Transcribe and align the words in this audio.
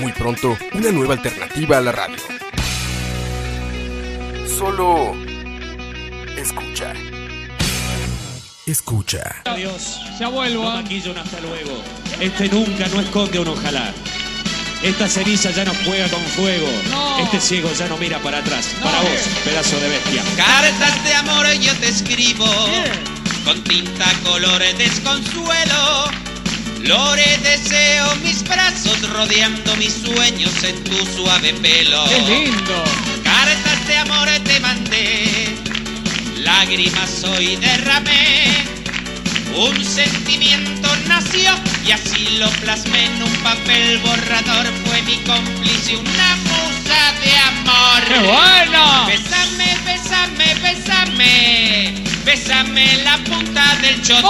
Muy 0.00 0.12
pronto, 0.12 0.56
una 0.74 0.90
nueva 0.92 1.14
alternativa 1.14 1.78
a 1.78 1.80
la 1.80 1.92
radio. 1.92 2.16
Solo 4.58 5.14
escucha. 6.36 6.92
Escucha. 8.66 9.42
Adiós. 9.44 10.00
Ya 10.18 10.28
vuelvo. 10.28 10.64
No 10.64 10.82
maquillo 10.82 11.12
un 11.12 11.18
hasta 11.18 11.40
luego. 11.40 11.82
Este 12.20 12.48
nunca 12.48 12.88
no 12.88 13.00
esconde 13.00 13.38
un 13.38 13.48
ojalá. 13.48 13.92
Esta 14.82 15.08
ceniza 15.08 15.50
ya 15.50 15.64
no 15.64 15.72
juega 15.84 16.08
con 16.08 16.20
fuego. 16.20 16.66
Este 17.22 17.40
ciego 17.40 17.70
ya 17.72 17.88
no 17.88 17.96
mira 17.96 18.18
para 18.18 18.38
atrás. 18.38 18.74
Para 18.82 19.00
vos, 19.00 19.20
pedazo 19.44 19.78
de 19.80 19.88
bestia. 19.88 20.22
Cartas 20.36 21.04
de 21.04 21.14
amor 21.14 21.46
yo 21.60 21.74
te 21.76 21.88
escribo 21.88 22.46
con 23.44 23.62
tinta 23.64 24.06
color 24.24 24.62
desconsuelo. 24.76 26.10
Lore 26.82 27.38
deseo 27.42 28.14
mis 28.22 28.42
brazos 28.44 29.08
rodeando 29.10 29.74
mis 29.76 29.94
sueños 29.94 30.62
en 30.62 30.82
tu 30.84 30.96
suave 31.06 31.52
pelo. 31.54 32.04
¡Qué 32.08 32.20
lindo! 32.20 32.84
Cartas 33.24 33.86
de 33.86 33.96
amor 33.96 34.28
te 34.44 34.60
mandé, 34.60 35.54
lágrimas 36.38 37.24
hoy 37.24 37.56
derramé. 37.56 38.66
Un 39.56 39.84
sentimiento 39.84 40.88
nació 41.08 41.50
y 41.86 41.92
así 41.92 42.36
lo 42.38 42.48
plasmé 42.60 43.06
en 43.06 43.22
un 43.22 43.32
papel 43.42 43.98
borrador. 43.98 44.66
Fue 44.84 45.02
mi 45.02 45.16
cómplice, 45.24 45.96
una 45.96 46.36
de 47.12 47.38
amor. 47.38 48.04
¡Qué 48.08 48.18
bueno! 48.18 49.06
Bésame, 49.06 49.76
bésame, 49.84 50.54
bésame. 50.62 51.94
Bésame 52.24 52.96
la 53.04 53.18
punta 53.18 53.76
del 53.82 54.02
choto. 54.02 54.28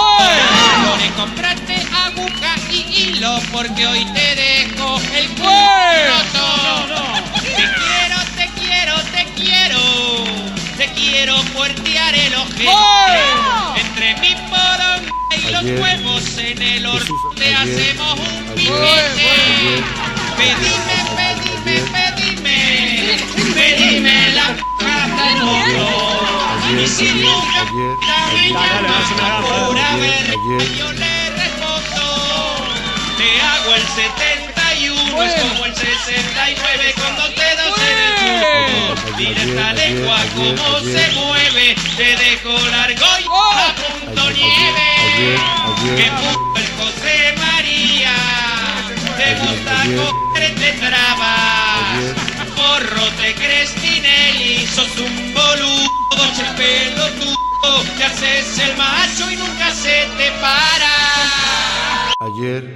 Lore, 0.83 1.09
comprate 1.15 1.75
aguja 2.05 2.55
y 2.69 2.85
hilo 2.95 3.39
porque 3.51 3.87
hoy 3.87 4.05
te 4.13 4.35
dejo 4.35 5.01
el 5.15 5.27
culo. 5.29 6.17
Te 7.43 7.63
quiero, 7.73 8.17
te 8.35 8.49
quiero, 8.59 8.95
te 9.11 9.25
quiero. 9.35 9.81
Te 10.77 10.87
quiero 10.93 11.41
puertear 11.53 12.13
el 12.13 12.35
ojete. 12.35 12.69
Entre 13.81 14.15
mi 14.21 14.35
poronga 14.49 15.11
y 15.35 15.51
los 15.51 15.63
huevos 15.81 16.37
en 16.37 16.61
el 16.61 16.85
horno 16.85 16.99
Jesús, 16.99 17.35
te 17.35 17.55
ayer, 17.55 17.79
hacemos 17.79 18.19
un 18.19 18.45
piquete. 18.53 19.83
Pedime, 20.37 20.97
pedime, 21.15 21.81
pedime. 21.91 22.06
Pedime 23.57 24.29
la 24.35 24.55
cara 24.77 25.07
del 25.33 25.43
mono. 25.43 25.87
A 26.63 26.71
mí 26.73 26.85
si 26.87 27.05
nunca 27.11 27.65
pura 27.71 28.15
ayer, 29.91 29.99
verde. 29.99 30.35
ayer. 30.37 30.77
Yo 30.77 30.91
le 30.93 31.29
respondo. 31.31 32.05
Te 33.17 33.29
hago 33.41 33.73
el 33.75 33.81
71, 33.81 35.23
es 35.23 35.33
como 35.41 35.65
el 35.65 35.75
69 35.75 36.93
con 37.01 37.15
dos 37.15 37.31
dedos 37.35 37.73
en 37.89 37.97
el 38.05 38.13
culo. 38.21 39.17
Mira 39.17 39.41
esta 39.41 39.73
lengua 39.73 40.19
ayer. 40.21 40.55
se 40.93 41.11
mueve, 41.15 41.75
te 41.97 42.15
dejo 42.15 42.53
largo 42.69 43.07
y 43.19 43.25
Oh. 43.27 43.51
a 43.57 43.75
punto 43.75 44.21
Ayer, 44.21 44.35
nieve. 44.35 45.35
Que 45.95 46.11
puto 46.11 46.59
el 46.59 46.67
José 46.77 47.33
María, 47.39 48.15
te 49.17 49.27
gusta 49.35 49.75
coger 49.95 50.55
te 50.55 50.71
traba. 50.73 52.26
Porro 52.77 53.09
te 53.19 53.33
crees 53.33 53.73
Tinelli, 53.73 54.67
sos 54.67 54.99
un 54.99 55.33
boludo, 55.33 56.21
che 56.35 56.43
pelotudo, 56.55 57.81
te 57.97 58.03
haces 58.03 58.59
el 58.59 58.77
macho 58.77 59.31
y 59.31 59.35
nunca 59.35 59.73
se 59.73 60.05
te 60.15 60.29
para. 60.39 60.93
Ayer, 62.19 62.75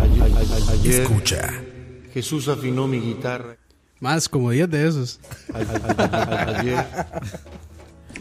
ayer, 0.00 0.22
ayer, 0.22 0.62
ayer, 0.70 1.02
Escucha. 1.02 1.62
Jesús 2.12 2.48
afinó 2.48 2.88
mi 2.88 2.98
guitarra. 2.98 3.56
Más 4.00 4.28
como 4.28 4.50
10 4.50 4.68
de 4.70 4.88
esos. 4.88 5.20
Ayer, 5.54 6.84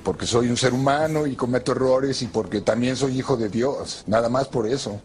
porque 0.03 0.27
soy 0.27 0.49
un 0.49 0.57
ser 0.57 0.75
humano 0.75 1.25
y 1.25 1.35
cometo 1.35 1.71
errores 1.71 2.21
y 2.21 2.27
porque 2.27 2.61
también 2.61 2.95
soy 2.95 3.17
hijo 3.17 3.37
de 3.37 3.49
Dios. 3.49 4.03
Nada 4.05 4.29
más 4.29 4.47
por 4.49 4.67
eso. 4.67 5.01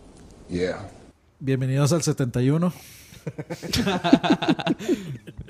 Yeah. 0.50 0.90
Bienvenidos 1.38 1.90
al 1.94 2.02
71. 2.02 2.70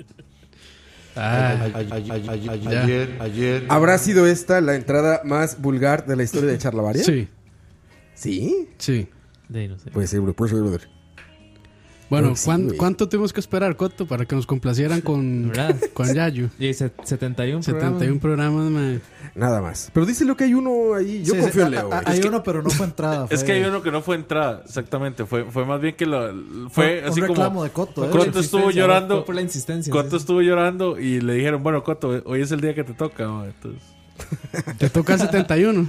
Ah, 1.15 1.67
ayer, 1.73 3.17
ayer, 3.19 3.65
¿Habrá 3.69 3.97
sido 3.97 4.25
esta 4.27 4.61
la 4.61 4.75
entrada 4.75 5.21
más 5.25 5.61
vulgar 5.61 6.05
de 6.05 6.15
la 6.15 6.23
historia 6.23 6.49
de 6.49 6.57
Charlavaria? 6.57 7.03
sí, 7.03 7.27
¿Sí? 8.13 8.69
sí. 8.77 9.09
Puede 9.91 10.07
ser, 10.07 10.21
bro, 10.21 10.33
puede 10.33 10.51
ser, 10.51 10.61
brother. 10.61 11.00
Bueno, 12.11 12.35
sí, 12.35 12.45
¿cuán-. 12.45 12.69
¿cuánto 12.77 13.07
tuvimos 13.09 13.31
que 13.33 13.39
esperar, 13.39 13.75
Coto, 13.77 14.05
para 14.05 14.25
que 14.25 14.35
nos 14.35 14.45
complacieran 14.45 14.99
con, 15.09 15.51
con 15.93 16.13
Yayu? 16.13 16.49
Y 16.59 16.73
se- 16.73 16.91
71 17.05 17.63
71 17.63 18.19
programas, 18.19 18.69
mae. 18.69 18.99
Nada 19.33 19.61
más. 19.61 19.89
Pero 19.93 20.05
díselo 20.05 20.35
que 20.35 20.43
hay 20.43 20.53
uno 20.53 20.93
ahí. 20.93 21.23
Yo 21.23 21.33
Sí, 21.35 21.39
confío 21.39 21.63
en 21.67 21.71
Leo. 21.71 21.91
a- 21.93 21.99
a- 21.99 22.01
güey. 22.03 22.19
Hay 22.19 22.27
uno, 22.27 22.43
pero 22.43 22.61
no 22.61 22.69
fue 22.69 22.85
entrada. 22.85 23.25
Es 23.31 23.39
fue 23.39 23.45
que 23.47 23.51
hay 23.53 23.63
uno 23.63 23.81
que 23.81 23.91
no 23.91 24.01
fue 24.01 24.15
entrada, 24.17 24.61
exactamente. 24.65 25.25
Fue, 25.25 25.45
fue 25.45 25.65
más 25.65 25.79
bien 25.79 25.95
que 25.95 26.05
lo. 26.05 26.69
Fue 26.69 26.99
un 27.01 27.09
así 27.09 27.21
reclamo 27.21 27.49
como. 27.49 27.63
de 27.63 27.69
Coto. 27.71 28.05
¿eh? 28.05 28.09
Coto 28.11 28.39
estuvo 28.41 28.63
fue 28.63 28.73
llorando. 28.73 29.23
por 29.25 29.33
la 29.33 29.41
insistencia. 29.41 29.89
Coto 29.91 30.09
sí. 30.11 30.15
estuvo 30.17 30.41
llorando 30.41 30.99
y 30.99 31.21
le 31.21 31.33
dijeron, 31.35 31.63
bueno, 31.63 31.81
Coto, 31.81 32.21
hoy 32.25 32.41
es 32.41 32.51
el 32.51 32.59
día 32.59 32.75
que 32.75 32.83
te 32.83 32.93
toca. 32.93 33.25
ma". 33.29 33.45
Entonces, 33.45 33.81
Te 34.77 34.89
toca 34.89 35.13
el 35.13 35.19
71. 35.21 35.87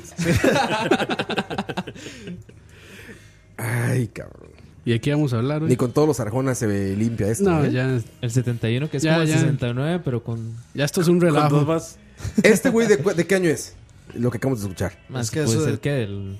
Ay, 3.57 4.07
cabrón. 4.09 4.51
¿Y 4.85 4.93
aquí 4.95 5.11
vamos 5.11 5.33
a 5.33 5.37
hablar 5.39 5.63
hoy? 5.63 5.69
Ni 5.69 5.77
con 5.77 5.93
todos 5.93 6.09
los 6.09 6.19
arjonas 6.21 6.59
se 6.59 6.67
ve 6.67 6.97
limpia 6.97 7.29
esto. 7.29 7.45
No, 7.49 7.65
¿eh? 7.65 7.71
ya, 7.73 8.01
El 8.21 8.31
71, 8.31 8.91
que 8.91 8.97
es 8.97 9.03
Ya, 9.03 9.13
como 9.13 9.23
el 9.23 9.29
ya. 9.29 9.35
69, 9.39 10.01
pero 10.05 10.23
con 10.25 10.55
ya 10.75 10.85
esto 10.85 11.01
es 11.01 11.09
un 11.09 11.21
relajo. 11.21 11.61
más. 11.65 11.99
¿Este 12.43 12.71
güey 12.71 12.89
de, 12.89 12.97
de 12.97 13.27
qué 13.27 13.35
año 13.37 13.49
es? 13.51 13.75
Lo 14.15 14.31
que 14.31 14.39
acabamos 14.39 14.61
de 14.61 14.67
escuchar. 14.69 14.93
más. 15.09 15.31
que 15.31 15.43
puede 15.43 15.57
eso 15.57 15.65
ser 15.65 15.75
de- 15.75 15.79
que 15.81 15.91
del 15.91 16.37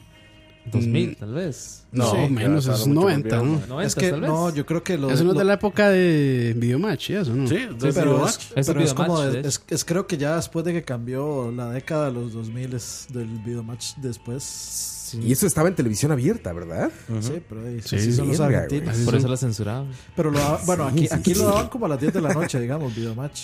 2000, 0.73 1.11
Mm. 1.11 1.15
tal 1.17 1.35
vez. 1.35 1.85
No, 1.93 2.11
Sí, 2.11 2.17
menos, 2.31 2.65
claro, 2.65 2.81
es 2.81 2.87
mucho 2.87 3.01
más 3.01 3.05
90, 3.05 3.29
viejo, 3.29 3.45
¿no? 3.45 3.53
ma. 3.61 3.67
90, 3.67 3.87
Es 3.87 3.95
que 3.95 4.11
tal 4.11 4.21
vez. 4.23 4.31
no, 4.31 4.55
yo 4.55 4.67
creo 4.67 4.83
que 4.83 4.99
lo. 4.99 5.11
Eso 5.11 5.25
no 5.25 5.31
es 5.31 5.35
lo- 5.35 5.39
de 5.41 5.45
la 5.45 5.55
época 5.55 5.91
de 5.91 6.55
Videomatch 6.57 7.11
y 7.11 7.15
eso, 7.15 7.35
¿no? 7.35 7.47
Sí, 7.49 7.57
Sí, 7.57 7.89
pero, 7.95 8.27
es, 8.27 8.39
"Ah, 8.39 8.61
Es 8.61 8.67
pero 8.67 8.81
es 8.81 8.95
como. 8.95 9.21
de- 9.21 9.41
es, 9.49 9.63
es 9.69 9.85
creo 9.85 10.07
que 10.07 10.17
ya 10.17 10.37
después 10.37 10.65
de 10.65 10.73
que 10.73 10.83
cambió 10.83 11.53
la 11.53 11.71
década 11.71 12.07
de 12.07 12.13
los 12.13 12.33
2000 12.33 12.73
es 12.75 13.07
del 13.13 13.27
videomatch 13.45 13.97
después. 13.99 15.02
Y 15.21 15.33
eso 15.33 15.47
estaba 15.47 15.69
en 15.69 15.75
televisión 15.75 16.13
abierta, 16.13 16.53
¿verdad? 16.53 16.91
Sí, 17.21 17.33
pero 17.49 17.67
ahí, 17.67 17.81
Sí, 17.83 17.97
así 17.97 18.13
son 18.13 18.29
los 18.29 18.41
argentinos. 18.41 18.97
Por 18.99 19.15
eso 19.17 19.29
la 19.29 19.37
censuraban. 19.37 19.89
Pero 20.17 20.31
lo 20.31 20.39
daban- 20.39 20.67
bueno, 20.67 20.85
aquí, 20.87 21.35
lo 21.35 21.45
daban 21.45 21.69
como 21.69 21.87
a 21.87 21.89
las 21.91 22.01
10 22.01 22.13
de 22.13 22.21
la 22.21 22.33
noche, 22.35 22.61
digamos, 22.61 22.95
videomatch. 22.95 23.41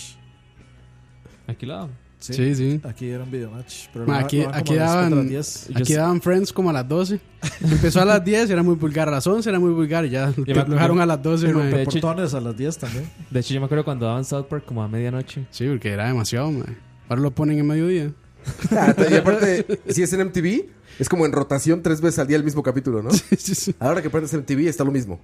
Aquí 1.47 1.65
lo 1.65 1.73
daban. 1.73 1.89
Sí, 2.19 2.33
Sí, 2.33 2.53
sí. 2.53 2.81
Aquí 2.83 3.07
era 3.09 3.23
un 3.23 3.31
videomatch. 3.31 3.87
Pero 3.93 4.05
Ma, 4.05 4.19
aquí 4.19 4.41
aquí 4.51 4.75
daban, 4.75 5.29
10. 5.29 5.69
aquí 5.73 5.93
daban 5.93 6.21
Friends 6.21 6.51
como 6.51 6.69
a 6.69 6.73
las 6.73 6.85
12. 6.87 7.17
Empezó 7.61 8.01
a 8.01 8.05
las 8.05 8.23
10, 8.25 8.49
era 8.49 8.61
muy 8.61 8.75
vulgar. 8.75 9.07
A 9.07 9.11
las 9.11 9.25
11 9.25 9.49
era 9.49 9.57
muy 9.57 9.71
vulgar 9.71 10.05
y 10.05 10.09
ya 10.09 10.33
me- 10.35 10.53
lo 10.53 10.65
dejaron 10.65 10.99
a 10.99 11.05
las 11.05 11.23
12. 11.23 11.49
Y 11.49 11.53
mae. 11.53 11.71
de 11.71 11.83
hecho- 11.83 12.09
a 12.09 12.41
las 12.41 12.57
10 12.57 12.77
también. 12.77 13.09
De 13.29 13.39
hecho, 13.39 13.53
yo 13.53 13.61
me 13.61 13.67
acuerdo 13.67 13.85
cuando 13.85 14.05
daban 14.05 14.25
South 14.25 14.47
Park 14.49 14.65
como 14.65 14.83
a 14.83 14.89
medianoche. 14.89 15.45
Sí, 15.49 15.65
porque 15.69 15.91
era 15.91 16.07
demasiado, 16.07 16.51
mae. 16.51 16.75
Ahora 17.07 17.21
lo 17.21 17.31
ponen 17.31 17.57
en 17.57 17.65
mediodía. 17.67 18.11
Ah, 18.71 18.95
y 19.09 19.15
aparte, 19.15 19.65
si 19.89 20.01
es 20.03 20.13
en 20.13 20.27
MTV, 20.27 20.65
es 20.99 21.09
como 21.09 21.25
en 21.25 21.31
rotación 21.31 21.81
tres 21.81 22.01
veces 22.01 22.19
al 22.19 22.27
día 22.27 22.37
el 22.37 22.43
mismo 22.43 22.63
capítulo, 22.63 23.01
¿no? 23.01 23.09
Sí, 23.37 23.55
sí. 23.55 23.75
Ahora 23.79 24.01
que 24.01 24.09
prendes 24.09 24.33
MTV 24.33 24.67
está 24.67 24.83
lo 24.83 24.91
mismo. 24.91 25.19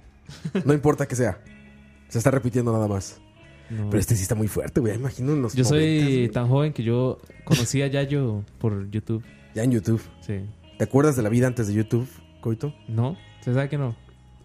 No 0.64 0.72
importa 0.72 1.06
que 1.06 1.16
sea. 1.16 1.38
Se 2.08 2.18
está 2.18 2.30
repitiendo 2.30 2.72
nada 2.72 2.86
más. 2.88 3.20
No. 3.68 3.90
Pero 3.90 3.98
este 4.00 4.14
sí 4.14 4.22
está 4.22 4.34
muy 4.34 4.48
fuerte, 4.48 4.80
güey. 4.80 4.94
Imagino 4.94 5.32
en 5.32 5.42
los 5.42 5.54
Yo 5.54 5.64
soy 5.64 5.80
90s, 6.00 6.02
güey. 6.04 6.28
tan 6.30 6.48
joven 6.48 6.72
que 6.72 6.82
yo 6.84 7.18
conocí 7.44 7.82
a 7.82 7.88
Yayo 7.88 8.44
por 8.58 8.88
YouTube. 8.90 9.24
Ya 9.54 9.64
en 9.64 9.72
YouTube. 9.72 10.00
Sí. 10.24 10.34
¿Te 10.78 10.84
acuerdas 10.84 11.16
de 11.16 11.22
la 11.22 11.28
vida 11.30 11.46
antes 11.46 11.66
de 11.66 11.74
YouTube, 11.74 12.08
Coito? 12.40 12.74
¿No? 12.86 13.16
¿Se 13.40 13.52
sabe 13.54 13.68
que 13.68 13.78
no? 13.78 13.96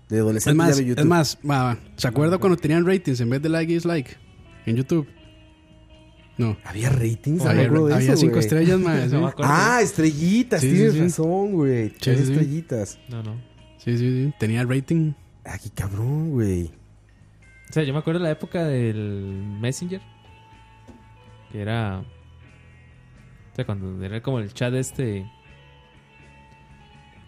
De 0.09 0.17
Es 0.17 0.21
adolescente 0.21 0.55
más, 0.57 0.77
ya 0.77 0.83
YouTube. 0.83 0.99
es 1.01 1.05
más. 1.43 1.77
¿se 1.97 2.07
acuerda 2.07 2.37
cuando 2.39 2.57
tenían 2.57 2.85
ratings 2.85 3.19
en 3.19 3.29
vez 3.29 3.41
de 3.41 3.49
like 3.49 3.71
y 3.71 3.75
dislike? 3.75 4.17
En 4.65 4.75
YouTube. 4.77 5.07
No. 6.37 6.57
Había 6.63 6.89
ratings. 6.89 7.45
había 7.45 7.67
no 7.67 7.85
había 7.85 8.13
eso, 8.13 8.17
cinco 8.17 8.39
estrellas, 8.39 8.79
mae. 8.79 9.09
sí. 9.09 9.15
Ah, 9.39 9.79
estrellitas. 9.81 10.61
Sí, 10.61 10.71
tienes 10.71 10.93
sí. 10.93 10.99
razón, 11.01 11.53
güey. 11.53 11.87
Estrellitas. 11.87 12.99
No, 13.09 13.21
no. 13.21 13.35
Sí, 13.77 13.97
sí, 13.97 14.25
sí. 14.25 14.33
Tenía 14.39 14.63
rating. 14.63 15.13
Ah, 15.45 15.57
qué 15.61 15.69
cabrón, 15.69 16.31
güey. 16.31 16.71
O 17.69 17.73
sea, 17.73 17.83
yo 17.83 17.93
me 17.93 17.99
acuerdo 17.99 18.19
de 18.19 18.25
la 18.25 18.31
época 18.31 18.65
del 18.65 19.57
Messenger. 19.59 20.01
Que 21.51 21.61
era. 21.61 21.99
O 23.51 23.55
sea, 23.55 23.65
cuando 23.65 24.03
era 24.03 24.21
como 24.21 24.39
el 24.39 24.53
chat 24.53 24.73
este. 24.73 25.25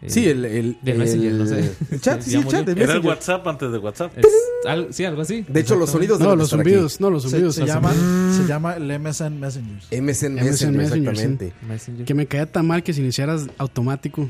Eh, 0.04 0.10
Sí, 0.10 0.28
el- 0.28 0.46
el- 0.46 0.78
Messenger, 0.84 1.32
el- 1.32 1.38
no 1.40 1.46
sé. 1.48 1.72
el 1.92 2.02
chat, 2.02 2.22
sí, 2.22 2.36
el 2.36 2.44
chat 2.44 2.46
murió. 2.46 2.64
de 2.64 2.72
Era 2.72 2.82
el 2.82 2.88
Messenger. 2.88 3.06
WhatsApp 3.10 3.48
antes 3.48 3.72
de 3.72 3.78
WhatsApp. 3.78 4.12
Es 4.18 4.96
sí, 4.96 5.06
algo 5.06 5.22
así. 5.22 5.46
De 5.48 5.60
hecho, 5.62 5.76
los 5.76 5.90
sonidos 5.90 6.20
No, 6.20 6.26
deben 6.26 6.40
los 6.40 6.48
estar 6.50 6.60
aquí. 6.60 6.70
zumbidos, 6.70 7.00
no, 7.02 7.10
los 7.10 7.24
Se, 7.24 7.30
zumbidos. 7.30 7.56
se 7.56 7.64
hacen- 7.64 7.74
llama, 7.76 7.94
se 8.38 8.46
llama 8.48 8.74
el 8.76 9.00
MSN 9.00 9.40
Messenger. 9.40 9.74
MSN 9.92 10.02
MSN 10.02 10.02
Messenger, 10.04 10.42
Messenger, 10.44 11.10
exactamente. 11.10 11.54
Messenger. 11.68 12.06
Que 12.06 12.14
me 12.14 12.26
caía 12.28 12.46
tan 12.52 12.68
mal 12.68 12.84
que 12.84 12.94
se 12.94 13.02
iniciaras 13.02 13.48
automático. 13.58 14.30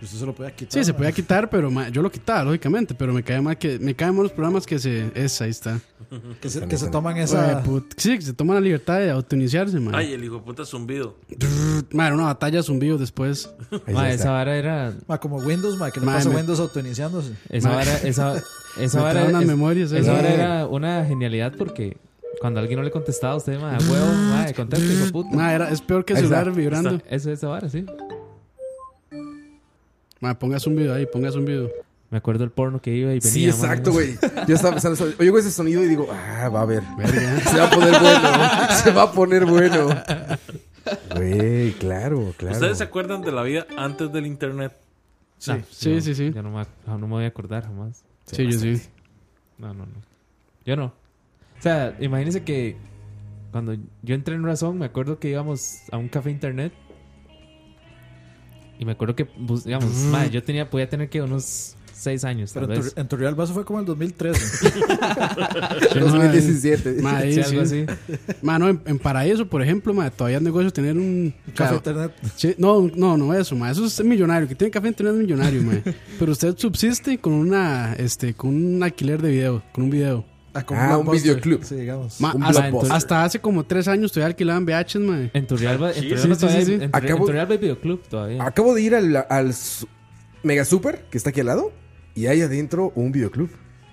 Pues 0.00 0.10
usted 0.12 0.20
se 0.20 0.26
lo 0.26 0.34
puede 0.34 0.50
quitar. 0.52 0.72
Sí, 0.72 0.84
se 0.84 0.94
podía 0.94 1.12
quitar, 1.20 1.48
pero 1.50 1.70
ma, 1.70 1.90
yo 1.90 2.00
lo 2.00 2.10
quitaba, 2.10 2.42
lógicamente. 2.44 2.94
Pero 2.94 3.12
me 3.12 3.22
caía 3.22 3.42
mal 3.42 3.58
que 3.58 3.78
me 3.78 3.94
caen 3.94 4.14
mal 4.14 4.22
los 4.24 4.32
programas 4.32 4.66
que 4.66 4.78
se. 4.78 5.10
Es, 5.14 5.40
ahí 5.42 5.50
está. 5.50 5.78
Que 6.40 6.48
se, 6.48 6.66
que 6.66 6.76
se 6.78 6.88
toman 6.88 7.16
Ay, 7.16 7.22
esa. 7.24 7.62
put- 7.62 7.92
sí, 7.98 8.16
que 8.16 8.22
se 8.22 8.32
toman 8.32 8.54
la 8.56 8.60
libertad 8.62 8.98
de 8.98 9.10
autoiniciarse, 9.10 9.78
man. 9.78 9.94
Ay, 9.94 10.14
el 10.14 10.24
hijo 10.24 10.36
de 10.36 10.40
puta 10.40 10.64
zumbido. 10.64 11.16
Man, 11.92 12.14
una 12.14 12.24
batalla 12.24 12.62
zumbido 12.62 12.96
después. 12.98 13.50
Ma, 13.92 14.10
esa 14.10 14.30
vara 14.30 14.56
era. 14.56 14.94
Ma, 15.06 15.18
como 15.18 15.36
Windows, 15.36 15.78
ma, 15.78 15.90
que 15.90 16.00
le 16.00 16.06
Ma, 16.06 16.14
pasa 16.14 16.30
me- 16.30 16.36
Windows 16.36 16.58
autoiniciándose. 16.60 17.34
Esa 17.50 17.68
vara, 17.68 17.96
esa, 17.98 18.42
esa 18.80 18.98
Me 18.98 19.04
vara, 19.04 19.40
es- 19.40 19.46
memorias, 19.46 19.92
esa 19.92 20.10
eh. 20.12 20.14
vara 20.16 20.28
era 20.34 20.66
una 20.66 21.04
genialidad 21.04 21.52
porque 21.58 21.98
cuando 22.40 22.58
alguien 22.58 22.78
no 22.78 22.84
le 22.84 22.90
contestaba 22.90 23.34
a 23.34 23.36
usted, 23.36 23.60
ma, 23.60 23.76
huevo, 23.78 24.12
ma, 24.14 24.46
conteste, 24.56 24.94
hijo 24.94 25.12
puta. 25.12 25.36
Ma, 25.36 25.52
era, 25.54 25.70
es 25.70 25.82
peor 25.82 26.06
que 26.06 26.16
celular 26.16 26.50
vibrando. 26.52 26.94
Eso 27.10 27.30
es 27.30 27.38
esa 27.38 27.48
vara, 27.48 27.68
sí. 27.68 27.84
Ma, 30.20 30.38
pongas 30.38 30.66
un 30.66 30.76
video 30.76 30.94
ahí, 30.94 31.06
pongas 31.06 31.34
un 31.34 31.44
video. 31.44 31.70
Me 32.10 32.18
acuerdo 32.18 32.42
el 32.44 32.50
porno 32.50 32.80
que 32.80 32.90
iba 32.94 33.10
y 33.12 33.20
venía. 33.20 33.30
Sí, 33.30 33.46
exacto, 33.46 33.92
güey. 33.92 34.18
Yo 34.48 34.54
estaba 34.56 34.72
pensando, 34.74 35.14
oigo 35.20 35.38
ese 35.38 35.50
sonido 35.50 35.82
y 35.84 35.88
digo, 35.88 36.08
ah, 36.10 36.48
va 36.48 36.62
a 36.62 36.64
ver. 36.64 36.82
Verga. 36.98 37.40
Se 37.50 37.56
va 37.58 37.64
a 37.66 37.70
poner 37.70 38.00
bueno. 38.00 38.74
Se 38.82 38.90
va 38.90 39.02
a 39.02 39.12
poner 39.12 39.46
bueno. 39.46 39.88
Güey, 41.14 41.72
claro, 41.74 42.34
claro. 42.36 42.54
¿Ustedes 42.56 42.78
se 42.78 42.84
acuerdan 42.84 43.22
de 43.22 43.30
la 43.32 43.42
vida 43.42 43.66
antes 43.76 44.12
del 44.12 44.26
internet? 44.26 44.72
Sí, 45.38 45.52
Sí, 45.70 45.94
yo- 45.94 46.00
sí, 46.00 46.14
sí. 46.14 46.32
Yo 46.34 46.42
no 46.42 46.50
me, 46.50 46.64
no 46.86 46.98
me 46.98 47.06
voy 47.06 47.24
a 47.24 47.28
acordar 47.28 47.64
jamás. 47.64 48.02
Sí, 48.26 48.44
yo 48.50 48.58
sí. 48.58 48.80
No, 49.58 49.68
no, 49.68 49.86
no. 49.86 49.92
Yo 50.66 50.76
no. 50.76 50.86
O 50.86 51.62
sea, 51.62 51.96
imagínense 52.00 52.42
que 52.42 52.76
cuando 53.52 53.74
yo 54.02 54.14
entré 54.14 54.34
en 54.34 54.42
Razón, 54.44 54.78
me 54.78 54.86
acuerdo 54.86 55.18
que 55.18 55.28
íbamos 55.30 55.82
a 55.92 55.96
un 55.98 56.08
café 56.08 56.30
internet. 56.30 56.72
Y 58.80 58.84
me 58.84 58.92
acuerdo 58.92 59.14
que, 59.14 59.28
bus- 59.38 59.62
digamos, 59.64 59.92
madre, 60.10 60.30
yo 60.30 60.42
tenía, 60.42 60.68
podía 60.68 60.88
tener 60.88 61.08
que 61.08 61.20
unos 61.22 61.76
6 61.92 62.24
años, 62.24 62.52
tal 62.54 62.62
Pero 62.66 62.74
en 62.76 62.82
vez. 62.82 62.94
tu, 62.94 63.00
en 63.02 63.08
tu 63.08 63.16
Real 63.18 63.34
Vaso 63.34 63.52
fue 63.52 63.62
como 63.66 63.78
en 63.78 63.82
el 63.82 63.86
2013. 63.88 64.40
Sí, 65.92 65.98
no, 65.98 66.06
2017. 66.06 67.02
Ma, 67.02 67.20
Sí, 67.20 67.40
algo 67.40 67.66
sí. 67.66 67.84
así. 67.84 67.86
Ma, 68.42 68.58
no, 68.58 68.68
en, 68.70 68.80
en 68.86 68.98
Paraíso, 68.98 69.46
por 69.46 69.62
ejemplo, 69.62 69.92
ma, 69.92 70.10
todavía 70.10 70.38
es 70.38 70.42
negocio 70.42 70.72
tener 70.72 70.96
un 70.96 71.34
Café 71.54 71.74
Internet. 71.76 72.12
sí, 72.36 72.54
no, 72.58 72.90
no, 72.94 73.16
no 73.18 73.34
eso, 73.34 73.54
ma, 73.54 73.70
eso 73.70 73.84
es 73.84 74.02
millonario, 74.02 74.48
que 74.48 74.54
tiene 74.54 74.70
café 74.70 74.88
internet 74.88 75.14
es 75.14 75.20
millonario, 75.20 75.62
ma. 75.62 75.74
Pero 76.18 76.32
usted 76.32 76.54
subsiste 76.56 77.18
con 77.18 77.34
una 77.34 77.92
este 77.94 78.32
con 78.34 78.50
un 78.50 78.82
alquiler 78.82 79.20
de 79.20 79.30
video, 79.30 79.62
con 79.72 79.84
un 79.84 79.90
video. 79.90 80.24
Ah, 80.54 80.64
Ah, 80.68 80.98
un 80.98 81.10
videoclub. 81.10 81.62
Sí, 81.64 81.76
digamos. 81.76 82.20
Ma, 82.20 82.34
Un 82.34 82.42
hasta, 82.90 83.24
hace 83.24 83.40
como 83.40 83.64
tres 83.64 83.86
años 83.88 84.10
todavía 84.12 84.28
alquilaban 84.28 84.64
VHs, 84.66 84.96
ma. 84.96 85.30
En 85.32 85.46
Turrialba, 85.46 85.90
en 85.92 85.94
Sí, 86.02 86.08
todavía 86.10 86.60
en 86.60 86.80
Turri- 86.80 86.90
Acabo- 86.92 87.18
en 87.20 87.24
Turrialba 87.26 87.52
hay 87.52 87.58
videoclub 87.58 88.02
todavía. 88.08 88.44
Acabo 88.44 88.74
de 88.74 88.82
ir 88.82 88.94
al, 88.94 89.26
al 89.28 89.54
Mega 90.42 90.64
Super, 90.64 91.04
que 91.10 91.18
está 91.18 91.30
aquí 91.30 91.40
al 91.40 91.46
lado, 91.46 91.72
y 92.14 92.26
hay 92.26 92.42
adentro 92.42 92.92
un 92.94 93.12
videoclub. 93.12 93.50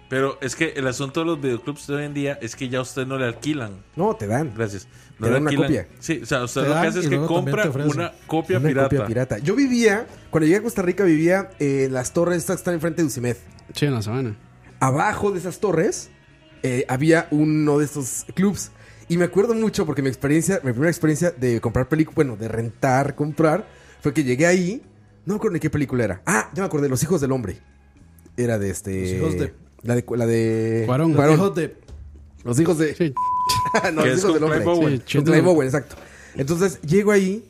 Pero 0.10 0.38
es 0.42 0.56
que 0.56 0.70
el 0.78 0.88
asunto 0.88 1.20
de 1.20 1.26
los 1.26 1.42
videoclubs 1.42 1.86
de 1.88 1.96
hoy 1.96 2.06
en 2.06 2.14
día 2.14 2.40
es 2.42 2.56
que 2.56 2.70
ya 2.70 2.80
a 2.80 2.82
usted 2.82 3.06
no 3.06 3.18
le 3.18 3.26
alquilan. 3.26 3.84
No, 3.98 4.16
te 4.16 4.26
dan. 4.26 4.54
Gracias. 4.56 4.88
No 5.20 5.26
Te 5.28 5.34
le 5.34 5.34
dan 5.34 5.42
una 5.48 5.56
copia. 5.64 5.88
Sí, 6.00 6.22
o 6.24 6.26
sea, 6.26 6.44
usted 6.46 6.62
Te 6.62 6.68
lo 6.70 6.74
que 6.76 6.88
hace 6.88 7.00
es 7.02 7.10
que 7.10 7.18
compra 7.18 7.70
una 7.86 8.14
copia 8.26 8.58
Una 8.58 8.68
pirata. 8.70 8.90
copia 8.90 9.06
pirata. 9.06 9.38
Yo 9.40 9.54
vivía, 9.54 10.08
cuando 10.30 10.46
llegué 10.46 10.60
a 10.60 10.64
Costa 10.64 10.82
Rica, 10.82 11.04
vivía 11.04 11.50
en 11.60 11.92
las 11.92 12.14
torres 12.14 12.38
estas 12.38 12.56
que 12.56 12.60
están 12.62 12.74
enfrente 12.76 13.02
de 13.02 13.08
Ucimed. 13.10 13.36
Sí, 13.74 13.86
en 13.86 13.96
la 13.96 14.02
sabana. 14.02 14.38
Abajo 14.80 15.32
de 15.32 15.40
esas 15.40 15.60
torres 15.60 16.10
eh, 16.68 16.86
había 16.88 17.28
uno 17.32 17.78
de 17.80 17.86
estos 17.86 18.26
clubs. 18.34 18.72
Y 19.10 19.18
me 19.18 19.24
acuerdo 19.26 19.54
mucho 19.54 19.86
porque 19.86 20.02
mi 20.02 20.10
experiencia, 20.10 20.60
mi 20.64 20.72
primera 20.72 20.90
experiencia 20.90 21.32
de 21.32 21.62
comprar 21.62 21.88
películas, 21.88 22.16
bueno, 22.16 22.36
de 22.36 22.48
rentar, 22.50 23.16
comprar, 23.16 23.66
fue 24.02 24.14
que 24.14 24.24
llegué 24.24 24.46
ahí. 24.46 24.82
No 25.26 25.34
me 25.34 25.38
acuerdo 25.38 25.54
ni 25.54 25.60
qué 25.60 25.70
película 25.70 26.04
era. 26.04 26.22
Ah, 26.26 26.50
ya 26.54 26.64
me 26.64 26.68
acordé, 26.68 26.90
Los 26.90 27.02
Hijos 27.04 27.22
del 27.22 27.32
Hombre. 27.32 27.58
Era 28.36 28.60
de 28.60 28.70
este. 28.70 29.02
Los 29.02 29.12
hijos 29.12 29.34
de- 29.40 29.54
La 29.84 29.96
de. 29.96 30.06
La 30.16 30.26
de 30.26 30.84
Cuarón. 30.86 31.14
Los 31.14 31.34
hijos 31.34 31.56
de. 31.56 31.76
Los 32.44 32.60
hijos 32.60 32.78
de. 32.78 32.96
Sí. 32.96 33.14
no, 33.94 34.06
los 34.06 34.20
hijos 34.20 34.34
del 34.34 34.44
hombre. 34.44 34.60
Clive 35.06 35.40
Owen. 35.42 35.70
Sí, 35.72 35.78
exacto. 35.78 35.96
Entonces 36.36 36.80
llego 36.82 37.12
ahí 37.12 37.44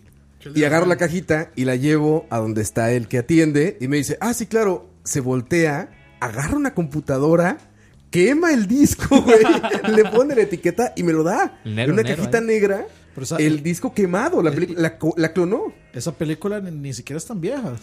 y 0.55 0.63
agarro 0.63 0.85
la 0.85 0.95
cajita 0.95 1.51
y 1.55 1.65
la 1.65 1.75
llevo 1.75 2.25
a 2.29 2.37
donde 2.37 2.61
está 2.61 2.91
el 2.91 3.07
que 3.07 3.17
atiende 3.17 3.77
y 3.81 3.87
me 3.87 3.97
dice, 3.97 4.17
ah, 4.21 4.33
sí, 4.33 4.45
claro. 4.45 4.89
Se 5.03 5.19
voltea, 5.21 5.89
agarra 6.19 6.55
una 6.57 6.73
computadora, 6.73 7.57
quema 8.09 8.53
el 8.53 8.67
disco, 8.67 9.21
güey, 9.21 9.39
le 9.95 10.05
pone 10.05 10.35
la 10.35 10.41
etiqueta 10.43 10.93
y 10.95 11.03
me 11.03 11.13
lo 11.13 11.23
da. 11.23 11.59
El 11.65 11.75
negro, 11.75 11.93
en 11.93 11.99
una 11.99 12.03
negro, 12.03 12.17
cajita 12.17 12.37
¿eh? 12.39 12.41
negra, 12.41 12.85
esa, 13.21 13.37
el 13.37 13.63
disco 13.63 13.93
quemado, 13.93 14.41
la, 14.43 14.51
película- 14.51 14.79
la, 14.81 14.97
co- 14.97 15.13
la 15.17 15.33
clonó. 15.33 15.73
esa 15.93 16.11
película 16.13 16.59
ni, 16.61 16.71
ni 16.71 16.93
siquiera 16.93 17.17
es 17.17 17.25
tan 17.25 17.41
vieja. 17.41 17.73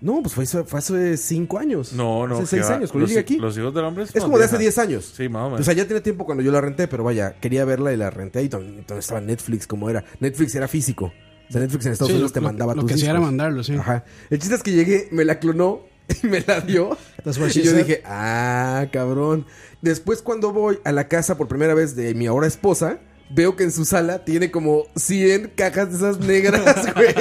No, 0.00 0.20
pues 0.20 0.34
fue, 0.34 0.44
hace- 0.44 0.64
fue 0.64 0.78
hace 0.80 1.16
cinco 1.16 1.58
años. 1.60 1.92
No, 1.92 2.26
no. 2.26 2.38
Hace 2.38 2.46
seis 2.46 2.64
va. 2.68 2.74
años, 2.74 2.90
cuando 2.90 3.02
los, 3.04 3.10
llegué 3.10 3.20
aquí. 3.20 3.38
Los 3.38 3.56
hijos 3.56 3.72
del 3.72 3.84
hombre 3.84 4.02
Es 4.04 4.10
como 4.22 4.36
de 4.36 4.44
hace. 4.46 4.58
10 4.58 4.78
años. 4.78 5.12
Sí, 5.16 5.28
más 5.28 5.42
o 5.42 5.44
menos. 5.46 5.60
O 5.60 5.64
sea, 5.64 5.74
ya 5.74 5.84
tiene 5.86 6.00
tiempo 6.00 6.24
cuando 6.26 6.42
yo 6.42 6.50
la 6.50 6.60
renté, 6.60 6.88
pero 6.88 7.04
vaya, 7.04 7.36
quería 7.40 7.64
verla 7.64 7.92
y 7.92 7.96
la 7.96 8.10
renté 8.10 8.40
ahí 8.40 8.48
donde, 8.48 8.82
donde 8.82 8.98
estaba 8.98 9.20
Netflix, 9.20 9.66
como 9.68 9.88
era. 9.88 10.04
Netflix 10.18 10.54
era 10.56 10.66
físico. 10.66 11.12
O 11.48 11.52
sea, 11.52 11.60
Netflix 11.60 11.86
en 11.86 11.92
Estados 11.92 12.08
Sí, 12.08 12.14
Unidos 12.14 12.30
lo- 12.30 12.34
te 12.34 12.40
lo- 12.40 12.46
mandaba 12.48 12.74
lo 12.74 12.80
tus 12.80 12.88
que 12.88 12.94
hacía 12.94 13.10
era 13.10 13.18
discos. 13.20 13.26
mandarlo, 13.30 13.62
sí. 13.62 13.74
Ajá. 13.76 14.04
El 14.28 14.38
chiste 14.40 14.56
es 14.56 14.62
que 14.64 14.72
llegué, 14.72 15.08
me 15.12 15.24
la 15.24 15.38
clonó 15.38 15.82
y 16.22 16.26
me 16.26 16.40
la 16.40 16.60
dio. 16.60 16.98
Y 17.24 17.30
yo 17.30 17.32
said. 17.70 17.76
dije, 17.76 18.02
ah, 18.04 18.86
cabrón. 18.92 19.46
Después, 19.82 20.22
cuando 20.22 20.52
voy 20.52 20.78
a 20.84 20.92
la 20.92 21.08
casa 21.08 21.36
por 21.36 21.48
primera 21.48 21.74
vez 21.74 21.94
de 21.96 22.14
mi 22.14 22.26
ahora 22.26 22.46
esposa, 22.46 23.00
veo 23.34 23.56
que 23.56 23.64
en 23.64 23.72
su 23.72 23.84
sala 23.84 24.24
tiene 24.24 24.50
como 24.52 24.84
100 24.94 25.52
cajas 25.56 25.90
de 25.90 25.96
esas 25.96 26.20
negras, 26.20 26.62
güey. 26.94 27.14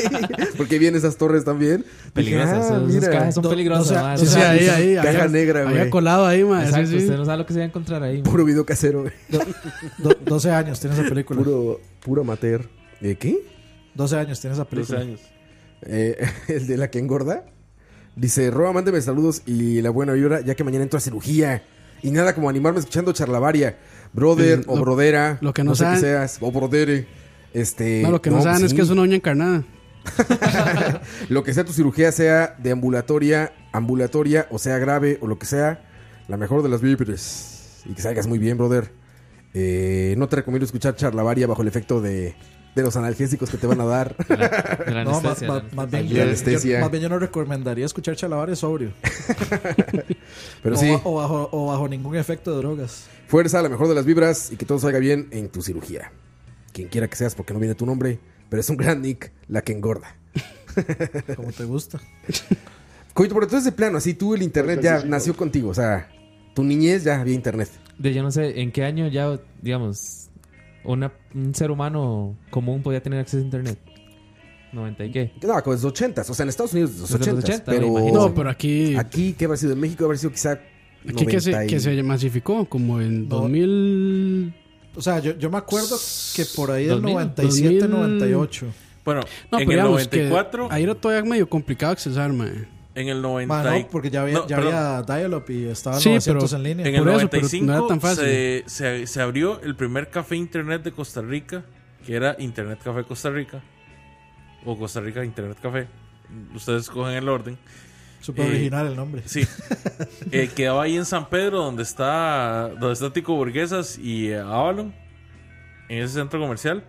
Porque 0.58 0.78
vienen 0.78 1.00
esas 1.00 1.18
torres 1.18 1.44
también. 1.44 1.84
Peligrosas. 2.14 2.72
ah, 2.72 2.86
esas- 2.88 3.10
cajas 3.10 3.34
son 3.36 3.44
peligrosas, 3.50 4.22
no 4.22 4.28
sea- 4.28 4.52
ahí, 4.52 4.68
ahí. 4.68 4.96
Caja 4.96 5.10
había- 5.10 5.28
negra, 5.30 5.64
güey. 5.64 5.78
Había 5.80 5.90
colado 5.90 6.26
ahí, 6.28 6.44
ma. 6.44 6.64
Exacto, 6.64 6.88
sí, 6.92 6.98
sí. 7.00 7.04
usted 7.06 7.18
no 7.18 7.26
sabe 7.26 7.38
lo 7.40 7.46
que 7.48 7.54
se 7.54 7.60
va 7.60 7.66
a 7.66 7.68
encontrar 7.70 8.04
ahí. 8.04 8.22
Puro 8.22 8.46
video 8.46 8.66
casero, 8.66 9.02
güey. 9.02 9.14
Do- 9.98 10.16
12 10.24 10.52
años 10.52 10.80
tiene 10.80 10.96
esa 11.00 11.08
película. 11.10 11.40
Puro, 11.42 11.80
puro 12.02 12.22
amateur. 12.22 12.68
¿De 13.00 13.16
qué? 13.18 13.40
12 13.96 14.16
años 14.18 14.40
tiene 14.40 14.54
esa 14.54 14.64
12 14.66 14.76
película. 14.76 15.00
años. 15.00 15.22
Eh, 15.84 16.18
el 16.48 16.68
de 16.68 16.78
la 16.78 16.92
que 16.92 17.00
engorda. 17.00 17.46
Dice, 18.16 18.52
Roa, 18.52 18.72
mándeme 18.74 19.02
saludos 19.02 19.42
y 19.48 19.82
la 19.82 19.90
buena 19.90 20.14
vibra, 20.14 20.42
ya 20.42 20.54
que 20.54 20.64
mañana 20.64 20.84
entro 20.84 20.98
a 20.98 21.02
cirugía. 21.02 21.64
Y 22.04 22.12
nada 22.12 22.34
como 22.34 22.50
animarme 22.50 22.80
escuchando 22.80 23.12
charlavaria. 23.14 23.78
Brother 24.14 24.64
o 24.68 24.76
lo- 24.76 24.82
brodera. 24.82 25.38
lo 25.42 25.54
que 25.54 25.64
no 25.64 25.76
sé 25.76 25.84
qué 25.84 25.90
saben- 25.90 26.00
seas. 26.02 26.38
O 26.42 26.52
brodere. 26.52 27.08
Este, 27.54 28.02
No, 28.02 28.12
lo 28.12 28.22
que 28.22 28.30
no, 28.30 28.42
saben 28.42 28.64
es 28.64 28.72
sí. 28.72 28.76
que 28.76 28.82
es 28.82 28.90
una 28.90 29.02
uña 29.04 29.16
encarnada. 29.18 29.64
Lo 31.30 31.44
que 31.44 31.54
sea 31.54 31.64
tu 31.64 31.74
cirugía, 31.74 32.12
sea 32.12 32.56
de 32.58 32.72
ambulatoria, 32.72 33.54
ambulatoria, 33.72 34.48
o 34.50 34.58
sea 34.58 34.78
grave, 34.80 35.20
o 35.22 35.28
lo 35.28 35.38
que 35.38 35.46
sea, 35.46 35.84
la 36.28 36.38
mejor 36.38 36.64
de 36.64 36.70
las 36.70 36.82
víveres. 36.82 37.82
Y 37.86 37.94
que 37.94 38.02
salgas 38.02 38.26
muy 38.28 38.40
bien, 38.40 38.58
brother. 38.58 38.92
Eh, 39.54 40.16
no 40.18 40.28
te 40.28 40.38
recomiendo 40.38 40.66
escuchar 40.66 40.96
charlavaria 40.96 41.46
bajo 41.46 41.62
el 41.62 41.68
efecto 41.68 42.02
de, 42.02 42.36
de 42.76 42.84
los 42.84 42.96
analgésicos 42.96 43.50
que 43.50 43.58
te 43.58 43.68
van 43.68 43.82
a 43.82 43.86
dar. 43.86 44.16
De 44.28 44.38
la, 44.38 44.48
de 44.86 44.92
la 44.94 45.04
No, 45.04 45.20
más, 45.22 45.42
anestesia. 45.44 45.86
bien, 45.90 46.08
yo, 46.08 46.24
anestesia. 46.24 46.78
yo- 46.78 46.82
más 46.82 46.92
bien 46.92 47.04
yo 47.04 47.10
no 47.10 47.20
recomendaría 47.20 47.86
escuchar 47.86 48.16
chalabares 48.16 48.60
sobrio. 48.60 48.92
Pero 50.64 50.76
o, 50.76 50.78
sí, 50.80 50.90
o 51.04 51.16
bajo, 51.16 51.50
o 51.52 51.68
bajo 51.68 51.88
ningún 51.88 52.16
efecto 52.16 52.52
de 52.52 52.58
drogas. 52.58 53.06
fuerza, 53.28 53.62
la 53.62 53.70
mejor 53.70 53.88
de 53.88 53.96
las 53.96 54.06
vibras 54.06 54.52
y 54.52 54.56
que 54.58 54.66
todo 54.66 54.80
salga 54.80 55.00
bien 55.00 55.28
en 55.32 55.50
tu 55.50 55.62
cirugía. 55.62 56.12
Quien 56.74 56.88
quiera 56.88 57.08
que 57.10 57.16
seas, 57.16 57.36
porque 57.36 57.54
no 57.54 57.60
viene 57.60 57.76
tu 57.76 57.86
nombre, 57.86 58.20
pero 58.50 58.62
es 58.62 58.70
un 58.70 58.78
gran 58.78 59.02
nick, 59.02 59.32
la 59.48 59.62
que 59.64 59.74
engorda. 59.74 60.16
Como 61.36 61.52
te 61.52 61.66
gusta. 61.66 62.00
Coito, 63.14 63.34
pero 63.34 63.46
entonces 63.46 63.66
de 63.66 63.72
plano, 63.74 63.98
así 63.98 64.14
tú 64.14 64.34
el 64.36 64.42
internet 64.42 64.80
ya 64.82 65.04
nació 65.04 65.36
contigo, 65.36 65.70
o 65.70 65.74
sea, 65.74 66.10
tu 66.56 66.64
niñez 66.64 67.04
ya 67.04 67.20
había 67.20 67.34
internet. 67.34 67.70
De 67.98 68.14
yo 68.14 68.24
no 68.24 68.32
sé 68.32 68.62
en 68.62 68.72
qué 68.72 68.84
año 68.86 69.08
ya, 69.10 69.38
digamos, 69.62 70.21
una, 70.84 71.12
un 71.34 71.54
ser 71.56 71.72
humano 71.72 72.36
común 72.50 72.82
podía 72.82 73.02
tener 73.02 73.20
acceso 73.20 73.38
a 73.42 73.46
internet. 73.46 73.78
90 74.74 75.06
y 75.06 75.12
qué. 75.12 75.32
No, 75.44 75.62
con 75.64 75.74
los 75.74 75.84
80 75.84 76.22
o 76.22 76.34
sea, 76.34 76.44
en 76.44 76.50
Estados 76.50 76.72
Unidos 76.74 76.92
los 76.98 77.10
Desde 77.10 77.32
los 77.34 77.44
80 77.44 77.54
80, 77.54 77.72
pero. 77.72 78.12
No, 78.14 78.34
pero 78.34 78.50
aquí. 78.50 78.96
aquí, 78.96 79.34
¿qué 79.38 79.46
habrá 79.46 79.58
sido? 79.58 79.74
En 79.74 79.80
México 79.82 80.06
habrá 80.06 80.18
sido 80.18 80.32
quizá 80.32 80.60
Aquí 81.08 81.26
que 81.26 81.42
se, 81.42 81.52
90 81.52 81.66
y- 81.66 81.68
que 81.68 81.80
se 81.80 82.04
masificó, 82.04 82.66
como 82.66 83.02
en 83.02 83.28
No. 83.28 83.38
2000. 83.42 84.54
O 84.96 85.02
sea, 85.02 85.20
yo, 85.20 85.38
yo 85.38 85.50
me 85.50 85.58
acuerdo 85.58 85.98
que 86.36 86.46
por 86.56 86.72
ahí 86.72 86.84
del 86.86 87.02
2000, 87.02 87.14
97, 87.14 87.88
2000. 87.88 87.90
98. 88.20 88.66
Bueno, 89.04 89.22
No, 89.52 89.60
en 89.60 89.68
pero 89.68 89.82
el 89.82 89.88
digamos 89.88 90.08
que 90.08 90.18
94, 90.24 90.68
ahí 90.72 90.84
era 90.84 90.96
todavía 90.96 91.30
medio 91.30 91.50
complicado 91.50 91.94
accesar, 91.94 92.32
mae. 92.32 92.68
En 93.02 93.10
el 93.10 93.22
90. 93.22 93.54
Ma, 93.64 93.78
y- 93.78 93.84
no, 93.84 93.88
porque 93.90 94.10
ya 94.10 94.22
había, 94.22 94.36
No, 94.36 94.48
ya 94.48 94.58
había 94.58 95.02
dial-up 95.04 95.46
y 95.50 95.66
estaba 95.66 96.00
Sí, 96.00 96.10
900 96.10 96.50
pero 96.52 96.58
en 96.58 96.64
línea. 96.64 96.86
En 96.88 96.96
el 96.96 97.04
Por 97.04 97.10
eso, 97.14 97.18
pero 97.30 97.42
95 97.44 97.66
no 97.66 97.74
era 97.78 97.88
tan 97.88 98.02
fácil. 98.02 98.24
Se, 98.26 98.64
se- 98.68 99.08
se 99.08 99.22
abrió 99.22 99.62
el 99.62 99.76
primer 99.76 100.10
café 100.10 100.36
internet 100.36 100.84
de 100.84 100.92
Costa 100.92 101.22
Rica, 101.22 101.64
que 102.06 102.16
era 102.16 102.36
Internet 102.40 102.80
Café 102.84 103.04
Costa 103.04 103.30
Rica, 103.30 103.62
o 104.66 104.78
Costa 104.78 105.00
Rica 105.02 105.24
Internet 105.26 105.58
Café. 105.62 105.88
Ustedes 106.56 106.90
cogen 106.90 107.16
el 107.16 107.28
orden. 107.30 107.58
Súper 108.22 108.46
Eh, 108.46 108.50
original 108.50 108.88
el 108.88 108.96
nombre. 108.96 109.24
Sí. 109.26 109.46
Eh, 110.32 110.50
quedaba 110.56 110.84
ahí 110.84 110.96
en 110.96 111.06
San 111.06 111.28
Pedro, 111.30 111.64
donde 111.64 111.84
está, 111.84 112.70
donde 112.80 112.94
está 112.94 113.12
Tico 113.12 113.36
Burguesas 113.36 113.98
y 113.98 114.28
eh, 114.30 114.40
Avalon, 114.40 114.94
en 115.90 116.04
ese 116.04 116.14
centro 116.16 116.40
comercial. 116.40 116.84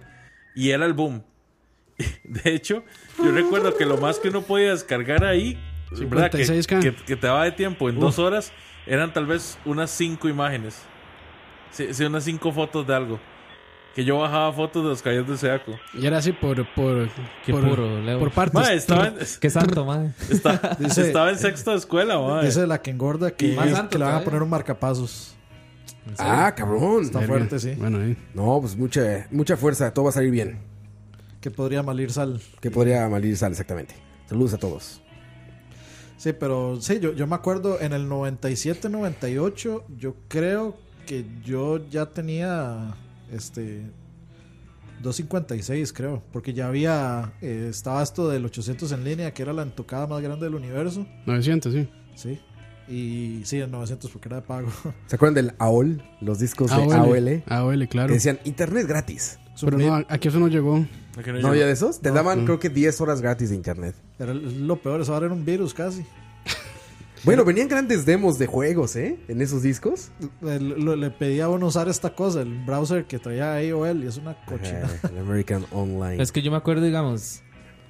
Y 0.54 0.70
era 0.70 0.84
el 0.86 0.92
boom. 0.92 1.22
De 2.24 2.54
hecho, 2.54 2.84
yo 3.18 3.30
recuerdo 3.32 3.74
que 3.76 3.84
lo 3.86 3.96
más 3.96 4.18
que 4.18 4.28
uno 4.28 4.42
podía 4.42 4.70
descargar 4.70 5.24
ahí, 5.24 5.58
¿verdad? 6.00 6.30
Que, 6.30 6.44
56K. 6.44 6.80
que, 6.80 6.94
que 6.94 7.16
te 7.16 7.26
daba 7.26 7.44
de 7.44 7.52
tiempo 7.52 7.88
en 7.88 7.98
dos 8.00 8.18
horas, 8.18 8.52
eran 8.86 9.12
tal 9.12 9.26
vez 9.26 9.58
unas 9.64 9.90
cinco 9.90 10.28
imágenes. 10.28 10.82
Sí, 11.70 11.88
sí, 11.92 12.04
unas 12.04 12.24
cinco 12.24 12.52
fotos 12.52 12.86
de 12.86 12.94
algo. 12.94 13.18
Que 13.94 14.04
yo 14.06 14.18
bajaba 14.18 14.50
fotos 14.54 14.82
de 14.84 14.88
los 14.88 15.02
caballos 15.02 15.28
de 15.28 15.36
Seaco. 15.36 15.72
Y 15.92 16.06
era 16.06 16.16
así 16.18 16.32
por. 16.32 16.56
por 16.74 17.08
Qué 17.44 17.52
por, 17.52 17.68
puro, 17.68 18.00
Leo. 18.00 18.18
por 18.18 18.30
partes. 18.30 18.54
Mae, 18.54 18.74
estaba 18.76 19.08
en, 19.08 19.16
Qué 19.38 19.50
santo, 19.50 19.84
madre. 19.84 20.12
está- 20.30 20.76
Dice- 20.78 21.06
estaba 21.08 21.28
en 21.30 21.38
sexto 21.38 21.72
de 21.72 21.76
escuela, 21.76 22.18
mae. 22.18 22.46
Dice 22.46 22.66
la 22.66 22.80
que 22.80 22.90
engorda 22.90 23.30
que, 23.32 23.54
Más 23.54 23.66
que 23.88 23.98
le 23.98 24.04
van 24.06 24.14
a 24.14 24.20
poner 24.24 24.42
un 24.42 24.48
marcapasos. 24.48 25.36
Ah, 26.18 26.52
cabrón. 26.56 27.02
Está 27.04 27.18
Verga. 27.20 27.34
fuerte, 27.34 27.58
sí. 27.60 27.74
Bueno, 27.76 27.98
ahí. 27.98 28.16
No, 28.32 28.58
pues 28.60 28.76
mucha, 28.76 29.26
mucha 29.30 29.56
fuerza. 29.58 29.92
Todo 29.92 30.06
va 30.06 30.10
a 30.10 30.14
salir 30.14 30.30
bien. 30.30 30.58
Que 31.42 31.50
podría 31.50 31.82
malir 31.82 32.10
sal. 32.12 32.40
Que 32.60 32.70
podría 32.70 33.06
malir 33.10 33.36
sal, 33.36 33.50
exactamente. 33.52 33.94
Saludos 34.26 34.54
a 34.54 34.58
todos. 34.58 35.02
Sí, 36.22 36.32
pero 36.32 36.80
sí, 36.80 37.00
yo, 37.00 37.12
yo 37.14 37.26
me 37.26 37.34
acuerdo 37.34 37.80
en 37.80 37.92
el 37.92 38.08
97, 38.08 38.88
98, 38.88 39.86
yo 39.98 40.14
creo 40.28 40.76
que 41.04 41.26
yo 41.44 41.84
ya 41.90 42.06
tenía 42.06 42.94
este 43.32 43.90
256, 45.00 45.92
creo, 45.92 46.22
porque 46.30 46.52
ya 46.52 46.68
había, 46.68 47.32
eh, 47.40 47.66
estaba 47.68 48.04
esto 48.04 48.28
del 48.28 48.44
800 48.44 48.92
en 48.92 49.02
línea, 49.02 49.34
que 49.34 49.42
era 49.42 49.52
la 49.52 49.62
entocada 49.62 50.06
más 50.06 50.22
grande 50.22 50.44
del 50.44 50.54
universo, 50.54 51.04
900, 51.26 51.72
sí. 51.72 51.88
sí, 52.14 52.40
y 52.86 53.44
sí, 53.44 53.58
el 53.58 53.72
900 53.72 54.08
porque 54.08 54.28
era 54.28 54.36
de 54.36 54.42
pago. 54.42 54.68
¿Se 55.08 55.16
acuerdan 55.16 55.34
del 55.34 55.54
AOL? 55.58 56.04
Los 56.20 56.38
discos 56.38 56.70
de 56.70 56.76
AOL. 56.76 56.92
AOL. 56.92 57.42
AOL, 57.48 57.88
claro. 57.88 58.06
Que 58.10 58.14
decían 58.14 58.38
internet 58.44 58.86
gratis. 58.86 59.40
Pero 59.60 59.78
no, 59.78 60.04
aquí 60.08 60.28
eso 60.28 60.38
no 60.40 60.48
llegó. 60.48 60.84
¿A 61.18 61.22
que 61.22 61.30
¿No 61.30 61.36
llegó? 61.38 61.48
había 61.48 61.66
de 61.66 61.72
esos? 61.72 62.00
Te 62.00 62.10
daban 62.10 62.40
no. 62.40 62.44
creo 62.46 62.58
que 62.58 62.68
10 62.70 63.00
horas 63.00 63.20
gratis 63.20 63.50
de 63.50 63.56
internet. 63.56 63.94
Era 64.18 64.32
lo 64.34 64.76
peor, 64.76 65.00
eso 65.02 65.12
ahora 65.14 65.26
era 65.26 65.34
un 65.34 65.44
virus 65.44 65.74
casi. 65.74 66.04
Bueno, 67.24 67.44
venían 67.44 67.68
grandes 67.68 68.04
demos 68.04 68.36
de 68.36 68.46
juegos, 68.48 68.96
¿eh? 68.96 69.16
En 69.28 69.40
esos 69.40 69.62
discos. 69.62 70.10
Le, 70.40 70.58
le- 70.58 70.96
le 70.96 71.10
pedía 71.10 71.44
a 71.44 71.48
uno 71.50 71.66
usar 71.68 71.88
esta 71.88 72.10
cosa, 72.16 72.42
el 72.42 72.64
browser 72.64 73.04
que 73.04 73.20
traía 73.20 73.54
AOL, 73.58 74.02
y 74.02 74.08
es 74.08 74.16
una 74.16 74.34
cochina. 74.44 74.90
El 75.08 75.18
American 75.18 75.64
Online. 75.70 76.20
Es 76.20 76.32
que 76.32 76.42
yo 76.42 76.50
me 76.50 76.56
acuerdo, 76.56 76.84
digamos, 76.84 77.40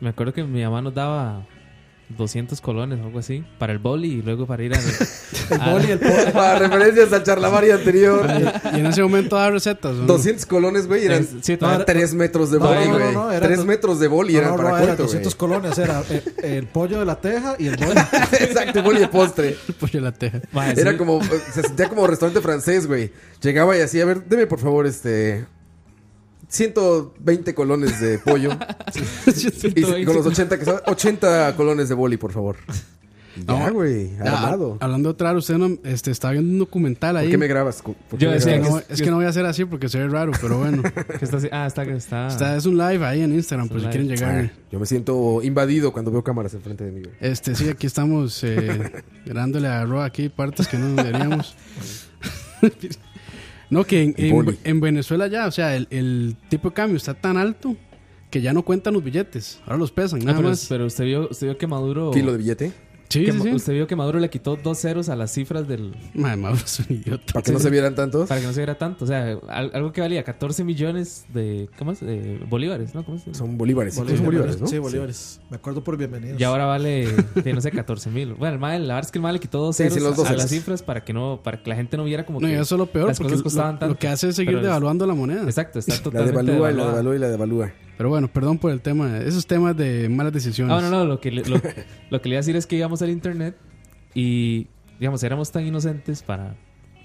me 0.03 0.11
acuerdo 0.11 0.35
que 0.35 0.45
mi 0.45 0.63
mamá 0.63 0.83
nos 0.83 0.93
daba 0.95 1.47
200 2.17 2.61
colones 2.61 3.01
o 3.01 3.05
algo 3.05 3.19
así 3.19 3.45
para 3.59 3.73
el 3.73 3.79
boli 3.79 4.09
y 4.15 4.23
luego 4.23 4.47
para 4.47 4.63
ir 4.63 4.75
al. 4.75 4.81
El 5.51 5.61
a- 5.61 5.73
boli, 5.73 5.91
el 5.91 5.99
Para 6.33 6.59
referencias 6.61 7.13
al 7.13 7.25
charlavaria 7.25 7.75
anterior. 7.75 8.27
Y 8.75 8.79
en 8.81 8.87
ese 8.87 9.03
momento 9.03 9.37
daba 9.37 9.51
recetas. 9.51 9.93
¿o 9.93 10.01
no? 10.01 10.07
200 10.07 10.47
colones, 10.47 10.87
güey, 10.87 11.05
eran 11.07 11.23
Es- 11.23 11.31
sí, 11.43 11.59
no, 11.61 11.75
era- 11.75 11.85
3 11.85 12.15
metros 12.15 12.51
de 12.51 12.59
boli, 12.59 12.89
no, 12.89 12.99
güey. 12.99 13.13
no, 13.13 13.31
era 13.33 13.47
3 13.47 13.59
do- 13.59 13.65
metros 13.67 13.99
de 14.01 14.09
boli 14.09 14.37
eran 14.37 14.57
para 14.57 14.71
era 14.71 14.79
cuento, 14.87 15.03
200 15.03 15.35
güey. 15.37 15.39
colones, 15.39 15.79
era 15.79 16.03
el, 16.09 16.23
el 16.45 16.67
pollo 16.69 17.01
de 17.01 17.05
la 17.05 17.21
teja 17.21 17.57
y 17.59 17.67
el 17.67 17.77
boli. 17.77 18.01
Exacto, 18.41 18.83
boli 18.83 19.01
de 19.01 19.09
postre. 19.09 19.57
Pollo 19.79 19.99
a 19.99 20.03
la 20.03 20.13
teja. 20.13 20.41
Era 20.77 20.97
como, 20.97 21.21
se 21.23 21.63
sentía 21.63 21.89
como 21.89 22.07
restaurante 22.07 22.41
francés, 22.41 22.87
güey. 22.87 23.13
Llegaba 23.43 23.77
y 23.77 23.81
así, 23.81 24.01
a 24.01 24.05
ver, 24.05 24.25
deme 24.25 24.47
por 24.47 24.61
favor, 24.61 24.87
este... 24.87 25.45
120 26.53 27.55
colones 27.55 27.99
de 28.01 28.19
pollo. 28.19 28.51
y 29.75 30.05
con 30.05 30.15
los 30.17 30.27
80 30.27 30.59
que 30.59 30.65
son 30.67 30.77
80 30.87 31.57
colones 31.57 31.89
de 31.89 31.95
boli, 31.95 32.19
por 32.19 32.31
favor. 32.33 32.57
Ya, 33.49 33.67
No. 33.69 33.73
güey, 33.73 34.11
armado. 34.19 34.77
hablando 34.79 35.09
de 35.09 35.13
otra, 35.15 35.33
usted 35.33 35.57
no, 35.57 35.79
este, 35.85 36.11
estaba 36.11 36.33
viendo 36.33 36.53
un 36.53 36.59
documental 36.59 37.17
ahí. 37.17 37.25
¿Por 37.29 37.31
qué 37.31 37.39
me 37.39 37.47
grabas? 37.47 37.81
¿Por 37.81 37.95
qué 37.95 38.17
Yo 38.19 38.29
me 38.29 38.35
decía 38.35 38.53
Es 38.57 38.59
que 38.59 38.65
grabas? 38.67 38.85
no- 38.91 38.95
es 38.95 39.01
que 39.03 39.11
no 39.11 39.17
voy 39.17 39.25
a 39.25 39.29
hacer 39.31 39.47
así 39.47 39.65
porque 39.65 39.89
se 39.89 39.99
ve 39.99 40.09
raro, 40.09 40.33
pero 40.43 40.59
bueno. 40.59 40.83
¿Qué 41.19 41.25
está 41.25 41.39
así? 41.39 41.49
Ah, 41.51 41.67
está 41.67 41.85
está. 41.85 42.27
Está, 42.27 42.57
es 42.59 42.67
un 42.67 42.77
live 42.77 43.03
ahí 43.07 43.23
en 43.23 43.33
Instagram, 43.33 43.71
por 43.71 43.81
si 43.81 43.87
quieren 43.87 44.09
live. 44.09 44.17
llegar. 44.19 44.51
Ah, 44.55 44.59
yo 44.71 44.79
me 44.79 44.85
siento 44.85 45.41
invadido 45.43 45.91
cuando 45.95 46.11
veo 46.11 46.23
cámaras 46.23 46.53
enfrente 46.53 46.85
de 46.85 46.93
mí. 46.93 47.01
güey. 47.01 47.15
Este, 47.23 47.55
sí, 47.55 47.71
aquí 47.71 47.87
estamos 47.87 48.45
eh, 48.45 48.93
dándole 49.25 49.69
a 49.69 49.83
Ro 49.87 50.03
aquí 50.03 50.29
partes 50.29 50.69
que 50.69 50.77
no 50.77 50.95
deberíamos. 51.03 51.57
No, 53.73 53.85
que 53.85 54.03
en, 54.03 54.15
en- 54.65 54.81
Venezuela 54.81 55.27
ya, 55.27 55.47
o 55.47 55.51
sea, 55.51 55.75
el, 55.77 55.87
el 55.91 56.37
tipo 56.49 56.69
de 56.71 56.75
cambio 56.75 56.97
está 56.97 57.15
tan 57.15 57.37
alto 57.37 57.77
que 58.31 58.41
ya 58.41 58.53
no 58.53 58.63
cuentan 58.63 58.95
los 58.95 59.05
billetes. 59.05 59.61
Ahora 59.67 59.79
los 59.79 59.91
pesan, 59.93 60.21
No, 60.21 60.27
nada 60.27 60.39
pero, 60.39 60.49
más. 60.51 60.67
pero 60.69 60.87
usted 60.87 61.05
vio, 61.05 61.29
usted 61.31 61.49
vio 61.49 61.59
que 61.59 61.67
Maduro. 61.67 62.11
Kilo 62.13 62.33
de 62.33 62.39
billete. 62.39 62.73
Sí, 63.13 63.25
que. 63.25 63.33
Usted 63.33 63.73
vio 63.73 63.87
que 63.87 63.97
Maduro 63.97 64.19
le 64.19 64.31
quitó 64.31 64.57
dos 64.57 64.79
ceros 64.79 65.09
a 65.09 65.17
las 65.17 65.33
cifras 65.33 65.67
del. 65.69 65.95
Madre, 66.15 66.37
Mauro 66.37 66.59
es 66.65 66.81
un 66.81 66.87
idiota. 66.97 67.33
Para 67.35 67.43
que 67.43 67.53
no 67.53 67.59
se 67.59 67.71
vieran 67.71 67.95
tantos. 67.95 68.29
Para 68.29 68.41
que 68.41 68.47
no 68.47 68.53
se 68.53 68.61
viera 68.61 68.77
tanto. 68.79 69.05
O 69.05 69.09
sea, 69.09 69.39
al- 69.49 69.71
algo 69.75 69.93
que 69.93 70.01
valía 70.01 70.23
14 70.25 70.65
millones 70.65 71.27
de. 71.33 71.69
¿Cómo 71.79 71.93
es? 71.93 72.01
De 72.01 72.39
bolívares, 72.49 72.95
¿no? 72.95 73.05
¿Cómo 73.05 73.19
es? 73.19 73.37
Son 73.37 73.59
bolívares. 73.59 73.95
sí, 73.95 74.01
Bolívares, 74.01 74.19
son 74.19 74.27
bolívares, 74.27 74.61
¿no? 74.61 74.67
Sí, 74.67 74.79
bolívares. 74.79 75.41
Me 75.51 75.57
acuerdo 75.57 75.85
por 75.85 75.97
bienvenidos. 75.97 76.41
Y 76.41 76.45
ahora 76.45 76.65
vale, 76.67 77.07
de, 77.45 77.53
no 77.53 77.61
sé, 77.61 77.71
14 77.71 78.11
mil. 78.11 78.35
Bueno, 78.35 78.55
el 78.55 78.61
mae- 78.61 78.79
la 78.79 78.95
verdad 78.95 79.07
es 79.09 79.13
que 79.13 79.19
el 79.19 79.23
mal 79.23 79.35
le 79.35 79.41
quitó 79.41 79.59
dos 79.59 79.77
ceros 79.77 79.95
sí, 79.95 80.01
los 80.01 80.17
dos 80.17 80.29
a 80.29 80.33
las 80.35 80.49
cifras 80.49 80.83
para 80.83 81.05
que 81.05 81.13
no 81.13 81.41
para 81.43 81.63
que 81.63 81.69
la 81.69 81.77
gente 81.77 81.97
no 81.97 82.05
viera 82.05 82.25
como 82.25 82.41
No, 82.41 82.47
que 82.49 82.55
eso 82.59 82.75
es 82.75 82.79
lo 82.79 82.87
peor, 82.87 83.09
las 83.09 83.19
porque 83.19 83.33
cosas 83.33 83.43
costaban 83.43 83.75
lo, 83.75 83.79
tanto. 83.81 83.95
lo 83.95 83.99
que 83.99 84.09
hace 84.09 84.29
es 84.29 84.37
seguir 84.37 84.51
Pero 84.51 84.59
es- 84.61 84.65
devaluando 84.65 85.07
la 85.07 85.15
moneda. 85.15 85.43
Exacto, 85.43 85.79
está 85.79 85.95
La 85.97 86.03
totalmente 86.03 86.33
devalúa 86.53 86.55
y 86.55 86.59
la 86.61 86.67
devaluada. 86.69 86.91
devalúa 86.93 87.15
y 87.15 87.19
la 87.19 87.29
devalúa. 87.29 87.73
Pero 87.97 88.09
bueno, 88.09 88.29
perdón 88.29 88.59
por 88.59 88.71
el 88.73 88.81
tema. 88.81 89.19
Esos 89.19 89.47
temas 89.47 89.77
de 89.77 90.09
malas 90.09 90.33
decisiones. 90.33 90.75
Ah, 90.77 90.81
no, 90.81 90.91
no, 90.91 91.05
lo 91.05 91.21
que, 91.21 91.31
le, 91.31 91.45
lo, 91.45 91.61
lo 92.11 92.21
que 92.23 92.29
le 92.29 92.35
iba 92.35 92.39
a 92.39 92.43
decir 92.43 92.57
es 92.57 92.67
que 92.67 92.77
íbamos 92.77 93.01
al 93.03 93.11
internet 93.11 93.57
y, 94.15 94.67
digamos, 94.99 95.23
éramos 95.23 95.51
tan 95.53 95.67
inocentes 95.67 96.23
para, 96.23 96.57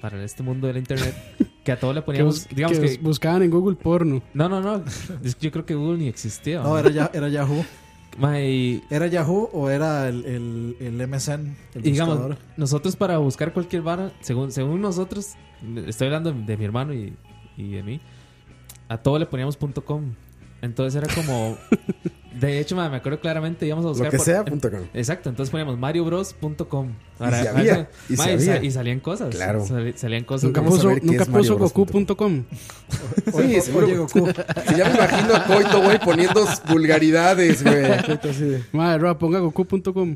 para 0.01 0.23
este 0.23 0.43
mundo 0.43 0.67
del 0.67 0.77
internet 0.77 1.13
que 1.63 1.71
a 1.71 1.79
todo 1.79 1.93
le 1.93 1.99
Que, 2.01 2.05
poníamos, 2.05 2.45
bus- 2.47 2.55
digamos 2.55 2.79
que 2.79 2.89
que... 2.89 2.97
buscaban 2.99 3.43
en 3.43 3.51
Google 3.51 3.75
porno. 3.75 4.21
No, 4.33 4.49
no, 4.49 4.61
no, 4.61 4.83
que 4.83 5.29
yo 5.41 5.51
creo 5.51 5.65
que 5.65 5.75
Google 5.75 5.97
ni 5.99 6.07
existía. 6.07 6.61
No, 6.61 6.77
era, 6.79 6.89
ya, 6.89 7.11
era 7.13 7.27
Yahoo. 7.29 7.63
Mae, 8.17 8.49
y, 8.49 8.83
¿Era 8.89 9.05
Yahoo 9.05 9.47
o 9.53 9.69
era 9.69 10.07
el, 10.09 10.25
el, 10.25 10.75
el 10.79 11.07
MSN? 11.07 11.55
El 11.75 11.81
digamos, 11.83 12.35
nosotros 12.55 12.95
para 12.95 13.19
buscar 13.19 13.53
cualquier 13.53 13.83
vara, 13.83 14.11
según, 14.21 14.51
según 14.51 14.81
nosotros, 14.81 15.35
estoy 15.85 16.07
hablando 16.07 16.31
de 16.31 16.57
mi 16.57 16.65
hermano 16.65 16.95
y, 16.95 17.13
y 17.57 17.73
de 17.73 17.83
mí, 17.83 18.01
a 18.89 18.97
todo 18.97 19.19
le 19.19 19.27
poníamos 19.27 19.55
.com. 19.85 20.13
Entonces 20.61 21.01
era 21.03 21.13
como... 21.13 21.57
De 22.37 22.59
hecho, 22.59 22.75
mae, 22.75 22.87
me 22.87 22.97
acuerdo 22.97 23.19
claramente, 23.19 23.65
íbamos 23.65 23.83
a 23.83 23.87
buscar... 23.89 24.05
Lo 24.05 24.11
que 24.11 24.17
por- 24.17 24.25
sea, 24.27 24.45
punto 24.45 24.69
com. 24.69 24.81
Exacto, 24.93 25.27
entonces 25.29 25.49
poníamos 25.49 25.75
mariobros.com. 25.79 26.91
Y 27.19 28.15
se 28.15 28.29
había, 28.29 28.61
y 28.61 28.69
se 28.69 28.71
salían 28.73 28.99
cosas. 28.99 29.33
Claro. 29.33 29.65
Salían 29.95 30.23
cosas. 30.23 30.43
Nunca 30.43 30.61
puso, 30.61 30.91
nunca 31.01 31.25
puso 31.25 31.57
goku.com. 31.57 32.43
Sí, 33.35 33.59
seguro. 33.61 33.87
Oye, 33.87 33.97
Goku. 33.97 34.27
Sí, 34.67 34.75
ya 34.77 34.85
me 34.85 34.91
imagino 34.97 35.35
a 35.35 35.45
Coito, 35.45 35.81
güey, 35.81 35.99
poniendo 35.99 36.45
vulgaridades, 36.69 37.63
güey. 37.63 37.85
Así 38.29 38.63
Madre, 38.71 38.99
Roa, 38.99 39.17
ponga 39.17 39.39
goku.com. 39.39 40.15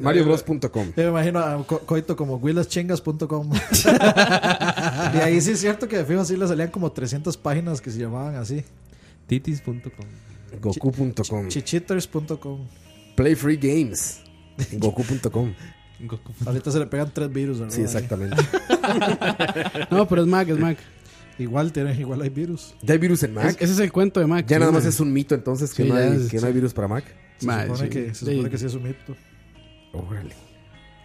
MarioBros.com. 0.00 0.86
Yo 0.96 1.02
me 1.04 1.08
imagino 1.10 1.38
a 1.38 1.64
Co- 1.64 1.78
Coito 1.86 2.16
como 2.16 2.38
willaschingas.com. 2.38 3.52
y 5.14 5.18
ahí 5.18 5.40
sí 5.40 5.52
es 5.52 5.60
cierto 5.60 5.86
que 5.86 5.98
de 5.98 6.04
fijo 6.04 6.24
sí 6.24 6.36
le 6.36 6.48
salían 6.48 6.70
como 6.70 6.90
300 6.90 7.36
páginas 7.36 7.80
que 7.80 7.92
se 7.92 8.00
llamaban 8.00 8.34
así. 8.34 8.64
Titis.com. 9.26 9.80
Goku.com. 10.60 11.48
Chichiters.com. 11.48 12.66
Play 13.16 13.34
Free 13.34 13.56
Games. 13.56 14.22
Goku.com. 14.74 15.54
Goku. 16.00 16.32
Ahorita 16.44 16.70
se 16.70 16.78
le 16.78 16.86
pegan 16.86 17.10
tres 17.12 17.32
virus. 17.32 17.58
¿verdad? 17.60 17.74
Sí, 17.74 17.82
exactamente. 17.82 18.36
No, 19.90 20.06
pero 20.06 20.22
es 20.22 20.28
Mac, 20.28 20.48
es 20.48 20.58
Mac. 20.58 20.78
Igual, 21.38 21.72
tiene, 21.72 21.92
igual 22.00 22.22
hay 22.22 22.28
virus. 22.30 22.74
¿Ya 22.82 22.94
hay 22.94 22.98
virus 22.98 23.22
en 23.24 23.34
Mac? 23.34 23.46
Es- 23.48 23.56
ese 23.62 23.72
es 23.72 23.78
el 23.80 23.92
cuento 23.92 24.20
de 24.20 24.26
Mac. 24.26 24.46
ya 24.46 24.56
sí, 24.56 24.60
nada 24.60 24.72
más 24.72 24.84
es 24.86 25.00
un 25.00 25.12
mito 25.12 25.34
entonces 25.34 25.74
que, 25.74 25.82
Sí, 25.82 25.88
no, 25.88 25.96
hay, 25.96 26.16
es- 26.16 26.30
que 26.30 26.40
no 26.40 26.46
hay 26.46 26.52
virus 26.52 26.72
para 26.72 26.88
Mac. 26.88 27.04
Se, 27.38 27.46
supone, 27.46 27.76
sí. 27.78 27.88
que, 27.88 28.14
se 28.14 28.24
Sí. 28.26 28.30
supone 28.32 28.50
que 28.50 28.58
sí 28.58 28.66
es 28.66 28.74
un 28.74 28.82
mito. 28.84 29.16
Órale. 29.92 30.34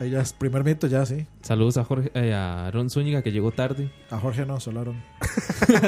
Ahí 0.01 0.09
ya 0.09 0.21
es 0.21 0.33
primer 0.33 0.63
mito, 0.63 0.87
ya 0.87 1.05
sí. 1.05 1.27
Saludos 1.43 1.77
a 1.77 1.83
Jorge, 1.83 2.09
eh, 2.15 2.33
a 2.33 2.65
Aaron 2.65 2.89
Zúñiga 2.89 3.21
que 3.21 3.31
llegó 3.31 3.51
tarde. 3.51 3.91
A 4.09 4.17
Jorge 4.19 4.47
no, 4.47 4.59
solaron. 4.59 4.95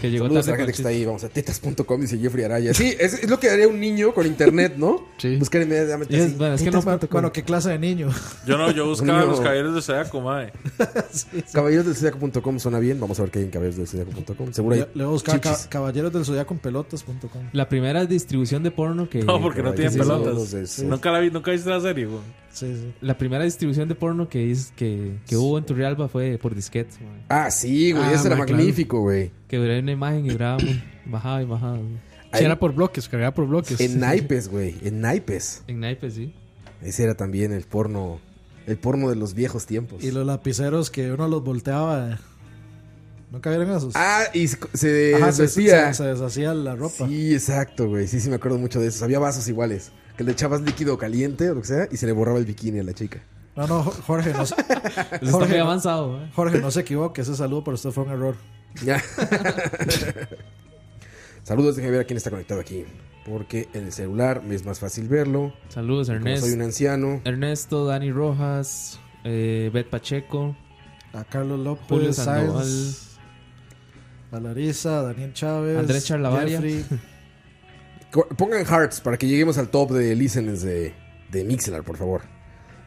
Que 0.00 0.10
llegó 0.10 0.24
Saludos 0.26 0.48
a 0.48 0.50
la 0.52 0.56
tarde. 0.56 0.58
gente 0.58 0.72
que 0.72 0.76
está 0.76 0.88
ahí. 0.88 1.04
Vamos 1.04 1.24
a 1.24 1.28
tetas.com, 1.28 2.00
dice 2.00 2.18
Jeffrey 2.18 2.44
Araya. 2.44 2.72
Sí, 2.74 2.94
es, 2.98 3.14
es 3.22 3.28
lo 3.30 3.38
que 3.38 3.50
haría 3.50 3.68
un 3.68 3.78
niño 3.78 4.14
con 4.14 4.26
internet, 4.26 4.74
¿no? 4.76 5.06
Sí. 5.18 5.36
Buscar 5.36 5.60
inmediatamente. 5.62 6.16
Es- 6.16 6.24
así, 6.26 6.34
bueno, 6.36 6.54
es 6.54 6.62
que 6.62 6.70
no-. 6.70 6.80
Bueno, 7.10 7.32
¿qué 7.32 7.42
clase 7.42 7.70
de 7.70 7.78
niño? 7.78 8.08
Yo 8.46 8.56
no, 8.56 8.70
yo 8.70 8.86
buscaba 8.88 9.20
niño- 9.20 9.30
los 9.30 9.40
caballeros 9.40 9.74
de 9.74 9.82
Zodiaco, 9.82 10.20
mae. 10.22 10.52
Caballeros 11.52 11.86
del 11.86 11.94
Zodiaco.com 11.96 12.58
suena 12.58 12.78
bien. 12.78 12.98
Vamos 13.00 13.18
a 13.18 13.22
ver 13.22 13.30
qué 13.30 13.38
hay 13.40 13.44
en 13.46 13.50
caballeros 13.50 13.76
del 13.76 13.86
Zodiaco.com. 13.88 14.52
Seguro 14.52 14.74
hay 14.74 14.80
Le, 14.82 14.88
le 14.94 15.04
voy 15.04 15.10
a 15.10 15.12
buscar 15.12 15.40
ca- 15.40 15.56
caballeros 15.68 16.12
del 16.12 16.24
zodiaco 16.24 16.54
en 16.54 16.60
pelotas.com. 16.60 17.42
La 17.52 17.68
primera 17.68 18.04
distribución 18.06 18.62
de 18.62 18.70
porno 18.70 19.08
que. 19.08 19.22
No, 19.22 19.40
porque 19.40 19.62
no 19.62 19.72
tienen 19.74 19.92
Sí, 19.92 19.98
sí, 19.98 20.04
sí, 20.04 20.08
pelotas. 20.10 20.70
sí. 20.70 20.84
Nunca 20.86 21.10
la 21.10 21.20
vi, 21.20 21.30
nunca 21.30 21.50
viste 21.50 21.68
la 21.70 21.80
serie, 21.80 22.06
güey. 22.06 22.20
Sí, 22.52 22.74
sí. 22.74 22.89
La 23.00 23.16
primera 23.18 23.44
distribución 23.44 23.88
de 23.88 23.94
porno 23.94 24.28
que, 24.28 24.50
es, 24.50 24.72
que, 24.76 25.18
que 25.26 25.36
hubo 25.36 25.58
en 25.58 25.64
Turrialba 25.64 26.08
fue 26.08 26.38
por 26.40 26.54
disquetes. 26.54 27.00
man. 27.00 27.22
Ah, 27.28 27.50
sí, 27.50 27.92
güey. 27.92 28.04
Ah, 28.04 28.12
ese 28.12 28.26
era 28.28 28.36
claro. 28.36 28.52
magnífico, 28.52 29.00
güey. 29.00 29.30
Que 29.48 29.56
duraba 29.58 29.78
una 29.80 29.92
imagen 29.92 30.26
y 30.26 30.30
grabamos. 30.34 30.64
Bajaba 31.06 31.42
y 31.42 31.46
bajaba. 31.46 31.78
Sí, 32.32 32.44
era 32.44 32.58
por 32.58 32.72
bloques, 32.74 33.08
cargaba 33.08 33.34
por 33.34 33.46
bloques. 33.48 33.80
En 33.80 33.98
naipes, 33.98 34.48
güey. 34.48 34.76
En 34.82 35.00
naipes. 35.00 35.64
En 35.66 35.80
naipes, 35.80 36.14
sí. 36.14 36.32
Ese 36.82 37.02
era 37.04 37.14
también 37.16 37.52
el 37.52 37.64
porno. 37.64 38.20
El 38.66 38.78
porno 38.78 39.08
de 39.08 39.16
los 39.16 39.34
viejos 39.34 39.66
tiempos. 39.66 40.04
Y 40.04 40.12
los 40.12 40.24
lapiceros 40.24 40.90
que 40.90 41.10
uno 41.12 41.26
los 41.26 41.42
volteaba. 41.42 42.20
¿Nunca 43.32 43.50
vieron 43.50 43.70
esos? 43.70 43.94
Ah, 43.96 44.24
y 44.34 44.48
se, 44.48 44.58
se 44.74 45.14
Ajá, 45.14 45.32
se, 45.32 45.42
deshacía. 45.42 45.92
se- 45.94 46.02
se 46.02 46.08
deshacía 46.10 46.52
la 46.54 46.74
ropa. 46.76 47.06
Sí, 47.08 47.32
exacto, 47.34 47.88
güey. 47.88 48.06
Sí, 48.08 48.20
sí, 48.20 48.28
me 48.28 48.36
acuerdo 48.36 48.58
mucho 48.58 48.80
de 48.80 48.88
eso. 48.88 49.04
Había 49.04 49.18
vasos 49.20 49.46
iguales. 49.48 49.92
Que 50.20 50.24
le 50.24 50.32
echabas 50.32 50.60
líquido 50.60 50.98
caliente 50.98 51.48
o 51.48 51.54
lo 51.54 51.62
que 51.62 51.66
sea 51.68 51.88
y 51.90 51.96
se 51.96 52.04
le 52.04 52.12
borraba 52.12 52.38
el 52.38 52.44
bikini 52.44 52.80
a 52.80 52.82
la 52.82 52.92
chica. 52.92 53.22
No, 53.56 53.66
no, 53.66 53.82
Jo- 53.82 54.02
Jorge, 54.06 54.34
no, 54.34 54.44
se- 54.44 54.54
Jorge, 55.30 55.56
no- 55.56 55.64
avanzado. 55.64 56.22
¿eh? 56.22 56.30
Jorge, 56.36 56.58
no 56.60 56.70
se 56.70 56.80
equivoque. 56.80 57.22
Ese 57.22 57.34
saludo 57.34 57.64
para 57.64 57.76
usted 57.76 57.90
fue 57.90 58.04
un 58.04 58.10
error. 58.10 58.34
Ya. 58.84 59.00
Saludos, 61.42 61.76
déjenme 61.76 61.92
ver 61.96 62.02
a 62.02 62.04
quién 62.06 62.18
está 62.18 62.28
conectado 62.28 62.60
aquí. 62.60 62.84
Porque 63.24 63.70
en 63.72 63.86
el 63.86 63.92
celular 63.92 64.42
me 64.42 64.54
es 64.54 64.66
más 64.66 64.78
fácil 64.78 65.08
verlo. 65.08 65.54
Saludos, 65.70 66.08
como 66.08 66.18
Ernesto. 66.18 66.44
soy 66.44 66.54
un 66.54 66.62
anciano. 66.64 67.22
Ernesto, 67.24 67.86
Dani 67.86 68.12
Rojas, 68.12 69.00
eh, 69.24 69.70
Bet 69.72 69.88
Pacheco, 69.88 70.54
A 71.14 71.24
Carlos 71.24 71.60
López, 71.60 71.86
Julio 71.88 72.12
Sandoval. 72.12 72.62
Sáenz, 72.66 73.16
a 74.32 74.38
Larisa, 74.40 74.98
a 74.98 75.02
Daniel 75.04 75.32
Chávez, 75.32 75.78
Andrés 75.78 76.04
Charlavaria. 76.04 76.60
Jeffrey. 76.60 76.84
Pongan 78.36 78.64
hearts 78.64 79.00
para 79.00 79.16
que 79.16 79.28
lleguemos 79.28 79.56
al 79.58 79.68
top 79.68 79.92
de 79.92 80.14
listeners 80.16 80.62
de, 80.62 80.94
de 81.30 81.44
Mixelar, 81.44 81.84
por 81.84 81.96
favor. 81.96 82.22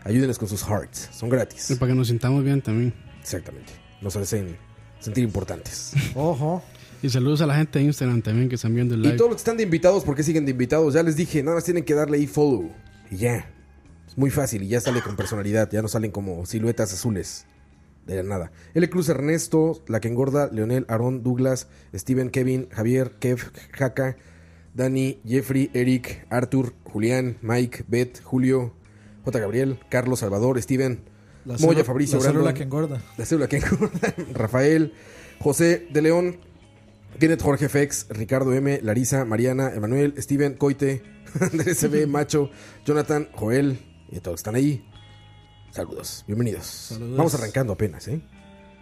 Ayúdenos 0.03 0.37
con 0.37 0.49
sus 0.49 0.63
hearts. 0.63 1.09
Son 1.13 1.29
gratis. 1.29 1.71
Y 1.71 1.75
para 1.75 1.91
que 1.91 1.95
nos 1.97 2.09
sintamos 2.09 2.43
bien 2.43 2.61
también. 2.61 2.93
Exactamente. 3.21 3.71
Nos 4.01 4.15
hacen 4.17 4.57
sentir 4.99 5.23
importantes. 5.23 5.93
Ojo. 6.15 6.61
Y 7.01 7.09
saludos 7.09 7.41
a 7.41 7.45
la 7.47 7.55
gente 7.55 7.79
de 7.79 7.85
Instagram 7.85 8.21
también 8.21 8.49
que 8.49 8.55
están 8.55 8.73
viendo 8.75 8.95
el 8.95 9.01
Y 9.01 9.03
live. 9.03 9.17
todos 9.17 9.29
los 9.31 9.37
que 9.37 9.41
están 9.41 9.57
de 9.57 9.63
invitados, 9.63 10.03
¿por 10.03 10.15
qué 10.15 10.23
siguen 10.23 10.45
de 10.45 10.51
invitados? 10.51 10.93
Ya 10.93 11.03
les 11.03 11.15
dije, 11.15 11.41
nada 11.41 11.55
más 11.55 11.63
tienen 11.63 11.83
que 11.85 11.93
darle 11.93 12.17
ahí 12.17 12.27
follow. 12.27 12.69
Y 13.09 13.17
ya. 13.17 13.49
Es 14.07 14.17
muy 14.17 14.29
fácil 14.29 14.63
y 14.63 14.67
ya 14.67 14.81
sale 14.81 15.01
con 15.01 15.15
personalidad. 15.15 15.69
Ya 15.71 15.81
no 15.81 15.87
salen 15.87 16.11
como 16.11 16.45
siluetas 16.45 16.91
azules. 16.93 17.45
De 18.05 18.17
la 18.17 18.23
nada. 18.23 18.51
L. 18.73 18.89
Cruz 18.89 19.07
Ernesto, 19.07 19.81
La 19.87 20.01
que 20.01 20.09
engorda, 20.09 20.49
Leonel, 20.51 20.85
Aarón, 20.89 21.23
Douglas, 21.23 21.67
Steven, 21.95 22.29
Kevin, 22.29 22.67
Javier, 22.71 23.11
Kev, 23.19 23.39
Jaca, 23.71 24.17
Dani, 24.73 25.19
Jeffrey, 25.25 25.69
Eric, 25.73 26.25
Arthur, 26.29 26.73
Julián, 26.85 27.37
Mike, 27.41 27.85
Beth, 27.87 28.21
Julio, 28.23 28.73
J. 29.25 29.39
Gabriel, 29.39 29.79
Carlos, 29.89 30.19
Salvador, 30.19 30.61
Steven, 30.61 31.03
La 31.45 31.57
Moya, 31.57 31.79
célula- 31.79 31.83
Fabricio, 31.85 32.17
la 32.19 32.23
célula 32.25 32.53
que 32.53 32.63
engorda. 32.63 33.01
La 33.17 33.25
célula 33.25 33.47
que 33.47 33.57
engorda, 33.57 34.13
Rafael, 34.33 34.93
José 35.39 35.87
de 35.91 36.01
León, 36.01 36.37
Kenneth 37.19 37.41
Jorge 37.41 37.69
Fex, 37.69 38.07
Ricardo 38.09 38.53
M, 38.53 38.79
Larisa, 38.81 39.25
Mariana, 39.25 39.71
Emanuel, 39.73 40.15
Steven, 40.17 40.55
Coite, 40.55 41.03
Andrés 41.39 41.79
CB, 41.79 42.07
Macho, 42.07 42.49
Jonathan, 42.85 43.29
Joel, 43.33 43.77
y 44.11 44.19
todos 44.19 44.39
están 44.39 44.55
ahí. 44.55 44.83
Saludos, 45.71 46.23
bienvenidos. 46.27 46.65
Saludos. 46.65 47.17
Vamos 47.17 47.33
arrancando 47.35 47.73
apenas, 47.73 48.07
¿eh? 48.07 48.21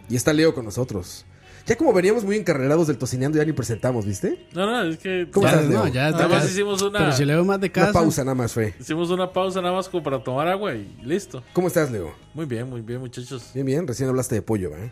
Y 0.08 0.16
está 0.16 0.32
Leo 0.32 0.54
con 0.54 0.64
nosotros. 0.64 1.24
Ya 1.66 1.76
como 1.76 1.92
veníamos 1.92 2.24
muy 2.24 2.36
encarrerados 2.36 2.88
del 2.88 2.98
tocineando, 2.98 3.38
ya 3.38 3.44
ni 3.44 3.52
presentamos, 3.52 4.04
¿viste? 4.04 4.46
No, 4.52 4.66
no, 4.66 4.82
es 4.82 4.98
que. 4.98 5.28
¿Cómo 5.30 5.46
Ya, 5.46 5.52
estás, 5.52 5.68
no, 5.70 5.86
ya, 5.88 6.10
Nada 6.10 6.28
más 6.28 6.44
hicimos 6.50 6.82
una. 6.82 6.98
Pero 6.98 7.12
si 7.12 7.24
le 7.24 7.34
veo 7.34 7.44
más 7.44 7.60
de 7.60 7.70
Una 7.74 7.92
pausa 7.92 8.24
nada 8.24 8.34
más 8.34 8.52
fue. 8.52 8.74
Hicimos 8.80 9.10
una 9.10 9.32
pausa 9.32 9.60
nada 9.60 9.74
más 9.74 9.88
como 9.88 10.02
para 10.02 10.22
tomar 10.22 10.48
agua 10.48 10.74
y 10.74 10.92
listo. 11.02 11.42
¿Cómo 11.52 11.68
estás, 11.68 11.90
Leo? 11.90 12.14
Muy 12.34 12.46
bien, 12.46 12.68
muy 12.68 12.80
bien, 12.80 13.00
muchachos. 13.00 13.50
Bien, 13.54 13.66
bien. 13.66 13.86
Recién 13.86 14.08
hablaste 14.08 14.34
de 14.34 14.42
pollo, 14.42 14.70
¿eh? 14.76 14.90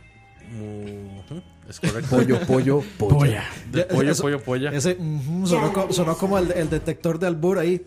Ujú, 0.53 1.43
es 1.71 1.79
correcto. 1.79 2.17
Pollo, 2.17 2.41
pollo, 2.41 2.83
polla. 2.99 3.45
pollo, 3.89 4.15
pollo, 4.17 4.41
polla. 4.41 4.71
Ese 4.73 4.99
sonó, 5.45 6.19
como 6.19 6.37
el, 6.37 6.69
detector 6.69 7.21
de 7.21 7.29
albur 7.29 7.61
ahí. 7.61 7.81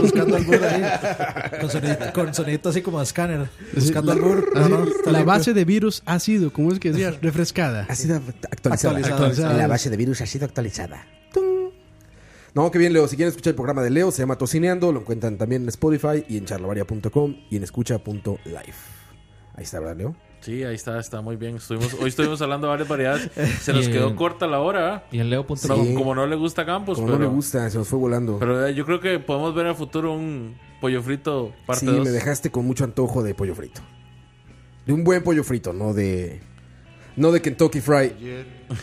Buscando 0.00 0.36
albur 0.36 0.64
ahí. 0.64 2.10
Con 2.14 2.32
sonidito, 2.32 2.70
así 2.70 2.80
como 2.80 3.00
a 3.00 3.02
escáner. 3.02 3.50
Buscando 3.74 4.12
albur. 4.12 4.50
La 5.06 5.24
base 5.24 5.52
de 5.52 5.66
virus 5.66 6.02
ha 6.06 6.18
sido, 6.18 6.50
¿cómo 6.50 6.72
es 6.72 6.80
que 6.80 6.90
decía? 6.90 7.10
Refrescada. 7.20 7.86
Ha 7.86 7.94
sido 7.94 8.16
actualizada. 8.50 9.52
La 9.52 9.66
base 9.66 9.90
de 9.90 9.96
virus 9.98 10.22
ha 10.22 10.26
sido 10.26 10.46
actualizada. 10.46 11.06
No, 12.54 12.70
qué 12.70 12.78
bien, 12.78 12.94
Leo. 12.94 13.06
Si 13.06 13.16
quieren 13.16 13.28
escuchar 13.28 13.50
el 13.50 13.56
programa 13.56 13.82
de 13.82 13.90
Leo, 13.90 14.10
se 14.10 14.22
llama 14.22 14.36
Tocineando. 14.36 14.90
Lo 14.90 15.00
encuentran 15.00 15.36
también 15.36 15.62
en 15.62 15.68
Spotify 15.68 16.24
y 16.28 16.38
en 16.38 16.46
charlavaria.com 16.46 17.36
y 17.50 17.56
en 17.56 17.62
escucha.live. 17.62 18.74
Ahí 19.54 19.64
está, 19.64 19.80
¿verdad, 19.80 19.96
Leo? 19.96 20.27
Sí, 20.40 20.62
ahí 20.64 20.74
está, 20.74 20.98
está 21.00 21.20
muy 21.20 21.36
bien. 21.36 21.56
Estuvimos, 21.56 21.94
hoy 21.94 22.08
estuvimos 22.08 22.40
hablando 22.40 22.66
de 22.66 22.70
varias 22.70 22.88
variedades. 22.88 23.30
Se 23.60 23.72
nos 23.72 23.88
quedó 23.88 24.14
corta 24.14 24.46
la 24.46 24.60
hora. 24.60 25.04
Y 25.10 25.18
en 25.18 25.30
Leo.com. 25.30 25.56
Sí. 25.56 25.94
como 25.94 26.14
no 26.14 26.26
le 26.26 26.36
gusta 26.36 26.64
Campos, 26.64 26.96
Como 26.96 27.08
pero, 27.08 27.18
no 27.18 27.24
le 27.24 27.30
gusta, 27.30 27.68
se 27.70 27.78
nos 27.78 27.88
fue 27.88 27.98
volando. 27.98 28.38
pero 28.38 28.66
eh, 28.66 28.74
yo 28.74 28.86
creo 28.86 29.00
que 29.00 29.18
podemos 29.18 29.54
ver 29.54 29.66
en 29.66 29.70
el 29.70 29.76
futuro 29.76 30.12
un 30.12 30.56
pollo 30.80 31.02
frito 31.02 31.52
parte 31.66 31.86
sí, 31.86 31.92
2. 31.92 32.04
me 32.04 32.10
dejaste 32.10 32.50
con 32.50 32.64
mucho 32.64 32.84
antojo 32.84 33.22
de 33.22 33.34
pollo 33.34 33.54
frito. 33.54 33.80
De 34.86 34.92
un 34.92 35.04
buen 35.04 35.22
pollo 35.22 35.42
frito, 35.44 35.72
no 35.72 35.92
de. 35.92 36.40
No 37.16 37.32
de 37.32 37.42
Kentucky 37.42 37.80
Fried. 37.80 38.12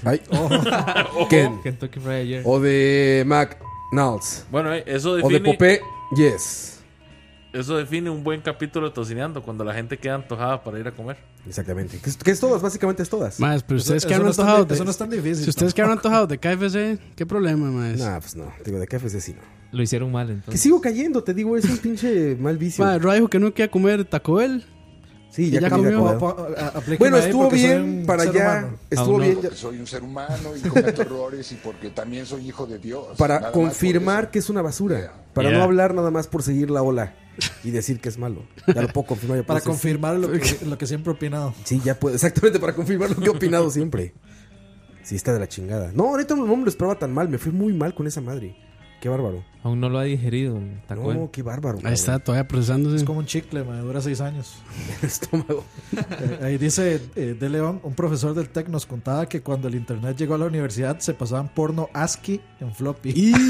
Ay, 0.03 0.21
Ken. 1.29 1.61
Kentucky 1.63 1.99
Fried 2.01 2.15
ayer. 2.21 2.41
O 2.45 2.59
de 2.59 3.23
McNalds. 3.25 4.45
Bueno, 4.51 4.73
eh, 4.73 4.83
eso 4.85 5.11
O 5.11 5.15
de 5.15 5.23
define, 5.23 5.53
Popé, 5.53 5.81
yes. 6.17 6.74
Eso 7.59 7.77
define 7.77 8.09
un 8.09 8.23
buen 8.23 8.41
capítulo 8.41 8.89
de 8.89 8.93
tocineando 8.93 9.41
cuando 9.43 9.63
la 9.63 9.73
gente 9.73 9.97
queda 9.97 10.15
antojada 10.15 10.63
para 10.63 10.79
ir 10.79 10.87
a 10.87 10.91
comer. 10.91 11.17
Exactamente. 11.47 11.97
Que 11.99 12.09
es, 12.09 12.17
que 12.17 12.31
es 12.31 12.39
todas, 12.39 12.61
básicamente 12.61 13.03
es 13.03 13.09
todas. 13.09 13.39
Más, 13.39 13.63
pero 13.63 13.77
ustedes 13.77 14.03
eso 14.05 14.09
no 14.23 14.29
es 14.29 14.35
tan 14.37 14.45
antojados 14.45 14.65
di- 14.67 14.69
de. 14.69 14.75
Eso 14.75 14.83
no 14.85 14.91
es 14.91 14.97
tan 14.97 15.09
difícil. 15.09 15.43
Si 15.43 15.49
ustedes 15.49 15.73
quedaron 15.73 15.97
antojados 15.97 16.27
de 16.29 16.37
KFC, 16.37 16.99
¿qué 17.15 17.25
problema, 17.25 17.71
más? 17.71 17.97
Nah, 17.99 18.19
pues 18.19 18.35
no. 18.35 18.51
Digo, 18.65 18.79
de 18.79 18.87
KFC 18.87 19.19
sí 19.21 19.33
no. 19.33 19.41
Lo 19.71 19.81
hicieron 19.83 20.11
mal 20.11 20.27
Que 20.27 20.33
entonces. 20.33 20.61
sigo 20.61 20.79
cayendo, 20.79 21.23
te 21.23 21.33
digo, 21.33 21.57
es 21.57 21.65
un 21.65 21.77
pinche 21.79 22.35
mal 22.39 22.57
vicio. 22.57 22.85
Ma, 22.85 22.97
dijo 22.97 23.27
que 23.27 23.39
no 23.39 23.51
quería 23.53 23.69
comer 23.71 24.05
Taco 24.05 24.35
Bell. 24.35 24.63
Sí, 25.31 25.49
ya, 25.51 25.59
ya 25.59 25.69
po- 25.69 26.29
a- 26.57 26.81
Bueno, 26.97 27.17
estuvo 27.17 27.49
bien 27.49 28.05
para 28.07 28.23
allá. 28.23 28.69
Estuvo 28.89 29.17
no. 29.17 29.23
bien 29.25 29.35
Porque 29.41 29.53
soy 29.57 29.79
un 29.79 29.87
ser 29.87 30.01
humano 30.01 30.51
y 30.55 30.61
cometo 30.65 31.01
errores 31.01 31.51
y 31.51 31.55
porque 31.55 31.89
también 31.89 32.25
soy 32.25 32.47
hijo 32.47 32.65
de 32.65 32.79
Dios. 32.79 33.17
Para 33.17 33.51
confirmar 33.51 34.31
que 34.31 34.39
es 34.39 34.49
una 34.49 34.61
basura. 34.61 34.97
Yeah. 34.97 35.11
Para 35.33 35.49
Yeah. 35.49 35.57
no 35.57 35.63
hablar 35.65 35.93
nada 35.93 36.09
más 36.09 36.27
por 36.27 36.41
seguir 36.41 36.69
la 36.71 36.81
ola 36.83 37.13
y 37.63 37.71
decir 37.71 37.99
que 37.99 38.09
es 38.09 38.17
malo. 38.17 38.43
Ya 38.67 38.81
lo 38.81 38.87
puedo 38.89 39.07
confirmar. 39.07 39.39
ya 39.39 39.45
Para 39.45 39.61
confirmar 39.61 40.17
lo 40.17 40.31
que, 40.31 40.57
lo 40.65 40.77
que 40.77 40.87
siempre 40.87 41.11
he 41.11 41.15
opinado. 41.15 41.53
Sí, 41.63 41.81
ya 41.83 41.99
puedo. 41.99 42.15
Exactamente, 42.15 42.59
para 42.59 42.73
confirmar 42.73 43.09
lo 43.09 43.17
que 43.17 43.25
he 43.25 43.29
opinado 43.29 43.69
siempre. 43.69 44.13
Sí, 45.03 45.15
está 45.15 45.33
de 45.33 45.39
la 45.39 45.47
chingada. 45.47 45.91
No, 45.93 46.05
ahorita 46.05 46.35
no 46.35 46.45
me 46.55 46.63
lo 46.63 46.69
esperaba 46.69 46.97
tan 46.97 47.13
mal. 47.13 47.29
Me 47.29 47.37
fui 47.37 47.51
muy 47.51 47.73
mal 47.73 47.93
con 47.93 48.07
esa 48.07 48.21
madre. 48.21 48.55
Qué 49.05 49.09
bárbaro. 49.09 49.43
Aún 49.61 49.79
no 49.79 49.87
lo 49.89 49.99
ha 49.99 50.03
digerido 50.03 50.59
Taco 50.87 51.07
Bell. 51.07 51.17
No, 51.19 51.31
qué 51.31 51.43
bárbaro. 51.43 51.77
Ahí 51.83 51.93
está, 51.93 52.17
todavía 52.17 52.47
procesándose. 52.47 52.95
Es 52.97 53.03
como 53.03 53.19
un 53.19 53.25
chicle, 53.27 53.63
me 53.63 53.77
dura 53.77 54.01
seis 54.01 54.19
años. 54.19 54.55
El 55.01 55.07
estómago. 55.07 55.63
Eh, 55.95 56.39
ahí 56.41 56.57
dice 56.57 56.99
eh, 57.15 57.35
De 57.39 57.49
León, 57.49 57.81
un 57.83 57.93
profesor 57.93 58.33
del 58.33 58.49
TEC 58.49 58.67
nos 58.69 58.87
contaba 58.87 59.27
que 59.27 59.41
cuando 59.41 59.67
el 59.67 59.75
internet 59.75 60.17
llegó 60.17 60.33
a 60.35 60.37
la 60.39 60.45
universidad 60.45 60.99
se 60.99 61.13
pasaban 61.13 61.49
porno 61.49 61.87
ASCII 61.93 62.41
en 62.61 62.73
floppy. 62.73 63.09
Y... 63.15 63.33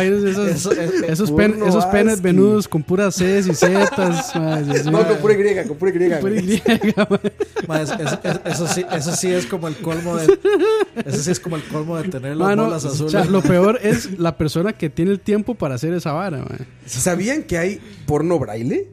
Esos, 0.00 0.48
Eso 0.48 0.72
es- 0.72 1.02
esos, 1.08 1.30
pen- 1.32 1.62
esos 1.66 1.86
penes 1.86 2.14
ASCII. 2.14 2.22
venudos 2.24 2.68
con 2.68 2.82
puras 2.82 3.14
Cs 3.16 3.46
y 3.46 3.54
Zs. 3.54 4.34
No, 4.90 5.06
con 5.06 5.16
pura 5.18 5.34
Y, 5.34 5.66
con 5.68 5.76
pura 5.76 5.90
Y. 5.90 6.60
Pura 7.66 7.82
es- 7.82 7.90
es- 7.90 8.18
es- 8.24 8.40
eso, 8.44 8.66
sí, 8.66 8.84
eso 8.92 9.12
sí 9.16 9.28
es 9.32 9.46
como 9.46 9.68
el 9.68 9.76
colmo 9.76 10.16
de. 10.16 10.38
Eso 11.04 11.18
sí 11.22 11.30
es 11.30 11.40
como 11.40 11.56
el 11.56 11.62
colmo 11.64 11.96
de 11.98 12.08
tener 12.08 12.36
las 12.36 12.48
Mano, 12.48 12.64
bolas 12.64 12.84
o 12.84 12.88
azules. 12.88 13.12
sea, 13.12 13.24
lo 13.26 13.42
peor 13.42 13.69
es 13.82 14.18
la 14.18 14.36
persona 14.36 14.72
que 14.72 14.90
tiene 14.90 15.10
el 15.12 15.20
tiempo 15.20 15.54
para 15.54 15.74
hacer 15.76 15.92
esa 15.94 16.12
vara, 16.12 16.38
ma. 16.38 16.56
¿Sabían 16.86 17.42
que 17.44 17.58
hay 17.58 17.80
porno 18.06 18.38
braille? 18.38 18.88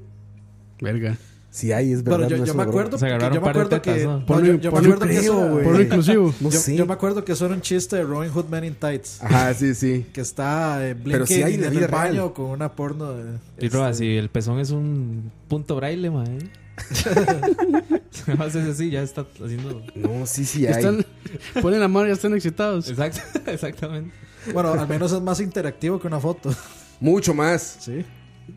Verga. 0.81 1.17
Si 1.49 1.71
hay, 1.71 1.91
es 1.91 2.03
Pero 2.03 2.17
verdad. 2.17 2.29
yo, 2.29 2.37
no 2.37 2.45
yo 2.45 2.51
es 2.51 2.55
me 2.57 2.63
acuerdo, 2.63 2.97
Se 2.99 3.05
que- 3.05 3.11
agarraron 3.13 3.33
yo 3.33 3.39
un 3.39 3.43
me 3.45 3.49
acuerdo 3.49 3.81
que, 3.81 3.91
tetas, 3.91 4.03
¿no? 4.05 4.19
no, 4.19 4.25
Porno- 4.27 4.45
yo, 4.45 4.53
yo 4.59 4.71
me 4.71 4.75
porno 4.77 4.93
acuerdo 4.93 4.99
que 5.07 5.17
creo, 5.19 5.21
eso- 5.33 5.49
güey. 5.51 5.63
Porno 5.63 5.81
inclusivo. 5.81 6.33
No 6.39 6.49
yo, 6.51 6.59
sé. 6.59 6.75
yo 6.75 6.85
me 6.85 6.93
acuerdo 6.93 7.25
que 7.25 7.31
eso 7.31 7.45
era 7.47 7.55
un 7.55 7.61
chiste 7.61 7.95
de 7.95 8.03
Robin 8.03 8.29
Hood 8.31 8.45
Men 8.45 8.63
in 8.65 8.75
Tights. 8.75 9.23
Ajá, 9.23 9.53
sí, 9.55 9.73
sí. 9.73 10.05
Que 10.13 10.21
está 10.21 10.87
eh, 10.87 10.95
Pero 11.03 11.25
sí 11.25 11.41
hay 11.41 11.55
en 11.55 11.63
el 11.63 11.87
baño 11.87 12.33
con 12.35 12.45
una 12.47 12.73
porno. 12.73 13.13
de- 13.13 13.39
Y 13.59 13.69
Roa, 13.69 13.89
este, 13.89 14.03
si 14.03 14.17
el 14.17 14.29
pezón 14.29 14.59
es 14.59 14.69
un 14.69 15.31
punto 15.47 15.75
braille, 15.77 16.11
mae. 16.11 16.37
Haces 18.39 18.67
así, 18.67 18.89
ya 18.91 19.01
está 19.01 19.25
haciendo. 19.43 19.81
No, 19.95 20.25
sí, 20.27 20.45
sí 20.45 20.67
hay. 20.67 20.73
Están, 20.73 21.05
ponen 21.61 21.79
la 21.79 21.87
mano 21.87 22.05
y 22.05 22.09
ya 22.09 22.13
están 22.13 22.33
excitados. 22.35 22.89
Exacto, 22.89 23.19
exactamente. 23.49 24.11
Bueno, 24.53 24.71
al 24.73 24.88
menos 24.88 25.12
es 25.12 25.21
más 25.21 25.39
interactivo 25.39 25.99
que 25.99 26.07
una 26.07 26.19
foto. 26.19 26.53
Mucho 26.99 27.33
más. 27.33 27.77
Sí. 27.81 28.05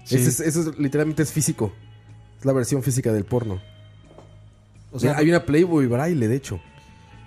Sí. 0.05 0.17
Ese 0.17 0.29
es- 0.29 0.41
eso 0.41 0.71
es, 0.71 0.79
literalmente 0.79 1.23
es 1.23 1.33
físico. 1.33 1.73
Es 2.39 2.45
la 2.45 2.53
versión 2.53 2.83
física 2.83 3.13
del 3.13 3.25
porno. 3.25 3.61
O 4.93 4.99
sea, 4.99 5.17
hay 5.17 5.29
una 5.29 5.45
Playboy 5.45 5.87
braille, 5.87 6.27
de 6.29 6.35
hecho. 6.37 6.61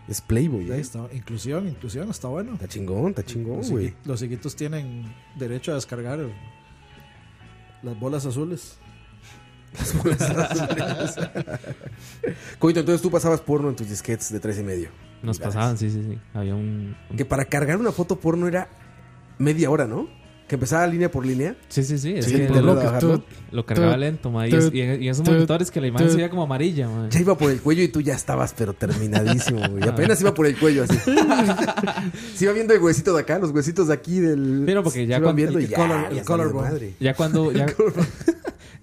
Es 0.07 0.19
Playboy. 0.21 0.69
ahí 0.71 0.79
¿eh? 0.79 0.81
está. 0.81 1.07
Inclusión, 1.13 1.67
inclusión, 1.67 2.09
está 2.09 2.27
bueno. 2.27 2.53
Está 2.53 2.67
chingón, 2.67 3.09
está 3.09 3.23
chingón, 3.23 3.57
Los, 3.57 3.69
güey. 3.71 3.93
los 4.05 4.21
hijitos 4.21 4.55
tienen 4.55 5.13
derecho 5.37 5.71
a 5.71 5.75
descargar 5.75 6.19
el- 6.19 6.33
las 7.83 7.97
bolas 7.99 8.25
azules. 8.25 8.77
Coito, 12.59 12.79
entonces 12.79 13.01
tú 13.01 13.09
pasabas 13.09 13.41
porno 13.41 13.69
en 13.69 13.75
tus 13.75 13.89
disquetes 13.89 14.31
de 14.31 14.39
tres 14.39 14.59
y 14.59 14.63
medio. 14.63 14.89
Nos 15.23 15.39
pasaban, 15.39 15.77
sí, 15.77 15.89
sí, 15.89 16.03
sí. 16.07 16.17
Había 16.33 16.53
un. 16.53 16.95
un- 17.09 17.17
Que 17.17 17.25
para 17.25 17.45
cargar 17.45 17.77
una 17.77 17.91
foto 17.91 18.19
porno 18.19 18.47
era 18.47 18.67
media 19.39 19.69
hora, 19.71 19.87
¿no? 19.87 20.07
Que 20.47 20.55
empezaba 20.55 20.85
línea 20.85 21.09
por 21.09 21.25
línea. 21.25 21.55
Sí, 21.69 21.83
sí, 21.83 21.97
sí. 21.97 22.13
Es 22.15 22.25
Sí, 22.25 22.33
que 22.35 22.49
lo, 22.49 22.75
lo 23.51 23.65
cargaba 23.65 23.95
lento, 23.95 24.29
mae. 24.29 24.49
Y, 24.49 24.81
en, 24.81 25.01
y 25.01 25.05
en 25.07 25.11
esos 25.11 25.23
tut, 25.23 25.33
monitores 25.33 25.71
que 25.71 25.79
la 25.79 25.87
imagen 25.87 26.09
se 26.09 26.17
veía 26.17 26.29
como 26.29 26.43
amarilla, 26.43 26.89
mae. 26.89 27.09
Ya 27.09 27.21
iba 27.21 27.37
por 27.37 27.49
el 27.49 27.61
cuello 27.61 27.81
y 27.81 27.87
tú 27.87 28.01
ya 28.01 28.13
estabas, 28.13 28.53
pero 28.55 28.73
terminadísimo, 28.73 29.61
güey. 29.69 29.83
Apenas 29.87 30.19
iba 30.19 30.33
por 30.33 30.45
el 30.45 30.57
cuello, 30.59 30.83
así. 30.83 30.97
Se 32.35 32.43
iba 32.43 32.53
viendo 32.53 32.73
el 32.73 32.81
huesito 32.81 33.15
de 33.15 33.21
acá, 33.21 33.39
los 33.39 33.51
huesitos 33.51 33.87
de 33.87 33.93
aquí 33.93 34.19
del. 34.19 34.63
Pero 34.65 34.83
porque 34.83 35.07
ya 35.07 35.15
se 35.15 35.21
iban 35.21 35.23
cuando- 35.23 35.37
viendo 35.37 35.59
y 35.59 35.63
el 35.63 35.69
ya, 35.69 35.77
color- 35.77 36.07
el 36.11 36.15
ya 36.17 36.23
color 36.25 36.45
salió 36.47 36.59
bone. 36.59 36.69
madre. 36.71 36.95
Ya 36.99 37.13
cuando. 37.13 37.51
Ya, 37.53 37.65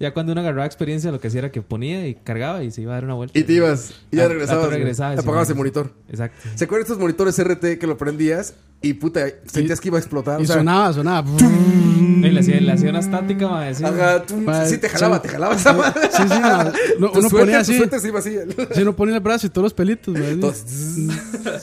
ya 0.01 0.13
cuando 0.15 0.33
uno 0.33 0.41
agarraba 0.41 0.65
experiencia, 0.67 1.13
lo 1.13 1.21
que 1.21 1.29
hacía 1.29 1.41
era 1.41 1.53
que 1.53 1.61
ponía 1.63 2.07
y 2.09 2.15
cargaba 2.17 2.65
y 2.65 2.71
se 2.73 2.81
iba 2.83 2.93
a 2.93 2.95
dar 2.97 3.05
una 3.05 3.15
vuelta. 3.15 3.39
Y 3.39 3.43
te 3.45 3.53
ibas, 3.53 3.93
y 4.11 4.17
ya 4.17 4.27
regresabas. 4.29 4.67
güey. 4.67 4.79
regresabas, 4.79 5.15
sí, 5.17 5.21
Apagabas 5.23 5.51
el 5.51 5.57
monitor. 5.57 5.93
Exacto. 6.09 6.49
¿Se 6.57 6.65
acuerdan 6.65 6.85
de 6.87 6.93
estos 6.93 6.99
monitores 6.99 7.39
RT 7.39 7.79
que 7.79 7.87
lo 7.87 7.97
prendías 7.99 8.55
y 8.83 8.95
puta, 8.95 9.27
sentías 9.47 9.79
que 9.81 9.89
iba 9.89 9.99
a 9.99 10.01
explotar? 10.01 10.41
Y 10.41 10.45
o 10.45 10.47
sea, 10.47 10.57
sonaba, 10.57 10.93
sonaba. 10.95 11.29
Y 11.39 12.31
le 12.31 12.41
hacía, 12.41 12.61
le 12.61 12.73
hacía 12.73 12.91
una 12.91 13.01
estática, 13.01 13.47
mae. 13.49 13.75
Sí, 13.75 13.85
Ajá, 13.85 14.23
tú- 14.25 14.37
Ma, 14.39 14.65
sí, 14.67 14.79
te 14.79 14.89
jalaba, 14.89 15.17
sí. 15.17 15.23
te 15.23 15.29
jalaba 15.29 15.55
esa 15.55 15.73
madre. 15.75 16.01
Sí, 16.13 16.23
sí, 16.29 16.39
no, 16.41 16.65
no, 17.09 17.13
uno 17.13 17.29
ponía 17.31 17.59
así. 17.61 17.79
se 17.79 18.09
iba 18.09 18.19
así. 18.19 18.37
Sí, 18.75 18.83
uno 18.83 18.97
ponía 18.97 19.15
el 19.17 19.21
brazo 19.23 19.47
y 19.47 19.51
todos 19.51 19.65
los 19.65 19.75
pelitos, 19.75 20.15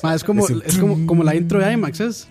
Ma, 0.04 0.16
es 0.16 0.24
como, 0.24 0.46
Ese- 0.46 0.62
es 0.66 0.78
como, 0.78 1.06
como 1.08 1.24
la 1.24 1.36
intro 1.36 1.60
de 1.60 1.72
IMAX, 1.74 2.00
¿es? 2.02 2.28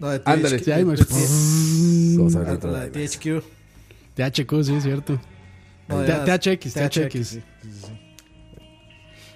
No, 0.00 0.08
de 0.10 0.20
Ándale. 0.24 0.58
THQ. 0.58 0.64
Sí, 0.64 0.80
IMAX. 0.80 2.16
Vamos 2.18 2.36
a 2.36 2.38
ver 2.40 2.64
la 2.64 2.86
de. 2.88 3.06
THQ. 3.08 3.42
THQ, 4.16 4.64
sí, 4.64 4.80
cierto. 4.80 5.18
No, 5.88 6.02
THX, 6.02 6.74
THX. 6.74 7.38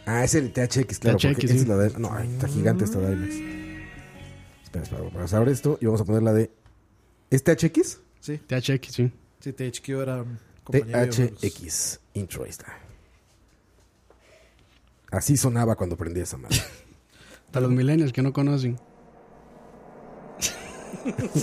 Ah, 0.06 0.22
es 0.22 0.34
el 0.36 0.52
THX, 0.52 0.98
claro. 1.00 1.18
THX, 1.18 1.26
porque 1.32 1.48
sí. 1.48 1.56
es 1.56 1.66
la 1.66 1.76
de. 1.76 1.98
No, 1.98 2.12
ay, 2.12 2.28
está 2.32 2.46
gigante 2.48 2.84
esta 2.84 3.00
de 3.00 3.12
IMAX. 3.12 3.34
Espera, 4.62 4.84
espera, 4.84 5.02
vamos 5.12 5.34
a 5.34 5.36
abrir 5.36 5.52
esto 5.52 5.78
y 5.80 5.86
vamos 5.86 6.00
a 6.00 6.04
poner 6.04 6.22
la 6.22 6.32
de. 6.32 6.50
¿Es 7.30 7.42
THX? 7.42 8.00
Sí, 8.20 8.38
THX, 8.38 8.94
sí. 8.94 9.12
sí, 9.40 9.52
THQ 9.52 9.88
era. 9.90 10.24
THX. 10.70 12.00
Intro, 12.14 12.44
ahí 12.44 12.50
está. 12.50 12.78
Así 15.10 15.36
sonaba 15.36 15.74
cuando 15.76 15.96
prendía 15.96 16.22
esa 16.22 16.36
madre. 16.36 16.58
Para 17.50 17.66
los 17.66 17.74
millennials 17.74 18.12
que 18.12 18.22
no 18.22 18.32
conocen. 18.32 18.78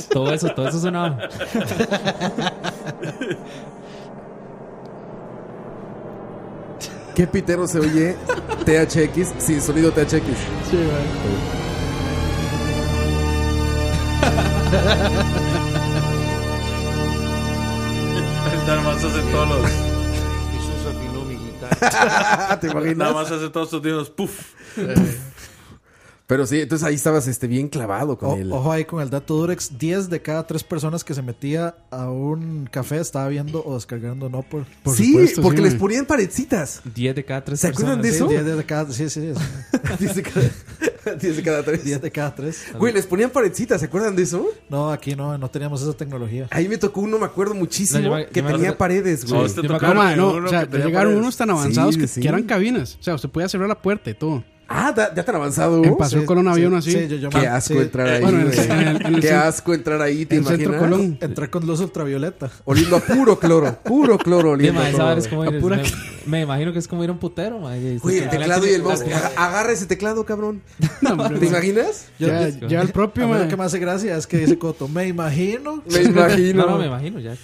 Todo 0.10 0.34
eso, 0.34 0.54
todo 0.54 0.68
eso 0.68 0.80
sonaba. 0.80 1.30
¿Qué 7.16 7.28
pitero 7.28 7.68
se 7.68 7.80
oye 7.80 8.16
THX 8.66 9.34
sin 9.44 9.62
sonido 9.62 9.92
THX? 9.92 10.24
Sí. 10.70 10.78
Nada 18.68 18.82
más 18.82 19.04
hace 19.04 19.20
todos 19.32 19.50
los. 19.50 19.70
Jesús 19.72 20.86
afinó 20.90 21.26
mi 21.26 21.36
guitarra. 21.36 22.60
¿Te 22.60 22.68
Nada 22.68 22.80
imaginas? 22.82 23.14
más 23.14 23.32
hace 23.32 23.50
todos 23.50 23.70
sus 23.70 23.82
dedos. 23.82 24.10
Puf. 24.10 24.54
Pero 26.26 26.48
sí, 26.48 26.62
entonces 26.62 26.88
ahí 26.88 26.96
estabas 26.96 27.28
este, 27.28 27.48
bien 27.48 27.68
clavado 27.68 28.18
con 28.18 28.30
O- 28.30 28.36
él. 28.36 28.52
Ojo 28.52 28.72
ahí 28.72 28.86
con 28.86 29.02
el 29.02 29.10
dato 29.10 29.36
Durex, 29.36 29.78
10 29.78 30.10
de 30.10 30.22
cada 30.22 30.48
3 30.48 30.64
personas 30.64 31.04
que 31.04 31.14
se 31.14 31.22
metía 31.22 31.76
a 31.92 32.10
un 32.10 32.68
café 32.72 32.98
estaba 33.00 33.28
viendo 33.28 33.62
o 33.66 33.76
descargando 33.76 34.30
no 34.30 34.42
por... 34.42 34.64
Por 34.84 34.96
sí, 34.96 35.12
supuesto, 35.12 35.42
porque 35.42 35.58
sí, 35.58 35.64
les 35.66 35.76
ponían 35.76 36.06
paredcitas. 36.06 36.82
10 36.96 37.16
de 37.16 37.26
cada 37.26 37.44
3 37.44 37.60
¿Se 37.60 37.68
acuerdan 37.68 38.02
de 38.02 38.10
Sí, 38.10 38.16
eso? 38.16 38.28
10 38.30 38.46
de 38.58 38.64
cada, 38.66 38.92
sí, 38.94 39.10
sí, 39.10 39.34
sí, 39.34 39.34
10 40.00 40.16
de 40.16 40.24
cada, 40.24 41.16
10 41.20 41.36
de 41.36 41.44
cada 41.44 41.64
tres. 41.64 41.84
10 41.84 42.02
de 42.02 42.12
cada 42.12 42.34
3. 42.36 42.64
Güey, 42.80 42.94
les 42.94 43.06
ponían 43.06 43.30
paredcitas, 43.30 43.82
¿se 43.82 43.88
acuerdan 43.88 44.16
de 44.16 44.24
eso? 44.24 44.48
No, 44.70 44.92
aquí 44.94 45.16
no, 45.18 45.38
no 45.38 45.52
teníamos 45.52 45.82
esa 45.82 45.94
tecnología. 45.94 46.48
Ahí 46.52 46.70
me 46.70 46.78
tocó 46.78 47.02
uno, 47.02 47.20
me 47.20 47.26
acuerdo 47.26 47.54
muchísimo, 47.54 48.00
No, 48.00 48.20
yo 48.22 48.30
que 48.30 48.42
yo 48.42 48.48
tenía 48.48 48.78
paredes, 48.78 49.26
güey. 49.26 49.46
este 49.46 49.62
No, 49.62 49.78
ma, 49.94 50.14
en 50.14 50.18
no, 50.18 50.30
o 50.30 50.48
sea, 50.48 50.64
llegaron 50.70 50.94
paredes. 50.94 51.18
unos 51.18 51.36
tan 51.36 51.50
avanzados 51.50 51.96
Sí, 51.96 52.00
que, 52.02 52.08
sí. 52.08 52.22
que 52.22 52.30
eran 52.30 52.44
cabinas. 52.44 52.96
O 53.00 53.04
sea, 53.04 53.16
usted 53.16 53.28
podía 53.30 53.50
cerrar 53.50 53.68
la 53.68 53.82
puerta 53.82 54.10
y 54.10 54.14
todo. 54.14 54.44
Ah, 54.76 54.92
da- 54.92 55.14
ya 55.14 55.24
tan 55.24 55.36
avanzado. 55.36 55.84
En 55.84 55.96
Paseo 55.96 56.26
Colón 56.26 56.48
había 56.48 56.68
uno 56.68 56.78
así. 56.78 56.92
Sí, 56.92 57.08
yo, 57.08 57.18
yo 57.18 57.30
Qué 57.30 57.46
asco 57.48 57.76
sí, 57.76 57.80
entrar 57.80 58.08
ahí, 58.08 58.22
Bueno, 58.22 58.40
en 58.42 58.48
el- 58.48 58.56
güey. 58.56 58.72
en 58.72 58.88
el- 58.88 59.06
en 59.06 59.16
el 59.16 59.22
Qué 59.22 59.32
asco 59.32 59.74
entrar 59.76 60.02
ahí, 60.02 60.26
¿te 60.26 60.36
En 60.38 60.44
Centro 60.46 60.74
imaginas? 60.74 60.82
Colón. 60.82 61.18
Entrar 61.22 61.50
con 61.52 61.68
luz 61.68 61.80
ultravioleta. 61.80 62.50
Oliendo 62.66 62.96
a 62.96 63.00
puro 63.00 63.38
cloro, 63.38 63.78
puro 63.84 64.18
cloro 64.18 64.58
Sí, 64.58 64.70
oliendo. 64.70 64.82
es 65.16 65.28
como 65.28 65.46
ir- 65.46 65.62
pura- 65.62 65.78
me, 65.78 65.84
me 66.26 66.42
imagino 66.42 66.74
que 66.74 66.80
es 66.80 66.88
como 66.88 67.04
ir 67.04 67.12
a 67.12 67.14
un 67.14 67.20
putero, 67.20 67.60
mae. 67.60 68.00
Güey, 68.00 68.18
el 68.18 68.30
teclado 68.30 68.66
y 68.66 68.70
el 68.72 68.82
mouse. 68.82 69.04
Agarra 69.38 69.72
ese 69.72 69.86
teclado, 69.86 70.26
cabrón. 70.26 70.64
No, 71.02 71.12
hombre, 71.12 71.38
¿Te 71.40 71.46
ma. 71.46 71.52
imaginas? 71.52 72.08
Yo- 72.18 72.28
Ya, 72.68 72.82
el 72.82 72.90
propio, 72.90 73.28
lo 73.28 73.34
ma. 73.36 73.48
que 73.48 73.56
me 73.58 73.64
hace 73.66 73.78
gracia 73.78 74.18
es 74.18 74.26
que 74.26 74.38
dice 74.38 74.58
Coto, 74.58 74.88
me 74.88 75.08
imagino, 75.08 75.84
Me 75.92 76.02
imagino. 76.02 76.66
No, 76.66 76.72
no, 76.72 76.78
me 76.80 76.88
imagino 76.88 77.20
ya. 77.20 77.36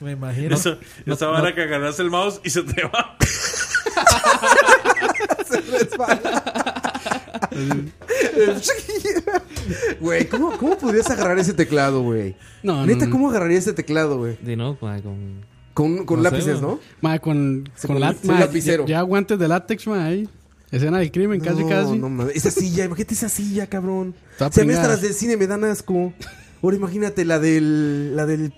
me 0.00 0.12
imagino. 0.12 0.54
Esa, 0.54 0.78
esa 1.04 1.26
vara 1.26 1.54
que 1.54 1.62
agarras 1.62 1.98
el 2.00 2.08
mouse 2.10 2.40
y 2.42 2.48
se 2.50 2.62
te 2.62 2.84
va. 2.84 3.16
Güey, 10.00 10.28
¿cómo, 10.28 10.56
¿cómo 10.58 10.78
podrías 10.78 11.10
agarrar 11.10 11.38
ese 11.38 11.52
teclado, 11.54 12.02
güey? 12.02 12.36
No, 12.62 12.76
no, 12.76 12.86
Neta, 12.86 13.06
no. 13.06 13.12
¿cómo 13.12 13.30
agarrarías 13.30 13.64
ese 13.64 13.72
teclado, 13.72 14.18
güey? 14.18 14.36
De 14.42 14.56
no, 14.56 14.76
mae, 14.80 15.02
con. 15.02 15.44
Con, 15.74 16.04
con 16.04 16.22
No 16.22 16.28
sé, 16.28 16.36
lápices. 16.36 16.60
¿no? 16.60 16.80
Ma, 17.00 17.18
con, 17.20 17.68
con 17.86 18.00
con- 18.00 18.38
lapicero. 18.40 18.84
Ya, 18.86 18.96
ya 18.96 19.02
guantes 19.02 19.38
de 19.38 19.48
látex, 19.48 19.86
ma, 19.86 20.04
ahí. 20.06 20.28
Escena 20.70 20.98
del 20.98 21.10
crimen, 21.10 21.40
casi, 21.40 21.62
no, 21.62 21.68
casi. 21.68 21.98
No, 21.98 22.08
mames. 22.08 22.36
Esa 22.36 22.50
silla, 22.50 22.84
imagínate 22.84 23.14
esa 23.14 23.28
silla, 23.28 23.66
cabrón. 23.66 24.14
Está 24.32 24.52
Si 24.52 24.60
a 24.60 24.64
mí 24.64 24.72
hasta 24.72 24.88
las 24.88 25.02
del 25.02 25.14
cine 25.14 25.36
me 25.36 25.46
dan 25.46 25.64
asco. 25.64 26.12
Ahora 26.62 26.76
imagínate 26.76 27.24
la 27.24 27.38
del, 27.38 28.14
la 28.16 28.26
del 28.26 28.52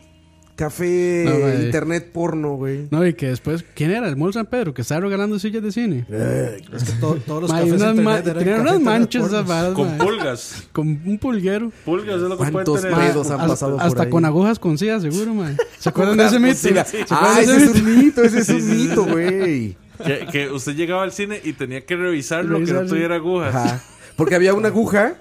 café 0.57 1.25
No, 1.27 1.65
internet 1.65 2.11
porno, 2.13 2.57
güey. 2.57 2.87
No, 2.91 3.07
y 3.07 3.15
que 3.15 3.29
después, 3.29 3.65
¿quién 3.75 3.91
era? 3.91 4.09
El 4.09 4.17
Mall 4.17 4.33
San 4.33 4.47
Pedro, 4.47 4.75
que 4.75 4.83
estaba 4.83 5.01
regalando 5.01 5.39
sillas 5.39 5.63
de 5.63 5.73
cine. 5.73 6.07
Es 6.09 6.85
que 6.85 6.93
to- 7.01 7.19
todos 7.27 7.43
los 7.43 7.51
Ma, 7.51 7.63
y 7.63 7.67
cafés 7.71 7.83
unas, 7.83 7.97
ma- 7.97 8.19
internet 8.19 8.27
eran 8.27 8.39
tenían 8.39 8.61
unas 8.61 8.81
manchas 8.81 9.23
esas 9.27 9.33
pornos. 9.45 9.49
varas, 9.49 9.73
Con 9.75 9.97
ma. 9.99 10.05
pulgas. 10.05 10.63
Con 10.73 10.87
un 11.07 11.19
pulguero. 11.19 11.73
Pulgas 11.85 12.17
es 12.17 12.23
lo 12.23 12.31
que 12.31 12.37
pueden 12.37 12.53
¿Cuántos 12.53 12.81
tener. 12.83 12.97
pedos 12.99 13.27
han 13.31 13.41
Hasta- 13.41 13.49
pasado 13.49 13.77
por 13.77 13.87
Hasta 13.87 14.03
ahí? 14.05 14.11
con 14.11 14.25
agujas 14.25 14.59
con 14.59 14.79
silla, 14.79 15.01
seguro, 15.01 15.35
man. 15.35 15.57
¿Se 15.79 15.89
acuerdan 15.89 16.17
de 16.19 16.27
ese 16.27 16.39
mito? 16.39 16.55
Sí, 16.57 16.71
la- 16.71 16.85
¿Se 16.85 17.05
Ah, 17.11 17.39
ese 17.41 17.57
ese 17.57 17.65
es 17.65 17.75
un 17.83 17.99
mito, 17.99 18.23
ese 18.23 18.39
es 18.41 18.49
un 18.51 18.71
mito, 18.89 19.05
güey. 19.07 19.77
Que, 20.05 20.27
que 20.31 20.51
usted 20.51 20.75
llegaba 20.75 21.03
al 21.05 21.13
cine 21.13 21.41
y 21.45 21.53
tenía 21.53 21.85
que 21.87 21.97
revisarlo, 21.97 22.59
que 22.65 22.73
no 22.73 22.87
tuviera 22.87 23.15
agujas. 23.17 23.55
Ajá. 23.55 23.83
Porque 24.17 24.35
había 24.35 24.53
una 24.53 24.69
aguja 24.69 25.15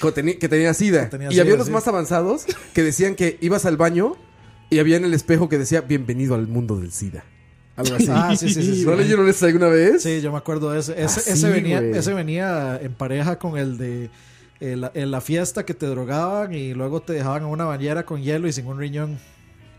que 0.00 0.10
tenía, 0.12 0.38
que 0.38 0.48
tenía 0.48 0.74
sida. 0.74 1.08
tenía 1.10 1.28
y 1.28 1.32
sida, 1.32 1.42
había 1.42 1.54
unos 1.54 1.66
sí. 1.66 1.72
más 1.72 1.86
avanzados 1.86 2.44
que 2.74 2.82
decían 2.82 3.14
que 3.14 3.36
ibas 3.40 3.66
al 3.66 3.76
baño 3.76 4.16
y 4.72 4.78
había 4.78 4.96
en 4.96 5.04
el 5.04 5.14
espejo 5.14 5.48
que 5.48 5.58
decía 5.58 5.80
bienvenido 5.82 6.34
al 6.34 6.48
mundo 6.48 6.76
del 6.78 6.90
SIDA. 6.92 7.24
Algo 7.76 7.94
así. 7.96 8.06
Ah, 8.10 8.34
sí, 8.36 8.48
sí, 8.52 8.62
sí. 8.62 8.74
sí. 8.80 8.84
¿No 8.84 8.94
leyeron 8.94 9.28
eso 9.28 9.46
alguna 9.46 9.68
vez? 9.68 10.02
Sí, 10.02 10.20
yo 10.20 10.30
me 10.32 10.38
acuerdo 10.38 10.70
de 10.72 10.80
ese. 10.80 10.92
Ese, 10.92 11.02
Ah, 11.20 11.32
ese 11.32 11.36
sí, 11.36 11.46
venía, 11.46 11.80
güey. 11.80 11.96
ese 11.96 12.12
venía 12.14 12.78
en 12.82 12.92
pareja 12.94 13.38
con 13.38 13.56
el 13.56 13.78
de 13.78 14.10
eh, 14.60 14.76
la- 14.76 14.92
en 14.94 15.10
la 15.10 15.20
fiesta 15.20 15.64
que 15.64 15.74
te 15.74 15.86
drogaban 15.86 16.52
y 16.54 16.74
luego 16.74 17.00
te 17.02 17.12
dejaban 17.14 17.42
en 17.42 17.48
una 17.48 17.64
bañera 17.64 18.04
con 18.04 18.20
hielo 18.22 18.46
y 18.46 18.52
sin 18.52 18.66
un 18.66 18.78
riñón. 18.78 19.18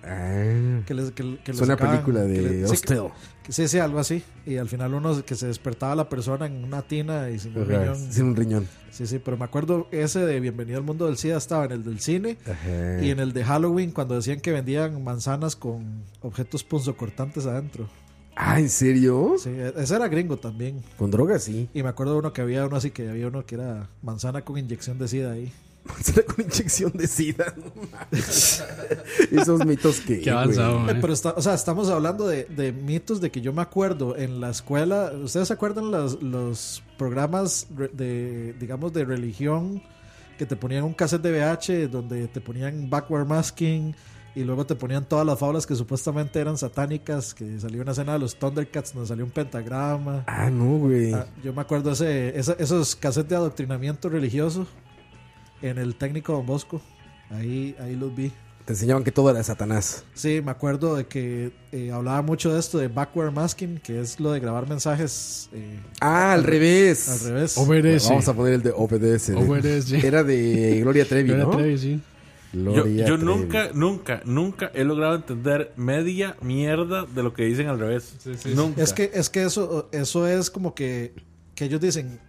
Ah, 0.04 0.82
Que 0.86 0.94
les, 0.94 1.12
que, 1.12 1.24
que 1.44 1.52
es 1.52 1.58
les 1.58 1.62
una 1.62 1.76
sacaban, 1.78 1.92
película 2.04 2.22
que 2.26 2.28
de 2.28 2.42
le- 2.42 2.68
sí, 2.68 2.74
Hostel. 2.74 2.98
que- 2.98 3.12
sí, 3.50 3.68
sí, 3.68 3.80
algo 3.80 4.00
así. 4.00 4.24
Y 4.46 4.58
al 4.58 4.68
final 4.70 4.94
uno 4.94 5.24
que 5.26 5.36
se 5.36 5.48
despertaba 5.48 5.96
la 5.96 6.10
persona 6.10 6.46
en 6.46 6.64
una 6.64 6.82
tina 6.82 7.30
y 7.30 7.40
sin 7.40 7.56
un 7.58 7.64
Ajá, 7.64 7.80
riñón. 7.80 8.12
Sin 8.14 8.26
un 8.26 8.36
riñón. 8.36 8.68
Sí, 8.92 9.08
sí, 9.08 9.20
pero 9.20 9.38
me 9.38 9.46
acuerdo 9.46 9.88
ese 9.92 10.20
de 10.26 10.40
Bienvenido 10.40 10.78
al 10.78 10.84
Mundo 10.84 11.06
del 11.08 11.18
SIDA 11.18 11.38
estaba 11.38 11.66
en 11.66 11.72
el 11.72 11.84
del 11.84 12.00
cine 12.00 12.38
Ajá. 12.46 13.02
y 13.04 13.10
en 13.10 13.20
el 13.20 13.34
de 13.34 13.44
Halloween 13.44 13.92
cuando 13.92 14.16
decían 14.16 14.40
que 14.40 14.52
vendían 14.52 15.04
manzanas 15.04 15.56
con 15.56 16.04
objetos 16.22 16.64
punzocortantes 16.64 17.46
adentro. 17.46 17.88
Ah, 18.36 18.60
¿en 18.60 18.70
serio? 18.70 19.36
Sí, 19.38 19.52
ese 19.78 19.96
era 19.96 20.08
gringo 20.08 20.38
también. 20.38 20.82
Con 20.98 21.12
drogas, 21.12 21.44
sí. 21.44 21.70
Y 21.74 21.84
me 21.84 21.90
acuerdo 21.90 22.18
uno 22.18 22.34
que 22.34 22.42
había 22.42 22.66
uno 22.66 22.78
así 22.78 22.90
que 22.92 23.08
había 23.10 23.28
uno 23.28 23.46
que 23.46 23.56
era 23.56 23.90
manzana 24.02 24.44
con 24.44 24.58
inyección 24.58 24.98
de 24.98 25.08
sida 25.08 25.32
ahí. 25.34 25.52
Manzana 25.88 26.24
con 26.24 26.46
inyección 26.46 26.92
de 26.94 27.08
sida. 27.08 27.54
Esos 29.32 29.66
mitos 29.66 30.00
que. 30.00 30.22
Qué 30.22 30.30
avanzado, 30.32 30.80
man. 30.80 30.98
Pero 31.02 31.14
está, 31.14 31.32
o 31.32 31.42
sea, 31.42 31.54
estamos 31.54 31.90
hablando 31.90 32.28
de, 32.28 32.46
de 32.46 32.72
mitos 32.72 33.20
de 33.22 33.32
que 33.32 33.42
yo 33.42 33.54
me 33.54 33.62
acuerdo 33.62 34.16
en 34.18 34.40
la 34.40 34.50
escuela. 34.50 35.12
¿Ustedes 35.24 35.48
se 35.48 35.54
acuerdan 35.54 35.92
los, 35.92 36.22
los 36.22 36.84
programas 36.98 37.68
de, 37.94 38.54
digamos, 38.60 38.94
de 38.94 39.06
religión 39.06 39.82
que 40.38 40.46
te 40.46 40.56
ponían 40.56 40.84
un 40.84 40.94
cassette 40.94 41.22
de 41.22 41.32
VH 41.32 41.88
donde 41.90 42.28
te 42.28 42.42
ponían 42.42 42.90
backward 42.90 43.28
masking 43.28 43.96
y 44.36 44.44
luego 44.44 44.66
te 44.66 44.74
ponían 44.76 45.06
todas 45.06 45.26
las 45.28 45.38
fábulas 45.38 45.68
que 45.68 45.76
supuestamente 45.76 46.40
eran 46.40 46.58
satánicas? 46.58 47.34
Que 47.34 47.60
salió 47.60 47.82
una 47.82 47.92
escena 47.92 48.14
de 48.14 48.20
los 48.20 48.36
Thundercats 48.40 48.94
donde 48.94 49.08
salió 49.08 49.26
un 49.26 49.32
pentagrama. 49.32 50.24
Ah, 50.28 50.50
no, 50.50 50.78
güey. 50.80 51.14
Ah, 51.14 51.28
yo 51.44 51.54
me 51.54 51.62
acuerdo 51.62 51.92
ese, 51.92 52.38
esa- 52.40 52.56
esos 52.58 52.96
cassettes 52.96 53.30
de 53.30 53.36
adoctrinamiento 53.36 54.10
religioso 54.10 54.66
en 55.64 55.78
el 55.80 55.96
técnico 55.96 56.34
Don 56.34 56.46
Bosco. 56.46 56.80
Ahí, 57.32 57.76
ahí 57.80 57.96
los 57.96 58.14
vi. 58.16 58.32
Te 58.66 58.74
enseñaban 58.74 59.04
que 59.04 59.12
todo 59.12 59.30
era 59.30 59.44
Satanás. 59.44 60.06
Sí, 60.14 60.42
me 60.44 60.52
acuerdo 60.52 60.96
de 60.96 61.06
que 61.06 61.52
eh, 61.74 61.92
hablaba 61.92 62.22
mucho 62.22 62.54
de 62.54 62.60
esto 62.60 62.78
de 62.78 62.88
backward 62.88 63.34
masking, 63.34 63.78
que 63.80 64.00
es 64.00 64.20
lo 64.22 64.32
de 64.32 64.40
grabar 64.40 64.70
mensajes 64.70 65.50
eh, 65.52 65.80
Ah, 66.00 66.32
al 66.34 66.44
revés. 66.46 67.10
al 67.10 67.30
revés. 67.34 67.58
Obedece. 67.58 68.10
Vamos 68.10 68.28
a 68.30 68.34
poner 68.34 68.54
el 68.54 68.62
de 68.62 68.72
obedece. 68.72 69.34
Obedece. 69.36 70.06
Era 70.08 70.24
de 70.24 70.80
Gloria 70.82 71.06
Trevi, 71.06 71.30
Gloria 71.30 71.44
¿no? 71.46 71.52
Trevi, 71.58 71.78
sí. 71.78 72.00
Yo, 72.54 72.72
Gloria 72.72 73.06
yo 73.08 73.16
Trevi. 73.18 73.26
nunca, 73.26 73.70
nunca, 73.74 74.22
nunca 74.24 74.72
he 74.74 74.84
logrado 74.86 75.16
entender 75.16 75.74
media 75.76 76.38
mierda 76.42 77.06
de 77.06 77.24
lo 77.24 77.34
que 77.34 77.44
dicen 77.44 77.68
al 77.68 77.80
revés. 77.80 78.16
Nunca. 78.56 78.82
Es 78.82 78.94
que, 78.94 79.12
es 79.14 79.30
que 79.30 79.44
eso, 79.44 79.90
eso 79.92 80.26
es 80.28 80.50
como 80.50 80.74
que, 80.74 81.14
que 81.56 81.66
ellos 81.66 81.82
dicen, 81.82 82.20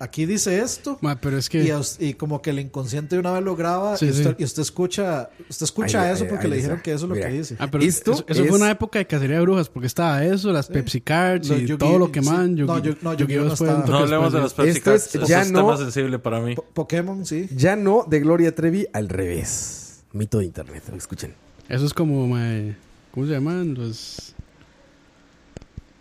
aquí 0.00 0.26
dice 0.26 0.58
esto, 0.60 0.98
Ma, 1.00 1.20
pero 1.20 1.38
es 1.38 1.48
que. 1.48 1.62
y, 1.62 1.70
a 1.70 1.78
us- 1.78 1.96
y 2.00 2.14
como 2.14 2.42
que 2.42 2.50
el 2.50 2.58
inconsciente 2.58 3.14
de 3.14 3.20
una 3.20 3.30
vez 3.32 3.42
lo 3.44 3.54
graba 3.54 3.96
Sí, 3.96 4.06
y, 4.06 4.10
usted, 4.10 4.30
sí. 4.30 4.36
y 4.38 4.44
usted 4.44 4.62
escucha, 4.62 5.30
usted 5.48 5.64
escucha 5.64 6.02
Ahí- 6.02 6.12
eso 6.14 6.24
ahí- 6.24 6.30
porque 6.30 6.44
ahí 6.46 6.50
le 6.50 6.56
dijeron 6.56 6.76
está. 6.78 6.82
que 6.84 6.92
eso 6.92 7.04
es 7.04 7.08
lo 7.08 7.14
Mira. 7.14 7.28
que 7.28 7.34
dice. 7.34 7.56
Ah, 7.60 7.68
pero 7.70 7.84
Esto 7.84 8.12
eso, 8.12 8.24
eso 8.26 8.42
es- 8.42 8.48
fue 8.48 8.56
una 8.58 8.70
época 8.70 8.98
de 8.98 9.06
cacería 9.06 9.36
de 9.36 9.42
brujas, 9.42 9.68
porque 9.68 9.86
estaba 9.86 10.24
eso, 10.24 10.50
las 10.52 10.66
Pepsi 10.66 11.00
Cards 11.00 11.48
y 11.50 11.66
Yu-Gi- 11.66 11.78
todo 11.78 11.98
lo 11.98 12.10
que 12.10 12.22
sí. 12.22 12.28
man. 12.28 12.54
No, 12.56 12.82
Yu- 12.82 12.96
no, 13.02 13.14
Yu-Gi-Oh 13.14 13.44
no 13.44 13.52
estaba. 13.52 13.74
un 13.76 13.80
toque 13.82 13.92
no 13.92 13.98
hablemos 13.98 14.32
de 14.32 14.40
los 14.40 14.54
Pepsi 14.54 14.78
Esto 14.78 14.94
es- 14.94 15.08
Cards. 15.08 15.28
ya 15.28 15.38
Eso 15.42 15.46
es 15.46 15.52
no- 15.52 15.60
tema 15.60 15.76
sensible 15.76 16.18
para 16.18 16.40
mí. 16.40 16.54
Po- 16.56 16.64
Pokémon, 16.74 17.24
sí. 17.24 17.48
Ya 17.54 17.76
no 17.76 18.04
de 18.08 18.20
Gloria 18.20 18.54
Trevi 18.54 18.86
al 18.92 19.08
revés. 19.08 20.02
Mito 20.12 20.38
de 20.38 20.46
internet. 20.46 20.82
Escuchen. 20.96 21.34
Eso 21.68 21.86
es 21.86 21.94
como, 21.94 22.26
ma, 22.26 22.74
¿cómo 23.12 23.26
se 23.26 23.32
llaman? 23.32 23.74
Los. 23.74 24.34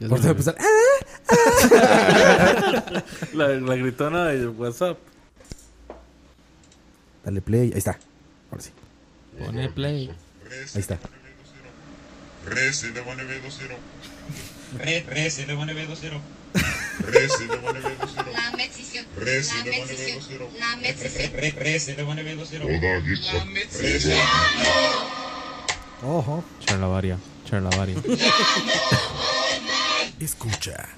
Por 0.07 0.25
empezar. 0.25 0.55
¡Ah! 0.57 0.63
La, 3.33 3.47
la 3.47 3.75
gritona 3.75 4.25
de 4.25 4.47
WhatsApp. 4.47 4.97
Dale 7.23 7.41
play. 7.41 7.71
Ahí 7.71 7.77
está. 7.77 7.99
Ahora 8.51 8.63
sí. 8.63 8.71
Pone 9.37 9.69
play. 9.69 10.09
Ahí 10.73 10.81
está. 10.81 10.99
Resi 12.45 12.89
de 12.89 13.01
Bonnevedo 13.01 13.49
Cero. 13.49 13.75
Re, 14.77 15.05
re, 15.07 15.29
se 15.29 15.45
le 15.45 15.55
pone 15.55 15.73
B2-0. 15.73 16.19
Resi 16.99 17.47
de 17.47 17.57
Bonnevedo 17.57 18.07
Cero. 18.13 18.31
La 18.33 18.51
Mexición. 18.57 19.05
Resi 19.17 19.57
La 19.57 19.63
de 19.63 19.69
Bonnevedo 19.71 19.97
Mexición. 19.97 20.25
Cero. 20.27 20.49
La 20.59 20.75
Mexición. 20.77 21.31
Re, 21.33 21.51
re, 21.51 21.79
se 21.79 21.95
le 21.95 22.03
pone 22.03 22.23
B2-0. 22.23 22.81
Toda 22.81 22.99
guita. 22.99 23.45
Resi. 23.79 24.11
Ojo. 26.03 26.43
Charlavaria. 26.59 27.17
Charlavaria. 27.45 27.95
Escucha. 30.19 30.89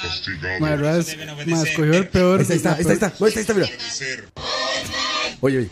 Castigado. 0.00 0.60
Ma, 0.60 0.76
Raz, 0.76 1.16
ma, 1.46 1.62
escogió 1.62 1.94
el 1.94 2.08
peor. 2.08 2.40
Ahí 2.40 2.56
está, 2.56 2.74
ahí 2.74 2.80
está, 2.82 2.90
ahí 2.90 2.94
está. 2.94 3.12
Ahí 3.24 3.32
está, 3.34 3.54
mira. 3.54 3.68
Oye, 5.40 5.58
oye. 5.58 5.70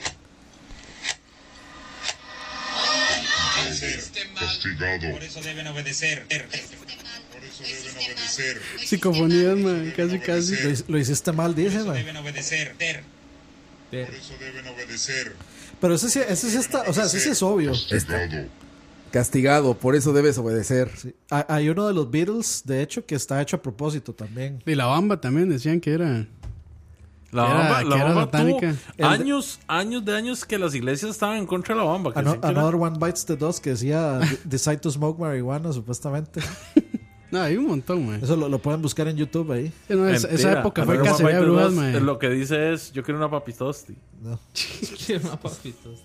Castigado. 4.39 5.11
Por 5.13 5.23
eso 5.23 5.41
deben 5.43 5.67
obedecer. 5.69 6.27
Por 6.27 7.45
eso 7.45 7.63
deben 7.63 7.97
obedecer. 7.97 8.61
Psicofonías, 8.85 9.57
ma, 9.57 9.93
casi, 9.97 10.19
Lo, 10.19 10.23
casi. 10.23 10.85
lo 10.89 10.99
hiciste 10.99 11.33
mal, 11.33 11.55
dice, 11.55 11.79
man. 11.85 11.95
Deben 11.95 12.17
obedecer. 12.17 12.75
Ter. 12.79 13.05
Por 13.91 13.99
eso 14.15 14.35
deben 14.41 14.67
obedecer. 14.69 15.37
Pero 15.81 15.95
ese 15.95 16.11
sí, 16.11 16.21
ese 16.27 16.51
sí 16.51 16.57
está, 16.57 16.83
o 16.83 16.93
sea, 16.93 17.05
ese 17.05 17.21
sí 17.21 17.29
es 17.31 17.43
obvio. 17.43 17.73
Castigado. 17.73 18.47
Castigado. 19.13 19.75
Por 19.75 19.95
eso 19.95 20.13
debes 20.13 20.39
obedecer. 20.39 20.91
Sí. 20.97 21.15
Hay 21.31 21.69
uno 21.69 21.87
de 21.87 21.95
los 21.95 22.11
Beatles, 22.11 22.63
de 22.65 22.83
hecho, 22.83 23.05
que 23.07 23.15
está 23.15 23.41
hecho 23.43 23.57
a 23.57 23.63
propósito 23.63 24.13
también. 24.15 24.63
Y 24.67 24.75
la 24.75 24.87
bamba 24.87 25.21
también 25.21 25.49
decían 25.49 25.81
que 25.81 25.93
era. 25.93 26.27
La 27.31 27.47
era- 27.47 27.55
bamba, 27.59 27.85
la 27.85 27.97
era 27.97 28.05
bamba 28.07 28.23
satánica. 28.25 28.75
tuvo 28.97 29.07
años, 29.09 29.61
años 29.67 30.05
de 30.05 30.15
años 30.17 30.45
que 30.45 30.59
las 30.59 30.75
iglesias 30.75 31.11
estaban 31.13 31.39
en 31.39 31.47
contra 31.47 31.75
de 31.75 31.81
la 31.81 31.87
bamba. 31.87 32.13
Que 32.13 32.19
Ano- 32.19 32.35
era- 32.35 32.49
Another 32.49 32.75
One 32.75 32.99
Bites 32.99 33.25
the 33.25 33.37
Dust 33.37 33.63
que 33.63 33.71
decía 33.71 34.21
Decide 34.45 34.77
to 34.79 34.91
Smoke 34.91 35.19
Marijuana, 35.21 35.73
supuestamente. 35.73 36.41
No, 37.33 37.41
hay 37.41 37.57
un 37.57 37.67
montón, 37.67 38.07
ma. 38.07 38.17
Eso 38.17 38.37
lo, 38.37 38.47
lo 38.47 38.59
pueden 38.59 38.83
buscar 38.83 39.09
en 39.09 39.17
YouTube 39.17 39.51
ahí. 39.53 39.69
Sí, 39.89 39.95
no, 39.95 40.07
esa- 40.07 40.53
época 40.61 40.85
fue 40.85 41.01
cacería 41.01 41.37
de 41.41 41.47
brujas. 41.47 41.73
Lo 42.03 42.19
que 42.19 42.29
dice 42.29 42.75
es: 42.75 42.93
Yo 42.93 43.03
quiero 43.03 43.17
una 43.17 43.31
papitosti. 43.31 43.97
No. 44.21 44.39
Quiero 45.07 45.25
más 45.31 45.39
papitos. 45.39 46.05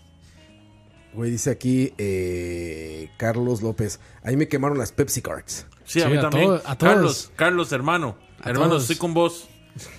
Güey, 1.17 1.31
dice 1.31 1.49
aquí 1.49 1.93
eh, 1.97 3.09
Carlos 3.17 3.63
López. 3.63 3.99
Ahí 4.21 4.37
me 4.37 4.47
quemaron 4.47 4.77
las 4.77 4.91
Pepsi 4.91 5.23
Cards. 5.23 5.65
Sí, 5.83 5.99
a 5.99 6.03
Sí, 6.05 6.11
mí 6.11 6.17
a 6.17 6.21
también. 6.21 6.45
todos- 6.45 6.61
a 6.65 6.77
todos. 6.77 6.93
Carlos, 6.93 7.31
Carlos, 7.35 7.71
hermano. 7.71 8.17
A 8.39 8.49
hermano, 8.51 8.69
todos. 8.69 8.83
estoy 8.83 8.97
con 8.97 9.15
vos. 9.15 9.47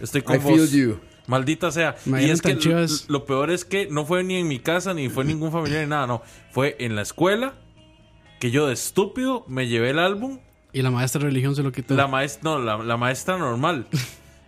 Estoy 0.01 0.23
con 0.23 0.37
I 0.37 0.39
vos. 0.39 0.53
feel 0.53 0.69
you. 0.71 1.01
Maldita 1.27 1.73
sea. 1.73 1.97
Y 2.07 2.31
es 2.31 2.41
que 2.41 2.55
lo, 2.55 2.87
lo 3.09 3.27
peor 3.27 3.51
es 3.51 3.65
que 3.65 3.89
no 3.91 4.07
fue 4.07 4.23
ni 4.23 4.37
en 4.37 4.47
mi 4.47 4.61
casa, 4.61 4.95
ni 4.95 5.09
fue 5.09 5.25
ningún 5.25 5.51
familiar, 5.51 5.83
ni 5.83 5.89
nada. 5.91 6.07
No. 6.07 6.23
Fue 6.53 6.77
en 6.79 6.95
la 6.95 7.03
escuela 7.03 7.55
que 8.39 8.53
yo 8.53 8.69
de 8.69 8.75
estúpido 8.75 9.45
me 9.49 9.67
llevé 9.67 9.91
el 9.91 9.99
álbum. 9.99 10.39
Y 10.73 10.83
la 10.83 10.93
maestra 10.93 11.19
de 11.21 11.27
religión 11.27 11.57
se 11.57 11.65
lo 11.65 11.73
quitó. 11.73 11.97
La 11.97 12.07
maestra, 12.07 12.43
no, 12.45 12.59
la, 12.61 12.79
la 12.79 12.97
maestra 12.97 13.37
normal. 13.39 13.89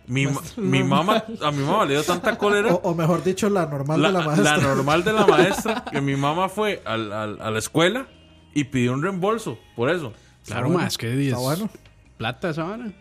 Mi, 0.07 0.25
ma- 0.27 0.41
mi 0.57 0.83
mamá, 0.83 1.23
a 1.41 1.51
mi 1.51 1.63
mamá 1.63 1.85
le 1.85 1.93
dio 1.93 2.03
tanta 2.03 2.37
cólera. 2.37 2.73
O, 2.73 2.89
o 2.91 2.95
mejor 2.95 3.23
dicho, 3.23 3.49
la 3.49 3.65
normal 3.65 4.01
la, 4.01 4.07
de 4.09 4.13
la 4.13 4.21
maestra. 4.25 4.57
la 4.57 4.63
normal 4.63 5.03
de 5.03 5.13
la 5.13 5.25
maestra, 5.27 5.83
que 5.91 6.01
mi 6.01 6.15
mamá 6.15 6.49
fue 6.49 6.81
al- 6.85 7.13
al- 7.13 7.41
a 7.41 7.51
la 7.51 7.59
escuela 7.59 8.07
y 8.53 8.65
pidió 8.65 8.93
un 8.93 9.01
reembolso 9.03 9.57
por 9.75 9.89
eso. 9.89 10.11
Claro, 10.45 10.67
bueno. 10.67 10.79
más 10.83 10.97
que 10.97 11.09
10. 11.09 11.27
Está 11.33 11.39
bueno. 11.41 11.69
Plata 12.17 12.49
esa 12.49 12.63
vara. 12.63 12.91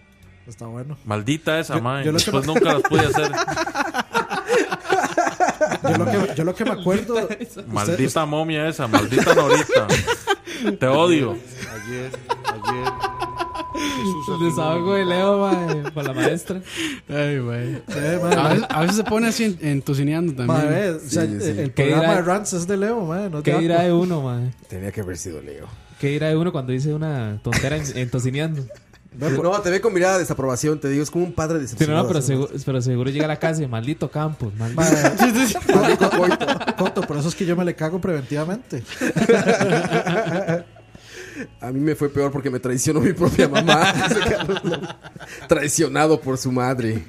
Está 0.46 0.66
bueno. 0.66 0.96
Maldita 1.04 1.58
esa 1.58 1.76
Yo- 1.76 1.82
madre. 1.82 2.04
yo 2.04 2.12
lo 2.12 2.18
que 2.18 2.24
Después 2.24 2.46
me- 2.46 2.54
nunca 2.54 2.74
las 2.74 2.82
pude 2.82 3.00
hacer. 3.06 3.32
Yo 5.82 5.96
lo 5.96 6.04
que, 6.06 6.34
yo 6.36 6.44
lo 6.44 6.54
que 6.54 6.64
me 6.64 6.70
acuerdo. 6.72 7.14
usted- 7.14 7.66
Maldita 7.66 8.26
momia 8.26 8.68
esa, 8.68 8.86
maldita 8.86 9.34
Norita. 9.34 9.86
Te 10.78 10.86
odio. 10.86 11.32
Ayer, 11.32 12.10
ayer. 12.44 12.92
Jesús 13.80 14.26
El 14.40 14.46
desahogo 14.48 14.94
de 14.94 15.04
Leo, 15.04 15.38
mae, 15.40 15.90
por 15.92 16.04
la 16.06 16.12
maestra. 16.12 16.60
Ay, 17.08 17.38
güey. 17.38 17.74
Eh, 17.88 18.20
A 18.36 18.48
veces, 18.48 18.66
a 18.68 18.80
veces 18.80 18.96
se 18.96 19.04
pone 19.04 19.28
así 19.28 19.44
en- 19.44 19.58
entosineando 19.60 20.32
también. 20.34 20.58
madre, 20.58 20.90
o 20.90 20.98
sea, 21.00 21.24
Sí, 21.26 21.36
sí. 21.40 21.48
el 21.50 21.72
¿Qué 21.72 21.84
programa 21.84 22.02
dirá- 22.12 22.16
de 22.16 22.22
Rants 22.22 22.52
es 22.52 22.66
de 22.66 22.76
Leo, 22.76 23.00
madre, 23.04 23.30
no 23.30 23.42
¿Qué 23.42 23.58
dirá 23.58 23.82
de 23.82 23.92
uno, 23.92 24.22
mae? 24.22 24.50
Tenía 24.68 24.92
que 24.92 25.00
haber 25.00 25.16
sido 25.16 25.40
Leo. 25.42 25.66
¿Qué 26.00 26.08
dirá 26.08 26.28
de 26.28 26.36
uno 26.36 26.52
cuando 26.52 26.72
dice 26.72 26.94
una 26.94 27.38
tontera 27.42 27.76
en- 27.76 27.96
entosineando? 27.98 28.62
No, 29.12 29.60
te 29.60 29.70
ve 29.70 29.80
con 29.80 29.92
mirada 29.92 30.14
de 30.14 30.20
desaprobación, 30.20 30.78
te 30.78 30.88
digo, 30.88 31.02
es 31.02 31.10
como 31.10 31.24
un 31.24 31.32
padre 31.32 31.54
Sí, 31.54 31.58
no, 31.58 31.62
decepcionado. 31.62 32.02
no, 32.04 32.08
pero, 32.08 32.22
seguro, 32.22 32.48
pero 32.64 32.80
seguro 32.80 33.10
llega 33.10 33.24
a 33.24 33.28
la 33.28 33.40
casa 33.40 33.60
y 33.60 33.66
maldito 33.66 34.08
campo. 34.08 34.52
Maldito. 34.56 34.80
Madre, 34.80 35.10
maldito 35.74 36.10
coito. 36.10 36.46
Coto, 36.78 37.00
por 37.02 37.16
eso 37.16 37.28
es 37.28 37.34
que 37.34 37.44
yo 37.44 37.56
me 37.56 37.64
le 37.64 37.74
cago 37.74 38.00
preventivamente. 38.00 38.84
A 41.60 41.70
mí 41.72 41.80
me 41.80 41.94
fue 41.94 42.08
peor 42.08 42.30
porque 42.30 42.50
me 42.50 42.60
traicionó 42.60 43.00
mi 43.00 43.12
propia 43.12 43.48
mamá. 43.48 43.92
Traicionado 45.48 46.20
por 46.20 46.38
su 46.38 46.52
madre. 46.52 47.02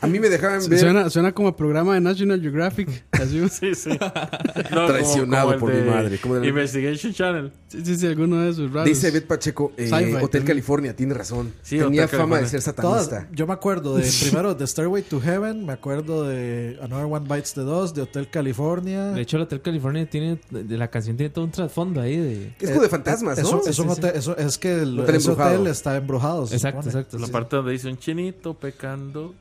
A 0.00 0.06
mí 0.06 0.18
me 0.20 0.28
dejaban 0.28 0.60
ver 0.68 0.78
Suena, 0.78 1.10
suena 1.10 1.32
como 1.32 1.54
programa 1.56 1.94
de 1.94 2.00
National 2.00 2.40
Geographic. 2.40 3.04
Así. 3.12 3.48
Sí, 3.48 3.74
sí. 3.74 3.90
No, 4.70 4.86
Traicionado 4.86 5.58
por 5.58 5.72
mi 5.72 5.82
madre, 5.88 6.18
Investigation 6.48 7.12
Channel. 7.12 7.52
Sí, 7.68 7.80
sí, 7.84 7.96
sí, 7.96 8.06
alguno 8.06 8.40
de 8.40 8.50
esos 8.50 8.70
raros. 8.72 8.84
Dice 8.88 9.10
Bet 9.10 9.26
Pacheco, 9.26 9.72
eh, 9.76 9.90
Hotel 9.92 10.20
también. 10.20 10.44
California, 10.46 10.94
tiene 10.96 11.14
razón. 11.14 11.52
Sí, 11.62 11.78
Tenía 11.78 12.04
Hotel 12.04 12.18
fama 12.20 12.38
de 12.40 12.46
ser 12.48 12.62
Todas, 12.74 13.06
satanista. 13.06 13.28
yo 13.34 13.46
me 13.46 13.52
acuerdo 13.52 13.96
de 13.96 14.08
primero 14.22 14.54
de 14.54 14.66
Stairway 14.66 15.02
to 15.02 15.20
Heaven, 15.20 15.64
me 15.66 15.72
acuerdo 15.72 16.26
de 16.28 16.78
Another 16.82 17.06
One 17.06 17.26
Bites 17.28 17.54
the 17.54 17.62
Dust, 17.62 17.96
de 17.96 18.02
Hotel 18.02 18.28
California. 18.30 19.06
De 19.12 19.20
hecho, 19.22 19.36
el 19.36 19.44
Hotel 19.44 19.60
California 19.62 20.08
tiene. 20.08 20.38
De 20.50 20.76
la 20.76 20.88
canción 20.88 21.16
tiene 21.16 21.30
todo 21.30 21.44
un 21.44 21.50
trasfondo 21.50 22.00
ahí 22.00 22.16
de. 22.16 22.54
Es 22.60 22.70
como 22.70 22.82
de 22.82 22.88
fantasmas, 22.88 23.38
Es, 23.38 23.44
es 23.66 23.78
un 23.78 23.88
hotel- 23.90 24.12
eso- 24.14 24.36
es 24.36 24.58
que 24.58 24.82
el, 24.82 24.98
Hotel 25.00 25.14
ese 25.16 25.28
embrujado. 25.30 25.54
hotel 25.60 25.66
está 25.72 25.96
embrujado. 25.96 26.42
Exacto, 26.44 26.82
supone. 26.82 26.88
exacto. 27.00 27.18
La 27.18 27.26
sí. 27.26 27.32
parte 27.32 27.56
donde 27.56 27.72
dice 27.72 27.88
un 27.88 27.98
chinito 27.98 28.54
pecando. 28.54 29.34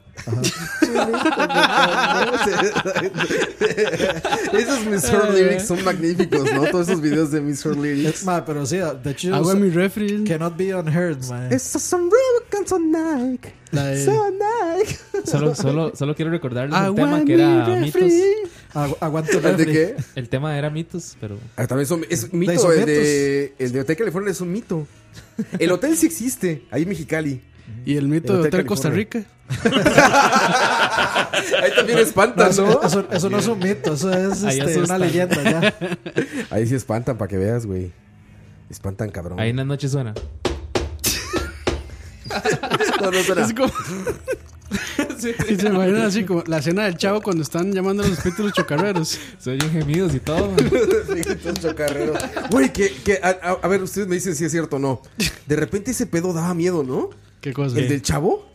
Esos 4.53 4.85
Miss 4.85 5.03
Her 5.11 5.31
Lyrics 5.33 5.67
son 5.67 5.83
magníficos, 5.83 6.51
¿no? 6.53 6.65
Todos 6.65 6.87
esos 6.89 7.01
videos 7.01 7.31
de 7.31 7.41
Miss 7.41 7.65
Her 7.65 7.77
Lyrics. 7.77 8.23
Ma, 8.25 8.43
pero 8.45 8.65
sí, 8.65 8.77
de 8.77 9.11
hecho, 9.11 9.55
mi 9.55 9.69
refri. 9.69 10.23
cannot 10.25 10.55
be 10.57 10.73
unheard, 10.73 11.23
man. 11.29 11.51
It's 11.51 11.75
a 11.75 11.79
sombrero 11.79 12.23
can 12.49 12.67
so 12.67 12.79
Nike. 12.79 13.53
La 13.71 13.85
de- 13.87 14.03
So 14.05 14.25
Nike. 14.31 14.97
Solo, 15.25 15.53
solo, 15.55 15.91
solo 15.95 16.15
quiero 16.15 16.31
recordarles 16.31 16.77
el 16.79 16.95
tema 16.95 17.23
que 17.23 17.33
era 17.33 17.65
mitos. 17.79 18.03
Agu- 18.73 18.97
aguanta 18.99 19.31
el 19.49 19.57
¿De 19.57 19.65
qué? 19.65 19.95
El 20.15 20.29
tema 20.29 20.57
era 20.57 20.69
mitos, 20.69 21.17
pero 21.19 21.37
Ah, 21.55 21.67
también 21.67 21.87
son, 21.87 22.05
es 22.09 22.31
mito. 22.33 22.71
El 22.71 22.85
de, 22.85 23.53
el 23.59 23.71
de 23.71 23.81
Hotel 23.81 23.97
California 23.97 24.31
es 24.31 24.41
un 24.41 24.51
mito. 24.51 24.87
El 25.57 25.71
hotel 25.71 25.97
sí 25.97 26.05
existe, 26.05 26.65
ahí 26.71 26.83
en 26.83 26.89
Mexicali. 26.89 27.41
Y 27.85 27.97
el 27.97 28.07
mito 28.07 28.37
de 28.37 28.47
Hotel 28.47 28.65
Costa. 28.65 28.89
Rica. 28.89 29.23
Ahí 31.61 31.71
también 31.75 31.99
espantan, 31.99 32.49
eso, 32.51 32.65
¿no? 32.65 32.81
eso- 32.87 33.07
eso 33.11 33.29
no 33.29 33.39
es 33.39 33.47
un 33.47 33.59
mito, 33.59 33.93
eso 33.93 34.11
es 34.11 34.43
este, 34.43 34.79
una 34.79 34.97
leyenda 34.97 35.41
ya. 35.43 35.73
Ahí 36.51 36.67
sí 36.67 36.75
espantan 36.75 37.17
para 37.17 37.27
que 37.29 37.37
veas, 37.37 37.65
güey. 37.65 37.91
Espantan, 38.69 39.09
cabrón. 39.09 39.39
ahí 39.39 39.49
en 39.49 39.55
las 39.57 39.65
noches 39.65 39.91
suena. 39.91 40.13
No, 43.01 43.09
no 43.11 43.23
suena. 43.23 43.41
Es 43.45 43.53
como. 43.53 43.71
Y 45.49 45.55
se 45.55 45.67
imaginan 45.67 46.03
así 46.03 46.23
como 46.25 46.43
la 46.45 46.59
escena 46.59 46.83
del 46.83 46.95
chavo 46.97 47.21
cuando 47.21 47.41
están 47.41 47.71
llamando 47.73 48.03
a 48.03 48.07
los 48.07 48.17
espíritus 48.17 48.53
chocarreros. 48.53 49.17
Se 49.39 49.51
oyen 49.51 49.71
gemidos 49.71 50.13
y 50.13 50.19
todo. 50.19 50.53
Amiguitos 51.09 51.59
chocarreros. 51.59 52.19
Güey, 52.51 52.71
que, 52.71 52.93
que 53.03 53.19
a, 53.23 53.29
a- 53.41 53.57
a 53.63 53.67
ver, 53.67 53.81
ustedes 53.81 54.07
me 54.07 54.13
dicen 54.15 54.35
si 54.35 54.45
es 54.45 54.51
cierto 54.51 54.75
o 54.75 54.79
no. 54.79 55.01
De 55.47 55.55
repente 55.55 55.89
ese 55.91 56.05
pedo 56.05 56.33
daba 56.33 56.53
miedo, 56.53 56.83
¿no? 56.83 57.09
¿Qué 57.41 57.53
cosa? 57.53 57.77
El 57.79 57.87
del 57.89 58.01
chavo. 58.01 58.47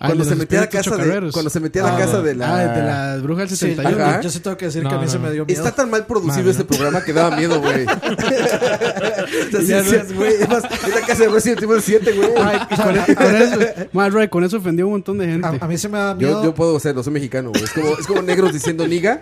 Ah, 0.00 0.06
Cuando 0.06 0.14
el 0.14 0.18
de 0.18 0.24
se 0.26 0.30
los 0.30 0.38
metía 0.38 0.62
a 0.62 0.68
casa 0.68 0.96
de, 0.96 1.30
cuando 1.32 1.50
se 1.50 1.58
metía 1.58 1.82
a 1.82 1.86
la 1.90 1.96
Ah, 1.96 1.98
casa 1.98 2.22
de 2.22 2.34
la 2.36 2.54
Ah, 2.54 2.66
de 2.68 2.82
la 2.82 3.16
bruja 3.20 3.40
del 3.40 3.50
Sí, 3.50 3.56
71. 3.56 4.04
Ajá. 4.04 4.20
yo 4.20 4.30
sí 4.30 4.38
tengo 4.38 4.56
que 4.56 4.66
decir 4.66 4.84
No, 4.84 4.90
que 4.90 4.94
a 4.94 4.98
mí 4.98 5.06
no, 5.06 5.10
se 5.10 5.18
me 5.18 5.30
dio 5.32 5.44
miedo. 5.44 5.58
Está 5.60 5.74
tan 5.74 5.90
mal 5.90 6.06
producido 6.06 6.36
Madre, 6.36 6.50
este 6.52 6.62
¿no? 6.62 6.68
programa 6.68 7.02
que 7.04 7.12
daba 7.12 7.36
miedo, 7.36 7.60
güey. 7.60 7.84
sea, 9.66 10.04
güey. 10.14 10.32
Es 10.40 10.48
más, 10.48 10.64
es 10.64 10.94
la 10.94 11.00
casa 11.06 11.22
de 11.24 11.28
Resident 11.28 11.62
Evil 11.62 11.80
7, 11.82 12.12
güey. 12.12 12.30
Ay, 12.42 12.58
y 12.70 12.76
con, 12.82 12.96
e- 12.96 13.14
con 13.14 13.36
eso, 13.36 14.10
Roy, 14.10 14.28
con 14.28 14.44
eso 14.44 14.56
ofendió 14.58 14.84
a 14.84 14.88
un 14.88 14.92
montón 14.94 15.18
de 15.18 15.26
gente. 15.26 15.46
A, 15.46 15.50
a 15.60 15.68
mí 15.68 15.76
se 15.78 15.88
me 15.88 15.98
da 15.98 16.14
miedo. 16.14 16.42
Yo, 16.42 16.44
yo 16.44 16.54
puedo 16.54 16.78
serlo, 16.80 17.02
soy 17.02 17.12
mexicano, 17.12 17.50
güey. 17.50 17.64
Es 17.64 17.72
como, 17.72 17.88
es 17.98 18.06
como 18.06 18.22
negros 18.22 18.52
diciendo 18.52 18.86
niga. 18.86 19.20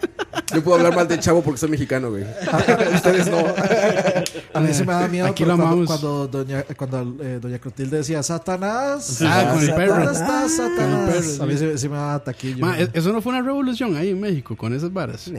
Yo 0.54 0.62
puedo 0.62 0.76
hablar 0.78 0.94
mal 0.94 1.08
del 1.08 1.18
chavo 1.20 1.42
porque 1.42 1.58
soy 1.58 1.70
mexicano, 1.70 2.10
güey. 2.10 2.24
Ustedes 2.94 3.28
no. 3.28 3.38
A 4.54 4.60
mí 4.60 4.72
se 4.72 4.84
me 4.84 4.92
da 4.92 5.08
miedo 5.08 5.26
Aquí 5.26 5.44
lo 5.44 5.56
cuando, 5.56 5.84
cuando 5.86 6.26
doña, 6.28 6.62
cuando 6.76 7.16
eh, 7.22 7.38
doña 7.40 7.58
Clotilde 7.58 7.98
decía 7.98 8.22
Satanás. 8.22 9.18
Ah, 9.22 9.50
con 9.52 9.62
el 9.62 9.74
perro. 9.74 9.94
¿Dónde 9.96 10.12
está 10.12 10.48
Satanás? 10.48 11.40
a 11.40 11.46
mí 11.46 11.56
se, 11.56 11.78
sí 11.78 11.88
me 11.88 11.96
da 11.96 12.18
taquillo. 12.22 12.58
Ma, 12.64 12.78
¿e- 12.78 12.88
eso 12.92 13.12
no 13.12 13.20
fue 13.22 13.32
una 13.32 13.42
revolución 13.42 13.96
ahí 13.96 14.10
en 14.10 14.20
México 14.20 14.56
con 14.56 14.72
esas 14.74 14.92
varas. 14.92 15.30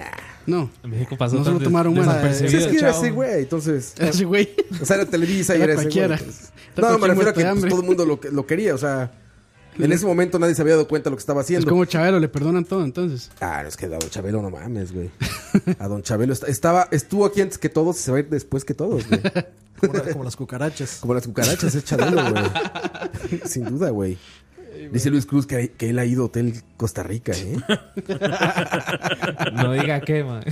No. 0.46 0.70
En 0.84 0.90
México 0.90 1.18
pasó 1.18 1.36
No 1.38 1.44
se 1.46 1.52
lo 1.52 1.60
tomaron 1.60 1.94
mal. 1.94 2.06
desapercibido, 2.06 2.58
Es 2.60 2.68
que 2.68 2.78
era 2.78 2.92
chavo. 2.92 3.04
ese, 3.04 3.12
güey. 3.14 3.40
Entonces. 3.44 3.94
Ese 4.00 4.26
güey. 4.26 4.50
O 4.82 4.86
sea, 4.86 4.98
era 4.98 5.06
Televisa 5.06 5.54
y 5.56 5.62
Era 5.62 5.74
era 5.74 5.82
ese, 5.82 5.90
güey. 5.90 6.00
Era 6.06 6.20
No, 6.78 6.98
me 7.00 7.08
refiero 7.08 7.30
a 7.30 7.34
que 7.34 7.44
pues, 7.46 7.68
todo 7.70 7.80
el 7.82 7.86
mundo 7.86 8.06
lo, 8.06 8.20
lo 8.32 8.46
quería. 8.46 8.74
O 8.76 8.78
sea, 8.78 9.12
en 9.80 9.92
ese 9.92 10.06
momento 10.06 10.40
nadie 10.40 10.56
se 10.56 10.62
había 10.62 10.74
dado 10.74 10.88
cuenta 10.88 11.10
de 11.10 11.12
lo 11.12 11.18
que 11.18 11.22
estaba 11.22 11.42
Es 11.42 11.46
haciendo. 11.46 11.70
como 11.70 11.86
Chabelo, 11.86 12.20
le 12.20 12.28
perdonan 12.28 12.66
todo 12.66 12.84
entonces. 12.84 13.30
Ah, 13.40 13.60
no, 13.64 13.70
es 13.70 13.78
que 13.78 13.86
a 13.86 13.90
Don 13.90 14.00
Chabelo 14.10 14.42
no 14.42 14.50
mames, 14.50 14.92
güey. 14.94 15.10
A 15.80 15.88
Don 15.88 16.02
Chabelo 16.04 16.34
est- 16.34 16.48
estaba, 16.48 16.88
estuvo 16.92 17.26
aquí 17.26 17.42
antes 17.42 17.58
que 17.58 17.70
todos 17.70 17.98
y 18.00 18.04
se 18.04 18.12
va 18.12 18.18
a 18.18 18.20
ir 18.22 18.30
después 18.30 18.66
que 18.66 18.74
todos, 18.74 19.08
güey. 19.08 19.22
como, 19.80 19.94
la- 19.94 20.02
como 20.12 20.24
las 20.24 20.36
cucarachas. 20.36 20.98
Como 21.00 21.14
las 21.14 21.26
cucarachas, 21.28 21.76
es 21.76 21.84
Chabelo, 21.86 22.32
güey. 22.32 22.44
Sin 23.46 23.66
duda, 23.66 23.90
güey. 23.92 24.18
Dice 24.92 25.10
Luis 25.10 25.26
Cruz 25.26 25.46
que, 25.48 25.72
que 25.72 25.90
él 25.90 26.00
ha 26.00 26.06
ido 26.06 26.24
a 26.24 26.26
Hotel 26.28 26.62
Costa 26.78 27.04
Rica, 27.04 27.32
¿eh? 27.36 27.58
No 29.54 29.74
diga 29.74 30.02
qué, 30.02 30.24
man. 30.24 30.44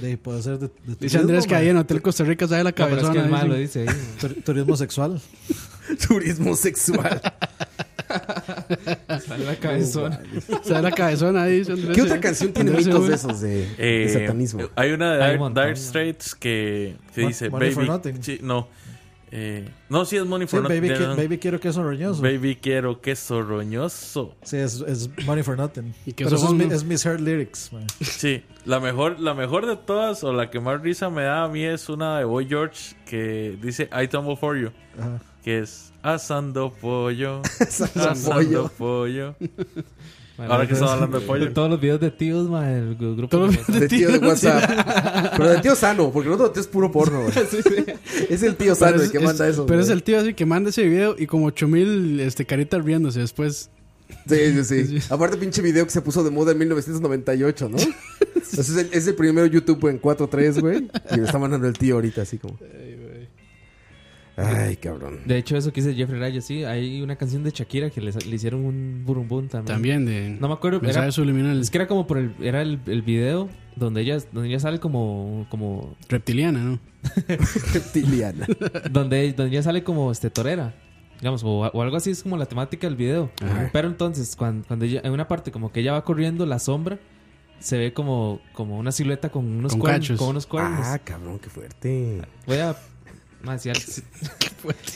De, 0.00 0.16
puede 0.18 0.42
ser 0.42 0.58
de, 0.58 0.66
de 0.68 0.72
Dice 0.86 0.96
turismo, 0.98 1.20
Andrés 1.20 1.46
que 1.46 1.54
ahí 1.54 1.68
en 1.68 1.76
Hotel 1.76 2.02
Costa 2.02 2.24
Rica 2.24 2.46
sabe 2.48 2.64
la 2.64 2.70
No, 2.70 2.76
pero 2.76 2.86
es 2.88 2.92
cabezona. 3.02 3.12
que 3.12 3.18
el 3.20 3.30
malo 3.30 3.54
dice 3.54 3.80
ahí. 3.80 3.86
man. 3.86 3.96
Tur- 4.20 4.44
turismo 4.44 4.76
sexual. 4.76 5.20
Turismo 6.08 6.56
sexual. 6.56 7.20
Sale 9.26 9.44
la 9.44 9.56
cabezona. 9.56 10.20
Sabe 10.64 10.82
la 10.82 10.90
cabezona 10.92 11.42
ahí. 11.44 11.58
dice 11.60 11.72
Andrés. 11.72 11.94
¿Qué 11.96 12.02
otra 12.02 12.20
canción 12.20 12.52
tiene 12.52 12.70
Andrés, 12.70 12.86
mitos 12.86 13.08
de 13.08 13.14
esos 13.14 13.40
de, 13.40 13.48
de 13.76 14.04
Eh, 14.04 14.08
satanismo? 14.08 14.62
Hay 14.76 14.90
una 14.92 15.14
de 15.16 15.38
Dire. 15.54 15.76
Straits 15.76 16.34
que, 16.34 16.96
que 17.14 17.26
dice 17.26 17.50
Money 17.50 17.70
for 17.72 17.86
Baby. 17.86 17.88
Nothing. 18.10 18.22
sí, 18.22 18.38
no. 18.42 18.68
Eh, 19.34 19.66
no, 19.88 20.04
sí 20.04 20.16
es 20.18 20.26
Money 20.26 20.46
Sí, 20.46 20.56
for 20.58 20.68
baby, 20.68 20.90
Nothing. 20.90 21.06
no. 21.08 21.16
baby 21.16 21.38
quiero 21.38 21.58
queso 21.58 21.82
roñoso. 21.82 22.20
Baby 22.20 22.56
quiero 22.60 23.00
queso 23.00 23.40
roñoso. 23.42 24.36
Sí, 24.42 24.58
es, 24.58 24.82
es 24.86 25.08
Money 25.24 25.42
for 25.42 25.56
Nothing. 25.56 25.94
Y 26.04 26.12
que 26.12 26.24
Pero 26.24 26.36
eso 26.36 26.46
es, 26.48 26.52
mi- 26.52 26.64
es 26.74 26.84
Miss 26.84 27.02
Heart 27.06 27.20
Lyrics. 27.20 27.72
man. 27.72 27.86
Sí, 28.02 28.42
la 28.66 28.78
mejor, 28.78 29.18
la 29.20 29.32
mejor 29.32 29.64
de 29.66 29.76
todas, 29.76 30.22
o 30.22 30.32
la 30.34 30.50
que 30.50 30.60
más 30.60 30.82
risa 30.82 31.08
me 31.08 31.22
da 31.22 31.44
a 31.44 31.48
mí 31.48 31.64
es 31.64 31.88
una 31.88 32.18
de 32.18 32.24
Boy 32.24 32.46
George 32.46 32.94
que 33.06 33.56
dice 33.62 33.88
I 33.92 34.06
tumble 34.08 34.36
for 34.36 34.56
you. 34.58 34.70
Ajá. 34.98 35.18
Que 35.42 35.60
es 35.60 35.92
asando 36.02 36.70
pollo. 36.72 37.40
Asando 37.60 38.10
asando 38.10 38.68
pollo. 38.76 39.34
Bueno, 40.36 40.52
Ahora 40.54 40.66
que 40.66 40.72
estamos 40.72 40.94
entonces, 40.94 41.14
hablando 41.14 41.20
de 41.20 41.26
pollo. 41.26 41.52
Todos 41.52 41.70
los 41.70 41.80
videos 41.80 42.00
de 42.00 42.10
tíos, 42.10 42.48
man, 42.48 42.64
el 42.64 42.94
grupo 42.96 43.28
Todos 43.28 43.50
de 43.50 43.58
los. 43.68 43.80
De 43.80 43.88
tío 43.88 44.10
de 44.10 44.18
WhatsApp. 44.26 45.34
Pero 45.36 45.50
de 45.50 45.58
tío 45.60 45.76
sano, 45.76 46.10
porque 46.10 46.28
el 46.28 46.34
otro 46.34 46.50
tío 46.50 46.62
es 46.62 46.68
puro 46.68 46.90
porno, 46.90 47.22
güey. 47.22 47.32
Es 48.30 48.42
el 48.42 48.56
tío 48.56 48.74
sano 48.74 48.96
el 48.96 49.02
es- 49.02 49.10
que 49.10 49.18
es- 49.18 49.24
manda 49.24 49.46
eso. 49.48 49.66
Pero 49.66 49.80
es 49.80 49.88
el 49.90 50.02
tío 50.02 50.18
así 50.18 50.32
que 50.34 50.46
manda 50.46 50.70
ese 50.70 50.84
video 50.84 51.14
y 51.18 51.26
como 51.26 51.46
8000 51.46 52.20
este, 52.20 52.46
caritas 52.46 52.82
riéndose 52.84 53.20
después. 53.20 53.68
Sí, 54.26 54.64
sí, 54.64 54.86
sí. 54.86 54.98
Aparte, 55.10 55.36
pinche 55.36 55.60
video 55.62 55.84
que 55.84 55.90
se 55.90 56.00
puso 56.00 56.24
de 56.24 56.30
moda 56.30 56.52
en 56.52 56.58
1998, 56.58 57.68
¿no? 57.68 57.76
Entonces 57.78 58.68
es 58.70 58.76
el, 58.76 58.88
es 58.92 59.06
el 59.06 59.14
primero 59.14 59.46
YouTube 59.46 59.88
en 59.88 60.00
4.3, 60.00 60.60
güey. 60.60 60.88
Y 61.12 61.16
lo 61.16 61.24
está 61.26 61.38
mandando 61.38 61.66
el 61.68 61.74
tío 61.78 61.94
ahorita, 61.96 62.22
así 62.22 62.38
como. 62.38 62.58
Ay, 64.36 64.76
cabrón. 64.76 65.20
De 65.26 65.36
hecho, 65.36 65.56
eso 65.56 65.72
que 65.72 65.82
dice 65.82 65.94
Jeffrey 65.94 66.18
Raya, 66.18 66.40
sí, 66.40 66.64
hay 66.64 67.02
una 67.02 67.16
canción 67.16 67.42
de 67.42 67.50
Shakira 67.50 67.90
que 67.90 68.00
le, 68.00 68.12
le 68.12 68.34
hicieron 68.34 68.64
un 68.64 69.02
burumbum 69.04 69.48
también. 69.48 69.74
También 69.74 70.06
de 70.06 70.36
No 70.40 70.48
me 70.48 70.54
acuerdo, 70.54 70.80
era, 70.88 71.10
subliminales. 71.12 71.62
es 71.62 71.70
que 71.70 71.78
era 71.78 71.86
como 71.86 72.06
por 72.06 72.18
el, 72.18 72.34
era 72.40 72.62
el, 72.62 72.80
el 72.86 73.02
video 73.02 73.48
donde 73.76 74.00
ella, 74.00 74.18
donde 74.32 74.48
ella 74.48 74.60
sale 74.60 74.80
como, 74.80 75.46
como, 75.50 75.96
Reptiliana, 76.08 76.60
¿no? 76.60 76.80
Reptiliana. 77.74 78.46
donde, 78.90 79.32
donde 79.32 79.52
ella 79.52 79.62
sale 79.62 79.82
como 79.84 80.10
este 80.10 80.30
torera. 80.30 80.74
Digamos, 81.20 81.44
o, 81.44 81.60
o 81.60 81.82
algo 81.82 81.96
así 81.96 82.10
es 82.10 82.22
como 82.22 82.36
la 82.36 82.46
temática 82.46 82.86
del 82.86 82.96
video. 82.96 83.30
Ajá. 83.42 83.70
Pero 83.72 83.88
entonces, 83.88 84.34
cuando, 84.34 84.66
cuando 84.66 84.84
ella, 84.86 85.02
en 85.04 85.12
una 85.12 85.28
parte 85.28 85.52
como 85.52 85.70
que 85.70 85.80
ella 85.80 85.92
va 85.92 86.04
corriendo, 86.04 86.46
la 86.46 86.58
sombra 86.58 86.98
se 87.60 87.78
ve 87.78 87.92
como, 87.92 88.40
como 88.54 88.76
una 88.76 88.90
silueta 88.90 89.28
con 89.30 89.46
unos, 89.46 89.72
Con 89.72 89.80
cuernos, 89.80 90.00
cachos. 90.00 90.18
con 90.18 90.28
unos 90.30 90.46
cuernos. 90.46 90.80
Ah, 90.84 90.98
cabrón, 90.98 91.38
qué 91.38 91.48
fuerte. 91.48 92.22
Voy 92.46 92.56
a... 92.56 92.74
más, 93.44 93.62
sí, 93.62 93.68
algo- 93.70 93.80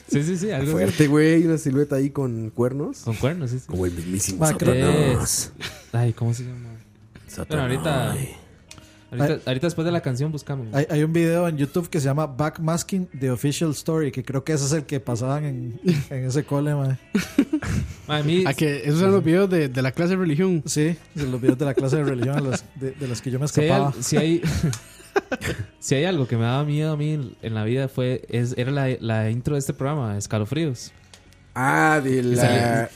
sí, 0.08 0.22
sí, 0.22 0.36
sí, 0.36 0.50
algo. 0.50 0.72
Fuerte, 0.72 1.06
güey. 1.08 1.44
Una 1.44 1.58
silueta 1.58 1.96
ahí 1.96 2.10
con 2.10 2.50
cuernos. 2.50 2.98
Con 3.00 3.14
cuernos, 3.16 3.50
sí, 3.50 3.58
sí. 3.58 3.66
Como 3.66 3.86
el 3.86 3.92
mismísimo 3.92 4.46
Satanás. 4.46 5.52
Ay, 5.92 6.12
¿cómo 6.12 6.32
se 6.34 6.44
llama? 6.44 6.70
Bueno, 7.48 7.62
ahorita, 7.64 8.12
ahorita, 9.10 9.40
ahorita 9.46 9.66
después 9.66 9.84
de 9.84 9.92
la 9.92 10.00
canción 10.00 10.32
buscamos. 10.32 10.68
Hay, 10.74 10.86
hay 10.88 11.02
un 11.02 11.12
video 11.12 11.46
en 11.48 11.56
YouTube 11.58 11.88
que 11.90 12.00
se 12.00 12.06
llama 12.06 12.26
Backmasking 12.26 13.08
The 13.18 13.30
Official 13.30 13.70
Story, 13.72 14.10
que 14.10 14.24
creo 14.24 14.42
que 14.42 14.52
ese 14.54 14.64
es 14.64 14.72
el 14.72 14.84
que 14.84 15.00
pasaban 15.00 15.44
en, 15.44 15.80
en 16.10 16.24
ese 16.24 16.44
cole, 16.44 16.74
man. 16.74 16.98
A 18.08 18.22
mí, 18.22 18.44
A 18.46 18.54
que 18.54 18.82
esos 18.84 19.00
son 19.00 19.10
los 19.12 19.22
videos 19.24 19.50
de, 19.50 19.68
de 19.68 19.82
la 19.82 19.90
clase 19.92 20.10
de 20.12 20.16
religión. 20.18 20.62
Sí, 20.64 20.96
de 21.14 21.26
los 21.26 21.40
videos 21.40 21.58
de 21.58 21.64
la 21.64 21.74
clase 21.74 21.96
de 21.96 22.04
religión 22.04 22.42
los- 22.48 22.64
de, 22.76 22.92
de 22.92 23.08
los 23.08 23.20
que 23.20 23.30
yo 23.32 23.38
me 23.40 23.48
si 23.48 23.60
hay, 23.60 23.66
escapaba. 23.66 23.88
al- 23.96 24.02
si 24.04 24.16
hay, 24.16 24.42
si 25.78 25.94
hay 25.94 26.04
algo 26.04 26.26
que 26.26 26.36
me 26.36 26.44
daba 26.44 26.64
miedo 26.64 26.92
a 26.92 26.96
mí 26.96 27.34
en, 27.42 27.54
la 27.54 27.64
vida 27.64 27.88
fue 27.88 28.22
es, 28.28 28.54
era 28.56 28.70
la, 28.70 28.88
la 29.00 29.30
intro 29.30 29.54
de 29.54 29.60
este 29.60 29.72
programa, 29.74 30.16
Escalofríos. 30.16 30.92
Ah, 31.58 32.02
de 32.04 32.22
la. 32.22 32.90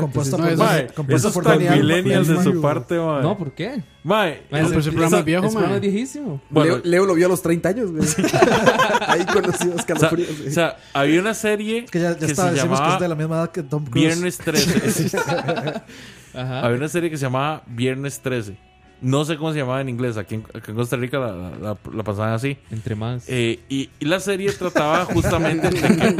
Compuesta 0.00 0.36
por, 0.38 0.48
eso- 0.48 0.64
Mae, 0.64 0.86
es 1.08 1.26
por 1.26 1.44
tan 1.44 1.58
Daniel- 1.62 1.82
millennial 1.84 2.26
de 2.26 2.42
su 2.42 2.62
parte, 2.62 2.98
mae. 2.98 3.22
No, 3.22 3.36
¿por 3.36 3.52
qué? 3.52 3.82
Mae, 4.02 4.42
Mae, 4.50 4.64
pero 4.64 4.80
ese 4.80 4.90
programa 4.90 5.18
es 5.18 5.24
viejo, 5.26 5.50
man. 5.52 5.72
es 5.74 5.80
viejísimo. 5.82 6.40
Bueno, 6.48 6.76
Leo, 6.76 6.82
Leo 6.84 7.04
lo 7.04 7.14
vio 7.14 7.26
a 7.26 7.28
los 7.28 7.42
30 7.42 7.68
años, 7.68 7.90
güey. 7.92 8.02
Ahí 9.06 9.26
conoció 9.26 9.74
escalofríos, 9.74 10.30
o 10.48 10.50
sea, 10.50 10.78
había 10.94 11.20
una 11.20 11.34
serie 11.34 11.80
Es 11.84 11.90
que 11.90 12.00
ya, 12.00 12.12
ya 12.12 12.18
que 12.18 12.24
está, 12.24 12.48
se 12.48 12.56
es 12.56 12.62
llamaba 12.62 12.98
de 12.98 13.08
la 13.08 13.14
misma 13.14 13.36
edad 13.36 13.50
que 13.50 13.62
Tom 13.62 13.84
Cruise. 13.84 14.06
Viernes 14.06 14.38
13. 14.38 15.18
Ajá. 16.34 16.60
Había 16.62 16.78
una 16.78 16.88
serie 16.88 17.10
que 17.10 17.18
se 17.18 17.26
llamaba 17.26 17.62
Viernes 17.66 18.20
13. 18.20 18.56
No 19.00 19.24
sé 19.24 19.36
cómo 19.36 19.52
se 19.52 19.58
llamaba 19.58 19.80
en 19.82 19.88
inglés. 19.90 20.16
Aquí 20.16 20.36
en, 20.36 20.44
aquí 20.54 20.70
en 20.70 20.76
Costa 20.76 20.96
Rica 20.96 21.18
la, 21.18 21.32
la, 21.32 21.50
la- 21.58 21.78
la 21.92 22.02
pasaban 22.02 22.32
así. 22.32 22.56
Entre 22.70 22.94
más. 22.94 23.24
Eh, 23.28 23.60
y, 23.68 23.90
y 24.00 24.04
la 24.06 24.18
serie 24.20 24.50
trataba 24.52 25.04
justamente 25.04 25.68
de 25.68 25.80
que... 25.80 26.14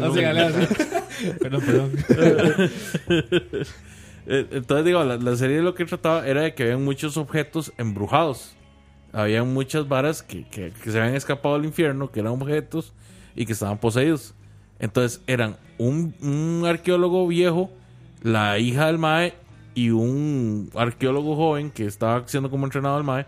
No, 0.00 0.12
sígale, 0.14 0.40
así. 0.40 0.66
Perdón, 1.40 1.62
perdón. 1.64 1.92
Eh, 4.30 4.46
Entonces 4.50 4.84
digo, 4.84 5.02
la, 5.04 5.16
la 5.16 5.36
serie 5.36 5.62
lo 5.62 5.74
que 5.74 5.86
trataba 5.86 6.26
era 6.28 6.42
de 6.42 6.52
que 6.54 6.64
habían 6.64 6.84
muchos 6.84 7.16
objetos 7.16 7.72
embrujados. 7.78 8.54
Había 9.10 9.42
muchas 9.42 9.88
varas 9.88 10.22
que, 10.22 10.44
que- 10.46 10.70
que 10.70 10.90
se 10.90 11.00
habían 11.00 11.14
escapado 11.14 11.54
del 11.56 11.64
infierno, 11.64 12.10
que 12.10 12.20
eran 12.20 12.34
objetos 12.34 12.92
y 13.34 13.46
que 13.46 13.52
estaban 13.54 13.78
poseídos. 13.78 14.34
Entonces 14.80 15.22
eran 15.26 15.56
un, 15.78 16.14
un 16.20 16.64
arqueólogo 16.66 17.26
viejo 17.26 17.70
la 18.22 18.58
hija 18.58 18.86
del 18.86 18.98
Mae 18.98 19.34
y 19.74 19.90
un 19.90 20.70
arqueólogo 20.74 21.36
joven 21.36 21.70
que 21.70 21.86
estaba 21.86 22.26
siendo 22.26 22.50
como 22.50 22.66
entrenado 22.66 22.96
al 22.96 23.04
Mae. 23.04 23.26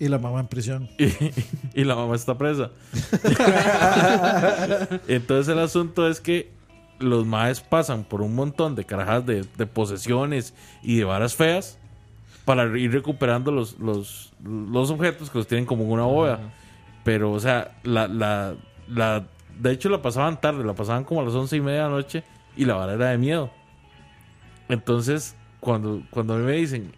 Y 0.00 0.08
la 0.08 0.18
mamá 0.18 0.40
en 0.40 0.48
prisión. 0.48 0.88
Y, 0.98 1.80
y 1.80 1.84
la 1.84 1.94
mamá 1.94 2.16
está 2.16 2.36
presa. 2.36 2.70
Entonces 5.08 5.52
el 5.52 5.60
asunto 5.60 6.08
es 6.08 6.20
que 6.20 6.50
los 6.98 7.26
maes 7.26 7.60
pasan 7.60 8.04
por 8.04 8.22
un 8.22 8.34
montón 8.34 8.74
de 8.74 8.84
carajas 8.84 9.26
de, 9.26 9.44
de 9.56 9.66
posesiones 9.66 10.54
y 10.82 10.96
de 10.96 11.04
varas 11.04 11.34
feas 11.34 11.78
para 12.44 12.64
ir 12.78 12.92
recuperando 12.92 13.50
los, 13.50 13.78
los, 13.78 14.32
los 14.44 14.90
objetos 14.90 15.30
que 15.30 15.38
los 15.38 15.46
tienen 15.46 15.66
como 15.66 15.84
una 15.84 16.04
bóveda. 16.04 16.40
Pero, 17.02 17.32
o 17.32 17.40
sea, 17.40 17.72
la, 17.82 18.08
la, 18.08 18.54
la, 18.88 19.26
de 19.58 19.72
hecho 19.72 19.88
la 19.88 20.02
pasaban 20.02 20.40
tarde, 20.40 20.64
la 20.64 20.74
pasaban 20.74 21.04
como 21.04 21.20
a 21.20 21.24
las 21.24 21.34
once 21.34 21.56
y 21.56 21.60
media 21.60 21.84
de 21.84 21.88
la 21.88 21.94
noche 21.94 22.24
y 22.56 22.64
la 22.64 22.74
vara 22.74 22.94
era 22.94 23.10
de 23.10 23.18
miedo. 23.18 23.50
Entonces, 24.68 25.34
cuando, 25.60 26.02
cuando 26.10 26.34
a 26.34 26.38
mí 26.38 26.44
me 26.44 26.52
dicen 26.52 26.92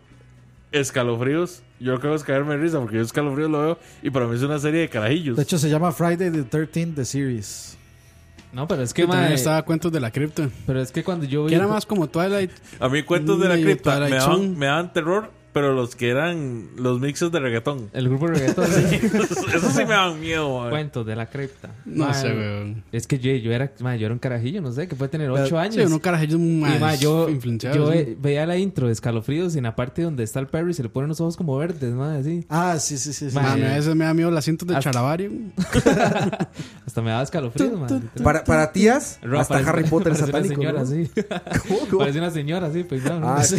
escalofríos, 0.73 1.63
yo 1.81 1.93
lo 1.93 2.01
que 2.01 2.07
hago 2.07 2.17
es 2.17 2.25
caerme 2.25 2.57
de 2.57 2.63
risa 2.63 2.81
porque 2.81 2.97
yo 2.97 3.03
escalofríos 3.03 3.51
lo 3.51 3.61
veo 3.61 3.79
y 4.03 4.11
para 4.11 4.27
mí 4.27 4.37
es 4.37 4.43
una 4.43 4.59
serie 4.59 4.81
de 4.81 4.89
carajillos. 4.89 5.37
De 5.37 5.43
hecho, 5.43 5.59
se 5.59 5.69
llama 5.69 5.93
Friday 5.93 6.31
the 6.31 6.45
13th, 6.45 6.95
The 6.95 7.05
Series. 7.05 7.79
No, 8.53 8.67
pero 8.67 8.83
es 8.83 8.95
que, 8.95 9.07
mae, 9.07 9.35
estaba 9.35 9.63
cuentos 9.63 9.93
de 9.93 10.01
la 10.01 10.11
cripta. 10.11 10.49
Pero 10.67 10.81
es 10.81 10.91
que 10.91 11.05
cuando 11.05 11.27
yo 11.27 11.45
vi. 11.45 11.51
Que 11.51 11.57
era 11.57 11.67
más 11.67 11.85
como 11.85 12.09
Twilight. 12.09 12.51
A 12.81 12.89
mí 12.89 13.03
cuentos 13.03 13.39
de 13.39 13.49
la 13.49 13.55
cripta 13.57 14.01
me 14.01 14.11
daban, 14.11 14.57
me 14.57 14.67
daban 14.67 14.93
terror, 14.93 15.31
pero 15.57 15.73
los 15.73 15.97
que 15.97 16.11
eran 16.11 16.67
los 16.77 17.01
mixes 17.01 17.33
de 17.33 17.41
reggaetón. 17.41 17.89
El 17.95 18.11
grupo 18.11 18.29
de 18.29 18.35
reggaetón. 18.35 18.67
sí. 18.91 19.01
Eso 19.55 19.71
sí 19.71 19.79
me 19.87 19.95
daban 19.95 20.21
miedo, 20.21 20.61
mae. 20.61 20.69
Cuentos 20.69 21.07
de 21.07 21.17
la 21.17 21.31
cripta. 21.31 21.71
No 21.87 22.13
sé, 22.13 22.27
weón. 22.29 22.85
Es 22.93 23.07
que 23.07 23.19
yo, 23.19 23.33
yo, 23.33 23.53
era, 23.53 23.73
yo 23.75 23.89
era 24.05 24.13
un 24.13 24.19
carajillo, 24.19 24.61
no 24.61 24.71
sé, 24.71 24.87
que 24.87 24.95
puede 24.97 25.09
tener 25.09 25.31
8 25.31 25.59
años. 25.59 25.75
Sí, 25.77 25.81
unos 25.81 26.01
carajillos 26.01 26.39
Y, 26.39 26.61
más 26.79 27.01
yo, 27.01 27.31
influenciados. 27.31 27.79
yo 27.79 27.91
sí. 27.91 27.97
ve- 27.97 28.17
veía 28.21 28.45
la 28.45 28.59
intro 28.59 28.89
de 28.89 28.93
Escalofríos 28.93 29.55
y 29.55 29.59
en 29.59 29.65
la 29.65 29.75
parte 29.75 30.03
donde 30.03 30.25
está 30.25 30.41
el 30.41 30.47
Perry 30.49 30.75
se 30.75 30.83
le 30.83 30.91
ponen 30.91 31.09
los 31.09 31.23
ojos 31.23 31.39
como 31.39 31.57
verdes, 31.57 31.95
mae, 31.95 32.19
así. 32.21 32.45
Ah, 32.51 32.77
sí, 32.79 32.99
sí, 32.99 33.15
sí. 33.15 33.31
sí. 33.31 33.39
A 33.39 33.55
veces 33.55 33.95
me 33.95 34.05
da 34.05 34.13
miedo 34.13 34.31
las 34.31 34.45
cintas 34.45 34.69
de 34.69 34.77
Hasta- 34.77 34.91
Charabario. 34.91 35.31
Hasta 36.87 37.03
me 37.03 37.11
daba 37.11 37.23
escalofríos, 37.23 37.79
mae. 37.79 38.01
Para, 38.23 38.45
para 38.45 38.73
tías, 38.73 39.19
Ro- 39.23 39.41
hasta 39.41 39.55
parece- 39.55 39.71
Harry 39.71 39.85
Potter 39.85 40.13
es 40.13 40.19
parece 40.21 40.49
satánico. 40.51 40.61
Una 40.61 40.73
¿no? 40.73 40.87
señora, 40.87 41.07
sí. 41.15 41.59
¿Cómo, 41.69 41.81
cómo? 41.91 41.99
Parece 42.01 42.19
una 42.19 42.31
señora, 42.31 42.71
sí, 42.73 42.85
pues 42.85 43.05
no. 43.05 43.21
Ah, 43.29 43.43
sí. 43.43 43.57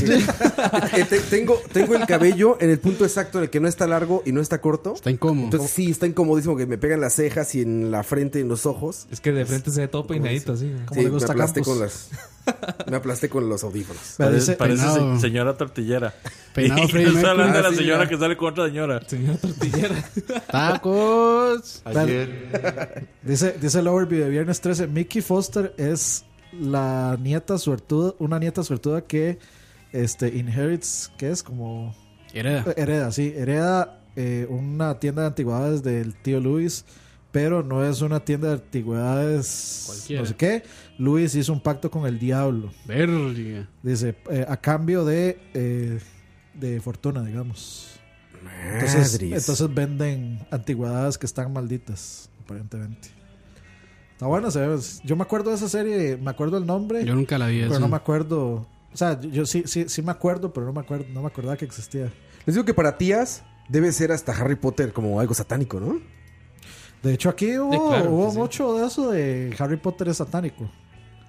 Eh, 0.96 1.06
te- 1.10 1.20
tengo, 1.22 1.56
tengo 1.88 2.02
el 2.02 2.08
cabello 2.08 2.58
en 2.60 2.70
el 2.70 2.80
punto 2.80 3.04
exacto 3.06 3.38
en 3.40 3.46
el 3.46 3.50
que 3.50 3.60
no 3.60 3.68
está 3.68 3.88
largo 3.88 4.24
y 4.26 4.32
no 4.32 4.42
está 4.42 4.62
corto. 4.62 4.94
Está 4.96 5.12
incómodo. 5.12 5.46
Entonces 5.46 5.72
sí, 5.72 5.90
está 5.92 6.06
incomodísimo 6.08 6.56
que 6.58 6.66
me 6.66 6.78
pegan 6.78 7.02
las 7.02 7.14
cejas 7.14 7.54
y 7.56 7.62
en 7.62 7.92
la 7.92 8.04
frente 8.04 8.40
y 8.40 8.42
en 8.44 8.50
los 8.50 8.66
ojos. 8.66 9.08
Es 9.12 9.20
que 9.22 9.32
de 9.32 9.46
frente 9.46 9.72
se 9.72 9.82
ve 9.82 9.88
todo 9.88 10.06
peinadito, 10.08 10.54
así. 10.54 10.72
Como 10.86 10.94
Sí, 10.94 11.00
le 11.00 11.04
me 11.06 11.10
gusta 11.12 11.32
a 11.32 11.34
aplasté 11.34 11.62
Campos. 11.62 11.74
con 11.74 11.82
las 11.82 12.10
me 12.90 12.96
aplasté 12.96 13.28
con 13.30 13.50
los 13.50 13.64
audífonos. 13.64 14.02
Parece, 14.18 14.54
parece 14.54 14.86
se- 14.88 15.20
señora 15.20 15.58
tortillera. 15.58 16.14
Peinado 16.56 16.84
y 16.84 16.88
Freddie 16.88 17.08
yo 17.12 17.14
estoy 17.18 17.30
hablando 17.30 17.58
de 17.58 17.64
la 17.64 17.70
Mercury. 17.70 17.86
señora 17.86 18.02
Ah, 18.02 18.06
sí, 18.06 18.10
que 18.10 18.18
sale 18.20 18.38
con 18.38 18.52
otra 18.52 18.66
señora. 18.68 19.02
Señora 19.08 19.38
tortillera. 19.38 19.96
Tacos. 20.52 21.82
Ayer, 21.86 23.08
Dice, 23.24 23.56
dice 23.62 23.80
el 23.80 23.88
overview 23.88 24.24
de 24.24 24.30
viernes 24.30 24.62
13. 24.62 24.88
Mickey 24.88 25.22
Foster 25.22 25.74
es 25.78 26.24
la 26.58 27.18
nieta 27.22 27.58
suertuda, 27.58 28.14
una 28.20 28.40
nieta 28.40 28.64
suertuda 28.64 29.02
que 29.02 29.38
este, 29.94 30.28
inherits, 30.38 31.12
que 31.18 31.30
es 31.30 31.44
como 31.44 31.96
Hereda. 32.34 32.66
hereda, 32.76 33.12
sí, 33.12 33.34
hereda 33.36 34.00
eh, 34.16 34.48
una 34.50 35.00
tienda 35.00 35.22
de 35.24 35.28
antigüedades 35.30 35.84
del 35.84 36.16
tío 36.16 36.40
Luis, 36.40 36.86
pero 37.32 37.62
no 37.64 37.86
es 37.86 38.02
una 38.02 38.20
tienda 38.22 38.48
de 38.50 38.54
antigüedades 38.56 39.84
Cualquiera. 39.88 40.22
no 40.22 40.28
sé 40.28 40.36
qué. 40.36 40.64
Luis 40.98 41.36
hizo 41.36 41.54
un 41.54 41.62
pacto 41.62 41.92
con 41.92 42.06
el 42.08 42.18
diablo. 42.20 42.72
Verga. 42.86 43.68
Dice, 43.84 44.16
eh, 44.32 44.46
a 44.48 44.58
cambio 44.58 45.06
de, 45.06 45.38
eh, 45.54 46.00
de 46.56 46.82
fortuna, 46.82 47.24
digamos. 47.24 48.00
Entonces, 48.74 49.20
entonces 49.22 49.74
venden 49.74 50.40
antigüedades 50.52 51.18
que 51.18 51.26
están 51.26 51.52
malditas, 51.54 52.30
aparentemente. 52.44 53.10
Está 54.14 54.26
bueno, 54.26 54.50
se. 54.50 54.66
Yo 55.04 55.16
me 55.16 55.22
acuerdo 55.24 55.52
de 55.52 55.58
esa 55.58 55.70
serie, 55.70 56.18
me 56.18 56.32
acuerdo 56.32 56.58
el 56.58 56.66
nombre, 56.66 57.06
Yo 57.06 57.14
nunca 57.14 57.38
la 57.38 57.48
vi 57.48 57.60
pero 57.60 57.72
eso. 57.74 57.80
no 57.80 57.88
me 57.88 57.98
acuerdo. 57.98 58.68
O 58.98 59.00
sea, 59.00 59.22
yo, 59.22 59.46
sí, 59.46 59.62
sí, 59.68 59.88
sí 59.88 60.02
me 60.02 60.10
acuerdo, 60.10 60.52
pero 60.52 60.66
no 60.66 60.74
me 60.74 60.80
acuerdo, 60.80 61.06
no 61.14 61.22
me 61.22 61.28
acordaba 61.28 61.56
que 61.56 61.66
existía. 61.66 62.12
Les 62.48 62.56
digo 62.56 62.66
que 62.66 62.74
para 62.74 62.98
tías 62.98 63.44
debe 63.70 63.92
ser 63.92 64.12
hasta 64.12 64.32
Harry 64.32 64.56
Potter 64.56 64.92
como 64.92 65.20
algo 65.20 65.36
satánico, 65.36 65.80
¿no? 65.80 66.00
De 67.04 67.14
hecho, 67.14 67.30
aquí 67.30 67.60
hubo, 67.60 67.90
claro 67.90 68.10
hubo 68.10 68.32
sí. 68.32 68.38
mucho 68.40 68.74
de 68.80 68.88
eso 68.88 69.12
de 69.12 69.56
Harry 69.60 69.78
Potter 69.78 70.08
es 70.08 70.18
satánico. 70.18 70.68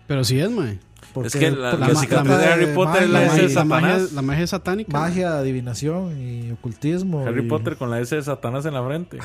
Pero 0.06 0.24
sí 0.24 0.40
es, 0.40 0.50
mae. 0.50 0.80
Porque 1.12 1.28
Es 1.28 1.36
que 1.36 1.50
la, 1.50 1.74
la 1.74 1.88
de 1.88 2.46
Harry 2.46 2.74
Potter 2.74 3.02
es 3.02 3.10
la 3.10 3.26
S 3.26 3.36
de 3.36 3.42
magia, 3.42 3.54
la, 3.54 3.64
magia, 3.66 3.88
Satanás. 3.90 4.12
la 4.14 4.22
magia 4.22 4.44
es 4.44 4.50
satánica. 4.50 4.98
magia, 4.98 5.36
adivinación 5.36 6.18
y 6.18 6.50
ocultismo. 6.52 7.26
Harry 7.26 7.44
y- 7.44 7.48
Potter 7.50 7.76
con 7.76 7.90
la 7.90 8.00
S 8.00 8.16
de 8.16 8.22
Satanás 8.22 8.64
en 8.64 8.72
la 8.72 8.82
frente. 8.82 9.18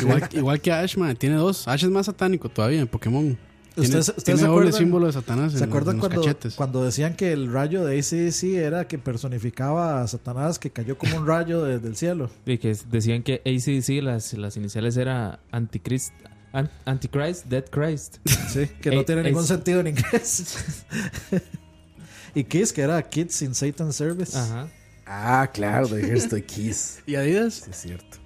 Igual, 0.00 0.28
igual 0.30 0.60
que 0.60 0.70
Ash, 0.70 0.96
mae. 0.96 1.16
Tiene 1.16 1.34
dos. 1.34 1.66
Ash 1.66 1.82
es 1.82 1.90
más 1.90 2.06
satánico 2.06 2.48
todavía 2.48 2.78
en 2.78 2.86
Pokémon. 2.86 3.36
Tiene, 3.74 3.86
¿Ustedes- 3.88 4.08
ustedes 4.08 4.24
tiene 4.24 4.40
se 4.40 4.46
doble 4.46 4.60
acuerdan- 4.68 4.78
símbolo 4.78 5.06
de 5.06 5.12
Satanás 5.12 5.52
en, 5.52 5.58
¿Se 5.58 5.64
acuerdan 5.64 5.96
los 5.96 6.06
cuando, 6.06 6.22
cachetes. 6.22 6.54
cuando 6.54 6.84
decían 6.84 7.14
que 7.14 7.32
el 7.32 7.52
rayo 7.52 7.84
de 7.84 7.98
ACDC 7.98 8.56
era 8.56 8.88
que 8.88 8.98
personificaba 8.98 10.02
a 10.02 10.08
Satanás, 10.08 10.58
que 10.58 10.70
cayó 10.70 10.98
como 10.98 11.16
un 11.18 11.26
rayo 11.26 11.62
desde 11.64 11.86
el 11.88 11.96
cielo? 11.96 12.30
Y 12.46 12.58
que 12.58 12.76
decían 12.90 13.22
que 13.22 13.42
ACDC, 13.46 14.02
las, 14.02 14.32
las 14.34 14.56
iniciales 14.56 14.96
era 14.96 15.38
Antichrist, 15.52 16.12
An- 16.52 16.70
Antichrist, 16.84 17.46
Dead 17.46 17.64
Christ. 17.70 18.16
Sí, 18.52 18.66
que 18.82 18.90
no 18.90 19.00
Eh, 19.02 19.04
tiene 19.04 19.22
ningún 19.22 19.44
sentido 19.46 19.80
en 19.80 19.86
inglés. 19.88 20.84
y 22.34 22.44
Kiss, 22.44 22.72
que 22.72 22.82
era 22.82 23.00
Kids 23.08 23.42
in 23.42 23.54
Satan's 23.54 23.94
Service. 23.96 24.36
Ajá. 24.36 24.68
Ah, 25.12 25.50
claro, 25.52 25.88
de 25.88 26.02
the 26.20 26.44
Kiss. 26.44 27.02
¿Y 27.06 27.16
Adidas? 27.16 27.54
Sí, 27.64 27.70
es 27.70 27.76
cierto. 27.76 28.18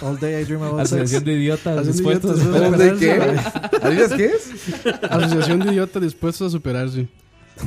All 0.06 0.20
Day 0.20 0.40
I 0.40 0.44
Dream 0.44 0.62
About 0.62 0.80
Asociación 0.82 1.08
Sex. 1.08 1.24
de 1.24 1.32
idiotas 1.32 1.78
Asociación 1.78 2.20
de 2.20 2.20
dispuestos. 2.20 2.40
idiotas. 2.40 2.72
¿All 2.72 2.78
de 2.78 2.96
qué? 3.00 3.82
¿Adidas 3.86 4.12
qué 4.12 4.26
es? 4.26 5.10
Asociación 5.10 5.58
de 5.60 5.72
idiotas 5.72 6.02
dispuestos 6.02 6.46
a 6.46 6.50
superarse. 6.50 7.08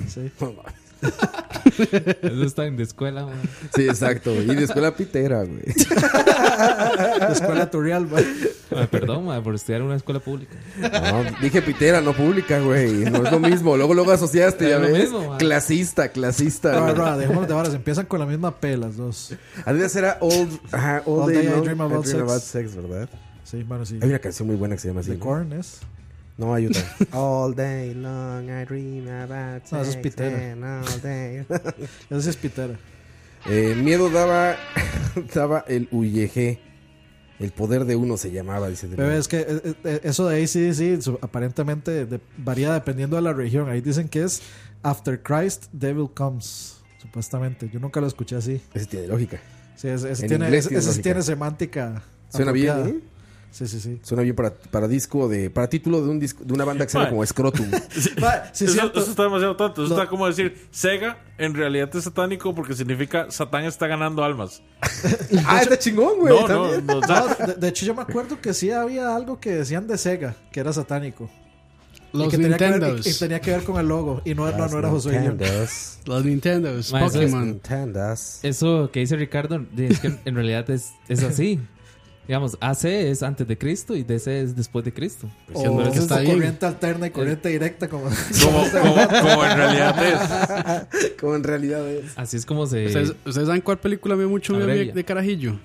Sí. 0.08 0.32
Eso 2.22 2.44
está 2.44 2.66
en 2.66 2.78
de 2.78 2.84
escuela, 2.84 3.26
man. 3.26 3.40
Sí, 3.76 3.84
exacto. 3.88 4.34
Y 4.34 4.46
de 4.56 4.64
escuela 4.64 4.96
pitera, 4.96 5.44
güey. 5.44 5.62
La 7.20 7.30
escuela 7.32 7.70
Turrial, 7.70 8.08
güey. 8.08 8.26
Ah, 8.76 8.88
perdón, 8.90 9.26
man, 9.26 9.44
por 9.44 9.56
estudiar 9.56 9.82
en 9.82 9.88
una 9.88 9.96
escuela 9.96 10.20
pública. 10.20 10.56
No, 10.80 11.24
dije 11.42 11.62
pitera, 11.62 12.02
no 12.02 12.14
pública, 12.14 12.60
güey. 12.60 12.94
No 13.10 13.26
es 13.26 13.32
lo 13.32 13.40
mismo. 13.40 13.76
Luego, 13.78 13.94
luego 13.94 14.12
asociaste, 14.12 14.70
ya 14.70 14.76
Es 14.76 14.82
lo 14.82 14.88
ves. 14.88 15.04
mismo, 15.04 15.30
man. 15.30 15.38
clasista, 15.38 16.10
clasista. 16.10 16.72
No, 16.74 16.82
güey. 16.84 16.96
no, 16.96 17.18
dejémonos 17.18 17.48
de 17.48 17.54
varas. 17.54 17.74
Empiezan 17.74 18.06
con 18.06 18.20
la 18.20 18.26
misma 18.26 18.60
P 18.60 18.78
las 18.78 18.98
dos. 18.98 19.34
Adidas 19.66 19.96
era 19.96 20.18
Old, 20.22 20.60
ajá, 20.72 21.04
Day, 21.06 21.36
Day 21.36 21.46
I 21.46 21.50
Long, 21.50 21.64
Dream 21.64 21.82
About 21.82 22.06
Sex. 22.06 22.44
Sex, 22.44 22.76
¿verdad? 22.76 23.10
Sí, 23.44 23.64
bueno, 23.64 23.86
sí. 23.86 24.00
Hay 24.02 24.10
una 24.10 24.20
canción 24.20 24.48
muy 24.48 24.56
buena 24.56 24.76
que 24.76 24.82
se 24.82 24.88
llama 24.90 25.02
así. 25.02 25.12
The 25.12 25.18
¿no? 25.18 25.24
Corn 25.26 25.54
es. 25.54 25.80
No, 25.82 25.88
hay 26.54 26.66
otra. 26.68 26.82
all 27.12 27.54
day 27.56 27.94
long 27.94 28.46
I 28.50 28.66
dream 28.66 29.08
about 29.08 29.64
No, 29.72 29.82
eso 29.82 29.82
es 29.82 29.88
sex 29.94 30.02
pitera. 30.04 30.52
and 30.54 30.64
all 30.64 31.02
day. 31.02 31.46
Esa 32.10 32.22
sí 32.22 32.30
es 32.30 32.36
pitera. 32.38 32.80
Eh, 33.48 33.76
miedo 33.76 34.10
daba, 34.10 34.56
daba 35.34 35.66
el 35.68 35.88
UYG. 35.92 36.60
El 37.40 37.52
poder 37.52 37.86
de 37.86 37.96
uno 37.96 38.18
se 38.18 38.32
llamaba, 38.32 38.70
dice. 38.70 38.88
Pero 38.96 39.12
es 39.12 39.28
que 39.28 39.40
eh, 39.40 39.74
eh, 39.84 40.02
eso 40.04 40.28
de 40.28 40.44
ACDC 40.44 41.02
su- 41.02 41.18
aparentemente 41.22 42.06
de- 42.06 42.20
varía 42.38 42.72
dependiendo 42.74 43.16
de 43.16 43.24
la 43.24 43.34
región. 43.34 43.68
Ahí 43.68 43.82
dicen 43.82 44.08
que 44.10 44.24
es 44.24 44.42
After 44.84 45.22
Christ, 45.24 45.66
Devil 45.72 46.08
Comes. 46.14 46.78
Supuestamente. 47.00 47.68
Yo 47.74 47.80
nunca 47.80 48.00
lo 48.00 48.06
escuché 48.06 48.36
así. 48.36 48.62
Ese 48.76 48.86
tiene 48.86 49.08
lógica. 49.08 49.40
Sí, 49.76 49.88
ese, 49.88 50.12
ese 50.12 50.22
En 50.26 50.30
tiene, 50.30 50.46
inglés 50.46 50.60
ese- 50.66 50.70
tiene 50.70 50.80
ese 50.80 50.92
sí 50.92 50.98
lógica. 51.00 51.04
tiene 51.04 51.22
semántica. 51.24 52.04
Suena 52.30 52.52
bien, 52.52 52.70
apropiada. 52.70 52.96
¿eh? 52.96 53.02
Sí, 53.52 53.68
sí, 53.68 53.82
sí. 53.82 54.00
Suena 54.02 54.24
bien 54.24 54.34
para, 54.34 54.54
para 54.54 54.88
disco 54.88 55.28
de. 55.28 55.50
Para 55.50 55.68
título 55.70 56.02
de 56.02 56.10
un 56.10 56.20
disco, 56.20 56.42
de 56.44 56.54
una 56.54 56.64
banda 56.64 56.86
que 56.86 56.92
se 56.92 56.98
llama 56.98 57.10
como 57.10 57.26
Scrotum. 57.26 57.70
Va, 58.24 58.50
sí, 58.54 58.64
eso, 58.66 58.94
está 58.96 59.24
demasiado 59.24 59.58
tonto. 59.58 59.84
Eso 59.84 59.94
está 59.94 60.08
como 60.08 60.26
decir, 60.26 60.68
Sega 60.72 61.20
en 61.38 61.54
realidad 61.54 61.94
es 61.94 62.06
satánico 62.06 62.56
porque 62.56 62.74
significa 62.76 63.30
Satán 63.30 63.66
está 63.66 63.88
ganando 63.88 64.24
almas. 64.24 64.62
ah, 65.46 65.60
está 65.62 65.78
chingón, 65.78 66.20
güey. 66.20 66.34
No, 66.34 66.48
no, 66.48 66.48
también. 66.48 66.86
no, 66.86 66.98
o 67.00 67.04
sea, 67.04 67.36
No, 67.40 67.46
de, 67.48 67.54
de 67.56 67.68
hecho, 67.68 67.86
yo 67.86 67.94
me 67.94 68.04
acuerdo 68.04 68.40
que 68.40 68.54
sí 68.54 68.72
había 68.72 69.14
algo 69.14 69.42
que 69.42 69.52
decían 69.52 69.86
de 69.86 69.98
Sega, 69.98 70.36
que 70.54 70.62
era 70.62 70.72
satánico. 70.72 71.30
y, 72.14 72.18
Los 72.20 72.30
que 72.30 72.38
tenía 72.38 72.56
que, 72.56 72.64
ver, 72.64 72.74
Nintendos. 72.80 73.06
y, 73.06 73.10
y 73.10 73.14
tenía 73.16 73.42
que 73.42 73.52
ver 73.52 73.64
con 73.66 73.78
el 73.82 73.88
logo. 73.88 74.22
Y 74.24 74.34
no, 74.34 74.50
no, 74.50 74.68
no 74.70 74.80
era 74.80 74.90
Josué. 74.90 75.20
Nintendos. 75.20 76.00
Los 76.06 76.24
Nintendos. 76.24 76.92
Pokémon. 76.92 77.46
Nintendos. 77.48 78.40
Eso 78.44 78.90
que 78.94 79.02
dice 79.02 79.18
Ricardo 79.18 79.62
es 79.78 80.00
que 80.00 80.16
en 80.24 80.36
realidad 80.36 80.70
es, 80.70 80.92
es 81.10 81.22
así. 81.24 81.60
Digamos, 82.32 82.58
AC 82.62 82.86
es 82.86 83.24
antes 83.24 83.46
de 83.46 83.58
Cristo 83.58 83.94
y 83.94 84.04
DC 84.04 84.44
es 84.44 84.56
después 84.56 84.86
de 84.86 84.94
Cristo. 84.94 85.30
O 85.54 85.60
Siendo 85.60 85.84
que 85.84 85.90
es 85.90 85.98
está 85.98 86.16
de 86.16 86.22
bien. 86.22 86.36
corriente 86.38 86.66
alterna 86.66 87.08
y 87.08 87.10
corriente 87.10 87.50
directa. 87.50 87.90
Como, 87.90 88.06
como, 88.06 88.64
como- 88.72 89.08
como 89.22 89.44
en 89.46 89.58
realidad 89.58 90.86
es. 90.94 91.12
Como 91.20 91.36
en 91.36 91.44
realidad 91.44 91.86
es. 91.92 92.06
Así 92.16 92.38
es 92.38 92.46
como 92.46 92.66
se... 92.68 92.86
¿Ustedes, 92.86 93.10
ustedes 93.26 93.48
saben 93.48 93.62
cuál 93.62 93.80
película 93.80 94.16
me 94.16 94.26
mucho 94.28 94.54
miedo 94.54 94.64
Abrevia. 94.64 94.94
de 94.94 95.04
carajillo? 95.04 95.60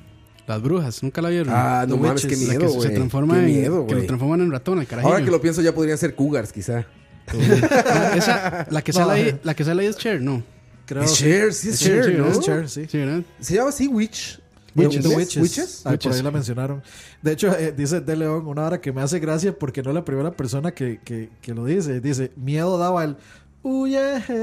Las 0.48 0.60
brujas. 0.60 1.00
¿Nunca 1.04 1.22
la 1.22 1.28
vieron? 1.28 1.54
Ah, 1.56 1.86
no 1.88 1.98
mames, 1.98 2.26
qué 2.26 2.36
miedo, 2.36 2.58
que 2.58 2.66
güey. 2.66 2.88
se 2.88 2.94
transforma 2.96 3.34
Qué 3.34 3.40
en, 3.40 3.46
miedo, 3.46 3.86
que 3.86 3.94
lo 3.94 4.04
transforman 4.04 4.40
en 4.40 4.50
ratón, 4.50 4.80
el 4.80 4.88
carajillo. 4.88 5.14
Ahora 5.14 5.24
que 5.24 5.30
lo 5.30 5.40
pienso, 5.40 5.62
ya 5.62 5.72
podrían 5.72 5.98
ser 5.98 6.16
cougars, 6.16 6.52
quizá. 6.52 6.84
Esa, 8.16 8.66
la 8.70 8.82
que 8.82 8.92
sale 8.92 9.12
ahí, 9.12 9.38
la 9.44 9.54
que 9.54 9.62
sale 9.62 9.82
ahí 9.82 9.88
es 9.88 9.96
Cher, 9.96 10.20
no. 10.20 10.42
Creo 10.84 11.04
Es. 11.04 11.14
Cher, 11.14 11.52
sí 11.54 11.68
es 11.68 11.78
Cher, 11.78 12.18
¿no? 12.18 12.26
Es 12.26 12.40
Cher, 12.40 12.68
sí. 12.68 12.86
Sí, 12.88 12.98
¿verdad? 12.98 13.22
Se 13.38 13.54
llama 13.54 13.68
así 13.68 13.86
Witch. 13.86 14.40
Witches. 14.76 14.96
¿En 14.96 15.02
The 15.02 15.08
inglés? 15.08 15.36
Witches. 15.36 15.80
Ah, 15.80 15.82
por 15.84 15.92
Witches. 15.92 16.16
ahí 16.16 16.22
la 16.22 16.30
mencionaron. 16.30 16.82
De 17.22 17.32
hecho, 17.32 17.52
eh, 17.56 17.72
dice 17.76 18.00
De 18.00 18.16
León 18.16 18.46
una 18.46 18.64
hora 18.66 18.80
que 18.80 18.92
me 18.92 19.02
hace 19.02 19.18
gracia 19.18 19.56
porque 19.58 19.82
no 19.82 19.90
es 19.90 19.94
la 19.94 20.04
primera 20.04 20.30
persona 20.32 20.72
que, 20.72 21.00
que, 21.04 21.30
que 21.40 21.54
lo 21.54 21.64
dice. 21.64 22.00
Dice, 22.00 22.32
miedo 22.36 22.78
daba 22.78 23.04
el... 23.04 23.16
Huye. 23.62 24.22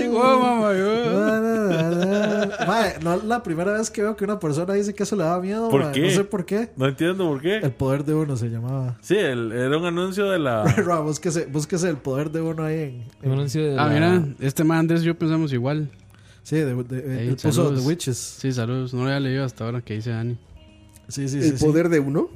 No 3.02 3.14
es 3.14 3.24
la 3.24 3.42
primera 3.42 3.72
vez 3.72 3.90
que 3.90 4.02
veo 4.02 4.16
que 4.16 4.24
una 4.24 4.38
persona 4.38 4.74
dice 4.74 4.94
que 4.94 5.02
eso 5.02 5.16
le 5.16 5.24
da 5.24 5.40
miedo. 5.40 5.68
¿Por 5.70 5.90
qué? 5.92 6.02
No 6.02 6.10
sé 6.10 6.24
por 6.24 6.44
qué. 6.44 6.70
No 6.76 6.86
entiendo 6.86 7.26
por 7.28 7.40
qué. 7.40 7.56
El 7.58 7.72
poder 7.72 8.04
de 8.04 8.14
uno 8.14 8.36
se 8.36 8.48
llamaba. 8.48 8.96
Sí, 9.00 9.16
el- 9.16 9.52
era 9.52 9.76
un 9.78 9.84
anuncio 9.84 10.28
de 10.30 10.38
la. 10.38 10.64
Ra, 10.76 11.00
búsquese, 11.00 11.46
búsquese 11.46 11.88
el 11.88 11.96
poder 11.96 12.30
de 12.30 12.40
uno 12.40 12.64
ahí 12.64 13.04
en... 13.22 13.28
Un 13.28 13.32
anuncio 13.38 13.62
de 13.64 13.78
Ah, 13.78 13.86
la- 13.86 13.92
mira, 13.92 14.24
este 14.40 14.64
man 14.64 14.78
Andrés 14.78 15.02
y 15.02 15.06
yo 15.06 15.18
pensamos 15.18 15.52
igual. 15.52 15.90
Sí, 16.50 16.56
de, 16.56 16.74
de- 16.82 17.20
Ey, 17.22 17.28
él 17.28 17.34
puso 17.36 17.52
saludos. 17.52 17.80
The 17.80 17.86
Witches. 17.88 18.16
Sí, 18.18 18.52
saludos. 18.52 18.92
No 18.92 19.02
lo 19.02 19.06
había 19.06 19.20
leído 19.20 19.44
hasta 19.44 19.64
ahora 19.64 19.82
que 19.82 19.94
dice 19.94 20.10
Dani. 20.10 20.36
Sí, 21.06 21.28
sí, 21.28 21.40
sí. 21.40 21.48
¿El 21.50 21.58
sí. 21.58 21.64
poder 21.64 21.88
de 21.88 22.00
uno? 22.00 22.28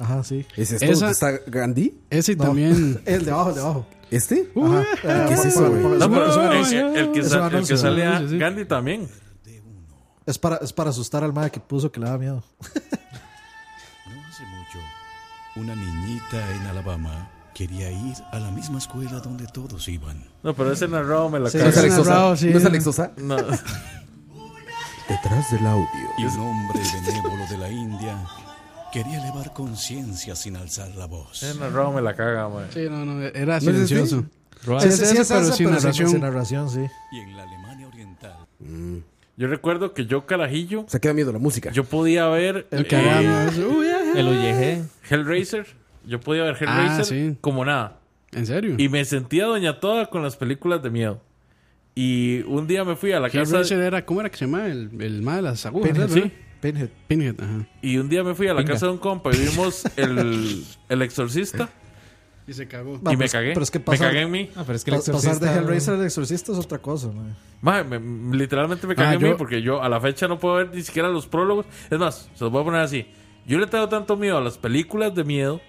Ajá, 0.00 0.24
sí. 0.24 0.44
¿Es 0.56 0.72
esto? 0.72 0.86
Esa- 0.86 1.10
¿Está 1.10 1.38
Gandhi? 1.46 1.94
Ese 2.10 2.32
y 2.32 2.36
No. 2.36 2.44
también. 2.46 3.00
El 3.06 3.24
de 3.24 3.30
abajo, 3.30 3.50
el 3.50 3.54
de 3.54 3.60
abajo. 3.60 3.86
¿Este? 4.10 4.50
Ajá. 4.60 4.84
El, 5.04 5.10
el- 5.10 5.20
el 5.20 5.28
que, 7.12 7.22
sal- 7.22 7.54
el 7.54 7.64
sale 7.78 8.04
a 8.06 8.18
Sí, 8.22 8.28
sí. 8.30 8.38
Gandhi 8.38 8.64
también. 8.64 9.08
Es 10.26 10.36
para, 10.38 10.56
es 10.56 10.72
para 10.72 10.90
asustar 10.90 11.22
al 11.22 11.32
madre 11.32 11.50
que 11.52 11.60
puso 11.60 11.92
que 11.92 12.00
le 12.00 12.06
da 12.06 12.18
miedo. 12.18 12.42
No 14.06 14.20
hace 14.28 14.42
mucho, 14.44 14.78
una 15.56 15.76
niñita 15.76 16.54
en 16.56 16.62
Alabama 16.66 17.30
quería 17.60 17.90
ir 17.90 18.14
a 18.32 18.38
la 18.38 18.50
misma 18.50 18.78
escuela 18.78 19.20
donde 19.20 19.46
todos 19.46 19.86
iban. 19.88 20.24
No, 20.42 20.54
pero 20.54 20.72
ese 20.72 20.88
narrado 20.88 21.28
me 21.28 21.38
la 21.38 21.50
Sí, 21.50 21.58
¿No 21.58 21.66
es 21.66 21.76
Alex 21.76 21.94
Sosa? 21.94 22.08
narrado, 22.10 22.34
sí. 22.34 22.48
¿No 22.48 22.56
es 22.58 22.64
Alex 22.64 22.84
Sosa? 22.84 23.12
No. 23.18 23.36
Detrás 23.36 23.60
del 25.50 25.66
audio. 25.66 25.86
Y 26.16 26.24
un 26.24 26.38
hombre 26.38 26.80
benévolo 27.04 27.46
de 27.50 27.58
la 27.58 27.68
India 27.68 28.16
quería 28.94 29.20
elevar 29.20 29.52
conciencia 29.52 30.34
sin 30.36 30.56
alzar 30.56 30.88
la 30.94 31.04
voz. 31.04 31.42
Ese 31.42 31.58
narrado 31.58 31.92
me 31.92 32.00
la 32.00 32.16
caga, 32.16 32.48
man. 32.48 32.64
Sí, 32.72 32.86
no, 32.88 33.04
no, 33.04 33.22
era 33.26 33.44
¿No 33.44 33.56
es 33.58 33.64
silencioso. 33.64 34.22
Sí, 34.22 34.26
Sí, 34.62 34.72
es 34.88 34.96
sí, 34.96 35.04
es 35.18 35.28
pero 35.28 35.44
sin 35.52 35.66
pero 35.66 35.70
narración. 35.80 36.08
Sin 36.08 36.20
narración, 36.22 36.70
sí. 36.70 36.86
Y 37.12 37.18
en 37.18 37.36
la 37.36 37.42
Alemania 37.42 37.88
Oriental, 37.88 38.38
Yo 39.36 39.48
recuerdo 39.48 39.92
que 39.92 40.06
yo, 40.06 40.24
carajillo, 40.24 40.80
O 40.80 40.88
sea, 40.88 40.98
queda 40.98 41.12
miedo 41.12 41.30
la 41.30 41.38
música. 41.38 41.70
yo 41.72 41.84
podía 41.84 42.26
ver 42.28 42.66
El 42.70 42.86
que 42.86 42.96
eh, 42.96 43.10
ah. 43.10 43.50
El. 44.16 44.86
Hellraiser. 45.10 45.78
Yo 46.06 46.20
podía 46.20 46.44
ver 46.44 46.56
Ah, 46.66 46.82
Hellraiser 46.82 47.04
sí. 47.04 47.36
como 47.40 47.64
nada. 47.64 47.98
¿En 48.32 48.46
serio? 48.46 48.74
Y 48.78 48.88
me 48.88 49.04
sentía 49.04 49.46
doña 49.46 49.80
toda 49.80 50.06
con 50.06 50.22
las 50.22 50.36
películas 50.36 50.82
de 50.82 50.90
miedo. 50.90 51.20
Y 51.94 52.42
un 52.46 52.66
día 52.66 52.84
me 52.84 52.96
fui 52.96 53.12
a 53.12 53.20
la 53.20 53.28
casa. 53.28 53.40
Hellraiser 53.42 53.80
era, 53.80 54.04
¿cómo 54.06 54.20
era 54.20 54.30
que 54.30 54.36
se 54.36 54.46
llama? 54.46 54.66
El, 54.66 54.90
el 55.00 55.22
mal 55.22 55.36
de 55.36 55.42
las 55.42 55.66
agujas. 55.66 55.90
Pinhead, 55.90 56.08
¿verdad? 56.08 56.22
sí. 56.24 56.32
Pinhead. 56.60 56.88
Pinhead, 57.08 57.40
ajá. 57.40 57.66
Y 57.82 57.96
un 57.96 58.08
día 58.08 58.22
me 58.22 58.34
fui 58.34 58.46
a 58.48 58.54
la 58.54 58.60
Pinga. 58.60 58.74
casa 58.74 58.86
de 58.86 58.92
un 58.92 58.98
compa 58.98 59.30
y 59.34 59.38
vimos 59.38 59.84
el, 59.96 60.64
el 60.88 61.02
exorcista. 61.02 61.68
Y 62.46 62.52
se 62.52 62.66
cagó. 62.68 62.94
y 62.96 63.08
me 63.10 63.16
pues, 63.16 63.32
cagué. 63.32 63.52
pero 63.52 63.62
es 63.62 63.70
que 63.70 63.78
me 63.78 63.84
pasar- 63.84 64.08
cagué 64.08 64.20
en 64.22 64.30
mí. 64.30 64.50
Ah, 64.56 64.62
pero 64.66 64.74
es 64.76 64.84
que 64.84 64.90
el 64.90 64.96
Pa- 64.98 65.12
Pasar 65.12 65.38
de 65.38 65.46
Hellraiser 65.52 65.94
al 65.94 66.04
exorcista 66.04 66.52
es 66.52 66.58
otra 66.58 66.78
cosa, 66.78 67.08
mae. 67.08 67.32
Maje, 67.62 67.84
me- 67.84 68.36
literalmente 68.36 68.86
me 68.86 68.94
Ah, 68.94 68.96
cagué 68.96 69.14
en 69.14 69.20
yo- 69.20 69.28
mí 69.28 69.34
porque 69.38 69.62
yo 69.62 69.82
a 69.82 69.88
la 69.88 70.00
fecha 70.00 70.26
no 70.28 70.38
puedo 70.38 70.56
ver 70.56 70.70
ni 70.74 70.82
siquiera 70.82 71.08
los 71.08 71.26
prólogos. 71.26 71.66
Es 71.90 71.98
más, 71.98 72.30
se 72.34 72.44
los 72.44 72.52
voy 72.52 72.62
a 72.62 72.64
poner 72.64 72.80
así. 72.80 73.06
Yo 73.46 73.58
le 73.58 73.66
tengo 73.66 73.88
tanto 73.88 74.16
miedo 74.16 74.36
a 74.38 74.40
las 74.40 74.58
películas 74.58 75.14
de 75.14 75.24
miedo 75.24 75.60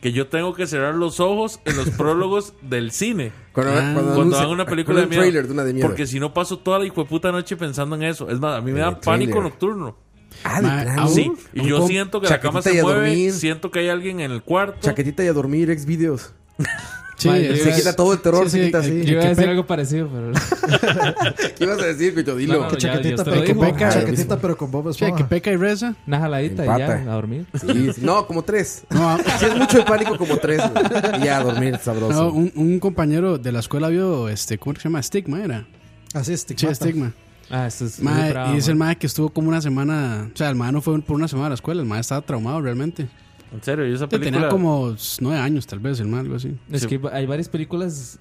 que 0.00 0.12
yo 0.12 0.28
tengo 0.28 0.54
que 0.54 0.66
cerrar 0.66 0.94
los 0.94 1.20
ojos 1.20 1.60
en 1.64 1.76
los 1.76 1.90
prólogos 1.98 2.54
del 2.62 2.92
cine. 2.92 3.32
Cuando, 3.52 3.72
Ah. 3.72 3.76
cuando 3.76 3.94
Cuando 4.02 4.20
anuncia- 4.22 4.40
hagan 4.40 4.52
una 4.52 4.66
película 4.66 5.00
de 5.00 5.06
miedo. 5.06 5.22
trailer 5.22 5.46
de 5.46 5.52
una 5.52 5.64
de 5.64 5.72
miedo. 5.74 5.86
Porque 5.88 6.06
si 6.06 6.20
no 6.20 6.32
paso 6.32 6.58
toda 6.58 6.78
la 6.78 6.84
hijo 6.86 7.02
de 7.02 7.08
puta 7.08 7.32
noche 7.32 7.56
pensando 7.56 7.96
en 7.96 8.04
eso. 8.04 8.30
Es 8.30 8.38
más, 8.38 8.58
a 8.58 8.60
mí 8.60 8.70
me 8.72 8.80
da 8.80 9.00
pánico 9.00 9.40
nocturno. 9.40 9.96
Ah, 10.44 10.60
de 10.60 10.68
plano. 10.84 11.08
Sí, 11.08 11.32
y 11.54 11.66
yo 11.68 11.86
siento 11.86 12.20
que 12.20 12.28
la 12.28 12.38
cama 12.38 12.62
se 12.62 12.80
mueve, 12.82 13.00
dormir. 13.08 13.32
siento 13.32 13.70
que 13.72 13.80
hay 13.80 13.88
alguien 13.88 14.20
en 14.20 14.30
el 14.30 14.42
cuarto. 14.42 14.78
Chaquetita 14.82 15.24
y 15.24 15.26
a 15.26 15.32
dormir, 15.32 15.70
ex 15.70 15.84
videos. 15.84 16.32
Sí, 17.18 17.28
Madre, 17.28 17.56
Se 17.56 17.72
quita 17.74 17.96
todo 17.96 18.12
el 18.12 18.20
terror, 18.20 18.48
sí, 18.48 18.58
se 18.58 18.66
quita 18.66 18.80
que- 18.80 18.86
así. 18.86 19.04
Yo 19.04 19.12
iba 19.12 19.20
a 19.20 19.22
que 19.24 19.28
decir 19.30 19.48
algo 19.48 19.66
parecido, 19.66 20.08
pero. 20.08 20.32
¿Qué 21.58 21.64
ibas 21.64 21.80
a 21.80 21.86
decir, 21.86 22.14
Cocho? 22.14 22.36
Dilo. 22.36 22.62
No, 22.62 22.68
Que 22.68 22.76
chaquetita, 22.76 23.24
pero. 23.24 23.54
Bob- 23.54 23.74
Ah, 23.82 23.88
chaquetita, 23.90 24.38
pero 24.40 24.56
con 24.56 24.70
Bob 24.70 24.92
Sí, 24.92 24.98
que 25.00 25.04
Esponja. 25.06 25.28
peca 25.28 25.50
y 25.50 25.56
reza. 25.56 25.94
Una 26.06 26.20
jaladita 26.20 26.64
y 26.64 26.66
ya, 26.78 26.92
a 26.92 27.04
dormir. 27.14 27.46
Sí, 27.60 27.92
sí. 27.94 28.00
No, 28.02 28.26
como 28.26 28.42
tres. 28.44 28.84
No, 28.90 29.08
a- 29.10 29.18
Si 29.18 29.44
es 29.46 29.56
mucho 29.56 29.78
de 29.78 29.84
pánico, 29.84 30.16
como 30.16 30.36
tres. 30.36 30.60
güey. 30.70 30.84
Y 31.20 31.24
ya, 31.24 31.38
a 31.38 31.42
dormir, 31.44 31.78
sabroso. 31.82 32.12
no, 32.12 32.30
un, 32.30 32.52
un 32.54 32.78
compañero 32.78 33.36
de 33.38 33.50
la 33.52 33.60
escuela 33.60 33.88
vio, 33.88 34.28
este, 34.28 34.56
¿cómo 34.58 34.76
se 34.76 34.82
llama? 34.84 35.02
Stigma 35.02 35.42
era. 35.42 35.66
Así 36.14 36.32
es, 36.32 36.46
Sí. 36.48 36.54
Stigma. 36.74 37.12
Ah, 37.50 37.66
esto 37.66 37.86
es. 37.86 37.98
Mae, 38.00 38.30
bravo, 38.30 38.52
y 38.52 38.56
dice 38.56 38.70
el 38.70 38.76
mae 38.76 38.96
que 38.96 39.06
estuvo 39.06 39.30
como 39.30 39.48
una 39.48 39.60
semana. 39.60 40.28
O 40.32 40.36
sea, 40.36 40.50
el 40.50 40.54
mae 40.54 40.70
no 40.70 40.80
fue 40.82 41.00
por 41.00 41.16
una 41.16 41.26
semana 41.28 41.46
a 41.46 41.50
la 41.50 41.54
escuela. 41.56 41.80
El 41.82 41.88
mae 41.88 42.00
estaba 42.00 42.20
traumado 42.20 42.60
realmente. 42.60 43.08
En 43.52 43.62
serio, 43.62 43.88
y 43.88 43.94
esa 43.94 44.08
película. 44.08 44.32
Tenía 44.32 44.48
como 44.50 44.94
nueve 45.20 45.38
años, 45.40 45.66
tal 45.66 45.78
vez, 45.80 46.00
el 46.00 46.08
mae, 46.08 46.20
algo 46.20 46.36
así. 46.36 46.56
Es 46.70 46.82
Sí. 46.82 46.86
que 46.88 47.00
hay 47.12 47.26
varias 47.26 47.48
películas 47.48 48.18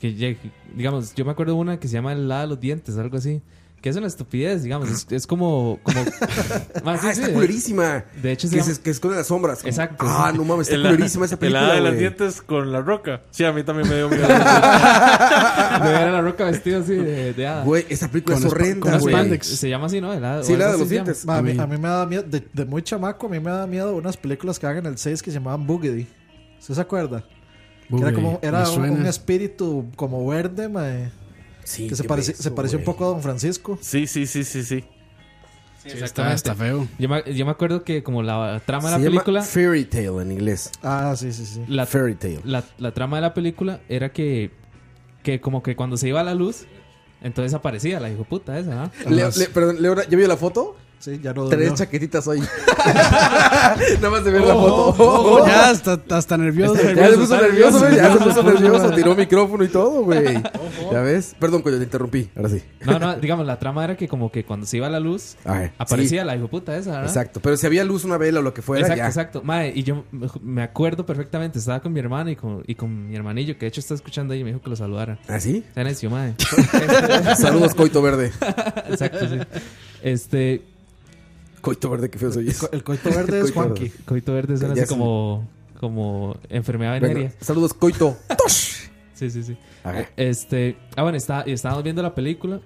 que, 0.00 0.36
digamos, 0.74 1.14
yo 1.14 1.24
me 1.24 1.30
acuerdo 1.30 1.54
de 1.54 1.58
una 1.60 1.80
que 1.80 1.88
se 1.88 1.94
llama 1.94 2.12
El 2.12 2.28
lado 2.28 2.42
de 2.42 2.46
los 2.48 2.60
dientes, 2.60 2.96
algo 2.98 3.16
así. 3.16 3.40
Que 3.80 3.90
es 3.90 3.96
una 3.96 4.08
estupidez, 4.08 4.64
digamos. 4.64 4.90
Es, 4.90 5.06
es 5.08 5.26
como. 5.26 5.78
como 5.84 6.00
Más, 6.84 7.04
Ah, 7.04 7.12
está 7.12 7.32
culerísima. 7.32 7.96
Ah, 7.98 8.04
De 8.20 8.32
hecho, 8.32 8.48
se 8.48 8.54
Que 8.56 8.60
llama- 8.62 8.74
se 8.74 8.80
que 8.80 8.90
esconde 8.90 9.16
las 9.16 9.28
sombras. 9.28 9.58
como- 9.60 9.68
Exacto. 9.68 10.04
Ah, 10.08 10.32
no 10.34 10.44
mames, 10.44 10.68
está 10.68 10.82
culerísima 10.90 11.26
esa 11.26 11.36
El 11.36 11.38
película. 11.38 11.64
hada 11.66 11.74
de 11.74 11.80
las 11.82 11.96
dientes 11.98 12.42
con 12.42 12.72
la 12.72 12.80
roca. 12.80 13.22
Sí, 13.30 13.44
a 13.44 13.52
mí 13.52 13.62
también 13.62 13.88
me 13.88 13.94
dio 13.96 14.08
miedo. 14.10 14.26
de 14.26 14.34
ver 15.92 16.08
a 16.08 16.10
la 16.12 16.20
roca 16.20 16.44
vestido 16.46 16.80
así 16.80 16.94
de, 16.94 17.32
de 17.34 17.46
hada. 17.46 17.62
Güey, 17.64 17.86
esa 17.88 18.08
película 18.08 18.36
Con 18.36 18.46
es 18.46 18.52
horrenda, 18.52 18.98
güey. 18.98 19.38
Se 19.42 19.68
llama 19.68 19.86
así, 19.86 20.00
¿no? 20.00 20.12
El 20.12 20.24
hada- 20.24 20.42
Sí, 20.42 20.56
la 20.56 20.72
de 20.72 20.78
los 20.78 20.88
dientes. 20.88 21.24
Ma, 21.24 21.38
a, 21.38 21.42
mí, 21.42 21.56
a 21.58 21.66
mí 21.66 21.76
me 21.78 21.88
da 21.88 22.04
miedo, 22.06 22.24
de, 22.24 22.46
de 22.52 22.64
muy 22.64 22.82
chamaco, 22.82 23.26
a 23.26 23.30
mí 23.30 23.38
me 23.40 23.50
da 23.50 23.66
miedo 23.66 23.94
unas 23.94 24.16
películas 24.16 24.58
que 24.58 24.66
hagan 24.66 24.86
en 24.86 24.92
el 24.92 24.98
6 24.98 25.22
que 25.22 25.30
se 25.30 25.38
llamaban 25.38 25.66
Boogedy. 25.66 26.06
¿Usted 26.58 26.74
se 26.74 26.80
acuerda? 26.80 27.24
Era 27.90 28.12
como 28.12 28.38
era 28.42 28.68
un 28.70 29.06
espíritu 29.06 29.86
como 29.96 30.26
verde, 30.26 30.68
mae, 30.68 31.10
Sí, 31.68 31.86
que 31.86 31.96
se, 31.96 32.02
beso, 32.08 32.32
se 32.42 32.50
parecía 32.50 32.78
un 32.78 32.84
poco 32.84 33.04
a 33.04 33.08
Don 33.08 33.22
Francisco. 33.22 33.78
Sí, 33.82 34.06
sí, 34.06 34.26
sí, 34.26 34.42
sí, 34.44 34.62
sí. 34.62 34.84
Sí, 35.84 35.90
está, 36.02 36.32
está 36.32 36.54
feo. 36.54 36.88
Yo 36.98 37.08
me, 37.08 37.22
yo 37.34 37.44
me 37.44 37.50
acuerdo 37.52 37.84
que 37.84 38.02
como 38.02 38.22
la 38.22 38.60
trama 38.64 38.88
de 38.90 38.92
la 38.92 38.98
llama 38.98 39.10
película... 39.10 39.42
Fairy 39.42 39.84
Tale 39.84 40.22
en 40.22 40.32
inglés. 40.32 40.70
Ah, 40.82 41.14
sí, 41.16 41.30
sí, 41.32 41.44
sí. 41.44 41.62
La, 41.68 41.84
Fairy 41.86 42.14
Tale. 42.14 42.40
la, 42.44 42.64
la 42.78 42.92
trama 42.92 43.18
de 43.18 43.20
la 43.20 43.34
película 43.34 43.80
era 43.88 44.10
que, 44.12 44.50
que 45.22 45.40
como 45.42 45.62
que 45.62 45.76
cuando 45.76 45.96
se 45.98 46.08
iba 46.08 46.22
la 46.24 46.34
luz, 46.34 46.64
entonces 47.22 47.52
aparecía 47.54 48.00
la 48.00 48.10
hijo 48.10 48.24
puta 48.24 48.58
esa. 48.58 48.90
Leo, 49.08 49.30
le- 49.36 49.46
perdón, 49.48 49.80
Leo, 49.82 49.94
¿ya 49.94 50.16
vio 50.16 50.26
la 50.26 50.36
foto? 50.38 50.74
Sí, 50.98 51.20
ya 51.22 51.32
no 51.32 51.46
Tres 51.48 51.74
chaquetitas 51.74 52.26
hoy. 52.26 52.40
Nada 52.84 54.10
más 54.10 54.24
de 54.24 54.30
ver 54.32 54.40
la 54.42 54.54
foto. 54.54 54.94
Oh, 54.98 55.46
ya, 55.46 55.70
hasta, 55.70 56.00
hasta 56.10 56.36
nervioso. 56.36 56.74
Ya 56.74 57.08
se 57.10 57.16
puso 57.18 57.40
nervioso, 57.40 57.78
güey. 57.78 57.96
Ya 57.96 58.04
se 58.04 58.14
nervioso. 58.18 58.24
puso 58.24 58.42
nervioso. 58.42 58.90
Tiró 58.92 59.14
micrófono 59.14 59.64
y 59.64 59.68
todo, 59.68 60.02
güey. 60.02 60.42
¿Ya 60.92 61.00
ves? 61.02 61.36
Perdón, 61.38 61.62
coño, 61.62 61.76
te 61.78 61.84
interrumpí. 61.84 62.28
Ahora 62.34 62.48
sí. 62.48 62.62
No, 62.84 62.98
no, 62.98 63.14
digamos, 63.16 63.46
la 63.46 63.58
trama 63.58 63.84
era 63.84 63.96
que 63.96 64.08
como 64.08 64.32
que 64.32 64.44
cuando 64.44 64.66
se 64.66 64.78
iba 64.78 64.88
la 64.88 64.98
luz, 64.98 65.36
Ajá, 65.44 65.72
aparecía 65.78 66.24
la 66.24 66.34
hijo 66.36 66.48
puta 66.48 66.76
esa, 66.76 66.90
¿verdad? 66.90 67.06
Exacto. 67.06 67.40
Pero 67.40 67.56
si 67.56 67.66
había 67.66 67.84
luz, 67.84 68.04
una 68.04 68.16
vela 68.16 68.40
o 68.40 68.42
lo 68.42 68.52
que 68.52 68.62
fuera, 68.62 68.82
exacto, 68.82 68.98
ya. 68.98 69.06
exacto. 69.06 69.42
Mae, 69.44 69.72
y 69.74 69.84
yo 69.84 70.04
me- 70.42 70.62
acuerdo 70.62 71.06
perfectamente, 71.06 71.58
estaba 71.60 71.80
con 71.80 71.92
mi 71.92 72.00
hermano 72.00 72.30
y 72.30 72.36
con, 72.36 72.64
y 72.66 72.74
con 72.74 73.08
mi 73.08 73.14
hermanillo, 73.14 73.54
que 73.54 73.60
de 73.60 73.68
hecho 73.68 73.80
está 73.80 73.94
escuchando 73.94 74.34
ahí 74.34 74.40
y 74.40 74.44
me 74.44 74.50
dijo 74.50 74.60
que 74.62 74.70
lo 74.70 74.76
saludara. 74.76 75.18
¿Ah, 75.28 75.38
sí? 75.38 75.64
Está 75.68 75.84
necio, 75.84 76.10
mae. 76.10 76.34
Saludos, 77.36 77.74
Coito 77.74 78.02
Verde. 78.02 78.32
Exacto, 78.88 79.28
sí. 79.28 79.38
Este, 80.02 80.62
Coito 81.60 81.90
Verde, 81.90 82.10
qué 82.10 82.18
feo 82.18 82.32
soy. 82.32 82.52
Co- 82.52 82.68
El 82.72 82.82
coito 82.84 83.10
verde 83.10 83.40
es 83.40 83.52
Juanqui. 83.54 83.90
coito 84.04 84.32
verde 84.32 84.56
suena 84.56 84.72
así 84.74 84.82
sí. 84.82 84.88
como, 84.88 85.48
como 85.80 86.36
enfermedad 86.48 87.00
venérea. 87.00 87.32
saludos, 87.40 87.74
Coito. 87.74 88.16
Sí, 89.14 89.30
sí, 89.32 89.42
sí. 89.42 89.56
Ajá. 89.82 90.08
Este, 90.16 90.76
ah, 90.94 91.02
bueno, 91.02 91.18
está, 91.18 91.42
y 91.44 91.50
estábamos 91.50 91.82
viendo 91.82 92.02
la 92.04 92.14
película 92.14 92.60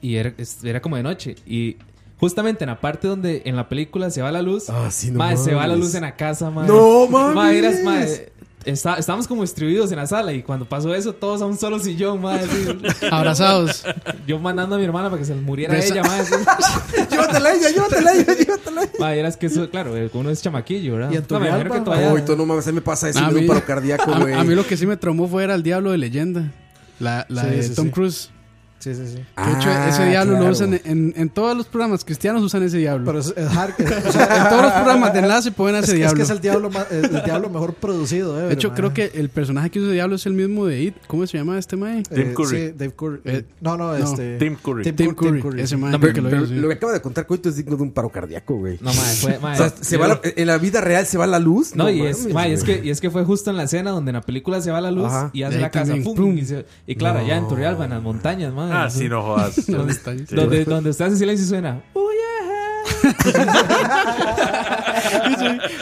y 0.00 0.16
era, 0.16 0.34
era 0.64 0.82
como 0.82 0.96
de 0.96 1.04
noche. 1.04 1.36
Y 1.46 1.76
justamente 2.18 2.64
en 2.64 2.70
la 2.70 2.80
parte 2.80 3.06
donde 3.06 3.42
en 3.44 3.54
la 3.54 3.68
película 3.68 4.10
se 4.10 4.20
va 4.20 4.32
la 4.32 4.42
luz, 4.42 4.68
Ah, 4.68 4.90
sí, 4.90 5.12
no 5.12 5.18
mae, 5.18 5.36
se 5.36 5.54
va 5.54 5.68
la 5.68 5.76
luz 5.76 5.94
en 5.94 6.02
la 6.02 6.16
casa, 6.16 6.50
mae. 6.50 6.66
¡No 6.66 7.06
mames! 7.06 7.34
Mae, 7.36 7.58
eras, 7.58 7.84
mae, 7.84 8.32
está- 8.64 8.96
estábamos 8.96 9.26
como 9.28 9.42
distribuidos 9.42 9.90
en 9.92 9.96
la 9.98 10.06
sala 10.06 10.32
y 10.32 10.42
cuando 10.42 10.66
pasó 10.68 10.94
eso, 10.94 11.12
todos 11.14 11.42
a 11.42 11.46
un 11.46 11.56
solo 11.58 11.78
sillón, 11.78 12.20
mae. 12.20 12.40
así. 12.40 13.06
Abrazados. 13.10 13.84
Yo 14.26 14.38
mandando 14.38 14.76
a 14.76 14.78
mi 14.78 14.84
hermana 14.84 15.08
para 15.10 15.20
que 15.20 15.26
se 15.26 15.34
muriera 15.34 15.74
Besa- 15.74 15.92
ella, 15.94 16.02
así. 16.02 16.34
Llévatela 17.10 17.52
ella, 17.52 17.70
llévatela 17.70 18.12
ella, 18.12 18.34
llévatela 18.34 18.82
ella. 18.82 18.92
Mae, 18.98 19.18
eras 19.20 19.36
que 19.36 19.46
eso, 19.46 19.68
claro, 19.70 19.96
eh, 19.96 20.10
uno 20.12 20.30
es 20.30 20.42
chamaquillo, 20.42 20.94
¿verdad? 20.94 21.10
Y 21.12 21.16
en 21.16 21.24
tu 21.24 21.34
No, 21.34 21.40
me 21.40 21.46
imagino 21.48 21.64
alma, 21.66 21.78
que 21.78 21.84
todavía- 21.84 22.10
Coito, 22.10 22.36
no 22.36 22.46
mames, 22.46 22.66
a 22.66 22.70
mí 22.70 22.74
me 22.76 22.80
pasa 22.82 23.08
eso. 23.08 23.18
A 23.18 23.22
me 23.22 23.28
da 23.28 23.34
un 23.34 23.40
mí- 23.42 23.48
paro 23.48 23.64
cardíaco, 23.64 24.12
A, 24.12 24.18
güey. 24.20 24.34
a 24.34 24.44
mí 24.44 24.54
lo 24.54 24.66
que 24.66 24.76
sí 24.76 24.86
me 24.86 24.96
traumó 24.96 25.28
fue 25.28 25.44
era 25.44 25.54
el 25.54 25.62
diablo 25.62 25.90
de 25.90 25.98
leyenda. 25.98 26.52
La, 27.00 27.26
la 27.28 27.42
Sí, 27.44 27.48
de 27.50 27.62
sí, 27.62 27.74
Tom 27.74 27.86
sí. 27.86 27.90
Cruise. 27.92 28.30
Sí, 28.78 28.94
sí, 28.94 29.02
sí. 29.06 29.14
De 29.14 29.52
hecho, 29.52 29.68
Ah, 29.70 29.88
ese 29.88 30.04
diablo 30.06 30.32
lo 30.34 30.38
claro. 30.38 30.52
usan 30.52 30.80
en, 30.84 31.12
en 31.16 31.28
todos 31.30 31.56
los 31.56 31.66
programas 31.66 32.04
cristianos 32.04 32.42
usan 32.42 32.62
ese 32.62 32.78
diablo. 32.78 33.04
Pero 33.04 33.18
es, 33.18 33.34
es 33.36 33.48
hard- 33.50 33.74
o 34.04 34.08
O 34.08 34.12
sea, 34.12 34.36
en 34.36 34.48
todos 34.48 34.62
los 34.62 34.72
programas 34.72 35.12
de 35.12 35.18
enlace 35.18 35.50
ponen 35.50 35.74
a 35.74 35.78
es, 35.80 35.84
ese 35.84 35.92
es 35.94 35.98
diablo. 35.98 36.16
que 36.16 36.22
es 36.22 36.30
el 36.30 36.40
diablo, 36.40 36.70
ma- 36.70 36.86
el, 36.90 37.04
el 37.16 37.24
diablo 37.24 37.50
mejor 37.50 37.74
producido. 37.74 38.36
de 38.36 38.54
hecho, 38.54 38.72
creo 38.74 38.94
que 38.94 39.10
el 39.14 39.30
personaje 39.30 39.70
que 39.70 39.80
usa 39.80 39.90
diablo 39.92 40.14
es 40.16 40.26
el 40.26 40.34
mismo 40.34 40.64
de 40.66 40.80
It. 40.82 40.94
¿Cómo 41.08 41.26
se 41.26 41.38
llama 41.38 41.58
este 41.58 41.76
mae? 41.76 42.02
Tim 42.04 42.34
Curry. 42.34 42.48
Sí, 42.68 42.74
Dave 42.76 42.92
Curry. 42.96 43.20
Eh, 43.24 43.44
no, 43.60 43.76
no, 43.76 43.94
este. 43.96 44.38
Tim 44.38 44.56
Curry. 44.56 44.92
Tim 44.92 45.14
Curry, 45.14 45.60
ese 45.60 45.76
mae 45.76 45.98
Pero- 45.98 46.12
que 46.14 46.20
lo 46.20 46.28
hizo. 46.36 46.46
sí. 46.46 46.54
lo 46.54 46.68
que 46.68 46.74
acaba 46.74 46.92
de 46.92 47.00
contar 47.00 47.26
Coito 47.26 47.48
es 47.48 47.56
digno 47.56 47.76
de 47.76 47.82
un 47.82 47.90
paro 47.90 48.10
cardíaco, 48.10 48.54
güey. 48.56 48.78
No, 48.80 48.92
mae, 48.94 49.14
fue, 49.16 49.38
mae, 49.40 49.54
O 49.54 49.56
sea, 49.56 49.70
se 49.80 49.96
yo- 49.96 50.00
va 50.00 50.08
la- 50.08 50.20
en 50.22 50.46
la 50.46 50.56
vida 50.58 50.80
real 50.80 51.04
se 51.04 51.18
va 51.18 51.26
la 51.26 51.40
luz. 51.40 51.74
No, 51.74 51.90
y, 51.90 52.02
es, 52.02 52.32
mae, 52.32 52.52
es, 52.52 52.62
que, 52.62 52.80
y 52.84 52.90
es 52.90 53.00
que 53.00 53.10
fue 53.10 53.24
justo 53.24 53.50
en 53.50 53.56
la 53.56 53.64
escena 53.64 53.90
donde 53.90 54.10
en 54.10 54.14
la 54.14 54.22
película 54.22 54.60
se 54.60 54.70
va 54.70 54.80
la 54.80 54.92
luz 54.92 55.10
y 55.32 55.42
hace 55.42 55.58
la 55.58 55.70
casa. 55.70 55.86
también, 55.86 56.04
pum, 56.04 56.14
pum. 56.16 56.38
y, 56.38 56.44
se- 56.44 56.64
y 56.86 56.94
claro, 56.94 57.18
allá 57.18 57.36
en 57.36 57.42
No. 57.42 57.48
Turrialba, 57.48 57.84
en 57.84 57.90
las 57.90 58.02
montañas, 58.02 58.52
madre. 58.54 58.67
Ah, 58.72 58.90
sí, 58.90 59.08
no 59.08 59.22
jodas. 59.22 59.66
¿Dónde 59.70 59.92
está? 59.92 60.16
Sí. 60.16 60.24
Donde, 60.34 60.64
donde 60.64 60.90
usted 60.90 61.04
hace 61.06 61.16
silencio 61.16 61.44
y 61.44 61.48
suena. 61.48 61.80
"Oh, 61.94 62.08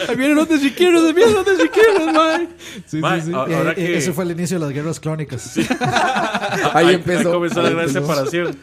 Ahí 0.07 0.15
vienen 0.15 0.35
los 0.35 0.47
de 0.49 0.59
siquiera, 0.59 0.99
ahí 0.99 1.13
vienen 1.13 1.33
los 1.35 1.45
de 1.45 1.57
siquiera, 1.57 2.11
mae. 2.11 2.47
Sí, 2.85 2.97
Mae, 2.97 3.21
sí, 3.21 3.27
sí. 3.27 3.33
ahora 3.33 3.71
y- 3.71 3.75
que 3.75 3.97
Ese 3.97 4.13
fue 4.13 4.23
el 4.23 4.31
inicio 4.31 4.59
de 4.59 4.65
las 4.65 4.73
guerras 4.73 4.99
clónicas. 4.99 5.57
Ahí 6.73 6.95
empezó. 6.95 7.31
comenzó 7.31 7.61
la 7.61 7.69
Ahí 7.69 7.75
gran 7.75 7.89
separación. 7.89 8.55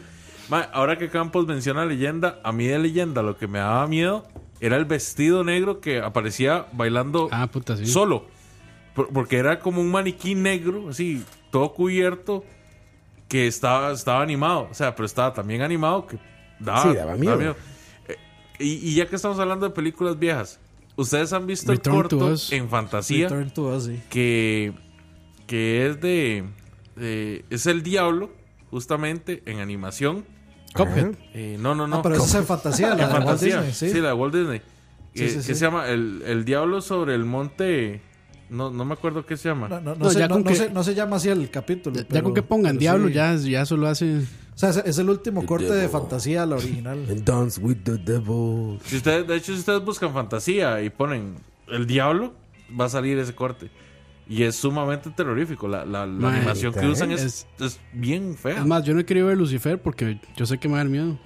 Mae, 0.49 0.67
ahora 0.73 0.97
que 0.97 1.09
Campos 1.09 1.45
menciona 1.47 1.85
leyenda, 1.85 2.39
a 2.43 2.51
mí 2.51 2.65
de 2.67 2.79
leyenda 2.79 3.21
lo 3.23 3.37
que 3.37 3.47
me 3.47 3.59
daba 3.59 3.85
miedo 3.87 4.25
era 4.59 4.77
el 4.77 4.85
vestido 4.85 5.43
negro 5.43 5.79
que 5.81 5.99
aparecía 5.99 6.65
bailando 6.73 7.29
Ah, 7.31 7.47
puta, 7.47 7.75
sí. 7.77 7.85
solo. 7.87 8.25
Por- 8.95 9.09
porque 9.09 9.37
era 9.37 9.59
como 9.59 9.81
un 9.81 9.91
maniquí 9.91 10.35
negro, 10.35 10.89
así, 10.89 11.23
todo 11.51 11.73
cubierto, 11.73 12.45
que 13.27 13.47
estaba, 13.47 13.91
estaba 13.91 14.21
animado. 14.21 14.67
O 14.69 14.73
sea, 14.73 14.95
pero 14.95 15.05
estaba 15.05 15.33
también 15.33 15.61
animado 15.61 16.05
que 16.07 16.17
daba, 16.59 16.83
Sí, 16.83 16.95
daba 16.95 17.15
miedo. 17.15 17.55
Eh, 18.07 18.15
y, 18.59 18.89
y 18.89 18.95
ya 18.95 19.07
que 19.07 19.15
estamos 19.15 19.39
hablando 19.39 19.67
de 19.67 19.73
películas 19.73 20.17
viejas, 20.19 20.59
¿ustedes 20.95 21.33
han 21.33 21.45
visto 21.47 21.71
Return 21.71 21.97
el 21.97 22.07
to 22.07 22.17
corto 22.19 22.35
en 22.51 22.69
fantasía? 22.69 23.27
Return 23.29 23.51
to 23.51 23.75
Us, 23.75 23.85
sí. 23.85 24.01
que, 24.09 24.73
que 25.47 25.87
es 25.87 25.99
de, 26.01 26.43
de- 26.95 27.45
Es 27.49 27.65
el 27.65 27.83
diablo, 27.83 28.31
justamente, 28.71 29.41
en 29.45 29.59
animación. 29.59 30.25
Cuphead. 30.73 31.15
Eh, 31.33 31.57
no, 31.59 31.73
no, 31.73 31.87
no. 31.87 31.97
Ah, 31.97 32.01
pero 32.03 32.15
esa 32.15 32.25
es 32.25 32.35
en 32.35 32.45
fantasía, 32.45 32.87
la 32.89 32.93
En 32.93 32.97
de 32.99 33.05
Walt 33.05 33.15
fantasía. 33.25 33.55
Disney, 33.61 33.73
sí. 33.73 33.89
sí. 33.91 34.01
la 34.01 34.07
de 34.09 34.13
Walt 34.13 34.35
Disney. 34.35 34.61
Sí, 35.13 35.23
Eh, 35.23 35.29
sí, 35.29 35.35
que 35.37 35.41
sí. 35.43 35.55
se 35.55 35.61
llama 35.65 35.87
el, 35.87 36.21
el 36.25 36.43
diablo 36.45 36.81
sobre 36.81 37.15
el 37.15 37.23
monte. 37.25 38.01
No, 38.49 38.69
no 38.69 38.85
me 38.85 38.93
acuerdo 38.93 39.25
qué 39.25 39.37
se 39.37 39.49
llama. 39.49 39.67
No, 39.67 39.81
no, 39.81 39.95
no 39.95 40.05
No, 40.05 40.09
se, 40.11 40.19
ya 40.19 40.27
no- 40.27 40.35
con 40.35 40.43
no 40.43 40.49
que- 40.49 40.55
se- 40.55 40.69
no 40.69 40.83
se 40.83 40.93
llama 40.95 41.15
así 41.15 41.29
el 41.29 41.49
capítulo. 41.49 41.95
Ya 41.97 42.05
pero- 42.07 42.23
con 42.25 42.33
que 42.33 42.41
pongan 42.43 42.77
diablo, 42.77 43.07
sí. 43.07 43.13
ya, 43.13 43.35
ya 43.35 43.61
eso 43.61 43.75
lo 43.77 43.87
hace. 43.87 44.19
O 44.19 44.57
sea, 44.57 44.69
es, 44.69 44.77
es 44.85 44.97
el 44.99 45.09
último 45.09 45.45
corte 45.45 45.73
de 45.73 45.89
fantasía, 45.89 46.45
la 46.45 46.55
original. 46.55 47.05
And 47.09 47.23
Dance 47.23 47.59
with 47.59 47.77
the 47.83 47.97
devil. 47.97 48.79
Si 48.85 48.97
ustedes, 48.97 49.27
de 49.27 49.35
hecho, 49.35 49.53
si 49.53 49.59
ustedes 49.59 49.83
buscan 49.83 50.13
fantasía 50.13 50.81
y 50.81 50.89
ponen 50.89 51.35
el 51.67 51.87
diablo, 51.87 52.33
va 52.79 52.85
a 52.85 52.89
salir 52.89 53.17
ese 53.17 53.33
corte. 53.33 53.69
Y 54.27 54.43
es 54.43 54.55
sumamente 54.55 55.09
terrorífico. 55.11 55.67
La, 55.67 55.83
la- 55.85 56.05
la 56.05 56.29
animación 56.35 56.73
que 56.73 56.85
usan 56.87 57.11
es, 57.11 57.23
Es- 57.23 57.47
es 57.59 57.79
bien 57.93 58.35
fea. 58.35 58.59
Es 58.59 58.65
más, 58.65 58.83
yo 58.83 58.93
no 58.93 58.99
he 58.99 59.05
querido 59.05 59.27
ver 59.27 59.37
Lucifer 59.37 59.81
porque 59.81 60.19
yo 60.35 60.45
sé 60.45 60.57
que 60.59 60.67
me 60.67 60.73
va 60.73 60.79
a 60.81 60.83
dar 60.83 60.91
miedo. 60.91 61.17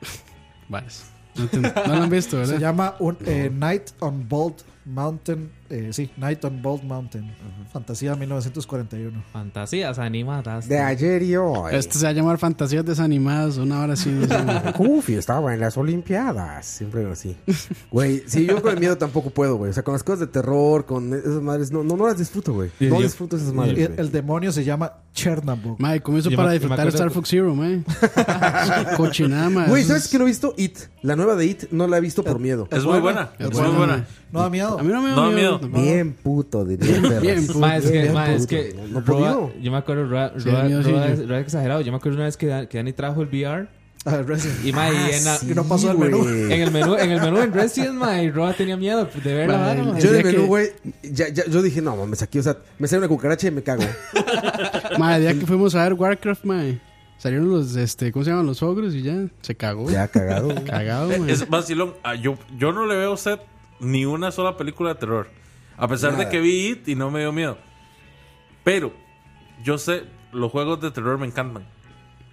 Vale. 0.68 0.86
No, 1.34 1.46
te- 1.46 1.58
no 1.60 1.70
lo 1.96 2.02
han 2.02 2.10
visto, 2.10 2.30
Se 2.44 2.52
¿verdad? 2.52 2.58
llama 2.58 2.94
un, 2.98 3.16
eh, 3.26 3.50
Night 3.52 3.90
on 4.00 4.28
Bold 4.28 4.56
Mountain. 4.84 5.50
eh, 5.70 5.90
sí, 5.92 6.10
Night 6.16 6.44
on 6.44 6.60
Bold 6.60 6.82
Mountain. 6.84 7.34
Fantasía 7.72 8.14
1941. 8.16 9.22
Fantasías 9.32 9.98
animadas. 9.98 10.68
De 10.68 10.78
ayer 10.78 11.22
y 11.22 11.36
hoy. 11.36 11.74
Este 11.74 11.98
se 11.98 12.04
va 12.04 12.10
a 12.10 12.12
llamar 12.12 12.38
Fantasías 12.38 12.84
Desanimadas, 12.84 13.56
una 13.58 13.80
hora 13.80 13.94
así. 13.94 14.10
Goofy 14.76 15.14
estaba 15.16 15.54
en 15.54 15.60
las 15.60 15.76
Olimpiadas. 15.76 16.66
Siempre 16.66 17.10
así. 17.10 17.36
Güey, 17.90 18.22
sí, 18.26 18.44
yo 18.46 18.60
con 18.60 18.72
el 18.74 18.80
miedo 18.80 18.98
tampoco 18.98 19.30
puedo, 19.30 19.56
güey. 19.56 19.70
O 19.70 19.74
sea, 19.74 19.82
con 19.82 19.92
las 19.92 20.02
cosas 20.02 20.20
de 20.20 20.26
terror, 20.26 20.84
con 20.84 21.14
esas 21.14 21.40
madres, 21.40 21.70
no, 21.72 21.82
no, 21.84 21.96
no 21.96 22.06
las 22.06 22.18
disfruto, 22.18 22.52
güey. 22.52 22.70
No 22.80 22.96
yo- 22.96 23.02
disfruto 23.02 23.36
esas 23.36 23.52
madres. 23.54 23.90
el, 23.96 24.10
demonio 24.12 24.52
se 24.52 24.64
llama 24.64 24.92
Chernobyl. 25.14 25.76
Mae, 25.78 26.00
¿cómo 26.02 26.18
hizo 26.18 26.30
para 26.32 26.50
disfrutar 26.52 26.88
Star 26.88 27.10
Fox 27.10 27.28
Zero, 27.30 27.54
mae? 27.54 27.82
Cochinada, 28.96 29.48
mae. 29.50 29.68
Güey, 29.68 29.84
¿sabes 29.84 30.04
es- 30.04 30.10
que 30.10 30.18
no 30.18 30.24
he 30.24 30.28
visto? 30.28 30.54
It. 30.56 30.78
La 31.02 31.16
nueva 31.16 31.34
de 31.36 31.46
It 31.46 31.64
no 31.70 31.86
la 31.86 31.98
he 31.98 32.00
visto 32.00 32.22
por 32.22 32.38
miedo. 32.38 32.68
es 32.70 32.84
muy 32.84 33.00
buena. 33.00 33.30
Es 33.38 33.46
Es 33.46 33.52
buena, 33.52 33.68
muy 33.68 33.76
buena. 33.78 33.96
mae. 33.98 34.06
No 34.32 34.40
da 34.40 34.48
miedo. 34.50 34.78
A 34.82 34.84
mí 34.84 34.92
no 34.92 35.00
me 35.02 35.08
da 35.10 35.16
No 35.16 35.22
da 35.22 35.28
miedo. 35.30 35.36
miedo. 35.38 35.60
tampoco. 35.60 35.82
Bien 35.82 36.12
puto, 36.12 36.64
diría. 36.64 37.20
Bien, 37.20 37.46
puto. 37.46 37.58
Ma, 37.58 37.76
es 37.76 37.84
que, 37.84 38.02
Bien 38.02 38.12
ma, 38.12 38.32
es 38.32 38.42
puto. 38.42 38.48
que 38.48 38.74
No- 38.74 39.00
no 39.00 39.00
Roa- 39.00 39.50
yo 39.60 39.70
me 39.72 39.78
acuerdo, 39.78 40.06
Roa, 40.08 40.32
Sí, 40.36 40.50
Roa- 40.50 40.68
sí, 40.82 41.22
es- 41.22 41.30
exagerado. 41.30 41.80
Yo 41.80 41.92
me 41.92 41.98
acuerdo 41.98 42.16
una 42.18 42.26
vez 42.26 42.36
que, 42.36 42.46
Dan- 42.46 42.66
que 42.66 42.78
Dani 42.78 42.92
trajo 42.92 43.22
el 43.22 43.28
VR 43.28 43.68
Ah, 44.04 44.16
Resident. 44.26 44.66
y, 44.66 44.72
ma, 44.72 44.90
y 44.90 45.14
en, 45.14 45.24
la- 45.24 45.36
sí, 45.36 45.46
que 45.46 45.54
no 45.54 45.62
pasó 45.64 45.92
el 45.92 45.98
menú. 45.98 46.26
en 46.28 46.50
el 46.60 46.70
menú, 46.72 46.96
en 46.96 47.10
el 47.12 47.20
menú 47.20 47.38
en 47.38 47.52
Resident, 47.52 47.94
ma, 47.94 48.20
y 48.20 48.30
Roa 48.32 48.52
tenía 48.52 48.76
miedo 48.76 49.08
de 49.22 49.32
ver 49.34 49.48
Ma, 49.48 49.58
ma. 49.58 49.74
Yo 49.76 49.80
en 49.82 49.96
el 49.96 50.00
día 50.02 50.22
menú, 50.24 50.40
que- 50.42 50.46
güey, 50.48 50.68
ya, 51.04 51.28
ya, 51.28 51.46
yo 51.46 51.62
dije, 51.62 51.80
no 51.80 51.94
mames, 51.94 52.20
aquí, 52.20 52.40
o 52.40 52.42
sea, 52.42 52.56
me 52.80 52.88
sale 52.88 52.98
una 52.98 53.08
cucaracha 53.08 53.46
y 53.46 53.52
me 53.52 53.62
cago. 53.62 53.84
Mae, 54.98 55.16
el 55.16 55.22
día 55.22 55.34
que 55.38 55.46
fuimos 55.46 55.74
a 55.76 55.84
ver 55.84 55.94
Warcraft, 55.94 56.44
mae. 56.44 56.80
Salieron 57.18 57.48
los, 57.50 57.76
este, 57.76 58.10
¿cómo 58.10 58.24
se 58.24 58.30
llaman? 58.32 58.46
Los 58.46 58.60
ogros 58.64 58.92
y 58.94 59.02
ya. 59.02 59.14
Se 59.42 59.54
cagó. 59.54 59.88
Ya 59.88 60.08
cagado. 60.08 60.46
güey. 60.50 60.64
Cagado, 60.64 61.08
mae. 61.20 61.30
Es 61.30 61.48
vacilón. 61.48 61.94
Ah, 62.02 62.16
yo, 62.16 62.36
yo 62.58 62.72
no 62.72 62.84
le 62.86 62.96
veo 62.96 63.10
a 63.10 63.14
usted 63.14 63.38
ni 63.82 64.04
una 64.06 64.30
sola 64.32 64.56
película 64.56 64.94
de 64.94 65.00
terror. 65.00 65.28
A 65.76 65.86
pesar 65.88 66.12
Nada. 66.12 66.24
de 66.24 66.30
que 66.30 66.40
vi 66.40 66.68
It 66.68 66.88
y 66.88 66.94
no 66.94 67.10
me 67.10 67.20
dio 67.20 67.32
miedo. 67.32 67.58
Pero 68.64 68.92
yo 69.64 69.76
sé, 69.78 70.04
los 70.32 70.50
juegos 70.50 70.80
de 70.80 70.90
terror 70.90 71.18
me 71.18 71.26
encantan. 71.26 71.64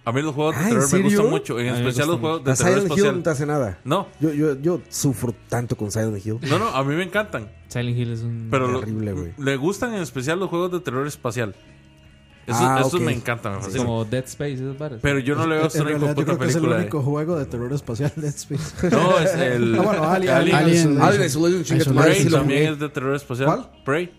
A 0.05 0.11
mí 0.11 0.21
los 0.21 0.33
juegos 0.33 0.55
de 0.55 0.61
Ah, 0.61 0.69
¿en 0.69 0.75
terror 0.75 0.93
me 0.93 1.01
gustan 1.01 1.29
mucho. 1.29 1.59
En 1.59 1.67
especial 1.75 2.07
los 2.07 2.19
juegos 2.19 2.43
de 2.43 2.53
terror 2.55 2.73
Silent 2.81 2.97
Hill 2.97 3.15
no 3.17 3.23
te 3.23 3.29
hace 3.29 3.45
nada. 3.45 3.79
No, 3.83 4.07
Yo, 4.19 4.31
yo, 4.33 4.59
yo 4.59 4.81
sufro 4.89 5.35
tanto 5.49 5.75
con 5.75 5.91
Silent 5.91 6.25
Hill. 6.25 6.39
no, 6.49 6.57
no, 6.59 6.69
a 6.69 6.83
mí 6.83 6.95
me 6.95 7.03
encantan. 7.03 7.51
Silent 7.67 7.97
Hill 7.97 8.13
es 8.13 8.21
un... 8.21 8.47
Pero 8.49 8.79
Terrible, 8.79 9.13
güey. 9.13 9.33
le 9.37 9.55
gustan 9.57 9.93
en 9.93 10.01
especial 10.01 10.39
los 10.39 10.49
juegos 10.49 10.71
de 10.71 10.79
terror 10.79 11.05
espacial. 11.05 11.55
Esos, 12.49 12.61
Ah, 12.61 12.77
esos 12.81 12.93
ok. 12.95 13.01
me 13.01 13.13
encantan, 13.13 13.53
me 13.55 13.61
fascinan. 13.61 13.85
como 13.85 14.05
Dead 14.05 14.23
Space, 14.25 14.53
esas 14.53 14.77
varas. 14.77 14.99
Pero 15.01 15.19
yo 15.19 15.35
no 15.35 15.45
le 15.47 15.55
veo 15.55 15.65
a 15.65 15.67
En 15.73 15.83
realidad, 15.85 16.15
yo 16.15 16.25
creo 16.25 16.39
que 16.39 16.45
es 16.47 16.55
el 16.55 16.61
de- 16.63 16.75
único 16.75 17.01
juego 17.01 17.37
de 17.37 17.45
terror 17.45 17.71
espacial 17.73 18.11
Dead 18.15 18.33
Space. 18.35 18.89
No, 18.91 19.19
es 19.19 19.33
el. 19.35 19.75
Ah, 19.77 19.81
bueno, 19.81 20.03
Alien. 20.03 20.33
Alien. 20.33 20.55
Alien. 20.55 21.01
Alien 21.01 21.23
Isolation, 21.25 21.95
madre, 21.95 22.11
Prey 22.11 22.23
sí 22.23 22.29
también 22.29 22.73
es 22.73 22.79
de 22.79 22.89
terror 22.89 23.15
espacial. 23.15 23.45
¿Cuál? 23.47 23.69
Prey. 23.85 24.11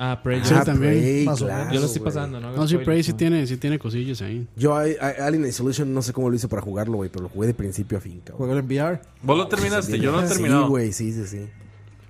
Ah, 0.00 0.20
Prey. 0.22 0.40
Sí, 0.44 0.54
Ah, 0.56 0.62
también. 0.64 0.92
Prey, 0.92 1.24
claro. 1.24 1.72
Yo 1.72 1.80
lo 1.80 1.86
estoy 1.86 2.02
pasando, 2.02 2.38
¿no? 2.40 2.52
No, 2.52 2.62
sí, 2.68 2.74
Spoilers, 2.74 2.84
Prey 2.84 3.02
sí 3.02 3.10
no. 3.10 3.16
tiene, 3.16 3.46
sí 3.48 3.56
tiene 3.56 3.78
cosillas 3.80 4.22
ahí. 4.22 4.46
Yo 4.54 4.76
a- 4.76 4.82
a- 5.00 5.26
Alien 5.26 5.44
Isolation 5.44 5.92
no 5.92 6.02
sé 6.02 6.12
cómo 6.12 6.30
lo 6.30 6.36
hice 6.36 6.46
para 6.46 6.62
jugarlo, 6.62 6.98
güey, 6.98 7.10
pero 7.10 7.24
lo 7.24 7.28
jugué 7.28 7.48
de 7.48 7.54
principio 7.54 7.98
a 7.98 8.00
fin, 8.00 8.20
cabrón. 8.24 8.36
Juego 8.38 8.58
en 8.60 8.64
VR. 8.66 9.00
Vos 9.22 9.36
lo 9.36 9.48
terminaste, 9.48 9.98
yo 9.98 10.12
no 10.12 10.22
he 10.22 10.28
terminado. 10.28 10.62
Sí, 10.64 10.68
güey, 10.68 10.92
sí, 10.92 11.12
sí, 11.12 11.26
sí. 11.26 11.46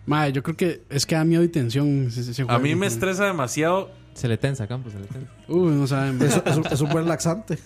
Mae, 0.05 0.33
yo 0.33 0.43
creo 0.43 0.57
que 0.57 0.83
es 0.91 1.05
que 1.07 1.15
da 1.15 1.25
miedo 1.25 1.43
y 1.43 1.49
tensión 1.49 2.07
ese, 2.09 2.31
ese 2.31 2.45
A 2.49 2.59
mí 2.59 2.75
me 2.75 2.87
estresa 2.87 3.25
demasiado. 3.27 3.91
Se 4.19 4.29
le 4.29 4.37
tensa, 4.37 4.66
Campos, 4.66 4.93
se 4.93 4.99
le 4.99 5.07
tensa. 5.07 5.31
Uy, 5.49 5.73
no 5.73 5.87
saben. 5.87 6.21
Es, 6.23 6.41
es 6.45 6.57
un, 6.57 6.66
es 6.66 6.81
un 6.81 6.89
buen 6.91 7.07
laxante. 7.09 7.59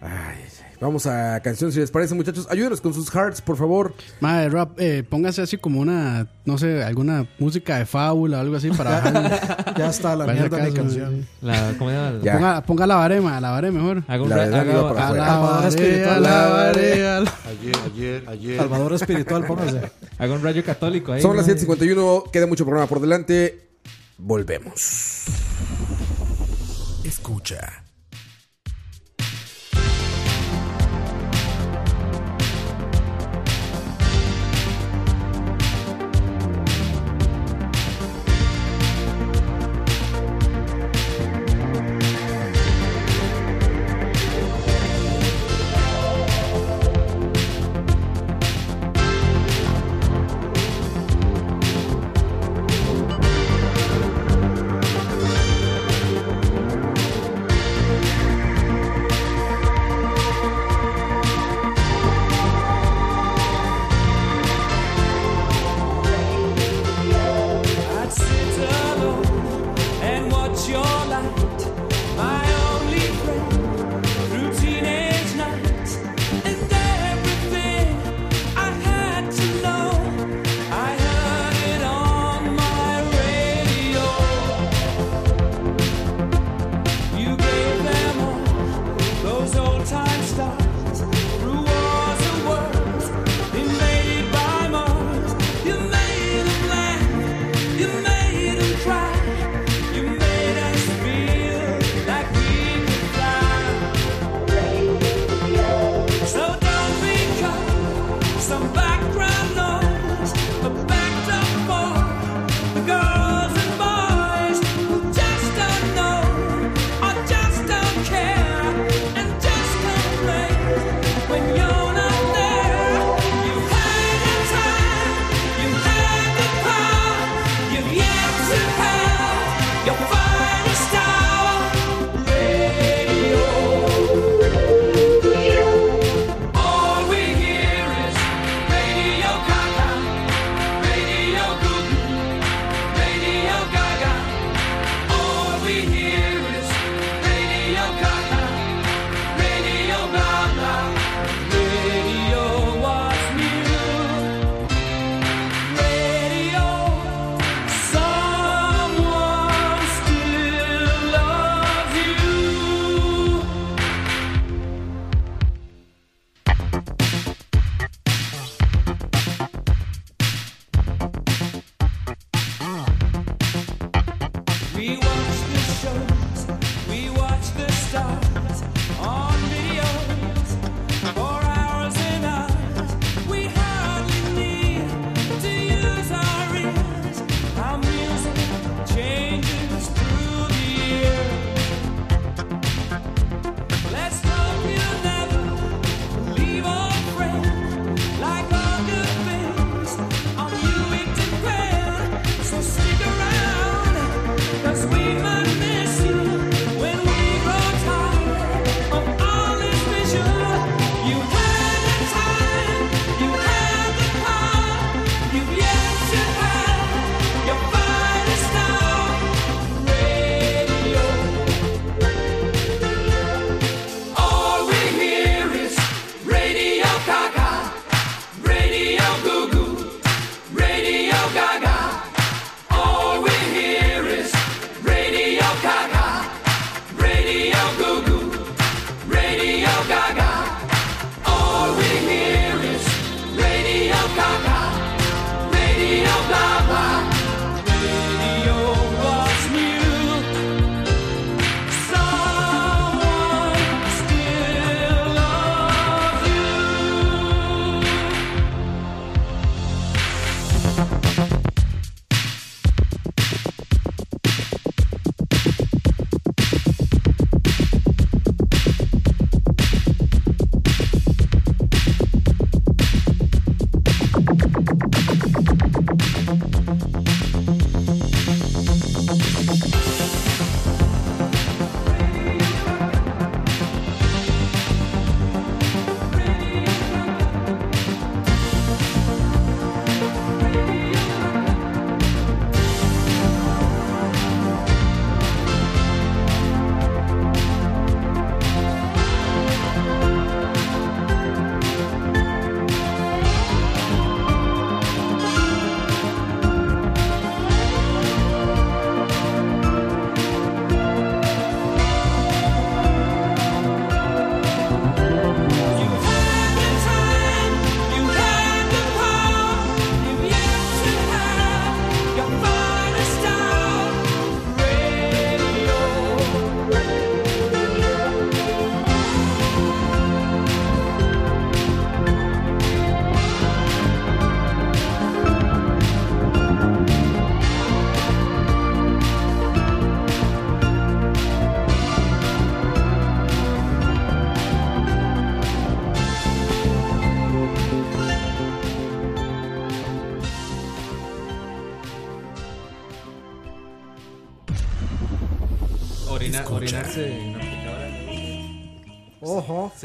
Ay, 0.00 0.10
ay. 0.36 0.76
vamos 0.80 1.06
a 1.06 1.40
canción, 1.40 1.72
si 1.72 1.80
les 1.80 1.90
parece, 1.90 2.14
muchachos. 2.14 2.46
Ayúdenos 2.50 2.82
con 2.82 2.92
sus 2.92 3.08
hearts, 3.10 3.40
por 3.40 3.56
favor. 3.56 3.94
Madre, 4.20 4.50
rap, 4.50 4.78
eh, 4.78 5.02
póngase 5.08 5.40
así 5.40 5.56
como 5.56 5.80
una, 5.80 6.26
no 6.44 6.58
sé, 6.58 6.82
alguna 6.84 7.26
música 7.38 7.78
de 7.78 7.86
fábula 7.86 8.36
o 8.36 8.40
algo 8.42 8.56
así 8.56 8.70
para 8.70 9.00
bajar. 9.00 9.74
Ya 9.78 9.88
está 9.88 10.14
la 10.14 10.26
mierda 10.26 10.58
de 10.58 10.72
canción. 10.74 11.26
La, 11.40 11.72
¿Cómo. 11.78 11.90
Ponga, 12.22 12.62
ponga 12.64 12.86
la 12.86 12.96
barema, 12.96 13.40
la 13.40 13.50
barema 13.52 13.80
mejor. 13.80 14.02
Haga 14.06 14.22
un 14.22 14.28
La 14.28 14.36
ra- 14.36 14.42
verdad, 14.44 14.60
haga- 14.60 14.72
iba 14.72 14.88
para 14.94 15.00
A 15.00 15.06
afuera. 15.06 15.60
la 15.62 15.68
espiritual. 15.68 16.22
la 16.22 16.68
Ayer, 16.70 17.24
ayer, 17.86 18.24
ayer. 18.28 18.56
Salvador 18.58 18.92
espiritual, 18.92 19.46
póngase. 19.46 19.80
haga 20.18 20.34
un 20.34 20.42
rayo 20.42 20.62
católico 20.62 21.12
ahí. 21.12 21.22
Son 21.22 21.34
las 21.36 21.46
mae. 21.46 21.56
7.51, 21.56 22.30
queda 22.30 22.46
mucho 22.46 22.64
programa 22.66 22.86
por 22.88 23.00
delante. 23.00 23.70
Volvemos. 24.18 25.24
Escucha. 27.04 27.83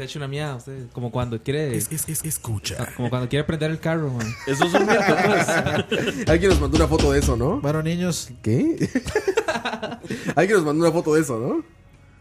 Se 0.00 0.04
echa 0.06 0.18
una 0.18 0.28
mierda 0.28 0.56
usted. 0.56 0.86
Como 0.94 1.10
cuando 1.10 1.42
quiere. 1.42 1.76
Es, 1.76 1.92
es, 1.92 2.08
es- 2.08 2.24
escucha. 2.24 2.88
Como 2.96 3.10
cuando 3.10 3.28
quiere 3.28 3.44
prender 3.44 3.70
el 3.70 3.78
carro, 3.80 4.08
man. 4.10 4.26
Eso 4.46 4.64
es 4.64 4.72
un 4.72 4.86
pues. 4.86 5.48
Alguien 6.30 6.48
nos 6.52 6.58
mandó 6.58 6.78
una 6.78 6.86
foto 6.86 7.12
de 7.12 7.18
eso, 7.18 7.36
¿no? 7.36 7.60
Bueno, 7.60 7.82
niños. 7.82 8.30
¿Qué? 8.40 8.88
Alguien 10.36 10.56
nos 10.56 10.64
mandó 10.64 10.84
una 10.84 10.90
foto 10.92 11.12
de 11.14 11.20
eso, 11.20 11.38
¿no? 11.38 11.62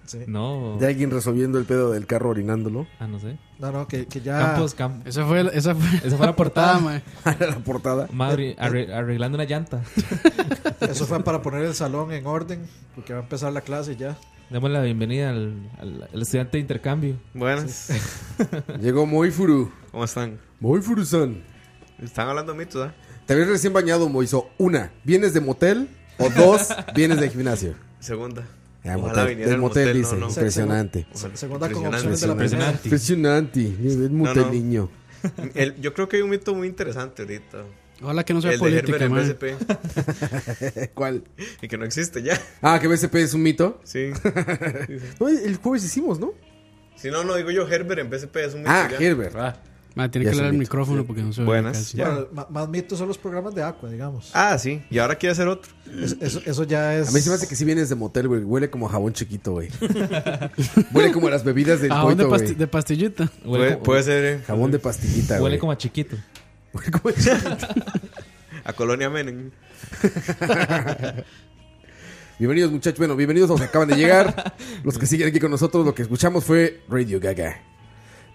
Sí. 0.05 0.17
No. 0.27 0.75
De 0.79 0.87
alguien 0.87 1.09
resolviendo 1.11 1.57
el 1.59 1.65
pedo 1.65 1.91
del 1.91 2.05
carro 2.07 2.31
orinándolo. 2.31 2.85
Ah, 2.99 3.07
no 3.07 3.19
sé. 3.19 3.37
No, 3.59 3.71
no, 3.71 3.87
que, 3.87 4.07
que 4.07 4.19
ya. 4.19 4.39
Campos, 4.39 4.73
Campos. 4.73 5.05
Esa 5.07 5.25
fue, 5.25 5.43
la- 5.43 5.51
esa 5.51 5.73
fue, 5.75 5.97
Esa 6.05 6.17
fue 6.17 6.25
la 6.25 6.35
portada. 6.35 6.79
mae. 6.79 7.01
la 7.39 7.59
portada. 7.59 8.07
Madre, 8.11 8.57
arre- 8.57 8.91
arreglando 8.91 9.37
una 9.37 9.45
llanta. 9.45 9.83
Eso 10.81 11.05
fue 11.05 11.23
para 11.23 11.41
poner 11.41 11.65
el 11.65 11.75
salón 11.75 12.11
en 12.11 12.25
orden. 12.25 12.61
Porque 12.95 13.13
va 13.13 13.19
a 13.19 13.23
empezar 13.23 13.51
la 13.53 13.61
clase 13.61 13.95
ya. 13.95 14.17
Demos 14.49 14.71
la 14.71 14.81
bienvenida 14.81 15.29
al, 15.29 15.53
al- 15.79 16.09
al 16.13 16.21
estudiante 16.21 16.57
de 16.57 16.61
intercambio. 16.61 17.15
Buenas. 17.33 17.89
Llegó 18.81 19.05
Moifuru. 19.05 19.71
¿Cómo 19.91 20.03
están? 20.05 20.39
Moifuru-san. 20.59 21.43
Están 22.01 22.29
hablando 22.29 22.55
mitos, 22.55 22.87
¿ah? 22.87 22.93
Te 23.25 23.35
ves 23.35 23.47
recién 23.47 23.73
bañado, 23.73 24.09
Moiso. 24.09 24.49
Una, 24.57 24.91
¿vienes 25.03 25.33
de 25.33 25.41
motel? 25.41 25.87
O 26.17 26.29
dos, 26.29 26.69
¿vienes 26.95 27.19
de 27.19 27.29
gimnasio? 27.29 27.75
Segunda. 27.99 28.43
Ah, 28.85 28.95
Ojalá 28.97 29.23
motel. 29.23 29.41
el 29.41 29.57
motel, 29.57 29.59
motel, 29.59 29.97
dice. 29.97 30.13
no, 30.15 30.21
no. 30.21 30.27
Impresionante. 30.29 31.05
Ojalá. 31.13 31.35
Segunda 31.35 31.69
con 31.69 31.83
Impresionante. 31.83 31.97
opciones 31.97 32.21
de 32.21 32.27
la 32.27 32.35
primera. 32.35 32.71
Impresionante. 32.83 33.59
Impresionante. 33.61 34.05
El 34.05 34.11
No, 34.17 34.17
motel 34.25 34.43
no. 34.43 34.51
niño. 34.51 34.89
El- 35.53 35.79
yo 35.81 35.93
creo 35.93 36.07
que 36.09 36.15
hay 36.17 36.21
un 36.23 36.29
mito 36.29 36.55
muy 36.55 36.67
interesante 36.67 37.21
ahorita. 37.21 37.57
Ojalá 38.01 38.23
que 38.23 38.33
no 38.33 38.41
sea 38.41 38.51
el 38.51 38.59
política, 38.59 38.97
de 38.97 39.09
man. 39.09 39.19
Herbert 39.19 39.43
en 39.43 39.57
BSP. 39.57 40.93
¿Cuál? 40.93 41.23
Y 41.61 41.67
que 41.67 41.77
no 41.77 41.85
existe 41.85 42.21
ya. 42.23 42.39
Ah, 42.61 42.79
que 42.79 42.87
BSP 42.87 43.15
es 43.15 43.33
un 43.33 43.43
mito. 43.43 43.79
Sí. 43.83 44.11
No, 45.19 45.27
el 45.27 45.57
jueves 45.57 45.83
hicimos, 45.83 46.19
¿no? 46.19 46.31
Si 46.95 47.09
no, 47.09 47.23
no 47.23 47.35
digo 47.35 47.51
yo, 47.51 47.67
Herbert 47.67 47.99
en 48.01 48.09
BSP 48.09 48.35
es 48.37 48.53
un 48.53 48.61
mito 48.61 48.71
Ah, 48.71 48.87
ya. 48.91 48.97
Herbert. 49.05 49.35
Man, 49.95 50.11
tiene 50.11 50.25
Ya 50.25 50.31
que 50.31 50.37
hablar 50.37 50.45
al 50.47 50.53
mito. 50.53 50.59
micrófono 50.61 51.03
porque 51.05 51.21
no 51.23 51.33
se 51.33 51.41
oye 51.41 51.47
Buenas. 51.47 51.77
casi. 51.77 51.97
Ya. 51.97 52.09
Bueno, 52.09 52.27
ma- 52.31 52.47
más 52.49 52.69
mitos 52.69 52.97
son 52.99 53.07
los 53.07 53.17
programas 53.17 53.55
de 53.55 53.63
Aqua, 53.63 53.89
digamos. 53.89 54.29
Ah, 54.33 54.57
sí. 54.57 54.81
Y 54.89 54.99
ahora 54.99 55.15
quiere 55.15 55.31
hacer 55.31 55.47
otro. 55.47 55.71
Es- 56.01 56.15
Eso, 56.21 56.41
eso 56.45 56.63
ya 56.63 56.95
es. 56.95 57.09
A 57.09 57.11
mí 57.11 57.19
se 57.19 57.29
me 57.29 57.35
hace 57.35 57.47
que 57.47 57.55
si 57.55 57.65
vienes 57.65 57.89
de 57.89 57.95
motel, 57.95 58.27
güey. 58.27 58.43
Huele 58.43 58.69
como 58.69 58.87
a 58.87 58.91
jabón 58.91 59.13
chiquito, 59.13 59.53
güey. 59.53 59.69
Huele 60.93 61.11
como 61.11 61.27
a 61.27 61.31
las 61.31 61.43
bebidas 61.43 61.81
del 61.81 61.91
Jabón 61.91 62.17
de, 62.17 62.23
coito, 62.23 62.35
pasti- 62.37 62.45
güey. 62.45 62.55
de 62.55 62.67
pastillita. 62.67 63.23
Huele, 63.43 63.57
Puede, 63.57 63.71
como, 63.73 63.83
puede 63.83 64.03
ser 64.03 64.25
eh, 64.25 64.39
Jabón 64.45 64.71
de 64.71 64.79
pastillita, 64.79 65.33
güey. 65.35 65.43
huele 65.43 65.59
como 65.59 65.71
a 65.71 65.77
chiquito. 65.77 66.15
A 68.65 68.73
Colonia 68.73 69.09
Menem. 69.09 69.51
Bienvenidos, 72.39 72.71
muchachos. 72.71 72.99
Bueno, 72.99 73.15
bienvenidos 73.15 73.49
a 73.49 73.53
los 73.53 73.61
que 73.61 73.67
acaban 73.67 73.87
de 73.89 73.95
llegar. 73.95 74.53
Los 74.83 74.97
que 74.97 75.05
siguen 75.05 75.27
aquí 75.27 75.39
con 75.39 75.51
nosotros, 75.51 75.85
lo 75.85 75.93
que 75.93 76.03
escuchamos 76.03 76.45
fue 76.45 76.81
Radio 76.87 77.19
Gaga. 77.19 77.61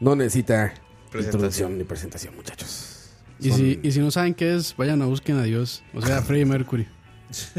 No 0.00 0.14
necesita 0.16 0.74
Presentación. 1.10 1.24
introducción 1.24 1.78
ni 1.78 1.84
presentación, 1.84 2.34
muchachos. 2.36 3.10
Y 3.40 3.48
Son- 3.50 3.58
si, 3.58 3.80
y 3.82 3.92
si 3.92 4.00
no 4.00 4.10
saben 4.10 4.34
qué 4.34 4.54
es, 4.56 4.76
vayan 4.76 5.00
a 5.02 5.06
busquen 5.06 5.38
a 5.38 5.42
Dios. 5.44 5.82
O 5.94 6.02
sea, 6.02 6.18
a 6.18 6.22
Freddie 6.26 6.44
Mercury. 6.44 6.86
Sí. 7.30 7.56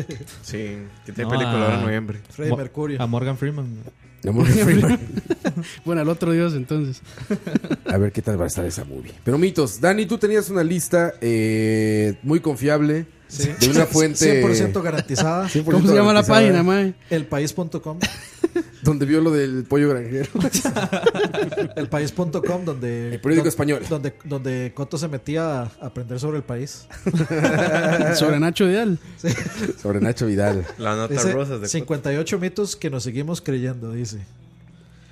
Que 1.05 1.11
tiene 1.13 1.23
No, 1.23 1.29
película 1.29 1.63
ahora 1.63 1.75
en 1.75 1.81
noviembre. 1.81 2.21
Freddie 2.29 2.55
Mercurio. 2.55 3.01
A 3.01 3.07
Morgan 3.07 3.37
Freeman. 3.37 3.77
De 4.25 4.31
Morgan 4.31 4.53
Freeman. 4.65 4.99
Bueno, 5.85 6.01
el 6.01 6.09
otro 6.09 6.31
Dios 6.31 6.53
entonces. 6.53 7.01
A 7.85 7.97
ver 7.97 8.11
qué 8.11 8.21
tal 8.21 8.39
va 8.39 8.45
a 8.45 8.47
estar 8.47 8.65
esa 8.65 8.83
movie. 8.83 9.13
Pero 9.23 9.37
mitos, 9.37 9.79
Dani, 9.79 10.05
tú 10.05 10.17
tenías 10.17 10.49
una 10.49 10.63
lista 10.63 11.13
eh, 11.21 12.15
muy 12.23 12.39
confiable 12.39 13.05
Sí. 13.27 13.49
de 13.59 13.69
una 13.69 13.85
fuente 13.87 14.43
100% 14.43 14.81
garantizada. 14.83 15.45
100% 15.49 15.63
¿Cómo 15.65 15.87
se 15.87 15.95
llama 15.95 16.13
la 16.13 16.21
garantizada, 16.21 16.39
página, 16.41 16.63
mae? 16.63 16.93
Elpaís.com. 17.09 17.99
Donde 18.85 19.05
vio 19.05 19.19
lo 19.19 19.31
del 19.31 19.65
pollo 19.65 19.89
granjero. 19.89 20.29
Elpaís.com, 21.75 22.63
donde. 22.63 23.15
El 23.15 23.19
periódico 23.19 23.49
español. 23.49 23.81
Donde, 23.89 24.13
donde 24.23 24.71
Coto 24.75 24.97
se 24.97 25.07
metía 25.07 25.63
a 25.63 25.71
aprender 25.81 26.19
sobre 26.19 26.37
el 26.37 26.43
país. 26.43 26.87
Sobre 28.15 28.39
Nacho 28.39 28.67
Vidal. 28.67 28.99
Sobre 29.81 29.99
Nacho 29.99 30.27
Vidal. 30.27 30.65
La 30.77 30.95
nota 30.95 31.13
Dice 31.13 31.33
rosas 31.33 31.61
de 31.61 31.67
58 31.67 32.39
mitos 32.39 32.75
que 32.75 32.89
nos 32.89 33.03
seguimos 33.03 33.41
creyendo, 33.41 33.91
dice. 33.91 34.19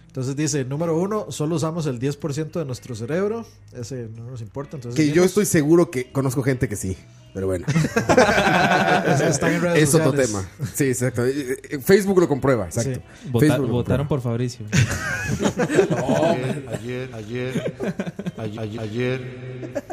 Entonces 0.08 0.36
dice, 0.36 0.64
número 0.64 0.96
uno, 0.96 1.32
solo 1.32 1.56
usamos 1.56 1.88
el 1.88 2.00
10% 2.00 2.52
de 2.52 2.66
nuestro 2.66 2.94
cerebro. 2.94 3.48
Ese 3.76 4.08
no 4.16 4.30
nos 4.30 4.42
importa. 4.42 4.78
Entonces 4.78 4.96
Que 4.96 5.12
yo 5.12 5.24
estoy 5.24 5.46
seguro 5.48 5.90
que 5.90 6.12
conozco 6.12 6.44
gente 6.44 6.70
que 6.70 6.76
sí. 6.76 6.96
Pero 7.34 7.48
bueno. 7.48 7.66
Están 9.28 9.54
en 9.54 9.62
redes 9.62 9.84
es 9.84 9.96
otro 9.96 10.12
sociales. 10.12 10.28
tema. 10.32 10.70
Sí, 10.74 10.86
exacto. 10.86 11.24
Facebook 11.84 12.20
lo 12.20 12.28
comprueba, 12.28 12.66
exacto. 12.66 13.02
Vota- 13.32 13.58
lo 13.58 13.68
votaron 13.68 14.08
comprueba. 14.08 14.08
por 14.08 14.22
Fabricio. 14.22 14.66
Ayer, 16.74 17.10
ayer, 17.14 17.74
ayer, 18.38 18.54
ayer, 18.60 18.80
ayer. 18.80 19.84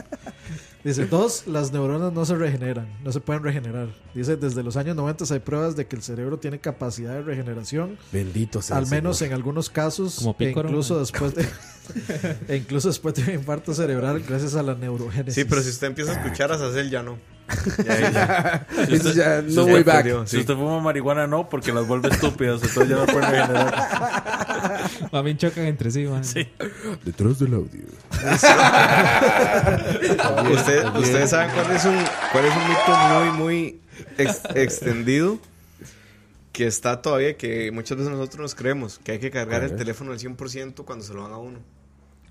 Dice, 0.82 1.04
dos, 1.06 1.46
las 1.46 1.72
neuronas 1.72 2.12
no 2.12 2.24
se 2.24 2.34
regeneran, 2.34 2.88
no 3.04 3.12
se 3.12 3.20
pueden 3.20 3.42
regenerar. 3.42 3.88
Dice, 4.14 4.36
desde 4.36 4.62
los 4.62 4.76
años 4.78 4.96
90 4.96 5.24
hay 5.32 5.40
pruebas 5.40 5.76
de 5.76 5.86
que 5.86 5.94
el 5.96 6.02
cerebro 6.02 6.38
tiene 6.38 6.58
capacidad 6.58 7.12
de 7.14 7.22
regeneración, 7.22 7.98
Bendito 8.12 8.62
sea. 8.62 8.78
al 8.78 8.86
menos 8.86 9.18
Señor. 9.18 9.32
en 9.32 9.36
algunos 9.36 9.68
casos, 9.68 10.16
Como 10.16 10.34
e 10.38 10.50
incluso 10.50 10.94
¿no? 10.94 11.00
después 11.00 11.34
de 11.34 11.46
e 12.48 12.56
incluso 12.56 12.88
después 12.88 13.14
de 13.14 13.22
un 13.24 13.30
infarto 13.40 13.74
cerebral 13.74 14.22
gracias 14.26 14.54
a 14.54 14.62
la 14.62 14.74
neurogénesis. 14.74 15.34
Sí, 15.34 15.44
pero 15.44 15.60
si 15.62 15.68
usted 15.68 15.88
empieza 15.88 16.12
a 16.12 16.14
escuchar 16.14 16.50
a 16.50 16.58
Sacel, 16.58 16.88
ya 16.90 17.02
no. 17.02 17.18
Ya, 17.84 18.10
ya. 18.10 18.66
Eso 18.88 19.12
ya, 19.12 19.42
Si 19.42 19.54
no 19.54 19.62
usted 19.62 19.74
way 19.74 19.82
back. 19.82 19.96
perdió, 19.96 20.26
Si 20.26 20.36
sí. 20.36 20.40
usted 20.40 20.54
fuma 20.54 20.80
marihuana, 20.80 21.26
no, 21.26 21.48
porque 21.48 21.72
las 21.72 21.86
vuelve 21.86 22.08
estúpidas. 22.08 22.62
Entonces 22.62 22.88
ya 22.88 22.96
no. 25.12 25.18
A 25.18 25.22
mí 25.22 25.36
chocan 25.36 25.66
entre 25.66 25.90
sí, 25.90 26.04
man. 26.04 26.22
Detrás 27.04 27.38
del 27.38 27.54
audio. 27.54 27.82
Usted- 30.52 30.86
Ustedes 30.96 31.30
saben 31.30 31.50
cuál 31.54 31.70
es 31.76 31.84
un, 31.84 31.96
cuál 32.32 32.44
es 32.46 32.54
un 32.56 32.68
mito 32.68 32.96
muy, 33.08 33.30
muy 33.38 33.80
ex- 34.18 34.42
extendido 34.54 35.38
que 36.52 36.66
está 36.66 37.00
todavía, 37.02 37.36
que 37.36 37.70
muchas 37.72 37.98
veces 37.98 38.12
nosotros 38.12 38.40
nos 38.40 38.54
creemos, 38.54 38.98
que 39.02 39.12
hay 39.12 39.18
que 39.18 39.30
cargar 39.30 39.62
el 39.62 39.76
teléfono 39.76 40.12
al 40.12 40.18
100% 40.18 40.84
cuando 40.84 41.04
se 41.04 41.14
lo 41.14 41.22
dan 41.22 41.32
a 41.32 41.38
uno. 41.38 41.58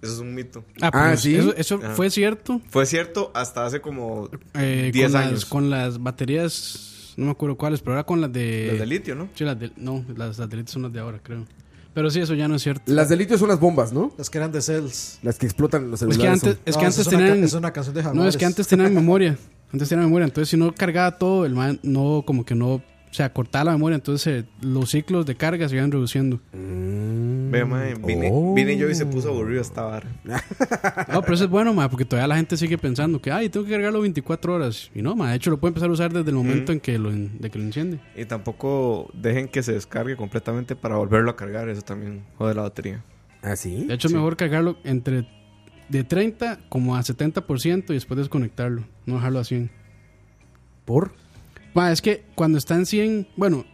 Eso 0.01 0.13
es 0.13 0.19
un 0.19 0.33
mito. 0.33 0.63
Ah, 0.81 0.89
Ah, 0.93 1.17
¿sí? 1.17 1.35
Eso, 1.35 1.53
eso 1.55 1.75
Ajá. 1.83 1.93
fue 1.95 2.09
cierto. 2.09 2.61
Fue 2.69 2.85
cierto 2.85 3.31
hasta 3.35 3.65
hace 3.65 3.81
como 3.81 4.29
eh, 4.53 4.91
10 4.93 5.11
con 5.11 5.21
años. 5.21 5.31
Las, 5.33 5.45
con 5.45 5.69
las 5.69 6.01
baterías, 6.01 7.13
no 7.17 7.25
me 7.25 7.31
acuerdo 7.31 7.57
cuáles, 7.57 7.81
pero 7.81 7.93
era 7.95 8.03
con 8.05 8.21
las 8.21 8.31
de. 8.31 8.67
Las 8.71 8.79
de 8.79 8.85
litio, 8.85 9.15
¿no? 9.15 9.29
Sí, 9.35 9.43
las 9.43 9.59
de. 9.59 9.71
No, 9.75 10.05
las, 10.15 10.37
las 10.37 10.49
de 10.49 10.57
litio 10.57 10.71
son 10.71 10.83
las 10.83 10.93
de 10.93 10.99
ahora, 10.99 11.19
creo. 11.21 11.45
Pero 11.93 12.09
sí, 12.11 12.19
eso 12.21 12.33
ya 12.35 12.47
no 12.47 12.55
es 12.55 12.61
cierto. 12.61 12.83
Las 12.93 13.09
de 13.09 13.17
litio 13.17 13.37
son 13.37 13.49
las 13.49 13.59
bombas, 13.59 13.91
¿no? 13.91 14.13
Las 14.17 14.29
que 14.29 14.37
eran 14.37 14.51
de 14.51 14.61
cells. 14.61 15.19
Las 15.23 15.37
que 15.37 15.47
explotan 15.47 15.89
los 15.91 16.01
Es 16.01 16.07
que 16.07 16.13
celulares. 16.13 16.43
antes, 16.43 16.55
son- 16.55 16.61
es 16.65 16.75
No, 16.75 16.79
que 16.79 16.85
antes 16.85 16.99
es 16.99 17.07
una 17.07 17.17
tenían. 17.17 17.39
ca- 17.39 17.45
es 17.45 17.53
una 17.53 17.73
canción 17.73 17.95
de 17.95 18.03
no, 18.13 18.27
es 18.27 18.37
que 18.37 18.45
antes 18.45 18.67
tenían 18.67 18.93
memoria. 18.93 19.37
Antes 19.73 19.89
tenían 19.89 20.05
memoria. 20.05 20.25
Entonces, 20.25 20.49
si 20.49 20.55
no 20.57 20.73
cargaba 20.73 21.17
todo, 21.17 21.45
el 21.45 21.53
man 21.55 21.79
no, 21.83 22.23
como 22.25 22.45
que 22.45 22.55
no. 22.55 22.81
O 23.09 23.13
sea, 23.13 23.33
cortaba 23.33 23.65
la 23.65 23.71
memoria. 23.71 23.95
Entonces, 23.95 24.43
eh, 24.43 24.47
los 24.61 24.91
ciclos 24.91 25.25
de 25.25 25.35
carga 25.35 25.67
se 25.67 25.75
iban 25.75 25.91
reduciendo. 25.91 26.39
Ve, 26.53 27.65
mae, 27.65 27.95
vine, 27.95 28.29
Oh. 28.31 28.53
vine 28.53 28.77
yo 28.77 28.87
y 28.87 28.93
se 28.93 29.05
puso 29.07 29.29
aburrido 29.29 29.61
esta 29.61 29.81
vara. 29.81 30.07
No, 31.11 31.21
pero 31.21 31.33
eso 31.33 31.45
es 31.45 31.49
bueno, 31.49 31.73
ma, 31.73 31.89
porque 31.89 32.05
todavía 32.05 32.27
la 32.27 32.35
gente 32.35 32.55
sigue 32.55 32.77
pensando 32.77 33.19
que, 33.19 33.31
ay, 33.31 33.49
tengo 33.49 33.65
que 33.65 33.71
cargarlo 33.71 34.01
24 34.01 34.53
horas. 34.53 34.91
Y 34.93 35.01
no, 35.01 35.15
ma, 35.15 35.31
de 35.31 35.37
hecho 35.37 35.49
lo 35.49 35.59
puede 35.59 35.69
empezar 35.71 35.89
a 35.89 35.93
usar 35.93 36.13
desde 36.13 36.29
el 36.29 36.35
momento 36.35 36.71
en 36.71 36.79
que 36.79 36.99
lo, 36.99 37.11
de 37.11 37.49
que 37.49 37.57
lo 37.57 37.65
enciende. 37.65 37.99
Y 38.15 38.25
tampoco 38.25 39.09
dejen 39.15 39.47
que 39.47 39.63
se 39.63 39.73
descargue 39.73 40.15
completamente 40.15 40.75
para 40.75 40.97
volverlo 40.97 41.31
a 41.31 41.35
cargar. 41.35 41.67
Eso 41.69 41.81
también 41.81 42.23
jode 42.37 42.53
la 42.53 42.61
batería. 42.61 43.03
¿Ah, 43.41 43.55
sí? 43.55 43.85
De 43.85 43.95
hecho, 43.95 44.07
es 44.07 44.13
mejor 44.13 44.37
cargarlo 44.37 44.77
entre 44.83 45.27
de 45.89 46.03
30 46.03 46.59
como 46.69 46.95
a 46.95 46.99
70% 47.01 47.85
y 47.89 47.93
después 47.93 48.19
desconectarlo. 48.19 48.83
No 49.07 49.15
dejarlo 49.15 49.39
a 49.39 49.43
100. 49.43 49.71
¿Por? 50.85 51.13
Ma, 51.73 51.91
es 51.91 52.01
que 52.01 52.23
cuando 52.35 52.57
está 52.57 52.75
en 52.75 52.85
100, 52.85 53.27
bueno, 53.35 53.65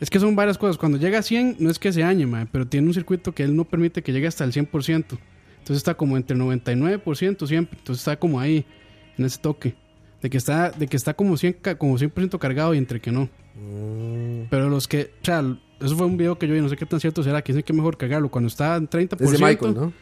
es 0.00 0.10
que 0.10 0.20
son 0.20 0.36
varias 0.36 0.58
cosas. 0.58 0.76
Cuando 0.76 0.98
llega 0.98 1.18
a 1.18 1.22
100, 1.22 1.56
no 1.58 1.70
es 1.70 1.78
que 1.78 1.92
se 1.92 2.00
dañe, 2.00 2.26
ma, 2.26 2.46
pero 2.52 2.66
tiene 2.66 2.86
un 2.86 2.94
circuito 2.94 3.32
que 3.32 3.42
él 3.42 3.56
no 3.56 3.64
permite 3.64 4.02
que 4.02 4.12
llegue 4.12 4.26
hasta 4.26 4.44
el 4.44 4.52
100%. 4.52 5.18
Entonces 5.58 5.78
está 5.78 5.94
como 5.94 6.16
entre 6.16 6.36
99% 6.36 7.46
siempre. 7.46 7.78
Entonces 7.78 8.02
está 8.02 8.16
como 8.18 8.38
ahí, 8.38 8.64
en 9.18 9.24
ese 9.24 9.38
toque. 9.38 9.74
De 10.22 10.30
que 10.30 10.38
está, 10.38 10.70
de 10.70 10.86
que 10.86 10.96
está 10.96 11.14
como 11.14 11.36
100, 11.36 11.54
ca- 11.54 11.74
como 11.76 11.98
100% 11.98 12.38
cargado 12.38 12.74
y 12.74 12.78
entre 12.78 13.00
que 13.00 13.10
no. 13.12 13.28
Pero 14.50 14.68
los 14.68 14.86
que, 14.86 15.10
o 15.22 15.24
sea, 15.24 15.42
eso 15.80 15.96
fue 15.96 16.06
un 16.06 16.16
video 16.16 16.38
que 16.38 16.46
yo 16.46 16.54
vi, 16.54 16.60
no 16.60 16.68
sé 16.68 16.76
qué 16.76 16.86
tan 16.86 17.00
cierto 17.00 17.22
será, 17.22 17.42
que 17.42 17.52
dicen 17.52 17.62
que 17.64 17.72
es 17.72 17.76
mejor 17.76 17.96
cargarlo 17.96 18.28
cuando 18.30 18.48
está 18.48 18.76
en 18.76 18.88
30%. 18.88 19.16
Es 19.20 19.30
de 19.32 19.38
Michael, 19.38 19.74
¿no? 19.74 19.92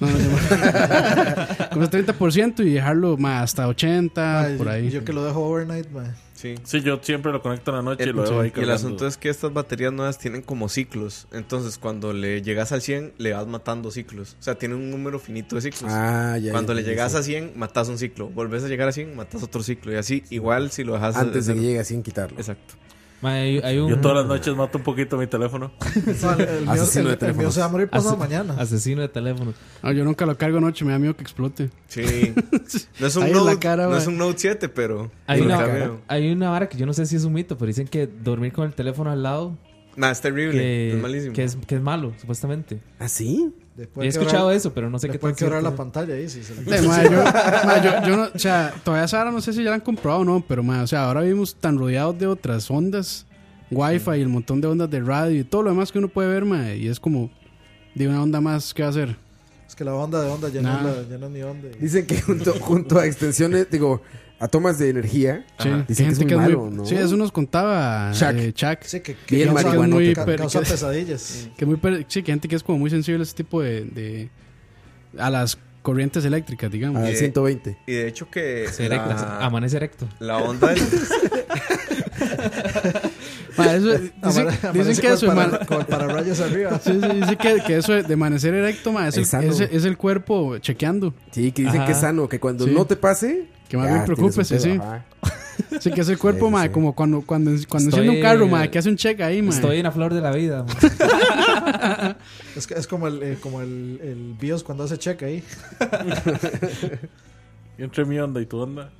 No, 0.00 0.08
no, 0.10 0.18
no. 0.18 1.68
Como 1.72 1.86
30% 1.86 2.66
y 2.66 2.70
dejarlo 2.70 3.16
más 3.16 3.44
hasta 3.44 3.68
80, 3.68 4.40
Ay, 4.40 4.56
por 4.58 4.68
ahí. 4.68 4.90
Yo 4.90 5.04
que 5.04 5.12
lo 5.12 5.24
dejo 5.24 5.40
overnight, 5.46 5.88
mae. 5.90 6.10
Sí. 6.42 6.56
Sí, 6.64 6.80
yo 6.80 6.98
siempre 7.00 7.30
lo 7.30 7.40
conecto 7.40 7.70
en 7.70 7.76
la 7.76 7.82
noche 7.82 8.02
y 8.04 8.08
El, 8.08 8.16
lo 8.16 8.24
dejo 8.24 8.40
ahí 8.40 8.52
y 8.54 8.60
el 8.60 8.70
asunto 8.72 9.06
es 9.06 9.16
que 9.16 9.28
estas 9.28 9.52
baterías 9.52 9.92
nuevas 9.92 10.18
tienen 10.18 10.42
como 10.42 10.68
ciclos. 10.68 11.28
Entonces, 11.30 11.78
cuando 11.78 12.12
le 12.12 12.42
llegas 12.42 12.72
al 12.72 12.82
100, 12.82 13.12
le 13.18 13.32
vas 13.32 13.46
matando 13.46 13.92
ciclos. 13.92 14.36
O 14.40 14.42
sea, 14.42 14.56
tiene 14.56 14.74
un 14.74 14.90
número 14.90 15.20
finito 15.20 15.54
de 15.54 15.62
ciclos. 15.62 15.92
Ah, 15.94 16.36
ya. 16.42 16.50
cuando 16.50 16.72
ya, 16.72 16.80
le 16.80 16.84
llegas 16.84 17.12
sí. 17.12 17.18
a 17.18 17.22
100, 17.22 17.52
matas 17.54 17.88
un 17.88 17.96
ciclo. 17.96 18.28
Volves 18.28 18.64
a 18.64 18.66
llegar 18.68 18.88
a 18.88 18.92
100, 18.92 19.14
matas 19.14 19.40
otro 19.40 19.62
ciclo. 19.62 19.92
Y 19.92 19.94
así, 19.94 20.24
igual 20.30 20.72
si 20.72 20.82
lo 20.82 20.94
dejas. 20.94 21.14
Antes 21.14 21.46
de 21.46 21.54
que 21.54 21.60
llegue 21.60 21.78
a 21.78 21.84
100, 21.84 22.02
quitarlo. 22.02 22.36
Exacto. 22.36 22.74
Ma, 23.22 23.34
hay, 23.34 23.58
hay 23.60 23.78
un 23.78 23.88
Yo 23.88 24.00
todas 24.00 24.16
las 24.18 24.26
noches 24.26 24.54
mato 24.56 24.78
un 24.78 24.84
poquito 24.84 25.16
mi 25.16 25.26
teléfono. 25.28 25.72
No, 26.22 26.32
el, 26.32 26.40
el 26.40 26.60
mío, 26.62 26.72
Asesino 26.72 27.10
el- 27.10 27.18
de 27.18 27.26
el 27.28 27.34
mío 27.34 27.50
se 27.52 27.60
va 27.60 27.66
a 27.66 27.68
morir 27.68 27.88
pasado 27.88 28.10
Ase- 28.16 28.18
mañana. 28.18 28.54
asesino 28.58 29.00
de 29.00 29.08
teléfono. 29.08 29.54
Ah, 29.80 29.92
yo 29.92 30.04
nunca 30.04 30.26
lo 30.26 30.36
cargo 30.36 30.58
anoche, 30.58 30.84
me 30.84 30.92
da 30.92 30.98
miedo 30.98 31.16
que 31.16 31.22
explote. 31.22 31.70
Sí. 31.88 32.34
No 33.00 33.06
es 33.06 33.16
un, 33.16 33.22
Ahí 33.24 33.32
Note, 33.32 33.58
cara, 33.58 33.86
no 33.86 33.96
es 33.96 34.06
un 34.06 34.18
Note 34.18 34.38
7, 34.38 34.68
pero. 34.68 35.10
Hay 35.26 35.40
una, 35.40 35.92
hay 36.08 36.30
una 36.32 36.50
vara 36.50 36.68
que 36.68 36.76
yo 36.76 36.84
no 36.86 36.92
sé 36.92 37.06
si 37.06 37.16
es 37.16 37.24
un 37.24 37.32
mito, 37.32 37.56
pero 37.56 37.66
dicen 37.68 37.86
que 37.88 38.06
dormir 38.06 38.52
con 38.52 38.66
el 38.66 38.74
teléfono 38.74 39.10
al 39.10 39.22
lado 39.22 39.56
Nah, 39.96 40.10
es 40.10 40.20
terrible. 40.20 40.58
que, 40.58 40.92
es 40.96 41.02
malísimo. 41.02 41.32
que 41.34 41.44
es, 41.44 41.56
que 41.66 41.74
es 41.76 41.80
malo, 41.82 42.12
supuestamente. 42.18 42.80
¿Ah, 42.98 43.08
sí? 43.08 43.52
Después 43.76 44.04
He 44.04 44.08
escuchado 44.08 44.50
eso, 44.50 44.72
pero 44.74 44.90
no 44.90 44.98
sé 44.98 45.08
qué 45.08 45.18
tan 45.18 45.34
que 45.34 45.48
la 45.48 45.74
pantalla 45.74 46.14
ahí, 46.14 46.28
sí. 46.28 46.42
Se 46.42 46.54
le- 46.54 46.82
ma, 46.82 47.02
yo, 47.04 47.10
ma, 47.64 47.82
yo, 47.82 48.06
yo 48.08 48.16
no, 48.16 48.28
o 48.34 48.38
sea, 48.38 48.74
todavía 48.84 49.04
esa 49.06 49.24
no 49.30 49.40
sé 49.40 49.52
si 49.54 49.62
ya 49.64 49.70
la 49.70 49.76
han 49.76 49.80
comprado 49.80 50.18
o 50.20 50.24
no, 50.24 50.44
pero 50.46 50.62
ma, 50.62 50.82
o 50.82 50.86
sea, 50.86 51.04
ahora 51.06 51.22
vivimos 51.22 51.54
tan 51.54 51.78
rodeados 51.78 52.18
de 52.18 52.26
otras 52.26 52.70
ondas, 52.70 53.24
wifi 53.70 54.10
y 54.10 54.20
el 54.20 54.28
montón 54.28 54.60
de 54.60 54.68
ondas 54.68 54.90
de 54.90 55.00
radio 55.00 55.40
y 55.40 55.44
todo 55.44 55.62
lo 55.62 55.70
demás 55.70 55.90
que 55.90 55.98
uno 55.98 56.08
puede 56.08 56.28
ver, 56.28 56.44
ma, 56.44 56.72
y 56.74 56.86
es 56.88 57.00
como 57.00 57.30
de 57.94 58.08
una 58.08 58.22
onda 58.22 58.40
más 58.42 58.74
que 58.74 58.82
hacer. 58.82 59.16
Es 59.66 59.74
que 59.74 59.84
la 59.84 59.94
onda 59.94 60.20
de 60.22 60.28
onda 60.30 60.50
ya 60.50 60.60
no, 60.60 60.76
es 60.78 60.84
la- 60.84 61.08
ya 61.08 61.16
no 61.18 61.26
es 61.26 61.32
ni 61.32 61.42
onda. 61.42 61.68
Dicen 61.80 62.06
que 62.06 62.20
junto, 62.20 62.52
junto 62.60 62.98
a 62.98 63.06
extensiones, 63.06 63.70
digo, 63.70 64.02
a 64.42 64.48
tomas 64.48 64.78
de 64.78 64.88
energía, 64.90 65.46
Sí, 65.58 65.68
dicen 65.88 66.06
que 66.06 66.12
es 66.12 66.18
que 66.18 66.24
es 66.34 66.36
malo, 66.40 66.64
muy, 66.66 66.76
¿no? 66.78 66.84
sí, 66.84 66.96
eso 66.96 67.16
nos 67.16 67.30
contaba 67.30 68.10
Chuck. 68.12 68.34
eh, 68.34 68.52
Chuck. 68.52 68.78
Sí, 68.82 69.00
que, 69.00 69.14
que 69.14 69.36
Bien 69.36 69.48
causa, 69.48 69.64
marihuanote, 69.68 70.04
muy 70.04 70.36
causa 70.36 70.60
que- 70.60 70.66
pesadillas. 70.70 71.48
Que 71.56 71.64
muy 71.66 71.76
per- 71.76 72.04
sí, 72.08 72.22
que 72.22 72.32
gente 72.32 72.48
que 72.48 72.56
es 72.56 72.62
como 72.62 72.78
muy 72.78 72.90
sensible 72.90 73.20
a 73.20 73.22
ese 73.22 73.34
tipo 73.34 73.62
de, 73.62 73.84
de- 73.84 74.30
a 75.18 75.30
las 75.30 75.58
corrientes 75.82 76.24
eléctricas, 76.24 76.70
digamos. 76.72 77.02
A 77.02 77.10
Eh, 77.10 77.16
120. 77.16 77.76
Y 77.86 77.92
de 77.92 78.08
hecho 78.08 78.28
que. 78.30 78.66
Se 78.72 78.86
erecta, 78.86 79.14
la, 79.14 79.44
amanece 79.46 79.76
erecto. 79.76 80.08
la 80.18 80.38
onda 80.38 80.68
del. 80.68 80.80
Ma, 83.56 83.74
eso- 83.74 83.90
dicen, 83.98 84.12
Amane- 84.48 84.72
dicen 84.72 84.96
que 84.96 85.12
eso, 85.12 85.26
para- 85.26 85.58
con 85.66 85.80
el 85.80 85.86
pararrayos 85.86 86.40
arriba. 86.40 86.78
sí, 86.84 86.92
sí, 87.00 87.08
dice 87.20 87.36
que, 87.36 87.62
que 87.66 87.76
eso 87.76 87.92
de 87.92 88.14
amanecer 88.14 88.54
erecto, 88.54 88.92
ma, 88.92 89.08
es, 89.08 89.16
el, 89.16 89.22
Es 89.24 89.60
es, 89.60 89.60
es 89.72 89.84
el 89.84 89.96
cuerpo 89.96 90.58
chequeando. 90.58 91.14
Sí, 91.30 91.52
que 91.52 91.62
dicen 91.62 91.78
Ajá. 91.80 91.86
que 91.86 91.92
es 91.92 91.98
sano, 91.98 92.28
que 92.28 92.38
cuando 92.40 92.64
Sí. 92.66 92.70
no 92.72 92.84
te 92.86 92.96
pase, 92.96 93.46
Que 93.68 93.76
más 93.76 93.86
ya 93.86 93.92
bien 93.94 94.04
preocúpese, 94.06 94.58
sí. 94.58 94.78
Sí, 95.80 95.90
que 95.90 96.00
es 96.00 96.08
el 96.08 96.18
cuerpo, 96.18 96.46
Sí, 96.46 96.50
sí, 96.50 96.52
ma, 96.52 96.62
sí. 96.64 96.68
como 96.70 96.94
cuando, 96.94 97.20
cuando, 97.22 97.50
cuando 97.68 97.88
Estoy- 97.90 98.00
enciende 98.00 98.10
un 98.10 98.22
carro, 98.22 98.46
ma, 98.48 98.68
que 98.68 98.78
hace 98.78 98.88
un 98.88 98.96
check 98.96 99.20
ahí, 99.20 99.42
ma. 99.42 99.50
Estoy 99.50 99.78
en 99.78 99.84
la 99.84 99.92
flor 99.92 100.12
de 100.14 100.20
la 100.20 100.30
vida. 100.32 100.64
ma. 100.64 102.16
Es, 102.56 102.66
que- 102.66 102.74
es 102.74 102.86
como 102.86 103.06
el, 103.06 103.22
eh, 103.22 103.38
como 103.40 103.60
el, 103.60 104.00
el 104.02 104.34
BIOS 104.40 104.64
cuando 104.64 104.84
hace 104.84 104.98
check 104.98 105.22
ahí. 105.22 105.42
Entre 107.78 108.04
mi 108.04 108.18
onda 108.18 108.40
y 108.40 108.46
tu 108.46 108.58
onda. 108.58 108.90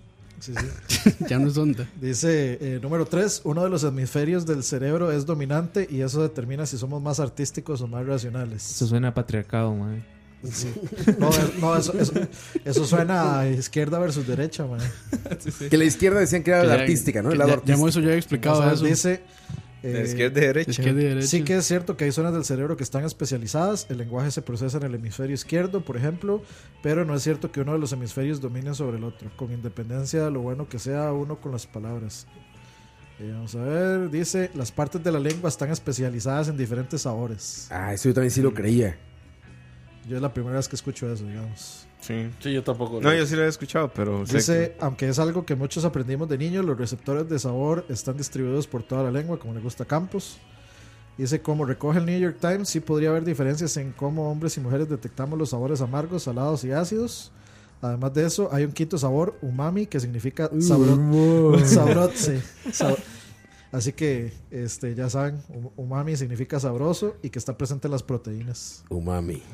Sí, 0.43 0.53
sí. 0.89 1.11
ya 1.29 1.39
no 1.39 1.47
es 1.49 1.57
onda. 1.57 1.89
Dice 2.01 2.59
eh, 2.61 2.81
número 2.83 3.07
3, 3.07 3.43
uno 3.45 3.63
de 3.63 3.71
los 3.71 3.85
hemisferios 3.85 4.45
del 4.45 4.65
cerebro 4.65 5.13
es 5.13 5.25
dominante 5.25 5.87
y 5.89 6.01
eso 6.01 6.21
determina 6.21 6.67
si 6.67 6.77
somos 6.79 7.01
más 7.01 7.21
artísticos 7.21 7.81
o 7.81 7.87
más 7.87 8.05
racionales. 8.05 8.69
Eso 8.69 8.89
suena 8.89 9.09
a 9.09 9.15
patriarcado, 9.15 9.73
man. 9.75 10.05
Sí. 10.53 10.73
No, 11.21 11.31
no, 11.61 11.77
eso, 11.77 11.97
eso, 11.97 12.15
eso 12.65 12.85
suena 12.85 13.39
a 13.39 13.49
izquierda 13.49 14.01
versus 14.01 14.27
derecha, 14.27 14.67
man. 14.67 14.81
Que 15.71 15.79
la 15.79 15.85
izquierda 15.85 16.19
decían 16.19 16.43
que 16.43 16.51
era 16.51 16.63
Que 16.63 16.67
la 16.67 16.75
ya- 16.77 16.81
artística, 16.83 17.23
¿no? 17.23 17.31
El 17.31 17.39
lado 17.39 17.51
ya, 17.51 17.55
artístico. 17.59 17.85
ya 17.85 17.89
eso 17.91 18.01
ya 18.01 18.11
he 18.15 18.17
explicado 18.19 18.59
O 18.59 18.63
sea, 18.65 18.73
eso. 18.73 18.85
Dice 18.85 19.23
eh, 19.83 19.89
de 19.89 20.03
izquierda 20.05 20.41
y 20.41 20.45
derecha. 20.45 21.27
Sí 21.27 21.43
que 21.43 21.57
es 21.57 21.65
cierto 21.65 21.97
que 21.97 22.05
hay 22.05 22.13
zonas 22.13 22.33
del 22.33 22.45
cerebro 22.45 22.77
que 22.77 22.85
están 22.85 23.05
especializadas, 23.05 23.87
el 23.91 23.99
lenguaje 23.99 24.31
se 24.31 24.43
procesa 24.43 24.79
en 24.79 24.85
el 24.85 24.95
hemisferio 24.95 25.35
izquierdo, 25.35 25.81
por 25.81 25.97
ejemplo, 25.97 26.43
pero 26.83 27.05
no 27.05 27.15
es 27.15 27.23
cierto 27.23 27.51
que 27.51 27.61
uno 27.61 27.73
de 27.73 27.79
los 27.79 27.93
hemisferios 27.93 28.41
domine 28.41 28.75
sobre 28.75 28.99
el 28.99 29.05
otro, 29.05 29.31
con 29.37 29.53
independencia 29.53 30.25
de 30.25 30.31
lo 30.31 30.41
bueno 30.41 30.69
que 30.69 30.79
sea 30.79 31.13
uno 31.13 31.41
con 31.41 31.53
las 31.53 31.67
palabras. 31.67 32.27
Eh, 33.19 33.31
vamos 33.33 33.55
a 33.55 33.63
ver, 33.63 34.11
dice, 34.11 34.51
las 34.55 34.73
partes 34.73 35.03
de 35.03 35.13
la 35.13 35.21
lengua 35.21 35.49
están 35.49 35.71
especializadas 35.71 36.49
en 36.49 36.57
diferentes 36.57 37.03
sabores. 37.03 37.69
Ah, 37.71 37.93
eso 37.93 38.09
yo 38.09 38.15
también 38.15 38.31
sí 38.31 38.43
lo 38.43 38.53
creía. 38.53 38.97
Yo 40.09 40.17
es 40.17 40.23
la 40.23 40.33
primera 40.33 40.57
vez 40.57 40.69
que 40.69 40.77
escucho 40.77 41.13
eso, 41.13 41.25
digamos. 41.27 41.87
Sí. 42.03 42.29
Sí, 42.41 42.53
yo 42.53 42.63
tampoco. 42.63 43.01
No, 43.01 43.15
yo 43.15 43.25
sí 43.25 43.35
lo 43.35 43.45
he 43.45 43.49
escuchado, 43.49 43.91
pero. 43.95 44.27
sé 44.27 44.37
Dice, 44.37 44.77
aunque 44.81 45.09
es 45.09 45.19
algo 45.19 45.47
que 45.47 45.55
muchos 45.55 45.85
aprendimos 45.87 46.29
de 46.29 46.37
niños, 46.37 46.65
los 46.65 46.77
receptores 46.77 47.29
de 47.29 47.39
sabor 47.39 47.87
están 47.89 48.17
distribuidos 48.19 48.67
por 48.67 48.83
toda 48.83 49.05
la 49.05 49.11
lengua, 49.11 49.39
como 49.39 49.55
le 49.55 49.61
gusta 49.61 49.85
a 49.85 49.87
Campos. 49.87 50.37
Dice, 51.17 51.41
como 51.41 51.65
recoge 51.65 51.99
el 52.01 52.07
New 52.07 52.19
York 52.19 52.39
Times, 52.41 52.69
sí 52.69 52.81
podría 52.81 53.11
haber 53.11 53.25
diferencias 53.25 53.77
en 53.77 53.93
cómo 53.93 54.31
hombres 54.31 54.57
y 54.57 54.61
mujeres 54.61 54.89
detectamos 54.89 55.39
los 55.39 55.51
sabores 55.51 55.81
amargos, 55.81 56.25
salados 56.25 56.65
y 56.65 56.73
ácidos. 56.73 57.31
Además 57.81 58.15
de 58.15 58.27
eso, 58.27 58.49
hay 58.53 58.65
un 58.65 58.73
quinto 58.73 58.97
sabor, 58.99 59.37
umami, 59.43 59.87
que 59.87 59.99
significa 60.01 60.49
sabro. 60.61 60.97
Sab- 62.71 62.99
Así 63.73 63.93
que, 63.93 64.33
este, 64.51 64.95
ya 64.95 65.09
saben, 65.11 65.41
um- 65.49 65.71
umami 65.77 66.17
significa 66.17 66.59
sabroso 66.61 67.17
y 67.23 67.31
que 67.31 67.39
está 67.39 67.57
presente 67.57 67.87
en 67.89 67.93
las 67.93 68.03
proteínas. 68.03 68.85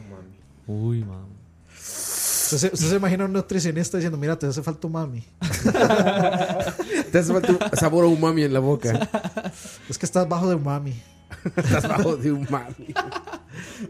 Umami. 0.09 0.29
Uy, 0.67 1.05
man. 1.05 1.27
Usted 2.55 2.59
se, 2.69 2.75
usted 2.75 2.89
se 2.89 2.97
imagina 2.97 3.25
a 3.25 3.27
un 3.27 3.33
nutricionista 3.33 3.97
diciendo, 3.99 4.17
mira, 4.19 4.39
te 4.39 4.47
hace 4.47 4.63
falta 4.63 4.87
umami. 4.87 5.25
Te 7.13 7.19
hace 7.19 7.33
falta 7.33 7.53
un 7.53 7.59
sabor 7.79 8.05
a 8.05 8.09
umami 8.09 8.43
en 8.43 8.53
la 8.53 8.61
boca. 8.61 9.09
Es 9.89 9.99
que 9.99 10.07
estás 10.07 10.29
bajo 10.29 10.49
de 10.49 10.55
umami. 10.55 10.95
Estás 11.57 11.87
bajo 11.89 12.17
de 12.17 12.33
umami. 12.33 12.95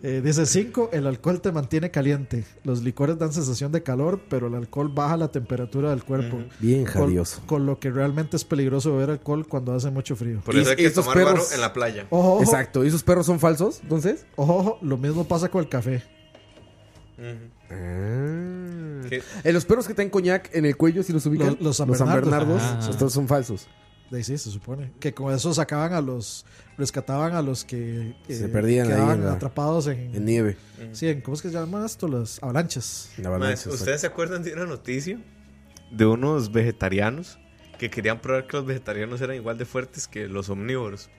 Eh, 0.02 0.20
dice 0.24 0.44
5, 0.44 0.90
el 0.92 1.06
alcohol 1.06 1.40
te 1.40 1.52
mantiene 1.52 1.90
caliente. 1.90 2.44
Los 2.64 2.82
licores 2.82 3.16
dan 3.18 3.32
sensación 3.32 3.70
de 3.72 3.82
calor, 3.82 4.20
pero 4.28 4.48
el 4.48 4.54
alcohol 4.54 4.88
baja 4.92 5.16
la 5.16 5.28
temperatura 5.28 5.90
del 5.90 6.04
cuerpo. 6.04 6.38
Bien 6.58 6.84
jadioso. 6.84 7.40
con 7.46 7.64
lo 7.66 7.78
que 7.78 7.90
realmente 7.90 8.36
es 8.36 8.44
peligroso 8.44 8.92
beber 8.92 9.10
alcohol 9.10 9.46
cuando 9.46 9.72
hace 9.74 9.90
mucho 9.90 10.14
frío. 10.16 10.40
Por 10.44 10.56
eso 10.56 10.70
hay 10.70 10.76
que 10.76 10.90
tomar 10.90 11.14
guaro 11.20 11.36
perros- 11.36 11.52
en 11.54 11.60
la 11.60 11.72
playa. 11.72 12.06
Ojo, 12.10 12.34
ojo, 12.34 12.42
Exacto. 12.42 12.84
¿Y 12.84 12.88
esos 12.88 13.02
perros 13.02 13.26
son 13.26 13.38
falsos? 13.40 13.80
Entonces. 13.82 14.26
ojo, 14.36 14.56
ojo, 14.56 14.78
lo 14.82 14.96
mismo 14.98 15.24
pasa 15.26 15.48
con 15.48 15.62
el 15.62 15.68
café. 15.68 16.02
Ah. 17.70 19.06
Eh, 19.10 19.52
los 19.52 19.64
perros 19.64 19.86
que 19.86 19.94
traen 19.94 20.10
coñac 20.10 20.50
en 20.54 20.66
el 20.66 20.76
cuello, 20.76 21.02
si 21.02 21.12
los 21.12 21.24
ubican. 21.26 21.48
Los- 21.48 21.60
los 21.60 21.76
San 21.76 21.94
San 21.94 22.08
Bernardos. 22.12 22.60
Ah. 22.62 22.86
Estos 22.90 23.12
son 23.12 23.26
falsos. 23.28 23.68
De 24.10 24.18
ahí 24.18 24.24
sí, 24.24 24.38
se 24.38 24.50
supone. 24.50 24.90
Que 25.00 25.12
con 25.12 25.34
eso 25.34 25.52
sacaban 25.52 25.92
a 25.92 26.00
los. 26.00 26.46
Rescataban 26.78 27.34
a 27.34 27.42
los 27.42 27.64
que. 27.64 28.14
eh, 28.28 28.34
Se 28.34 28.48
perdían 28.48 28.86
ahí 28.88 28.94
quedaban 28.94 29.22
en 29.22 29.28
atrapados 29.28 29.86
en. 29.86 30.14
En 30.14 30.24
nieve. 30.24 30.56
sí, 30.92 31.08
en- 31.08 31.20
¿cómo 31.20 31.34
es 31.34 31.42
que 31.42 31.48
se 31.48 31.54
llama 31.54 31.84
esto? 31.84 32.08
Las 32.08 32.42
avalanchas. 32.42 33.10
Avalancha, 33.24 33.68
¿Ustedes 33.70 34.00
se 34.00 34.06
acuerdan 34.06 34.42
de 34.42 34.54
una 34.54 34.64
noticia 34.66 35.20
de 35.90 36.06
unos 36.06 36.52
vegetarianos 36.52 37.38
que 37.78 37.90
querían 37.90 38.20
probar 38.20 38.46
que 38.46 38.56
los 38.56 38.66
vegetarianos 38.66 39.20
eran 39.20 39.36
igual 39.36 39.58
de 39.58 39.64
fuertes 39.66 40.08
que 40.08 40.26
los 40.26 40.48
omnívoros? 40.48 41.10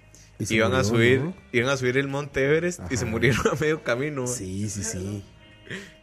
Iban 0.50 0.74
a 0.74 0.84
subir, 0.86 1.22
¿no? 1.22 1.34
iban 1.52 1.70
a 1.70 1.76
subir 1.78 1.97
el 1.97 2.08
Monte 2.08 2.45
Everest 2.45 2.80
y 2.89 2.95
se 2.97 3.04
murieron 3.06 3.45
a 3.52 3.56
medio 3.60 3.84
camino. 3.84 4.26
Sí, 4.26 4.70
sí, 4.70 4.84
sí. 4.84 5.24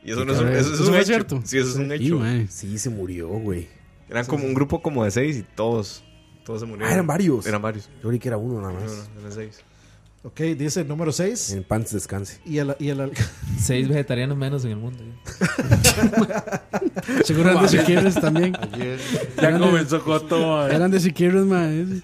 Y 0.05 0.13
eso 0.13 0.25
no 0.25 0.33
es 0.33 0.39
un, 0.39 0.45
cabrón. 0.45 0.61
eso 0.61 0.69
es 0.69 0.75
¿Eso 0.75 0.83
un 0.85 0.89
fue 0.89 0.99
hecho. 0.99 1.07
cierto? 1.07 1.43
Sí, 1.45 1.59
eso 1.59 1.69
es 1.71 1.77
un 1.77 1.93
hecho. 1.93 2.21
Sí, 2.49 2.79
se 2.79 2.91
murió, 2.91 3.29
güey. 3.29 3.69
Eran 4.09 4.25
como 4.27 4.45
un 4.45 4.55
grupo 4.55 4.81
como 4.83 5.05
de 5.05 5.11
seis 5.11 5.39
y 5.39 5.43
todos, 5.43 6.05
todos 6.45 6.61
se 6.61 6.67
murieron. 6.67 6.91
Ah, 6.91 6.95
eran 6.95 7.07
varios. 7.07 7.47
Eran 7.47 7.63
varios. 7.63 7.89
Yo 8.03 8.09
creí 8.09 8.21
que 8.21 8.29
era 8.29 8.37
uno 8.37 8.61
nada 8.61 8.75
No, 8.75 8.81
más. 8.81 9.09
no, 9.15 9.21
eran 9.21 9.33
seis. 9.33 9.61
Ok, 10.23 10.41
dice 10.59 10.83
número 10.85 11.13
6. 11.13 11.53
En 11.53 11.63
pants 11.63 11.93
descanse. 11.93 12.41
Y 12.45 12.59
el, 12.59 12.75
y 12.81 12.89
el 12.89 13.13
Seis 13.61 13.89
vegetarianos 13.89 14.37
menos 14.37 14.65
en 14.65 14.73
el 14.73 14.77
mundo. 14.77 14.99
Seguro 17.25 17.51
eran 17.51 17.63
de 17.63 17.69
Siquirres 17.69 18.15
también. 18.15 18.57
Ayer, 18.61 18.99
Ya 19.41 19.59
comenzó 19.59 20.03
Coto, 20.03 20.57
mae. 20.57 20.75
Eran 20.75 20.91
de 20.91 21.01
Siquirres, 21.01 21.45
ma. 21.45 21.69
es- 21.71 22.03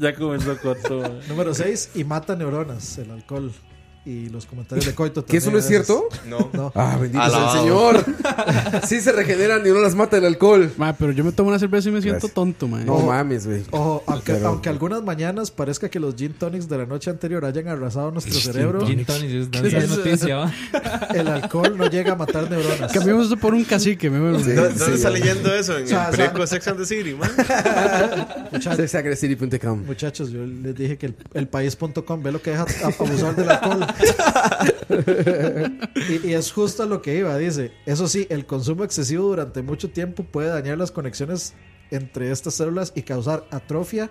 Ya 0.00 0.14
comenzó 0.14 0.56
Coto, 0.58 1.20
número 1.28 1.54
6. 1.54 1.90
Y 1.94 2.04
mata 2.04 2.36
neuronas, 2.36 2.98
el 2.98 3.10
alcohol. 3.10 3.52
Y 4.08 4.30
los 4.30 4.46
comentarios 4.46 4.86
de 4.86 4.94
Coito. 4.94 5.22
¿Que 5.26 5.36
eso 5.36 5.50
no 5.50 5.58
es 5.58 5.64
también 5.64 5.84
cierto? 5.84 6.08
No. 6.26 6.48
No. 6.54 6.72
Ah, 6.74 6.96
bendito 6.98 7.28
sea 7.28 7.52
el. 7.52 7.58
Señor. 7.60 8.04
sí 8.86 9.00
se 9.02 9.12
regeneran 9.12 9.66
y 9.66 9.68
no 9.68 9.80
las 9.80 9.94
mata 9.94 10.16
el 10.16 10.24
alcohol. 10.24 10.72
Ma, 10.78 10.94
pero 10.94 11.12
yo 11.12 11.22
me 11.24 11.32
tomo 11.32 11.50
una 11.50 11.58
cerveza 11.58 11.90
y 11.90 11.92
me 11.92 12.00
siento 12.00 12.20
Gracias. 12.20 12.32
tonto, 12.34 12.68
ma. 12.68 12.78
No 12.84 12.98
mames, 13.00 13.46
güey. 13.46 13.64
Ojo, 13.70 14.02
aunque, 14.06 14.32
Pero- 14.32 14.48
aunque 14.48 14.68
algunas 14.70 15.02
mañanas 15.02 15.50
parezca 15.50 15.90
que 15.90 16.00
los 16.00 16.16
gin 16.16 16.32
tonics 16.32 16.68
de 16.70 16.78
la 16.78 16.86
noche 16.86 17.10
anterior 17.10 17.44
hayan 17.44 17.68
arrasado 17.68 18.10
nuestro 18.10 18.32
cerebro, 18.34 18.86
Gin 18.86 19.04
tonic, 19.04 19.30
es 19.30 19.48
¿Qué 19.48 19.58
es 19.68 19.74
es 19.74 19.84
eso? 19.84 19.96
noticia, 19.96 20.36
va. 20.36 20.52
el 21.14 21.28
alcohol 21.28 21.76
no 21.76 21.90
llega 21.90 22.12
a 22.12 22.16
matar 22.16 22.50
neuronas. 22.50 22.90
Cambiamos 22.92 23.24
esto 23.24 23.36
por 23.36 23.52
un 23.52 23.64
cacique, 23.64 24.08
me 24.08 24.18
muero. 24.20 24.38
Sí. 24.40 24.52
¿Dó- 24.52 24.70
¿Dónde 24.70 24.94
está 24.96 25.10
leyendo 25.10 25.54
eso? 25.54 25.76
En 25.76 25.84
O 25.84 25.86
sea, 25.86 25.96
el 26.08 26.14
o 26.14 26.16
sea- 26.16 26.32
periódico 26.32 26.46
Sex 26.46 26.68
and 26.68 26.78
the 26.78 26.86
City, 26.86 27.14
man. 27.14 27.30
Muchachos, 29.86 30.30
yo 30.30 30.44
les 30.46 30.74
dije 30.74 30.96
que 30.96 31.06
el, 31.06 31.14
el 31.34 31.48
país.com 31.48 32.22
ve 32.22 32.32
lo 32.32 32.40
que 32.40 32.50
deja 32.52 32.62
a- 32.62 32.86
abusar 33.04 33.36
del 33.36 33.50
alcohol. 33.50 33.86
y, 36.24 36.32
es 36.32 36.52
justo 36.52 36.86
lo 36.86 37.02
que 37.02 37.16
iba, 37.16 37.36
dice. 37.36 37.72
Eso 37.86 38.08
sí, 38.08 38.26
el 38.30 38.46
consumo 38.46 38.84
excesivo 38.84 39.28
durante 39.28 39.62
mucho 39.62 39.90
tiempo 39.90 40.24
puede 40.24 40.48
dañar 40.48 40.78
las 40.78 40.90
conexiones 40.90 41.54
entre 41.90 42.30
estas 42.30 42.54
células 42.54 42.92
y 42.94 43.02
causar 43.02 43.46
atrofia 43.50 44.10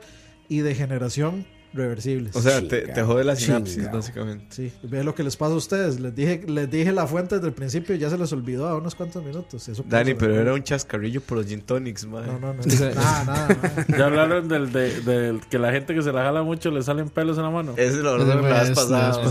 y 0.49 0.59
degeneración 0.59 1.45
reversibles. 1.73 2.35
O 2.35 2.41
sea, 2.41 2.61
te, 2.67 2.81
te 2.87 3.03
jode 3.03 3.23
la 3.23 3.35
sinapsis, 3.35 3.91
básicamente. 3.91 4.45
Sí, 4.49 4.71
ve 4.83 5.03
lo 5.03 5.13
que 5.13 5.23
les 5.23 5.35
pasa 5.37 5.53
a 5.53 5.57
ustedes. 5.57 5.99
Les 5.99 6.15
dije, 6.15 6.43
les 6.47 6.69
dije 6.69 6.91
la 6.91 7.05
fuente 7.07 7.35
desde 7.35 7.47
el 7.47 7.53
principio 7.53 7.95
y 7.95 7.99
ya 7.99 8.09
se 8.09 8.17
les 8.17 8.31
olvidó 8.33 8.67
a 8.67 8.75
unos 8.77 8.95
cuantos 8.95 9.23
minutos. 9.23 9.67
Eso 9.67 9.83
Dani, 9.87 10.13
pero 10.13 10.39
era 10.39 10.53
un 10.53 10.63
chascarrillo 10.63 11.21
por 11.21 11.37
los 11.39 11.47
gin 11.47 11.61
tonics, 11.61 12.05
man. 12.05 12.25
No, 12.25 12.39
no, 12.39 12.53
no. 12.53 12.61
nada, 12.63 13.23
nada, 13.23 13.47
nada. 13.61 13.85
Ya 13.97 14.05
hablaron 14.05 14.47
del, 14.47 14.71
de- 14.71 15.01
del 15.01 15.41
que 15.49 15.59
la 15.59 15.71
gente 15.71 15.93
que 15.93 16.01
se 16.01 16.11
la 16.11 16.23
jala 16.23 16.41
mucho 16.43 16.71
le 16.71 16.81
salen 16.81 17.09
pelos 17.09 17.37
en 17.37 17.43
la 17.43 17.49
mano. 17.49 17.73
Ese 17.77 17.97
lo 17.97 18.11
hablaron 18.11 18.49
la 18.49 18.63
vez 18.63 18.71
pasada. 18.71 19.21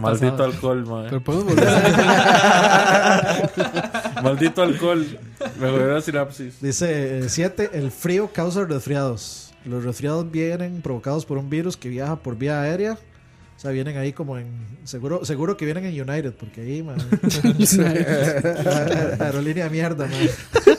Maldito 0.00 0.44
alcohol, 0.44 0.86
man. 0.86 1.04
Pero 1.08 1.22
podemos 1.22 1.46
volver 1.46 1.68
a... 1.68 1.82
Maldito 4.22 4.62
alcohol. 4.62 5.06
Me 5.60 5.70
jodió 5.70 5.86
la 5.94 6.00
sinapsis. 6.00 6.60
Dice 6.60 7.28
7. 7.28 7.70
el 7.74 7.90
frío 7.90 8.30
causa 8.32 8.64
resfriados. 8.64 9.45
Los 9.66 9.84
resfriados 9.84 10.30
vienen 10.30 10.80
provocados 10.80 11.26
por 11.26 11.38
un 11.38 11.50
virus 11.50 11.76
que 11.76 11.88
viaja 11.88 12.14
por 12.16 12.38
vía 12.38 12.62
aérea. 12.62 12.96
O 13.56 13.58
sea, 13.58 13.72
vienen 13.72 13.96
ahí 13.96 14.12
como 14.12 14.38
en. 14.38 14.46
Seguro, 14.84 15.24
seguro 15.24 15.56
que 15.56 15.64
vienen 15.64 15.86
en 15.86 16.08
United, 16.08 16.34
porque 16.34 16.60
ahí, 16.60 16.82
man. 16.82 16.98
Aerolínea 19.20 19.68
mierda, 19.68 20.06
man. 20.06 20.75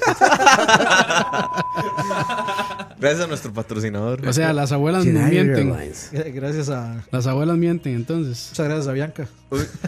Gracias 2.99 3.26
a 3.26 3.28
nuestro 3.28 3.53
patrocinador. 3.53 4.28
O 4.28 4.34
sea, 4.34 4.53
las 4.53 4.72
abuelas 4.72 5.05
United 5.05 5.30
mienten. 5.30 5.70
Airlines. 5.72 6.10
Gracias 6.34 6.70
a. 6.70 7.03
Las 7.12 7.28
abuelas 7.28 7.58
mienten, 7.58 7.95
entonces. 7.95 8.47
Muchas 8.51 8.66
gracias 8.66 8.88
a 8.88 8.93
Bianca. 8.93 9.28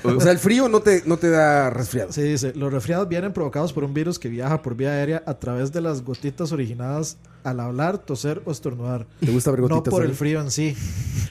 O 0.04 0.22
sea, 0.22 0.32
el 0.32 0.38
frío 0.38 0.70
no 0.70 0.82
te, 0.82 1.04
no 1.06 1.18
te 1.18 1.30
da 1.30 1.70
resfriado. 1.70 2.12
Sí, 2.12 2.22
dice, 2.22 2.54
los 2.56 2.72
resfriados 2.72 3.10
vienen 3.10 3.34
provocados 3.34 3.74
por 3.74 3.84
un 3.84 3.94
virus 3.94 4.20
que 4.20 4.30
viaja 4.30 4.62
por 4.62 4.76
vía 4.76 4.92
aérea 4.92 5.24
a 5.26 5.34
través 5.34 5.72
de 5.72 5.82
las 5.82 6.04
gotitas 6.04 6.52
originadas 6.52 7.18
al 7.44 7.60
hablar, 7.60 7.98
toser 7.98 8.42
o 8.46 8.52
estornudar. 8.52 9.06
¿Te 9.20 9.32
gusta 9.32 9.52
ver 9.52 9.62
No 9.62 9.84
por 9.84 10.06
el 10.06 10.14
frío 10.14 10.40
en 10.42 10.52
sí. 10.52 10.76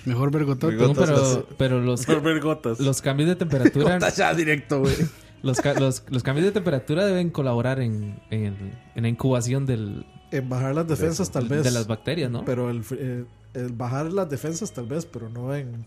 Mejor. 0.05 0.33
No, 0.35 0.57
pero, 0.95 1.47
pero 1.57 1.81
los, 1.81 2.05
Por 2.05 2.23
ver 2.23 2.41
gotas. 2.41 2.81
los 2.81 3.01
cambios 3.03 3.29
de 3.29 3.37
temperatura. 3.37 3.95
Gotas 3.95 4.17
ya 4.17 4.35
directo, 4.35 4.81
güey. 4.81 4.95
Los, 5.43 5.61
ca- 5.61 5.75
los, 5.75 6.03
los 6.09 6.23
cambios 6.23 6.47
de 6.47 6.53
temperatura 6.53 7.07
deben 7.07 7.31
colaborar 7.31 7.81
en, 7.81 8.21
en, 8.31 8.57
en 8.95 9.03
la 9.03 9.09
incubación 9.09 9.67
del, 9.67 10.07
En 10.31 10.49
bajar 10.49 10.75
las 10.75 10.87
defensas 10.89 11.31
tal 11.31 11.49
vez. 11.49 11.65
de 11.65 11.71
las 11.71 11.87
bacterias, 11.87 12.31
¿no? 12.31 12.45
Pero 12.45 12.71
el, 12.71 12.83
fr- 12.85 12.97
eh, 13.01 13.25
el 13.55 13.73
bajar 13.73 14.13
las 14.13 14.29
defensas 14.29 14.73
tal 14.73 14.87
vez, 14.87 15.07
pero 15.07 15.29
no 15.29 15.55
en... 15.55 15.85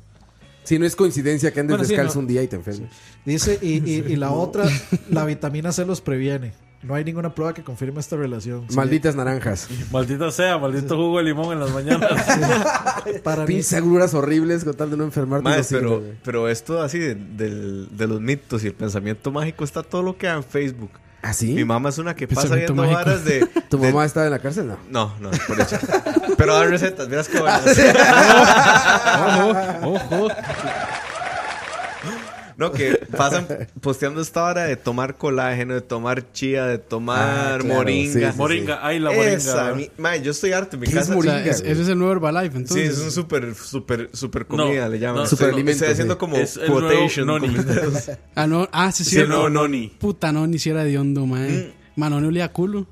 Si 0.64 0.78
no 0.78 0.86
es 0.86 0.95
coincidencia 0.95 1.52
que 1.52 1.60
andes 1.60 1.74
Bueno, 1.76 1.86
sí, 1.86 1.91
descalzo 1.93 2.16
no. 2.16 2.22
un 2.22 2.28
día 2.28 2.43
y 2.43 2.47
te 2.47 2.56
enfermes. 2.56 2.89
Dice, 3.26 3.58
y, 3.62 3.78
y, 3.89 4.04
y 4.08 4.16
la 4.16 4.32
otra, 4.32 4.66
la 5.10 5.26
vitamina 5.26 5.72
C 5.72 5.86
los 5.86 6.02
previene. 6.02 6.54
No 6.84 6.95
hay 6.95 7.03
ninguna 7.03 7.34
prueba 7.36 7.53
que 7.53 7.61
confirme 7.63 7.99
esta 7.99 8.15
relación. 8.15 8.65
Sí, 8.67 8.75
Malditas 8.75 9.15
naranjas. 9.15 9.67
Maldita 9.91 10.32
sea, 10.32 10.57
maldito 10.57 10.95
jugo 10.95 11.19
de 11.19 11.25
limón 11.25 11.53
en 11.53 11.59
las 11.59 11.69
mañanas. 11.71 12.09
Para 13.23 13.41
mí, 13.43 13.47
Pinches 13.47 13.73
agruras 13.73 14.13
horribles 14.15 14.63
con 14.63 14.73
tal 14.73 14.89
de 14.89 14.97
no 14.97 15.03
enfermarte. 15.03 15.49
Pero, 15.69 16.01
pero 16.23 16.49
esto 16.49 16.82
así 16.82 16.97
de, 16.97 17.13
del- 17.15 17.88
de 17.95 18.07
los 18.07 18.19
mitos 18.19 18.63
y 18.63 18.67
el 18.67 18.73
pensamiento 18.73 19.32
mágico 19.32 19.63
está 19.63 19.84
todo 19.84 20.01
lo 20.01 20.17
que 20.17 20.27
hay 20.27 20.38
en 20.38 20.43
Facebook. 20.43 20.89
¿Ah, 21.23 21.34
sí? 21.34 21.53
Mi 21.53 21.63
mamá 21.63 21.89
es 21.89 21.99
una 21.99 22.15
que 22.15 22.27
pasa 22.27 22.55
viendo 22.55 22.73
mágico. 22.73 22.95
varas 22.97 23.23
de... 23.25 23.45
¿Tu 23.69 23.77
de- 23.77 23.91
mamá 23.91 24.05
está 24.05 24.25
en 24.25 24.32
la 24.32 24.39
cárcel? 24.39 24.67
No. 24.67 24.77
No, 24.89 25.13
no, 25.19 25.29
por 25.47 25.61
hecho. 25.61 25.77
Pero 26.38 26.55
da 26.55 26.63
recetas, 26.65 27.07
miras 27.07 27.27
qué 27.29 27.39
buenas. 27.39 27.63
Ojo. 29.84 30.27
No, 32.62 32.72
que 32.72 32.97
pasan 33.18 33.47
posteando 33.82 34.22
esta 34.22 34.43
hora 34.43 34.64
de 34.66 34.76
tomar 34.76 35.18
colágeno, 35.18 35.74
de 35.74 35.82
tomar 35.82 36.32
chía, 36.32 36.66
de 36.66 36.78
tomar 36.78 37.20
Ah, 37.20 37.57
claro, 37.59 37.76
moringa. 37.76 38.14
sí, 38.14 38.20
sí, 38.26 38.32
sí. 38.32 38.38
moringa, 38.38 38.80
ay, 38.86 38.99
la 38.99 39.12
moringa. 39.12 39.34
Esa, 39.36 39.74
mi- 39.74 39.89
yo 40.24 40.32
estoy 40.32 40.51
harto 40.53 40.76
en 40.76 40.82
mi 40.82 40.86
¿Qué 40.88 40.91
es 40.93 40.99
casa. 40.99 41.18
O 41.18 41.22
sea, 41.22 41.32
moringa? 41.34 41.51
es- 41.51 41.62
ese 41.62 41.82
es 41.82 41.88
el 41.89 41.97
nuevo 41.97 42.14
Herbalife, 42.14 42.51
Sí, 42.53 42.57
entonces. 42.59 42.89
es 42.91 42.99
un 42.99 43.12
súper, 43.12 43.55
súper, 43.55 44.09
súper 44.14 44.45
comida, 44.45 44.86
No, 44.86 44.91
le 44.91 44.99
llaman. 44.99 45.24
no, 45.24 45.28
Superalimento, 45.28 45.72
Estoy 45.72 45.89
haciendo 45.93 46.14
sí. 46.14 46.20
como 46.20 46.38
Es 46.38 46.57
el 46.57 46.68
quotation 46.72 47.28
noni. 47.28 47.55
Ah, 48.36 48.47
no. 48.47 48.68
Ah, 48.72 48.91
sí, 48.91 49.03
sí. 49.03 49.16
Sí, 49.18 49.24
no, 49.28 49.49
noni. 49.49 49.88
Puta, 49.99 50.32
no, 50.32 50.45
ni 50.47 50.59
si 50.59 50.70
era 50.70 50.84
de 50.84 50.97
hondo, 50.97 51.26
mae. 51.26 51.74
Mano, 51.95 52.22
no 52.22 52.28
olía 52.28 52.51
culo. 52.51 52.86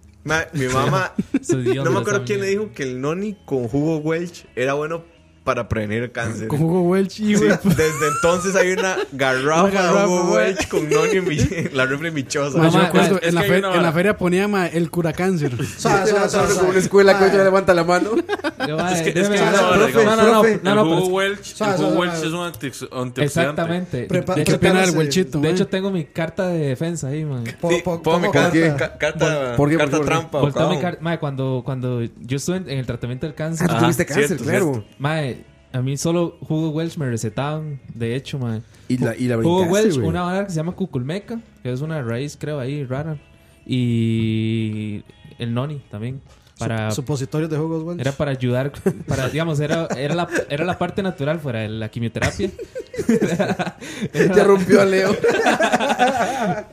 Mi 0.53 0.65
mamá, 0.67 1.13
no 1.83 1.91
me 1.91 1.99
acuerdo 1.99 2.23
quién 2.25 2.41
le 2.41 2.47
dijo 2.47 2.71
que 2.73 2.83
el 2.83 2.99
noni 3.01 3.35
con 3.45 3.67
jugo 3.67 3.97
Welch 3.97 4.45
era 4.55 4.73
bueno 4.73 5.03
para 5.49 5.67
prevenir 5.67 6.03
el 6.03 6.11
cáncer. 6.11 6.47
Con 6.47 6.59
jugo 6.59 6.81
Welch 6.83 7.19
y, 7.21 7.35
Sí, 7.35 7.43
desde 7.63 8.07
entonces 8.15 8.55
hay 8.55 8.73
una 8.73 8.97
garrafa 9.11 9.63
Una 9.63 9.71
garrafa, 9.81 10.01
de 10.01 10.05
jugo 10.07 10.23
güey. 10.27 10.45
Welch 10.45 10.67
con 10.67 10.89
noni 10.91 11.11
en 11.17 11.27
mi- 11.27 11.69
la 11.73 11.85
refri 11.87 12.11
michosa. 12.11 12.61
Yo 12.69 12.71
ma, 12.77 12.85
acuerdo, 12.85 13.19
es 13.19 13.29
en, 13.29 13.33
la 13.35 13.41
una 13.41 13.75
en 13.75 13.81
la 13.81 13.91
feria 13.91 14.15
ponía 14.15 14.47
mae, 14.47 14.69
el 14.77 14.91
cura 14.91 15.11
cáncer. 15.11 15.53
Como 16.59 16.69
una 16.69 16.77
escuela 16.77 17.17
que 17.17 17.35
ya 17.35 17.43
levanta 17.43 17.73
la 17.73 17.83
mano. 17.83 18.11
Es 18.15 19.01
que- 19.01 19.19
es 19.19 19.27
no, 19.27 19.33
el 19.33 19.39
pero- 20.99 21.07
Welch, 21.07 21.55
el 21.59 21.67
es 22.13 22.25
un 22.25 22.39
antiox- 22.45 22.89
antioxidante. 22.91 23.23
Exactamente. 23.23 24.01
¿Qué 24.01 24.07
Prepárese. 24.07 24.57
del 24.59 24.97
Welchito, 24.97 25.39
de 25.39 25.47
mae? 25.47 25.51
hecho, 25.51 25.67
tengo 25.67 25.89
mi 25.89 26.05
carta 26.05 26.47
de 26.47 26.59
defensa 26.59 27.07
ahí, 27.07 27.25
man. 27.25 27.43
Pongo 27.59 28.19
mi 28.19 28.29
carta, 28.31 29.99
trampa. 30.05 30.41
Cuando, 31.19 31.61
cuando 31.65 32.01
yo 32.03 32.37
estuve 32.37 32.57
en, 32.57 32.69
el 32.69 32.85
tratamiento 32.85 33.25
del 33.25 33.33
cáncer, 33.35 33.67
Ah, 33.69 33.79
tuviste 33.79 34.05
cáncer, 34.05 34.27
cierto, 34.27 34.43
claro. 34.43 34.85
mae, 34.99 35.38
a 35.71 35.81
mí 35.81 35.97
solo 35.97 36.37
jugo 36.41 36.69
Welch 36.69 36.97
me 36.97 37.07
recetaban, 37.07 37.79
de 37.93 38.15
hecho, 38.15 38.39
mae. 38.39 38.61
Y 38.87 38.97
la, 38.97 39.15
y 39.15 39.27
la 39.27 39.35
Jugo 39.37 39.61
brincaste, 39.61 39.89
Welch, 39.89 40.07
una 40.07 40.23
vara 40.23 40.45
que 40.45 40.51
se 40.51 40.57
llama 40.57 40.71
cuculmeca, 40.73 41.39
que 41.61 41.71
es 41.71 41.81
una 41.81 42.01
raíz, 42.01 42.37
creo, 42.37 42.59
ahí 42.59 42.83
rara. 42.85 43.17
Y 43.65 45.03
el 45.37 45.53
noni 45.53 45.81
también. 45.91 46.21
Para, 46.59 46.91
Supositorios 46.91 47.49
de 47.49 47.57
jugos 47.57 47.83
Welch. 47.83 48.01
era 48.01 48.11
para 48.11 48.31
ayudar, 48.31 48.71
para, 49.07 49.29
digamos, 49.29 49.59
era, 49.61 49.87
era, 49.97 50.13
la, 50.13 50.27
era 50.49 50.65
la 50.65 50.77
parte 50.77 51.01
natural 51.01 51.39
fuera 51.39 51.59
de 51.61 51.69
la 51.69 51.89
quimioterapia. 51.89 52.49
Era- 53.07 54.35
Ya 54.35 54.43
rompió 54.43 54.81
a 54.81 54.85
Leo. 54.85 55.15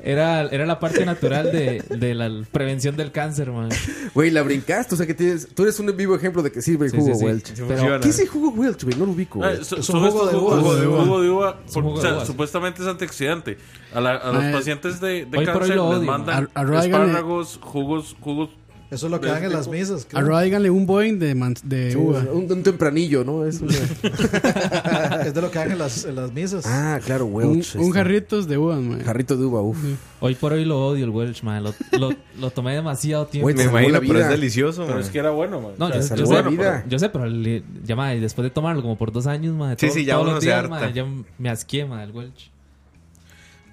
Era, 0.02 0.42
era 0.42 0.66
la 0.66 0.78
parte 0.78 1.04
natural 1.04 1.50
de, 1.50 1.82
de 1.88 2.14
la 2.14 2.30
prevención 2.52 2.96
del 2.96 3.10
cáncer, 3.12 3.50
man. 3.50 3.68
Güey, 4.14 4.30
la 4.30 4.42
brincaste. 4.42 4.94
O 4.94 4.98
sea 4.98 5.06
que 5.06 5.14
tienes, 5.14 5.48
tú 5.54 5.62
eres 5.64 5.78
un 5.80 5.94
vivo 5.96 6.14
ejemplo 6.14 6.42
de 6.42 6.52
que 6.52 6.62
sirve 6.62 6.86
el 6.86 6.92
Sí, 6.92 6.96
jugo 6.98 7.14
sí, 7.14 7.18
sí. 7.20 7.24
Welch. 7.24 7.52
Pero-. 7.68 8.00
¿Qué 8.00 8.08
es 8.08 8.18
el 8.20 8.28
jugo 8.28 8.50
Welch, 8.50 8.84
güey? 8.84 8.96
No 8.96 9.06
lo 9.06 9.12
ubico, 9.12 9.42
Ah, 9.42 9.52
so- 9.62 9.76
jugo 9.82 10.26
de 10.26 10.36
uvas. 10.36 10.58
jugo 10.60 10.76
de 10.76 10.86
Jugo 10.86 11.04
jugo 11.04 11.20
de 11.22 11.30
uva. 11.30 11.56
Por- 11.72 11.82
jugo 11.82 11.94
o 11.94 12.02
de 12.02 12.08
sea, 12.08 12.24
supuestamente 12.24 12.82
es 12.82 12.88
antioxidante. 12.88 13.58
A, 13.94 14.00
la- 14.00 14.16
a 14.16 14.32
los 14.32 14.44
pacientes 14.52 15.00
de, 15.00 15.24
de 15.26 15.44
cáncer 15.44 15.76
les 15.76 16.02
mandan 16.02 16.48
espárragos, 16.54 17.58
jugos, 17.62 18.16
jugos. 18.20 18.50
Eso 18.88 19.06
es 19.06 19.10
lo 19.10 19.20
que 19.20 19.26
dan 19.26 19.42
en 19.42 19.52
las 19.52 19.66
misas. 19.66 20.06
creo. 20.08 20.40
Díganle 20.40 20.70
un 20.70 20.86
Boeing 20.86 21.18
de, 21.18 21.34
man- 21.34 21.56
de 21.64 21.90
Sí, 21.90 21.96
uva. 21.96 22.20
un, 22.32 22.50
un 22.52 22.62
tempranillo, 22.62 23.24
¿no? 23.24 23.44
Es 23.44 23.60
una- 23.60 23.72
es 25.26 25.34
de 25.34 25.40
lo 25.42 25.50
que 25.50 25.58
dan 25.58 25.72
en 25.72 25.78
las, 25.78 26.04
en 26.04 26.14
las 26.14 26.32
misas. 26.32 26.64
Ah, 26.66 27.00
claro, 27.04 27.26
Un, 27.26 27.34
Welch. 27.34 27.74
un 27.74 27.82
está. 27.82 27.94
jarritos 27.94 28.46
de 28.46 28.58
uvas, 28.58 28.80
mae. 28.80 29.02
Jarrito 29.02 29.36
de 29.36 29.44
uva, 29.44 29.60
uff. 29.60 29.76
Hoy 30.20 30.34
por 30.36 30.52
hoy 30.52 30.64
lo 30.64 30.86
odio 30.86 31.04
el 31.04 31.10
Welch, 31.10 31.42
man. 31.42 31.64
Lo, 31.64 31.74
lo, 31.98 32.10
lo 32.38 32.50
tomé 32.50 32.74
demasiado 32.74 33.26
tiempo. 33.26 33.46
Güey, 33.46 33.56
Me 33.56 33.64
imagino, 33.64 34.00
pero 34.00 34.20
es 34.20 34.28
delicioso, 34.28 34.82
Pero 34.82 34.94
man. 34.94 35.04
es 35.04 35.10
que 35.10 35.18
era 35.18 35.30
bueno, 35.30 35.60
man. 35.60 35.72
No, 35.78 35.86
O 35.86 35.92
yo, 35.92 36.02
sea, 36.02 36.16
yo 36.16 36.26
salvó 36.26 36.50
sé, 36.50 36.56
vida. 36.56 36.84
yo 36.88 36.98
sé, 36.98 37.08
pero 37.08 37.26
le- 37.26 37.64
ya, 37.84 37.96
después 37.96 38.44
de 38.44 38.50
tomarlo 38.50 38.82
como 38.82 38.96
por 38.96 39.10
dos 39.10 39.26
años, 39.26 39.54
ma, 39.56 39.72
Sí, 39.76 39.86
todo- 39.86 39.94
sí, 39.94 40.04
ya 40.04 40.12
todos 40.14 40.24
uno 40.26 40.34
los 40.34 40.44
se 40.44 40.50
días, 40.50 40.64
harta. 40.64 40.90
ya 40.90 41.04
me 41.38 41.48
asqué, 41.50 41.84
ma, 41.84 42.04
el 42.04 42.12
Welch. 42.12 42.50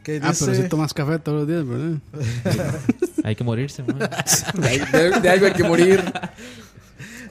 ¿Qué 0.04 0.20
Ah, 0.22 0.30
dice? 0.32 0.46
pero 0.48 0.62
si 0.64 0.68
tomas 0.70 0.94
café 0.94 1.18
todos 1.20 1.40
los 1.42 1.48
días, 1.48 1.66
¿verdad? 1.66 2.00
Hay 3.24 3.36
que 3.36 3.44
morirse, 3.44 3.84
ma. 3.84 3.94
De, 4.54 5.20
de- 5.22 5.30
algo 5.30 5.46
hay 5.46 5.54
que 5.54 5.64
morir. 5.64 6.04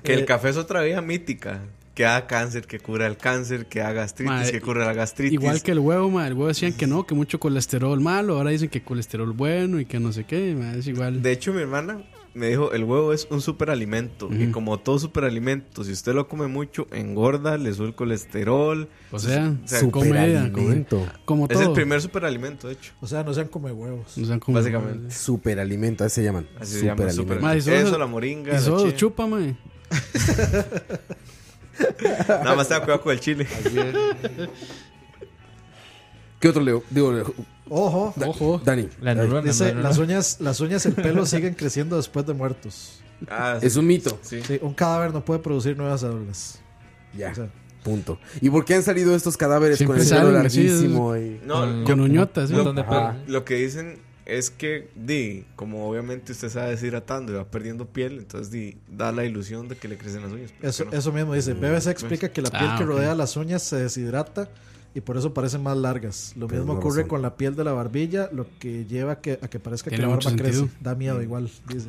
Que 0.02 0.14
el 0.14 0.24
café 0.24 0.48
es 0.48 0.56
otra 0.56 0.82
vida 0.82 1.00
mítica. 1.00 1.60
Que 1.94 2.04
da 2.04 2.26
cáncer, 2.26 2.66
que 2.66 2.80
cura 2.80 3.06
el 3.06 3.18
cáncer, 3.18 3.66
que 3.66 3.80
da 3.80 3.92
gastritis, 3.92 4.32
Ma, 4.32 4.50
que 4.50 4.60
cura 4.62 4.86
la 4.86 4.94
gastritis. 4.94 5.34
Igual 5.34 5.62
que 5.62 5.72
el 5.72 5.78
huevo, 5.78 6.08
mae. 6.08 6.28
El 6.28 6.32
huevo 6.34 6.48
decían 6.48 6.72
que 6.72 6.86
no, 6.86 7.06
que 7.06 7.14
mucho 7.14 7.38
colesterol 7.38 8.00
malo. 8.00 8.38
Ahora 8.38 8.48
dicen 8.48 8.70
que 8.70 8.82
colesterol 8.82 9.32
bueno 9.32 9.78
y 9.78 9.84
que 9.84 10.00
no 10.00 10.10
sé 10.10 10.24
qué. 10.24 10.56
Es 10.78 10.86
igual. 10.86 11.20
De 11.22 11.32
hecho, 11.32 11.52
mi 11.52 11.60
hermana 11.60 12.00
me 12.34 12.48
dijo, 12.48 12.72
el 12.72 12.84
huevo 12.84 13.12
es 13.12 13.26
un 13.30 13.40
superalimento. 13.40 14.28
Y 14.32 14.50
como 14.50 14.78
todo 14.78 14.98
superalimento, 14.98 15.84
si 15.84 15.92
usted 15.92 16.14
lo 16.14 16.28
come 16.28 16.46
mucho, 16.46 16.86
engorda, 16.90 17.58
le 17.58 17.72
sube 17.74 17.88
el 17.88 17.94
colesterol. 17.94 18.88
O 19.10 19.18
sea, 19.18 19.54
O 19.64 19.68
sea. 19.68 19.80
Superalimento. 19.80 21.06
Como 21.24 21.44
Es 21.46 21.52
todo. 21.58 21.62
el 21.68 21.72
primer 21.72 22.00
superalimento, 22.00 22.68
de 22.68 22.74
hecho. 22.74 22.92
O 23.00 23.06
sea, 23.06 23.22
no 23.22 23.34
sean 23.34 23.48
come 23.48 23.72
huevos. 23.72 24.16
O 24.16 24.24
sea, 24.24 24.38
como- 24.38 24.56
Básicamente. 24.58 25.14
Superalimento, 25.14 26.04
así 26.04 26.16
se 26.16 26.24
llaman. 26.24 26.46
Así 26.58 26.78
se 26.80 26.86
llama, 26.86 27.10
Superalimento. 27.10 27.70
Eso, 27.72 27.98
la 27.98 28.06
moringa, 28.06 28.58
chía. 28.58 28.96
chupa, 28.96 29.26
mae. 29.26 29.54
Nada 32.28 32.54
más 32.56 32.68
tenga 32.68 32.80
cuidado 32.82 33.02
con 33.02 33.12
el 33.12 33.20
chile. 33.20 33.46
¿Qué 36.40 36.48
otro 36.48 36.62
Leo? 36.62 36.82
Digo, 36.90 37.12
Leo. 37.12 37.34
Ojo. 37.72 38.12
Da- 38.16 38.28
Ojo. 38.28 38.60
Dani. 38.64 38.88
La 39.00 39.14
neurona, 39.14 39.42
Dice, 39.42 39.74
las 39.74 39.98
uñas, 39.98 40.36
las 40.40 40.60
uñas 40.60 40.84
y 40.84 40.88
el 40.88 40.94
pelo 40.94 41.24
siguen 41.26 41.54
creciendo 41.54 41.96
después 41.96 42.26
de 42.26 42.34
muertos. 42.34 43.00
Ah, 43.30 43.58
Es 43.62 43.76
un 43.76 43.86
mito. 43.86 44.18
sí. 44.22 44.40
Sí, 44.46 44.58
un 44.62 44.74
cadáver 44.74 45.12
no 45.12 45.24
puede 45.24 45.40
producir 45.40 45.76
nuevas 45.76 46.00
células. 46.00 46.60
Ya. 47.16 47.30
O 47.30 47.34
sea, 47.34 47.48
Punto. 47.82 48.18
¿Y 48.40 48.48
por 48.48 48.64
qué 48.64 48.74
han 48.76 48.82
salido 48.84 49.12
estos 49.16 49.36
cadáveres 49.36 49.76
Siempre 49.78 49.96
con 49.98 50.02
el 50.04 50.08
pelo 50.08 50.20
salen 50.20 50.34
larguísimo? 50.34 51.16
y... 51.16 51.40
No, 51.44 51.84
Con- 51.84 52.00
uñotas, 52.00 52.44
un 52.44 52.48
¿sí? 52.50 52.54
montón 52.54 52.76
de 52.76 52.82
Ajá. 52.82 53.12
pelo. 53.18 53.24
lo 53.32 53.44
que 53.44 53.56
dicen 53.56 53.98
es 54.24 54.50
que, 54.50 54.88
di, 54.94 55.44
como 55.56 55.88
obviamente 55.88 56.30
usted 56.30 56.48
se 56.48 56.60
va 56.60 56.66
deshidratando 56.66 57.32
y 57.32 57.34
va 57.34 57.44
perdiendo 57.50 57.86
piel, 57.86 58.18
entonces 58.18 58.52
di, 58.52 58.76
da 58.88 59.10
la 59.10 59.24
ilusión 59.24 59.66
de 59.66 59.74
que 59.76 59.88
le 59.88 59.98
crecen 59.98 60.22
las 60.22 60.30
uñas. 60.30 60.52
pero 60.60 60.70
Eso, 60.70 60.84
que 60.84 60.90
no. 60.92 60.96
eso 60.96 61.12
mismo 61.12 61.34
dice. 61.34 61.54
BBC 61.54 61.88
explica 61.90 62.28
que 62.28 62.40
la 62.42 62.50
piel 62.50 62.62
Ah, 62.68 62.74
que 62.78 62.84
ok. 62.84 62.90
rodea 62.90 63.16
las 63.16 63.36
uñas 63.36 63.62
se 63.64 63.74
deshidrata 63.76 64.48
y 64.94 65.00
por 65.00 65.16
eso 65.16 65.32
parecen 65.32 65.62
más 65.62 65.76
largas. 65.76 66.32
Lo 66.36 66.46
Pero 66.48 66.62
mismo 66.62 66.74
ocurre 66.78 66.98
razón. 67.02 67.08
con 67.08 67.22
la 67.22 67.36
piel 67.36 67.54
de 67.56 67.64
la 67.64 67.72
barbilla, 67.72 68.28
lo 68.32 68.46
que 68.58 68.84
lleva 68.86 69.12
a 69.12 69.20
que, 69.20 69.38
a 69.40 69.48
que 69.48 69.58
parezca 69.58 69.90
que 69.90 69.96
la 69.98 70.08
barba 70.08 70.32
crece. 70.36 70.68
Da 70.80 70.94
miedo 70.94 71.22
igual, 71.22 71.50
dice. 71.68 71.88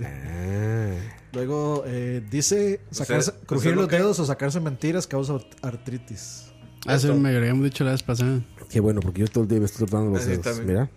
Luego 1.34 1.84
eh, 1.85 2.23
dice 2.30 2.81
sacarse, 2.91 3.34
crujir 3.45 3.71
lo 3.75 3.81
los 3.81 3.89
que- 3.89 3.97
dedos 3.97 4.19
o 4.19 4.25
sacarse 4.25 4.59
mentiras 4.59 5.07
causa 5.07 5.38
artritis. 5.61 6.49
Ah, 6.85 6.95
eso 6.95 7.15
me 7.15 7.35
habíamos 7.35 7.63
dicho 7.63 7.84
la 7.84 7.91
vez 7.91 8.03
pasada. 8.03 8.41
Qué 8.69 8.80
bueno, 8.80 8.99
porque 9.01 9.21
yo 9.21 9.27
todo 9.27 9.43
el 9.43 9.49
día 9.49 9.59
me 9.59 9.65
estoy 9.65 9.85
tratando 9.88 10.11
los 10.17 10.25
dedos. 10.25 10.59
Mira. 10.65 10.89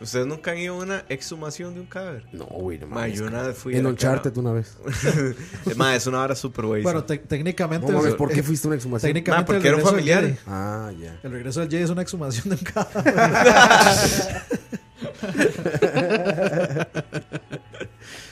¿Ustedes 0.00 0.26
nunca 0.26 0.52
han 0.52 0.58
ido 0.58 0.74
a 0.74 0.78
una 0.78 1.04
exhumación 1.08 1.74
de 1.74 1.80
un 1.80 1.86
cadáver? 1.86 2.24
No, 2.32 2.44
güey, 2.46 2.78
no 2.78 2.86
Ma, 2.86 2.96
mames, 3.00 3.18
yo 3.18 3.26
una 3.26 3.42
vez 3.42 3.58
fui 3.58 3.74
En 3.76 3.84
Uncharted 3.86 4.36
una 4.36 4.52
vez. 4.52 4.76
Ma, 5.76 5.96
es 5.96 6.06
una 6.06 6.22
hora 6.22 6.36
súper 6.36 6.66
güey. 6.66 6.82
Bueno, 6.84 7.02
te- 7.04 7.18
técnicamente. 7.18 7.86
No 7.88 7.94
mames, 7.98 8.12
el- 8.12 8.16
¿por 8.16 8.30
qué 8.30 8.40
eh, 8.40 8.42
fuiste 8.44 8.66
a 8.66 8.70
una 8.70 8.76
exhumación? 8.76 9.08
Técnicamente, 9.12 9.42
Ma, 9.42 9.46
porque 9.46 9.68
el 9.68 9.74
era 9.74 9.82
un 9.84 9.90
regreso 9.90 9.96
del 9.96 10.14
familiar. 10.14 10.38
Jedi- 10.38 10.44
Ah, 10.46 10.92
ya. 11.00 11.18
El 11.22 11.32
regreso 11.32 11.60
del 11.60 11.68
Jedi 11.68 11.82
es 11.82 11.90
una 11.90 12.02
exhumación 12.02 12.48
de 12.50 12.54
un 12.56 12.62
cadáver. 12.62 13.14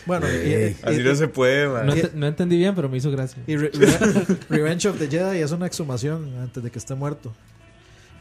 bueno, 0.06 0.26
y, 0.30 0.36
y- 0.48 0.76
Así 0.82 1.02
no 1.02 1.14
se 1.14 1.28
puede, 1.28 1.68
ma. 1.68 1.82
No, 1.82 1.94
ent- 1.94 2.12
no 2.12 2.26
entendí 2.26 2.56
bien, 2.58 2.74
pero 2.74 2.88
me 2.88 2.96
hizo 2.96 3.10
gracia. 3.10 3.42
y 3.46 3.56
Re- 3.56 3.70
Re- 3.74 4.36
Revenge 4.48 4.86
of 4.88 4.98
the 4.98 5.08
Jedi 5.08 5.40
es 5.40 5.50
una 5.52 5.66
exhumación 5.66 6.32
antes 6.40 6.62
de 6.62 6.70
que 6.70 6.78
esté 6.78 6.94
muerto. 6.94 7.34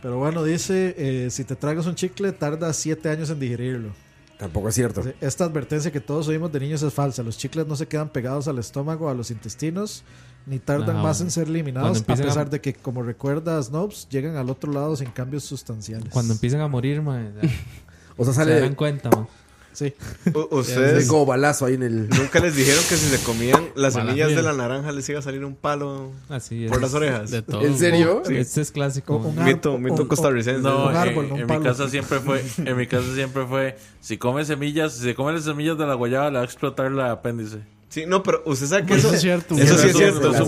Pero 0.06 0.20
bueno, 0.20 0.44
dice: 0.44 0.94
eh, 1.00 1.32
si 1.32 1.46
te 1.46 1.56
tragas 1.56 1.88
un 1.88 1.96
chicle, 1.96 2.32
tarda 2.32 2.72
7 2.72 3.10
años 3.10 3.32
en 3.32 3.40
digerirlo. 3.40 3.90
Tampoco 4.38 4.70
es 4.70 4.76
cierto. 4.76 5.02
Esta 5.20 5.46
advertencia 5.46 5.92
que 5.92 6.00
todos 6.00 6.28
oímos 6.28 6.52
de 6.52 6.60
niños 6.60 6.84
es 6.84 6.94
falsa. 6.94 7.24
Los 7.24 7.40
chicles 7.40 7.66
no 7.66 7.76
se 7.76 7.88
quedan 7.88 8.10
pegados 8.10 8.48
al 8.48 8.60
estómago, 8.60 9.10
a 9.10 9.16
los 9.16 9.32
intestinos, 9.32 10.04
ni 10.46 10.60
tardan 10.60 10.98
No, 10.98 11.02
más 11.02 11.22
en 11.22 11.32
ser 11.32 11.48
eliminados, 11.48 12.04
cuando 12.04 12.24
a 12.24 12.28
pesar 12.28 12.50
de 12.52 12.62
que, 12.62 12.76
como 12.76 13.02
recuerda 13.02 13.60
Snopes, 13.64 14.08
llegan 14.08 14.36
al 14.36 14.52
otro 14.52 14.72
lado 14.72 14.96
sin 14.96 15.10
cambios 15.10 15.44
sustanciales. 15.44 16.10
Cuando 16.14 16.34
empiecen 16.34 16.62
a 16.62 16.68
morir, 16.68 17.02
man, 17.02 17.34
O 18.16 18.26
sea, 18.26 18.34
se 18.36 18.46
darán 18.46 18.76
cuenta, 18.76 19.10
man. 19.10 19.28
Sí. 19.76 19.94
U- 20.34 20.40
Es 20.62 20.68
Ustedes 20.70 21.08
como 21.08 21.26
balazo 21.26 21.66
ahí 21.66 21.76
en 21.76 21.84
el. 21.84 22.10
nunca 22.10 22.40
les 22.40 22.56
dijeron 22.56 22.82
que 22.90 22.96
si 22.96 23.08
se 23.10 23.24
comían 23.24 23.64
las 23.76 23.94
Bala. 23.94 24.08
semillas 24.12 24.30
de 24.36 24.42
la 24.42 24.54
naranja 24.54 24.92
les 24.92 25.08
iba 25.10 25.20
a 25.20 25.22
salir 25.22 25.46
un 25.46 25.56
palo 25.56 26.12
Así 26.30 26.66
es. 26.66 26.72
por 26.72 26.82
las 26.82 26.94
orejas. 26.94 27.30
De 27.30 27.42
todo. 27.42 27.62
¿En 27.62 27.78
serio? 27.78 28.24
Sí. 28.26 28.36
Este 28.38 28.62
es 28.62 28.72
clásico. 28.72 29.18
Un-. 29.18 29.44
Mito, 29.44 29.74
un- 29.74 29.84
mito 29.84 30.02
un- 30.04 30.08
costarricense. 30.08 30.62
No, 30.62 30.86
Un 30.86 30.92
en, 30.92 30.98
árbol, 30.98 31.28
no 31.30 31.36
un 31.36 31.42
en 31.42 31.48
palo. 31.48 31.60
mi 31.60 31.66
casa 31.66 31.90
siempre 31.90 32.20
fue, 32.22 32.44
en 32.66 32.78
mi 32.78 32.88
casa 32.88 33.14
siempre 33.14 33.46
fue, 33.46 33.78
si 34.02 34.18
come 34.18 34.46
semillas, 34.46 34.94
si 34.94 35.02
se 35.04 35.14
come 35.14 35.34
las 35.34 35.44
semillas 35.44 35.78
de 35.78 35.86
la 35.86 35.94
guayaba, 35.94 36.30
le 36.30 36.36
va 36.38 36.42
a 36.42 36.46
explotar 36.46 36.88
el 36.88 37.00
apéndice. 37.00 37.58
Sí, 37.90 38.06
no, 38.08 38.24
pero 38.24 38.42
usted 38.46 38.68
sabe 38.68 38.86
que 38.86 38.96
Eso 38.96 39.08
eso, 39.08 39.16
es 39.16 39.22
cierto. 39.22 39.56
Eso 39.56 39.78
sí 39.78 39.88
es 39.90 39.96
cierto. 39.98 40.32
eso- 40.32 40.44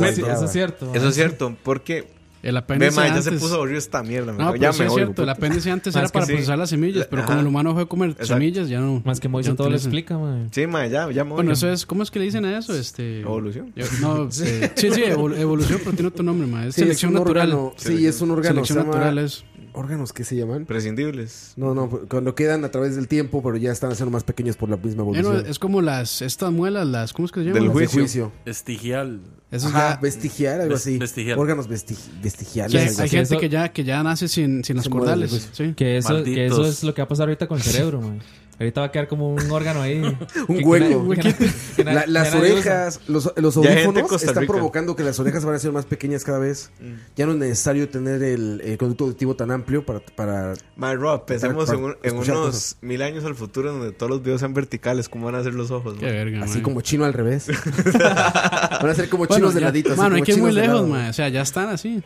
es 0.46 0.52
cierto. 0.52 0.92
eso 0.94 1.08
es 1.10 1.16
cierto, 1.16 1.56
porque 1.64 2.08
El 2.44 2.54
ve, 2.54 2.60
apéndice 2.60 2.96
ma, 2.96 3.08
ya 3.08 3.14
antes... 3.16 3.24
se 3.26 3.32
puso 3.34 3.56
aburrido 3.56 3.78
esta 3.80 4.04
mierda. 4.04 4.32
No, 4.34 4.56
ya 4.56 4.60
pero 4.60 4.74
sí 4.74 4.80
me 4.80 4.86
es 4.86 4.92
oigo. 4.92 5.06
cierto. 5.06 5.24
El 5.24 5.30
apéndice 5.30 5.72
antes 5.72 5.96
era 5.96 6.08
para 6.10 6.26
sí. 6.26 6.34
procesar 6.34 6.58
las 6.58 6.70
semillas, 6.70 7.08
pero 7.10 7.22
Ajá. 7.24 7.30
como 7.30 7.42
el 7.42 7.48
humano 7.48 7.74
fue 7.74 7.84
a 7.84 7.86
comer 7.88 8.10
Exacto. 8.12 8.34
semillas, 8.34 8.70
ya 8.70 8.80
no... 8.80 9.02
Más 9.04 9.20
que 9.20 9.28
ya 9.28 9.32
Moisés 9.32 9.56
todo 9.56 9.70
lo 9.70 9.76
utiliza. 9.76 9.88
explica, 9.90 10.18
man. 10.18 10.50
Sí, 10.52 10.68
ma, 10.68 10.86
ya, 10.88 11.12
ya 11.12 11.24
me 11.24 11.32
Bueno, 11.34 11.52
eso 11.52 11.70
es... 11.72 11.86
¿Cómo 11.86 12.04
es 12.04 12.12
que 12.12 12.20
le 12.20 12.26
dicen 12.26 12.46
a 12.46 12.58
eso? 12.58 12.76
Este... 12.76 13.22
Evolución. 13.22 13.74
Yo- 13.76 13.86
No, 14.02 14.24
eh, 14.44 14.72
sí, 14.76 14.92
sí, 14.92 15.02
evol- 15.02 15.38
evolución, 15.38 15.80
pero 15.84 15.94
tiene 15.96 16.08
otro 16.10 16.24
nombre, 16.24 16.48
ma. 16.48 16.66
Es 16.68 16.76
Sí, 16.76 16.82
selección 16.82 17.14
natural. 17.14 17.52
órgano- 17.54 17.74
sí, 17.78 18.06
es 18.06 18.22
un 18.22 18.32
órgano. 18.32 18.54
Selección 18.56 18.78
se 18.78 18.84
llama- 18.84 18.94
natural 18.96 19.18
es... 19.20 19.44
¿Órganos 19.78 20.12
qué 20.12 20.24
se 20.24 20.36
llaman? 20.36 20.66
Prescindibles. 20.66 21.54
No, 21.56 21.76
no, 21.76 21.88
cuando 22.10 22.34
quedan 22.34 22.66
a 22.66 22.72
través 22.72 22.96
del 22.96 23.08
tiempo, 23.08 23.44
pero 23.44 23.58
ya 23.58 23.72
están 23.72 23.92
haciendo 23.92 24.12
más 24.12 24.24
pequeños 24.24 24.58
por 24.58 24.70
la 24.70 24.78
misma 24.78 25.04
no, 25.04 25.14
evolución. 25.14 25.46
es 25.46 25.60
como 25.60 25.82
las... 25.82 26.22
Estas 26.24 26.52
muelas, 26.52 26.88
las... 26.88 27.14
¿Cómo 27.14 27.28
es 27.28 27.32
que 27.32 27.42
se 27.42 27.46
llaman? 27.46 27.62
Del 27.64 27.72
juicio. 27.72 28.00
juicio. 28.02 28.32
Estigial. 28.46 29.22
Eso 29.52 29.68
Ajá, 29.68 29.96
ya... 29.96 30.02
vestigial, 30.02 30.62
algo 30.62 30.76
así. 30.76 30.98
vestigial. 30.98 31.38
Órganos 31.38 31.70
vesti- 31.70 31.96
vestigiales. 32.24 32.72
Sí, 32.72 32.78
hay, 32.80 32.86
así. 32.88 33.08
gente 33.10 33.34
eso- 33.36 33.40
que 33.40 33.50
ya, 33.50 33.70
que 33.72 33.84
ya 33.84 34.02
nace 34.02 34.28
sin, 34.28 34.64
sin 34.64 34.78
las 34.78 34.86
Se 34.86 34.90
cordales. 34.92 35.50
Sí. 35.54 35.74
Que 35.76 35.98
eso, 35.98 36.24
que 36.24 36.48
eso 36.48 36.66
es 36.66 36.84
lo 36.84 36.94
que 36.94 37.02
va 37.02 37.06
a 37.06 37.10
pasar 37.10 37.28
ahorita 37.28 37.48
con 37.48 37.58
el 37.58 37.64
cerebro, 37.64 38.02
man. 38.02 38.20
Ahorita 38.60 38.82
va 38.82 38.88
a 38.88 38.92
quedar 38.92 39.08
como 39.08 39.30
un 39.36 39.52
órgano 39.52 39.82
ahí. 39.84 40.02
Un 40.48 40.58
Que- 40.58 40.64
hueco. 40.66 41.10
que 41.12 41.36
que 41.76 41.84
La- 41.84 42.06
las 42.08 42.34
orejas, 42.34 43.02
los, 43.08 43.32
los 43.36 43.56
audífonos 43.58 44.24
están 44.24 44.48
provocando 44.48 44.96
que 44.96 45.04
las 45.04 45.20
orejas 45.20 45.46
van 45.46 45.54
a 45.56 45.60
ser 45.60 45.72
más 45.72 45.86
pequeñas 45.86 46.24
cada 46.24 46.40
vez. 46.40 46.72
Ya 47.16 47.26
no 47.28 47.34
es 47.34 47.38
necesario 47.38 47.88
tener 47.90 48.24
el, 48.24 48.62
el 48.64 48.78
conducto 48.80 49.04
auditivo 49.06 49.36
tan 49.36 49.52
amplio 49.52 49.86
para... 49.86 50.00
para 50.00 50.54
Ma, 50.76 50.96
Rob, 50.96 51.26
pensemos 51.26 51.66
para 51.68 51.78
en, 51.78 51.84
un- 51.86 51.92
en 51.92 51.98
escuchar 52.04 52.36
unos 52.38 52.48
cosas. 52.48 52.78
mil 52.82 53.02
años 53.04 53.24
al 53.26 53.36
futuro 53.36 53.72
donde 53.72 53.92
todos 53.92 54.10
los 54.10 54.24
videos 54.24 54.40
sean 54.40 54.54
verticales. 54.56 55.08
¿Cómo 55.08 55.26
van 55.28 55.36
a 55.36 55.44
ser 55.44 55.54
los 55.54 55.70
ojos? 55.70 55.96
Qué 56.00 56.06
verga, 56.08 56.44
así 56.44 56.62
como 56.62 56.82
chino 56.82 57.06
al 57.06 57.14
revés. 57.14 57.48
van 57.94 58.90
a 58.90 58.94
ser 58.96 59.10
como 59.10 59.26
Bueno, 59.26 59.36
chinos 59.36 59.54
de 59.54 59.62
ya- 59.62 59.68
ladito. 59.68 59.96
Mano, 59.96 60.16
hay 60.16 60.22
que 60.24 60.32
ir 60.34 60.40
muy 60.40 60.54
de 60.54 60.62
lejos. 60.62 60.82
O 60.90 61.14
sea, 61.14 61.30
ya 61.30 61.42
están 61.42 61.70
así. 61.70 62.02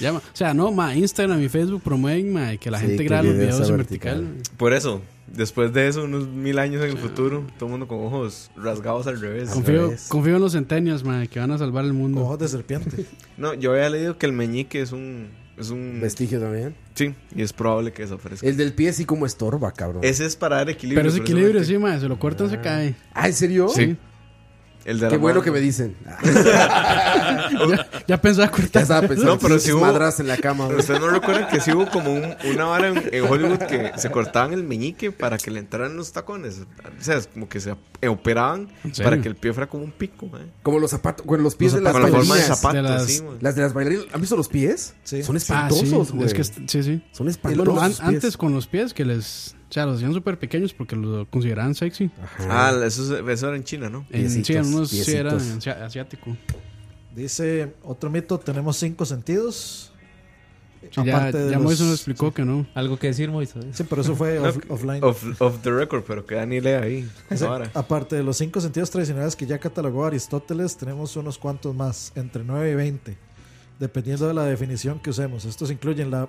Ya. 0.00 0.12
O 0.12 0.20
sea, 0.34 0.54
no, 0.54 0.70
ma, 0.70 0.94
Instagram 0.94 1.42
y 1.42 1.48
Facebook 1.48 1.82
promueven, 1.82 2.32
ma, 2.32 2.56
que 2.56 2.70
la 2.70 2.78
Sí, 2.78 2.86
gente 2.86 3.06
el 3.06 3.10
los 3.10 3.22
video 3.22 3.34
videos 3.34 3.68
en 3.70 3.76
vertical. 3.76 4.20
vertical. 4.24 4.56
Por 4.56 4.72
eso, 4.72 5.02
después 5.32 5.72
de 5.72 5.88
eso, 5.88 6.04
unos 6.04 6.28
mil 6.28 6.58
años 6.58 6.84
en 6.84 6.90
el 6.90 6.98
futuro, 6.98 7.44
todo 7.58 7.66
el 7.66 7.70
mundo 7.70 7.88
con 7.88 8.04
ojos 8.04 8.50
rasgados 8.56 9.06
al 9.06 9.20
revés. 9.20 9.50
Confío, 10.08 10.36
en 10.36 10.42
los 10.42 10.52
centenios, 10.52 11.04
ma, 11.04 11.26
que 11.26 11.40
van 11.40 11.50
a 11.50 11.58
salvar 11.58 11.84
el 11.84 11.92
mundo. 11.92 12.20
ojos 12.20 12.38
de 12.38 12.48
serpiente. 12.48 13.06
No, 13.36 13.54
yo 13.54 13.72
había 13.72 13.88
leído 13.90 14.18
que 14.18 14.26
el 14.26 14.32
meñique 14.32 14.80
es 14.80 14.92
un... 14.92 15.28
Es 15.56 15.68
un 15.68 15.98
Vestigio 16.00 16.40
también. 16.40 16.74
Sí, 16.94 17.14
y 17.36 17.42
es 17.42 17.52
probable 17.52 17.92
que 17.92 18.02
desaparezca. 18.02 18.46
El 18.46 18.56
del 18.56 18.72
pie 18.72 18.94
sí 18.94 19.04
como 19.04 19.26
estorba, 19.26 19.72
cabrón. 19.72 20.02
Ese 20.02 20.24
es 20.24 20.34
para 20.34 20.56
dar 20.56 20.70
equilibrio. 20.70 21.00
Pero 21.02 21.10
ese 21.10 21.20
equilibrio, 21.20 21.62
sí, 21.64 21.76
ma, 21.76 22.00
se 22.00 22.08
lo 22.08 22.18
cortan, 22.18 22.48
se 22.48 22.60
cae. 22.62 22.94
Ah, 23.12 23.26
¿en 23.26 23.34
serio? 23.34 23.68
Sí. 23.68 23.96
El 24.84 24.98
de 24.98 25.06
la 25.06 25.10
Qué 25.10 25.16
bueno 25.18 25.36
mano. 25.40 25.44
que 25.44 25.50
me 25.50 25.60
dicen. 25.60 25.94
ya, 27.68 27.88
ya 28.06 28.20
pensaba 28.20 28.46
Ya 28.46 28.50
cortar. 28.50 28.82
estaba 28.82 29.00
pensando 29.08 29.34
No, 29.34 29.38
pero 29.38 29.58
si 29.58 29.72
hubo... 29.72 29.80
madras 29.82 30.20
en 30.20 30.28
la 30.28 30.36
cama. 30.36 30.66
¿Ustedes 30.68 31.00
no 31.00 31.08
recuerdan 31.10 31.48
que 31.48 31.60
sí 31.60 31.72
hubo 31.72 31.88
como 31.90 32.12
un- 32.12 32.34
una 32.52 32.64
vara 32.64 32.88
en, 32.88 33.02
en 33.12 33.24
Hollywood 33.24 33.58
que 33.58 33.92
se 33.96 34.10
cortaban 34.10 34.52
el 34.52 34.64
meñique 34.64 35.12
para 35.12 35.38
que 35.38 35.50
le 35.50 35.60
entraran 35.60 35.96
los 35.96 36.12
tacones? 36.12 36.60
O 36.60 37.02
sea, 37.02 37.16
es 37.16 37.26
como 37.26 37.48
que 37.48 37.60
se 37.60 37.74
eh, 38.00 38.08
operaban 38.08 38.68
para 39.02 39.20
que 39.20 39.28
el 39.28 39.36
pie 39.36 39.52
fuera 39.52 39.68
como 39.68 39.84
un 39.84 39.92
pico. 39.92 40.26
¿eh? 40.38 40.46
Como 40.62 40.78
los 40.78 40.90
zapatos, 40.90 41.26
con 41.26 41.42
los 41.42 41.54
pies 41.54 41.72
Los 41.72 41.80
de 41.80 41.84
las 41.84 41.92
Con 41.92 42.02
la 42.02 42.08
forma 42.08 42.22
de 42.22 42.28
bailarinas. 42.40 42.58
zapato, 42.58 42.76
de 42.76 42.82
las- 42.82 43.06
sí. 43.06 43.22
Las 43.40 43.54
de 43.54 43.62
las 43.62 43.72
bailarinas, 43.74 44.06
¿han 44.12 44.20
visto 44.20 44.36
los 44.36 44.48
pies? 44.48 44.94
Sí. 45.04 45.22
Son 45.22 45.36
Ah, 45.36 45.38
sí, 45.38 45.44
espantosos, 45.44 46.12
güey. 46.12 46.26
es 46.26 46.34
que, 46.34 46.40
est- 46.42 46.58
sí, 46.66 46.82
sí. 46.82 47.02
Son 47.12 47.26
Y 47.26 47.30
espantosos. 47.30 47.66
bueno, 47.66 47.80
an- 47.82 47.90
sus 47.92 48.00
pies. 48.00 48.08
antes 48.08 48.36
con 48.36 48.54
los 48.54 48.66
pies 48.66 48.94
que 48.94 49.04
les... 49.04 49.56
O 49.70 49.72
sea, 49.72 49.86
los 49.86 49.96
hacían 49.98 50.12
súper 50.12 50.36
pequeños 50.38 50.74
porque 50.74 50.96
los 50.96 51.28
consideraban 51.28 51.74
sexy. 51.76 52.10
Ah, 52.48 52.72
eso, 52.84 53.02
es- 53.16 53.28
eso 53.28 53.46
era 53.48 53.56
en 53.56 53.62
China, 53.64 53.88
¿no? 53.88 54.04
En, 54.10 54.28
sí, 54.28 54.40
Piecitos, 54.42 54.66
en 54.66 54.74
unos 54.74 54.90
sí 54.90 55.12
era 55.12 55.36
asiático. 55.86 56.36
Dice 57.14 57.74
otro 57.84 58.10
mito: 58.10 58.38
tenemos 58.38 58.76
cinco 58.76 59.04
sentidos. 59.04 59.92
Sí, 60.82 60.88
ya 61.04 61.16
Aparte 61.18 61.38
de 61.38 61.50
ya 61.50 61.56
los- 61.56 61.64
Moisés 61.64 61.86
nos 61.86 61.94
explicó 61.96 62.32
que 62.32 62.44
no. 62.44 62.66
Algo 62.74 62.98
que 62.98 63.08
decir, 63.08 63.30
Moisés. 63.30 63.64
Sí, 63.72 63.84
pero 63.88 64.00
eso 64.02 64.16
fue 64.16 64.38
off- 64.40 64.58
offline. 64.70 65.04
Off, 65.04 65.24
off 65.40 65.58
the 65.62 65.70
record, 65.70 66.02
pero 66.06 66.24
que 66.26 66.34
Dani 66.36 66.60
lea 66.60 66.80
ahí. 66.80 67.08
Ahora. 67.42 67.70
aparte 67.74 68.16
de 68.16 68.22
los 68.24 68.38
cinco 68.38 68.60
sentidos 68.60 68.90
tradicionales 68.90 69.36
que 69.36 69.46
ya 69.46 69.58
catalogó 69.58 70.06
Aristóteles, 70.06 70.76
tenemos 70.78 71.14
unos 71.16 71.36
cuantos 71.38 71.74
más, 71.76 72.12
entre 72.16 72.42
9 72.44 72.70
y 72.72 72.74
20, 72.74 73.16
dependiendo 73.78 74.26
de 74.26 74.34
la 74.34 74.44
definición 74.44 74.98
que 75.00 75.10
usemos. 75.10 75.44
Estos 75.44 75.70
incluyen 75.70 76.10
la 76.10 76.28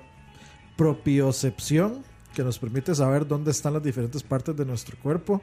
propiocepción, 0.75 2.03
que 2.33 2.43
nos 2.43 2.59
permite 2.59 2.95
saber 2.95 3.27
dónde 3.27 3.51
están 3.51 3.73
las 3.73 3.83
diferentes 3.83 4.23
partes 4.23 4.55
de 4.55 4.65
nuestro 4.65 4.97
cuerpo, 4.99 5.41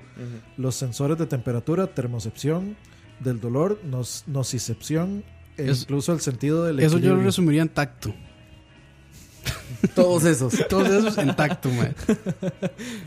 los 0.56 0.74
sensores 0.74 1.19
de 1.19 1.27
temperatura, 1.27 1.86
termocepción, 1.89 2.77
del 3.20 3.40
dolor, 3.40 3.81
nos, 3.85 4.24
nocicepción, 4.27 5.24
e 5.56 5.70
Es- 5.70 5.82
incluso 5.82 6.12
el 6.12 6.20
sentido 6.20 6.65
del 6.65 6.78
Eso 6.81 6.98
yo 6.98 7.15
lo 7.16 7.23
resumiría 7.23 7.62
en 7.62 7.69
tacto. 7.69 8.15
Todos 9.94 10.24
esos. 10.24 10.55
Todos 10.69 10.89
esos 10.89 11.19
en 11.19 11.35
tacto, 11.36 11.69
man. 11.70 11.94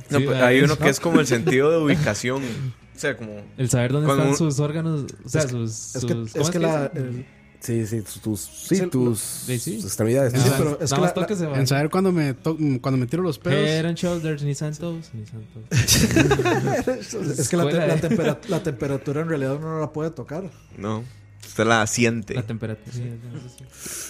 No, 0.09 0.19
Sí, 0.19 0.25
pues, 0.25 0.41
hay 0.41 0.57
es- 0.57 0.63
uno 0.65 0.77
que 0.77 0.89
es 0.89 0.99
como 0.99 1.19
el 1.19 1.27
sentido 1.27 1.71
de 1.71 1.77
ubicación. 1.77 2.43
O 2.43 2.99
sea, 3.01 3.17
como. 3.17 3.41
El 3.57 3.69
saber 3.69 3.91
dónde 3.93 4.11
están 4.11 4.27
un- 4.27 4.37
sus 4.37 4.59
órganos, 4.59 5.05
o 5.25 5.29
sea, 5.29 5.41
Es 5.41 5.49
sus... 5.49 5.95
Es 5.95 6.05
que, 6.05 6.13
sus- 6.13 6.27
es 6.27 6.33
¿cómo 6.33 6.45
que 6.47 6.51
que 6.51 6.59
la, 6.59 6.85
el- 6.93 7.25
Sí, 7.61 7.85
sí, 7.85 8.01
tus, 8.01 8.19
tus, 8.21 8.39
sí, 8.41 8.75
Sí, 8.75 8.87
tus 8.87 9.19
sí, 9.19 9.79
extremidades. 9.83 10.33
Sí, 10.33 10.39
pero 10.57 10.79
es 10.81 10.89
nada 10.91 11.13
que 11.27 11.35
la- 11.35 11.47
va. 11.49 11.59
En 11.59 11.67
saber 11.67 11.91
cuando 11.91 12.11
me, 12.11 12.33
to- 12.33 12.57
cuando 12.81 12.97
me 12.97 13.05
tiro 13.05 13.21
los 13.21 13.37
Head 13.37 13.43
pedos. 13.43 13.85
and 13.85 13.97
shoulders, 13.97 14.41
ni 14.43 14.55
santos, 14.55 15.11
ni 15.13 15.25
santos. 15.27 15.61
es 17.39 17.49
que 17.49 17.57
la, 17.57 17.67
te- 17.69 17.87
la 17.87 17.97
tempera- 17.97 18.39
la 18.47 18.63
temperatura 18.63 19.21
en 19.21 19.29
realidad 19.29 19.57
uno 19.57 19.75
no 19.75 19.79
la 19.79 19.91
puede 19.93 20.09
tocar. 20.09 20.49
No. 20.75 21.03
Usted 21.45 21.65
la 21.65 21.85
siente. 21.85 22.33
La 22.33 22.43
temperatura. 22.43 22.97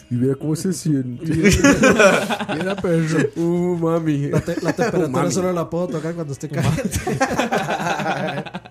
Y 0.10 0.14
mira 0.15 0.36
cómo 0.36 0.56
se 0.56 0.72
siente. 0.73 1.26
mira, 2.56 2.76
perro. 2.82 3.30
Uh, 3.36 3.78
mami. 3.78 4.28
La, 4.30 4.41
te- 4.41 4.61
la 4.61 4.73
temperatura 4.73 5.07
Umami. 5.07 5.32
solo 5.34 5.52
la 5.52 5.69
puedo 5.69 5.88
tocar 5.88 6.14
cuando 6.14 6.34
esté 6.34 6.48
caliente. 6.49 6.99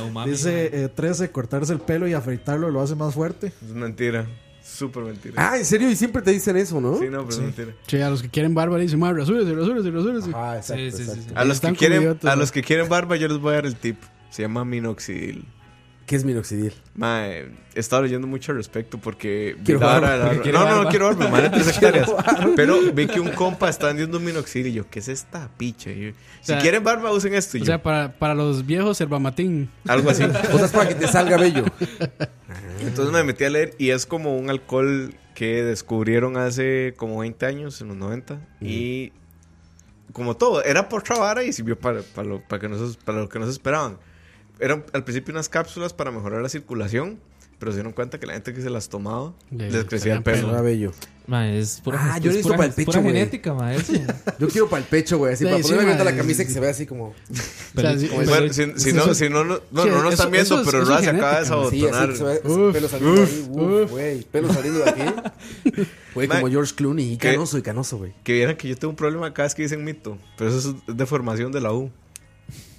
La 0.00 0.04
umami. 0.04 0.30
Dice 0.30 0.84
eh, 0.84 0.88
13, 0.88 1.30
cortarse 1.30 1.72
el 1.72 1.80
pelo 1.80 2.06
y 2.08 2.12
afeitarlo 2.14 2.70
lo 2.70 2.80
hace 2.80 2.94
más 2.94 3.14
fuerte. 3.14 3.52
Es 3.64 3.72
mentira. 3.72 4.26
Súper 4.62 5.02
mentira. 5.04 5.34
Ah, 5.36 5.56
¿en 5.56 5.64
serio? 5.64 5.90
Y 5.90 5.96
siempre 5.96 6.20
te 6.20 6.30
dicen 6.30 6.56
eso, 6.56 6.80
¿no? 6.80 6.98
Sí, 6.98 7.06
no, 7.06 7.24
pero 7.24 7.30
es 7.30 7.38
mentira. 7.38 7.72
Che, 7.86 8.02
a 8.02 8.10
los 8.10 8.22
que 8.22 8.28
quieren 8.28 8.54
barba 8.54 8.76
le 8.76 8.82
dicen, 8.84 8.98
madre, 8.98 9.18
rasúrese, 9.20 9.54
rasúrese, 9.54 9.90
rasúrese. 9.90 10.30
Ah, 10.34 10.56
exacto, 10.58 10.82
Sí, 10.82 10.90
sí, 10.90 10.96
sí, 10.96 11.02
exacto. 11.04 11.22
sí. 11.28 11.32
A 11.34 11.44
los, 11.44 11.46
que 11.48 11.52
Están 11.54 11.70
como 11.70 11.78
quieren, 11.78 12.02
idiotas, 12.02 12.30
a 12.30 12.34
¿no? 12.34 12.40
los 12.40 12.52
que 12.52 12.62
quieren 12.62 12.88
barba, 12.88 13.16
yo 13.16 13.28
les 13.28 13.38
voy 13.38 13.52
a 13.52 13.54
dar 13.56 13.66
el 13.66 13.76
tip. 13.76 13.96
Se 14.30 14.42
llama 14.42 14.64
minoxidil. 14.66 15.46
¿Qué 16.08 16.16
es 16.16 16.24
minoxidil? 16.24 16.72
Mae, 16.94 17.50
he 17.74 17.78
estado 17.80 18.02
leyendo 18.02 18.26
mucho 18.26 18.50
al 18.52 18.56
respecto 18.58 18.96
porque 18.98 19.56
Quiero 19.62 19.78
la 19.80 19.86
barba, 19.86 20.16
la- 20.16 20.24
porque 20.28 20.40
quiere 20.40 20.58
No, 20.58 20.64
no, 20.64 20.70
no 20.70 20.76
barba. 20.78 20.90
quiero 20.90 21.04
barba, 21.14 21.28
mae, 21.28 21.50
tres 21.50 21.68
hectáreas. 21.76 22.10
Pero 22.56 22.80
vi 22.94 23.06
que 23.06 23.20
un 23.20 23.28
compa 23.28 23.68
está 23.68 23.88
vendiendo 23.88 24.16
un 24.16 24.24
minoxidil 24.24 24.68
y 24.68 24.72
yo, 24.72 24.88
¿qué 24.88 25.00
es 25.00 25.08
esta 25.08 25.50
picha? 25.58 25.90
Y 25.90 26.00
yo, 26.06 26.10
si 26.40 26.46
sea, 26.46 26.58
quieren 26.60 26.82
barba, 26.82 27.12
usen 27.12 27.34
esto. 27.34 27.58
O 27.58 27.60
yo, 27.60 27.66
sea, 27.66 27.82
para, 27.82 28.10
para 28.18 28.34
los 28.34 28.64
viejos, 28.64 28.98
Herbamatín. 29.02 29.68
algo 29.86 30.08
así. 30.08 30.22
O 30.52 30.56
sea, 30.56 30.64
es 30.64 30.72
para 30.72 30.88
que 30.88 30.94
te 30.94 31.06
salga 31.08 31.36
bello. 31.36 31.64
Entonces 32.80 33.12
me 33.12 33.22
metí 33.22 33.44
a 33.44 33.50
leer 33.50 33.74
y 33.78 33.90
es 33.90 34.06
como 34.06 34.36
un 34.38 34.48
alcohol 34.50 35.14
que 35.34 35.62
descubrieron 35.62 36.36
hace 36.38 36.94
como 36.96 37.18
20 37.20 37.44
años, 37.46 37.80
en 37.82 37.88
los 37.88 37.96
90. 37.98 38.40
Y 38.62 39.12
como 40.12 40.36
todo, 40.36 40.64
era 40.64 40.88
por 40.88 41.04
vara 41.18 41.44
y 41.44 41.52
sirvió 41.52 41.78
para, 41.78 42.00
para, 42.02 42.26
lo, 42.26 42.40
para, 42.40 42.60
que 42.60 42.68
nos, 42.68 42.96
para 42.96 43.18
lo 43.18 43.28
que 43.28 43.38
nos 43.38 43.50
esperaban. 43.50 43.98
Eran 44.60 44.84
al 44.92 45.04
principio 45.04 45.32
unas 45.32 45.48
cápsulas 45.48 45.92
para 45.92 46.10
mejorar 46.10 46.42
la 46.42 46.48
circulación, 46.48 47.18
pero 47.58 47.72
se 47.72 47.76
dieron 47.78 47.92
cuenta 47.92 48.18
que 48.20 48.26
la 48.26 48.34
gente 48.34 48.54
que 48.54 48.60
se 48.62 48.70
las 48.70 48.88
tomaba 48.88 49.32
Le- 49.50 49.70
les 49.70 49.84
crecía 49.84 50.14
el 50.14 50.22
pelo. 50.22 50.50
Era 50.50 50.60
bello. 50.62 50.92
Ma, 51.26 51.46
es 51.50 51.80
pura, 51.82 51.98
Ah, 52.14 52.18
yo 52.18 52.30
es 52.30 52.38
hizo 52.38 52.44
pura- 52.48 52.56
para 52.56 52.64
el 52.66 52.70
es 52.70 52.76
pecho, 52.76 52.86
pura 52.86 53.00
güey. 53.02 53.12
genética, 53.12 53.52
ma, 53.52 53.74
eso. 53.74 53.92
Yo 54.38 54.48
quiero 54.48 54.66
para 54.70 54.80
el 54.82 54.88
pecho, 54.88 55.18
güey. 55.18 55.34
Así, 55.34 55.44
Sí, 55.44 55.50
para 55.50 55.56
sí, 55.58 55.62
ponerme 55.64 55.84
viendo 55.84 56.04
la 56.04 56.10
mae, 56.12 56.20
camisa 56.20 56.42
y 56.42 56.46
que 56.46 56.52
se 56.52 56.60
vea 56.60 56.70
así 56.70 56.86
como. 56.86 57.08
O 57.76 57.80
sea, 57.80 57.94
Bueno, 58.24 58.52
si, 58.52 58.64
si 58.80 58.92
no, 58.94 59.12
si 59.14 59.28
no, 59.28 59.44
no, 59.44 59.60
no, 59.70 59.82
Sí, 59.82 59.88
no 59.90 59.96
lo 59.96 59.98
eso- 59.98 60.08
están 60.10 60.30
viendo, 60.30 60.54
eso 60.54 60.60
es- 60.62 60.66
pero 60.66 60.82
eso 60.84 60.90
Ra 60.90 60.98
es 61.00 61.04
se 61.04 61.10
acaba 61.10 61.40
de 61.40 61.46
genética, 61.46 61.70
Sí, 61.70 61.84
así 61.84 61.92
sabotonar. 61.92 62.08
que 62.08 62.16
se 62.16 62.24
ve 62.24 62.40
Uf, 62.44 62.72
pelo 62.72 62.88
saliendo 62.88 63.22
uf, 63.22 63.28
ahí. 63.30 63.48
Uf, 63.84 63.90
güey. 63.90 64.22
Pelo 64.22 64.52
saliendo 64.54 64.78
de 64.80 64.90
aquí. 64.90 65.02
Güey, 66.14 66.26
como 66.28 66.48
George 66.48 66.74
Clooney. 66.74 67.12
Y 67.12 67.16
¿qué? 67.18 67.32
canoso 67.32 67.58
y 67.58 67.62
canoso, 67.62 67.98
güey. 67.98 68.12
Que 68.24 68.32
vieran 68.32 68.56
que 68.56 68.66
yo 68.68 68.76
tengo 68.76 68.90
un 68.90 68.96
problema 68.96 69.32
cada 69.34 69.46
vez 69.46 69.54
que 69.54 69.62
dicen 69.62 69.84
mito, 69.84 70.16
pero 70.36 70.50
eso 70.50 70.74
es 70.88 70.96
de 70.96 71.06
formación 71.06 71.52
de 71.52 71.60
la 71.60 71.72
U. 71.72 71.90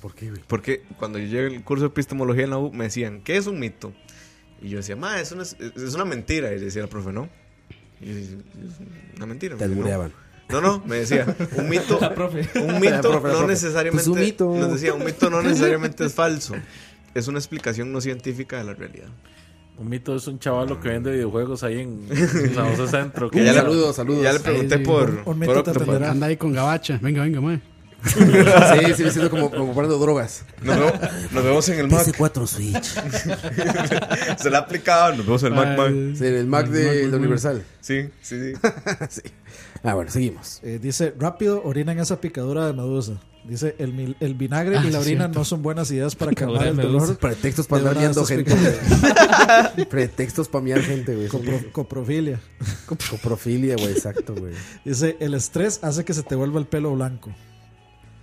¿Por 0.02 0.14
qué, 0.16 0.30
güey? 0.30 0.42
Porque 0.48 0.84
cuando 0.98 1.20
yo 1.20 1.26
llegué 1.26 1.56
al 1.58 1.64
curso 1.64 1.84
de 1.84 1.90
epistemología 1.90 2.46
en 2.46 2.50
la 2.52 2.58
U, 2.58 2.72
me 2.72 2.86
decían, 2.86 3.22
¿qué 3.22 3.38
es 3.38 3.48
un 3.48 3.60
mito? 3.60 3.94
Y 4.62 4.70
yo 4.70 4.78
decía, 4.78 4.96
ma, 4.96 5.20
es 5.20 5.32
una, 5.32 5.44
es 5.44 5.94
una 5.96 6.06
mentira. 6.06 6.54
Y 6.54 6.60
decía 6.60 6.82
el 6.84 6.90
profe, 6.90 7.12
¿no? 7.12 7.30
Y 8.02 8.08
yo 8.08 8.16
decía, 8.16 8.38
es 8.66 9.18
una 9.18 9.26
mentira. 9.26 9.56
Te 9.58 9.64
albureaban. 9.66 10.12
No, 10.50 10.62
no, 10.62 10.82
me 10.86 10.96
decía, 10.98 11.26
un 11.58 11.70
mito, 11.70 12.00
un 12.56 12.80
mito 12.80 13.22
no 13.24 13.46
necesariamente, 13.48 14.04
Pues 14.04 14.08
un 14.08 14.20
mito. 14.20 14.56
nos 14.56 14.72
decía, 14.74 14.94
un 14.94 15.06
mito 15.06 15.30
no 15.30 15.42
necesariamente 15.44 16.06
es 16.06 16.14
falso. 16.14 16.56
Es 17.14 17.28
una 17.28 17.38
explicación 17.40 17.92
no 17.92 18.02
científica 18.02 18.58
de 18.58 18.64
la 18.64 18.74
realidad. 18.74 19.10
Un 19.78 19.90
mito 19.90 20.16
es 20.16 20.28
un 20.28 20.40
chavalo 20.40 20.80
que 20.82 20.90
vende 20.90 21.12
videojuegos 21.12 21.64
ahí 21.64 21.80
en 21.82 22.08
San 22.56 22.76
José 22.76 22.88
Centro. 22.88 23.30
Ya 23.32 23.42
le- 23.44 23.54
saludo, 23.54 23.94
saludos. 23.94 24.24
Ya 24.24 24.34
le 24.34 24.40
pregunté 24.40 24.78
sí, 24.80 24.84
por, 24.84 25.10
un- 25.10 25.22
un 25.26 25.40
por 25.46 25.64
te 25.64 25.70
atenderá. 25.72 26.12
Anda 26.12 26.28
ahí 26.28 26.38
con 26.38 26.52
gabacha. 26.52 27.00
Venga, 27.02 27.24
venga, 27.24 27.40
mae. 27.42 27.62
Sí, 28.06 28.94
sí, 28.96 29.04
me 29.04 29.12
siento 29.12 29.30
como, 29.30 29.50
como 29.52 29.66
comprando 29.68 29.98
drogas. 29.98 30.44
Nos, 30.62 30.78
vemos, 30.78 30.94
nos 31.32 31.44
vemos 31.44 31.70
en 31.70 31.80
el 31.80 31.88
Mac. 31.90 32.08
PS4 32.08 32.48
Switch. 32.48 34.38
Se 34.40 34.50
la 34.50 34.60
ha 34.60 34.62
aplicado. 34.62 35.16
Nos 35.18 35.26
vemos 35.26 35.44
en 35.44 35.48
el 35.48 35.54
Mac, 35.56 35.78
Mac. 35.78 35.90
Sí, 36.18 36.26
en 36.28 36.36
el 36.36 36.48
Mac 36.48 36.68
de 36.70 37.08
la 37.08 37.18
Universal. 37.18 37.64
Sí, 37.82 38.10
sí, 38.22 38.54
sí. 38.54 38.60
Sí. 39.10 39.22
Ah, 39.84 39.94
bueno, 39.96 40.12
seguimos. 40.12 40.60
Eh, 40.64 40.80
dice, 40.82 41.14
rápido, 41.18 41.62
orina 41.64 41.92
en 41.94 42.00
esa 42.00 42.20
picadura 42.20 42.68
de 42.68 42.74
medusa. 42.74 43.14
Dice, 43.46 43.76
el, 43.80 43.92
vinagre 44.36 44.78
Ah, 44.78 44.84
y 44.86 44.92
la 44.92 45.00
orina 45.00 45.24
cierto. 45.24 45.40
no 45.40 45.46
son 45.46 45.62
buenas 45.64 45.90
ideas 45.92 46.16
para 46.16 46.34
calmar 46.34 46.68
el 46.68 46.76
dolor. 46.76 47.18
Pretextos 47.18 47.68
para 47.68 47.90
andar 47.92 48.14
gente. 48.26 48.56
Pretextos 49.90 50.48
para 50.50 50.64
mirar 50.64 50.82
gente, 50.82 51.16
güey. 51.16 51.28
Copro- 51.30 51.72
coprofilia. 51.72 52.40
Coprofilia, 52.86 53.76
güey, 53.78 53.92
exacto, 53.92 54.36
güey. 54.36 54.54
Dice, 54.84 55.16
el 55.20 55.34
estrés 55.34 55.80
hace 55.82 56.04
que 56.04 56.14
se 56.14 56.24
te 56.24 56.36
vuelva 56.36 56.60
el 56.60 56.66
pelo 56.68 56.94
blanco. 56.94 57.32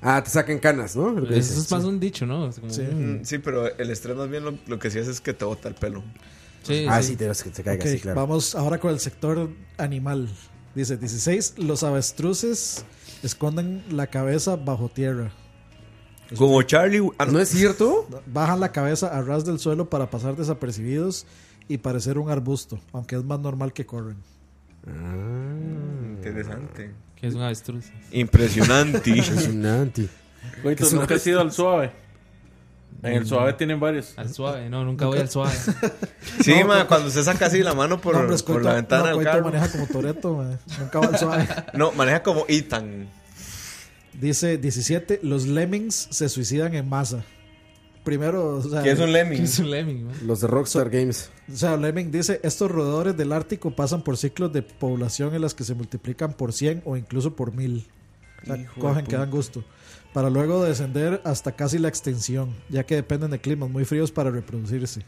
Ah, 0.08 0.22
te 0.22 0.30
sacan 0.30 0.58
canas, 0.60 0.94
¿no? 0.94 1.10
Lo 1.10 1.22
que 1.26 1.36
Eso 1.36 1.48
dices. 1.50 1.56
es 1.64 1.70
más 1.72 1.82
un 1.84 1.98
dicho, 1.98 2.26
¿no? 2.26 2.48
Como- 2.52 2.70
Sí. 2.72 2.82
Mm, 2.82 3.24
Sí, 3.24 3.38
pero 3.38 3.76
el 3.76 3.90
estrés 3.90 4.16
más 4.16 4.30
bien 4.30 4.44
lo, 4.44 4.56
lo 4.68 4.78
que 4.78 4.88
sí 4.90 5.00
hace 5.00 5.10
es 5.10 5.20
que 5.20 5.32
te 5.34 5.44
bota 5.44 5.68
el 5.68 5.74
pelo. 5.74 6.04
Sí, 6.62 6.86
Ah, 6.88 7.02
sí. 7.02 7.08
sí, 7.10 7.16
te 7.16 7.28
que 7.28 7.50
te 7.50 7.62
caiga, 7.64 7.84
sí, 7.86 7.98
claro. 7.98 8.20
Vamos 8.20 8.54
ahora 8.54 8.78
con 8.78 8.92
el 8.92 9.00
sector 9.00 9.50
animal. 9.78 10.28
Dice 10.76 10.96
16. 10.96 11.54
Los 11.58 11.82
avestruces 11.82 12.84
esconden 13.24 13.82
la 13.90 14.06
cabeza 14.06 14.54
bajo 14.56 14.88
tierra. 14.88 15.32
Como 16.36 16.60
Charlie. 16.62 17.00
ah, 17.18 17.26
no. 17.26 17.32
¿No 17.32 17.40
es 17.40 17.48
cierto? 17.48 18.06
Bajan 18.26 18.60
la 18.60 18.70
cabeza 18.72 19.08
a 19.08 19.22
ras 19.22 19.44
del 19.44 19.58
suelo 19.58 19.88
para 19.90 20.08
pasar 20.10 20.36
desapercibidos 20.36 21.26
y 21.68 21.78
parecer 21.78 22.18
un 22.18 22.30
arbusto, 22.30 22.78
aunque 22.92 23.16
es 23.16 23.24
más 23.24 23.40
normal 23.40 23.72
que 23.72 23.86
corren. 23.86 24.16
Interesante. 26.16 26.92
Que 27.20 27.28
es 27.28 27.34
un 27.34 27.43
avestruz. 27.43 27.86
Impresionante. 28.12 29.10
Impresionante. 29.10 30.09
Güey, 30.62 30.76
tú 30.76 30.86
nunca 30.93 31.14
has 31.14 31.26
ido 31.26 31.40
al 31.40 31.52
suave. 31.52 31.90
En 33.02 33.12
el 33.12 33.26
suave 33.26 33.52
tienen 33.52 33.78
varios. 33.78 34.14
Al 34.16 34.32
suave, 34.32 34.68
no, 34.68 34.84
nunca 34.84 35.06
voy 35.06 35.18
al 35.18 35.28
suave. 35.28 35.55
sí, 36.40 36.64
ma, 36.64 36.86
cuando 36.86 37.09
usted 37.09 37.22
saca 37.22 37.47
así 37.47 37.62
la 37.62 37.74
mano 37.74 38.01
por, 38.01 38.16
No, 38.16 38.36
por 38.38 38.64
la 38.64 38.74
ventana 38.74 39.10
no, 39.10 39.18
del 39.18 39.24
carro. 39.24 39.44
maneja 39.44 39.70
como 39.70 39.86
Toreto, 39.86 40.44
nunca 40.78 41.01
va 41.01 41.06
al 41.06 41.18
suave. 41.18 41.48
No, 41.74 41.93
maneja 41.93 42.22
como 42.22 42.44
Ethan. 42.48 43.09
Dice 44.14 44.56
17. 44.56 45.20
Los 45.22 45.47
lemmings 45.47 46.09
se 46.10 46.28
suicidan 46.28 46.74
en 46.74 46.88
masa. 46.88 47.22
Primero, 48.06 48.58
o 48.58 48.62
sea, 48.62 48.84
¿Qué 48.84 48.92
es 48.92 49.00
un 49.00 49.12
lemming? 49.12 49.42
Es 49.42 49.58
un 49.58 49.68
lemming, 49.68 50.06
man. 50.06 50.14
Los 50.24 50.40
de 50.40 50.46
Rockstar 50.46 50.90
Games. 50.90 51.28
O 51.52 51.56
sea, 51.56 51.76
Lemming 51.76 52.12
dice, 52.12 52.38
estos 52.44 52.70
roedores 52.70 53.16
del 53.16 53.32
Ártico 53.32 53.72
pasan 53.74 54.02
por 54.02 54.16
ciclos 54.16 54.52
de 54.52 54.62
población 54.62 55.34
en 55.34 55.42
las 55.42 55.54
que 55.54 55.64
se 55.64 55.74
multiplican 55.74 56.32
por 56.34 56.52
100 56.52 56.82
o 56.84 56.96
incluso 56.96 57.34
por 57.34 57.52
1000. 57.52 57.84
O 58.42 58.46
sea, 58.46 58.56
Hijo 58.58 58.74
de 58.76 58.80
cogen, 58.80 59.06
que 59.06 59.16
dan 59.16 59.28
gusto. 59.28 59.64
Para 60.12 60.30
luego 60.30 60.62
descender 60.62 61.20
hasta 61.24 61.50
casi 61.56 61.80
la 61.80 61.88
extinción, 61.88 62.54
ya 62.68 62.86
que 62.86 62.94
dependen 62.94 63.32
de 63.32 63.40
climas 63.40 63.68
muy 63.70 63.84
fríos 63.84 64.12
para 64.12 64.30
reproducirse. 64.30 65.02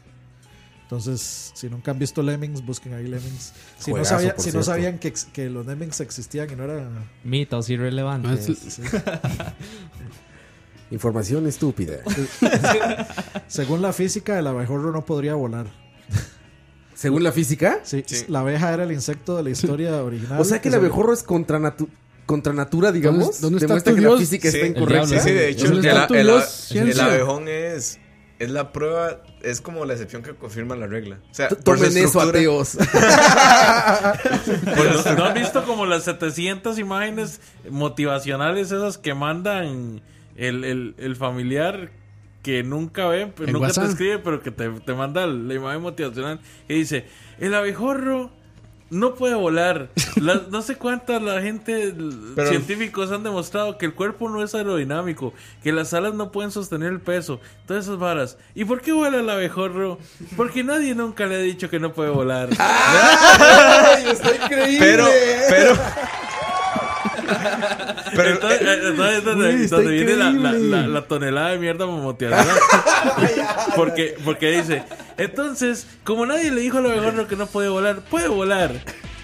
Entonces, 0.83 1.51
si 1.55 1.69
nunca 1.69 1.91
han 1.91 1.99
visto 1.99 2.21
Lemmings, 2.21 2.65
busquen 2.65 2.95
ahí 2.95 3.03
Lemmings. 3.07 3.53
Si, 3.77 3.93
no, 3.93 4.03
sabía- 4.03 4.35
si 4.37 4.51
sabían 4.51 4.99
que, 4.99 5.49
los 5.49 5.65
Lemmings 5.65 6.01
existían 6.01 6.51
y 6.51 6.55
no 6.57 6.65
era... 6.65 6.85
Mitos 7.23 7.69
Ah, 7.69 7.73
irrelevantes. 7.73 8.49
es- 8.49 8.81
Información 10.91 11.45
estúpida. 11.47 11.97
Según 13.47 13.81
la 13.81 13.93
física, 13.93 14.39
el 14.39 14.47
abejorro 14.47 14.91
no 14.91 15.05
podría 15.05 15.35
volar. 15.35 15.67
Según 16.95 17.23
la 17.23 17.31
física. 17.31 17.79
Sí, 17.83 18.03
la 18.27 18.39
abeja 18.41 18.73
era 18.73 18.83
el 18.83 18.91
insecto 18.91 19.37
de 19.37 19.43
la 19.43 19.49
historia 19.51 20.03
original. 20.03 20.39
O 20.41 20.43
sea 20.43 20.59
que 20.61 20.67
el 20.69 20.75
abejorro 20.75 21.13
es 21.13 21.23
contra, 21.23 21.57
natu- 21.59 21.87
contra 22.25 22.51
natura, 22.53 22.91
digamos. 22.91 23.39
¿Dónde 23.39 23.57
está 23.59 23.67
Demuestra 23.67 23.93
tu 23.93 23.99
que 24.01 24.05
la 24.05 24.17
física 24.17 24.51
Sí, 24.51 24.57
está 24.57 24.67
incorrecta. 24.67 25.07
Sí, 25.07 25.19
sí, 25.19 25.31
de 25.31 25.49
hecho, 25.49 25.69
¿Dónde 25.69 25.89
el, 25.89 26.99
abejón 26.99 27.47
es, 27.47 27.99
es 28.39 28.49
la 28.49 28.73
prueba, 28.73 29.21
es 29.43 29.61
como 29.61 29.85
la 29.85 29.93
excepción 29.93 30.23
que 30.23 30.35
confirma 30.35 30.75
la 30.75 30.87
regla. 30.87 31.19
O 31.31 31.33
sea, 31.33 31.47
Tomen 31.49 31.95
eso, 31.97 32.19
ateos. 32.19 32.77
¿No, 34.65 35.13
no 35.15 35.25
han 35.25 35.33
visto 35.35 35.63
como 35.65 35.85
las 35.85 36.03
700 36.03 36.79
imágenes 36.79 37.39
motivacionales 37.69 38.71
esas 38.71 38.97
que 38.97 39.13
mandan 39.13 40.01
el, 40.39 40.63
el, 40.63 40.95
el 40.97 41.15
familiar 41.15 41.91
que 42.43 42.63
nunca 42.63 43.07
ve, 43.07 43.31
pero 43.35 43.47
¿En 43.49 43.53
nunca 43.53 43.67
WhatsApp? 43.67 43.85
te 43.85 43.89
escribe, 43.91 44.19
pero 44.19 44.41
que 44.41 44.51
te, 44.51 44.69
te 44.69 44.93
manda 44.93 45.27
la 45.27 45.53
imagen 45.53 45.81
motivacional 45.81 46.39
que 46.67 46.73
dice, 46.73 47.05
el 47.39 47.53
abejorro 47.53 48.31
no 48.91 49.13
puede 49.13 49.35
volar. 49.35 49.89
La- 50.15 50.41
no 50.49 50.61
sé 50.63 50.75
cuántas 50.75 51.21
la 51.21 51.41
gente, 51.41 51.93
Pero- 52.35 52.49
científicos 52.49 53.11
han 53.11 53.23
demostrado 53.23 53.77
que 53.77 53.85
el 53.85 53.93
cuerpo 53.93 54.29
no 54.29 54.41
es 54.43 54.55
aerodinámico, 54.55 55.33
que 55.61 55.71
las 55.71 55.93
alas 55.93 56.13
no 56.15 56.31
pueden 56.31 56.49
sostener 56.51 56.91
el 56.93 56.99
peso, 57.01 57.39
todas 57.67 57.83
esas 57.85 57.99
varas. 57.99 58.37
¿Y 58.55 58.65
por 58.65 58.81
qué 58.81 58.91
vuela 58.93 59.19
el 59.19 59.29
abejorro? 59.29 59.99
Porque 60.35 60.63
nadie 60.63 60.95
nunca 60.95 61.25
le 61.27 61.35
ha 61.35 61.39
dicho 61.39 61.69
que 61.69 61.79
no 61.79 61.93
puede 61.93 62.09
volar. 62.09 62.49
¡Ay, 62.57 64.05
está 64.11 64.33
increíble! 64.43 64.77
Pero, 64.79 65.05
pero. 65.49 65.73
Pero 68.15 68.29
entonces, 68.31 68.61
eh, 68.61 68.79
entonces, 68.87 69.23
donde, 69.23 69.55
Uy, 69.55 69.63
está 69.63 69.75
donde 69.77 69.91
viene 69.91 70.15
la, 70.15 70.25
la, 70.25 70.31
increíble. 70.31 70.69
la- 70.81 70.87
la 70.87 71.01
tonelada 71.07 71.49
de 71.51 71.59
mierda 71.59 71.85
motivacional. 71.85 72.57
porque, 73.75 74.15
porque 74.23 74.51
dice, 74.51 74.83
entonces, 75.17 75.87
como 76.03 76.25
nadie 76.25 76.51
le 76.51 76.61
dijo 76.61 76.77
al 76.79 76.85
abejorro 76.87 77.27
que 77.27 77.35
no 77.35 77.47
puede 77.47 77.69
volar, 77.69 78.01
puede 78.09 78.27
volar. 78.27 78.71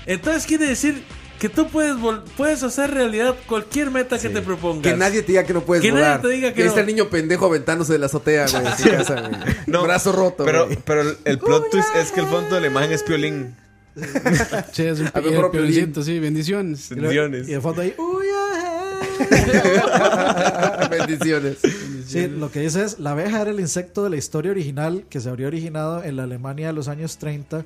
Entonces 0.05 0.45
quiere 0.45 0.67
decir 0.67 1.03
que 1.39 1.49
tú 1.49 1.67
puedes 1.67 1.95
vol- 1.95 2.23
puedes 2.37 2.63
hacer 2.63 2.91
realidad 2.91 3.35
cualquier 3.47 3.91
meta 3.91 4.17
que 4.17 4.29
te 4.29 4.41
propongas. 4.41 4.83
Que 4.83 4.97
nadie 4.97 5.21
te 5.21 5.33
diga 5.33 5.43
que 5.43 5.53
no 5.53 5.61
puedes 5.61 5.81
Que 5.81 5.91
nadie 5.91 6.03
volar. 6.05 6.21
te 6.21 6.27
diga 6.29 6.53
que 6.53 6.63
ahí 6.63 6.69
no. 6.69 6.77
el 6.77 6.85
niño 6.85 7.09
pendejo 7.09 7.45
aventándose 7.47 7.93
de 7.93 7.99
la 7.99 8.05
azotea, 8.05 8.45
güey, 8.49 8.65
en 8.65 8.77
su 8.77 8.89
casa, 8.89 9.21
güey. 9.21 9.55
No, 9.67 9.83
Brazo 9.83 10.11
roto, 10.13 10.45
Pero, 10.45 10.65
güey. 10.65 10.77
pero 10.85 11.01
el- 11.01 11.17
el 11.25 11.39
plot 11.39 11.69
twist 11.71 11.89
es 11.95 12.11
que 12.11 12.21
el 12.21 12.27
fondo 12.27 12.55
de 12.55 12.61
la 12.61 12.67
imagen 12.67 12.91
es 12.93 13.03
piolín. 13.03 13.55
Sí, 14.73 14.83
es 14.83 14.99
un 14.99 15.07
sí, 16.03 16.19
bendiciones. 16.19 16.89
Bendiciones. 16.89 17.47
Y 17.47 17.51
de 17.51 17.61
fondo 17.61 17.81
ahí, 17.81 17.93
"Uy, 17.97 18.25
Bendiciones. 20.89 21.57
Sí, 22.05 22.27
lo 22.27 22.51
que 22.51 22.61
dice 22.61 22.83
es, 22.83 22.99
la 22.99 23.11
abeja 23.11 23.41
era 23.41 23.51
el 23.51 23.59
insecto 23.59 24.03
de 24.03 24.09
la 24.09 24.17
historia 24.17 24.51
original 24.51 25.05
que 25.09 25.19
se 25.19 25.29
habría 25.29 25.47
originado 25.47 26.03
en 26.03 26.17
la 26.17 26.23
Alemania 26.23 26.67
de 26.67 26.73
los 26.73 26.87
años 26.87 27.17
30 27.17 27.65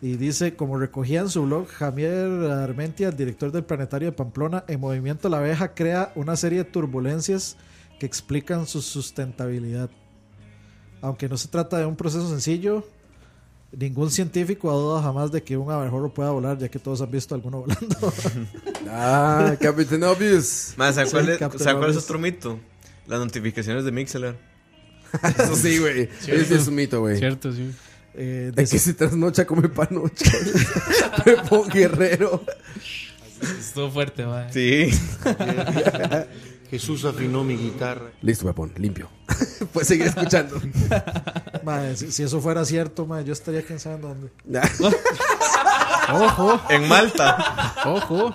Y 0.00 0.16
dice, 0.16 0.54
como 0.54 0.78
recogía 0.78 1.20
en 1.20 1.28
su 1.28 1.42
blog 1.44 1.66
Javier 1.68 2.50
Armentia, 2.50 3.08
el 3.08 3.16
director 3.16 3.50
del 3.50 3.64
Planetario 3.64 4.10
de 4.10 4.16
Pamplona, 4.16 4.64
en 4.68 4.78
movimiento 4.80 5.28
la 5.28 5.38
abeja 5.38 5.74
crea 5.74 6.12
una 6.14 6.36
serie 6.36 6.58
de 6.58 6.64
turbulencias 6.70 7.56
que 7.98 8.06
explican 8.06 8.66
su 8.66 8.80
sustentabilidad. 8.80 9.90
Aunque 11.00 11.28
no 11.28 11.36
se 11.36 11.48
trata 11.48 11.78
de 11.78 11.86
un 11.86 11.96
proceso 11.96 12.28
sencillo, 12.28 12.86
ningún 13.72 14.10
científico 14.10 14.70
ha 14.70 14.74
dudado 14.74 15.02
jamás 15.02 15.30
de 15.32 15.42
que 15.42 15.56
un 15.56 15.70
abejorro 15.70 16.12
pueda 16.14 16.30
volar, 16.30 16.58
ya 16.58 16.68
que 16.68 16.78
todos 16.78 17.00
han 17.02 17.10
visto 17.10 17.34
alguno 17.34 17.60
volando. 17.66 18.12
Ah, 18.88 19.54
Captain 19.60 20.02
Obvious. 20.04 20.74
Más, 20.76 20.94
¿sabes 20.94 21.10
Sí, 21.10 21.16
cuál, 21.16 21.28
es- 21.28 21.38
Captain 21.38 21.62
¿sabes 21.64 21.78
cuál 21.78 21.90
es 21.90 21.96
otro 21.96 22.18
mito? 22.18 22.58
Las 23.06 23.20
notificaciones 23.20 23.84
de 23.84 23.92
Mixeler. 23.92 24.36
Eso 25.38 25.56
sí, 25.56 25.78
güey. 25.78 26.08
Ese 26.26 26.54
es 26.56 26.66
un 26.68 26.74
mito, 26.74 27.00
güey. 27.00 27.16
Cierto, 27.18 27.52
sí. 27.52 27.70
Eh, 28.14 28.52
De 28.54 28.66
que 28.66 28.78
se 28.78 28.94
trasnocha 28.94 29.46
come 29.46 29.68
panocha. 29.68 30.30
Pepo 31.24 31.64
Guerrero. 31.64 32.44
Estuvo 33.60 33.90
fuerte, 33.90 34.26
mae. 34.26 34.52
Sí. 34.52 34.90
Jesús 36.70 37.04
afinó 37.04 37.44
mi 37.44 37.56
guitarra. 37.56 38.10
Listo, 38.22 38.46
Pepón, 38.46 38.72
limpio. 38.76 39.08
Puedes 39.72 39.88
seguir 39.88 40.06
escuchando. 40.06 40.60
Mae, 41.64 41.96
si, 41.96 42.12
si 42.12 42.22
eso 42.22 42.40
fuera 42.40 42.64
cierto, 42.64 43.06
mae, 43.06 43.24
yo 43.24 43.32
estaría 43.32 43.62
quién 43.62 43.78
sabe 43.80 43.96
en 43.96 44.02
dónde. 44.02 44.30
Ojo, 46.12 46.60
En 46.70 46.88
Malta. 46.88 47.74
ojo. 47.84 48.34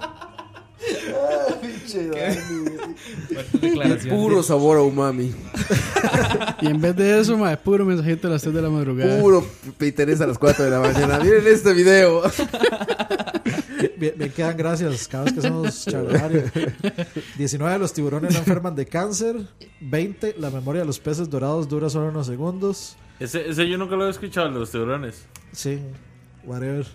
Puro 4.10 4.44
sabor 4.44 4.78
a 4.78 4.82
umami. 4.82 5.34
Y 6.61 6.68
en 6.68 6.82
vez 6.82 6.95
de 6.95 7.20
eso, 7.20 7.38
mae, 7.38 7.57
puro 7.57 7.86
mensajito 7.86 8.28
a 8.28 8.32
las 8.32 8.41
3 8.41 8.53
de 8.53 8.61
la 8.61 8.70
madrugada. 8.70 9.20
Puro 9.20 9.45
Peterés 9.78 10.22
a 10.22 10.28
las 10.28 10.38
4 10.38 10.65
de 10.65 10.72
la 10.72 10.80
mañana. 10.80 11.20
Miren 11.20 11.45
este 11.48 11.74
video. 11.74 12.22
Bien, 13.98 14.14
bien 14.18 14.32
quedan 14.32 14.56
gracias 14.56 15.07
cada 15.07 15.26
vez 15.26 15.34
que 15.34 15.40
hacemos 15.40 15.86
charlavario. 15.86 16.44
19 17.38 17.74
de 17.74 17.80
los 17.80 17.94
tiburones 17.94 18.34
no 18.34 18.40
enferman 18.40 18.76
de 18.76 18.86
cáncer. 18.86 19.36
20, 19.82 20.36
la 20.40 20.49
memoria 20.49 20.82
de 20.82 20.88
los 20.88 20.99
peces 20.99 21.30
dorados 21.30 21.68
dura 21.68 21.90
solo 21.90 22.10
unos 22.10 22.28
segundos. 22.28 22.95
Ese, 23.20 23.49
ese 23.49 23.68
yo 23.68 23.78
nunca 23.78 23.95
lo 23.95 24.07
he 24.07 24.10
escuchado, 24.10 24.49
los 24.49 24.72
tiburones. 24.72 25.26
Sí, 25.52 25.80
whatever. 26.45 26.86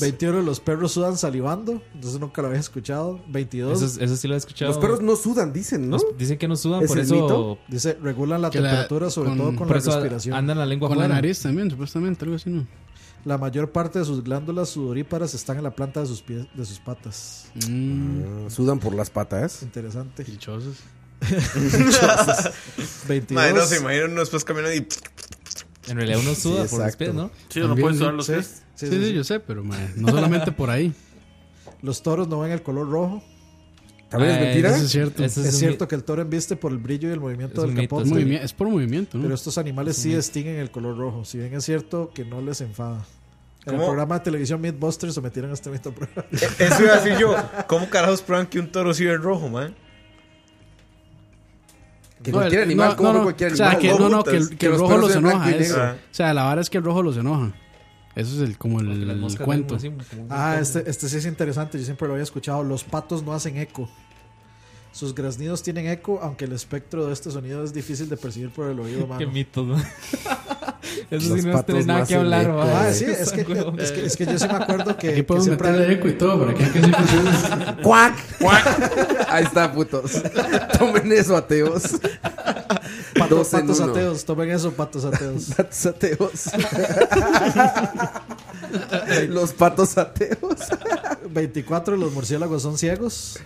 21, 0.00 0.42
los 0.42 0.60
perros 0.60 0.92
sudan 0.92 1.16
salivando. 1.16 1.82
Entonces 1.94 2.20
nunca 2.20 2.42
lo 2.42 2.48
había 2.48 2.60
escuchado. 2.60 3.20
22, 3.28 3.82
Eso, 3.82 4.00
eso 4.00 4.16
sí 4.16 4.28
lo 4.28 4.34
he 4.34 4.36
escuchado. 4.38 4.70
Los 4.72 4.78
perros 4.80 5.00
no 5.00 5.16
sudan, 5.16 5.52
dicen, 5.52 5.88
¿no? 5.88 5.96
Los- 5.96 6.16
dicen 6.18 6.38
que 6.38 6.46
no 6.48 6.56
sudan, 6.56 6.82
¿Es 6.82 6.88
por 6.88 6.98
el 6.98 7.04
eso. 7.04 7.14
mito? 7.14 7.58
dice, 7.68 7.98
regulan 8.02 8.42
la 8.42 8.50
Que 8.50 8.60
la- 8.60 8.68
temperatura, 8.70 9.10
sobre 9.10 9.30
con- 9.30 9.38
todo 9.38 9.48
con 9.48 9.56
Por 9.68 9.70
la 9.72 9.78
eso 9.78 9.90
respiración. 9.92 10.36
andan 10.36 10.58
la 10.58 10.66
lengua 10.66 10.88
Con 10.88 10.98
la 10.98 11.08
nariz 11.08 11.40
también, 11.40 11.70
supuestamente, 11.70 12.24
algo 12.24 12.36
así, 12.36 12.50
¿no? 12.50 12.66
La 13.24 13.38
mayor 13.38 13.70
parte 13.70 14.00
de 14.00 14.04
sus 14.04 14.24
glándulas 14.24 14.70
sudoríparas 14.70 15.32
están 15.34 15.56
en 15.56 15.62
la 15.62 15.70
planta 15.70 16.00
de 16.00 16.06
sus 16.06 16.22
pies, 16.22 16.46
de 16.54 16.64
sus 16.66 16.80
patas. 16.80 17.46
Mmm, 17.68 18.46
Ah, 18.46 18.50
Sudan 18.50 18.80
por 18.80 18.94
las 18.94 19.10
patas. 19.10 19.62
Interesante. 19.62 20.24
dichosos. 20.24 20.76
22. 23.08 23.30
Madre, 23.30 23.52
no 23.54 23.64
se 23.64 23.78
imaginan 23.78 24.10
uno 24.12 24.20
después 24.20 24.44
caminando 24.44 24.74
y. 24.74 24.86
En 25.88 25.96
realidad 25.96 26.20
uno 26.20 26.34
suda 26.34 26.64
por 26.66 26.84
los 26.84 26.96
pies, 26.96 27.14
¿no? 27.14 27.30
Sí, 27.48 27.60
uno 27.60 27.76
puede 27.76 27.96
sudar 27.96 28.14
los 28.14 28.26
Sí, 28.26 28.32
pies. 28.32 28.61
Sí, 28.86 28.92
Sí, 28.92 28.98
sí, 28.98 29.02
sí, 29.02 29.08
sí. 29.10 29.14
yo 29.14 29.24
sé, 29.24 29.40
pero 29.40 29.62
no 29.64 30.08
solamente 30.08 30.52
por 30.52 30.70
ahí. 30.70 30.92
Los 31.82 32.02
toros 32.02 32.28
no 32.28 32.40
ven 32.40 32.52
el 32.52 32.62
color 32.62 32.88
rojo. 32.90 33.22
¿También 34.08 34.32
es 34.32 34.36
Ah, 34.38 34.40
mentira? 34.42 34.68
Eso 34.76 34.84
es 34.84 34.90
cierto. 34.90 35.24
Eso 35.24 35.40
Es, 35.42 35.58
cierto 35.58 35.88
que 35.88 35.94
el 35.94 36.04
toro 36.04 36.20
embiste 36.22 36.54
por 36.54 36.70
el 36.70 36.78
brillo 36.78 37.08
y 37.08 37.12
el 37.12 37.20
movimiento 37.20 37.64
Es 37.64 37.74
del 37.74 37.84
capote. 37.88 38.34
Es, 38.36 38.44
es 38.44 38.52
por 38.52 38.68
movimiento, 38.68 39.16
¿no? 39.16 39.22
Pero 39.24 39.34
estos 39.34 39.56
animales 39.58 39.96
sí 39.96 40.14
distinguen 40.14 40.56
el 40.56 40.70
color 40.70 40.96
rojo. 40.98 41.24
Si 41.24 41.38
bien 41.38 41.54
es 41.54 41.64
cierto 41.64 42.10
que 42.14 42.24
no 42.24 42.42
les 42.42 42.60
enfada. 42.60 43.04
En 43.64 43.74
el 43.74 43.80
programa 43.80 44.18
de 44.18 44.24
televisión 44.24 44.60
Mythbusters 44.60 45.14
sometieron 45.14 45.50
a 45.50 45.54
este 45.54 45.70
mito 45.70 45.88
a 45.90 45.92
prueba. 45.94 46.26
Eso 46.30 46.82
iba 46.82 46.92
a 46.94 47.00
decir 47.00 47.16
yo. 47.18 47.34
¿Cómo 47.68 47.88
carajos 47.88 48.20
prueban 48.20 48.46
que 48.48 48.58
un 48.60 48.70
toro 48.70 48.92
sí 48.92 49.04
ve 49.06 49.16
rojo, 49.16 49.48
man? 49.48 49.74
Que 52.22 52.30
No, 52.30 52.38
cualquier 52.38 52.60
el- 52.62 52.68
animal, 52.68 52.90
no, 52.90 52.96
como 52.96 53.12
no, 53.14 53.22
cualquier 53.24 53.52
O 53.52 53.56
sea, 53.56 53.70
animal. 53.70 53.82
que, 53.96 53.98
No, 54.02 54.08
no, 54.08 54.24
que, 54.24 54.36
el- 54.36 54.48
que 54.50 54.56
que 54.56 54.66
el 54.66 54.72
los 54.72 54.80
rojo 54.80 54.96
los 54.98 55.16
enoja. 55.16 55.50
es- 55.50 55.72
o 55.72 55.94
sea, 56.10 56.34
la 56.34 56.44
vara 56.44 56.60
es 56.60 56.70
que 56.70 56.78
el 56.78 56.84
rojo 56.84 57.02
los 57.02 57.16
enoja. 57.16 57.52
Eso 58.14 58.34
es 58.36 58.48
el, 58.48 58.58
como 58.58 58.80
el, 58.80 59.08
el 59.08 59.38
cuento. 59.38 59.76
así, 59.76 59.90
como 59.90 60.26
Ah, 60.28 60.58
este, 60.60 60.88
este 60.88 61.08
sí 61.08 61.16
es 61.16 61.26
interesante. 61.26 61.78
Yo 61.78 61.84
siempre 61.84 62.06
lo 62.06 62.14
había 62.14 62.24
escuchado. 62.24 62.62
Los 62.62 62.84
patos 62.84 63.22
no 63.22 63.32
hacen 63.32 63.56
eco. 63.56 63.88
Sus 64.92 65.14
graznidos 65.14 65.62
tienen 65.62 65.86
eco, 65.88 66.20
aunque 66.22 66.44
el 66.44 66.52
espectro 66.52 67.06
de 67.06 67.12
este 67.14 67.30
sonido 67.30 67.64
es 67.64 67.72
difícil 67.72 68.08
de 68.10 68.16
percibir 68.18 68.50
por 68.50 68.68
el 68.70 68.78
oído 68.78 69.04
humano. 69.04 69.18
Qué 69.24 69.26
mitos, 69.26 69.66
¿no? 69.66 69.76
Eso 71.10 71.30
Los 71.30 71.40
sí 71.40 71.46
no 71.46 71.52
patos 71.52 71.66
tiene 71.66 71.84
nada 71.86 72.06
que 72.06 72.14
hablar, 72.14 72.42
eco. 72.44 72.60
Ah, 72.62 72.90
sí, 72.92 73.04
es 73.06 73.32
que, 73.32 73.40
es, 73.78 73.92
que, 73.92 74.06
es 74.06 74.16
que 74.16 74.26
yo 74.26 74.38
sí 74.38 74.46
me 74.46 74.54
acuerdo 74.54 74.96
que, 74.98 75.08
Aquí 75.08 75.16
que 75.16 75.24
podemos 75.24 75.46
siempre 75.46 75.70
meterle 75.70 75.94
eco 75.94 76.08
y 76.08 76.12
todo, 76.12 76.40
para 76.40 76.54
que 76.54 76.70
que 76.70 76.82
sí 76.82 76.92
funciona. 76.92 77.78
¡Cuac! 77.82 78.14
Ahí 79.28 79.44
está, 79.44 79.72
putos. 79.72 80.22
Tomen 80.78 81.10
eso, 81.12 81.36
ateos. 81.36 81.82
pato- 83.14 83.36
Dos 83.36 83.54
en 83.54 83.60
patos 83.60 83.80
uno. 83.80 83.92
ateos. 83.92 84.24
Tomen 84.24 84.50
eso, 84.50 84.72
patos 84.72 85.04
ateos. 85.04 85.44
Patos 85.56 85.86
ateos. 85.86 86.50
Los 89.28 89.52
patos 89.52 89.96
ateos. 89.98 90.60
24 91.30 91.96
los 91.96 92.12
murciélagos 92.12 92.62
son 92.62 92.76
ciegos. 92.78 93.38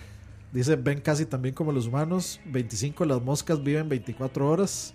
Dice, 0.52 0.76
ven 0.76 1.00
casi 1.00 1.26
también 1.26 1.54
como 1.54 1.72
los 1.72 1.86
humanos. 1.86 2.40
25 2.46 3.04
las 3.04 3.20
moscas 3.22 3.62
viven 3.62 3.88
24 3.88 4.48
horas. 4.48 4.94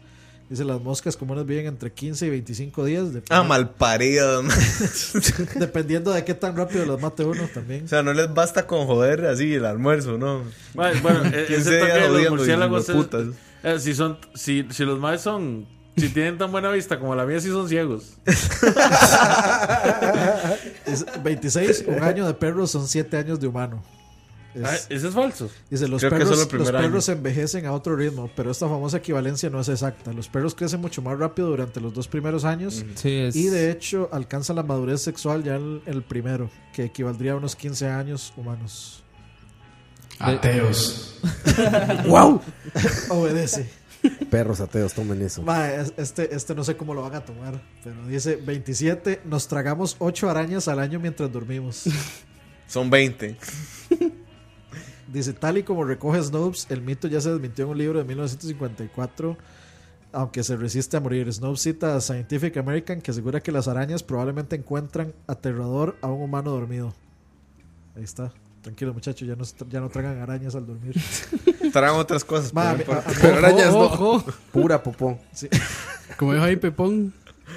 Dice, 0.49 0.65
las 0.65 0.81
moscas 0.81 1.15
comunes 1.15 1.45
viven 1.45 1.67
entre 1.67 1.93
15 1.93 2.25
y 2.25 2.29
25 2.29 2.83
días. 2.85 3.07
Ah, 3.29 3.43
mal 3.43 3.69
parido. 3.69 4.43
Dependiendo 5.55 6.11
de 6.11 6.25
qué 6.25 6.33
tan 6.33 6.57
rápido 6.57 6.85
las 6.85 6.99
mate 6.99 7.23
uno 7.23 7.43
también. 7.53 7.85
O 7.85 7.87
sea, 7.87 8.01
no 8.03 8.11
les 8.13 8.33
basta 8.33 8.67
con 8.67 8.85
joder 8.85 9.25
así 9.27 9.53
el 9.53 9.65
almuerzo, 9.65 10.17
¿no? 10.17 10.41
Bueno, 10.73 10.99
bueno 11.01 11.21
eh, 11.27 11.45
15 11.47 11.55
ese 11.55 11.69
días 11.77 11.79
toque 11.81 11.93
de 11.93 11.99
los 11.99 12.09
jodiendo 12.09 12.27
y 12.27 12.37
murciélagos 12.37 12.89
es- 12.89 12.95
putas. 12.95 13.25
eh, 13.63 13.79
si 13.79 13.93
son 13.95 14.17
si, 14.33 14.65
si 14.71 14.83
los 14.83 14.99
maes 14.99 15.21
son 15.21 15.67
si 15.95 16.09
tienen 16.09 16.37
tan 16.37 16.51
buena 16.51 16.69
vista 16.71 16.99
como 16.99 17.15
la 17.15 17.25
mía 17.25 17.39
sí 17.39 17.47
son 17.49 17.69
ciegos. 17.69 18.17
Es 20.85 21.05
26, 21.23 21.85
un 21.87 22.03
año 22.03 22.25
de 22.27 22.33
perro 22.33 22.67
son 22.67 22.87
7 22.87 23.17
años 23.17 23.39
de 23.39 23.47
humano. 23.47 23.81
Es- 24.53 24.63
Ah, 24.65 24.75
ese 24.89 25.07
es 25.07 25.13
falso. 25.13 25.49
dice, 25.69 25.87
los 25.87 25.99
Creo 26.01 26.11
que 26.11 26.17
perros, 26.17 26.37
los 26.53 26.71
perros 26.71 27.09
envejecen 27.09 27.65
a 27.65 27.71
otro 27.71 27.95
ritmo, 27.95 28.29
pero 28.35 28.51
esta 28.51 28.67
famosa 28.67 28.97
equivalencia 28.97 29.49
no 29.49 29.59
es 29.61 29.69
exacta. 29.69 30.11
Los 30.13 30.27
perros 30.27 30.53
crecen 30.55 30.81
mucho 30.81 31.01
más 31.01 31.17
rápido 31.17 31.49
durante 31.49 31.79
los 31.79 31.93
dos 31.93 32.07
primeros 32.07 32.43
años 32.43 32.83
Sí, 32.95 33.13
es... 33.15 33.35
y 33.35 33.47
de 33.47 33.71
hecho 33.71 34.09
alcanzan 34.11 34.57
la 34.57 34.63
madurez 34.63 35.01
sexual 35.01 35.43
ya 35.43 35.55
en 35.55 35.81
el 35.85 36.03
primero, 36.03 36.49
que 36.73 36.83
equivaldría 36.85 37.31
a 37.33 37.35
unos 37.37 37.55
15 37.55 37.87
años 37.87 38.33
humanos. 38.35 39.03
Ateos. 40.19 41.19
¡Wow! 42.07 42.41
Obedece. 43.09 43.69
Perros 44.29 44.59
ateos, 44.61 44.93
tomen 44.93 45.21
eso. 45.21 45.41
Ma, 45.43 45.69
este, 45.73 46.33
este 46.35 46.55
no 46.55 46.63
sé 46.63 46.75
cómo 46.75 46.93
lo 46.93 47.03
van 47.03 47.15
a 47.15 47.23
tomar, 47.25 47.61
pero 47.83 48.05
dice 48.07 48.35
27, 48.35 49.21
nos 49.25 49.47
tragamos 49.47 49.95
8 49.99 50.29
arañas 50.29 50.67
al 50.67 50.79
año 50.79 50.99
mientras 50.99 51.31
dormimos. 51.31 51.83
Son 52.67 52.89
20. 52.89 53.35
Dice, 55.11 55.33
tal 55.33 55.57
y 55.57 55.63
como 55.63 55.83
recoge 55.83 56.21
Snopes, 56.23 56.67
el 56.69 56.81
mito 56.81 57.07
ya 57.07 57.19
se 57.19 57.31
desmintió 57.31 57.65
en 57.65 57.71
un 57.71 57.77
libro 57.77 57.99
de 57.99 58.05
1954, 58.05 59.37
aunque 60.13 60.43
se 60.43 60.55
resiste 60.55 60.95
a 60.97 61.01
morir. 61.01 61.31
Snopes 61.33 61.61
cita 61.61 61.95
a 61.95 62.01
Scientific 62.01 62.55
American 62.57 63.01
que 63.01 63.11
asegura 63.11 63.41
que 63.41 63.51
las 63.51 63.67
arañas 63.67 64.03
probablemente 64.03 64.55
encuentran 64.55 65.13
aterrador 65.27 65.97
a 66.01 66.07
un 66.07 66.21
humano 66.23 66.51
dormido. 66.51 66.93
Ahí 67.95 68.03
está. 68.03 68.31
Tranquilo 68.61 68.93
muchachos, 68.93 69.27
ya 69.27 69.35
no, 69.35 69.43
ya 69.69 69.79
no 69.81 69.89
tragan 69.89 70.19
arañas 70.21 70.53
al 70.55 70.65
dormir. 70.67 70.95
Tragan 71.73 71.95
otras 71.95 72.23
cosas. 72.23 72.53
Ma, 72.53 72.75
pero 72.77 72.93
no 72.93 72.93
a- 72.93 72.97
a- 72.97 73.01
importa. 73.01 73.19
Pero 73.21 73.37
arañas 73.37 73.73
no. 73.73 73.79
Ojo. 73.81 74.23
Pura 74.51 74.81
popó. 74.83 75.19
Sí. 75.33 75.49
Como 76.17 76.33
dijo 76.33 76.45
ahí 76.45 76.55
Pepón. 76.57 77.13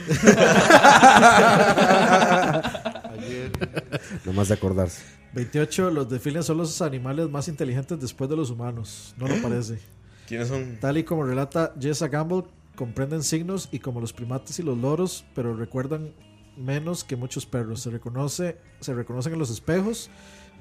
Nomás 4.24 4.48
de 4.48 4.54
acordarse. 4.54 5.02
28. 5.34 5.90
Los 5.90 6.08
delfines 6.08 6.46
son 6.46 6.58
los 6.58 6.80
animales 6.82 7.28
más 7.30 7.48
inteligentes 7.48 8.00
después 8.00 8.28
de 8.30 8.36
los 8.36 8.50
humanos. 8.50 9.14
No 9.18 9.26
lo 9.28 9.40
parece. 9.42 9.78
¿Quiénes 10.28 10.48
son? 10.48 10.78
Tal 10.80 10.96
y 10.98 11.04
como 11.04 11.24
relata 11.24 11.74
Jessa 11.78 12.08
Gamble, 12.08 12.44
comprenden 12.76 13.22
signos 13.22 13.68
y 13.72 13.78
como 13.78 14.00
los 14.00 14.12
primates 14.12 14.58
y 14.58 14.62
los 14.62 14.78
loros, 14.78 15.24
pero 15.34 15.54
recuerdan 15.54 16.12
menos 16.56 17.04
que 17.04 17.16
muchos 17.16 17.46
perros. 17.46 17.82
Se 17.82 17.90
reconoce, 17.90 18.56
se 18.80 18.94
reconocen 18.94 19.34
en 19.34 19.38
los 19.38 19.50
espejos, 19.50 20.08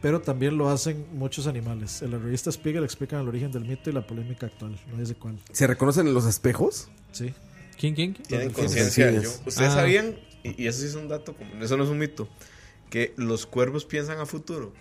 pero 0.02 0.20
también 0.22 0.58
lo 0.58 0.70
hacen 0.70 1.06
muchos 1.14 1.48
animales. 1.48 2.02
En 2.02 2.12
la 2.12 2.18
revista 2.18 2.52
Spiegel 2.52 2.84
explican 2.84 3.22
el 3.22 3.28
origen 3.30 3.52
del 3.52 3.64
mito 3.64 3.90
y 3.90 3.94
la 3.94 4.06
polémica 4.06 4.48
actual. 4.48 4.78
No 4.92 4.98
dice 5.00 5.16
cuál. 5.16 5.40
¿Se 5.52 5.66
reconocen 5.66 6.08
en 6.08 6.14
los 6.14 6.26
espejos? 6.26 6.90
Sí. 7.14 7.34
¿Quién, 7.80 7.96
quién? 7.96 8.14
quién? 8.14 8.24
Tienen 8.28 8.52
conciencia. 8.52 9.10
¿Ustedes 9.46 9.72
Ah. 9.72 9.76
sabían? 9.76 10.16
Y, 10.44 10.64
y 10.64 10.68
eso 10.68 10.82
sí 10.82 10.88
es 10.88 10.96
un 10.96 11.08
dato, 11.08 11.34
común, 11.36 11.62
eso 11.64 11.78
no 11.78 11.86
es 11.86 11.90
un 11.90 11.98
mito. 12.00 12.28
Que 12.94 13.12
los 13.18 13.48
cuervos 13.48 13.86
piensan 13.86 14.20
a 14.20 14.28
futuro. 14.28 14.72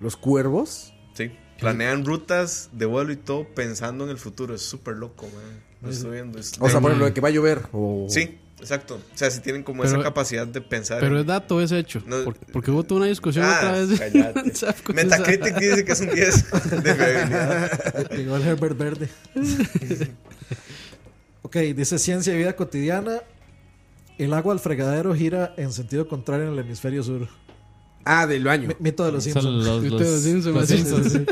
¿Los 0.00 0.16
cuervos? 0.16 0.94
Sí. 1.12 1.30
Planean 1.58 2.06
rutas 2.06 2.70
de 2.72 2.86
vuelo 2.86 3.12
y 3.12 3.16
todo 3.16 3.46
pensando 3.54 4.04
en 4.04 4.10
el 4.10 4.16
futuro. 4.16 4.54
Es 4.54 4.62
súper 4.62 4.96
loco, 4.96 5.26
man. 5.26 5.60
Lo 5.82 5.90
estoy 5.90 6.12
viendo. 6.12 6.38
es- 6.38 6.54
O 6.58 6.70
sea, 6.70 6.80
por 6.80 6.92
ejemplo, 6.92 7.04
de 7.04 7.12
que 7.12 7.20
va 7.20 7.28
a 7.28 7.30
llover. 7.30 7.60
O... 7.72 8.06
Sí. 8.08 8.38
Exacto. 8.58 8.94
O 8.94 9.18
sea, 9.18 9.30
si 9.30 9.40
tienen 9.40 9.62
como 9.64 9.82
Pero- 9.82 9.96
esa 9.96 10.02
capacidad 10.02 10.46
de 10.46 10.62
pensar. 10.62 10.98
Pero 11.00 11.20
es 11.20 11.26
dato, 11.26 11.60
es 11.60 11.72
hecho. 11.72 12.02
No- 12.06 12.24
Por- 12.24 12.38
porque 12.38 12.70
hubo 12.70 12.84
toda 12.84 13.02
una 13.02 13.10
discusión 13.10 13.44
Ah, 13.44 13.58
otra 13.58 13.72
vez. 13.72 14.00
cállate. 14.00 14.54
¿Sabes 14.54 14.80
cómo 14.80 14.96
Metacritic 14.96 15.58
dice 15.58 15.84
que 15.84 15.92
es 15.92 16.00
un 16.00 16.08
10 16.14 16.50
de 16.82 16.94
fiabilidad. 16.94 18.10
Llegó 18.12 18.36
el 18.36 18.42
Herbert 18.42 18.78
Verde. 18.78 19.08
ok, 21.42 21.56
dice 21.76 21.98
ciencia 21.98 22.32
y 22.32 22.38
vida 22.38 22.56
cotidiana. 22.56 23.20
El 24.18 24.32
agua 24.32 24.52
al 24.52 24.60
fregadero 24.60 25.14
gira 25.14 25.54
en 25.56 25.72
sentido 25.72 26.06
contrario 26.08 26.46
en 26.46 26.52
el 26.52 26.58
hemisferio 26.60 27.02
sur. 27.02 27.28
Ah, 28.06 28.26
del 28.26 28.44
baño. 28.44 28.68
Mi- 28.68 28.74
Mito 28.80 29.04
de 29.04 29.12
los 29.12 29.24
Son 29.24 29.32
Simpsons. 29.32 29.64
los- 29.66 29.82
Mito 29.82 29.98
de 29.98 30.10
los 30.10 30.20
Simpsons, 30.22 30.54
los 30.54 30.68
sí, 30.68 30.76
Simpsons. 30.76 31.12
sí, 31.12 31.26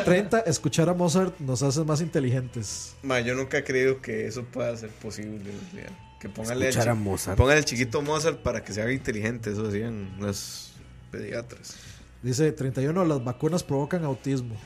30. 0.04 0.40
Escuchar 0.40 0.88
a 0.88 0.94
Mozart 0.94 1.38
nos 1.40 1.62
hace 1.62 1.84
más 1.84 2.00
inteligentes. 2.00 2.94
Ma, 3.02 3.20
yo 3.20 3.34
nunca 3.34 3.58
he 3.58 3.64
creído 3.64 4.00
que 4.00 4.26
eso 4.26 4.42
pueda 4.44 4.74
ser 4.76 4.88
posible. 4.90 5.50
o 5.50 5.74
sea, 5.76 5.86
que 6.18 6.28
póngale 6.30 6.68
Escuchar 6.68 6.88
a 6.88 6.94
Mozart. 6.94 7.36
Póngale 7.36 7.58
al 7.58 7.64
chiquito 7.66 8.00
Mozart 8.02 8.38
para 8.38 8.64
que 8.64 8.72
se 8.72 8.80
haga 8.80 8.92
inteligente. 8.92 9.50
Eso 9.52 9.64
decían 9.64 10.16
los 10.18 10.72
pediatras. 11.10 11.74
Dice 12.22 12.50
31. 12.50 13.04
Las 13.04 13.22
vacunas 13.22 13.62
provocan 13.62 14.02
autismo. 14.04 14.56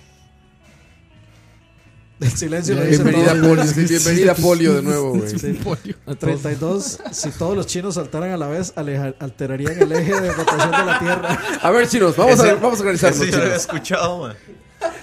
El 2.20 2.30
silencio 2.32 2.74
lo 2.74 2.82
dice 2.84 3.02
Bienvenida 3.02 3.32
todo. 3.32 3.48
polio, 3.48 3.64
sí, 3.66 3.84
bienvenida 3.86 4.34
polio 4.34 4.74
de 4.74 4.82
nuevo, 4.82 5.10
güey. 5.14 5.28
Sí. 5.38 5.58
32. 6.18 6.98
Si 7.12 7.30
todos 7.30 7.56
los 7.56 7.66
chinos 7.66 7.94
saltaran 7.94 8.30
a 8.32 8.36
la 8.36 8.46
vez, 8.48 8.72
aleja- 8.76 9.14
alterarían 9.18 9.80
el 9.80 9.92
eje 9.92 10.20
de 10.20 10.32
rotación 10.32 10.70
de 10.70 10.84
la 10.84 10.98
Tierra. 10.98 11.38
A 11.62 11.70
ver, 11.70 11.88
chinos, 11.88 12.16
vamos 12.16 12.38
a, 12.40 12.54
vamos 12.54 12.78
a 12.78 12.82
organizarnos. 12.82 13.20
Yo 13.20 13.26
lo 13.26 13.36
había 13.36 13.44
chinos. 13.46 13.60
escuchado, 13.62 14.18
ma. 14.18 14.34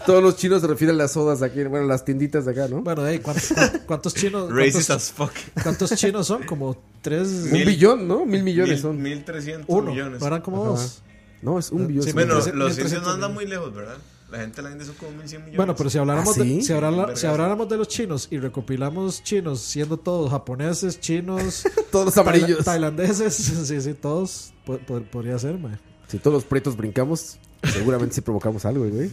Todos 0.05 0.23
los 0.23 0.35
chinos 0.37 0.61
se 0.61 0.67
refieren 0.67 0.95
a 0.95 0.99
las 0.99 1.11
sodas 1.13 1.39
de 1.39 1.47
aquí, 1.47 1.63
bueno, 1.65 1.85
las 1.87 2.05
tienditas 2.05 2.45
de 2.45 2.51
acá, 2.51 2.67
¿no? 2.67 2.81
Bueno, 2.81 3.05
hey, 3.07 3.19
¿cuántos, 3.21 3.51
cuántos- 3.85 4.13
chinos? 4.13 4.49
Racist 4.51 4.87
cuántos- 4.87 4.89
as 4.91 5.11
fuck. 5.11 5.31
¿Cuántos 5.63 5.95
chinos 5.95 6.27
son? 6.27 6.43
Como 6.43 6.77
tres. 7.01 7.27
Un 7.27 7.51
Mil- 7.51 7.65
billón, 7.65 8.07
¿no? 8.07 8.25
Mil 8.25 8.43
millones 8.43 8.73
Mil, 8.73 8.81
son. 8.81 9.01
1300 9.01 9.65
Uno. 9.67 9.91
millones. 9.91 10.19
¿No 10.21 10.27
eran 10.27 10.41
como 10.41 10.61
Ajá. 10.63 10.69
dos? 10.81 11.01
No, 11.41 11.59
es 11.59 11.71
un 11.71 11.87
billón. 11.87 12.03
Sí, 12.03 12.09
sí. 12.09 12.13
Bueno, 12.13 12.35
1300 12.35 12.59
los 12.59 12.71
indios 12.77 12.77
no 12.77 12.83
1300 12.85 13.13
andan 13.15 13.33
muy 13.33 13.45
lejos, 13.47 13.73
¿verdad? 13.73 13.97
La 14.29 14.39
gente 14.39 14.57
de 14.57 14.63
la 14.63 14.71
India 14.71 14.85
son 14.85 14.95
como 14.95 15.11
1100 15.11 15.39
millones. 15.41 15.57
Bueno, 15.57 15.75
pero 15.75 15.89
si 15.89 15.97
habláramos, 15.97 16.37
¿Ah, 16.37 16.43
sí? 16.43 16.55
de, 16.57 17.15
si, 17.15 17.25
habláramos 17.27 17.69
de 17.69 17.77
los 17.77 17.87
chinos 17.87 18.27
y 18.29 18.37
recopilamos 18.39 19.23
chinos, 19.23 19.61
siendo 19.61 19.97
todos 19.97 20.29
japoneses, 20.31 20.99
chinos, 20.99 21.63
Todos 21.91 22.07
los 22.07 22.17
amarillos. 22.17 22.59
taila- 22.59 22.91
tailandeses, 22.91 23.33
sí, 23.67 23.79
sí, 23.81 23.93
todos, 23.93 24.53
po- 24.65 24.79
po- 24.79 25.01
podría 25.03 25.39
ser, 25.39 25.57
mae. 25.57 25.77
Si 26.09 26.17
todos 26.19 26.33
los 26.35 26.43
pretos 26.43 26.75
brincamos, 26.75 27.37
seguramente 27.71 28.15
sí 28.15 28.21
provocamos 28.21 28.65
algo, 28.65 28.85
güey. 28.89 29.09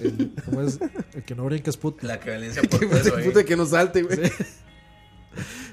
El, 0.00 0.32
¿cómo 0.44 0.60
es? 0.62 0.78
El 1.14 1.24
que 1.24 1.34
no 1.34 1.44
brinca 1.44 1.70
es 1.70 1.76
puto. 1.78 2.06
La 2.06 2.20
que 2.20 2.30
por 2.70 2.88
peso 2.90 3.16
ahí. 3.16 3.24
Puta 3.24 3.44
que 3.44 3.56
no 3.56 3.64
salte, 3.64 4.02
güey. 4.02 4.18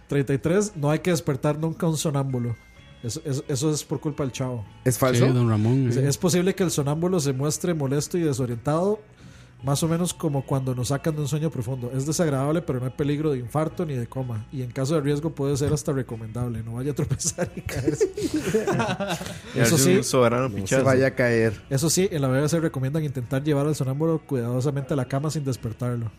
33, 0.08 0.74
no 0.76 0.92
hay 0.92 1.00
que 1.00 1.12
despertar 1.12 1.58
nunca 1.58 1.88
un 1.88 1.98
sonámbulo. 1.98 2.56
Eso, 3.06 3.22
eso, 3.24 3.44
eso 3.48 3.72
es 3.72 3.84
por 3.84 4.00
culpa 4.00 4.24
del 4.24 4.32
chavo. 4.32 4.66
¿Es 4.84 4.96
Sí, 4.96 5.00
falso? 5.00 5.28
don 5.32 5.50
Ramón. 5.50 5.92
Eh. 5.96 6.08
Es 6.08 6.18
posible 6.18 6.56
que 6.56 6.64
el 6.64 6.72
sonámbulo 6.72 7.20
se 7.20 7.34
muestre 7.34 7.74
molesto 7.74 8.18
y 8.18 8.22
desorientado, 8.22 9.00
más 9.64 9.82
o 9.84 9.88
menos 9.88 10.14
como 10.14 10.46
cuando 10.46 10.76
nos 10.76 10.88
sacan 10.90 11.16
de 11.16 11.22
un 11.22 11.28
sueño 11.28 11.50
profundo. 11.50 11.92
Es 11.96 12.06
desagradable, 12.06 12.62
pero 12.62 12.80
no 12.80 12.86
hay 12.86 12.92
peligro 12.92 13.32
de 13.32 13.40
infarto 13.40 13.86
ni 13.86 13.94
de 13.96 14.08
coma. 14.08 14.46
Y 14.52 14.62
en 14.62 14.72
caso 14.72 14.96
de 14.96 15.02
riesgo 15.02 15.30
puede 15.36 15.56
ser 15.58 15.72
hasta 15.74 15.92
recomendable. 15.92 16.62
No 16.64 16.74
vaya 16.74 16.92
a 16.92 16.96
tropezar 16.96 17.52
y 17.56 17.62
caerse. 17.62 18.12
Eso 19.56 19.78
sí, 19.78 19.98
Un 19.98 20.04
soberano 20.04 20.50
No 20.50 20.68
se 20.68 20.82
vaya 20.82 21.08
a 21.08 21.12
caer. 21.12 21.62
eso 21.70 21.90
sí, 21.90 22.08
en 22.12 22.22
la 22.22 22.28
BBC 22.28 22.54
recomiendan 22.60 23.04
intentar 23.04 23.44
llevar 23.44 23.66
al 23.68 23.76
sonámbulo 23.76 24.20
cuidadosamente 24.26 24.94
a 24.94 24.98
la 24.98 25.06
cama 25.06 25.30
sin 25.32 25.44
despertarlo. 25.46 26.12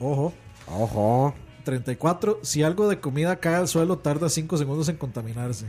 Ojo. 0.00 0.32
Ojo. 0.66 1.34
34. 1.68 2.40
Si 2.40 2.62
algo 2.62 2.88
de 2.88 2.98
comida 2.98 3.36
cae 3.36 3.56
al 3.56 3.68
suelo, 3.68 3.98
tarda 3.98 4.30
5 4.30 4.56
segundos 4.56 4.88
en 4.88 4.96
contaminarse. 4.96 5.66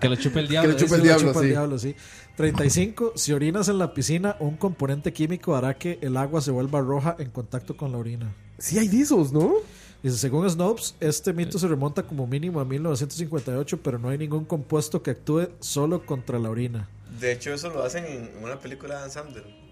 Que 0.00 0.08
lo 0.08 0.16
chupe 0.16 0.40
el 0.40 0.48
diablo. 0.48 0.74
Que 0.74 0.80
lo 0.80 0.86
chupe 0.86 0.94
el 0.94 1.00
lo 1.00 1.04
diablo, 1.04 1.28
chupa 1.28 1.40
sí. 1.40 1.46
diablo, 1.46 1.78
sí. 1.78 1.94
35. 2.36 3.12
Si 3.14 3.34
orinas 3.34 3.68
en 3.68 3.76
la 3.76 3.92
piscina, 3.92 4.36
un 4.40 4.56
componente 4.56 5.12
químico 5.12 5.54
hará 5.54 5.76
que 5.76 5.98
el 6.00 6.16
agua 6.16 6.40
se 6.40 6.52
vuelva 6.52 6.80
roja 6.80 7.16
en 7.18 7.28
contacto 7.28 7.76
con 7.76 7.92
la 7.92 7.98
orina. 7.98 8.34
Sí 8.56 8.78
hay 8.78 8.88
de 8.88 9.02
esos, 9.02 9.30
¿no? 9.30 9.52
Dice, 10.02 10.16
según 10.16 10.48
Snopes, 10.48 10.94
este 11.00 11.34
mito 11.34 11.58
se 11.58 11.68
remonta 11.68 12.04
como 12.04 12.26
mínimo 12.26 12.58
a 12.58 12.64
1958, 12.64 13.80
pero 13.82 13.98
no 13.98 14.08
hay 14.08 14.16
ningún 14.16 14.46
compuesto 14.46 15.02
que 15.02 15.10
actúe 15.10 15.48
solo 15.60 16.06
contra 16.06 16.38
la 16.38 16.48
orina. 16.48 16.88
De 17.20 17.32
hecho, 17.32 17.52
eso 17.52 17.68
lo 17.68 17.82
hacen 17.82 18.06
en 18.06 18.30
una 18.42 18.58
película 18.58 18.94
de 18.94 19.00
Dan 19.02 19.10
Sandler. 19.10 19.67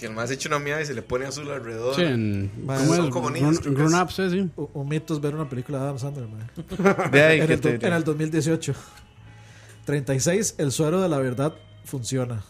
Que 0.00 0.06
el 0.06 0.12
más 0.14 0.30
echa 0.30 0.48
una 0.48 0.58
mierda 0.58 0.80
y 0.82 0.86
se 0.86 0.94
le 0.94 1.02
pone 1.02 1.26
azul 1.26 1.50
alrededor. 1.50 1.94
Sí, 1.94 2.02
en. 2.02 2.50
¿Cómo 2.66 2.94
son 2.96 3.04
es? 3.06 3.10
como 3.12 3.30
niños, 3.30 3.60
Grown. 3.60 3.94
Ups, 3.94 4.18
eh, 4.20 4.30
sí. 4.30 4.50
U- 4.56 4.70
Un 4.72 4.88
mito 4.88 5.12
es 5.14 5.20
ver 5.20 5.34
una 5.34 5.48
película 5.48 5.78
de 5.78 5.84
Adam 5.84 5.98
Sandler, 5.98 6.26
mae. 6.26 7.10
De 7.10 7.22
ahí 7.22 7.40
en, 7.40 7.46
que 7.46 7.52
el, 7.68 7.84
en 7.84 7.92
el 7.92 8.02
2018. 8.04 8.74
36. 9.84 10.54
El 10.58 10.72
suero 10.72 11.00
de 11.00 11.08
la 11.08 11.18
verdad 11.18 11.54
funciona. 11.84 12.42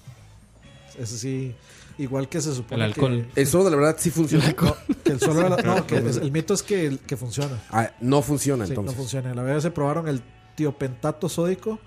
Ese 0.99 1.17
sí, 1.19 1.55
igual 1.99 2.29
que 2.29 2.41
se 2.41 2.55
supone 2.55 2.85
El 2.85 2.91
alcohol. 2.93 3.27
que... 3.35 3.41
El 3.41 3.47
suelo 3.47 3.65
de 3.65 3.71
la 3.71 3.77
verdad 3.79 3.97
sí 3.99 4.11
funciona. 4.11 4.45
No, 4.61 4.77
que 5.05 5.13
el 5.13 5.21
suero 5.21 5.41
de 5.43 5.51
la- 5.51 5.57
no, 5.63 5.87
que 5.87 5.97
es- 5.97 6.17
el 6.19 6.31
mito 6.31 6.55
es 6.55 6.63
que, 6.63 6.87
el- 6.87 6.99
que 6.99 7.17
funciona. 7.17 7.59
Ah, 7.71 7.91
no 8.01 8.23
funciona 8.23 8.65
Sí, 8.67 8.73
no 8.73 8.81
entonces. 8.81 8.97
funciona. 8.97 9.31
En 9.31 9.37
la 9.37 9.43
BBC 9.43 9.71
probaron 9.73 10.09
el 10.09 10.23
tiopentato 10.57 11.29
sódico 11.29 11.79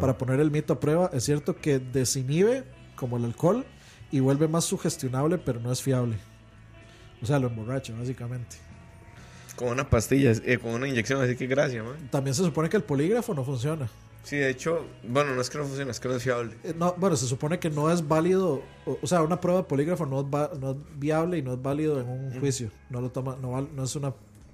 para 0.00 0.18
poner 0.18 0.40
el 0.40 0.50
mito 0.50 0.72
a 0.72 0.80
prueba. 0.80 1.10
Es 1.12 1.24
cierto 1.24 1.56
que 1.56 1.78
desinhibe, 1.78 2.64
como 2.96 3.18
el 3.18 3.24
alcohol, 3.24 3.64
y 4.10 4.20
vuelve 4.20 4.48
más 4.48 4.64
sugestionable, 4.64 5.38
pero 5.38 5.60
no 5.60 5.72
es 5.72 5.82
fiable. 5.82 6.16
O 7.22 7.26
sea, 7.26 7.38
lo 7.38 7.48
emborracha, 7.48 7.92
básicamente. 7.98 8.56
Con 9.56 9.68
una 9.68 9.88
pastilla, 9.88 10.32
eh, 10.44 10.58
con 10.58 10.72
una 10.72 10.86
inyección, 10.86 11.22
así 11.22 11.34
que 11.34 11.46
gracias, 11.46 11.84
man. 11.84 11.96
También 12.10 12.34
se 12.34 12.42
supone 12.44 12.68
que 12.68 12.76
el 12.76 12.82
polígrafo 12.82 13.32
no 13.34 13.42
funciona. 13.44 13.88
Sí, 14.22 14.36
de 14.36 14.50
hecho, 14.50 14.84
bueno, 15.08 15.34
no 15.34 15.40
es 15.40 15.48
que 15.48 15.56
no 15.56 15.64
funcione, 15.64 15.90
es 15.90 16.00
que 16.00 16.08
no 16.08 16.14
es 16.16 16.22
fiable. 16.22 16.54
Eh, 16.64 16.74
No, 16.76 16.94
bueno, 16.98 17.16
se 17.16 17.26
supone 17.26 17.58
que 17.58 17.70
no 17.70 17.90
es 17.90 18.06
válido, 18.06 18.62
o, 18.84 18.98
o 19.00 19.06
sea, 19.06 19.22
una 19.22 19.40
prueba 19.40 19.60
de 19.60 19.66
polígrafo 19.68 20.04
no 20.04 20.20
es, 20.20 20.26
va- 20.26 20.50
no 20.60 20.72
es 20.72 20.76
viable 20.96 21.38
y 21.38 21.42
no 21.42 21.54
es 21.54 21.62
válido 21.62 22.00
en 22.00 22.08
un 22.08 22.38
juicio. 22.40 22.70
No 22.90 23.00
lo 23.00 23.10
toma, 23.10 23.36
no, 23.40 23.52
val- 23.52 23.68
no 23.74 23.84
es 23.84 23.94
una 23.96 24.12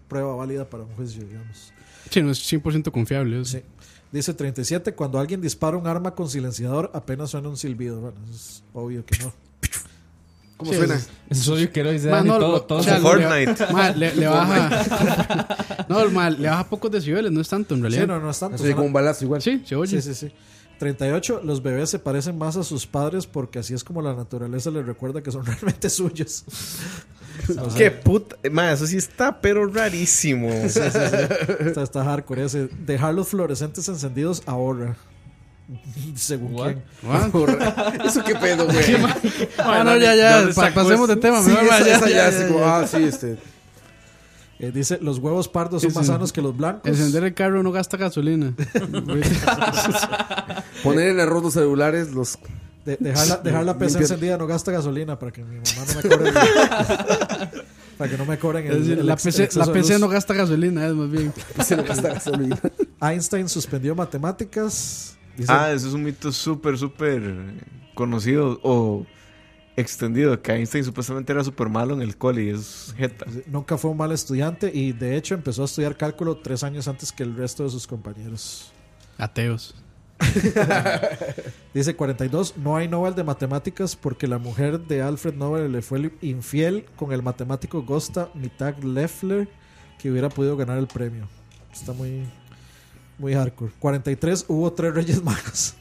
prueba 0.08 0.36
válida 0.36 0.68
para 0.68 0.84
un 0.84 0.90
juicio, 0.94 1.24
digamos. 1.24 1.72
Sí, 2.10 2.22
no 2.22 2.30
es 2.30 2.38
100% 2.52 2.90
confiable. 2.92 3.40
eso. 3.40 3.58
Sí. 3.58 3.64
Dice 4.12 4.34
37, 4.34 4.94
cuando 4.94 5.18
alguien 5.18 5.40
dispara 5.40 5.76
un 5.76 5.86
arma 5.86 6.14
con 6.14 6.28
silenciador 6.28 6.90
apenas 6.94 7.30
suena 7.30 7.48
un 7.48 7.56
silbido. 7.56 8.00
Bueno, 8.00 8.18
eso 8.26 8.34
es 8.34 8.62
obvio 8.74 9.04
que 9.06 9.18
no. 9.24 9.32
¿Cómo 10.58 10.70
Sí, 10.70 10.76
suena? 10.78 10.94
es- 10.96 11.08
Eso 11.30 11.40
es 11.40 11.48
obvio 11.48 11.72
que 11.72 11.82
no 11.82 11.90
dice 11.90 12.10
no, 12.10 12.38
todo, 12.38 12.52
lo- 12.52 12.62
todo 12.62 12.78
o 12.78 12.82
sea, 12.82 12.96
se- 12.96 13.00
Fortnite. 13.02 13.66
Le, 13.66 13.72
ma, 13.72 13.90
le, 13.90 14.14
le 14.14 14.26
baja. 14.28 15.86
no, 15.88 16.10
ma, 16.10 16.30
le 16.30 16.48
baja 16.48 16.68
pocos 16.68 16.90
decibeles, 16.90 17.32
no 17.32 17.40
es 17.40 17.48
tanto 17.48 17.74
en 17.74 17.80
Sí, 17.80 17.82
realidad. 17.82 18.06
no, 18.06 18.20
no 18.20 18.30
es 18.30 18.38
tanto. 18.38 18.62
Así 18.62 18.72
como 18.74 18.84
un 18.86 18.92
balazo 18.92 19.24
igual. 19.24 19.40
Sí, 19.42 19.62
se 19.66 19.74
oye. 19.74 20.00
Sí, 20.02 20.14
sí, 20.14 20.28
sí. 20.28 20.32
38. 20.78 21.40
Los 21.44 21.62
bebés 21.62 21.90
se 21.90 21.98
parecen 21.98 22.36
más 22.36 22.56
a 22.56 22.64
sus 22.64 22.86
padres 22.86 23.26
porque 23.26 23.60
así 23.60 23.72
es 23.72 23.82
como 23.82 24.02
la 24.02 24.14
naturaleza 24.14 24.70
les 24.70 24.84
recuerda 24.84 25.22
que 25.22 25.32
son 25.32 25.44
realmente 25.46 25.88
suyos. 25.88 26.44
O 27.58 27.70
sea, 27.70 27.78
Qué 27.78 27.90
puta. 27.90 28.36
Man, 28.50 28.70
eso 28.70 28.86
sí 28.86 28.96
está, 28.96 29.40
pero 29.40 29.66
rarísimo. 29.66 30.50
sí, 30.68 30.68
sí, 30.68 30.80
sí. 30.90 31.64
Está, 31.66 31.82
está 31.82 32.04
hardcore 32.04 32.44
ese. 32.44 32.68
Dejar 32.86 33.14
los 33.14 33.28
fluorescentes 33.28 33.88
encendidos 33.88 34.42
ahorra. 34.46 34.96
Según 36.16 36.54
What? 36.54 36.74
quién. 37.32 38.02
¿Eso 38.06 38.22
qué 38.24 38.34
pedo, 38.34 38.66
güey? 38.66 38.96
Ah, 39.58 39.82
no, 39.84 39.96
ya, 39.96 40.14
ya. 40.14 40.38
¿Dónde 40.38 40.54
pa- 40.54 40.62
sacó 40.68 40.74
pasemos 40.82 41.08
de 41.08 41.16
tema. 41.16 41.42
Sí, 41.42 41.50
esa, 41.52 41.62
ya, 41.62 41.78
esa 41.78 41.86
ya, 41.86 42.08
ya, 42.08 42.08
ya, 42.08 42.26
así 42.28 42.46
como, 42.48 42.58
ya. 42.60 42.78
ah, 42.80 42.86
sí, 42.86 42.96
este. 43.04 43.38
Eh, 44.58 44.70
dice, 44.72 44.98
los 45.00 45.18
huevos 45.18 45.48
pardos 45.48 45.82
son 45.82 45.92
más 45.94 46.06
sanos 46.06 46.32
que 46.32 46.40
los 46.42 46.56
blancos. 46.56 46.88
Encender 46.88 47.24
el 47.24 47.34
carro 47.34 47.62
no 47.64 47.72
gasta 47.72 47.96
gasolina. 47.96 48.52
Poner 50.84 51.08
en 51.10 51.20
arroz 51.20 51.42
los 51.44 51.54
celulares, 51.54 52.12
los. 52.12 52.38
De- 52.84 52.96
dejar, 52.98 53.26
la, 53.28 53.36
dejar 53.36 53.64
la 53.64 53.74
PC 53.78 53.84
Limpiar. 53.90 54.02
encendida 54.02 54.38
no 54.38 54.46
gasta 54.46 54.72
gasolina 54.72 55.18
para 55.18 55.30
que 55.32 55.44
mi 55.44 55.56
mamá 55.56 55.86
no 55.86 55.94
me 55.94 56.02
cobre. 56.16 56.28
el- 56.30 56.34
para 57.98 58.10
que 58.10 58.18
no 58.18 58.24
me 58.26 58.38
cobren 58.38 58.66
el, 58.66 58.80
decir, 58.80 58.98
el 58.98 59.06
la 59.06 59.16
PC, 59.16 59.44
el 59.44 59.50
la 59.58 59.66
de 59.66 59.72
PC 59.72 59.92
luz. 59.92 60.00
no 60.00 60.08
gasta 60.08 60.34
gasolina, 60.34 60.86
es 60.86 60.94
más 60.94 61.10
bien. 61.10 61.32
Se 61.64 61.76
le 61.76 61.82
gasta 61.84 62.08
gasolina. 62.14 62.58
Einstein 63.00 63.48
suspendió 63.48 63.94
matemáticas. 63.94 65.16
Dice, 65.36 65.52
Ah, 65.52 65.70
eso 65.72 65.88
es 65.88 65.94
un 65.94 66.02
mito 66.02 66.30
súper, 66.32 66.76
súper 66.76 67.22
conocido 67.94 68.58
o 68.62 69.06
extendido. 69.76 70.40
Que 70.42 70.52
Einstein 70.52 70.84
supuestamente 70.84 71.32
era 71.32 71.42
súper 71.44 71.68
malo 71.68 71.94
en 71.94 72.02
el 72.02 72.16
cole 72.16 72.44
y 72.44 72.48
es 72.50 72.94
jeta. 72.96 73.26
Nunca 73.46 73.78
fue 73.78 73.90
un 73.92 73.96
mal 73.96 74.12
estudiante 74.12 74.70
y 74.74 74.92
de 74.92 75.16
hecho 75.16 75.34
empezó 75.34 75.62
a 75.62 75.64
estudiar 75.66 75.96
cálculo 75.96 76.38
tres 76.38 76.62
años 76.64 76.88
antes 76.88 77.12
que 77.12 77.22
el 77.22 77.34
resto 77.36 77.62
de 77.64 77.70
sus 77.70 77.86
compañeros. 77.86 78.72
Ateos. 79.18 79.74
Dice 81.74 81.96
42, 81.96 82.56
no 82.56 82.76
hay 82.76 82.88
Nobel 82.88 83.14
de 83.14 83.24
matemáticas 83.24 83.96
porque 83.96 84.26
la 84.26 84.38
mujer 84.38 84.80
de 84.80 85.02
Alfred 85.02 85.34
Nobel 85.34 85.72
le 85.72 85.82
fue 85.82 86.12
infiel 86.20 86.84
con 86.96 87.12
el 87.12 87.22
matemático 87.22 87.82
Gosta 87.82 88.28
Mittag 88.34 88.84
Leffler 88.84 89.48
que 89.98 90.10
hubiera 90.10 90.28
podido 90.28 90.56
ganar 90.56 90.78
el 90.78 90.86
premio. 90.86 91.28
Está 91.72 91.92
muy 91.92 92.24
muy 93.18 93.34
hardcore. 93.34 93.72
43, 93.78 94.46
hubo 94.48 94.72
tres 94.72 94.94
reyes 94.94 95.22
magos. 95.22 95.74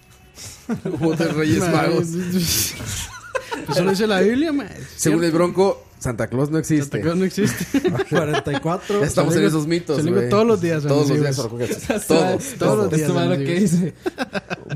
Hubo 0.85 1.15
tres 1.15 1.33
reyes 1.33 1.59
Ma, 1.59 1.71
magos. 1.71 2.07
Eso 3.69 3.83
lo 3.83 3.91
dice 3.91 4.07
la 4.07 4.21
Biblia. 4.21 4.53
Según 4.95 5.23
el 5.23 5.31
Bronco, 5.31 5.83
Santa 6.01 6.25
Claus 6.25 6.49
no 6.49 6.57
existe. 6.57 6.81
Santa 6.83 6.99
Claus 6.99 7.15
no 7.15 7.25
existe. 7.25 7.91
44. 8.09 9.01
Ya 9.01 9.05
estamos 9.05 9.35
en 9.35 9.43
esos 9.43 9.67
mitos. 9.67 9.97
se 9.97 10.03
digo 10.03 10.19
todos 10.31 10.47
los 10.47 10.59
días 10.59 10.81
Todos 10.81 11.07
los 11.07 11.19
días. 11.19 11.35
Todos. 11.37 12.07
Todos. 12.07 12.43
Todos 12.57 12.77
los 12.77 12.89
días 12.89 13.07
Esto 13.09 13.21
es 13.21 13.29
lo 13.29 13.35
que 13.37 13.59
dice. 13.59 13.93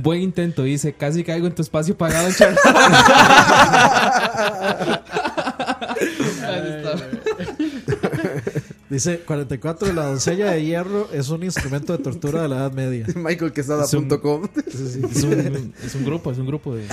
Buen 0.02 0.22
intento, 0.22 0.62
dice. 0.62 0.94
Casi 0.94 1.24
caigo 1.24 1.48
en 1.48 1.56
tu 1.56 1.64
espacio 1.64 1.98
pagado, 1.98 2.30
chaval. 2.38 2.56
Dice 8.90 9.20
44. 9.20 9.94
La 9.94 10.08
doncella 10.08 10.52
de 10.52 10.64
hierro 10.64 11.10
es 11.12 11.30
un 11.30 11.44
instrumento 11.44 11.98
de 11.98 12.04
tortura 12.04 12.44
de 12.44 12.50
la 12.50 12.58
Edad 12.58 12.72
Media. 12.72 13.08
MichaelQuesada.com. 13.16 14.48
Es 14.66 15.24
un, 15.24 15.74
es 15.84 15.96
un 15.96 16.06
grupo, 16.06 16.32
es 16.32 16.38
un 16.38 16.48
grupo 16.48 16.76
de. 16.76 16.88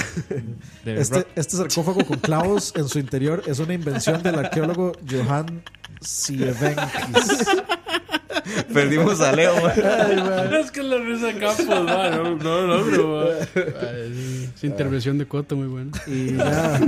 de 0.85 1.01
Este, 1.01 1.27
este 1.35 1.57
sarcófago 1.57 2.05
con 2.07 2.19
clavos 2.19 2.73
en 2.77 2.89
su 2.89 2.99
interior 2.99 3.43
es 3.47 3.59
una 3.59 3.75
invención 3.75 4.23
del 4.23 4.37
arqueólogo 4.37 4.93
Johann 5.11 5.63
Sievenkis. 6.01 7.47
Perdimos 8.73 9.21
a 9.21 9.33
Leo, 9.33 9.55
man. 9.63 10.55
Es 10.55 10.71
que 10.71 10.83
la 10.83 10.99
risa 10.99 11.33
Campos, 11.39 11.67
man, 11.67 12.39
no, 12.39 12.67
no 12.67 13.17
man. 13.17 13.37
Esa 14.55 14.67
intervención 14.67 15.19
de 15.19 15.27
Coto 15.27 15.57
muy 15.57 15.69
buena. 15.69 15.93
Y 16.07 16.37
ya, 16.37 16.81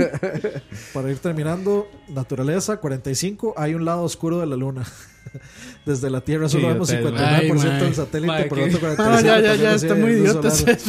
para 0.93 1.11
ir 1.11 1.19
terminando, 1.19 1.89
naturaleza 2.07 2.77
45, 2.77 3.53
hay 3.57 3.75
un 3.75 3.85
lado 3.85 4.03
oscuro 4.03 4.39
de 4.39 4.47
la 4.47 4.55
luna. 4.55 4.85
Desde 5.85 6.09
la 6.09 6.21
Tierra 6.21 6.47
solo 6.49 6.67
vemos 6.69 6.89
idiota 6.91 7.39
es, 7.41 7.51
59% 7.51 7.55
mae. 7.55 7.81
del 7.83 7.95
satélite, 7.95 8.43
por 8.45 8.57
qué- 8.57 8.75
otro 8.75 8.79
45% 8.95 8.97
No, 8.97 9.21
ya, 9.21 9.39
ya, 9.41 9.55
ya, 9.55 9.73
está 9.75 9.95
muy 9.95 10.11
idiota 10.11 10.47
eso. 10.47 10.65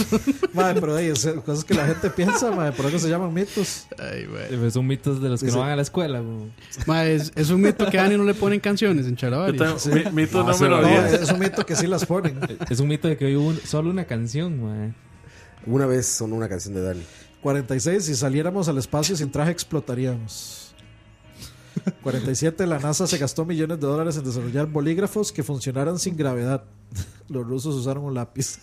Pero 0.54 0.98
hey, 0.98 1.12
es 1.14 1.26
cosas 1.44 1.64
que 1.64 1.74
la 1.74 1.86
gente 1.86 2.10
piensa, 2.10 2.50
mae, 2.52 2.72
por 2.72 2.86
eso 2.86 2.98
se 2.98 3.08
llaman 3.08 3.32
mitos. 3.34 3.86
Pues 4.58 4.72
son 4.72 4.86
mitos 4.86 5.20
de 5.22 5.28
los 5.28 5.40
que 5.40 5.46
Dice- 5.46 5.56
no 5.58 5.62
van 5.62 5.72
a 5.72 5.76
la 5.76 5.82
escuela. 5.82 6.22
es, 7.06 7.32
es 7.34 7.50
un 7.50 7.60
mito 7.60 7.90
que 7.90 7.98
a 7.98 8.02
Dani 8.04 8.16
no 8.16 8.24
le 8.24 8.34
ponen 8.34 8.60
canciones 8.60 9.06
en 9.06 9.16
tengo- 9.56 10.12
mi- 10.12 10.22
mito 10.22 10.42
No, 10.44 10.52
número 10.52 10.80
no, 10.82 10.88
10. 10.88 11.12
es 11.22 11.30
un 11.32 11.38
mito 11.38 11.66
que 11.66 11.76
sí 11.76 11.86
las 11.86 12.04
ponen. 12.06 12.38
Es 12.70 12.80
un 12.80 12.88
mito 12.88 13.08
de 13.08 13.16
que 13.16 13.26
hoy 13.26 13.36
hubo 13.36 13.48
un- 13.48 13.60
solo 13.60 13.90
una 13.90 14.04
canción, 14.04 14.62
man. 14.62 14.94
Una 15.66 15.86
vez 15.86 16.06
sonó 16.06 16.36
una 16.36 16.48
canción 16.48 16.74
de 16.74 16.82
Dani. 16.82 17.02
46, 17.42 18.04
si 18.04 18.14
saliéramos 18.14 18.68
al 18.68 18.78
espacio 18.78 19.16
sin 19.16 19.30
traje 19.30 19.50
explotaríamos. 19.50 20.65
47, 22.02 22.66
la 22.66 22.78
NASA 22.78 23.06
se 23.06 23.18
gastó 23.18 23.44
millones 23.44 23.80
de 23.80 23.86
dólares 23.86 24.16
en 24.16 24.24
desarrollar 24.24 24.66
bolígrafos 24.66 25.32
que 25.32 25.42
funcionaran 25.42 25.98
sin 25.98 26.16
gravedad. 26.16 26.64
Los 27.28 27.46
rusos 27.46 27.74
usaron 27.74 28.04
un 28.04 28.14
lápiz. 28.14 28.58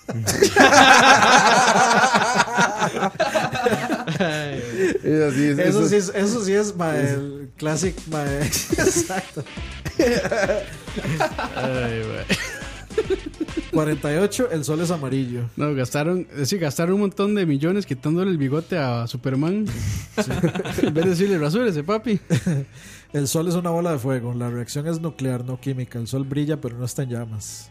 Es 5.04 5.22
así, 5.22 5.44
es- 5.48 5.60
eso, 5.60 5.80
eso- 5.80 5.90
sí 5.90 5.96
es, 5.96 6.10
eso 6.16 6.44
sí 6.46 6.54
es 6.54 6.76
ma, 6.76 6.96
el 6.98 7.50
classic. 7.58 7.96
ma, 8.10 8.24
exacto. 8.42 9.44
Ay, 11.56 12.02
güey. 12.04 12.26
48, 13.72 14.52
el 14.52 14.64
sol 14.64 14.82
es 14.82 14.92
amarillo. 14.92 15.50
No, 15.56 15.74
gastaron, 15.74 16.28
es 16.32 16.38
decir, 16.38 16.60
gastaron 16.60 16.94
un 16.96 17.02
montón 17.02 17.34
de 17.34 17.46
millones 17.48 17.86
quitándole 17.88 18.30
el 18.30 18.38
bigote 18.38 18.78
a 18.78 19.08
Superman. 19.08 19.66
en 20.82 20.94
vez 20.94 21.04
de 21.06 21.10
decirle, 21.10 21.40
rasúrese, 21.40 21.84
papi. 21.84 22.20
El 23.14 23.28
sol 23.28 23.48
es 23.48 23.56
una 23.56 23.70
bola 23.70 23.92
de 23.92 24.00
fuego. 24.00 24.34
La 24.34 24.50
reacción 24.50 24.88
es 24.88 25.00
nuclear, 25.00 25.46
no 25.46 25.60
química. 25.60 26.00
El 26.00 26.08
sol 26.08 26.24
brilla, 26.24 26.60
pero 26.60 26.78
no 26.78 26.86
está 26.86 27.04
en 27.04 27.10
llamas. 27.10 27.70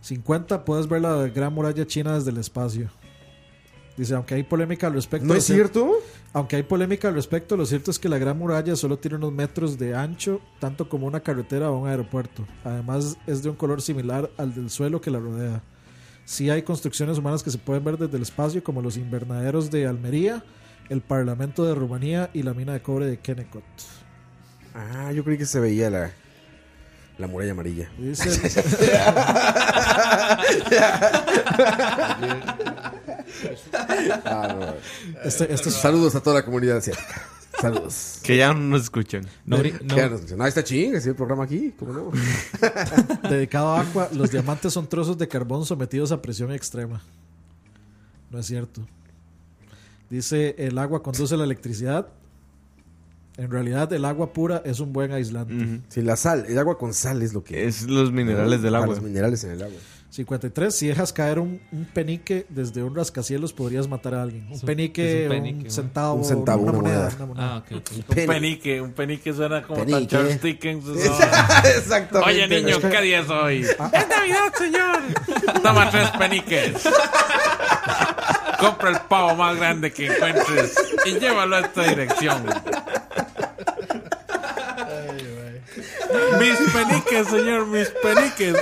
50. 0.00 0.64
Puedes 0.64 0.88
ver 0.88 1.02
la 1.02 1.26
gran 1.28 1.52
muralla 1.52 1.86
china 1.86 2.14
desde 2.14 2.30
el 2.30 2.38
espacio. 2.38 2.88
Dice, 3.96 4.14
aunque 4.14 4.34
hay 4.34 4.42
polémica 4.44 4.86
al 4.86 4.94
respecto. 4.94 5.26
¿No 5.26 5.34
es 5.34 5.44
cier- 5.48 5.54
cierto? 5.56 5.92
Aunque 6.32 6.56
hay 6.56 6.62
polémica 6.62 7.08
al 7.08 7.14
respecto, 7.14 7.56
lo 7.56 7.66
cierto 7.66 7.90
es 7.90 7.98
que 7.98 8.08
la 8.08 8.16
gran 8.16 8.38
muralla 8.38 8.74
solo 8.76 8.98
tiene 8.98 9.18
unos 9.18 9.32
metros 9.32 9.76
de 9.78 9.94
ancho, 9.94 10.40
tanto 10.58 10.88
como 10.88 11.06
una 11.06 11.20
carretera 11.20 11.70
o 11.70 11.78
un 11.80 11.88
aeropuerto. 11.88 12.46
Además, 12.64 13.18
es 13.26 13.42
de 13.42 13.50
un 13.50 13.56
color 13.56 13.82
similar 13.82 14.30
al 14.38 14.54
del 14.54 14.70
suelo 14.70 15.02
que 15.02 15.10
la 15.10 15.18
rodea. 15.18 15.60
Sí 16.24 16.48
hay 16.48 16.62
construcciones 16.62 17.18
humanas 17.18 17.42
que 17.42 17.50
se 17.50 17.58
pueden 17.58 17.84
ver 17.84 17.98
desde 17.98 18.16
el 18.16 18.22
espacio, 18.22 18.64
como 18.64 18.80
los 18.80 18.96
invernaderos 18.96 19.70
de 19.70 19.86
Almería, 19.86 20.42
el 20.88 21.02
Parlamento 21.02 21.64
de 21.66 21.74
Rumanía 21.74 22.30
y 22.32 22.42
la 22.44 22.54
mina 22.54 22.72
de 22.72 22.80
cobre 22.80 23.06
de 23.06 23.18
Kennecott. 23.18 23.64
Ah, 24.92 25.12
yo 25.12 25.22
creí 25.24 25.36
que 25.38 25.46
se 25.46 25.60
veía 25.60 25.90
la, 25.90 26.10
la 27.18 27.26
muralla 27.26 27.52
amarilla. 27.52 27.90
Dice- 27.98 28.30
Ah, 34.24 34.56
no. 34.58 34.74
Este- 35.24 35.52
este 35.52 35.68
es- 35.68 35.74
Saludos 35.74 36.14
a 36.14 36.20
toda 36.22 36.36
la 36.36 36.44
comunidad 36.44 36.78
asiática. 36.78 37.22
Saludos. 37.60 38.20
Que 38.22 38.36
ya 38.36 38.54
no 38.54 38.60
nos 38.60 38.82
escuchan. 38.84 39.26
No, 39.44 39.58
no- 39.58 39.64
ya 39.96 40.08
nos 40.08 40.14
escuchan. 40.20 40.38
No, 40.38 40.46
está 40.46 40.64
ching, 40.64 40.96
así 40.96 41.08
el 41.10 41.14
programa 41.14 41.44
aquí. 41.44 41.74
¿Cómo 41.78 41.92
no? 41.92 42.10
Dedicado 43.28 43.72
a 43.74 43.80
Aqua, 43.82 44.08
los 44.12 44.30
diamantes 44.30 44.72
son 44.72 44.88
trozos 44.88 45.18
de 45.18 45.28
carbón 45.28 45.66
sometidos 45.66 46.12
a 46.12 46.22
presión 46.22 46.52
extrema. 46.52 47.02
No 48.30 48.38
es 48.38 48.46
cierto. 48.46 48.86
Dice, 50.08 50.54
el 50.58 50.78
agua 50.78 51.02
conduce 51.02 51.36
la 51.36 51.44
electricidad. 51.44 52.06
En 53.40 53.50
realidad, 53.50 53.90
el 53.92 54.04
agua 54.04 54.32
pura 54.34 54.60
es 54.66 54.80
un 54.80 54.92
buen 54.92 55.12
aislante. 55.12 55.80
Sí, 55.88 56.02
la 56.02 56.16
sal, 56.16 56.44
el 56.46 56.58
agua 56.58 56.76
con 56.76 56.92
sal 56.92 57.22
es 57.22 57.32
lo 57.32 57.42
que 57.42 57.66
Es 57.66 57.82
los 57.82 58.12
minerales 58.12 58.60
del 58.60 58.74
Ah, 58.74 58.78
agua. 58.78 58.94
Los 58.94 59.02
minerales 59.02 59.42
en 59.44 59.52
el 59.52 59.62
agua. 59.62 59.78
53. 60.10 60.74
Si 60.74 60.88
dejas 60.88 61.12
caer 61.12 61.38
un, 61.38 61.60
un 61.70 61.84
penique 61.84 62.44
desde 62.48 62.82
un 62.82 62.96
rascacielos, 62.96 63.52
podrías 63.52 63.86
matar 63.88 64.14
a 64.16 64.22
alguien. 64.22 64.44
Un 64.48 64.54
Es 64.54 64.62
penique, 64.62 65.28
un 65.64 65.70
centavo, 65.70 66.14
Un 66.16 66.24
centavo, 66.24 66.62
una, 66.64 66.72
una 66.72 66.80
moneda. 66.82 66.98
moneda. 67.02 67.16
una 67.16 67.26
moneda. 67.26 67.56
Ah. 67.56 67.62
Un 68.08 68.26
penique, 68.26 68.80
un 68.80 68.92
penique 68.92 69.32
suena 69.32 69.62
como 69.62 69.78
Penique. 69.84 69.98
tan 70.00 70.06
Charles 70.08 70.42
Dickens. 70.42 70.84
¿no? 70.84 70.94
Exactamente. 71.64 72.18
Oye, 72.28 72.48
niño, 72.48 72.76
Es 72.76 72.78
que- 72.78 72.88
¿qué 72.90 73.00
día 73.02 73.20
es 73.20 73.30
hoy? 73.30 73.60
¡Es 73.60 73.78
Navidad, 73.78 74.52
señor! 74.58 75.62
Toma 75.62 75.90
tres 75.90 76.10
peniques. 76.18 76.82
Compra 78.58 78.90
el 78.90 78.98
pavo 79.08 79.34
más 79.36 79.56
grande 79.56 79.90
que 79.92 80.06
encuentres 80.06 80.74
y 81.06 81.18
llévalo 81.18 81.56
a 81.56 81.60
esta 81.60 81.82
dirección. 81.88 82.42
Mis 86.38 86.58
peniques, 86.72 87.26
señor, 87.28 87.66
mis 87.66 87.88
peniques. 88.02 88.56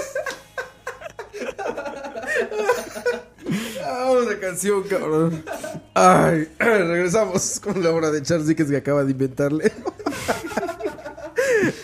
Ah, 3.84 4.10
una 4.10 4.38
canción, 4.38 4.82
cabrón. 4.84 5.44
Ay, 5.94 6.48
regresamos 6.58 7.60
con 7.60 7.82
la 7.82 7.90
obra 7.90 8.10
de 8.10 8.22
Charles 8.22 8.46
Dickens 8.46 8.70
que 8.70 8.76
acaba 8.76 9.04
de 9.04 9.12
inventarle. 9.12 9.72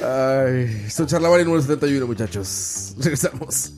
Ay, 0.00 0.84
esto 0.86 1.04
es 1.04 1.10
Charlavaria 1.10 1.44
número 1.44 1.62
71, 1.62 2.06
muchachos. 2.06 2.94
Regresamos. 2.98 3.72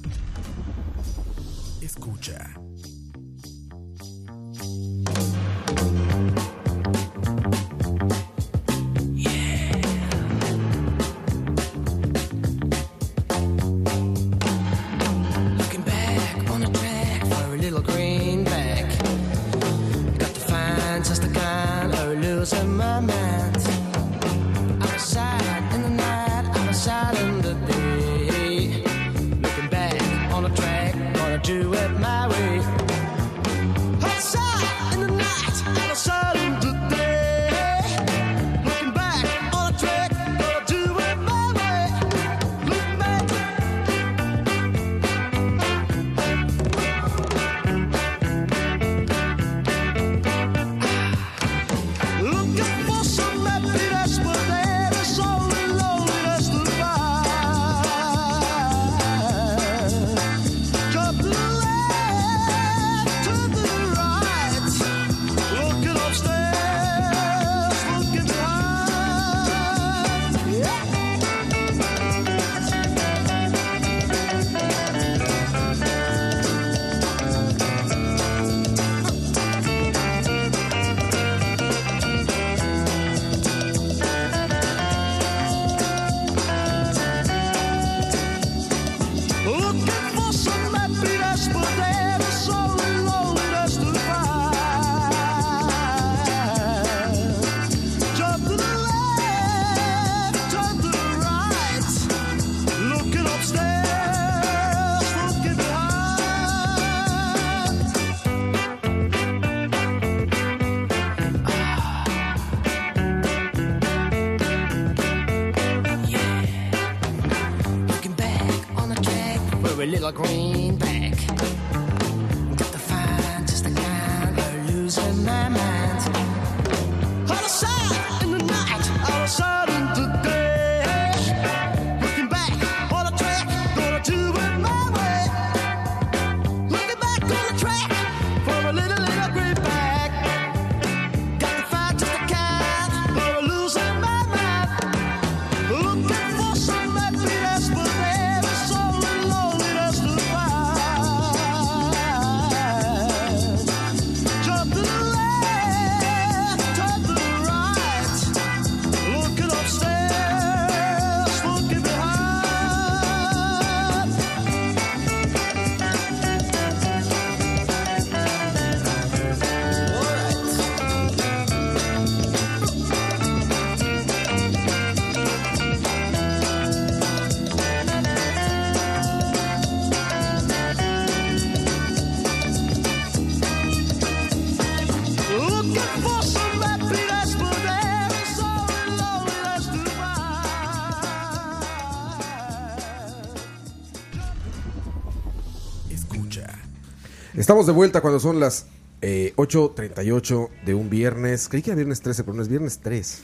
Estamos 197.47 197.64
de 197.68 197.73
vuelta 197.73 198.01
cuando 198.01 198.18
son 198.18 198.40
las 198.40 198.66
eh, 199.02 199.32
8.38 199.36 200.51
de 200.64 200.74
un 200.74 200.90
viernes. 200.90 201.48
Creí 201.48 201.62
que 201.62 201.70
era 201.70 201.77
viernes 201.77 202.01
13, 202.01 202.24
pero 202.24 202.35
no 202.35 202.43
es 202.43 202.48
viernes 202.48 202.81
3. 202.82 203.23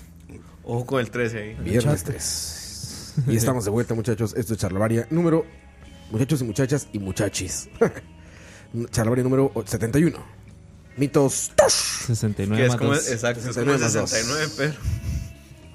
Ojo 0.62 0.86
con 0.86 1.00
el 1.00 1.10
13 1.10 1.38
ahí. 1.38 1.54
Viernes 1.54 2.04
3. 2.04 3.14
Y 3.26 3.36
estamos 3.36 3.64
de 3.64 3.72
vuelta, 3.72 3.94
muchachos. 3.94 4.32
Esto 4.36 4.52
es 4.52 4.60
Charlavaria 4.60 5.08
número. 5.10 5.44
Muchachos 6.12 6.40
y 6.40 6.44
muchachas 6.44 6.86
y 6.92 7.00
muchachis. 7.00 7.68
Charlavaria 8.92 9.24
número 9.24 9.50
71. 9.66 10.16
Mitos. 10.98 11.50
69 12.06 12.56
Que 12.56 12.62
es 12.62 12.68
más 12.68 12.78
como, 12.78 12.94
dos. 12.94 13.10
exacto, 13.10 13.40
es 13.40 13.46
como 13.46 13.54
69 13.54 13.82
más 13.82 13.92
dos. 13.92 14.08
69, 14.08 14.52
pero. 14.56 14.74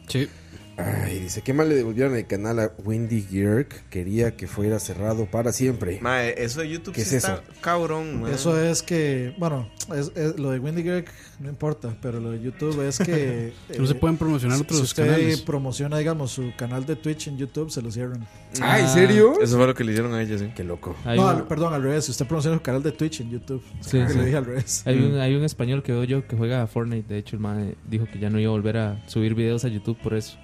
Sí. 0.07 0.29
Ay, 0.77 1.17
dice, 1.19 1.41
¿qué 1.41 1.53
mal 1.53 1.69
le 1.69 1.75
devolvieron 1.75 2.15
el 2.15 2.27
canal 2.27 2.59
a 2.59 2.71
Wendy 2.85 3.23
Gierk? 3.23 3.89
Quería 3.89 4.35
que 4.37 4.45
fuera 4.45 4.79
cerrado 4.79 5.25
para 5.25 5.51
siempre. 5.51 5.97
Mae, 6.01 6.35
eso 6.43 6.61
de 6.61 6.69
YouTube 6.69 6.93
¿Qué 6.93 7.01
sí 7.03 7.15
es 7.15 7.23
está 7.23 7.33
eso? 7.35 7.43
cabrón, 7.61 8.21
mae. 8.21 8.33
Eso 8.35 8.61
es 8.63 8.83
que, 8.83 9.33
bueno, 9.39 9.67
es, 9.95 10.11
es- 10.15 10.37
lo 10.39 10.51
de 10.51 10.59
Wendy 10.59 10.83
Greg 10.83 11.05
no 11.39 11.49
importa, 11.49 11.97
pero 11.99 12.19
lo 12.19 12.29
de 12.31 12.41
YouTube 12.41 12.79
es 12.87 12.99
que... 12.99 13.53
No 13.79 13.87
se 13.87 13.95
pueden 13.95 14.17
promocionar 14.17 14.59
otros 14.61 14.77
si 14.77 14.83
usted 14.85 15.05
canales. 15.05 15.41
promociona, 15.41 15.97
digamos, 15.97 16.31
su 16.31 16.51
canal 16.55 16.85
de 16.85 16.95
Twitch 16.95 17.27
en 17.27 17.37
YouTube, 17.39 17.71
se 17.71 17.81
lo 17.81 17.91
cierran. 17.91 18.27
Ah, 18.61 18.79
¿en 18.79 18.87
serio? 18.87 19.33
Eso 19.41 19.57
fue 19.57 19.65
lo 19.65 19.73
que 19.73 19.83
le 19.83 19.93
hicieron 19.93 20.13
a 20.13 20.21
ella, 20.21 20.37
sí. 20.37 20.51
Qué 20.55 20.63
loco. 20.63 20.95
Hay 21.05 21.17
no, 21.17 21.23
un- 21.25 21.29
al- 21.37 21.47
perdón, 21.47 21.73
al 21.73 21.81
revés. 21.81 22.05
Si 22.05 22.11
usted 22.11 22.27
promociona 22.27 22.55
su 22.57 22.61
canal 22.63 22.83
de 22.83 22.91
Twitch 22.91 23.21
en 23.21 23.31
YouTube. 23.31 23.63
Sí, 23.81 23.99
sí. 24.07 24.19
dije 24.19 24.35
al 24.37 24.45
revés. 24.45 24.83
Hay, 24.85 24.99
un, 24.99 25.17
hay 25.19 25.35
un 25.35 25.43
español 25.43 25.81
que 25.81 25.91
veo 25.91 26.03
yo 26.03 26.27
que 26.27 26.35
juega 26.37 26.61
a 26.61 26.67
Fortnite. 26.67 27.11
De 27.11 27.19
hecho, 27.19 27.35
el 27.35 27.41
mae 27.41 27.75
dijo 27.89 28.05
que 28.11 28.19
ya 28.19 28.29
no 28.29 28.39
iba 28.39 28.49
a 28.49 28.51
volver 28.51 28.77
a 28.77 29.03
subir 29.07 29.33
videos 29.33 29.65
a 29.65 29.69
YouTube 29.69 29.97
por 30.03 30.13
eso. 30.13 30.37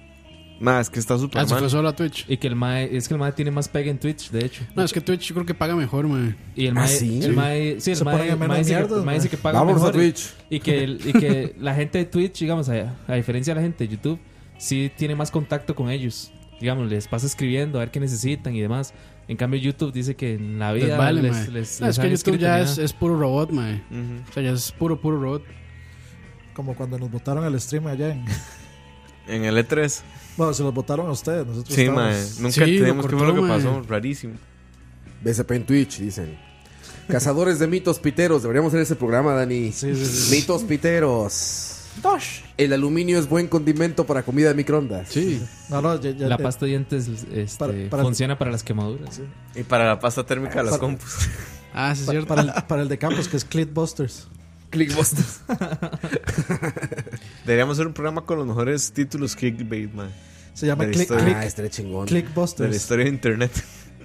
Mae, 0.64 0.80
es 0.80 0.88
que 0.90 0.98
está 0.98 1.18
súper 1.18 1.42
Ah, 1.42 1.44
se 1.46 1.50
mal. 1.52 1.60
fue 1.60 1.70
solo 1.70 1.88
a 1.88 1.94
Twitch. 1.94 2.24
Y 2.28 2.38
que 2.38 2.46
el 2.46 2.56
mae, 2.56 2.96
es 2.96 3.06
que 3.06 3.14
el 3.14 3.20
mae 3.20 3.32
tiene 3.32 3.50
más 3.50 3.68
pega 3.68 3.90
en 3.90 3.98
Twitch, 3.98 4.30
de 4.30 4.46
hecho. 4.46 4.64
No, 4.74 4.82
es 4.82 4.92
que 4.92 5.00
Twitch 5.00 5.20
yo 5.28 5.34
creo 5.34 5.46
que 5.46 5.54
paga 5.54 5.76
mejor, 5.76 6.08
man. 6.08 6.36
Y 6.56 6.66
el 6.66 6.72
¿Ah, 6.76 6.80
mae, 6.80 6.88
sí? 6.88 7.20
el 7.22 7.32
mae, 7.34 7.80
sí, 7.80 7.90
el 7.90 7.96
Se 7.98 8.04
mae, 8.04 8.22
en 8.30 8.38
menos 8.38 8.48
mae 8.48 8.58
dice, 8.60 8.70
que, 8.70 8.76
mierdas, 8.78 8.98
el 8.98 9.04
mae 9.04 9.14
dice 9.16 9.28
que 9.28 9.36
paga 9.36 9.58
Vámonos 9.58 9.82
a 9.82 9.86
mejor. 9.86 10.00
Twitch. 10.00 10.32
Y 10.50 10.60
que, 10.60 10.84
el- 10.84 11.00
y 11.04 11.12
que 11.12 11.54
la 11.60 11.74
gente 11.74 11.98
de 11.98 12.04
Twitch, 12.06 12.40
digamos, 12.40 12.68
a, 12.70 12.94
a 13.06 13.14
diferencia 13.14 13.52
de 13.54 13.60
la 13.60 13.64
gente 13.66 13.86
de 13.86 13.94
YouTube, 13.94 14.18
sí 14.58 14.90
tiene 14.96 15.14
más 15.14 15.30
contacto 15.30 15.74
con 15.74 15.90
ellos. 15.90 16.32
Digamos, 16.60 16.88
les 16.88 17.08
pasa 17.08 17.26
escribiendo 17.26 17.78
a 17.78 17.80
ver 17.80 17.90
qué 17.90 18.00
necesitan 18.00 18.54
y 18.54 18.60
demás. 18.62 18.94
En 19.28 19.36
cambio, 19.36 19.60
YouTube 19.60 19.92
dice 19.92 20.16
que 20.16 20.34
en 20.34 20.58
la 20.58 20.72
vida 20.72 20.86
Les 20.86 20.96
vale, 20.98 21.22
les, 21.22 21.32
mae. 21.32 21.50
les- 21.50 21.80
No, 21.80 21.86
les 21.88 21.96
es 21.96 22.00
que 22.00 22.06
han 22.06 22.12
YouTube 22.12 22.12
escrito 22.14 22.38
ya 22.40 22.60
es, 22.60 22.92
puro 22.94 23.18
robot. 23.18 23.50
Ujú. 23.52 23.60
O 24.30 24.32
sea, 24.32 24.42
ya 24.42 24.50
es 24.52 24.72
puro, 24.72 24.98
puro 25.00 25.20
robot. 25.20 25.42
Como 26.54 26.74
cuando 26.74 26.98
nos 26.98 27.10
votaron 27.10 27.44
al 27.44 27.60
stream 27.60 27.86
allá 27.88 28.12
en... 28.12 28.24
En 29.26 29.44
el 29.44 29.56
E3. 29.56 30.02
Bueno, 30.36 30.52
se 30.54 30.62
los 30.62 30.74
votaron 30.74 31.06
a 31.08 31.12
ustedes. 31.12 31.46
Nosotros 31.46 31.74
Sí, 31.74 31.82
estábamos- 31.82 32.12
mae. 32.12 32.22
Nunca 32.40 32.50
Sí, 32.52 32.60
lo 32.60 32.66
entendimos 32.66 33.06
qué 33.06 33.16
fue 33.16 33.26
lo 33.26 33.32
cortó, 33.34 33.42
que 33.42 33.48
mae. 33.48 33.56
pasó. 33.58 33.82
Rarísimo. 33.88 34.34
BSP 35.22 35.50
en 35.56 35.66
Twitch, 35.66 35.98
dicen. 35.98 36.38
Cazadores 37.08 37.58
de 37.58 37.66
mitos 37.66 37.98
piteros. 37.98 38.42
Deberíamos 38.42 38.70
hacer 38.70 38.80
ese 38.82 38.96
programa, 38.96 39.32
Dani. 39.34 39.72
Sí, 39.72 39.94
sí, 39.94 40.06
sí. 40.06 40.34
Mitos 40.36 40.62
piteros. 40.64 41.70
El 42.56 42.72
aluminio 42.72 43.18
es 43.20 43.28
buen 43.28 43.46
condimento 43.46 44.04
para 44.04 44.24
comida 44.24 44.48
de 44.48 44.54
microondas. 44.54 45.08
Sí. 45.10 45.40
No, 45.68 45.80
no, 45.80 46.00
ya, 46.00 46.10
ya- 46.10 46.26
La 46.28 46.34
eh, 46.34 46.38
pasta 46.42 46.64
de 46.66 46.70
dientes 46.70 47.08
este, 47.32 47.56
para- 47.58 47.72
para- 47.90 48.02
funciona 48.02 48.36
para 48.36 48.50
las 48.50 48.64
quemaduras. 48.64 49.20
Y 49.54 49.62
para 49.62 49.86
la 49.86 50.00
pasta 50.00 50.26
térmica 50.26 50.56
de 50.62 50.70
las 50.70 50.78
compus. 50.78 51.28
Ah, 51.72 51.94
sí, 51.94 52.02
es 52.02 52.10
cierto. 52.10 52.26
para, 52.28 52.42
el, 52.42 52.52
para 52.66 52.82
el 52.82 52.88
de 52.88 52.98
Campos, 52.98 53.28
que 53.28 53.36
es 53.36 53.44
Clickbusters. 53.44 54.26
Clickbusters. 54.74 55.40
Deberíamos 57.44 57.76
hacer 57.76 57.86
un 57.86 57.92
programa 57.92 58.22
con 58.24 58.38
los 58.38 58.46
mejores 58.46 58.92
títulos 58.92 59.34
clickbait, 59.36 59.92
man. 59.92 60.10
Se 60.52 60.66
llama 60.66 60.84
Click, 60.84 61.00
historia. 61.00 61.24
Click, 61.24 61.36
Ah, 61.36 61.44
estaría 61.46 61.70
chingón. 61.70 62.06
De 62.06 62.12
la 62.14 62.20
Clickbusters. 62.20 62.76
historia 62.76 63.04
de 63.04 63.10
internet. 63.10 63.50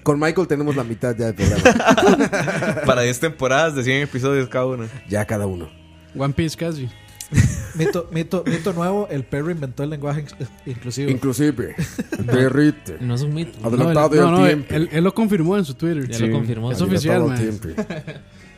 Con 0.04 0.20
Michael 0.20 0.48
tenemos 0.48 0.76
la 0.76 0.84
mitad 0.84 1.16
ya 1.16 1.32
del 1.32 1.36
programa. 1.36 2.82
para 2.86 3.02
10 3.04 3.20
temporadas 3.20 3.76
de 3.76 3.84
100 3.84 4.02
episodios 4.04 4.48
cada 4.50 4.66
una. 4.66 4.88
ya 5.10 5.26
cada 5.26 5.46
uno. 5.46 5.70
One 6.18 6.34
Piece 6.34 6.58
casi. 6.58 6.90
Mito, 7.76 8.10
mito, 8.12 8.44
mito 8.48 8.74
nuevo, 8.74 9.08
el 9.12 9.24
perro 9.24 9.52
inventó 9.52 9.84
el 9.84 9.91
lenguaje 9.91 10.26
inc- 10.26 10.48
inclusivo. 10.66 11.12
Inclusive. 11.12 11.76
Derrite. 12.18 12.98
No 13.00 13.14
es 13.14 13.22
un 13.22 13.32
mito. 13.36 13.60
Adelantado 13.66 14.10
no, 14.10 14.16
él, 14.16 14.32
no, 14.32 14.46
tiempo. 14.48 14.74
él, 14.74 14.90
él 14.91 15.04
lo 15.04 15.14
confirmó 15.14 15.56
en 15.56 15.64
su 15.66 15.76
Twitter. 15.76 16.08
Ya 16.10 16.18
Sí. 16.18 16.26
lo 16.26 16.34
confirmó. 16.34 16.72
Es 16.72 16.82
oficial, 16.82 17.22
Adelantado 17.22 17.52
man. 17.52 17.60
tiempo. 17.60 17.84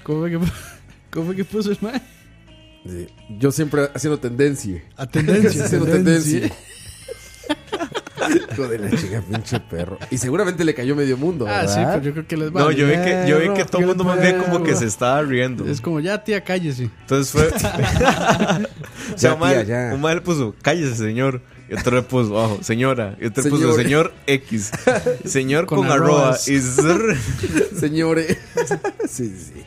¿Cómo 0.03 0.19
fue 0.21 0.31
que, 0.31 0.39
cómo 1.11 1.27
fue 1.27 1.35
que 1.35 1.45
puso 1.45 1.71
el 1.71 1.77
man? 1.81 2.01
Sí. 2.85 3.07
Yo 3.37 3.51
siempre 3.51 3.89
haciendo 3.93 4.19
tendencia. 4.19 4.81
A 4.97 5.05
tendencia. 5.05 5.65
haciendo 5.65 5.87
tendencia. 5.87 6.51
Hijo 8.53 8.67
de 8.67 8.79
la 8.79 8.89
chica, 8.91 9.21
pinche 9.21 9.59
perro. 9.59 9.97
Y 10.09 10.17
seguramente 10.17 10.63
le 10.63 10.73
cayó 10.73 10.95
medio 10.95 11.17
mundo. 11.17 11.45
Ah, 11.47 11.67
sí, 11.67 11.79
pero 11.83 12.01
yo 12.01 12.11
creo 12.13 12.27
que 12.27 12.37
les 12.37 12.55
va. 12.55 12.61
No, 12.61 12.71
yo 12.71 12.87
vi 12.87 12.93
que, 12.93 13.25
yo 13.27 13.39
vi 13.39 13.49
que 13.53 13.65
todo 13.65 13.81
el 13.81 13.87
mundo 13.87 14.03
más 14.03 14.21
bien 14.21 14.39
como 14.39 14.63
que 14.63 14.75
se 14.75 14.85
estaba 14.85 15.21
riendo. 15.21 15.65
Es 15.67 15.81
como, 15.81 15.99
ya, 15.99 16.23
tía, 16.23 16.43
cállese. 16.43 16.83
Entonces 17.01 17.31
fue. 17.31 17.47
o 17.55 17.59
sea, 17.59 18.61
Ya, 19.17 19.33
un 19.33 19.39
mal, 19.39 19.53
tía, 19.53 19.63
ya. 19.63 19.93
un 19.93 20.01
mal 20.01 20.15
le 20.15 20.21
puso, 20.21 20.55
cállese, 20.61 20.95
señor. 20.95 21.41
Y 21.69 21.73
otro 21.73 21.95
le 21.95 22.01
puso, 22.03 22.37
abajo, 22.37 22.59
señora. 22.61 23.17
Y 23.21 23.27
otro 23.27 23.43
le 23.43 23.49
puso, 23.49 23.73
Señor. 23.75 24.13
X. 24.27 24.71
Señor 25.25 25.65
con, 25.67 25.79
Con 25.79 25.89
arroba. 25.89 26.37
Y 26.45 26.59
zrr. 26.59 27.15
Señores. 27.79 28.37
sí, 29.07 29.33
sí, 29.37 29.63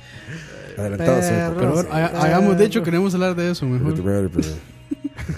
sí. 0.75 0.81
Adelantado 0.81 1.19
a 1.19 1.23
su 1.23 1.35
época. 1.35 1.61
Pero 1.61 1.73
bueno, 1.75 1.89
ha- 1.93 2.07
hagamos, 2.07 2.59
de 2.59 2.65
hecho, 2.65 2.83
queremos 2.83 3.15
hablar 3.15 3.35
de 3.35 3.51
eso 3.51 3.67
mejor. 3.67 3.97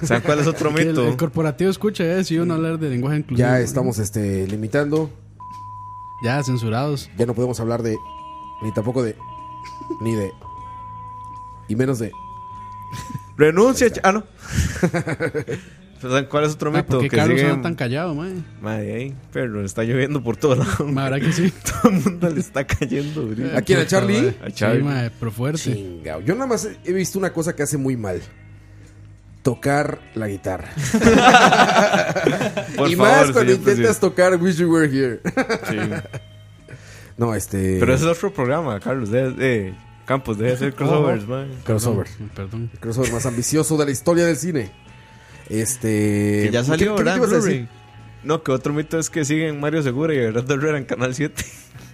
¿Saben 0.02 0.22
cuál 0.24 0.40
es 0.40 0.46
otro 0.46 0.70
el, 0.76 0.86
mito? 0.88 1.06
el 1.06 1.16
corporativo 1.16 1.70
escucha, 1.70 2.04
eh, 2.04 2.24
si 2.24 2.34
iban 2.34 2.50
a 2.50 2.54
hablar 2.54 2.78
de 2.78 2.88
lenguaje 2.90 3.18
inclusivo. 3.18 3.46
Ya 3.46 3.60
estamos 3.60 3.98
este, 3.98 4.46
limitando. 4.46 5.10
Ya, 6.24 6.42
censurados. 6.42 7.10
Ya 7.18 7.26
no 7.26 7.34
podemos 7.34 7.60
hablar 7.60 7.82
de. 7.82 7.96
Ni 8.62 8.72
tampoco 8.72 9.02
de. 9.02 9.14
Ni 10.00 10.14
de. 10.14 10.32
Y 11.68 11.76
menos 11.76 11.98
de. 11.98 12.10
Renuncia. 13.36 13.88
Ah, 14.02 14.12
no. 14.12 14.24
¿Saben 16.00 16.26
cuál 16.26 16.44
es 16.44 16.52
otro 16.52 16.70
Ah, 16.70 16.76
mito? 16.78 16.86
¿Por 16.88 17.00
qué 17.02 17.08
que 17.08 17.16
Carlos 17.16 17.38
sigue. 17.38 17.50
anda 17.50 17.62
tan 17.62 17.74
callado, 17.74 18.14
man? 18.14 18.44
Madre, 18.60 18.94
ahí, 18.94 19.14
pero 19.32 19.64
está 19.64 19.82
lloviendo 19.82 20.22
por 20.22 20.36
todos 20.36 20.58
lados. 20.58 20.92
Ma, 20.92 21.04
¿Verdad 21.08 21.26
que 21.26 21.32
sí? 21.32 21.52
Todo 21.82 21.90
el 21.92 22.00
mundo 22.02 22.30
le 22.30 22.40
está 22.40 22.66
cayendo. 22.66 23.28
¿A 23.56 23.62
quién? 23.62 23.80
¿A 23.80 23.86
Charlie? 23.86 24.34
A 24.44 24.50
Charlie. 24.50 24.80
Sí, 24.80 24.84
ma, 24.84 25.10
pero 25.18 25.30
fuerte. 25.32 25.60
Chingao. 25.62 26.20
Yo 26.20 26.34
nada 26.34 26.46
más 26.46 26.68
he 26.84 26.92
visto 26.92 27.18
una 27.18 27.32
cosa 27.32 27.56
que 27.56 27.62
hace 27.62 27.78
muy 27.78 27.96
mal. 27.96 28.20
Tocar 29.42 30.00
la 30.14 30.26
guitarra. 30.28 30.68
Por 32.76 32.90
y 32.90 32.96
favor, 32.96 33.26
más 33.26 33.30
cuando 33.30 33.52
intentas 33.52 34.00
tocar 34.00 34.34
Wish 34.42 34.56
You 34.56 34.72
Were 34.72 34.86
Here. 34.88 35.20
Sí. 35.68 35.76
no, 37.16 37.34
este. 37.34 37.76
Pero 37.78 37.94
ese 37.94 38.10
es 38.10 38.16
otro 38.16 38.32
programa, 38.32 38.80
Carlos. 38.80 39.10
De, 39.10 39.30
de 39.30 39.74
Campos, 40.04 40.38
debe 40.38 40.52
hacer 40.52 40.74
crossovers, 40.74 41.26
man. 41.28 41.48
Crossover. 41.64 42.08
Perdón. 42.34 42.70
El 42.72 42.78
crossover 42.80 43.12
más 43.12 43.26
ambicioso 43.26 43.76
de 43.76 43.84
la 43.84 43.90
historia 43.92 44.24
del 44.24 44.36
cine. 44.36 44.72
Este. 45.48 46.42
Que 46.44 46.50
ya 46.52 46.60
¿qué- 46.60 46.66
salió, 46.66 46.96
qué- 46.96 47.04
qué 47.04 47.10
¿verdad? 47.20 47.68
No, 48.24 48.42
que 48.42 48.50
otro 48.50 48.72
mito 48.72 48.98
es 48.98 49.08
que 49.08 49.24
siguen 49.24 49.60
Mario 49.60 49.82
Segura 49.82 50.12
y 50.12 50.16
Gerardo 50.16 50.54
Herrera 50.54 50.78
en 50.78 50.84
Canal 50.84 51.14
7. 51.14 51.44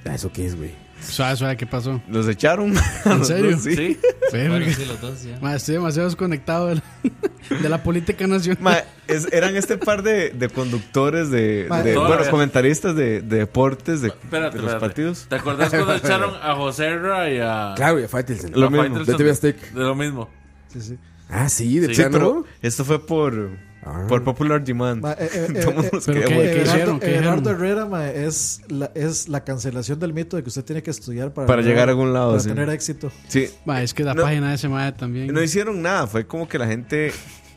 Ah, 0.06 0.14
¿Eso 0.14 0.32
qué 0.32 0.46
es, 0.46 0.56
güey? 0.56 0.70
Suave, 1.02 1.36
suave, 1.36 1.56
¿qué 1.56 1.66
pasó? 1.66 2.00
Los 2.08 2.26
echaron. 2.28 2.72
¿En 3.04 3.24
serio? 3.24 3.58
Sí. 3.58 3.98
Verga. 4.32 4.48
Bueno, 4.56 4.66
sí, 4.74 4.84
los 4.86 5.00
dos, 5.00 5.22
ya. 5.24 5.38
Ma, 5.40 5.56
estoy 5.56 5.74
demasiado 5.74 6.08
desconectado 6.08 6.68
de 6.68 6.76
la, 6.76 6.82
de 7.62 7.68
la 7.68 7.82
política 7.82 8.26
nacional. 8.26 8.62
Ma, 8.62 8.78
es- 9.08 9.28
eran 9.32 9.56
este 9.56 9.76
par 9.78 10.02
de, 10.02 10.30
de 10.30 10.48
conductores 10.48 11.28
de, 11.30 11.66
Ma, 11.68 11.82
de- 11.82 11.96
bueno, 11.98 12.22
comentaristas 12.30 12.94
de, 12.96 13.20
de 13.20 13.38
deportes 13.38 14.00
de, 14.00 14.08
Espérate, 14.08 14.56
de 14.56 14.62
los 14.62 14.72
espérate. 14.72 14.80
partidos. 14.80 15.26
¿Te 15.28 15.34
acordás 15.34 15.70
cuando 15.70 15.94
echaron 15.96 16.34
a 16.40 16.54
José 16.54 16.96
Ra 16.96 17.30
y 17.30 17.38
a. 17.40 17.74
Claro, 17.76 18.00
y 18.00 18.04
a 18.04 18.08
Faitelson. 18.08 18.54
a 18.54 18.56
Lo 18.56 18.70
mismo, 18.70 18.82
Faitelson 19.04 19.16
de 19.18 19.52
TV. 19.52 19.58
De 19.74 19.80
lo 19.80 19.94
mismo. 19.96 20.30
Sí, 20.72 20.80
sí. 20.80 20.98
Ah, 21.32 21.48
sí, 21.48 21.78
de 21.78 21.88
Sí, 21.88 22.02
plano. 22.02 22.12
pero 22.12 22.44
esto 22.60 22.84
fue 22.84 23.04
por, 23.04 23.50
por 24.06 24.22
Popular 24.22 24.62
Demand. 24.62 25.00
Ma, 25.02 25.12
eh, 25.12 25.16
eh, 25.20 25.28
eh, 25.34 25.52
eh, 25.56 26.00
se 26.00 26.12
¿Pero 26.12 26.28
quedó, 26.28 26.40
qué- 26.42 27.00
qué 27.00 27.10
Gerardo. 27.10 27.50
Herrera 27.50 27.86
ma, 27.86 28.08
es, 28.10 28.60
la, 28.68 28.90
es 28.94 29.28
la 29.28 29.42
cancelación 29.42 29.98
del 29.98 30.12
mito 30.12 30.36
de 30.36 30.42
que 30.42 30.50
usted 30.50 30.64
tiene 30.64 30.82
que 30.82 30.90
estudiar 30.90 31.32
para, 31.32 31.46
Para 31.46 31.62
llegar 31.62 31.88
a 31.88 31.92
algún 31.92 32.12
lado, 32.12 32.30
para 32.32 32.42
sí. 32.42 32.48
tener 32.50 32.68
éxito. 32.68 33.10
Sí. 33.28 33.48
Ma, 33.64 33.82
es 33.82 33.94
que 33.94 34.04
la 34.04 34.14
No. 34.14 34.22
página 34.22 34.50
de 34.50 34.54
ese 34.56 34.68
también. 34.98 35.32
No 35.32 35.42
hicieron 35.42 35.80
nada, 35.82 36.06
fue 36.06 36.26
como 36.26 36.46
que 36.46 36.58
la 36.58 36.66
gente. 36.66 37.12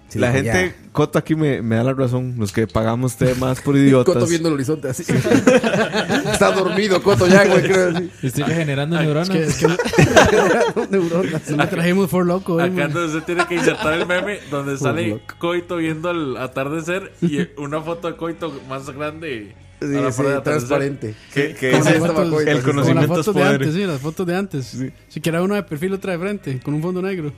Sí, 0.07 0.19
la 0.19 0.31
gente, 0.31 0.73
Coto 0.91 1.17
aquí 1.19 1.35
me, 1.35 1.61
me 1.61 1.75
da 1.75 1.83
la 1.83 1.93
razón, 1.93 2.35
los 2.37 2.53
que 2.53 2.67
pagamos 2.67 3.15
temas 3.17 3.59
por 3.61 3.75
idiotas. 3.75 4.13
Coto 4.13 4.27
viendo 4.27 4.47
el 4.49 4.53
horizonte 4.55 4.87
así. 4.89 5.03
Está 6.31 6.51
dormido, 6.51 7.01
Coto 7.03 7.27
ya, 7.27 7.45
güey. 7.45 7.63
creo 7.63 7.89
así. 7.97 8.11
Estoy 8.23 8.43
regenerando 8.43 8.97
neuronas. 8.99 9.29
Es 9.29 9.57
que, 9.57 9.65
es 9.65 10.89
Neuronas. 10.91 11.49
no 11.51 11.67
trajimos 11.67 12.09
for 12.09 12.25
loco. 12.25 12.53
hoy, 12.55 12.63
Acá 12.63 12.87
donde 12.87 13.19
se 13.19 13.25
tiene 13.25 13.45
que 13.47 13.55
insertar 13.55 13.93
el 13.93 14.05
meme 14.05 14.39
donde 14.51 14.77
sale. 14.77 15.19
Coito 15.39 15.77
viendo 15.77 16.11
el 16.11 16.37
atardecer 16.37 17.11
y 17.21 17.39
una 17.57 17.81
foto 17.81 18.07
de 18.09 18.15
Coito 18.15 18.53
más 18.69 18.89
grande. 18.91 19.53
Sí, 19.81 19.87
sí, 20.11 20.23
transparente. 20.43 21.15
Con 21.33 21.43
dice, 21.43 21.71
las 21.71 21.97
fotos- 21.99 22.47
el 22.47 22.61
con 22.61 22.71
conocimiento 22.71 22.93
las 22.93 23.03
es 23.03 23.25
fotos 23.25 23.25
de 23.25 23.41
poder. 23.41 23.55
antes, 23.61 23.73
sí, 23.73 23.85
las 23.85 23.99
fotos 24.01 24.27
de 24.27 24.35
antes. 24.35 24.77
Si 25.09 25.19
quiera 25.21 25.41
uno 25.41 25.55
de 25.55 25.63
perfil, 25.63 25.93
otra 25.93 26.13
de 26.13 26.19
frente, 26.19 26.59
con 26.63 26.73
un 26.75 26.81
fondo 26.81 27.01
negro. 27.01 27.33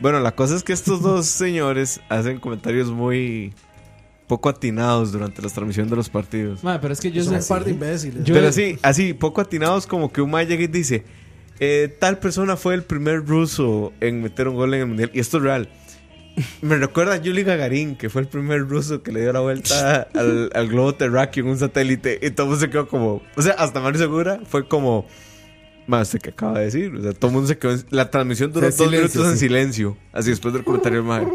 Bueno, 0.00 0.20
la 0.20 0.32
cosa 0.34 0.56
es 0.56 0.62
que 0.62 0.72
estos 0.72 1.02
dos 1.02 1.26
señores 1.26 2.00
hacen 2.08 2.38
comentarios 2.40 2.90
muy 2.90 3.52
poco 4.26 4.48
atinados 4.48 5.12
durante 5.12 5.42
la 5.42 5.48
transmisión 5.48 5.88
de 5.90 5.96
los 5.96 6.08
partidos. 6.08 6.62
Ma, 6.62 6.80
pero 6.80 6.92
es 6.94 7.00
que 7.00 7.10
yo 7.10 7.22
sé- 7.24 7.30
un 7.30 7.44
par 7.48 7.64
de 7.64 7.72
imbéciles. 7.72 8.24
Yo- 8.24 8.34
Pero 8.34 8.48
así, 8.48 8.78
así, 8.82 9.12
poco 9.12 9.40
atinados 9.40 9.86
como 9.86 10.12
que 10.12 10.22
un 10.22 10.30
mae 10.30 10.46
llega 10.46 10.62
y 10.62 10.66
dice, 10.68 11.04
eh, 11.58 11.94
tal 11.98 12.18
persona 12.18 12.56
fue 12.56 12.74
el 12.74 12.82
primer 12.84 13.26
ruso 13.26 13.92
en 14.00 14.22
meter 14.22 14.46
un 14.48 14.54
gol 14.54 14.72
en 14.74 14.80
el 14.82 14.86
mundial. 14.86 15.10
Y 15.12 15.20
esto 15.20 15.38
es 15.38 15.42
real. 15.42 15.68
Me 16.62 16.76
recuerda 16.78 17.14
a 17.14 17.16
Yuli 17.16 17.42
Gagarin, 17.42 17.96
que 17.96 18.08
fue 18.08 18.22
el 18.22 18.28
primer 18.28 18.60
ruso 18.60 19.02
que 19.02 19.10
le 19.12 19.20
dio 19.20 19.32
la 19.32 19.40
vuelta 19.40 20.02
al, 20.14 20.48
al 20.54 20.68
globo 20.68 20.94
terráqueo 20.94 21.44
en 21.44 21.50
un 21.50 21.58
satélite. 21.58 22.20
Y 22.22 22.30
todo 22.30 22.54
se 22.56 22.70
quedó 22.70 22.86
como... 22.88 23.20
O 23.36 23.42
sea, 23.42 23.54
hasta 23.54 23.80
Mario 23.80 23.98
Segura 24.00 24.40
fue 24.46 24.66
como... 24.68 25.06
Más 25.86 26.08
¿usted 26.08 26.20
qué 26.20 26.30
acaba 26.30 26.58
de 26.58 26.66
decir? 26.66 26.94
O 26.94 27.02
sea, 27.02 27.12
todo 27.12 27.28
el 27.30 27.34
mundo 27.34 27.48
se 27.48 27.58
quedó... 27.58 27.72
en- 27.72 27.84
la 27.90 28.10
transmisión 28.10 28.52
duró 28.52 28.66
dos 28.66 28.74
silencio, 28.76 28.98
minutos 29.00 29.26
en 29.26 29.32
sí. 29.38 29.46
silencio. 29.46 29.96
Así 30.12 30.30
después 30.30 30.54
del 30.54 30.62
comentario 30.64 30.98
del 30.98 31.06
mae. 31.08 31.26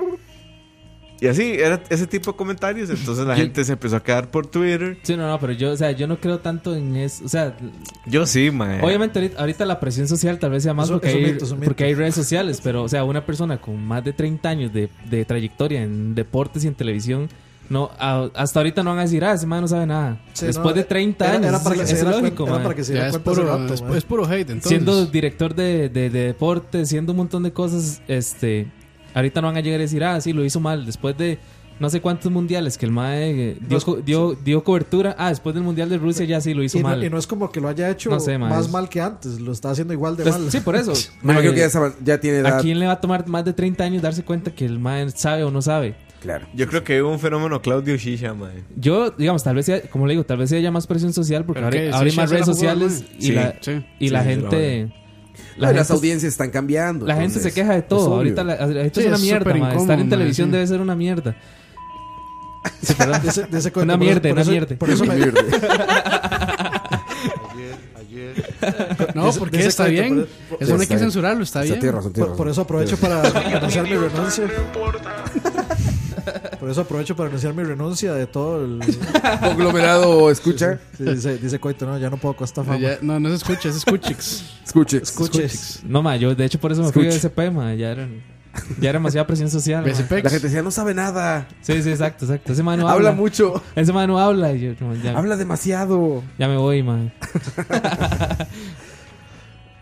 Y 1.21 1.27
así, 1.27 1.43
era 1.53 1.81
ese 1.89 2.07
tipo 2.07 2.31
de 2.31 2.37
comentarios. 2.37 2.89
Entonces 2.89 3.25
la 3.25 3.35
Yo- 3.35 3.43
gente 3.43 3.63
se 3.63 3.71
empezó 3.73 3.95
a 3.95 4.03
quedar 4.03 4.29
por 4.29 4.47
Twitter. 4.47 4.97
Sí, 5.03 5.15
no, 5.15 5.27
no, 5.27 5.39
pero 5.39 5.53
yo, 5.53 5.71
o 5.71 5.77
sea, 5.77 5.91
yo 5.91 6.07
no 6.07 6.19
creo 6.19 6.39
tanto 6.39 6.75
en 6.75 6.95
eso. 6.97 7.23
O 7.23 7.29
sea, 7.29 7.55
Yo 8.05 8.25
sí, 8.25 8.51
mae. 8.51 8.81
obviamente 8.83 9.19
ahorita, 9.19 9.39
ahorita 9.39 9.65
la 9.65 9.79
presión 9.79 10.07
social 10.09 10.39
tal 10.39 10.51
vez 10.51 10.63
sea 10.63 10.73
más 10.73 10.85
Eso- 10.87 10.95
porque, 10.95 11.37
eso 11.41 11.55
hay, 11.55 11.61
porque 11.65 11.83
hay 11.85 11.93
redes 11.95 12.15
sociales, 12.15 12.59
pero, 12.61 12.83
o 12.83 12.89
sea, 12.89 13.05
una 13.05 13.25
persona 13.25 13.59
con 13.61 13.81
más 13.85 14.03
de 14.03 14.11
30 14.11 14.49
años 14.49 14.73
de, 14.73 14.89
de 15.09 15.23
trayectoria 15.25 15.81
en 15.83 16.15
deportes 16.15 16.65
y 16.65 16.67
en 16.67 16.75
televisión, 16.75 17.29
no, 17.69 17.89
a- 17.99 18.29
hasta 18.35 18.59
ahorita 18.59 18.83
no 18.83 18.91
van 18.91 18.99
a 18.99 19.01
decir, 19.03 19.23
ah, 19.25 19.33
ese 19.33 19.45
man 19.47 19.61
no 19.61 19.67
sabe 19.67 19.85
nada. 19.87 20.19
Sí, 20.33 20.45
Después 20.45 20.67
no, 20.75 20.81
de 20.81 20.83
30 20.83 21.25
era- 21.25 21.33
años, 21.35 21.47
era 21.47 21.63
para 21.63 21.75
que 21.75 21.81
es, 21.81 21.89
se 21.89 21.95
es 21.95 22.01
diera 22.01 22.17
lógico, 22.17 22.35
cuenta- 22.37 22.51
era 22.51 22.53
man. 22.59 22.63
para 22.63 22.75
que 22.75 22.83
se 22.83 22.93
Ya 22.93 22.99
diera 23.03 23.07
es 23.07 23.11
cuenta 23.13 23.31
hace 23.31 23.41
puro, 23.41 23.57
rato, 23.57 23.73
es, 23.73 23.81
ma. 23.81 23.97
es 23.97 24.03
puro 24.03 24.25
hate, 24.25 24.49
entonces. 24.49 24.69
siendo 24.69 25.05
director 25.07 25.55
de, 25.55 25.89
de, 25.89 26.09
de 26.09 26.25
deporte, 26.27 26.85
siendo 26.85 27.13
un 27.13 27.17
montón 27.17 27.43
de 27.43 27.51
cosas, 27.53 28.01
este, 28.07 28.67
ahorita 29.13 29.41
no 29.41 29.47
van 29.47 29.57
a 29.57 29.61
llegar 29.61 29.79
a 29.79 29.83
decir, 29.83 30.03
ah, 30.03 30.19
sí, 30.21 30.33
lo 30.33 30.43
hizo 30.45 30.59
mal. 30.59 30.85
Después 30.85 31.17
de 31.17 31.39
no 31.77 31.89
sé 31.89 31.99
cuántos 31.99 32.31
mundiales 32.31 32.77
que 32.77 32.85
el 32.85 32.93
MAE 32.93 33.31
eh, 33.51 33.57
dio, 33.67 33.79
dio, 34.05 34.33
dio 34.45 34.63
cobertura, 34.63 35.13
ah, 35.19 35.27
después 35.27 35.53
del 35.53 35.63
mundial 35.65 35.89
de 35.89 35.97
Rusia 35.97 36.23
ya 36.25 36.39
sí 36.39 36.53
lo 36.53 36.63
hizo 36.63 36.77
Y 36.77 36.81
no, 36.83 36.87
mal. 36.87 37.03
y 37.03 37.09
no 37.09 37.17
es 37.17 37.27
como 37.27 37.51
que 37.51 37.59
lo 37.59 37.67
haya 37.67 37.89
hecho 37.89 38.09
No 38.09 38.19
sé, 38.21 38.37
más 38.37 38.71
mal 38.71 38.87
que 38.87 39.01
antes, 39.01 39.41
lo 39.41 39.51
está 39.51 39.71
haciendo 39.71 39.91
igual 39.93 40.15
de 40.15 40.23
Entonces, 40.23 40.41
mal. 40.43 40.51
sí, 40.51 40.59
por 40.61 40.75
eso. 40.77 40.93
Mae, 41.21 41.33
imagino 41.35 41.53
que 41.53 41.59
ya, 41.59 41.93
ya 42.01 42.17
tiene 42.21 42.37
edad. 42.37 42.59
¿A 42.59 42.61
quién 42.61 42.79
le 42.79 42.85
va 42.87 42.93
a 42.93 43.01
tomar 43.01 43.27
más 43.27 43.43
de 43.43 43.51
30 43.51 43.83
años 43.83 44.01
darse 44.01 44.23
cuenta 44.23 44.51
que 44.55 44.63
el 44.65 44.79
MAE 44.79 45.09
sabe 45.11 45.43
o 45.43 45.51
no 45.51 45.61
sabe? 45.61 45.95
Claro. 46.25 46.47
Yo 46.53 46.67
creo 46.67 46.83
que 46.83 47.01
hubo 47.03 47.11
un 47.11 47.19
fenómeno 47.19 47.61
Claudio 47.61 47.95
Shisha, 47.97 48.33
mae. 48.33 48.63
Yo, 48.75 49.11
digamos, 49.11 49.43
tal 49.43 49.55
vez 49.55 49.65
sea, 49.67 49.81
como 49.83 50.07
le 50.07 50.13
digo, 50.13 50.25
tal 50.25 50.37
vez 50.39 50.51
haya 50.51 50.71
más 50.71 50.87
presión 50.87 51.13
social 51.13 51.45
porque 51.45 51.61
¿Pero 51.61 51.67
ahora, 51.95 52.09
hay 52.09 52.15
más 52.15 52.29
redes 52.31 52.45
sociales 52.47 53.03
y 53.19 53.31
la, 53.31 53.55
sí. 53.61 53.85
y 53.99 54.09
la 54.09 54.23
Sí, 54.23 54.29
gente... 54.29 54.93
La 55.57 55.71
las 55.71 55.91
audiencias 55.91 56.31
están 56.33 56.49
cambiando. 56.49 57.05
La 57.05 57.15
gente 57.15 57.39
se 57.39 57.53
queja 57.53 57.73
de 57.73 57.81
todo. 57.81 58.15
Ahorita 58.15 58.43
la, 58.43 58.53
esto 58.55 58.99
Sí, 59.01 59.07
es 59.07 59.13
una 59.13 59.17
mierda. 59.19 59.73
Estar 59.75 59.99
en 59.99 60.09
televisión 60.09 60.47
sí. 60.47 60.51
debe 60.53 60.67
ser 60.67 60.81
una 60.81 60.95
mierda. 60.95 61.35
Sí, 62.81 62.93
perdón. 62.93 63.21
De 63.21 63.27
ese- 63.29 63.43
de 63.45 63.57
ese 63.59 63.71
cuento, 63.71 63.93
una 63.93 63.97
por 63.97 64.05
mierda, 64.05 64.21
por 64.21 64.31
una 64.31 64.41
eso- 64.41 64.51
mierda. 64.51 64.75
Por 64.77 64.89
eso 64.89 65.05
me, 65.05 65.13
Ayer, 65.13 65.33
ayer. 67.99 68.45
No, 69.15 69.31
porque 69.33 69.57
ese 69.59 69.67
está 69.69 69.83
cuento, 69.85 70.01
bien. 70.01 70.27
por- 70.49 70.63
Eso 70.63 70.75
no 70.75 70.81
hay 70.81 70.87
que 70.87 70.97
censurarlo, 70.97 71.43
está 71.43 71.61
bien. 71.61 71.81
razón, 71.91 72.13
por, 72.13 72.35
por 72.35 72.49
eso 72.49 72.61
aprovecho 72.61 72.97
para 72.97 73.21
anunciar 73.57 73.83
mi 73.85 73.95
renuncia. 73.95 74.45
Por 76.65 76.71
eso 76.71 76.81
aprovecho 76.81 77.15
para 77.15 77.29
anunciar 77.29 77.53
mi 77.53 77.61
renuncia 77.61 78.11
de 78.15 78.25
todo 78.25 78.65
el. 78.65 78.79
Conglomerado 79.39 80.31
escucha. 80.31 80.79
Sí, 80.97 81.03
dice, 81.03 81.37
dice 81.37 81.59
Coito, 81.59 81.85
no, 81.85 81.95
ya 81.99 82.09
no 82.09 82.17
puedo 82.17 82.35
con 82.35 82.43
esta 82.45 82.63
fama. 82.63 82.79
Ya- 82.79 82.97
no, 83.03 83.19
no 83.19 83.29
se 83.29 83.35
escucha, 83.35 83.69
es 83.69 83.75
escuchix. 83.75 84.43
Escuche. 84.65 84.97
Escuches. 84.97 85.81
No, 85.85 86.01
ma, 86.01 86.15
yo 86.15 86.33
de 86.33 86.43
hecho 86.43 86.59
por 86.59 86.71
eso 86.71 86.81
me 86.81 86.91
fui 86.91 87.03
de. 87.05 87.09
BSP, 87.15 87.51
ma. 87.53 87.75
Ya 87.75 87.91
era, 87.91 88.07
ya 88.79 88.89
era 88.89 88.93
demasiada 88.97 89.27
presión 89.27 89.51
social. 89.51 89.85
La 89.85 89.93
gente 89.93 90.39
decía, 90.39 90.63
no 90.63 90.71
sabe 90.71 90.95
nada. 90.95 91.47
Sí, 91.61 91.83
sí, 91.83 91.91
exacto, 91.91 92.25
exacto. 92.25 92.51
Ese 92.51 92.63
man 92.63 92.79
no 92.79 92.89
Habla 92.89 93.09
habla. 93.09 93.21
mucho. 93.21 93.61
Ese 93.75 93.93
man 93.93 94.07
no 94.07 94.17
habla. 94.17 94.51
Y 94.53 94.61
yo, 94.61 94.73
ya, 95.03 95.15
Habla 95.15 95.37
demasiado. 95.37 96.23
ya 96.39 96.47
me 96.47 96.57
voy, 96.57 96.81
ma. 96.81 96.97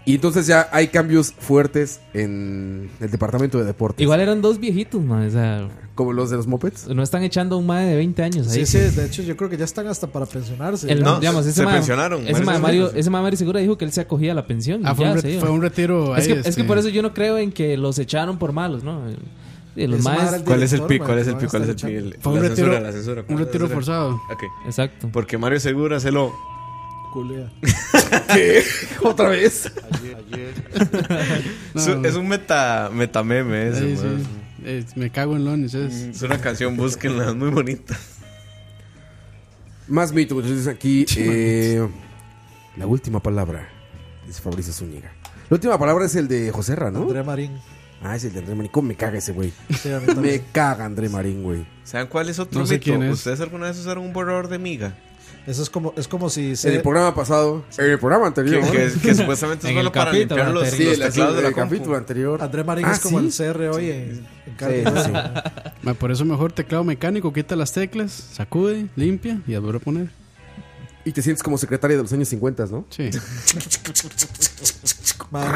Y 0.06 0.16
entonces 0.16 0.48
ya 0.48 0.68
hay 0.74 0.90
cambios 0.90 1.32
fuertes 1.32 2.02
en 2.14 2.90
el 3.00 3.10
departamento 3.10 3.58
de 3.58 3.64
deportes. 3.64 4.04
Igual 4.04 4.20
eran 4.20 4.42
dos 4.42 4.60
viejitos, 4.60 5.02
ma. 5.02 5.26
O 5.26 5.30
sea, 5.30 5.70
Como 5.96 6.12
los 6.12 6.30
de 6.30 6.36
los 6.36 6.46
mopeds. 6.46 6.88
no 6.90 7.02
están 7.04 7.24
echando 7.24 7.56
a 7.56 7.60
un 7.60 7.66
mae 7.66 7.86
de 7.86 7.96
20 7.96 8.22
años 8.22 8.50
ahí. 8.52 8.66
Sí, 8.66 8.78
sí, 8.90 8.96
de 8.96 9.06
hecho 9.06 9.22
yo 9.24 9.38
creo 9.38 9.50
que 9.50 9.56
ya 9.56 9.64
están 9.64 9.88
hasta 9.88 10.08
para 10.08 10.26
pensionarse. 10.26 10.92
El- 10.92 11.00
ya. 11.00 11.06
No, 11.06 11.20
digamos, 11.22 11.46
ese 11.46 11.60
se 11.60 11.64
mae- 11.66 11.76
pensionaron. 11.76 12.28
Ese 12.28 12.44
mae 12.44 12.56
de 12.58 12.62
Mario, 12.62 12.92
ese 12.94 13.10
mae 13.10 13.22
Mario 13.22 13.38
Segura 13.38 13.62
dijo 13.62 13.78
que 13.78 13.86
él 13.86 13.94
se 13.94 14.02
acogía 14.02 14.34
a 14.34 14.36
la 14.36 14.46
pensión. 14.46 14.82
y 14.82 14.84
Ah, 14.86 14.94
fue 14.94 15.06
ya 15.06 15.14
un, 15.14 15.40
fue 15.40 15.50
un 15.50 15.62
retiro. 15.62 16.18
Es 16.18 16.24
ahí, 16.24 16.34
que, 16.34 16.40
es 16.40 16.44
que 16.44 16.50
este, 16.50 16.64
por 16.66 16.78
eso 16.78 16.90
yo 16.90 17.02
no 17.02 17.14
creo 17.14 17.38
en 17.38 17.54
que 17.54 17.78
los 17.78 17.98
echaron 17.98 18.38
por 18.40 18.52
malos, 18.52 18.84
¿no? 18.84 19.02
Sí, 19.76 19.88
los 19.88 20.02
maes- 20.04 20.44
¿Cuál 20.44 20.64
es 20.64 20.74
el 20.74 20.80
director, 20.82 20.88
pi? 20.88 21.00
mae, 21.00 21.08
¿Cuál 21.08 21.20
es 21.20 21.28
el 21.28 21.34
van 21.34 21.40
pi? 21.40 21.46
a 21.46 21.50
¿Cuál 21.50 21.62
es 21.64 21.70
el 21.70 21.76
estar 21.76 21.90
pi? 21.90 21.96
echando. 21.96 22.16
El- 22.16 22.22
Fue 22.22 22.34
un 22.34 22.40
retiro, 22.42 22.56
censura, 22.68 22.80
la 22.82 22.92
censura. 22.92 23.26
un 23.30 23.38
retiro 23.38 23.68
forzado. 23.70 24.10
Ok. 24.32 24.44
Exacto. 24.66 25.10
Porque 25.14 25.38
Mario 25.38 25.60
Segura 25.62 26.00
se 26.02 26.12
lo... 26.12 26.34
Culea. 27.14 27.52
¿Qué? 28.34 28.64
¿Otra 29.04 29.30
vez? 29.30 29.72
Ayer, 29.92 30.18
ayer. 30.18 30.54
Es 31.76 31.88
un- 31.88 32.06
Es 32.06 32.16
un 32.16 32.28
meta, 32.28 32.90
metameme 32.92 33.68
ese, 33.70 33.96
Sí. 33.96 34.04
Eh, 34.66 34.84
me 34.96 35.10
cago 35.12 35.36
en 35.36 35.46
Lonis. 35.46 35.74
Es. 35.76 35.94
Es 35.94 36.22
una 36.24 36.40
canción, 36.40 36.76
búsquenla, 36.76 37.30
es 37.30 37.36
muy 37.36 37.50
bonita. 37.52 37.96
Más 39.88 40.14
mitos. 40.14 40.38
Entonces 40.44 40.68
aquí 40.68 41.06
eh, 41.18 41.88
la 42.78 42.88
última 42.88 43.20
palabra. 43.22 43.68
Dice 44.26 44.42
Fabricio 44.42 44.72
Zúñiga. 44.74 45.12
La 45.50 45.56
última 45.56 45.78
palabra 45.78 46.06
es 46.06 46.16
el 46.16 46.28
de 46.28 46.52
José 46.52 46.76
Ra, 46.76 46.90
¿no? 46.92 47.02
André 47.04 47.22
Marín. 47.24 47.52
Ah, 48.02 48.16
es 48.16 48.24
el 48.24 48.34
de 48.34 48.40
André 48.40 48.56
Marín. 48.56 48.72
¿Cómo 48.72 48.88
me 48.88 48.96
caga 48.96 49.18
ese 49.18 49.34
güey? 49.34 49.52
Sí, 49.82 49.90
Me 50.18 50.42
caga 50.54 50.86
André 50.86 51.10
Marín, 51.10 51.44
güey. 51.44 51.66
¿Saben 51.84 52.08
cuál 52.08 52.30
es 52.30 52.40
otro 52.40 52.60
No 52.62 52.66
sé 52.66 52.76
mito? 52.76 52.86
quién 52.86 53.04
es. 53.04 53.14
¿Ustedes 53.14 53.42
alguna 53.42 53.68
vez 53.68 53.78
usaron 53.78 54.06
un 54.06 54.14
borrador 54.14 54.48
de 54.48 54.58
miga? 54.60 54.96
Eso 55.46 55.62
es 55.64 55.70
como, 55.70 55.94
es 55.98 56.08
como 56.08 56.30
si 56.30 56.50
En 56.50 56.58
se, 56.58 56.76
el 56.76 56.82
programa 56.82 57.14
pasado, 57.14 57.64
en 57.78 57.86
el 57.92 58.00
programa 58.00 58.24
Que, 58.34 58.42
anterior. 58.42 58.72
que- 58.72 59.00
que 59.02 59.16
supuestamente 59.16 59.68
es 59.68 59.72
En 59.74 59.78
el 59.80 59.92
para 59.92 60.12
limpiar 60.14 60.52
los, 60.52 60.70
Sí, 60.70 60.84
los 60.86 60.94
el, 61.00 61.02
teclados 61.04 61.36
de 61.36 61.42
la 61.42 61.48
el 61.50 61.54
compu. 61.54 61.70
capítulo 61.76 61.98
anterior. 61.98 62.42
André 62.42 62.64
Marín 62.64 62.86
Ah, 62.86 62.94
es 62.94 63.00
como 63.00 63.20
¿sí? 63.20 63.26
el 63.26 63.54
CR 63.54 63.70
hoy 63.70 63.90
en, 63.92 63.98
en 64.02 64.16
Sí, 64.26 64.52
Carlos. 64.58 65.04
sí. 65.06 65.12
Ma, 65.82 65.94
por 65.96 66.12
eso 66.12 66.24
mejor 66.26 66.52
teclado 66.54 66.84
mecánico, 66.84 67.34
quita 67.34 67.56
las 67.56 67.72
teclas, 67.74 68.12
sacude, 68.12 68.88
limpia 68.96 69.42
y 69.48 69.56
vuelve 69.58 69.78
a 69.78 69.82
poner. 69.82 70.10
Y 71.06 71.12
te 71.12 71.22
sientes 71.22 71.44
como 71.44 71.58
secretaria 71.58 71.98
de 71.98 72.04
los 72.04 72.14
años 72.14 72.30
50, 72.30 72.66
¿no? 72.68 72.86
Sí. 72.90 73.10
Man, 75.34 75.52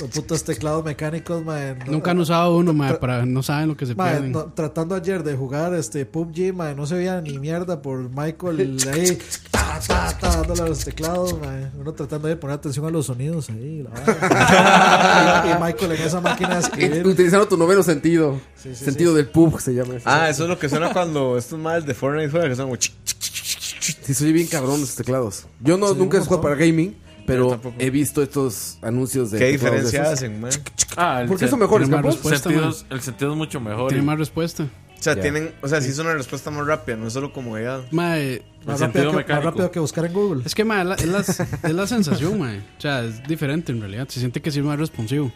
los 0.00 0.10
putos 0.10 0.42
teclados 0.42 0.84
mecánicos, 0.84 1.44
man. 1.44 1.78
no- 1.86 1.92
Nunca 1.92 2.10
han 2.10 2.18
usado 2.18 2.56
uno, 2.56 2.74
para 2.98 3.24
no 3.24 3.42
saben 3.44 3.68
lo 3.68 3.76
que 3.76 3.86
se 3.86 3.94
pierden. 3.94 4.32
no, 4.32 4.46
tratando 4.52 4.96
ayer 4.96 5.22
de 5.22 5.36
jugar 5.36 5.72
este 5.74 6.04
PUBG, 6.04 6.52
no 6.76 6.84
se 6.86 6.96
veía 6.96 7.20
ni 7.20 7.38
mierda 7.38 7.80
por 7.80 8.10
Michael 8.10 8.76
ahí, 8.92 9.18
ta, 9.52 9.78
ta, 9.86 10.18
ta, 10.18 10.36
dándole 10.38 10.62
a 10.62 10.66
los 10.66 10.84
teclados, 10.84 11.38
mae. 11.40 11.68
uno 11.78 11.92
tratando 11.92 12.26
de 12.26 12.34
poner 12.36 12.56
atención 12.56 12.84
a 12.86 12.90
los 12.90 13.06
sonidos 13.06 13.48
ahí. 13.50 13.84
la 13.84 15.44
y, 15.46 15.50
y 15.50 15.62
Michael 15.64 15.92
en 15.92 16.02
esa 16.02 16.20
máquina 16.20 16.54
de 16.56 16.60
escribir. 16.60 17.06
Utilizando 17.06 17.46
tu 17.46 17.56
noveno 17.56 17.84
sentido. 17.84 18.40
Sí, 18.56 18.74
sí, 18.74 18.84
sentido 18.84 19.14
del 19.14 19.28
pub 19.28 19.60
se 19.60 19.74
llama. 19.74 19.94
eso. 19.94 20.04
Ah, 20.08 20.28
eso 20.28 20.42
es 20.42 20.48
lo 20.48 20.58
que 20.58 20.68
suena 20.68 20.92
cuando 20.92 21.38
estos 21.38 21.58
males 21.58 21.86
de 21.86 21.94
Fortnite 21.94 22.30
juegan, 22.30 22.48
que 22.50 22.56
son 22.56 22.66
como... 22.66 22.78
Sí, 22.80 24.14
soy 24.14 24.32
bien 24.32 24.46
cabrón 24.48 24.82
esos 24.82 24.94
teclados. 24.96 25.46
Yo 25.60 25.76
no, 25.76 25.88
Sí, 25.90 25.94
nunca 25.98 26.18
he 26.18 26.20
jugado 26.20 26.40
para 26.42 26.54
gaming, 26.56 26.96
Pero 27.26 27.60
he 27.78 27.90
visto 27.90 28.22
estos 28.22 28.78
anuncios 28.82 29.30
de. 29.30 29.38
¿Qué 29.38 29.46
diferencia 29.52 30.10
hacen, 30.10 30.40
man? 30.40 30.50
Ah, 30.96 31.20
el 31.22 31.28
¿Por 31.28 31.38
qué 31.38 31.46
sen- 31.46 31.50
son 31.50 31.60
mejores, 31.60 31.88
más 31.88 31.96
Campos? 32.02 32.14
el 32.16 32.20
respuesta, 32.22 32.48
sentido, 32.50 32.70
es- 32.70 32.86
el 32.90 33.00
sentido 33.00 33.30
es 33.32 33.36
mucho 33.36 33.60
mejor. 33.60 33.88
Tiene 33.88 34.02
y- 34.02 34.06
más 34.06 34.18
respuesta. 34.18 34.64
O 34.64 35.02
sea, 35.02 35.16
Ya. 35.16 35.22
tienen, 35.22 35.50
o 35.62 35.66
sea, 35.68 35.80
sí 35.80 35.90
es 35.90 35.98
una 35.98 36.14
respuesta 36.14 36.50
más 36.52 36.64
rápida, 36.64 36.96
no 36.96 37.08
es 37.08 37.12
solo 37.12 37.32
comodidad. 37.32 37.82
Mae, 37.90 38.42
Más 38.64 38.78
sentido 38.78 39.06
rápido, 39.06 39.26
que, 39.26 39.32
más 39.32 39.44
rápido 39.44 39.70
que 39.72 39.80
buscar 39.80 40.04
en 40.04 40.12
Google. 40.12 40.42
es 40.46 40.54
que 40.54 40.64
mae, 40.64 40.84
la- 40.84 40.94
es, 40.94 41.06
la, 41.08 41.18
es 41.20 41.74
la 41.74 41.86
sensación, 41.88 42.38
mae. 42.38 42.58
O 42.78 42.80
sea, 42.80 43.02
es 43.04 43.22
diferente 43.26 43.72
en 43.72 43.80
realidad. 43.80 44.06
Se 44.08 44.20
siente 44.20 44.40
que 44.40 44.50
sí 44.52 44.60
es 44.60 44.64
más 44.64 44.78
responsivo. 44.78 45.32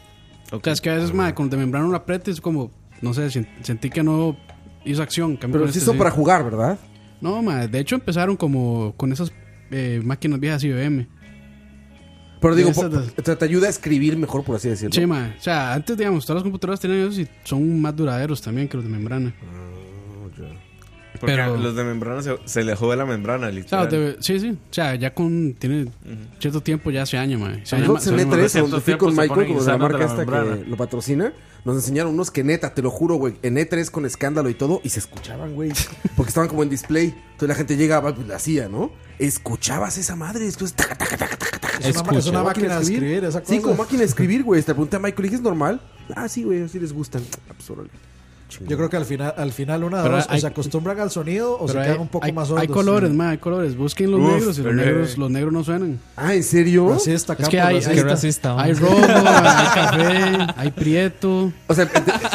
O 0.52 0.60
sea, 0.62 0.72
es 0.72 0.80
que 0.80 0.90
a 0.90 0.94
veces, 0.94 1.12
mae, 1.12 1.34
con 1.34 1.50
de 1.50 1.56
membrana 1.56 1.88
lo 1.88 1.96
aprieta 1.96 2.30
y 2.30 2.34
es 2.34 2.40
como, 2.40 2.70
no 3.00 3.12
sé, 3.12 3.28
sentí 3.30 3.90
que 3.90 4.04
no 4.04 4.36
hizo 4.84 5.02
acción. 5.02 5.36
Pero 5.40 5.64
sí 5.66 5.78
este 5.78 5.80
son 5.80 5.98
para 5.98 6.12
jugar, 6.12 6.44
¿verdad? 6.44 6.78
No, 7.20 7.42
mae, 7.42 7.66
de 7.66 7.80
hecho 7.80 7.96
empezaron 7.96 8.36
como 8.36 8.94
con 8.96 9.10
esas 9.12 9.32
eh, 9.72 10.00
máquinas 10.04 10.38
viejas 10.38 10.62
IBM. 10.62 11.08
Pero 12.40 12.54
digo, 12.54 12.70
te, 13.22 13.36
te 13.36 13.44
ayuda 13.44 13.66
a 13.66 13.70
escribir 13.70 14.16
mejor, 14.16 14.44
por 14.44 14.56
así 14.56 14.68
decirlo. 14.68 14.92
Sí, 14.94 15.06
mae. 15.06 15.34
O 15.38 15.42
sea, 15.42 15.72
antes, 15.74 15.96
digamos, 15.96 16.24
todas 16.26 16.36
las 16.36 16.42
computadoras 16.44 16.80
tenían 16.80 17.00
esos 17.00 17.18
y 17.18 17.26
son 17.44 17.80
más 17.80 17.96
duraderos 17.96 18.40
también 18.42 18.68
que 18.68 18.76
los 18.76 18.84
de 18.84 18.90
membrana. 18.92 19.34
Porque 21.18 21.34
Pero- 21.34 21.56
los 21.56 21.74
de 21.74 21.82
membrana 21.82 22.20
se, 22.20 22.36
se 22.44 22.62
le 22.62 22.76
jode 22.76 22.94
la 22.94 23.06
membrana, 23.06 23.46
O 23.46 23.50
sea, 23.50 23.58
literal. 23.84 23.88
de- 23.90 24.16
sí, 24.20 24.38
sí. 24.38 24.50
O 24.50 24.74
sea, 24.74 24.94
ya 24.96 25.14
con. 25.14 25.54
Tiene 25.54 25.86
cierto 26.38 26.60
tiempo 26.60 26.90
ya 26.90 27.06
se 27.06 27.16
año, 27.16 27.38
mae. 27.38 27.64
Se 27.64 27.76
en 27.76 27.84
aña- 27.84 27.98
se 28.00 28.10
aña 28.10 28.22
E3, 28.22 28.26
más. 28.42 28.52
cierto 28.52 28.68
donde 28.70 28.76
fui 28.76 28.84
tiempo 28.84 29.04
con 29.06 29.14
se 29.14 29.20
Michael, 29.22 29.28
ponen 29.28 29.48
como 29.48 29.60
de 29.60 29.66
la 29.66 29.72
insanos 29.76 29.80
marca 29.80 29.96
de 29.96 30.04
la 30.04 30.10
esta 30.22 30.30
membrana. 30.42 30.62
que 30.64 30.70
lo 30.70 30.76
patrocina, 30.76 31.32
nos 31.66 31.82
enseñaron 31.82 32.14
unos 32.14 32.30
que 32.30 32.44
neta, 32.44 32.74
te 32.74 32.80
lo 32.80 32.90
juro, 32.90 33.16
güey, 33.16 33.36
en 33.42 33.56
E3 33.56 33.90
con 33.90 34.06
escándalo 34.06 34.48
y 34.48 34.54
todo, 34.54 34.80
y 34.84 34.90
se 34.90 35.00
escuchaban, 35.00 35.54
güey. 35.54 35.72
Porque 36.16 36.28
estaban 36.28 36.48
como 36.48 36.62
en 36.62 36.68
display. 36.68 37.06
Entonces 37.32 37.48
la 37.48 37.54
gente 37.56 37.76
llegaba, 37.76 38.14
pues 38.14 38.26
la 38.28 38.36
hacía, 38.36 38.68
¿no? 38.68 38.92
Escuchabas 39.18 39.98
esa 39.98 40.14
madre, 40.14 40.46
escuchas, 40.46 40.74
taca, 40.74 40.96
taca, 40.96 41.16
taca, 41.16 41.36
taca, 41.36 41.58
taca. 41.58 41.78
Es 41.88 41.96
una, 41.96 42.18
es 42.18 42.26
una 42.26 42.42
máquina 42.44 42.76
de 42.76 42.82
escribir, 42.82 43.24
esa 43.24 43.40
cosa. 43.40 43.52
Sí, 43.52 43.60
como 43.60 43.74
máquina 43.74 43.98
de 44.00 44.04
escribir, 44.06 44.44
güey. 44.44 44.62
Te 44.62 44.72
pregunté 44.72 44.96
a 44.96 45.00
Michael, 45.00 45.32
¿y 45.32 45.34
es 45.34 45.40
normal? 45.40 45.80
Ah, 46.14 46.28
sí, 46.28 46.44
güey, 46.44 46.62
así 46.62 46.78
les 46.78 46.92
gustan. 46.92 47.22
Ah, 47.50 47.54
Yo 48.66 48.76
creo 48.76 48.88
que 48.88 48.96
al 48.96 49.04
final, 49.04 49.34
al 49.36 49.50
final 49.52 49.82
una 49.82 50.02
de 50.02 50.08
dos, 50.08 50.26
o 50.30 50.38
se 50.38 50.46
acostumbran 50.46 51.00
al 51.00 51.10
sonido 51.10 51.58
o 51.58 51.66
se 51.66 51.74
quedan 51.74 51.98
un 52.00 52.08
poco 52.08 52.24
hay- 52.24 52.32
más 52.32 52.46
sordos. 52.46 52.62
hay 52.62 52.68
colores, 52.68 53.10
mae, 53.12 53.30
hay 53.32 53.38
colores. 53.38 53.76
Busquen 53.76 54.10
los 54.12 54.20
Uf, 54.20 54.26
negros 54.32 54.58
y 54.58 54.62
los 54.62 54.74
negros, 54.74 55.18
los 55.18 55.30
negros 55.30 55.52
no 55.52 55.64
suenan. 55.64 55.98
Ah, 56.16 56.32
¿en 56.32 56.44
serio? 56.44 56.88
Racista, 56.90 57.34
Es 57.38 57.48
que 57.48 57.60
hay, 57.60 57.74
racista. 57.80 58.56
hay, 58.56 58.72
racista, 58.72 58.88
rojo, 58.88 58.96
hay 59.04 59.66
café, 59.74 60.46
hay 60.56 60.70
prieto. 60.70 61.52
O 61.66 61.74
sea, 61.74 61.90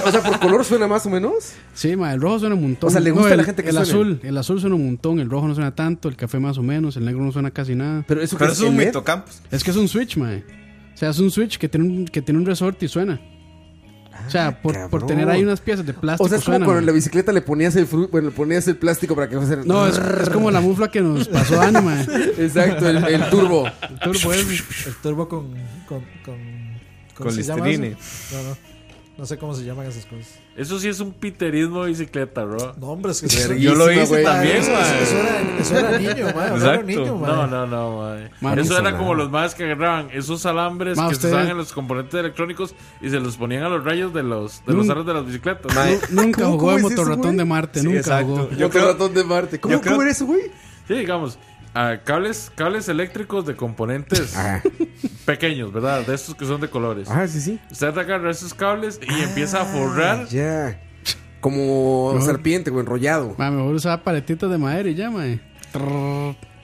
o 0.06 0.12
sea, 0.12 0.22
por 0.22 0.40
color 0.40 0.66
suena 0.66 0.86
más 0.86 1.06
o 1.06 1.10
menos. 1.10 1.54
Sí, 1.74 1.96
ma, 1.96 2.14
el 2.14 2.20
rojo 2.22 2.40
suena 2.40 2.56
un 2.56 2.62
montón. 2.62 2.90
O 2.90 2.92
sea, 2.92 3.00
le 3.00 3.12
gusta 3.12 3.30
a 3.30 3.32
el, 3.32 3.38
la 3.38 3.44
gente 3.46 3.64
que 3.64 3.70
El 3.70 3.76
suene. 3.76 3.90
azul, 3.90 4.20
el 4.24 4.38
azul 4.38 4.60
suena 4.60 4.76
un 4.76 4.86
montón, 4.86 5.20
el 5.20 5.30
rojo 5.30 5.48
no 5.48 5.56
suena 5.56 5.74
tanto, 5.74 6.10
el 6.10 6.18
café 6.18 6.40
más 6.40 6.58
o 6.58 6.62
menos, 6.64 6.98
el 6.98 7.06
negro 7.06 7.24
no 7.24 7.32
suena 7.32 7.52
casi 7.52 7.74
nada. 7.74 8.04
Pero 8.08 8.22
eso, 8.22 8.38
Pero 8.38 8.52
es 8.52 8.60
un 8.60 8.76
mito, 8.76 9.02
Campos. 9.04 9.42
Es 9.50 9.64
que 9.64 9.72
es 9.72 9.78
un 9.78 9.88
switch, 9.88 10.18
mae. 10.18 10.44
O 10.94 10.98
sea, 10.98 11.10
es 11.10 11.20
un 11.20 11.32
switch 11.32 11.58
que 11.58 11.70
tiene 11.70 11.88
un, 11.88 12.06
que 12.06 12.22
tiene 12.22 12.38
un 12.40 12.46
resorte 12.46 12.86
y 12.86 12.90
suena. 12.90 13.20
O 14.28 14.30
sea, 14.30 14.62
por, 14.62 14.90
por 14.90 15.04
Ah, 15.04 15.08
tener 15.08 15.30
ahí 15.30 15.44
unas 15.44 15.62
piezas 15.62 15.86
de 15.86 15.94
plástico 15.94 16.26
O 16.26 16.30
sea, 16.30 16.38
es 16.38 16.44
como 16.44 16.56
suena, 16.56 16.66
cuando 16.66 16.80
en 16.80 16.86
la 16.86 16.92
bicicleta 16.92 17.32
le 17.32 17.42
ponías 17.42 17.76
el 17.76 17.88
fru- 17.88 18.10
bueno, 18.10 18.30
le 18.30 18.36
ponías 18.36 18.68
el 18.68 18.78
plástico 18.78 19.16
para 19.16 19.28
que 19.30 19.38
fuese. 19.38 19.58
No, 19.66 19.88
es, 19.88 19.98
es 19.98 20.30
como 20.30 20.50
la 20.52 20.62
mufla 20.62 20.90
que 20.90 21.02
nos 21.02 21.28
pasó 21.28 21.56
Dani, 21.56 21.82
mae. 21.82 22.02
Exacto, 22.38 22.88
el, 22.90 23.04
el 23.06 23.30
turbo. 23.30 23.66
El 23.68 24.00
turbo 24.00 24.34
ese. 24.34 24.64
El 24.88 24.96
turbo 25.02 25.28
con. 25.28 25.54
con. 25.88 26.00
con. 26.26 26.36
¿cómo 27.14 27.30
Con 27.30 27.32
se 27.34 27.44
llama 27.44 27.68
Listerine. 27.68 27.98
No, 28.32 28.44
no. 28.50 28.71
No 29.22 29.28
sé 29.28 29.38
cómo 29.38 29.54
se 29.54 29.64
llaman 29.64 29.86
esas 29.86 30.04
cosas. 30.08 30.40
Eso 30.58 30.80
sí 30.80 30.88
es 30.88 31.00
un 31.00 31.14
piterismo 31.14 31.84
de 31.84 31.90
bicicleta, 31.90 32.44
bro. 32.44 32.74
No, 32.80 32.88
hombre, 32.88 33.12
es 33.12 33.22
que 33.22 33.60
Yo 33.60 33.76
lo 33.76 33.92
hice 33.92 34.24
también, 34.24 34.58
eso, 34.58 34.72
eso 34.72 35.16
era, 35.16 35.60
eso 35.60 35.78
era 35.78 36.00
niño, 36.00 36.26
mae. 36.36 36.48
Eso 36.48 36.56
era 36.56 36.56
Exacto. 36.56 36.86
niño, 36.88 37.16
mae. 37.18 37.30
no, 37.32 37.46
no, 37.46 37.68
no, 37.68 37.98
mae. 38.00 38.32
Man, 38.42 38.58
Eso 38.58 38.76
era 38.80 38.98
como 38.98 39.14
los 39.14 39.30
más 39.30 39.54
que 39.54 39.66
agarraban 39.66 40.10
esos 40.12 40.44
alambres 40.48 40.98
que 40.98 41.06
usted- 41.06 41.20
se 41.20 41.28
usaban 41.28 41.50
en 41.50 41.58
los 41.58 41.72
componentes 41.72 42.20
electrónicos 42.20 42.74
y 43.00 43.12
se 43.12 43.20
los 43.20 43.38
ponían 43.38 43.62
a 43.62 43.70
los 43.70 43.84
rayos 43.84 44.12
de 44.12 44.24
los 44.24 44.66
de 44.66 44.74
los 44.74 44.90
aros 44.90 45.06
de 45.06 45.14
las 45.14 45.24
bicicletas. 45.24 45.72
Nu- 46.12 46.24
Nunca 46.24 46.42
¿Cómo- 46.42 46.58
jugó 46.58 46.76
el 46.78 46.82
motorratón 46.82 47.38
de 47.38 47.46
Marte, 47.46 47.80
Sí, 47.82 47.86
nunca 47.86 48.00
exacto. 48.00 48.26
jugó. 48.26 48.50
Yo 48.58 48.72
creo- 48.72 48.98
creo 48.98 49.10
de 49.10 49.24
Marte. 49.24 49.60
¿Cómo, 49.60 49.72
yo 49.76 49.82
creo- 49.82 49.92
¿cómo 49.94 50.02
era 50.02 50.12
eso, 50.14 50.26
güey? 50.26 50.42
Sí, 50.88 50.96
digamos, 50.96 51.38
ah, 51.74 51.98
cables, 52.04 52.52
cables 52.56 52.88
eléctricos 52.90 53.46
de 53.46 53.56
componentes 53.56 54.36
Ajá. 54.38 54.62
pequeños, 55.26 55.72
¿verdad? 55.74 56.06
De 56.06 56.14
estos 56.16 56.36
que 56.36 56.46
son 56.46 56.62
de 56.62 56.70
colores. 56.70 57.08
Ah, 57.10 57.28
sí, 57.28 57.40
sí. 57.42 57.60
Usted 57.72 57.98
agarra 57.98 58.32
esos 58.32 58.54
cables 58.54 59.00
y 59.02 59.24
empieza 59.24 59.62
a 59.62 59.66
forrar. 59.66 60.28
Ya. 60.28 60.82
Como 61.40 62.20
serpiente, 62.22 62.70
güey, 62.70 62.84
enrollado. 62.84 63.34
Ma, 63.38 63.50
mejor 63.50 63.74
usaba 63.74 64.04
paletitas 64.04 64.50
de 64.50 64.58
madera 64.60 64.90
y 64.90 64.96
ya, 64.96 65.10
mae. 65.10 65.40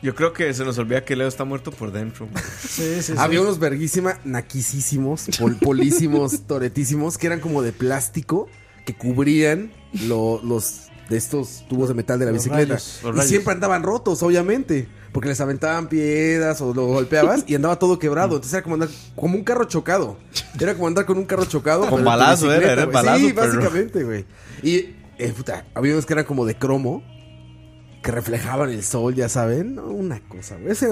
Yo 0.03 0.13
creo 0.13 0.31
que 0.33 0.53
se 0.53 0.63
nos 0.63 0.77
olvida 0.77 1.03
que 1.03 1.15
Leo 1.15 1.27
está 1.27 1.43
muerto 1.43 1.71
por 1.71 1.91
dentro. 1.91 2.27
Sí, 2.61 2.83
sí, 2.97 3.01
sí. 3.01 3.13
Había 3.17 3.41
unos 3.41 3.57
verguísima, 3.57 4.19
naquisísimos, 4.23 5.27
pol- 5.39 5.55
polísimos, 5.61 6.41
toretísimos, 6.45 7.17
que 7.17 7.25
eran 7.25 7.39
como 7.39 7.63
de 7.63 7.71
plástico, 7.71 8.47
que 8.85 8.95
cubrían 8.95 9.71
lo- 10.07 10.39
los 10.43 10.83
de 11.09 11.17
estos 11.17 11.65
tubos 11.67 11.87
de 11.87 11.95
metal 11.95 12.19
de 12.19 12.25
la 12.25 12.31
Los 12.31 12.43
bicicleta. 12.43 12.73
rayos, 12.75 12.99
y 13.03 13.07
rayos. 13.07 13.25
siempre 13.25 13.53
andaban 13.53 13.81
rotos, 13.81 14.21
obviamente. 14.21 14.87
Porque 15.11 15.29
les 15.29 15.39
aventaban 15.41 15.87
piedras 15.87 16.61
o 16.61 16.73
lo 16.73 16.85
golpeabas 16.85 17.43
y 17.47 17.55
andaba 17.55 17.79
todo 17.79 17.97
quebrado. 17.99 18.35
Entonces 18.35 18.53
era 18.53 18.63
como 18.63 18.75
andar 18.75 18.89
como 19.15 19.35
un 19.35 19.43
carro 19.43 19.65
chocado. 19.65 20.17
Era 20.59 20.73
como 20.73 20.87
andar 20.87 21.05
con 21.05 21.17
un 21.17 21.25
carro 21.25 21.45
chocado. 21.45 21.87
Con 21.89 22.03
balazo, 22.03 22.53
era, 22.53 22.73
era 22.73 22.85
balazo, 22.85 23.19
Sí, 23.19 23.31
básicamente, 23.31 24.03
güey. 24.03 24.25
Y, 24.61 24.95
eh, 25.17 25.33
puta, 25.35 25.65
había 25.73 25.93
unos 25.93 26.05
que 26.05 26.13
eran 26.13 26.25
como 26.25 26.45
de 26.45 26.55
cromo. 26.55 27.03
Que 28.01 28.11
reflejaban 28.11 28.69
el 28.69 28.83
sol, 28.83 29.15
ya 29.15 29.27
saben. 29.27 29.75
No, 29.75 29.85
una 29.87 30.19
cosa, 30.21 30.55
güey. 30.57 30.71
Ese 30.71 30.87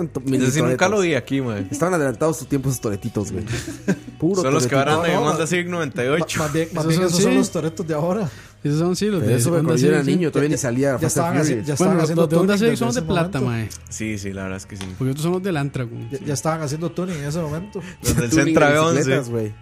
sí 0.51 0.61
nunca 0.61 0.89
lo 0.89 0.99
vi 1.01 1.13
aquí, 1.13 1.39
mae. 1.41 1.65
Estaban 1.71 1.93
adelantados 1.93 2.37
su 2.39 2.45
tiempo 2.45 2.67
esos 2.69 2.81
toretitos, 2.81 3.31
güey. 3.31 3.45
Puro 4.19 4.41
Son 4.41 4.53
los 4.53 4.63
que 4.63 4.69
toretito. 4.75 4.77
ahora 4.79 4.93
andan 4.95 5.11
en 5.11 5.15
No, 5.17 5.25
no, 5.25 5.31
Honda 5.31 5.47
Civic 5.47 5.65
Ma- 5.67 5.71
98. 5.77 6.39
Más 6.39 6.53
bien, 6.53 6.69
más 6.73 6.85
Esos 6.85 6.87
bien 6.87 6.99
son- 7.01 7.07
esos 7.09 7.21
son 7.23 7.31
sí. 7.31 7.37
los 7.37 7.51
toretos 7.51 7.87
de 7.87 7.93
ahora. 7.93 8.29
Esos 8.63 8.79
son 8.79 8.95
sí 8.95 9.05
los 9.07 9.21
de 9.21 9.35
eso, 9.35 9.51
güey, 9.51 9.61
cuando 9.63 9.79
yo 9.79 9.89
era 9.89 10.01
niño, 10.01 10.31
todavía 10.31 10.49
ni 10.49 10.57
salía. 10.57 10.97
Ya 10.99 11.07
estaban, 11.07 11.37
haci- 11.37 11.43
Furious. 11.49 11.67
ya 11.67 11.73
estaban 11.73 11.93
Bueno, 11.93 12.03
haciendo 12.03 12.21
los 12.23 12.29
de 12.31 12.35
tuning 12.37 12.57
Civic 12.57 12.75
son 12.77 12.93
de 12.95 13.01
plata, 13.03 13.41
mae. 13.41 13.69
Sí, 13.89 14.17
sí, 14.17 14.33
la 14.33 14.43
verdad 14.43 14.57
es 14.57 14.65
que 14.65 14.75
sí. 14.75 14.85
Porque 14.97 15.11
otros 15.11 15.23
son 15.23 15.33
los 15.33 15.43
del 15.43 15.57
Antra, 15.57 15.83
güey. 15.83 16.09
Ya, 16.25 16.33
estaban 16.33 16.61
haciendo 16.63 16.91
tuning 16.91 17.15
en 17.17 17.25
ese 17.25 17.39
momento. 17.39 17.79
Los 18.01 18.15
del 18.17 18.31
Centra 18.31 18.71
de 18.71 18.79
B11. 18.79 18.91
bicicletas, 18.93 19.29
güey. 19.29 19.53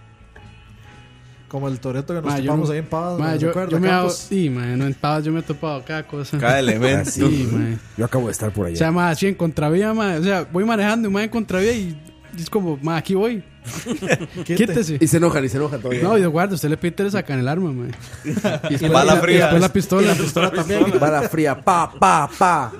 Como 1.53 1.67
el 1.67 1.79
toreto 1.79 2.15
que 2.15 2.21
nos 2.23 2.33
Ma, 2.33 2.41
topamos 2.41 2.69
ahí 2.71 2.79
en 2.79 2.85
Pavas. 2.87 3.19
Ma, 3.19 3.35
yo, 3.35 3.49
¿Recuerda, 3.49 3.69
yo 3.73 3.79
me 3.79 3.87
hago. 3.91 4.09
Sí, 4.09 4.49
mae, 4.49 4.75
no 4.75 4.87
en 4.87 4.95
Pavas 4.95 5.23
yo 5.23 5.31
me 5.31 5.41
he 5.41 5.43
topado 5.43 5.83
cada 5.85 6.01
cosa. 6.01 6.39
Cada 6.39 6.57
elemento. 6.57 7.11
Sí. 7.11 7.47
Yo 7.95 8.05
acabo 8.05 8.25
de 8.25 8.31
estar 8.31 8.51
por 8.51 8.65
allá. 8.65 8.73
O 8.73 8.77
sea, 8.79 8.91
mae, 8.91 9.11
así 9.11 9.27
en 9.27 9.35
contravía. 9.35 9.91
O 9.91 10.23
sea, 10.23 10.47
voy 10.51 10.65
manejando 10.65 11.07
y 11.09 11.11
mae 11.11 11.25
en 11.25 11.29
contravía 11.29 11.71
y 11.73 11.95
es 12.39 12.49
como, 12.49 12.79
mae, 12.81 12.97
aquí 12.97 13.13
voy. 13.13 13.43
Quítese. 14.45 14.97
Y 14.99 15.05
se 15.05 15.17
enojan, 15.17 15.45
y 15.45 15.49
se 15.49 15.57
enojan 15.57 15.79
todavía. 15.79 16.01
No, 16.01 16.17
y 16.17 16.21
de 16.21 16.25
guarda, 16.27 16.55
usted 16.55 16.69
le 16.69 16.77
pide 16.77 17.03
le 17.03 17.11
sacan 17.11 17.37
el 17.37 17.47
arma, 17.47 17.71
mae. 17.71 17.91
Y 18.23 18.71
después, 18.71 18.91
Bala 18.91 19.13
y 19.13 19.15
la- 19.15 19.19
y 19.19 19.21
fría. 19.21 19.39
después 19.41 19.61
la 19.61 19.69
pistola. 19.71 20.07
La 20.07 20.15
pistola 20.15 20.51
también. 20.51 20.85
Bala 20.99 21.21
fría, 21.29 21.61
pa, 21.63 21.91
pa, 21.99 22.27
pa. 22.35 22.71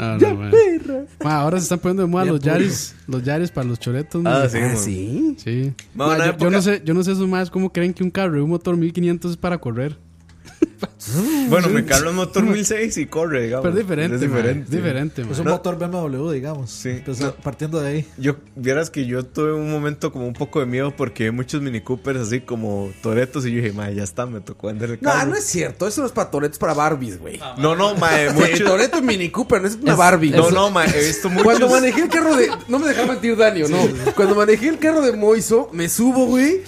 No, 0.00 0.18
no, 0.18 0.34
mae. 0.36 0.50
Mae, 1.22 1.32
ahora 1.34 1.58
se 1.58 1.64
están 1.64 1.78
poniendo 1.78 2.02
de 2.02 2.08
moda 2.08 2.24
Ya, 2.24 2.30
los 2.32 2.40
puro. 2.40 2.52
Yaris, 2.52 2.94
los 3.06 3.22
Yaris 3.22 3.50
para 3.50 3.68
los 3.68 3.78
choretos. 3.78 4.22
Ah, 4.24 4.46
sí, 4.48 4.58
Ah, 4.60 4.76
sí. 4.76 5.34
Sí. 5.38 5.72
Ma, 5.94 6.36
yo, 6.36 6.50
no 6.50 6.62
sé, 6.62 6.82
yo 6.84 6.94
no 6.94 7.02
sé 7.04 7.12
esos 7.12 7.28
más 7.28 7.50
cómo 7.50 7.72
creen 7.72 7.92
que 7.92 8.02
un 8.02 8.10
carro 8.10 8.34
de 8.36 8.42
un 8.42 8.50
motor 8.50 8.76
1500 8.76 9.32
es 9.32 9.36
para 9.36 9.58
correr. 9.58 9.98
Bueno, 11.48 11.68
mi 11.68 11.82
carro 11.82 12.10
es 12.10 12.14
motor 12.14 12.44
1006 12.44 12.96
y 12.98 13.06
corre, 13.06 13.42
digamos. 13.44 13.62
Pero 13.64 13.74
es 13.74 13.82
diferente, 13.86 14.14
Es 14.16 14.20
diferente. 14.20 14.64
es 14.64 14.70
diferente, 14.70 15.22
mae. 15.24 15.32
Es 15.32 15.38
un 15.40 15.46
No. 15.46 15.50
motor 15.52 15.76
BMW, 15.78 16.30
digamos. 16.32 16.70
Sí. 16.70 16.90
Empezó- 16.90 17.24
No. 17.24 17.34
Partiendo 17.36 17.80
de 17.80 17.88
ahí. 17.88 18.06
Yo, 18.18 18.36
vieras 18.54 18.90
que 18.90 19.06
yo 19.06 19.24
tuve 19.24 19.52
un 19.54 19.70
momento 19.70 20.12
como 20.12 20.26
un 20.26 20.34
poco 20.34 20.60
de 20.60 20.66
miedo 20.66 20.94
porque 20.96 21.24
vi 21.24 21.30
muchos 21.32 21.60
Mini 21.62 21.80
Coopers 21.80 22.20
así 22.20 22.40
como 22.40 22.90
toretos 23.02 23.44
y 23.46 23.50
yo 23.50 23.56
dije, 23.62 23.72
mae, 23.72 23.94
ya 23.94 24.04
está, 24.04 24.26
me 24.26 24.40
tocó 24.40 24.68
andar 24.68 24.90
el 24.90 24.98
No, 25.00 25.10
carro. 25.10 25.30
no 25.30 25.36
es 25.36 25.44
cierto. 25.44 25.88
Eso 25.88 26.02
no 26.02 26.06
es 26.06 26.12
para 26.12 26.30
Toretos, 26.30 26.54
es 26.54 26.58
para 26.60 26.74
Barbies, 26.74 27.18
güey. 27.18 27.40
No, 27.58 27.74
no, 27.74 27.94
mae, 27.96 28.28
Sí, 28.30 28.34
muchos... 28.36 28.60
Toreto 28.64 28.98
y 28.98 29.02
Mini 29.02 29.30
Cooper, 29.30 29.60
no 29.62 29.68
es 29.68 29.74
una 29.74 29.96
Barbie. 29.96 30.30
No, 30.30 30.50
no, 30.50 30.70
mae, 30.70 30.88
he 30.94 31.06
visto 31.06 31.28
muchos... 31.28 31.44
Cuando 31.44 31.68
manejé 31.68 32.02
el 32.02 32.08
carro 32.08 32.36
de. 32.36 32.48
No 32.68 32.78
me 32.78 32.86
dejaba 32.88 33.12
mentir, 33.12 33.36
Dani, 33.36 33.62
¿o 33.62 33.68
no? 33.68 33.78
Cuando 34.14 34.34
manejé 34.36 34.68
el 34.68 34.78
carro 34.78 35.00
de 35.00 35.12
Moiso, 35.12 35.68
me 35.72 35.88
subo, 35.88 36.26
güey. 36.26 36.60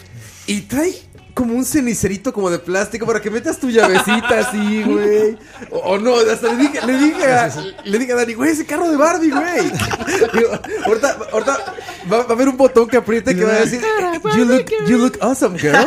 Y 0.46 0.62
trae 0.62 0.92
como 1.34 1.54
un 1.54 1.64
cenicerito 1.64 2.32
como 2.32 2.50
de 2.50 2.58
plástico 2.58 3.06
para 3.06 3.20
que 3.20 3.30
metas 3.30 3.58
tu 3.58 3.70
llavecita 3.70 4.40
así, 4.40 4.82
güey. 4.82 5.36
O, 5.70 5.78
o 5.78 5.98
no, 5.98 6.14
hasta 6.16 6.52
le 6.52 6.56
dije, 6.62 6.86
le 6.86 6.98
dije 6.98 7.24
a, 7.26 7.52
le 7.84 7.98
dije 7.98 8.12
a 8.12 8.16
Dani, 8.16 8.34
güey, 8.34 8.50
ese 8.50 8.66
carro 8.66 8.90
de 8.90 8.96
Barbie, 8.96 9.30
güey. 9.30 9.70
Digo, 10.34 10.50
ahorita, 10.86 11.18
ahorita 11.32 11.58
va, 12.10 12.16
va 12.18 12.24
a 12.28 12.32
haber 12.32 12.48
un 12.48 12.56
botón 12.56 12.86
que 12.88 12.96
apriete 12.96 13.34
que 13.34 13.44
va 13.44 13.52
a 13.54 13.60
decir, 13.60 13.80
you 14.36 14.44
look, 14.44 14.66
you 14.86 14.98
look 14.98 15.18
awesome, 15.20 15.56
girl. 15.58 15.86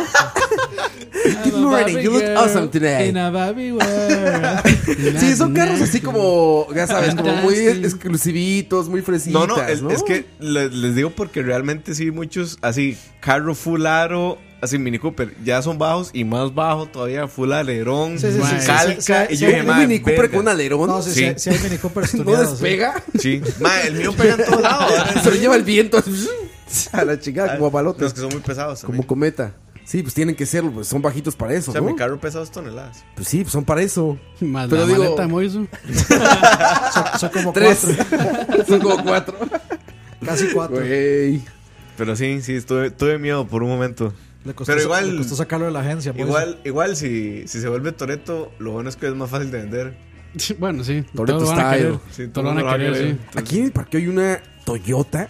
Good 1.44 1.54
morning, 1.54 1.98
you 1.98 2.10
look 2.12 2.24
awesome 2.36 2.68
today. 2.70 3.08
In 3.08 3.16
a 3.16 3.30
Barbie 3.30 3.72
world. 3.72 4.60
Sí, 5.18 5.34
son 5.36 5.54
carros 5.54 5.80
así 5.80 6.00
como, 6.00 6.66
ya 6.74 6.86
sabes, 6.86 7.14
como 7.14 7.32
muy 7.36 7.54
exclusivitos, 7.56 8.88
muy 8.88 9.02
fresitas, 9.02 9.32
No, 9.32 9.46
no, 9.46 9.62
es, 9.62 9.82
es 9.82 10.02
que 10.02 10.26
le- 10.38 10.68
les 10.70 10.94
digo 10.94 11.10
porque 11.10 11.42
realmente 11.42 11.94
sí, 11.94 12.10
muchos 12.10 12.58
así, 12.62 12.96
carro 13.20 13.54
full 13.54 13.86
aro, 13.86 14.38
así 14.66 14.78
Mini 14.78 14.98
Cooper. 14.98 15.34
Ya 15.44 15.62
son 15.62 15.78
bajos 15.78 16.10
y 16.12 16.24
más 16.24 16.54
bajo 16.54 16.86
todavía, 16.86 17.26
full 17.26 17.52
alerón, 17.52 18.18
Sí, 18.18 18.26
sí, 18.30 18.38
sí, 18.42 18.60
sí, 18.60 18.66
calca. 18.66 19.00
sí, 19.00 19.02
sí, 19.28 19.34
y 19.34 19.36
yo 19.38 19.46
dije, 19.48 19.60
un 19.62 19.66
"Mae, 19.66 19.86
Mini 19.86 20.00
Cooper 20.00 20.16
verga". 20.18 20.30
con 20.32 20.40
un 20.40 20.48
alerón. 20.48 20.86
No, 20.88 21.02
sí, 21.02 21.10
sí, 21.12 21.24
Sí. 21.26 21.34
sí 21.38 21.50
hay 21.50 21.58
Mini 21.58 21.78
Cooper 21.78 22.04
¿No 22.14 22.24
sí. 22.36 22.50
despega? 22.50 23.02
Sí. 23.18 23.40
El 23.86 23.94
mío 23.94 24.12
pega 24.12 24.34
en 24.34 24.44
todos 24.44 24.60
lados. 24.62 24.92
Se 25.22 25.30
lo 25.30 25.36
lleva 25.36 25.56
el 25.56 25.64
viento. 25.64 25.98
A 26.92 27.04
la 27.04 27.18
chingada, 27.18 27.54
como 27.54 27.66
a 27.66 27.70
balotes. 27.70 28.02
Los 28.02 28.12
que 28.14 28.20
son 28.20 28.30
muy 28.30 28.40
pesados. 28.40 28.82
Como 28.82 29.06
cometa. 29.06 29.54
Sí, 29.84 30.02
pues 30.02 30.14
tienen 30.14 30.34
que 30.34 30.46
serlo, 30.46 30.72
pues 30.72 30.88
son 30.88 31.00
bajitos 31.00 31.36
para 31.36 31.54
eso, 31.54 31.70
O 31.70 31.72
sea, 31.72 31.80
¿no? 31.80 31.86
mi 31.86 31.94
carro 31.94 32.18
pesa 32.18 32.40
dos 32.40 32.50
toneladas. 32.50 33.04
Pues 33.14 33.28
sí, 33.28 33.42
pues 33.42 33.52
son 33.52 33.64
para 33.64 33.82
eso. 33.82 34.18
Más 34.40 34.68
Pero 34.68 34.80
la 34.82 34.88
digo- 34.88 34.98
maleta 35.04 35.22
de 35.22 35.28
Moiso. 35.28 35.66
Son, 36.92 37.20
son 37.20 37.30
como 37.30 37.52
Tres. 37.52 37.86
cuatro. 37.86 38.64
son 38.66 38.80
como 38.80 39.04
cuatro. 39.04 39.38
Casi 40.24 40.46
cuatro. 40.52 40.78
Pero 41.96 42.16
sí, 42.16 42.42
sí, 42.42 42.60
tuve, 42.62 42.90
tuve 42.90 43.18
miedo 43.18 43.46
por 43.46 43.62
un 43.62 43.68
momento. 43.68 44.12
Le 44.46 44.54
costó, 44.54 44.72
Pero 44.72 44.84
igual- 44.84 45.10
le 45.10 45.16
costó 45.18 45.36
sacarlo 45.36 45.66
de 45.66 45.72
la 45.72 45.80
agencia. 45.80 46.12
pues. 46.12 46.24
Igual, 46.26 46.58
igual 46.64 46.96
si, 46.96 47.46
si 47.48 47.60
se 47.60 47.68
vuelve 47.68 47.92
Toreto, 47.92 48.52
lo 48.58 48.70
bueno 48.72 48.88
es 48.88 48.96
que 48.96 49.08
es 49.08 49.14
más 49.14 49.28
fácil 49.28 49.50
de 49.50 49.58
vender. 49.58 49.96
Bueno, 50.58 50.84
sí. 50.84 51.04
Querer. 51.76 51.98
Sí, 52.10 52.28
Todo 52.28 52.44
lo 52.44 52.54
van 52.54 52.58
a 52.68 52.72
querer, 52.76 52.96
sí. 52.96 53.18
Aquí 53.34 53.58
en 53.58 53.64
el 53.66 53.72
parque 53.72 53.96
hay 53.98 54.08
una 54.08 54.40
Toyota. 54.64 55.28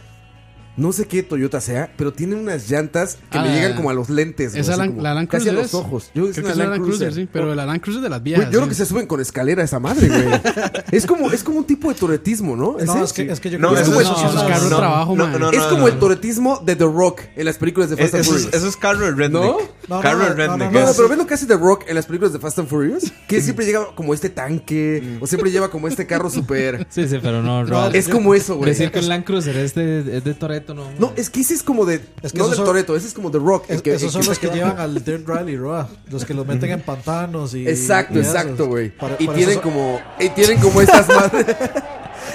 No 0.76 0.92
sé 0.92 1.06
qué 1.06 1.22
Toyota 1.22 1.60
sea, 1.60 1.90
pero 1.96 2.12
tiene 2.12 2.34
unas 2.36 2.68
llantas 2.70 3.16
que 3.30 3.38
Ah, 3.38 3.42
me 3.42 3.48
la- 3.48 3.54
llegan 3.54 3.76
como 3.76 3.90
a 3.90 3.94
los 3.94 4.10
lentes. 4.10 4.54
así 4.54 4.70
Lan- 4.70 4.90
como 4.90 5.02
la 5.02 5.14
Land 5.14 5.28
Casi 5.28 5.48
a 5.48 5.52
Cruiser 5.52 5.54
los 5.54 5.66
es. 5.66 5.74
ojos. 5.74 6.10
Yo 6.14 6.22
Creo 6.30 6.44
que 6.44 6.50
es 6.50 6.56
la 6.56 6.66
Land 6.66 6.82
Cruiser, 6.84 7.14
sí. 7.14 7.28
Pero 7.32 7.54
la 7.54 7.64
Land 7.66 7.80
Cruiser 7.80 8.02
de 8.02 8.08
las 8.10 8.22
viejas. 8.22 8.44
Güey, 8.46 8.52
yo 8.52 8.58
creo 8.60 8.68
que 8.68 8.74
se 8.74 8.84
suben 8.86 9.06
con 9.06 9.20
escalera 9.20 9.62
esa 9.64 9.80
madre, 9.80 10.08
güey. 10.08 10.40
es 10.92 11.06
como 11.06 11.30
es 11.30 11.42
como 11.42 11.58
un 11.58 11.64
tipo 11.64 11.88
de 11.88 11.94
toretismo, 11.94 12.56
¿no? 12.56 12.72
No, 12.72 12.78
¿Ese? 12.78 13.02
es 13.04 13.12
que, 13.12 13.32
es 13.32 13.40
que 13.40 13.50
yo 13.50 13.58
No, 13.58 13.68
creo 13.70 13.80
es 13.82 13.88
que 13.88 13.94
eso 13.96 14.00
el- 14.20 14.26
es 14.28 14.34
las- 14.34 14.44
carro 14.44 14.64
de 14.64 14.70
no, 14.70 14.76
trabajo, 14.76 15.16
no, 15.16 15.26
man. 15.28 15.40
no, 15.40 15.50
es 15.50 15.58
no, 15.58 15.68
como 15.70 15.80
no. 15.82 15.88
el 15.88 15.98
toretismo 15.98 16.62
de 16.64 16.76
The 16.76 16.84
Rock 16.84 17.20
en 17.36 17.44
las 17.46 17.56
películas 17.56 17.90
de 17.90 17.96
Fast 17.96 18.14
and 18.14 18.20
eso, 18.22 18.34
es, 18.36 18.42
Furious. 18.42 18.54
eso 18.54 18.68
es 18.68 18.76
carro 18.76 19.00
de 19.06 19.12
redneck. 19.12 19.42
¿No? 19.42 19.58
No, 19.88 20.00
carro 20.02 20.18
no, 20.18 20.24
de 20.24 20.30
no, 20.30 20.36
redneck. 20.36 20.58
no, 20.58 20.70
No, 20.72 20.80
no, 20.84 20.90
es- 20.90 20.96
pero 20.96 21.08
ves 21.08 21.18
lo 21.18 21.26
que 21.26 21.34
hace 21.34 21.46
The 21.46 21.56
Rock 21.56 21.84
en 21.86 21.94
las 21.94 22.06
películas 22.06 22.32
de 22.32 22.38
Fast 22.38 22.58
and 22.58 22.68
Furious, 22.68 23.10
que 23.26 23.40
siempre 23.40 23.64
llega 23.64 23.86
como 23.94 24.12
este 24.14 24.28
tanque, 24.30 25.18
o 25.20 25.26
siempre 25.26 25.50
lleva 25.50 25.70
como 25.70 25.88
este 25.88 26.06
carro 26.06 26.28
súper... 26.30 26.86
Sí, 26.90 27.08
sí, 27.08 27.18
pero 27.22 27.42
no. 27.42 27.86
Es 27.92 28.08
como 28.08 28.34
eso, 28.34 28.56
güey. 28.56 28.70
Decir 28.70 28.90
que 28.90 28.98
un 28.98 29.08
Land 29.08 29.24
Cruiser 29.24 29.56
es 29.56 29.74
de, 29.74 30.18
es 30.18 30.24
de 30.24 30.34
Toreto, 30.66 30.74
no. 31.00 31.08
No, 31.08 31.12
es 31.16 31.30
que 31.30 31.40
ese 31.40 31.54
es 31.54 31.62
como 31.62 31.84
de... 31.84 32.00
Es 32.22 32.32
que 32.32 32.38
no 32.38 32.48
del 32.48 32.56
son- 32.56 32.64
Toreto, 32.66 32.96
ese 32.96 33.06
es 33.08 33.14
como 33.14 33.30
The 33.30 33.38
Rock. 33.38 33.64
el 33.68 33.76
Es- 33.76 33.82
que- 33.82 33.90
esos 33.94 34.04
el 34.14 34.22
son 34.22 34.26
los 34.26 34.38
que 34.38 34.48
llevan 34.48 34.78
al 34.78 35.02
Dirt 35.04 35.26
Rally, 35.26 35.56
Roa. 35.56 35.88
Los 36.10 36.24
que 36.24 36.34
los 36.34 36.46
meten 36.46 36.70
en 36.70 36.80
pantanos 36.82 37.54
y. 37.54 37.66
Exacto, 37.68 38.18
y 38.18 38.22
exacto, 38.22 38.66
güey. 38.66 38.92
Y 39.18 39.28
tienen 39.28 39.54
son- 39.54 39.62
como... 39.62 40.00
Y 40.20 40.28
tienen 40.30 40.58
como 40.60 40.80
estas 40.80 41.08
madres... 41.08 41.46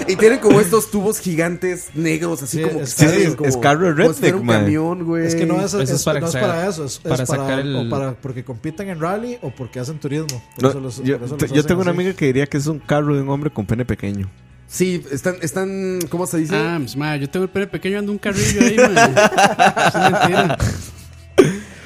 Y 0.08 0.16
tienen 0.16 0.38
como 0.40 0.58
estos 0.58 0.90
tubos 0.90 1.18
gigantes 1.20 1.88
negros, 1.94 2.42
así 2.42 2.56
Sí, 2.58 2.62
como... 2.64 2.80
es- 2.80 2.94
que 2.94 3.04
es- 3.24 3.36
como- 3.36 3.48
es 3.48 3.56
carro 3.58 3.86
de 3.86 3.92
redneck, 3.92 4.34
un 4.36 4.46
man. 4.46 4.60
camión, 4.62 5.04
güey. 5.04 5.26
Es 5.26 5.34
que 5.34 5.44
no 5.46 5.58
es, 5.60 5.66
Eso 5.66 5.80
es- 5.82 5.90
es 5.90 6.02
para 6.02 6.18
no 6.18 6.26
es 6.26 6.32
sacar- 6.32 6.48
para 6.48 6.68
eso, 6.68 6.84
es, 6.86 6.92
es 6.94 6.98
para 6.98 7.26
para, 7.26 7.42
sacar 7.42 7.58
el- 7.60 7.76
o 7.76 7.88
para 7.90 8.14
porque 8.14 8.42
compiten 8.42 8.88
en 8.88 8.98
rally 9.00 9.38
o 9.42 9.50
porque 9.50 9.78
hacen 9.80 9.98
turismo. 10.00 10.42
Por 10.56 10.62
No, 10.64 10.70
eso 10.70 10.80
los- 10.80 10.96
yo 11.04 11.18
por 11.18 11.26
eso 11.26 11.36
te- 11.36 11.42
los 11.44 11.52
yo 11.52 11.60
hacen 11.60 11.68
tengo 11.68 11.82
una 11.82 11.90
así. 11.90 12.00
amiga 12.00 12.16
que 12.16 12.24
diría 12.26 12.46
que 12.46 12.56
es 12.56 12.66
un 12.66 12.78
carro 12.78 13.14
de 13.14 13.20
un 13.22 13.28
hombre 13.28 13.50
con 13.50 13.66
pene 13.66 13.84
pequeño. 13.84 14.30
Sí, 14.72 15.04
están, 15.10 15.36
están, 15.42 15.98
¿cómo 16.08 16.26
se 16.26 16.38
dice? 16.38 16.56
Ah, 16.56 16.76
pues, 16.78 16.96
ma, 16.96 17.14
yo 17.18 17.28
tengo 17.28 17.44
el 17.44 17.50
pene 17.50 17.66
pequeño, 17.66 17.98
ando 17.98 18.10
un 18.10 18.16
carrillo 18.16 18.62
ahí, 18.62 18.76
man. 20.32 20.56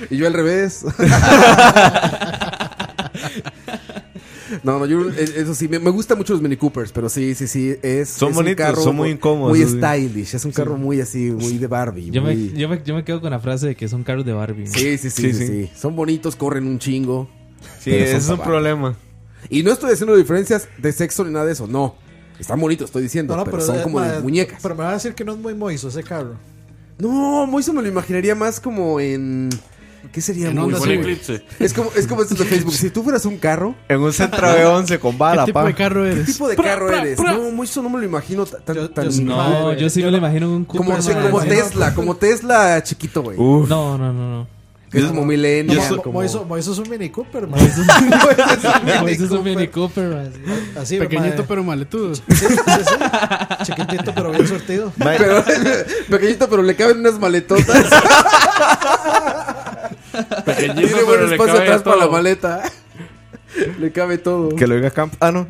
Y 0.08 0.16
yo 0.16 0.28
al 0.28 0.32
revés. 0.32 0.84
No, 4.62 4.78
no, 4.78 4.86
yo, 4.86 5.10
eh, 5.10 5.28
eso 5.36 5.52
sí, 5.56 5.66
me, 5.66 5.80
me 5.80 5.90
gustan 5.90 6.16
mucho 6.16 6.32
los 6.32 6.40
Mini 6.40 6.56
Coopers, 6.56 6.92
pero 6.92 7.08
sí, 7.08 7.34
sí, 7.34 7.48
sí, 7.48 7.74
es, 7.82 8.08
Son 8.08 8.30
es 8.30 8.36
un 8.36 8.44
bonitos, 8.44 8.64
carro 8.64 8.80
son 8.82 8.94
muy 8.94 9.10
incómodos, 9.10 9.58
Muy 9.58 9.66
stylish, 9.66 10.36
es 10.36 10.44
un 10.44 10.52
carro 10.52 10.76
muy 10.76 11.00
así, 11.00 11.32
muy 11.32 11.58
de 11.58 11.66
Barbie. 11.66 12.10
Yo 12.12 12.22
me, 12.22 12.50
yo, 12.52 12.68
me, 12.68 12.80
yo 12.84 12.94
me 12.94 13.02
quedo 13.02 13.20
con 13.20 13.32
la 13.32 13.40
frase 13.40 13.66
de 13.66 13.74
que 13.74 13.88
son 13.88 14.04
carros 14.04 14.24
de 14.24 14.32
Barbie. 14.32 14.68
Sí, 14.68 14.96
sí, 14.96 15.10
sí, 15.10 15.10
Sí, 15.10 15.32
sí, 15.32 15.38
sí. 15.38 15.46
sí. 15.46 15.70
Son 15.74 15.96
bonitos, 15.96 16.36
corren 16.36 16.68
un 16.68 16.78
chingo. 16.78 17.28
Sí, 17.80 17.90
ese 17.90 18.18
es 18.18 18.28
un 18.28 18.38
problema. 18.38 18.94
Y 19.50 19.64
no 19.64 19.72
estoy 19.72 19.92
haciendo 19.92 20.16
diferencias 20.16 20.68
de 20.78 20.92
sexo 20.92 21.24
ni 21.24 21.32
nada 21.32 21.46
de 21.46 21.52
eso, 21.52 21.66
no. 21.66 22.05
Están 22.38 22.60
bonitos, 22.60 22.86
estoy 22.86 23.02
diciendo, 23.02 23.34
No, 23.36 23.44
no, 23.44 23.50
pero, 23.50 23.62
son 23.62 23.78
eh, 23.78 23.82
como 23.82 24.00
de 24.00 24.20
muñecas. 24.20 24.58
Pero 24.62 24.74
me 24.74 24.84
va 24.84 24.90
a 24.90 24.94
decir 24.94 25.14
que 25.14 25.24
no 25.24 25.32
es 25.32 25.38
muy 25.38 25.54
moiso 25.54 25.88
ese 25.88 26.02
carro. 26.02 26.34
No, 26.98 27.46
Moiso 27.46 27.72
me 27.74 27.82
lo 27.82 27.88
imaginaría 27.88 28.34
más 28.34 28.58
como 28.60 28.98
en... 29.00 29.50
¿Qué 30.12 30.20
sería 30.22 30.48
En 30.48 30.56
Moiso? 30.56 30.82
Un 30.82 30.90
eclipse. 30.92 31.44
Es 31.58 31.74
como, 31.74 31.90
es 31.94 32.06
como 32.06 32.22
esto 32.22 32.34
de 32.36 32.44
Facebook. 32.46 32.72
Si 32.72 32.88
tú 32.90 33.02
fueras 33.02 33.26
un 33.26 33.36
carro, 33.38 33.74
En 33.88 34.00
un 34.00 34.12
centro 34.12 34.50
de 34.50 34.64
11 34.64 34.98
con 34.98 35.12
¿Qué 35.12 35.18
bala, 35.18 35.44
tipo 35.44 35.58
pa. 35.60 35.66
de 35.66 35.74
carro 35.74 36.04
¿qué 36.04 36.12
eres? 36.12 36.26
tipo 36.26 36.48
de 36.48 36.56
carro 36.56 36.90
eres? 36.90 37.18
No, 37.18 37.50
Moiso 37.50 37.82
no 37.82 37.90
me 37.90 37.98
lo 37.98 38.04
imagino 38.04 38.46
tan... 38.46 38.76
Yo- 38.76 38.88
tan- 38.90 39.04
yo 39.06 39.10
sí- 39.10 39.24
No, 39.24 39.36
Madre, 39.36 39.80
yo 39.80 39.90
sí 39.90 40.02
me 40.02 40.10
lo 40.10 40.16
imagino 40.16 40.46
en 40.46 40.52
un 40.52 40.64
Cooper. 40.64 40.86
como, 40.86 41.30
como. 41.30 41.40
Tesla, 41.44 41.94
como 41.94 42.16
Tesla 42.16 42.82
chiquito, 42.82 43.22
güey. 43.22 43.36
Uf. 43.38 43.68
No, 43.68 43.98
no, 43.98 44.12
no, 44.12 44.30
no. 44.38 44.55
Que 44.90 44.98
es 44.98 45.04
como 45.06 45.24
millennial. 45.24 45.76
No, 45.90 45.96
Mo- 45.96 46.02
como... 46.02 46.12
Moiso, 46.20 46.44
Moiso 46.44 46.72
es 46.72 46.78
un 46.78 46.88
Mini 46.88 47.10
Cooper, 47.10 47.46
man. 47.48 47.58
Moiso 47.60 49.24
es 49.24 49.30
un 49.32 49.42
Mini 49.44 49.66
Cooper, 49.68 50.04
man. 50.14 50.30
Así, 50.80 50.96
Pequeñito 50.98 51.42
ma, 51.42 51.48
pero 51.48 51.64
maletudo. 51.64 52.14
Sí, 52.14 52.22
sí, 52.28 52.46
sí. 52.46 53.64
Chiquitito, 53.64 54.14
pero 54.14 54.30
bien 54.30 54.46
sortido. 54.46 54.92
Pero, 54.98 55.44
pequeñito, 56.10 56.48
pero 56.48 56.62
le 56.62 56.76
caben 56.76 56.98
unas 57.00 57.18
maletotas. 57.18 57.66
Pequeñito, 60.44 60.80
Tiene 60.80 61.02
buen 61.02 61.06
pero 61.06 61.26
le 61.26 61.32
espacio 61.34 61.54
cabe 61.54 61.64
atrás 61.66 61.82
para 61.82 61.96
la 61.96 62.02
todo. 62.04 62.12
maleta. 62.12 62.62
Le 63.80 63.90
cabe 63.92 64.18
todo. 64.18 64.50
Que 64.56 64.66
lo 64.66 64.76
diga 64.76 64.90
Camp. 64.90 65.14
Ah, 65.20 65.32
no. 65.32 65.46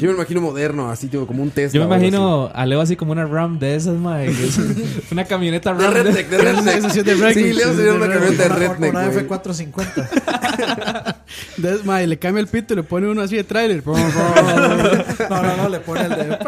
Yo 0.00 0.08
me 0.08 0.14
imagino 0.14 0.40
moderno, 0.40 0.90
así 0.90 1.08
tipo, 1.08 1.26
como 1.26 1.42
un 1.42 1.50
Tesla. 1.50 1.78
Yo 1.78 1.86
me 1.86 1.94
imagino 1.94 2.50
a 2.54 2.64
Leo 2.64 2.80
así 2.80 2.96
como 2.96 3.12
una 3.12 3.26
Ram 3.26 3.58
de 3.58 3.74
esas, 3.74 3.96
mae. 3.96 4.34
una 5.12 5.24
camioneta. 5.24 5.74
De 5.74 5.84
Ram. 5.84 5.92
redneck, 5.92 6.28
de 6.28 6.38
redneck. 6.42 6.92
De 7.04 7.14
redneck. 7.14 7.34
Sí, 7.34 7.52
Leo 7.52 7.74
sería 7.74 7.92
una 7.92 8.08
camioneta 8.08 8.42
de 8.44 8.48
redneck, 8.48 8.90
una 8.94 9.08
güey. 9.08 9.28
F450. 9.28 11.14
Entonces, 11.56 11.84
ma, 11.84 12.02
y 12.02 12.06
le 12.06 12.18
cambia 12.18 12.40
el 12.40 12.46
pito 12.46 12.72
y 12.72 12.76
le 12.76 12.82
pone 12.82 13.08
uno 13.08 13.20
así 13.22 13.36
de 13.36 13.44
trailer. 13.44 13.82
No, 13.86 13.94
no, 15.28 15.56
no, 15.56 15.68
le 15.68 15.80
pone 15.80 16.02
el 16.02 16.10
de. 16.10 16.38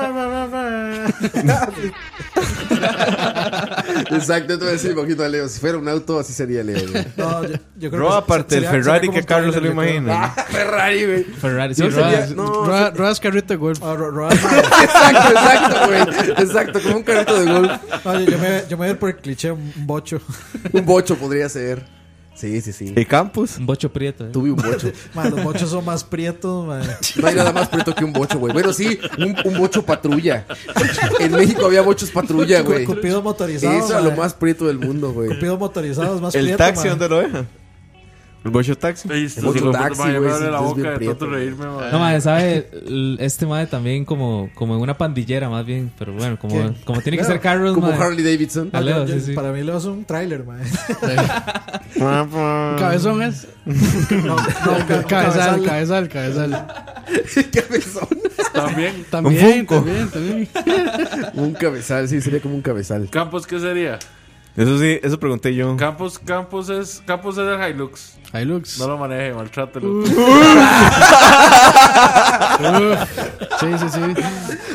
Exacto, 4.11 4.55
te 4.59 4.65
voy 4.65 4.69
a 4.69 4.73
decir 4.73 4.91
un 4.91 4.97
poquito 4.97 5.23
a 5.25 5.29
Leo. 5.29 5.49
Si 5.49 5.61
fuera 5.61 5.79
un 5.79 5.89
auto, 5.89 6.19
así 6.19 6.33
sería 6.33 6.63
Leo, 6.63 6.81
güey. 6.91 7.07
No, 7.17 7.43
yo, 7.45 7.55
yo 7.77 7.91
creo 7.91 8.03
Bro, 8.03 8.09
que 8.11 8.17
aparte 8.17 8.55
del 8.57 8.65
sería- 8.65 8.71
Ferrari, 8.83 8.85
sería 8.85 9.01
como 9.07 9.13
que 9.13 9.21
un 9.21 9.27
Carlos 9.27 9.55
se 9.55 9.61
lo 9.61 9.73
trailer, 9.75 9.85
yo 9.85 10.03
creo. 10.03 10.15
imagina. 10.15 10.45
Ferrari, 10.49 11.07
güey. 11.07 11.25
Ferrari, 11.25 11.75
sí, 11.75 11.83
Yo 11.83 11.91
sería- 11.91 12.27
no, 12.35 12.65
Ruedas 12.93 13.21
carrito 13.21 13.49
de 13.55 13.57
golf. 13.57 13.79
Ah, 13.83 13.95
ro- 13.95 14.31
Exacto, 14.31 15.29
exacto, 15.31 15.77
güey. 15.87 16.01
Exacto, 16.45 16.81
como 16.83 16.97
un 16.97 17.03
carrito 17.03 17.41
de 17.41 17.53
golf. 17.53 17.73
no, 18.05 18.21
yo, 18.21 18.27
yo 18.31 18.39
me, 18.39 18.63
yo 18.69 18.71
me 18.71 18.77
voy 18.77 18.87
a 18.87 18.91
ir 18.91 18.99
por 18.99 19.11
el 19.11 19.17
cliché, 19.17 19.51
un 19.51 19.73
bocho. 19.77 20.21
Un 20.73 20.85
bocho 20.85 21.17
podría 21.17 21.49
ser. 21.49 21.85
Sí, 22.35 22.61
sí, 22.61 22.73
sí. 22.73 22.93
¿Y 22.97 23.05
Campus? 23.05 23.59
Un 23.59 23.67
bocho 23.67 23.93
prieto. 23.93 24.27
¿eh? 24.27 24.31
Tuve 24.33 24.51
un 24.51 24.57
bocho. 24.57 24.91
Man, 25.15 25.31
los 25.31 25.45
bochos 25.45 25.71
son 25.71 25.85
más 25.85 26.03
prietos, 26.03 26.67
man. 26.67 26.83
No 27.17 27.27
hay 27.29 27.35
nada 27.35 27.53
más 27.53 27.69
preto 27.69 27.95
que 27.95 28.05
un 28.05 28.13
bocho, 28.13 28.39
güey. 28.39 28.53
Bueno, 28.53 28.73
sí, 28.73 28.99
un, 29.19 29.37
un 29.45 29.59
bocho 29.59 29.85
patrulla. 29.85 30.47
En 31.21 31.33
México 31.33 31.67
había 31.67 31.83
bochos 31.83 32.11
patrulla, 32.11 32.63
güey. 32.63 32.85
Cupido 32.85 33.23
motorizado. 33.23 33.79
Eso 33.79 33.99
es 33.99 34.05
lo 34.05 34.13
más 34.13 34.35
prieto 34.35 34.67
del 34.67 34.79
mundo, 34.79 35.13
güey. 35.13 35.29
Cupido 35.29 35.59
motorizado 35.59 36.17
es 36.17 36.21
más 36.23 36.35
¿El 36.35 36.45
prieto, 36.45 36.59
taxi 36.59 36.89
man. 36.89 36.99
dónde 36.99 37.09
lo 37.09 37.21
dejan? 37.21 37.49
¿El 38.45 38.51
bocho 38.51 38.77
taxi? 38.77 39.09
De 39.09 39.29
puta, 39.41 39.71
taxi, 39.71 40.03
me 40.03 40.17
abre 40.17 40.51
la 40.51 40.61
boca 40.61 40.99
de 40.99 41.07
tanto 41.07 41.27
reírme. 41.27 41.65
No, 41.65 41.99
mae, 42.01 42.21
sabe, 42.21 42.69
este 43.21 43.47
mae 43.47 43.67
también 43.69 44.05
como, 44.05 44.51
como 44.55 44.75
en 44.75 44.81
una 44.83 44.99
pandillera 44.99 45.49
más 45.49 45.65
bien, 45.65 45.93
pero 45.99 46.13
bueno, 46.13 46.37
como, 46.39 46.75
como 46.85 47.01
tiene 47.03 47.19
que 47.19 47.25
ser 47.25 47.39
carros, 47.41 47.73
Como. 47.75 47.89
Harley 47.93 48.25
Davidson. 48.25 48.71
Para 48.71 49.53
mí 49.53 49.63
Leo 49.63 49.79
es 49.79 49.85
un 49.85 50.05
trailer. 50.05 50.43
Un 50.43 50.59
cabezón 52.79 53.23
es. 53.23 53.47
No, 54.11 54.37
no, 54.37 54.37
cabezal, 55.09 55.63
ca- 55.63 55.69
cabezal. 55.69 56.09
cabezal, 56.09 56.51
cabezón. 57.53 58.09
También. 58.53 59.05
También, 59.11 59.67
también, 59.67 60.09
también. 60.09 60.49
Un 61.35 61.53
cabezal, 61.55 62.09
sí, 62.09 62.21
sería 62.21 62.41
como 62.41 62.55
un 62.57 62.63
cabezal. 62.63 63.09
Campos, 63.11 63.47
¿qué 63.47 63.61
sería? 63.61 63.99
Eso 64.57 64.79
sí, 64.79 65.01
eso 65.03 65.19
pregunté 65.19 65.55
yo. 65.55 65.77
Campos, 65.77 66.19
Campos 66.19 66.69
es, 66.69 67.03
Campos 67.07 67.39
es 67.39 67.45
el 67.47 67.71
Hilux. 67.71 68.19
Hilux. 68.35 68.79
No 68.79 68.89
lo 68.89 68.99
maneje, 68.99 69.33
maltrátelo. 69.33 70.05
Sí, 73.61 73.67
sí, 73.79 73.89
sí. 73.91 74.01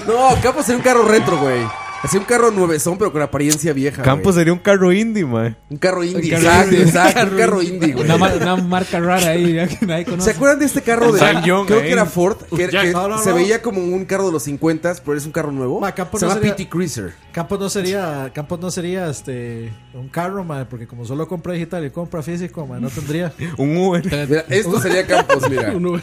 No, 0.07 0.29
Campos 0.41 0.65
sería 0.65 0.77
un 0.77 0.83
carro 0.83 1.03
retro, 1.03 1.37
güey. 1.37 1.61
Así 2.03 2.15
un 2.17 2.25
carro 2.25 2.51
nuevezón, 2.51 2.97
pero 2.97 3.11
con 3.11 3.21
apariencia 3.21 3.73
vieja. 3.73 4.03
Campos 4.03 4.35
güey. 4.35 4.41
sería 4.41 4.53
un 4.53 4.59
carro 4.59 4.93
indie, 4.93 5.25
mae. 5.25 5.55
Un 5.69 5.77
carro 5.77 6.03
indie. 6.03 6.29
carro 6.29 6.43
Exacto, 6.43 6.69
indie. 6.75 6.81
exacto. 6.87 7.31
Un 7.31 7.37
carro 7.37 7.61
indie, 7.63 7.93
güey. 7.93 8.05
Una, 8.05 8.17
ma- 8.17 8.33
una 8.33 8.55
marca 8.55 8.99
rara 8.99 9.29
ahí 9.31 9.53
ya 9.53 9.67
que 9.67 9.85
nadie 9.85 10.05
¿Se 10.19 10.31
acuerdan 10.31 10.59
de 10.59 10.65
este 10.65 10.81
carro 10.83 11.11
de 11.11 11.19
Young, 11.43 11.65
Creo 11.65 11.79
ahí. 11.79 11.87
que 11.87 11.91
era 11.91 12.05
Ford, 12.05 12.37
que, 12.55 12.69
Jack. 12.69 12.83
que 12.83 12.91
No, 12.91 13.07
no, 13.07 13.17
se 13.17 13.29
no. 13.31 13.35
veía 13.35 13.61
como 13.61 13.81
un 13.81 14.05
carro 14.05 14.27
de 14.27 14.31
los 14.31 14.43
50, 14.43 14.93
pero 15.03 15.17
es 15.17 15.25
un 15.25 15.31
carro 15.31 15.51
nuevo. 15.51 15.79
Ma, 15.79 15.91
Campos 15.93 16.19
se 16.19 16.25
no 16.27 16.29
llama 16.31 16.41
sería- 16.41 16.55
PT 16.55 16.69
Cruiser. 16.69 17.13
Campos 17.31 17.59
no 17.59 17.69
sería, 17.69 18.31
Campos 18.33 18.59
no 18.59 18.69
sería 18.71 19.09
este 19.09 19.73
un 19.93 20.07
carro, 20.09 20.43
man, 20.43 20.67
porque 20.69 20.85
como 20.87 21.03
solo 21.03 21.27
compra 21.27 21.53
digital 21.53 21.83
y 21.85 21.89
compra 21.89 22.21
físico, 22.21 22.65
man, 22.67 22.81
no 22.81 22.89
tendría. 22.89 23.33
Un 23.57 23.75
Uber. 23.75 24.03
Mira, 24.29 24.45
esto 24.49 24.79
sería 24.79 25.05
Campos, 25.07 25.49
mira. 25.49 25.71
Uno- 25.75 25.99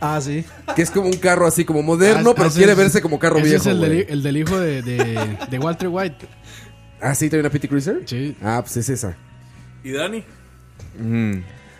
Ah, 0.00 0.20
sí. 0.20 0.44
Que 0.76 0.82
es 0.82 0.90
como 0.90 1.06
un 1.06 1.16
carro 1.16 1.46
así 1.46 1.64
como 1.64 1.82
moderno, 1.82 2.30
Ah, 2.30 2.34
pero 2.36 2.48
ese 2.48 2.58
quiere 2.58 2.72
es- 2.72 2.78
verse 2.78 3.02
como 3.02 3.18
carro 3.18 3.38
ese 3.38 3.48
viejo. 3.48 3.62
es 3.62 3.66
el, 3.66 3.78
güey. 3.78 3.90
del, 3.90 4.06
el 4.10 4.22
del 4.22 4.36
hijo 4.36 4.58
de, 4.58 4.82
de, 4.82 5.36
de 5.50 5.58
Walter 5.58 5.88
White. 5.88 6.26
Ah, 7.00 7.14
sí, 7.14 7.28
trae 7.28 7.40
una 7.40 7.50
PT 7.50 7.68
Cruiser. 7.68 8.02
Sí. 8.06 8.36
Ah, 8.42 8.60
pues 8.62 8.76
es 8.76 8.88
esa. 8.88 9.16
¿Y 9.84 9.92
Dani? 9.92 10.22
Mm. 10.98 11.38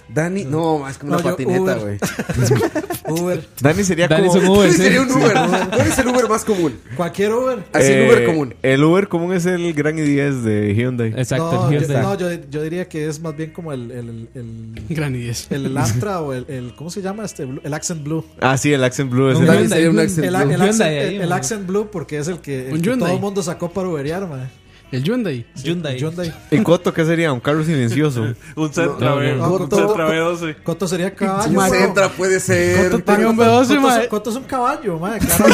Dani, 0.09 0.44
no, 0.44 0.89
es 0.89 0.97
como 0.98 1.12
No, 1.12 1.18
una 1.18 1.24
yo, 1.24 1.30
patineta, 1.30 1.60
Uber. 1.62 1.78
güey. 1.80 1.98
Uber. 3.20 3.48
Dani 3.60 3.85
sería 3.85 4.09
Dani 4.09 4.26
como... 4.28 4.39
es 4.40 4.48
un 4.48 4.48
Uber, 4.56 4.70
sí. 4.70 4.76
sería 4.78 5.02
un 5.02 5.10
Uber. 5.12 5.32
¿Cuál 5.32 5.86
es 5.86 5.98
el 5.98 6.09
Uber 6.09 6.28
más 6.28 6.44
común? 6.44 6.74
Cualquier 6.97 7.32
Uber. 7.32 7.59
Así 7.72 7.93
el 7.93 7.98
Eh, 7.98 8.06
Uber 8.09 8.24
común. 8.26 8.55
El 8.62 8.85
Uber 8.85 9.09
común 9.09 9.35
es 9.35 9.44
el 9.47 9.72
Gran 9.74 9.97
i10 9.98 10.40
de 10.43 10.74
Hyundai. 10.74 11.12
Exacto, 11.16 11.52
No, 11.52 11.68
el 11.70 11.74
yo, 11.74 11.80
Hyundai. 11.86 12.02
no 12.02 12.14
yo, 12.18 12.30
yo 12.51 12.62
diría 12.62 12.89
que 12.89 13.06
es 13.06 13.20
más 13.20 13.36
bien 13.36 13.51
como 13.52 13.72
el, 13.72 13.90
el, 13.90 14.28
el, 14.35 14.72
Gran 14.89 15.14
idea. 15.14 15.35
el, 15.51 15.66
el 15.66 15.76
Antra 15.78 16.20
o 16.22 16.32
el, 16.32 16.47
el- 16.48 16.74
¿Cómo 16.74 16.90
se 16.90 17.02
llama 17.02 17.24
este? 17.24 17.47
El 17.62 17.74
Accent 17.74 18.02
Blue. 18.02 18.24
Ah, 18.40 18.56
sí, 18.56 18.72
el 18.72 18.82
Accent 18.85 19.10
Blue 19.10 19.30
es 19.30 19.36
Un 19.36 19.43
el... 19.43 19.48
Dani 19.48 19.59
Hyundai, 19.60 19.68
sería 19.68 19.90
un 19.90 19.98
Accent 19.98 20.24
El, 20.26 20.30
Blue. 20.30 20.40
el 20.43 20.48
Hyundai 20.51 20.68
accent, 20.68 20.89
ahí, 20.89 21.14
el- 21.16 21.20
el. 21.22 21.32
Accent 21.32 21.66
Blue 21.66 21.89
porque 21.93 22.18
es 22.18 22.28
el 22.28 22.39
que, 22.39 22.70
el 22.70 22.80
que 22.82 22.97
todo 22.97 23.09
el 23.12 23.20
mundo 23.20 23.43
sacó 23.43 23.70
para 23.70 23.89
uberiar, 23.89 24.26
man. 24.26 24.48
El 24.90 25.02
Hyundai. 25.05 25.44
Hyundai. 25.62 25.98
Hyundai. 25.98 26.32
¿Y 26.51 26.59
Coto 26.62 26.93
qué 26.94 27.05
sería? 27.05 27.32
¿Un 27.32 27.40
carro 27.40 27.62
silencioso? 27.65 28.23
Un 28.56 28.73
Centra, 28.73 29.10
no, 29.10 29.20
no. 29.20 29.51
un 29.52 29.59
Coto- 29.69 29.77
Centra 29.77 30.09
B12. 30.09 30.56
Coto 30.62 30.89
sería 30.89 31.15
caballo. 31.15 31.59
Un. 31.60 31.69
Centra 31.70 32.09
puede 32.09 32.40
ser. 32.40 32.90
Coto, 32.90 33.05
Tiene 33.05 33.27
un 33.27 33.36
Coto- 33.36 33.62
B12, 33.62 33.66
Coto- 33.69 33.81
man. 33.81 34.01
Coto 34.09 34.31
es 34.31 34.36
un 34.36 34.44
caballo, 34.44 34.98
claro. 35.20 35.44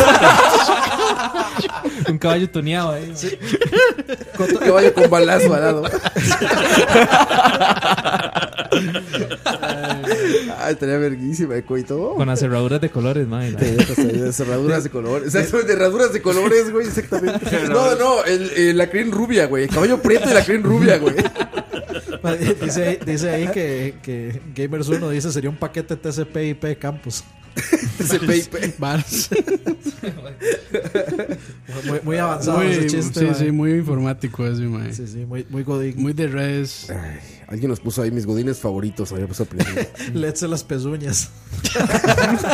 Un 2.09 2.19
caballo 2.19 2.48
tuneado 2.51 2.93
ahí. 2.93 3.06
man. 3.09 3.16
Coto- 4.36 4.59
Caballo 4.61 4.94
con 4.94 5.11
balazo 5.11 5.52
al 5.55 5.61
lado. 5.61 5.82
Ah, 10.59 10.70
estaría 10.70 10.98
verguísima, 10.98 11.55
todo. 11.82 12.15
Con 12.15 12.27
las 12.28 12.40
cerraduras 12.40 12.81
de 12.81 12.90
colores, 12.90 13.27
man. 13.27 13.55
De 13.56 14.32
cerraduras 14.32 14.85
de 14.85 14.90
colores. 14.90 15.35
Exacto, 15.35 15.62
de 15.66 15.73
herraduras 15.73 16.12
de 16.12 16.23
colores, 16.23 16.70
güey, 16.73 16.86
exactamente. 16.86 17.69
No, 17.69 17.94
no, 17.97 18.24
el, 18.24 18.51
el- 18.51 18.78
la 18.78 18.89
crin 18.90 19.11
rubia, 19.24 19.46
güey. 19.46 19.64
El 19.64 19.70
caballo 19.70 20.01
prieto 20.02 20.30
y 20.30 20.34
la 20.34 20.44
crin 20.44 20.62
rubia, 20.62 20.98
güey. 20.98 21.14
dice, 22.60 22.88
ahí- 22.88 22.98
dice 23.05 23.30
ahí 23.30 23.48
que, 23.48 23.94
que 24.02 24.40
Gamers 24.55 24.88
1 24.88 25.10
dice 25.10 25.30
sería 25.32 25.51
un 25.51 25.56
paquete 25.56 25.96
TCP 25.96 26.36
IP 26.51 26.78
Campus. 26.78 27.24
Ese 28.01 28.18
PIP. 28.26 28.74
Varas. 28.78 29.30
Muy, 31.86 32.01
muy 32.02 32.16
avanzado 32.16 32.59
Muy, 32.59 32.72
ese 32.72 32.86
chiste. 32.86 33.20
sí, 33.20 33.26
man. 33.26 33.34
sí, 33.36 33.51
muy 33.52 33.72
informático 33.74 34.44
ese, 34.46 34.62
mae. 34.62 34.92
Sí, 34.92 35.06
sí, 35.06 35.18
muy, 35.24 35.46
muy 35.48 35.62
godín. 35.62 35.94
Muy 36.02 36.12
de 36.14 36.26
redes. 36.26 36.90
Ay, 36.90 37.20
alguien 37.46 37.70
nos 37.70 37.78
puso 37.80 38.02
ahí 38.02 38.10
mis 38.10 38.26
godines 38.26 38.59
favoritos. 38.59 39.12
Había 39.12 39.26
puesto 39.26 39.44
principio. 39.44 39.86
Let's 40.14 40.42
las 40.48 40.64
pezuñas. 40.64 41.30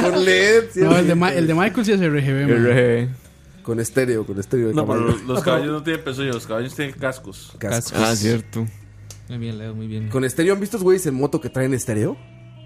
Con 0.02 0.24
LED. 0.24 0.64
sí, 0.74 0.80
No, 0.80 0.97
el 0.98 1.06
de, 1.06 1.14
Ma- 1.14 1.32
el 1.32 1.47
de 1.47 1.55
Michael 1.55 1.86
sí 1.86 1.92
es 1.92 2.01
RGB, 2.01 2.47
mae. 2.48 3.09
Con 3.62 3.78
estéreo, 3.80 4.24
con 4.26 4.38
estéreo 4.38 4.68
de 4.68 4.74
No, 4.74 4.86
pero 4.86 5.00
caballo. 5.00 5.16
los, 5.18 5.26
los 5.26 5.42
caballos 5.42 5.72
no 5.72 5.82
tienen 5.82 6.04
pezuñas, 6.04 6.34
los 6.34 6.46
caballos 6.46 6.74
tienen 6.74 6.94
cascos. 6.94 7.52
Cascos. 7.58 7.92
Ah, 8.00 8.14
cierto. 8.16 8.66
Muy 9.28 9.38
bien, 9.38 9.58
Leo, 9.58 9.74
muy 9.74 9.86
bien. 9.86 10.08
Con 10.08 10.24
estéreo, 10.24 10.54
¿han 10.54 10.60
visto 10.60 10.76
los 10.76 10.84
güeyes 10.84 11.06
en 11.06 11.14
moto 11.14 11.40
que 11.40 11.50
traen 11.50 11.72
estéreo? 11.74 12.16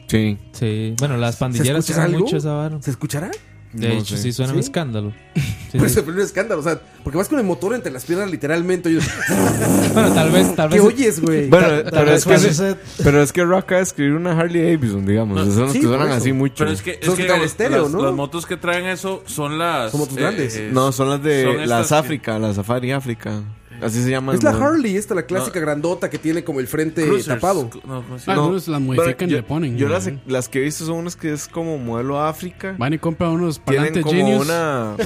Sí. 0.09 0.39
Sí, 0.53 0.95
bueno, 0.99 1.17
las 1.17 1.37
pandilleras 1.37 1.89
usan 1.89 2.05
algo? 2.05 2.21
mucho 2.21 2.37
esa 2.37 2.53
vara. 2.53 2.81
¿Se 2.83 2.91
escuchará? 2.91 3.31
De 3.75 3.89
No 3.89 3.95
hecho, 3.95 4.17
sé. 4.17 4.23
sí 4.23 4.33
suena 4.33 4.53
¿Sí? 4.53 4.57
un 4.59 4.61
escándalo. 4.61 5.13
Sí, 5.75 5.79
Por 5.81 5.91
sí. 5.91 5.97
pero 6.07 6.13
un 6.19 6.23
escándalo, 6.23 6.61
o 6.61 6.63
sea, 6.63 6.81
porque 7.03 7.19
vas 7.19 7.29
con 7.29 7.41
el 7.41 7.45
motor 7.45 7.75
entre 7.75 7.91
las 7.91 8.05
piernas 8.05 8.31
literalmente. 8.31 8.91
Y, 8.93 8.95
Bueno, 9.93 10.15
tal 10.15 10.31
vez, 10.31 10.55
tal 10.55 10.69
¿Qué 10.71 10.77
vez. 10.79 10.87
oyes, 10.87 11.21
güey? 11.21 11.49
Bueno, 11.49 11.67
Tal 11.67 11.85
pero 11.91 12.05
vez 12.13 12.27
es, 12.29 12.61
que, 12.61 12.77
pero 13.03 13.21
es 13.21 13.33
que 13.33 13.43
Rock 13.45 13.71
de 13.71 13.81
escribir 13.81 14.13
una 14.15 14.39
Harley 14.39 14.63
Davidson, 14.63 15.05
digamos. 15.05 15.37
No, 15.45 15.53
son 15.53 15.63
los 15.65 15.73
que 15.73 15.83
suenan 15.83 16.13
así 16.13 16.33
mucho. 16.33 16.55
Pero 16.59 16.71
es 16.71 16.81
que, 16.81 16.93
es 17.01 17.05
Son 17.05 17.17
que 17.17 17.23
que 17.23 17.27
traen 17.27 17.41
digamos, 17.41 17.47
estéreo, 17.51 17.83
las, 17.83 17.91
¿no? 17.93 18.05
las 18.05 18.15
motos 18.15 18.47
que 18.47 18.57
traen 18.57 18.85
eso 18.87 19.25
son 19.27 19.59
las. 19.59 19.91
Son 19.91 19.99
motos 19.99 20.17
grandes. 20.17 20.61
No, 20.71 20.93
son 20.93 21.11
las 21.11 21.21
de 21.25 21.43
son 21.43 21.69
las 21.69 21.91
África, 21.91 22.39
las 22.39 22.55
Safari 22.55 22.93
África. 22.93 23.43
Así 23.83 24.03
se 24.03 24.11
llaman. 24.11 24.35
Es 24.37 24.43
la 24.43 24.51
Harley, 24.51 24.97
esta, 24.97 25.15
la 25.15 25.23
clásica 25.27 25.61
grandota 25.61 26.09
que 26.11 26.19
tiene 26.19 26.45
como 26.45 26.61
el 26.61 26.67
frente 26.67 27.05
Cruisers. 27.07 27.27
tapado. 27.41 27.71
No, 27.87 28.03
¿cómo 28.03 28.19
se 28.19 28.25
Ah, 28.31 28.35
llama? 28.35 28.43
algunos 28.43 28.69
las 28.69 28.81
modifican 28.81 29.29
y 29.29 29.33
yo, 29.33 29.37
le 29.39 29.43
ponen. 29.43 29.77
Yo 29.77 29.89
las, 29.89 30.11
las 30.27 30.49
que 30.49 30.61
he 30.61 30.63
visto 30.63 30.85
son 30.87 30.97
unas 30.97 31.17
que 31.17 31.33
es 31.33 31.49
como 31.49 31.77
modelo 31.79 32.21
África. 32.21 32.75
Van 32.79 32.93
y 32.95 32.99
compran 32.99 33.31
unos 33.33 33.59
parlantes 33.59 34.03
como 34.03 34.15
Genius. 34.15 34.45
una. 34.47 34.95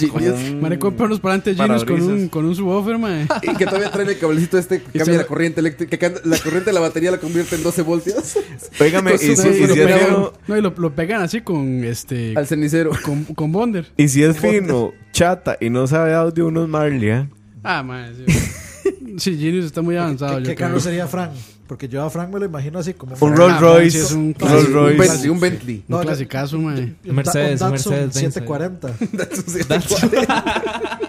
un- 0.00 0.60
Van 0.62 0.72
y 0.72 0.78
compran 0.78 1.06
unos 1.08 1.20
parlantes 1.20 1.56
Genius 1.56 1.84
con 1.84 2.00
un, 2.02 2.28
con 2.28 2.44
un 2.46 2.54
subwoofer, 2.56 2.98
mae. 2.98 3.26
Y 3.42 3.54
que 3.56 3.66
todavía 3.66 3.90
traen 3.90 4.08
el 4.08 4.18
cablecito 4.18 4.58
este 4.58 4.80
que 4.82 4.88
Y 4.94 4.98
cambia 4.98 5.14
se- 5.14 5.20
la 5.22 5.26
corriente 5.26 5.60
eléctrica. 5.60 5.96
Que 5.98 6.08
la 6.24 6.38
corriente 6.38 6.70
de 6.70 6.72
la 6.72 6.80
batería 6.80 7.10
la 7.10 7.18
convierte 7.18 7.56
en 7.56 7.62
12 7.62 7.82
voltios. 7.82 8.36
Con 8.78 8.86
y 8.86 9.18
su- 9.18 9.36
si, 9.36 9.48
y 9.48 9.52
y 9.62 9.66
lo 9.66 9.74
pegan, 9.74 10.28
no, 10.48 10.56
y 10.56 10.60
lo, 10.62 10.74
lo 10.76 10.94
pegan 10.94 11.22
así 11.22 11.40
con 11.42 11.84
este 11.84 12.32
Al 12.36 12.46
cenicero. 12.46 12.90
con, 13.04 13.24
con 13.26 13.52
Bonder. 13.52 13.92
y 13.96 14.08
si 14.08 14.22
es 14.22 14.38
fino, 14.38 14.92
chata 15.12 15.56
y 15.60 15.68
no 15.70 15.86
sabe 15.86 16.14
audio, 16.14 16.46
unos 16.48 16.68
Marley, 16.68 17.08
¿eh? 17.10 17.28
Ah, 17.62 17.82
mae. 17.82 18.12
Sí, 18.14 18.24
Sí, 19.18 19.38
Genius 19.38 19.66
está 19.66 19.82
muy 19.82 19.96
avanzado. 19.96 20.36
¿Qué, 20.38 20.42
yo 20.44 20.48
qué 20.50 20.54
creo. 20.56 20.68
carro 20.68 20.80
sería 20.80 21.06
Frank? 21.06 21.32
Porque 21.66 21.88
yo 21.88 22.02
a 22.02 22.10
Frank 22.10 22.30
me 22.32 22.38
lo 22.40 22.46
imagino 22.46 22.78
así 22.78 22.92
como 22.94 23.14
Un 23.18 23.32
Ah, 23.32 23.36
Rolls 23.36 23.58
Frank 23.58 23.60
Royce. 23.60 23.98
es 23.98 24.12
un 24.12 24.34
Rolls 24.34 24.36
clásico. 24.38 24.68
Un 24.68 24.74
Royce. 24.74 24.98
Bentley, 24.98 25.30
un 25.30 25.40
Bentley. 25.40 25.76
Un 25.76 25.84
No, 25.88 25.96
no, 25.98 26.02
clasicazo, 26.02 26.58
mae. 26.58 26.94
un 27.06 27.14
Mercedes, 27.14 27.60
un 27.60 27.66
un 27.68 27.72
Datsun 27.72 27.92
Mercedes-Benz. 27.92 28.34
740. 28.34 28.88
Datsun 29.68 30.10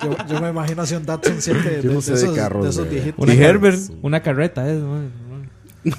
Yo, 0.03 0.17
yo 0.29 0.41
me 0.41 0.49
imagino 0.49 0.81
así 0.83 0.95
un 0.95 1.05
Datsun 1.05 1.35
7 1.41 1.69
de, 1.69 1.81
Yo 1.83 1.89
no 1.91 1.95
de 1.95 2.01
sé 2.01 2.11
de 2.11 2.17
esos, 2.17 2.35
carros, 2.35 2.63
de 2.63 2.69
esos 2.69 2.89
viejitos. 2.89 3.23
Una 3.23 3.33
Herbert. 3.33 3.79
Una 4.01 4.21
carreta, 4.21 4.69
es. 4.71 4.79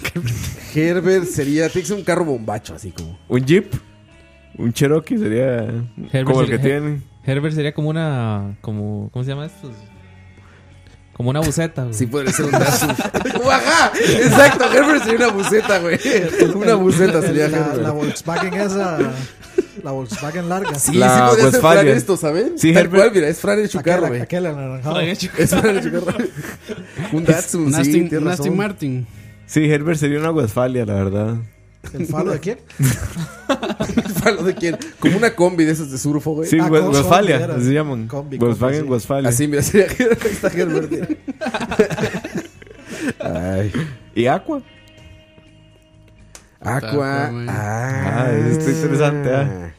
Herbert 0.74 1.26
sería, 1.26 1.68
tiene 1.68 1.82
que 1.82 1.88
ser 1.88 1.96
un 1.98 2.04
carro 2.04 2.24
bombacho, 2.24 2.74
así 2.74 2.90
como. 2.90 3.18
Un 3.28 3.44
Jeep. 3.44 3.72
Un 4.56 4.72
Cherokee 4.72 5.18
sería 5.18 5.64
Herbert 6.12 6.24
como 6.26 6.40
el 6.42 6.46
que 6.48 6.56
sería- 6.58 6.78
tienen. 6.80 7.02
Herbert 7.24 7.54
sería 7.54 7.74
como 7.74 7.88
una. 7.90 8.56
Como, 8.60 9.08
¿Cómo 9.12 9.24
se 9.24 9.30
llama 9.30 9.46
esto? 9.46 9.70
Como 11.14 11.30
una 11.30 11.40
buceta. 11.40 11.82
güey. 11.84 11.94
Sí, 11.94 12.06
podría 12.06 12.32
ser 12.32 12.46
un 12.46 12.50
Datsun. 12.52 12.90
¡Ajá! 13.50 13.92
Exacto, 13.98 14.64
Herbert 14.72 15.04
sería 15.04 15.26
una 15.28 15.34
buceta, 15.36 15.78
güey. 15.78 15.98
Una 16.54 16.74
buceta 16.74 17.22
sería 17.22 17.48
la, 17.48 17.58
Herbert. 17.58 17.82
la 17.82 17.90
Volkswagen 17.92 18.54
esa. 18.54 18.98
La 19.82 19.90
Volkswagen 19.92 20.48
larga. 20.48 20.78
Sí, 20.78 20.94
La 20.94 21.14
sí 21.14 21.22
podría 21.30 21.50
ser. 21.52 21.60
Fran 21.60 21.88
esto, 21.88 22.16
¿saben? 22.16 22.58
Sí, 22.58 22.72
Tal 22.72 22.84
Herbert- 22.86 22.96
cual, 22.96 23.10
mira, 23.14 23.28
es 23.28 23.38
Fran 23.38 23.58
en 23.60 23.68
su 23.68 23.78
Aquel, 23.78 23.94
carro, 23.94 24.08
güey. 24.08 24.20
aquel 24.22 24.46
anaranjado. 24.46 25.00
Es 25.00 25.50
Fran 25.50 25.76
en 25.76 25.82
su 25.82 25.90
carro. 26.04 26.18
Un 27.12 27.24
Datsun, 27.24 27.66
Un 27.74 27.84
sí, 27.84 28.08
razón. 28.08 28.56
Martin. 28.56 29.06
Sí, 29.46 29.70
Herbert 29.70 29.98
sería 30.00 30.18
una 30.18 30.30
Westfalia, 30.32 30.84
la 30.84 30.94
verdad. 30.94 31.36
¿El 31.92 32.06
falo 32.06 32.32
de 32.32 32.40
quién? 32.40 32.58
¿Falo 34.22 34.42
de 34.42 34.54
quién? 34.54 34.76
Como 34.98 35.16
una 35.16 35.34
combi 35.34 35.64
de 35.64 35.72
esas 35.72 35.90
de 35.90 35.98
surfo, 35.98 36.32
güey. 36.32 36.48
Sí, 36.48 36.58
Ah, 36.60 36.66
Westfalia, 36.68 37.58
se 37.60 37.72
llaman. 37.72 38.08
Combi, 38.08 38.38
Volkswagen, 38.38 38.80
combi, 38.80 38.88
sí. 38.88 38.92
Westfalia. 38.92 39.28
Así, 39.28 39.48
mira, 39.48 39.62
sería 39.62 39.86
está 39.86 40.48
Herbert. 40.48 41.18
Ay. 43.20 43.72
¿Y 44.14 44.26
Aqua? 44.26 44.62
Aqua. 46.60 47.26
Ah, 47.48 48.24
Ah, 48.26 48.30
esto 48.50 48.70
es 48.70 48.76
interesante, 48.76 49.30
ah. 49.34 49.74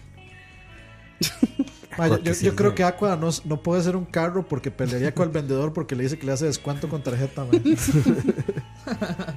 Ma, 1.97 2.19
yo, 2.19 2.55
creo 2.55 2.75
que 2.75 2.83
Aqua 2.83 3.15
no, 3.15 3.29
no 3.45 3.63
puede 3.63 3.81
ser 3.81 3.95
un 3.95 4.03
carro 4.03 4.45
porque 4.45 4.69
pelearía 4.69 5.13
con 5.13 5.27
el 5.27 5.33
vendedor 5.33 5.71
porque 5.71 5.95
le 5.95 6.03
dice 6.03 6.19
que 6.19 6.25
le 6.25 6.33
hace 6.33 6.45
descuento 6.45 6.89
con 6.89 7.01
tarjeta. 7.01 7.45
man. 7.45 7.61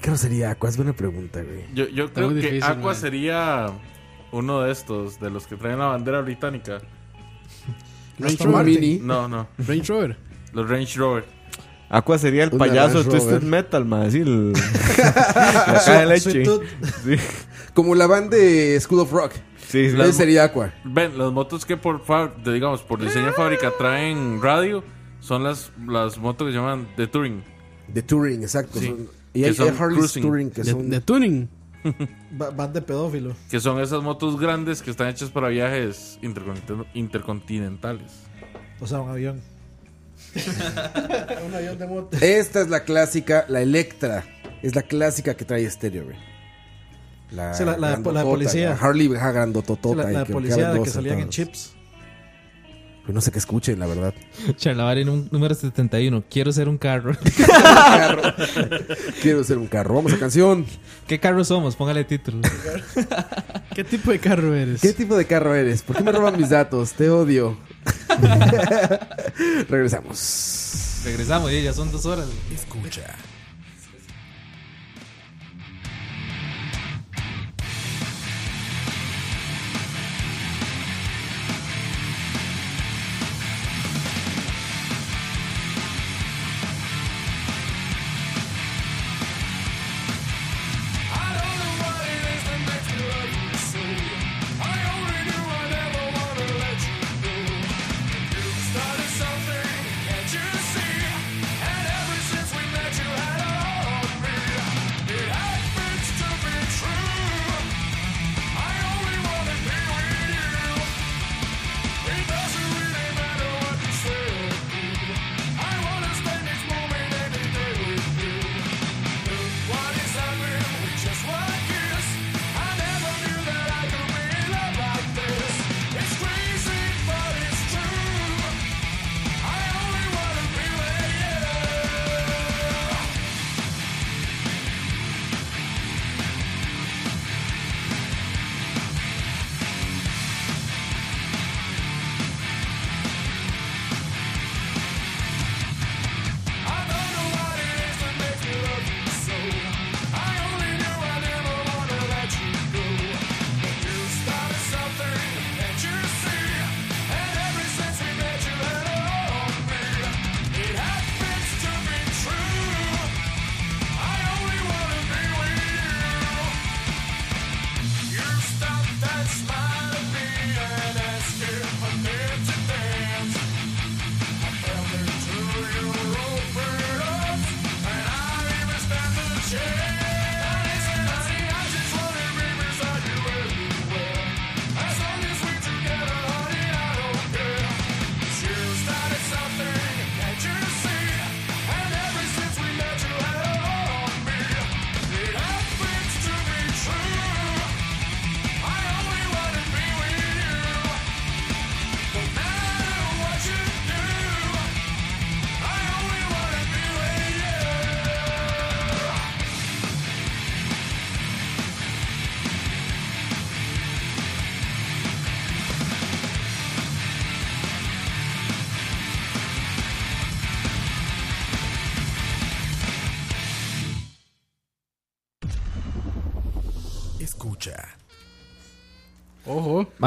¿Qué 0.00 0.04
carro 0.04 0.16
sería 0.16 0.50
Aqua? 0.50 0.68
Es 0.68 0.76
buena 0.76 0.92
pregunta, 0.92 1.42
güey. 1.42 1.64
Yo, 1.74 2.12
creo 2.12 2.28
que 2.30 2.34
difícil, 2.36 2.62
Aqua 2.62 2.92
man. 2.92 2.96
sería 2.96 3.66
uno 4.32 4.62
de 4.62 4.72
estos, 4.72 5.18
de 5.20 5.30
los 5.30 5.46
que 5.46 5.56
traen 5.56 5.78
la 5.78 5.86
bandera 5.86 6.20
británica. 6.20 6.78
Range 8.18 8.44
Rover. 8.44 8.64
Mini. 8.66 8.98
No, 9.02 9.28
no. 9.28 9.48
Range 9.58 9.84
Rover. 9.92 10.16
Los 10.52 10.68
Range 10.68 10.98
Rover. 10.98 11.24
Aqua 11.90 12.18
sería 12.18 12.44
el 12.44 12.50
Una 12.50 12.58
payaso 12.58 13.02
de 13.02 13.10
Twisted 13.10 13.30
Rover. 13.34 13.42
Metal, 13.44 13.84
man. 13.84 14.02
Así, 14.02 14.18
el- 14.20 14.52
la 14.98 15.12
caja 15.66 16.00
de 16.00 16.06
leche. 16.06 16.44
Sí, 16.44 17.16
Como 17.74 17.94
la 17.94 18.06
banda 18.06 18.36
de 18.36 18.78
School 18.80 19.00
of 19.00 19.12
Rock. 19.12 19.32
sí, 19.68 19.90
sí. 19.90 20.12
Sería 20.12 20.44
Aqua. 20.44 20.72
Ven, 20.84 21.16
las 21.16 21.32
motos 21.32 21.64
que 21.64 21.76
por, 21.76 22.02
digamos, 22.44 22.82
por 22.82 23.00
diseño 23.02 23.26
de 23.26 23.32
fábrica 23.32 23.72
traen 23.78 24.40
radio 24.42 24.84
son 25.20 25.44
las, 25.44 25.72
las 25.86 26.18
motos 26.18 26.46
que 26.46 26.52
se 26.52 26.58
llaman 26.58 26.88
de 26.96 27.06
Touring. 27.06 27.42
De 27.88 28.02
Touring, 28.02 28.42
exacto. 28.42 28.78
Sí. 28.80 28.86
Son- 28.88 29.17
y 29.38 29.42
Que 29.42 29.48
hay, 29.48 29.54
son 29.54 29.68
hay 29.68 29.76
Harley 29.78 29.98
cruising. 29.98 30.22
Touring 30.22 30.50
que 30.50 30.62
De, 30.62 30.70
son. 30.70 30.90
de 30.90 31.00
tuning. 31.00 31.48
Va- 32.40 32.50
Van 32.50 32.72
de 32.72 32.82
pedófilo. 32.82 33.34
Que 33.50 33.60
son 33.60 33.80
esas 33.80 34.02
motos 34.02 34.38
grandes 34.40 34.82
que 34.82 34.90
están 34.90 35.08
hechas 35.08 35.30
para 35.30 35.48
viajes 35.48 36.18
intercontin- 36.22 36.86
intercontinentales. 36.94 38.10
O 38.80 38.86
sea, 38.86 39.00
un 39.00 39.10
avión. 39.10 39.40
un 41.46 41.54
avión 41.54 41.78
de 41.78 41.86
moto. 41.86 42.16
Esta 42.20 42.60
es 42.60 42.68
la 42.68 42.84
clásica, 42.84 43.44
la 43.48 43.60
Electra. 43.60 44.24
Es 44.62 44.74
la 44.74 44.82
clásica 44.82 45.34
que 45.36 45.44
trae 45.44 45.64
estéreo, 45.64 46.04
güey. 46.04 46.16
La, 47.30 47.54
Sí, 47.54 47.64
la- 47.64 47.76
la 47.76 47.96
de- 47.96 48.12
la 48.12 48.20
de 48.20 48.24
policía. 48.26 48.70
la 48.70 48.76
Harley 48.76 49.08
ja, 49.08 49.30
grandototota. 49.32 50.06
Sí, 50.08 50.12
la, 50.14 50.24
que 50.24 50.32
policía 50.32 50.68
de 50.70 50.76
dos 50.78 50.84
que 50.84 50.90
salían 50.90 51.20
en 51.20 51.28
chips. 51.28 51.74
Pues 53.08 53.14
no 53.14 53.22
sé 53.22 53.32
qué 53.32 53.38
escuchen, 53.38 53.78
la 53.78 53.86
verdad. 53.86 54.12
Charlavari 54.56 55.02
num- 55.02 55.28
número 55.30 55.54
71. 55.54 56.24
Quiero 56.28 56.52
ser 56.52 56.68
un 56.68 56.76
carro. 56.76 57.16
Carro. 57.38 58.20
Quiero 59.22 59.42
ser 59.44 59.56
un 59.56 59.66
carro. 59.66 59.94
Vamos 59.94 60.12
a 60.12 60.18
canción. 60.18 60.66
¿Qué 61.06 61.18
carro 61.18 61.42
somos? 61.42 61.74
Póngale 61.74 62.04
título. 62.04 62.42
¿Qué 63.74 63.82
tipo 63.84 64.10
de 64.10 64.18
carro 64.18 64.54
eres? 64.54 64.82
¿Qué 64.82 64.92
tipo 64.92 65.16
de 65.16 65.24
carro 65.24 65.54
eres? 65.54 65.80
¿Por 65.80 65.96
qué 65.96 66.02
me 66.02 66.12
roban 66.12 66.36
mis 66.36 66.50
datos? 66.50 66.92
Te 66.92 67.08
odio. 67.08 67.56
Regresamos. 69.70 71.00
Regresamos, 71.06 71.50
ya 71.50 71.72
son 71.72 71.90
dos 71.90 72.04
horas. 72.04 72.26
Escucha. 72.54 73.14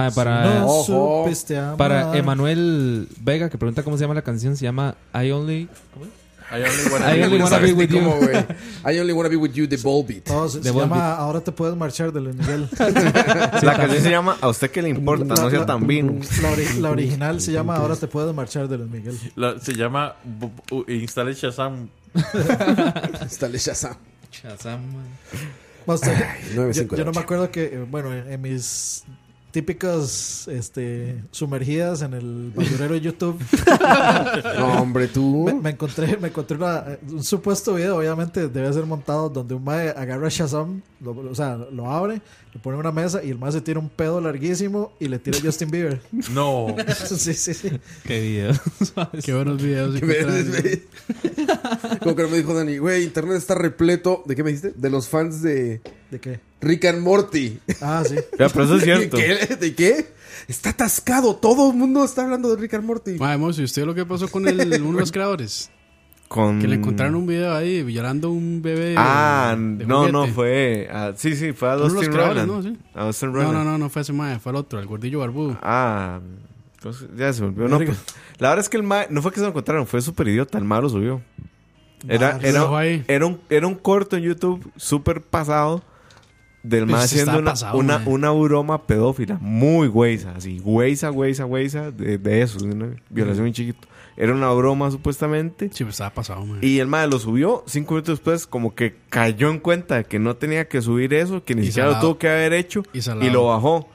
Mae, 0.04 0.12
para, 0.12 0.44
No 0.60 0.66
Ojo. 0.68 1.24
supiste 1.24 1.58
amar. 1.58 1.78
para 1.78 2.18
Emanuel 2.18 3.08
Vega, 3.20 3.50
que 3.50 3.58
pregunta 3.58 3.84
cómo 3.84 3.98
se 3.98 4.04
llama 4.04 4.14
la 4.16 4.22
canción, 4.24 4.56
se 4.58 4.64
llama 4.64 4.96
I 5.14 5.32
Only. 5.32 5.68
¿cómo 5.94 6.06
es? 6.06 6.12
I 6.54 6.56
only 6.56 6.92
wanna 6.92 7.14
I 7.16 7.18
be 7.18 7.24
only 7.24 7.38
with- 7.38 7.44
wanna 7.44 7.60
be 7.60 7.68
¿sabes 7.70 7.74
with 7.78 7.90
ni 7.92 7.98
you. 8.00 8.04
cómo? 8.04 8.20
I 8.92 9.00
only 9.00 9.14
wanna 9.14 9.30
be 9.30 9.38
with 9.38 9.54
you, 9.54 9.68
the 9.70 9.78
ball 9.78 10.04
beat. 10.06 10.28
No, 10.28 10.50
se, 10.50 10.60
llama 10.62 11.14
Ahora 11.16 11.40
te 11.40 11.54
puedes 11.54 11.78
marchar 11.78 12.12
de 12.12 12.20
Luis 12.20 12.36
Miguel. 12.36 12.68
La 13.62 13.78
canción 13.78 14.04
se 14.04 14.10
llama 14.12 14.36
A 14.42 14.50
usted 14.50 14.70
que 14.70 14.82
le 14.82 14.90
importa, 14.90 15.24
no 15.34 15.50
sea 15.50 15.66
tan 15.66 15.88
vino. 15.88 16.14
La, 16.42 16.52
ori- 16.52 16.78
la 16.82 16.92
original 16.92 17.40
se 17.40 17.54
llama 17.54 17.78
Ahora 17.78 17.96
te 17.96 18.08
puedes 18.08 18.36
marchar 18.36 18.68
de 18.68 18.78
Luis 18.80 18.92
Miguel. 18.92 19.18
La- 19.38 19.58
se 19.62 19.74
llama 19.76 20.16
bu- 20.26 20.84
Instale 21.02 21.34
Shazam. 21.36 21.88
Instale 23.22 23.58
Shazam. 23.58 23.96
Shazam, 24.32 24.82
Ay, 25.88 26.54
yo, 26.54 26.62
958. 26.64 26.96
yo 26.98 27.06
no 27.06 27.12
me 27.12 27.20
acuerdo 27.20 27.50
que, 27.52 27.64
eh, 27.64 27.86
bueno, 27.90 28.14
en, 28.14 28.32
en 28.32 28.42
mis 28.42 29.04
típicas 29.52 30.48
este, 30.48 31.24
sumergidas 31.32 32.02
en 32.02 32.14
el 32.14 32.52
basurero 32.56 32.94
de 32.94 33.02
YouTube. 33.02 33.40
No, 34.58 34.82
hombre, 34.82 35.08
tú. 35.08 35.44
Me, 35.46 35.54
me 35.54 35.70
encontré, 35.72 36.18
me 36.18 36.28
encontré 36.30 36.58
una- 36.58 36.98
un 37.10 37.24
supuesto 37.24 37.74
video, 37.76 37.98
obviamente 37.98 38.48
debe 38.48 38.72
ser 38.74 38.86
montado, 38.86 39.30
donde 39.30 39.54
un 39.56 39.64
mae 39.64 39.90
agarra 39.90 40.30
Shazam, 40.30 40.82
lo- 41.02 41.12
o 41.32 41.36
sea, 41.36 41.58
lo 41.72 41.90
abre, 41.92 42.22
lo 42.54 42.62
pone 42.62 42.78
una 42.78 42.92
mesa 42.92 43.24
y 43.24 43.30
el 43.30 43.38
mae 43.38 43.52
se 43.52 43.62
tira 43.62 43.80
un 43.80 43.90
pedo 43.90 44.20
larguísimo 44.20 44.94
y 45.00 45.08
le 45.08 45.20
tira 45.20 45.38
a 45.38 45.42
Justin 45.42 45.72
Bieber. 45.72 46.02
No. 46.32 46.76
sí, 47.08 47.34
sí, 47.34 47.54
sí. 47.54 47.72
Qué 48.04 48.22
video. 48.22 48.54
Qué 49.24 49.34
buenos 49.34 49.62
videos. 49.62 50.00
Que 50.00 50.06
me-. 50.06 52.00
Como 52.00 52.16
que 52.16 52.28
me 52.28 52.38
dijo 52.38 52.54
Dani, 52.54 52.78
güey, 52.78 53.04
internet 53.04 53.38
está 53.38 53.56
repleto. 53.56 54.24
¿De 54.26 54.36
qué 54.36 54.44
me 54.44 54.52
dijiste? 54.52 54.74
De 54.76 54.90
los 54.90 55.08
fans 55.08 55.42
de 55.42 55.82
¿De 56.12 56.20
qué? 56.20 56.42
Rick 56.60 56.86
and 56.86 57.02
Morty. 57.02 57.60
Ah, 57.80 58.04
sí. 58.08 58.16
Ya, 58.38 58.50
pero 58.50 58.66
eso 58.66 58.76
es 58.76 58.84
cierto. 58.84 59.18
¿De 59.18 59.24
qué? 59.24 59.56
¿De 59.56 59.74
qué? 59.76 60.08
Está 60.48 60.72
atascado. 60.72 61.38
Todo 61.38 61.72
el 61.72 61.78
mundo 61.78 62.04
está 62.04 62.24
hablando 62.24 62.54
de 62.54 62.62
Rick 62.62 62.74
and 62.74 62.84
Morty. 62.84 63.12
Mae, 63.14 63.38
Mosi, 63.38 63.64
¿usted 63.64 63.86
lo 63.86 63.96
que 63.96 64.06
pasó 64.06 64.28
con 64.28 64.48
el, 64.48 64.60
uno 64.82 64.94
de 64.94 65.00
los 65.00 65.12
creadores? 65.12 65.72
Con... 66.32 66.62
Que 66.62 66.68
le 66.70 66.76
encontraron 66.76 67.16
un 67.16 67.28
video 67.28 67.54
ahí 67.54 67.84
llorando 67.92 68.32
un 68.32 68.62
bebé. 68.62 68.96
Ah, 68.98 69.54
de 69.58 69.86
no, 69.86 70.08
no, 70.08 70.20
juguete. 70.20 70.34
fue. 70.34 70.90
ah, 70.90 71.12
sí, 71.14 71.36
sí, 71.36 71.52
fue 71.52 71.70
a 71.70 71.76
Dustin 71.76 72.14
Roland. 72.14 72.48
¿no? 72.48 72.64
Sí. 72.64 72.78
A 72.96 73.04
Dustin 73.04 73.34
No, 73.34 73.36
Roland. 73.36 73.54
no, 73.54 73.64
no, 73.66 73.78
no 73.78 73.90
fue 73.90 74.02
ese 74.02 74.14
mae, 74.14 74.40
fue 74.40 74.54
el 74.54 74.56
otro, 74.56 74.80
el 74.80 74.86
gordillo 74.86 75.20
barbudo. 75.20 75.58
Ah, 75.62 76.22
entonces 76.76 77.10
ya 77.18 77.34
se 77.34 77.42
me 77.42 77.50
olvidó. 77.50 77.68
No, 77.68 77.78
pues, 77.80 78.02
la 78.38 78.48
verdad 78.48 78.64
es 78.64 78.70
que 78.70 78.78
el 78.78 78.84
mae, 78.84 79.08
no 79.10 79.22
fue 79.22 79.32
que 79.32 79.40
se 79.40 79.42
lo 79.42 79.50
encontraron, 79.50 79.86
fue 79.86 80.00
súper 80.02 80.30
idiota. 80.30 80.58
El 80.58 80.64
mae 80.64 80.82
lo 80.82 80.88
subió. 80.88 81.22
Era, 82.08 82.40
era, 82.42 82.72
era, 83.10 83.26
un, 83.26 83.42
era 83.50 83.68
un 83.68 83.76
corto 83.76 84.16
en 84.16 84.24
YouTube 84.24 84.72
súper 84.78 85.22
pasado 85.22 85.84
del 86.64 86.88
sí 86.88 86.94
haciendo 86.94 87.40
una, 87.40 87.52
pasado, 87.52 87.78
una, 87.78 88.02
una 88.06 88.32
broma 88.32 88.84
pedófila. 88.88 89.38
Muy 89.42 89.90
güeyza, 89.90 90.32
así, 90.34 90.60
güeyza, 90.60 91.10
güeyza, 91.10 91.44
güeyza, 91.44 91.92
de, 91.92 92.18
de 92.18 92.42
eso, 92.42 92.58
de 92.60 92.72
una 92.72 92.96
violación 93.10 93.44
muy 93.44 93.52
chiquito. 93.52 93.86
Era 94.18 94.34
una 94.34 94.52
broma 94.52 94.92
supuestamente. 94.92 95.70
Sí, 95.74 95.84
pues 95.84 95.96
estaba 95.96 96.14
pasado, 96.14 96.46
mae. 96.46 96.66
Y 96.66 96.80
el 96.80 96.88
mae 96.88 97.08
lo 97.08 97.20
subió 97.20 97.64
cinco 97.66 97.96
minutos 97.96 98.20
después, 98.20 98.46
como 98.48 98.76
que 98.76 98.98
cayó 99.10 99.50
en 99.50 99.60
cuenta 99.60 99.96
de 99.96 100.04
que 100.06 100.20
no 100.20 100.36
tenía 100.36 100.68
que 100.68 100.82
subir 100.82 101.14
eso, 101.14 101.44
que 101.44 101.56
ni 101.56 101.64
Y 101.64 101.66
siquiera 101.68 101.90
lo 101.92 102.00
tuvo 102.00 102.18
que 102.18 102.30
haber 102.30 102.54
hecho, 102.54 102.84
Y 102.94 103.30
lo 103.30 103.46
bajó. 103.48 103.88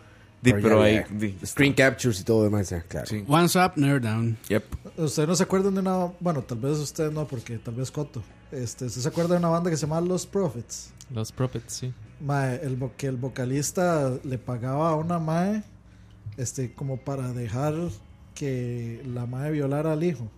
Di, 0.42 0.52
Pero 0.52 0.62
pero, 0.62 0.78
ya, 0.80 0.84
ahí, 0.84 1.04
di, 1.10 1.36
Screen 1.44 1.72
captures 1.72 2.20
y 2.20 2.24
todo 2.24 2.44
demás, 2.44 2.68
ya, 2.68 2.82
claro. 2.82 3.06
Sí. 3.06 3.24
One 3.26 3.46
up, 3.56 3.72
never 3.76 4.00
down. 4.00 4.36
Yep. 4.48 4.64
¿Ustedes 4.98 5.28
no 5.28 5.34
se 5.34 5.42
acuerdan 5.42 5.74
de 5.74 5.80
una... 5.80 6.12
Bueno, 6.20 6.42
tal 6.42 6.58
vez 6.58 6.78
ustedes 6.78 7.10
no, 7.10 7.26
porque 7.26 7.58
tal 7.58 7.74
vez 7.74 7.90
Coto. 7.90 8.22
Este, 8.52 8.84
¿Usted 8.84 9.00
se 9.00 9.08
acuerda 9.08 9.34
de 9.34 9.38
una 9.38 9.48
banda 9.48 9.70
que 9.70 9.76
se 9.76 9.86
llama 9.86 10.00
Los 10.00 10.26
Prophets? 10.26 10.92
Los 11.10 11.32
Prophets, 11.32 11.72
sí. 11.72 11.92
Mae, 12.20 12.60
el, 12.62 12.78
que 12.96 13.06
el 13.08 13.16
vocalista 13.16 14.12
le 14.22 14.38
pagaba 14.38 14.90
a 14.90 14.94
una 14.94 15.18
mae 15.18 15.64
este, 16.36 16.72
como 16.72 16.98
para 16.98 17.32
dejar 17.32 17.74
que 18.36 19.02
la 19.12 19.26
mae 19.26 19.50
violara 19.50 19.92
al 19.94 20.04
hijo. 20.04 20.28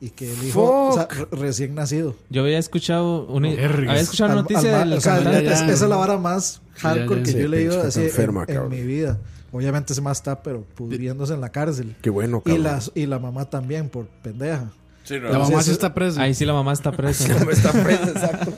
Y 0.00 0.08
que 0.10 0.32
el 0.32 0.42
hijo, 0.44 0.88
o 0.88 0.94
sea, 0.94 1.06
re- 1.10 1.26
recién 1.30 1.74
nacido. 1.74 2.16
Yo 2.30 2.40
había 2.42 2.58
escuchado 2.58 3.26
una, 3.26 3.48
había 3.50 4.00
escuchado 4.00 4.32
una 4.32 4.40
noticia 4.40 4.78
del 4.78 4.94
o 4.94 5.00
sea, 5.02 5.22
ya, 5.22 5.42
ya. 5.42 5.52
esa 5.52 5.70
es 5.70 5.80
la 5.82 5.96
vara 5.96 6.16
más 6.16 6.62
Ya, 6.76 6.82
ya, 6.82 6.88
hardcore 7.00 7.22
que 7.22 7.32
yo 7.34 7.38
he 7.40 7.48
leído 7.48 7.82
así 7.82 8.00
en- 8.00 8.06
enferma, 8.06 8.46
en, 8.48 8.68
mi 8.70 8.80
vida. 8.80 9.18
Obviamente 9.52 9.92
ese 9.92 10.00
más 10.00 10.16
está, 10.16 10.42
pero 10.42 10.62
pudriéndose 10.74 11.34
en 11.34 11.42
la 11.42 11.50
cárcel. 11.50 11.96
Qué 12.00 12.08
bueno, 12.08 12.38
Y, 12.46 12.48
cabrón. 12.48 12.62
las, 12.64 12.92
y 12.94 13.04
la 13.04 13.18
mamá 13.18 13.50
también, 13.50 13.90
por 13.90 14.06
pendeja. 14.06 14.70
Sí, 15.04 15.18
La 15.18 15.38
mamá 15.38 15.62
sí, 15.62 15.70
está 15.70 15.92
presa. 15.92 16.22
Ahí 16.22 16.32
sí 16.34 16.46
la 16.46 16.52
mamá 16.54 16.72
está 16.72 16.92
presa. 16.92 17.24
Está 17.50 17.72
presa, 17.72 18.04
exacto. 18.10 18.52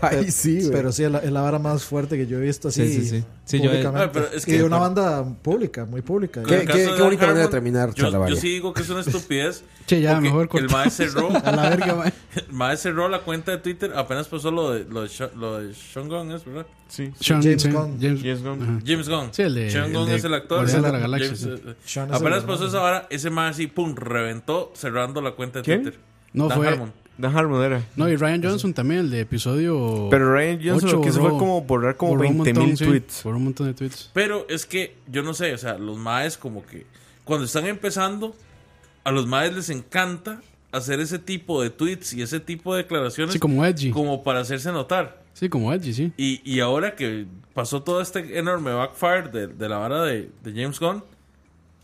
Ahí 0.24 0.30
sí, 0.30 0.58
güey. 0.60 0.70
Pero 0.72 0.92
sí, 0.92 1.04
es 1.04 1.10
la, 1.10 1.18
es 1.18 1.30
la 1.30 1.40
vara 1.42 1.58
más 1.58 1.84
fuerte 1.84 2.16
que 2.16 2.26
yo 2.26 2.38
he 2.38 2.40
visto 2.40 2.68
así. 2.68 2.86
Sí, 2.86 3.00
sí, 3.02 3.08
sí. 3.08 3.24
Sí, 3.44 3.58
yo 3.58 3.64
he- 3.64 3.68
públicamente. 3.82 4.08
Pero 4.12 4.26
es 4.32 4.42
y 4.46 4.50
que- 4.50 4.58
de 4.58 4.64
una 4.64 4.78
banda 4.78 5.24
pública, 5.42 5.84
muy 5.84 6.02
pública. 6.02 6.42
Qué- 6.42 6.60
qué- 6.66 6.92
qué 6.96 7.02
bonita 7.02 7.26
manera 7.26 7.46
de 7.46 7.48
terminar, 7.50 7.94
Yo, 7.94 8.08
yo 8.28 8.36
sí 8.36 8.48
digo 8.48 8.72
que 8.72 8.82
es 8.82 8.90
una 8.90 9.00
estupidez. 9.00 9.64
Che, 9.86 10.00
ya, 10.00 10.20
mejor 10.20 10.48
El 10.54 10.68
mae 10.68 10.88
cerró, 10.88 11.30
A 11.44 11.50
la 11.50 11.70
verga, 11.70 11.94
mae. 11.96 12.12
el 12.36 12.52
mae 12.52 12.76
cerró 12.76 13.08
la 13.08 13.20
cuenta 13.22 13.50
de 13.50 13.58
Twitter. 13.58 13.92
Apenas 13.96 14.28
pasó 14.28 14.52
lo 14.52 14.70
de, 14.72 14.84
lo 14.84 15.02
de, 15.02 15.10
lo 15.36 15.58
de 15.60 15.74
Sean 15.74 16.08
Gunn, 16.08 16.30
¿es 16.30 16.44
verdad? 16.44 16.66
Sí. 16.86 17.10
Sean- 17.18 17.42
James 17.42 17.62
sí, 17.62 17.70
Gunn. 17.72 17.98
James, 18.00 18.20
James 18.22 18.42
Gunn. 18.44 18.82
James 18.86 19.08
Gunn. 19.08 19.28
Sí, 19.32 19.42
el 19.42 19.54
de- 19.54 19.70
Sean 19.70 19.86
el 19.86 19.92
Gunn 19.96 20.06
de 20.08 20.14
es 20.14 20.22
el 20.24 20.34
actor. 20.34 20.64
De 20.64 20.72
la 20.80 20.88
James, 20.90 21.00
Galaxia, 21.02 21.48
eh, 21.48 21.74
el 22.06 22.14
apenas 22.14 22.44
pasó 22.44 22.68
esa 22.68 22.78
vara, 22.78 23.06
ese 23.10 23.30
mae 23.30 23.50
así, 23.50 23.66
pum, 23.66 23.96
reventó 23.96 24.70
cerrando 24.76 25.20
la 25.20 25.32
cuenta 25.32 25.60
de. 25.60 25.64
Twitter. 25.64 25.98
No, 26.32 26.48
fue-. 26.50 26.78
Dan 27.20 27.36
Harmon 27.36 27.62
era. 27.62 27.84
No, 27.96 28.08
y 28.08 28.16
Ryan 28.16 28.42
Johnson 28.42 28.72
también, 28.74 29.00
el 29.02 29.10
de 29.10 29.20
episodio. 29.20 30.08
Pero 30.10 30.32
Ryan 30.32 30.58
Johnson 30.62 30.88
ocho 30.88 30.96
lo 30.96 31.02
que 31.02 31.08
hizo 31.10 31.20
borró- 31.20 31.30
fue 31.30 31.38
como 31.38 31.60
borrar 31.62 31.96
como 31.96 32.12
borró 32.16 32.28
un 32.28 32.42
20 32.42 32.52
montón, 32.54 32.66
mil 32.66 32.76
sí, 32.78 32.84
tweets. 32.84 33.20
Por 33.22 33.34
un 33.34 33.44
montón 33.44 33.66
de 33.68 33.74
tweets. 33.74 34.10
Pero 34.12 34.46
es 34.48 34.66
que, 34.66 34.96
yo 35.10 35.22
no 35.22 35.34
sé, 35.34 35.52
o 35.54 35.58
sea, 35.58 35.78
los 35.78 35.98
maes 35.98 36.36
como 36.36 36.64
que 36.66 36.86
cuando 37.24 37.44
están 37.46 37.66
empezando, 37.66 38.34
a 39.04 39.10
los 39.12 39.26
maes 39.26 39.54
les 39.54 39.70
encanta 39.70 40.40
hacer 40.72 41.00
ese 41.00 41.18
tipo 41.18 41.62
de 41.62 41.70
tweets 41.70 42.12
y 42.14 42.22
ese 42.22 42.38
tipo 42.40 42.74
de 42.74 42.82
declaraciones 42.82 43.32
Sí, 43.32 43.38
como 43.38 43.64
Edgy. 43.64 43.90
como 43.90 44.22
para 44.22 44.40
hacerse 44.40 44.70
notar. 44.72 45.20
Sí, 45.32 45.48
como 45.48 45.72
Edgy, 45.72 45.92
sí. 45.94 46.12
Y, 46.16 46.40
y 46.44 46.60
ahora 46.60 46.94
que 46.96 47.26
pasó 47.54 47.82
todo 47.82 48.00
este 48.00 48.38
enorme 48.38 48.72
backfire 48.72 49.28
de, 49.32 49.46
de 49.48 49.68
la 49.68 49.78
vara 49.78 50.02
de, 50.04 50.30
de 50.44 50.52
James 50.62 50.78
Gunn, 50.78 51.02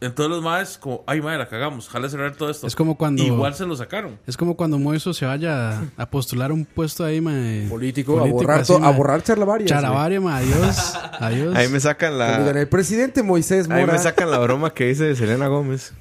entonces 0.01 0.31
los 0.31 0.43
maes 0.43 0.77
como, 0.78 1.02
ay 1.06 1.20
madre, 1.23 1.39
la 1.39 1.48
cagamos, 1.48 1.89
jale 1.89 2.09
cerrar 2.10 2.36
todo 2.36 2.51
esto. 2.51 2.66
Es 2.66 2.74
como 2.77 2.97
cuando- 2.98 3.23
Igual 3.23 3.55
se 3.55 3.64
lo 3.64 3.74
sacaron. 3.77 4.18
Es 4.27 4.36
como 4.36 4.56
cuando 4.56 4.78
Moiso 4.78 5.14
se 5.14 5.24
vaya 5.27 5.78
a- 5.78 5.82
a 5.97 6.06
postular 6.10 6.52
un 6.52 6.64
puesto 6.66 7.05
ahí, 7.05 7.20
mae. 7.20 7.66
Político, 7.68 8.20
a 8.20 8.24
borrar 8.27 8.60
así, 8.60 8.73
to- 8.73 8.85
a 8.85 8.90
borrar 8.90 9.23
charlavarias, 9.23 9.68
Charlavaria, 9.70 10.20
mae. 10.20 10.44
Adiós. 10.44 10.94
Adiós. 11.20 11.56
Ahí 11.56 11.68
me 11.68 11.81
sacan 11.81 12.18
la. 12.18 12.51
el 12.51 12.68
presidente 12.68 13.23
Moisés 13.23 13.70
Ahí 13.70 13.81
Mora. 13.81 13.94
me 13.94 13.98
sacan 13.98 14.31
la 14.31 14.39
broma 14.39 14.74
que 14.74 14.86
dice 14.86 15.05
de 15.05 15.16
Selena 15.16 15.47
Gómez. 15.48 15.93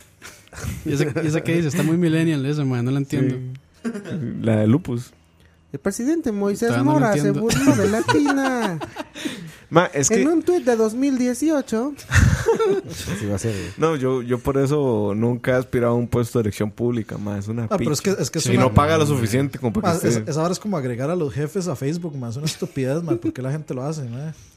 ¿Y 0.85 0.93
esa, 0.93 1.03
y 1.23 1.27
esa 1.27 1.41
qué 1.41 1.53
dice? 1.55 1.67
Está 1.69 1.83
muy 1.83 1.97
millennial 1.97 2.45
esa, 2.45 2.63
mae. 2.65 2.81
No 2.83 2.91
la 2.91 2.99
entiendo. 2.99 3.35
La 4.41 4.55
de 4.57 4.67
Lupus. 4.67 5.11
El 5.73 5.79
presidente 5.79 6.31
Moisés 6.31 6.69
Todavía 6.69 6.85
no 6.85 6.91
Mora 6.93 7.13
se 7.17 7.31
burló 7.31 7.75
de 7.75 7.89
Latina. 7.91 8.79
Ma, 9.69 9.85
es 9.93 10.09
que. 10.09 10.21
En 10.21 10.27
un 10.27 10.43
tuit 10.43 10.63
de 10.65 10.75
2018. 10.75 11.93
Así 11.97 13.25
va 13.29 13.35
a 13.35 13.39
ser. 13.39 13.51
güey. 13.53 13.71
No, 13.77 13.95
yo, 13.95 14.21
yo 14.21 14.39
por 14.39 14.57
eso 14.57 15.13
nunca 15.15 15.51
he 15.51 15.55
aspirado 15.55 15.93
a 15.93 15.95
un 15.95 16.07
puesto 16.07 16.39
de 16.39 16.43
elección 16.43 16.71
pública, 16.71 17.17
ma. 17.17 17.37
Es 17.37 17.47
una 17.47 17.63
Ah, 17.65 17.77
pero 17.77 17.91
es 17.93 18.01
que- 18.01 18.11
es 18.11 18.29
que 18.29 18.39
es 18.39 18.45
una- 18.47 18.59
no 18.61 18.73
paga 18.73 18.97
lo 18.97 19.05
suficiente 19.05 19.57
como 19.59 19.73
para 19.73 19.99
que 19.99 20.07
es- 20.07 20.17
esté- 20.17 20.29
esa 20.31 20.41
hora 20.43 20.51
es 20.51 20.59
como 20.59 20.77
agregar 20.77 21.09
a 21.09 21.15
los 21.15 21.33
jefes 21.33 21.67
a 21.67 21.75
Facebook, 21.75 22.15
más 22.15 22.35
una 22.37 22.45
estupidez, 22.45 23.01
man. 23.03 23.17
¿Por 23.17 23.33
qué 23.33 23.41
la 23.41 23.51
gente 23.51 23.73
lo 23.73 23.83
hace? 23.83 24.03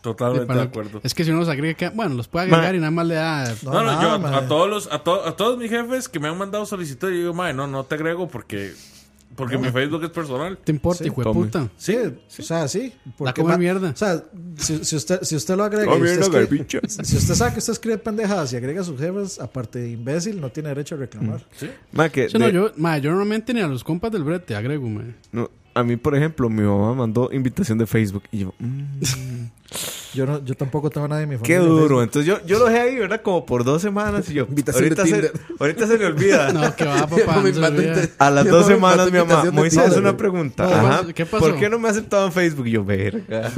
Totalmente 0.02 0.46
para- 0.46 0.60
de 0.60 0.66
acuerdo. 0.66 1.00
Es 1.02 1.14
que 1.14 1.24
si 1.24 1.30
uno 1.30 1.40
los 1.40 1.48
agrega, 1.48 1.90
bueno, 1.94 2.14
los 2.14 2.28
puede 2.28 2.44
agregar 2.46 2.72
Ma- 2.72 2.76
y 2.76 2.80
nada 2.80 2.90
más 2.90 3.06
le 3.06 3.14
da. 3.14 3.54
No, 3.62 3.82
no, 3.82 4.02
yo 4.02 4.10
a, 4.26 4.38
a 4.38 4.46
todos 4.46 4.68
los, 4.68 4.92
a, 4.92 4.98
to- 5.02 5.24
a 5.26 5.36
todos 5.36 5.58
mis 5.58 5.70
jefes 5.70 6.08
que 6.08 6.20
me 6.20 6.28
han 6.28 6.38
mandado 6.38 6.66
solicitud, 6.66 7.08
yo 7.08 7.14
digo, 7.16 7.34
mae, 7.34 7.52
no, 7.54 7.66
no 7.66 7.84
te 7.84 7.94
agrego 7.94 8.28
porque 8.28 8.72
Porque 9.38 9.56
mi 9.56 9.70
Facebook 9.70 10.02
es 10.04 10.10
personal. 10.10 10.58
¿Te 10.62 10.72
importa, 10.72 11.04
hijo 11.06 11.22
de 11.22 11.32
puta? 11.32 11.68
Sí, 11.76 11.96
o 11.96 12.42
sea, 12.42 12.66
sí. 12.68 12.92
La 13.20 13.32
come 13.32 13.50
ma- 13.52 13.56
mierda. 13.56 13.90
O 13.90 13.96
sea, 13.96 14.22
si, 14.56 14.84
si 14.84 14.96
usted, 14.96 15.20
si 15.22 15.36
usted 15.36 15.56
lo 15.56 15.64
agrega. 15.64 15.96
Y 15.96 16.02
usted 16.02 16.20
escribe- 16.48 16.88
si 17.04 17.16
usted 17.16 17.34
sabe 17.34 17.52
que 17.52 17.58
usted 17.60 17.72
escribe 17.72 17.98
pendejadas 17.98 18.52
y 18.52 18.56
agrega 18.56 18.80
a 18.80 18.84
sus 18.84 18.98
jefes, 19.00 19.38
aparte 19.40 19.78
de 19.78 19.90
imbécil, 19.90 20.40
no 20.40 20.50
tiene 20.50 20.68
derecho 20.70 20.96
a 20.96 20.98
reclamar. 20.98 21.46
Ma, 21.92 22.08
que 22.08 22.28
Sí, 22.28 22.36
no, 22.36 22.46
de- 22.46 22.52
yo, 22.52 22.72
ma, 22.76 22.98
yo 22.98 23.10
normalmente 23.10 23.54
ni 23.54 23.60
a 23.60 23.66
los 23.68 23.84
compas 23.84 24.10
del 24.12 24.24
brete 24.24 24.54
agrego, 24.56 24.88
ma. 24.88 25.04
no, 25.32 25.50
a 25.74 25.82
mí, 25.82 25.96
por 25.96 26.14
ejemplo, 26.16 26.48
mi 26.48 26.62
mamá 26.62 26.94
mandó 26.94 27.30
invitación 27.32 27.78
de 27.78 27.86
Facebook 27.86 28.22
y 28.30 28.38
yo, 28.38 28.54
mm, 28.58 29.00
Yo, 30.14 30.24
no, 30.24 30.42
yo 30.42 30.54
tampoco 30.54 30.88
tengo 30.88 31.04
a 31.04 31.08
nadie 31.08 31.24
en 31.24 31.28
mi 31.28 31.36
qué 31.36 31.56
familia. 31.58 31.58
en 31.58 31.68
duro. 31.68 32.02
Entonces 32.02 32.26
yo, 32.26 32.44
yo 32.46 32.58
lo 32.58 32.64
dejé 32.64 32.80
ahí, 32.80 32.96
¿verdad? 32.96 33.20
Como 33.20 33.44
por 33.44 33.62
dos 33.62 33.82
semanas 33.82 34.28
y 34.30 34.34
yo, 34.34 34.46
Invitación 34.48 34.84
ahorita 34.84 35.02
de 35.04 35.10
se, 35.10 35.32
ahorita 35.60 35.86
se 35.86 35.98
le 35.98 36.06
olvida. 36.06 36.50
No, 36.54 36.74
que 36.74 36.84
va, 36.86 37.06
papá. 37.06 37.42
No 37.42 37.52
se 37.52 38.10
A 38.18 38.30
las 38.30 38.46
Yo 38.46 38.50
dos 38.52 38.62
no 38.68 38.74
semanas 38.74 39.12
mi 39.12 39.18
mamá, 39.18 39.50
Moisés, 39.52 39.94
una 39.98 40.16
pregunta. 40.16 40.64
No, 40.64 40.74
Ajá, 40.74 41.12
¿qué 41.12 41.26
pasó? 41.26 41.44
¿Por 41.44 41.58
qué 41.58 41.68
no 41.68 41.78
me 41.78 41.88
ha 41.88 41.90
aceptado 41.90 42.24
en 42.26 42.32
Facebook? 42.32 42.66
Y 42.66 42.70
yo, 42.72 42.84
verga. 42.84 43.50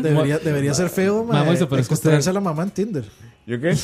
Debería, 0.00 0.38
debería 0.38 0.72
ser 0.74 0.88
feo, 0.88 1.24
Ma, 1.24 1.40
ma, 1.40 1.44
Moiso, 1.44 1.68
pero 1.68 1.82
es 1.82 1.88
que 1.88 1.94
usted- 1.94 2.28
a 2.28 2.32
la 2.32 2.40
mamá 2.40 2.62
en 2.62 2.70
Tinder. 2.70 3.04
¿Yo 3.44 3.60
qué? 3.60 3.76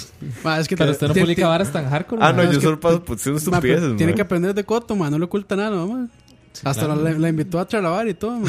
Ma, 0.45 0.61
es 0.61 0.69
que 0.69 0.77
Pero 0.77 0.91
te- 0.91 0.93
usted 0.93 1.09
no 1.09 1.15
publica 1.15 1.49
varas 1.49 1.73
tan 1.73 1.91
hardcore. 1.91 2.23
Ah, 2.23 2.33
no, 2.33 2.45
yo 2.45 2.51
que- 2.51 2.61
solo 2.61 2.79
paso 2.79 3.03
pues, 3.05 3.27
estupideces, 3.27 3.97
Tiene 3.97 4.15
que 4.15 4.23
aprender 4.23 4.55
de 4.55 4.63
Coto, 4.63 4.95
ma. 4.95 5.11
No 5.11 5.19
le 5.19 5.25
oculta 5.25 5.57
nada, 5.57 5.85
Hasta 6.65 6.87
claro. 6.87 7.03
la, 7.03 7.11
la 7.13 7.29
invitó 7.29 7.59
a 7.61 7.67
charlavar 7.67 8.09
y 8.09 8.15
todo. 8.15 8.39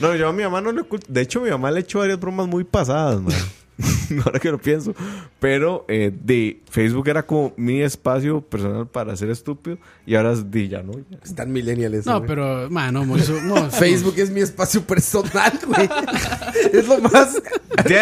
No, 0.00 0.14
yo 0.14 0.28
a 0.28 0.32
mi 0.32 0.42
mamá 0.42 0.60
no 0.60 0.72
le 0.72 0.82
oculto. 0.82 1.06
De 1.08 1.22
hecho, 1.22 1.40
mi 1.40 1.48
mamá 1.48 1.70
le 1.70 1.80
echó 1.80 2.00
varias 2.00 2.20
bromas 2.20 2.46
muy 2.46 2.64
pasadas, 2.64 3.18
man. 3.20 3.32
Ahora 4.24 4.38
que 4.38 4.50
lo 4.50 4.58
pienso. 4.58 4.94
Pero 5.38 5.84
eh, 5.88 6.10
de 6.24 6.62
Facebook 6.70 7.08
era 7.08 7.24
como 7.26 7.52
mi 7.56 7.82
espacio 7.82 8.40
personal 8.40 8.86
para 8.86 9.14
ser 9.16 9.30
estúpido. 9.30 9.78
Y 10.06 10.14
ahora 10.14 10.32
es 10.32 10.50
de 10.50 10.68
ya 10.68 10.82
no. 10.82 10.92
Están 11.22 11.52
millennials. 11.52 12.06
No, 12.06 12.18
güey. 12.18 12.28
pero, 12.28 12.70
ma, 12.70 12.90
no, 12.90 13.04
no. 13.04 13.70
Facebook 13.70 14.14
es 14.16 14.30
mi 14.30 14.40
espacio 14.40 14.82
personal, 14.82 15.58
güey. 15.66 15.88
es 16.72 16.88
lo 16.88 16.98
más 17.00 17.40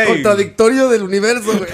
contradictorio 0.06 0.88
del 0.88 1.02
universo, 1.02 1.50
güey. 1.58 1.70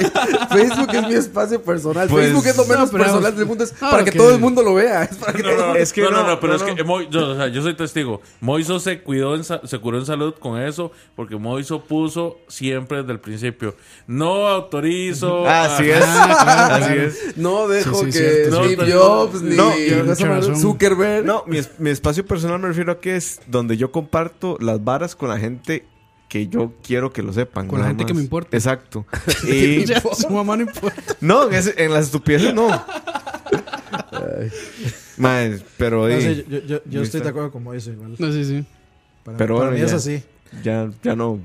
Facebook 0.50 0.94
es 0.94 1.08
mi 1.08 1.14
espacio 1.14 1.62
personal. 1.62 2.08
Pues- 2.08 2.26
Facebook 2.26 2.46
es 2.46 2.56
lo 2.56 2.64
menos 2.64 2.86
No, 2.86 2.92
pero- 2.92 3.04
personal 3.04 3.36
del 3.36 3.46
mundo. 3.46 3.64
Es 3.64 3.72
No, 3.80 3.90
para 3.90 4.04
que, 4.04 4.12
que- 4.12 4.18
todo 4.18 4.34
el 4.34 4.40
mundo 4.40 4.62
lo 4.62 4.74
vea. 4.74 5.04
Es 5.04 5.16
para 5.16 5.32
que 5.32 5.42
No, 5.42 5.56
no, 5.56 5.74
Es 5.74 5.92
que 5.92 6.02
no, 6.02 6.10
no, 6.10 6.22
no, 6.22 6.28
no, 6.28 6.40
pero 6.40 6.52
no, 6.54 6.56
es 6.58 6.62
que 6.62 6.74
no. 6.82 6.84
Mo- 6.84 7.02
yo, 7.02 7.30
o 7.30 7.36
sea, 7.36 7.48
yo 7.48 7.62
soy 7.62 7.74
testigo. 7.74 8.20
Moiso 8.40 8.80
se 8.80 9.00
cuidó, 9.02 9.34
en 9.34 9.44
se 9.44 9.78
curó 9.80 9.98
en 9.98 10.06
salud 10.06 10.34
con 10.38 10.60
eso, 10.60 10.90
porque 11.16 11.36
Moiso 11.36 11.84
puso 11.84 12.38
siempre 12.48 12.98
desde 12.98 13.12
el 13.12 13.20
principio. 13.20 13.74
No 14.06 14.48
autorizo. 14.48 15.46
Así 15.48 15.90
a- 15.90 15.98
es. 15.98 16.04
claro, 16.04 16.74
Así 16.84 16.92
es. 16.94 17.36
No 17.36 17.68
dejo 17.68 17.94
Sí, 18.04 18.12
sí, 18.12 18.18
que 18.18 18.24
cierto, 18.34 18.64
sí. 18.64 18.74
Steve 18.74 18.90
No, 18.94 19.00
Jobs 19.00 19.42
ni. 19.42 20.56
Zuckerberg. 20.60 21.24
No, 21.24 21.44
mi, 21.46 21.58
es- 21.58 21.70
mi 21.78 21.90
espacio 21.90 22.26
personal 22.26 22.58
me 22.58 22.68
refiero 22.68 22.92
a 22.92 23.00
que 23.00 23.16
es 23.16 23.40
donde 23.46 23.76
yo 23.76 23.92
comparto 23.92 24.56
las 24.60 24.82
varas 24.82 25.14
con 25.14 25.28
la 25.28 25.38
gente 25.38 25.84
que 26.28 26.46
yo 26.48 26.72
quiero 26.82 27.12
que 27.12 27.22
lo 27.22 27.32
sepan. 27.32 27.66
Con 27.68 27.80
la 27.80 27.86
gente 27.88 28.04
que 28.06 28.14
me 28.14 28.20
importa. 28.22 28.56
Exacto. 28.56 29.04
Y 29.48 29.84
su 30.16 30.28
mamá 30.30 30.56
no 30.56 30.62
importa. 30.62 31.16
no, 31.20 31.48
en, 31.48 31.54
ese- 31.54 31.74
en 31.82 31.92
las 31.92 32.06
estupideces 32.06 32.54
no. 32.54 32.68
Pero 35.76 36.08
No 36.08 36.20
sé, 36.20 36.44
yo, 36.48 36.58
yo, 36.58 36.66
yo 36.66 36.80
Listo. 36.84 37.02
estoy 37.02 37.20
de 37.22 37.28
acuerdo 37.28 37.50
con 37.50 37.62
Moiso 37.62 37.90
igual. 37.90 38.14
No, 38.18 38.32
sí, 38.32 38.44
sí. 38.44 38.64
Para, 39.24 39.36
Pero 39.38 39.56
para 39.56 39.70
bueno, 39.70 39.82
mí 39.82 39.86
es 39.86 39.92
así. 39.92 40.22
ya, 40.62 40.90
ya 41.02 41.14
no. 41.16 41.40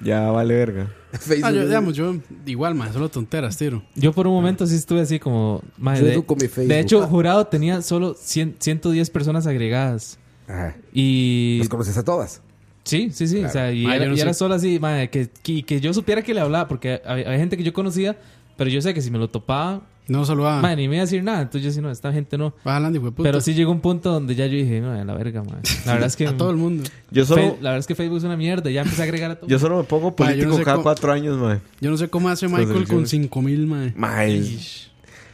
Ya 0.00 0.30
vale 0.30 0.54
verga. 0.54 0.88
Facebook 1.12 1.46
Ah, 1.46 1.50
yo, 1.50 1.66
digamos, 1.66 1.94
yo, 1.94 2.14
igual, 2.46 2.74
ma, 2.74 2.92
solo 2.92 3.08
tonteras, 3.08 3.56
tiro. 3.56 3.82
Yo 3.94 4.12
por 4.12 4.26
un 4.26 4.34
momento 4.34 4.66
sí 4.66 4.74
estuve 4.74 5.00
así 5.00 5.18
como... 5.18 5.62
de, 5.78 6.12
educo 6.12 6.36
mi 6.36 6.48
Facebook. 6.48 6.68
de 6.68 6.80
hecho, 6.80 7.06
jurado 7.06 7.46
tenía 7.46 7.82
solo 7.82 8.14
100 8.14 8.56
110 8.58 9.10
personas 9.10 9.46
agregadas. 9.46 10.18
Ajá. 10.46 10.76
Y... 10.92 11.56
Los 11.58 11.68
conoces 11.68 11.96
a 11.96 12.04
todas. 12.04 12.42
Sí, 12.84 13.10
sí, 13.12 13.28
sí. 13.28 13.44
O 13.44 13.48
sea, 13.50 13.70
y, 13.72 13.84
Ah, 13.86 13.96
era, 13.96 14.04
yo 14.04 14.10
no 14.10 14.14
y 14.14 14.18
sé. 14.18 14.22
era 14.22 14.34
solo 14.34 14.54
así, 14.54 14.78
madre, 14.78 15.10
que, 15.10 15.28
que, 15.42 15.62
que 15.62 15.80
yo 15.80 15.92
supiera 15.92 16.22
que 16.22 16.32
le 16.32 16.40
hablaba, 16.40 16.68
porque 16.68 17.02
hay 17.04 17.38
gente 17.38 17.56
que 17.56 17.62
yo 17.62 17.72
conocía, 17.72 18.16
pero 18.58 18.68
yo 18.68 18.82
sé 18.82 18.92
que 18.92 19.00
si 19.00 19.10
me 19.10 19.16
lo 19.18 19.28
topaba, 19.28 19.80
No 20.08 20.24
saludaba. 20.24 20.60
madre, 20.60 20.76
ni 20.76 20.88
me 20.88 20.96
iba 20.96 21.02
a 21.02 21.06
decir 21.06 21.22
nada. 21.22 21.40
Entonces 21.42 21.62
yo 21.62 21.68
decía, 21.68 21.82
no, 21.82 21.90
esta 21.90 22.12
gente 22.12 22.36
no. 22.36 22.52
Hijo 22.64 22.90
de 22.90 23.00
puta. 23.12 23.22
Pero 23.22 23.40
sí 23.40 23.54
llegó 23.54 23.70
un 23.72 23.80
punto 23.80 24.10
donde 24.12 24.34
ya 24.34 24.46
yo 24.46 24.56
dije, 24.56 24.80
no, 24.80 24.90
a 24.92 25.04
la 25.04 25.14
verga, 25.14 25.42
madre. 25.44 25.60
La 25.86 25.92
verdad 25.92 26.08
es 26.08 26.16
que. 26.16 26.26
A 26.28 26.36
todo 26.36 26.50
el 26.50 26.56
mundo. 26.56 26.82
Yo 27.10 27.24
solo, 27.24 27.42
la 27.60 27.70
verdad 27.70 27.78
es 27.78 27.86
que 27.86 27.94
Facebook 27.94 28.18
es 28.18 28.24
una 28.24 28.36
mierda. 28.36 28.70
Ya 28.70 28.82
empecé 28.82 29.00
a 29.02 29.04
agregar 29.04 29.30
a 29.30 29.36
todo. 29.36 29.48
yo 29.48 29.58
solo 29.58 29.78
me 29.78 29.84
pongo 29.84 30.14
político 30.16 30.48
no 30.48 30.56
sé 30.56 30.62
cada 30.64 30.74
cómo- 30.76 30.82
cuatro 30.82 31.12
años, 31.12 31.36
mae. 31.38 31.60
Yo 31.80 31.90
no 31.90 31.96
sé 31.96 32.08
cómo 32.08 32.28
hace 32.28 32.46
Michael 32.48 32.66
con 32.68 32.76
elecciones. 32.78 33.10
5000, 33.10 33.66
ma. 33.66 33.92
Mae. 33.96 34.42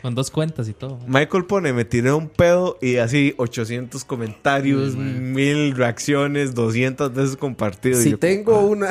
Con 0.04 0.14
dos 0.14 0.30
cuentas 0.30 0.68
y 0.68 0.74
todo. 0.74 0.98
Michael 1.06 1.46
pone, 1.46 1.72
me 1.72 1.86
tiré 1.86 2.12
un 2.12 2.28
pedo 2.28 2.76
y 2.82 2.96
así 2.96 3.32
800 3.38 4.04
comentarios, 4.04 4.96
mil 4.96 5.74
reacciones, 5.74 6.54
200 6.54 7.14
veces 7.14 7.38
compartido. 7.38 7.98
y 7.98 8.02
Si 8.04 8.10
yo, 8.10 8.18
tengo 8.18 8.60
una. 8.60 8.88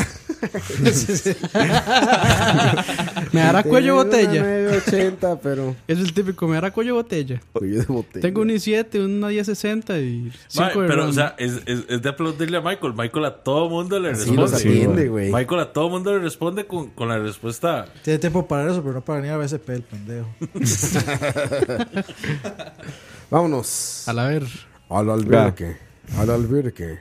Me 3.32 3.42
dará 3.42 3.62
cuello 3.62 3.96
Tengo 4.00 4.06
botella. 4.06 4.42
Una 4.42 4.60
980, 4.72 5.40
pero. 5.42 5.76
Es 5.88 6.00
el 6.00 6.14
típico, 6.14 6.48
me 6.48 6.56
dará 6.56 6.72
cuello 6.72 6.96
botella. 6.96 7.40
Cuello 7.54 7.82
de 7.82 7.86
botella. 7.86 8.22
Tengo 8.22 8.42
un 8.42 8.50
i7, 8.50 9.06
una 9.06 9.28
1060 9.28 10.00
y 10.00 10.32
5 10.48 10.64
Ma, 10.64 10.70
de 10.82 10.88
pero, 10.88 11.02
RAM. 11.02 11.10
o 11.10 11.14
sea, 11.14 11.36
es, 11.38 11.62
es, 11.68 11.86
es 11.90 12.02
de 12.02 12.10
aplaudirle 12.10 12.58
a 12.58 12.62
Michael. 12.62 12.94
Michael 12.98 13.26
a 13.26 13.36
todo 13.44 13.70
mundo 13.70 14.00
le 14.00 14.10
Así 14.10 14.36
responde. 14.36 14.56
atiende, 14.58 15.08
güey. 15.10 15.32
Michael 15.32 15.62
a 15.62 15.72
todo 15.74 15.90
mundo 15.90 16.12
le 16.12 16.24
responde 16.24 16.66
con, 16.66 16.90
con 16.90 17.08
la 17.08 17.20
respuesta. 17.20 17.86
Tiene 18.04 18.18
tiempo 18.18 18.48
para 18.48 18.72
eso, 18.72 18.82
pero 18.82 18.96
no 18.96 19.02
para 19.02 19.20
venir 19.20 19.34
a 19.34 19.38
BSP, 19.38 19.70
el 19.70 19.84
pendejo. 19.84 20.28
Vámonos. 23.30 24.08
A 24.08 24.14
la 24.14 24.28
ver. 24.28 24.44
Al 24.90 25.10
albergue. 25.10 25.78
Al 26.18 26.30
albergue. 26.30 27.00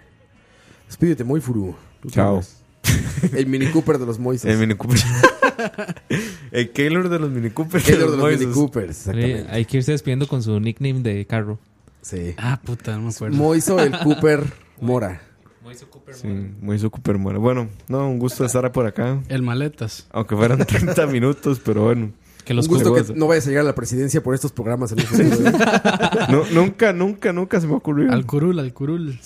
Despídete, 0.86 1.24
muy 1.24 1.42
Chao. 2.08 2.42
El 3.32 3.46
Mini 3.46 3.66
Cooper 3.66 3.98
de 3.98 4.06
los 4.06 4.18
Moises. 4.18 4.50
El 4.50 4.58
Mini 4.58 4.74
Cooper. 4.74 4.98
el 6.50 6.70
Keylor 6.70 7.08
de 7.08 7.18
los 7.18 7.30
Mini 7.30 7.50
Cooper. 7.50 7.82
Keylor 7.82 8.10
de 8.10 8.16
los. 8.16 8.40
Mini 8.40 8.52
Coopers. 8.52 9.08
Hay 9.08 9.64
que 9.64 9.78
irse 9.78 9.92
despidiendo 9.92 10.26
con 10.26 10.42
su 10.42 10.58
nickname 10.58 11.00
de 11.00 11.26
carro. 11.26 11.58
Sí. 12.00 12.34
Ah, 12.36 12.60
puta, 12.62 12.96
no 12.96 13.02
me 13.02 13.10
acuerdo. 13.10 13.36
Moiso 13.36 13.80
el 13.80 13.96
Cooper 13.98 14.44
Mora. 14.80 15.22
Sí, 16.12 16.28
Moiso 16.60 16.90
Cooper 16.90 17.18
Mora. 17.18 17.38
Bueno, 17.38 17.68
no, 17.88 18.08
un 18.08 18.18
gusto 18.18 18.44
estar 18.44 18.70
por 18.72 18.86
acá. 18.86 19.22
El 19.28 19.42
maletas. 19.42 20.06
Aunque 20.10 20.36
fueran 20.36 20.64
30 20.66 21.06
minutos, 21.06 21.60
pero 21.64 21.84
bueno. 21.84 22.12
Que 22.44 22.54
los 22.54 22.66
Un 22.66 22.74
gusto 22.74 22.94
que 22.94 23.14
no 23.14 23.28
vayas 23.28 23.46
a 23.46 23.50
llegar 23.50 23.62
a 23.62 23.68
la 23.68 23.74
presidencia 23.74 24.22
por 24.22 24.34
estos 24.34 24.52
programas 24.52 24.92
en. 24.92 24.98
¿eh? 25.00 25.52
No, 26.28 26.44
nunca, 26.52 26.92
nunca, 26.92 27.32
nunca 27.32 27.60
se 27.60 27.66
me 27.66 27.74
ocurrió. 27.74 28.10
Al 28.10 28.26
curul, 28.26 28.58
al 28.58 28.72
curul. 28.72 29.18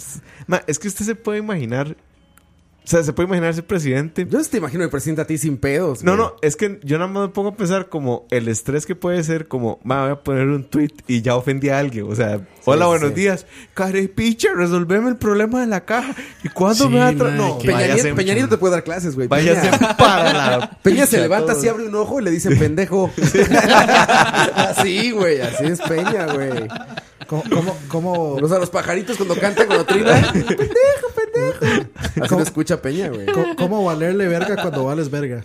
Ma, 0.46 0.62
es 0.66 0.78
que 0.78 0.88
usted 0.88 1.04
se 1.04 1.14
puede 1.14 1.38
imaginar. 1.38 1.96
O 2.86 2.88
sea, 2.88 3.02
se 3.02 3.12
puede 3.12 3.26
imaginar 3.26 3.52
ser 3.52 3.66
presidente. 3.66 4.24
Yo 4.30 4.40
te 4.44 4.58
imagino 4.58 4.84
el 4.84 4.90
presidente 4.90 5.20
a 5.20 5.26
ti 5.26 5.38
sin 5.38 5.56
pedos. 5.56 6.04
No, 6.04 6.12
güey. 6.16 6.24
no, 6.24 6.34
es 6.40 6.54
que 6.54 6.78
yo 6.84 6.98
nada 6.98 7.10
más 7.10 7.22
me 7.24 7.28
pongo 7.30 7.48
a 7.48 7.56
pensar 7.56 7.88
como 7.88 8.28
el 8.30 8.46
estrés 8.46 8.86
que 8.86 8.94
puede 8.94 9.24
ser 9.24 9.48
como, 9.48 9.80
ma, 9.82 10.02
voy 10.04 10.12
a 10.12 10.22
poner 10.22 10.46
un 10.46 10.62
tweet 10.62 10.90
y 11.08 11.20
ya 11.20 11.34
ofendí 11.34 11.68
a 11.68 11.80
alguien. 11.80 12.06
O 12.08 12.14
sea, 12.14 12.40
hola, 12.64 12.86
buenos 12.86 13.08
sí. 13.08 13.14
días. 13.16 13.44
Carepicha, 13.74 14.50
resolveme 14.54 15.08
el 15.08 15.16
problema 15.16 15.60
de 15.62 15.66
la 15.66 15.84
caja. 15.84 16.14
¿Y 16.44 16.48
cuándo 16.50 16.84
Sí, 16.84 16.90
me 16.90 17.00
va 17.00 17.08
a 17.08 17.12
tra- 17.12 17.24
ma, 17.24 17.36
No, 17.36 17.58
que- 17.58 17.66
Peña 17.66 17.78
váyase- 17.80 18.02
Nieto, 18.04 18.16
Peña 18.16 18.34
Nieto 18.34 18.48
te 18.50 18.58
puede 18.58 18.74
dar 18.74 18.84
clases, 18.84 19.16
güey. 19.16 19.26
Váyase 19.26 19.68
Peña, 19.68 19.96
para 19.96 20.32
la. 20.32 20.70
Peña 20.84 21.06
se 21.06 21.16
picha, 21.16 21.22
levanta 21.22 21.52
así, 21.54 21.66
abre 21.66 21.88
un 21.88 21.94
ojo 21.96 22.20
y 22.20 22.22
le 22.22 22.30
dicen 22.30 22.56
pendejo. 22.56 23.10
así, 24.54 25.10
güey. 25.10 25.40
Así 25.40 25.64
es 25.64 25.80
Peña, 25.80 26.26
güey. 26.32 26.68
¿Cómo, 27.26 27.42
cómo, 27.50 27.76
cómo, 27.88 28.12
O 28.34 28.48
sea, 28.48 28.58
los 28.58 28.70
pajaritos 28.70 29.16
cuando 29.16 29.34
cantan, 29.36 29.66
cuando 29.66 29.84
trinan. 29.84 30.22
pendejo, 30.32 30.66
pendejo. 31.14 31.90
Así 32.22 32.34
lo 32.34 32.42
escucha 32.42 32.80
Peña, 32.80 33.08
güey. 33.08 33.26
cómo- 33.26 33.56
cómo 33.56 33.84
valerle 33.84 34.28
verga 34.28 34.56
cuando 34.60 34.84
vales 34.84 35.10
verga? 35.10 35.44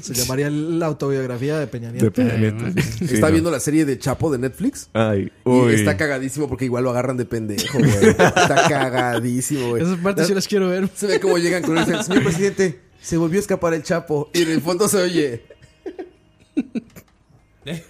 Se 0.00 0.14
llamaría 0.14 0.48
la 0.50 0.86
autobiografía 0.86 1.58
de 1.58 1.66
Peña 1.66 1.90
Nieto. 1.90 2.06
De 2.06 2.10
Peña 2.10 2.36
Nieto, 2.36 2.64
sí. 2.98 3.14
Está 3.14 3.26
no. 3.26 3.32
viendo 3.32 3.50
la 3.50 3.60
serie 3.60 3.84
de 3.84 3.98
Chapo 3.98 4.30
de 4.32 4.38
Netflix. 4.38 4.88
Ay, 4.94 5.30
Y 5.44 5.48
uy. 5.48 5.74
está 5.74 5.96
cagadísimo 5.96 6.48
porque 6.48 6.64
igual 6.64 6.84
lo 6.84 6.90
agarran 6.90 7.16
de 7.16 7.24
pendejo, 7.26 7.78
güey. 7.78 8.08
Está 8.08 8.64
cagadísimo, 8.68 9.70
güey. 9.70 9.82
Esas 9.82 9.98
partes 9.98 10.26
sí 10.26 10.34
las 10.34 10.48
quiero 10.48 10.68
ver. 10.68 10.88
Se 10.94 11.06
ve 11.06 11.20
cómo 11.20 11.38
llegan 11.38 11.62
con 11.62 11.76
él. 11.76 11.84
y 11.84 11.86
dicen, 11.90 12.04
Señor 12.04 12.22
presidente, 12.24 12.80
se 13.00 13.16
volvió 13.16 13.38
a 13.38 13.42
escapar 13.42 13.74
el 13.74 13.82
Chapo. 13.82 14.30
Y 14.32 14.42
en 14.42 14.50
el 14.52 14.60
fondo 14.62 14.88
se 14.88 14.96
oye. 14.98 15.42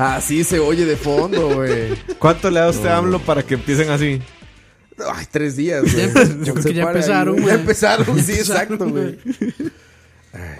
Así 0.00 0.44
se 0.44 0.58
oye 0.58 0.86
de 0.86 0.96
fondo, 0.96 1.56
güey. 1.56 1.94
¿Cuánto 2.18 2.50
le 2.50 2.58
da 2.58 2.70
usted 2.70 2.88
a 2.88 2.96
AMLO 2.96 3.18
para 3.18 3.42
que 3.42 3.54
empiecen 3.54 3.90
así? 3.90 4.22
Ay, 5.12 5.26
tres 5.30 5.56
días, 5.56 5.82
güey. 5.82 6.44
Yo 6.44 6.54
creo 6.54 6.64
que 6.64 6.74
ya 6.74 6.82
empezaron, 6.84 7.34
güey. 7.34 7.46
Ya 7.46 7.54
empezaron, 7.54 8.18
sí, 8.18 8.32
exacto, 8.32 8.88
güey. 8.88 9.18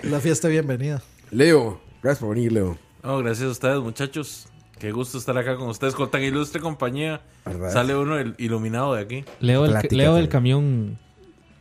La 0.03 0.21
fiesta 0.21 0.49
bienvenida. 0.49 1.03
Leo, 1.31 1.81
gracias 2.03 2.21
por 2.21 2.35
venir, 2.35 2.53
Leo. 2.53 2.77
No, 3.03 3.17
gracias 3.19 3.49
a 3.49 3.53
ustedes, 3.53 3.81
muchachos. 3.81 4.47
Qué 4.79 4.93
gusto 4.93 5.17
estar 5.17 5.37
acá 5.39 5.57
con 5.57 5.69
ustedes, 5.69 5.95
con 5.95 6.11
tan 6.11 6.23
ilustre 6.23 6.61
compañía. 6.61 7.23
¿Verdad? 7.47 7.73
Sale 7.73 7.97
uno 7.97 8.19
el 8.19 8.35
iluminado 8.37 8.95
de 8.95 9.03
aquí. 9.03 9.25
Leo 9.41 9.65
el, 9.65 9.71
Plática, 9.71 9.97
Leo 9.97 10.19
el 10.19 10.29
camión. 10.29 10.99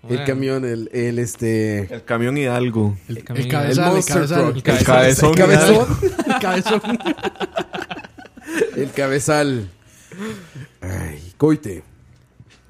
El 0.08 0.24
camión, 0.24 0.64
el, 0.66 0.90
el 0.94 1.20
este. 1.20 1.94
El 1.94 2.06
camión 2.06 2.38
Hidalgo. 2.38 2.98
El, 3.10 3.18
El 3.18 3.24
camión. 3.24 3.48
cabezal, 3.50 3.98
el 3.98 4.06
cabezal. 4.06 4.42
El 4.50 4.56
El 4.56 4.84
cabezón. 4.86 5.30
El 5.32 5.36
cabezón. 5.36 5.98
El 6.26 6.40
cabezón. 6.40 6.82
El 8.78 8.92
cabezal. 8.92 9.70
Ay, 10.82 11.34
coite. 11.38 11.84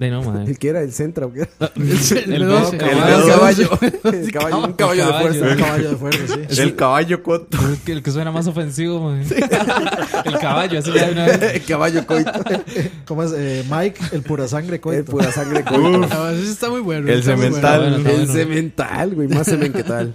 De 0.00 0.10
no, 0.10 0.22
madre. 0.22 0.44
¿El 0.50 0.58
que 0.58 0.68
era? 0.70 0.80
¿El 0.80 0.92
centro? 0.92 1.26
¿o 1.26 1.32
qué 1.32 1.40
era? 1.42 1.70
El- 1.76 2.32
el 2.32 2.42
El 2.42 2.48
doce. 2.48 2.78
caballo. 2.78 3.70
El 4.04 4.32
caballo. 4.32 4.58
Un 4.64 4.72
caballo 4.72 5.06
de 5.06 5.12
fuerza. 5.20 5.44
Un 5.46 5.56
caballo 5.58 5.90
de 5.90 5.96
fuerza, 5.96 6.20
sí. 6.48 6.60
El 6.62 6.74
caballo 6.74 7.22
coto. 7.22 7.58
El 7.68 7.78
que, 7.80 7.92
el 7.92 8.02
que 8.02 8.10
suena 8.10 8.32
más 8.32 8.46
ofensivo, 8.46 8.98
man. 8.98 9.22
El 10.24 10.38
caballo, 10.38 10.78
así 10.78 10.90
ya 10.92 11.10
una 11.12 11.26
vez. 11.26 11.42
El 11.54 11.64
caballo 11.64 12.06
coito. 12.06 12.32
¿Cómo 13.04 13.22
es? 13.24 13.32
Eh, 13.36 13.62
Mike, 13.70 14.00
el 14.12 14.22
pura 14.22 14.48
sangre 14.48 14.80
coito. 14.80 14.98
El 15.00 15.04
pura 15.04 15.30
sangre 15.32 15.62
coito. 15.64 16.08
Ah, 16.10 16.32
ese 16.32 16.50
está 16.50 16.70
muy 16.70 16.80
bueno. 16.80 17.06
El 17.12 17.22
cemental. 17.22 17.50
bueno. 17.50 17.56
Está 17.56 17.78
bueno, 17.78 17.96
El 17.96 18.02
bueno. 18.26 18.32
cemental, 18.32 19.14
güey. 19.14 19.28
Más 19.28 19.46
semen 19.46 19.72
que 19.72 19.84
tal. 19.84 20.14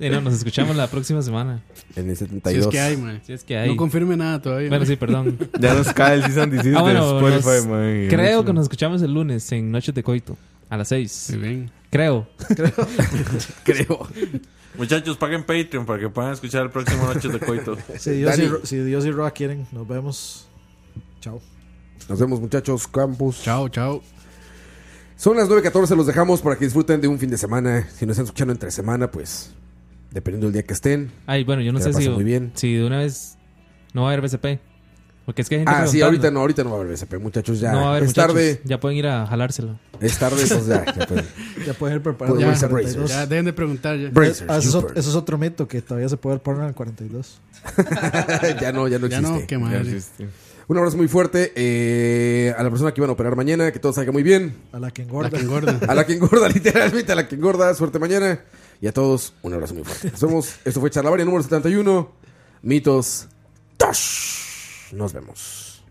No, 0.00 0.20
nos 0.22 0.34
escuchamos 0.34 0.74
la 0.76 0.86
próxima 0.88 1.20
semana. 1.22 1.62
En 1.94 2.08
el 2.08 2.16
Si 2.16 2.24
72. 2.24 2.66
es 2.66 2.70
que 2.70 2.80
hay, 2.80 2.96
man. 2.96 3.20
Si 3.26 3.32
es 3.34 3.44
que 3.44 3.56
hay. 3.58 3.68
No 3.68 3.76
confirme 3.76 4.16
nada 4.16 4.40
todavía. 4.40 4.68
Bueno, 4.68 4.80
man. 4.82 4.88
sí, 4.88 4.96
perdón. 4.96 5.38
Ya 5.60 5.74
nos 5.74 5.92
cae 5.92 6.14
el 6.16 6.22
season 6.24 6.50
16 6.50 6.74
Ah, 6.76 6.82
bueno, 6.82 7.20
de 7.20 7.36
Spotify, 7.36 7.56
nos- 7.56 7.66
man. 7.66 8.06
Creo 8.08 8.44
que 8.44 8.52
nos 8.52 8.62
escuchamos 8.64 9.02
el 9.02 9.12
lunes 9.12 9.50
en 9.52 9.70
Noches 9.70 9.94
de 9.94 10.02
Coito. 10.02 10.36
A 10.70 10.76
las 10.76 10.88
6. 10.88 11.28
Muy 11.34 11.38
bien. 11.48 11.70
Creo. 11.90 12.28
Creo. 13.64 14.06
Muchachos, 14.78 15.16
paguen 15.16 15.42
Patreon 15.44 15.84
para 15.84 15.98
que 15.98 16.08
puedan 16.08 16.32
escuchar 16.32 16.62
el 16.62 16.70
próximo 16.70 17.04
Noches 17.06 17.32
de 17.32 17.40
Coito. 17.40 17.76
Si 17.98 18.10
Dios, 18.12 18.38
y, 18.38 18.42
Dani. 18.42 18.56
Si 18.64 18.76
Dios 18.78 19.04
y 19.04 19.10
Roa 19.10 19.32
quieren, 19.32 19.66
nos 19.72 19.86
vemos. 19.86 20.48
Chao. 21.20 21.40
Nos 22.08 22.18
vemos, 22.18 22.40
muchachos. 22.40 22.86
Campus. 22.88 23.42
Chao, 23.42 23.68
chao. 23.68 24.02
Son 25.16 25.36
las 25.36 25.48
9.14, 25.50 25.96
los 25.96 26.06
dejamos 26.06 26.40
para 26.40 26.56
que 26.56 26.64
disfruten 26.64 27.00
de 27.00 27.06
un 27.08 27.18
fin 27.18 27.28
de 27.28 27.36
semana. 27.36 27.86
Si 27.94 28.06
nos 28.06 28.12
están 28.14 28.24
escuchando 28.24 28.52
entre 28.52 28.70
semana, 28.70 29.10
pues 29.10 29.52
dependiendo 30.12 30.46
del 30.46 30.54
día 30.54 30.62
que 30.64 30.74
estén. 30.74 31.10
Ay, 31.26 31.44
bueno, 31.44 31.62
yo 31.62 31.72
no 31.72 31.80
sé 31.80 31.92
si, 31.92 32.08
muy 32.08 32.24
bien. 32.24 32.52
si 32.54 32.74
de 32.74 32.84
una 32.84 32.98
vez 32.98 33.36
no 33.94 34.02
va 34.02 34.10
a 34.10 34.12
haber 34.12 34.22
BCP. 34.28 34.60
Porque 35.26 35.42
es 35.42 35.48
que 35.48 35.56
hay 35.56 35.60
gente 35.60 35.72
Ah, 35.72 35.86
sí, 35.86 36.00
ahorita 36.02 36.30
no, 36.32 36.40
ahorita 36.40 36.64
no 36.64 36.70
va 36.70 36.76
a 36.78 36.80
haber 36.80 36.92
BCP, 36.94 37.14
muchachos. 37.20 37.60
Ya 37.60 37.70
No 37.72 37.82
va 37.82 37.86
a 37.86 37.90
haber, 37.90 38.02
es 38.04 38.08
muchachos. 38.08 38.34
tarde. 38.34 38.60
Ya 38.64 38.80
pueden 38.80 38.98
ir 38.98 39.06
a 39.06 39.26
jalárselo. 39.26 39.78
Es 40.00 40.18
tarde, 40.18 40.42
pues 40.48 40.66
ya. 40.66 40.84
ya 40.84 41.06
pueden. 41.06 41.24
Ya 41.66 41.74
pueden 41.74 41.96
ir 41.98 42.02
preparando 42.02 42.34
Pueden 42.36 42.48
el 42.48 42.54
irse 42.54 42.66
42. 42.68 42.96
Brazers. 43.04 43.20
Ya, 43.20 43.26
dejen 43.26 43.44
de 43.44 43.52
preguntar 43.52 43.96
ya. 43.98 44.08
Brazers, 44.10 44.50
Ah, 44.50 44.56
eso, 44.58 44.86
es, 44.88 44.96
eso 44.96 45.10
es 45.10 45.14
otro 45.14 45.38
mito 45.38 45.68
que 45.68 45.82
todavía 45.82 46.08
se 46.08 46.16
puede 46.16 46.36
ver 46.36 46.42
porno 46.42 46.62
en 46.62 46.68
el 46.70 46.74
42. 46.74 47.40
ya 48.60 48.72
no, 48.72 48.88
ya 48.88 48.98
no 48.98 49.06
Ya 49.06 49.18
existe. 49.18 49.40
no, 49.40 49.46
qué 49.46 49.58
madre. 49.58 50.00
Un 50.66 50.78
abrazo 50.78 50.96
muy 50.96 51.08
fuerte 51.08 51.52
eh, 51.56 52.54
a 52.56 52.62
la 52.62 52.70
persona 52.70 52.92
que 52.94 53.00
iban 53.00 53.10
a 53.10 53.12
operar 53.12 53.36
mañana. 53.36 53.70
Que 53.72 53.78
todo 53.78 53.92
salga 53.92 54.12
muy 54.12 54.22
bien. 54.22 54.54
A 54.72 54.78
la 54.80 54.90
que 54.90 55.02
La 55.02 55.08
engorda. 55.08 55.30
que 55.30 55.36
engorda. 55.44 55.78
A 55.86 55.94
la 55.94 56.06
que 56.06 56.12
engorda, 56.14 56.48
literalmente, 56.54 57.12
a 57.12 57.14
la 57.14 57.28
que 57.28 57.34
engorda. 57.36 57.74
Suerte 57.74 57.98
mañana. 57.98 58.40
Y 58.80 58.86
a 58.86 58.92
todos, 58.92 59.34
un 59.42 59.52
abrazo 59.52 59.74
muy 59.74 59.84
fuerte. 59.84 60.10
Nos 60.10 60.20
vemos. 60.22 60.54
Esto 60.64 60.80
fue 60.80 60.90
Charlavaria 60.90 61.24
número 61.24 61.42
71. 61.42 62.10
Mitos. 62.62 63.28
Tosh. 63.76 64.92
Nos 64.92 65.12
vemos. 65.12 65.82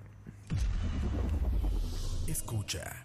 Escucha. 2.27 2.98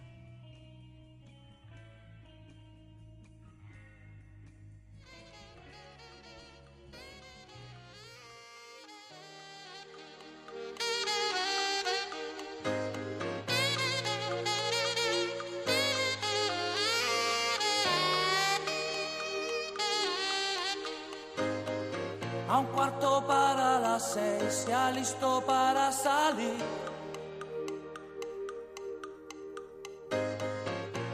A 22.55 22.59
un 22.59 22.67
cuarto 22.67 23.25
para 23.27 23.81
las 23.81 24.13
seis, 24.13 24.67
ya 24.69 24.89
listo 24.93 25.43
para 25.45 25.91
salir. 25.91 26.55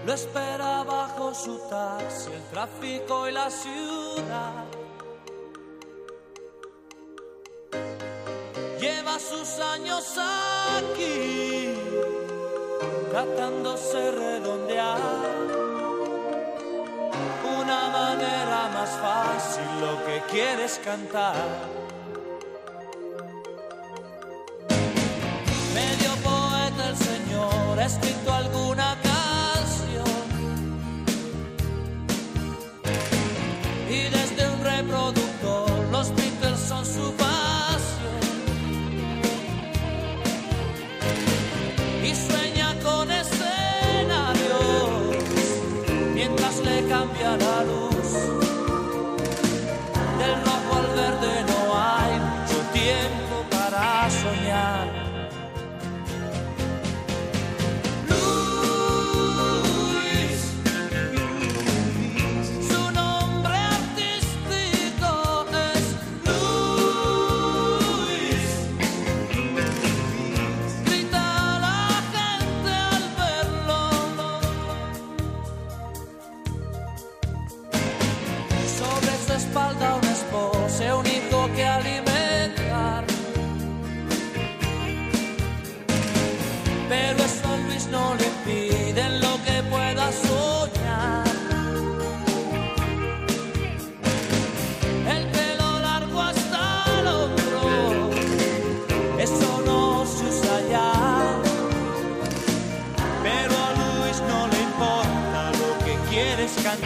Lo 0.05 0.13
espera 0.13 0.85
bajo 0.85 1.33
su 1.35 1.57
taxi, 1.71 2.31
el 2.31 2.43
tráfico 2.51 3.27
y 3.27 3.33
la 3.33 3.49
ciudad. 3.49 4.67
Lleva 8.79 9.19
sus 9.19 9.61
años 9.61 10.19
aquí, 10.77 11.73
tratándose 13.11 14.11
redondear 14.11 15.60
una 17.59 17.89
manera 17.89 18.69
más 18.73 18.91
fácil 18.91 19.65
lo 19.81 20.05
que 20.05 20.23
quieres 20.31 20.81
cantar. 20.85 21.80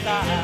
Quieres 0.05 0.44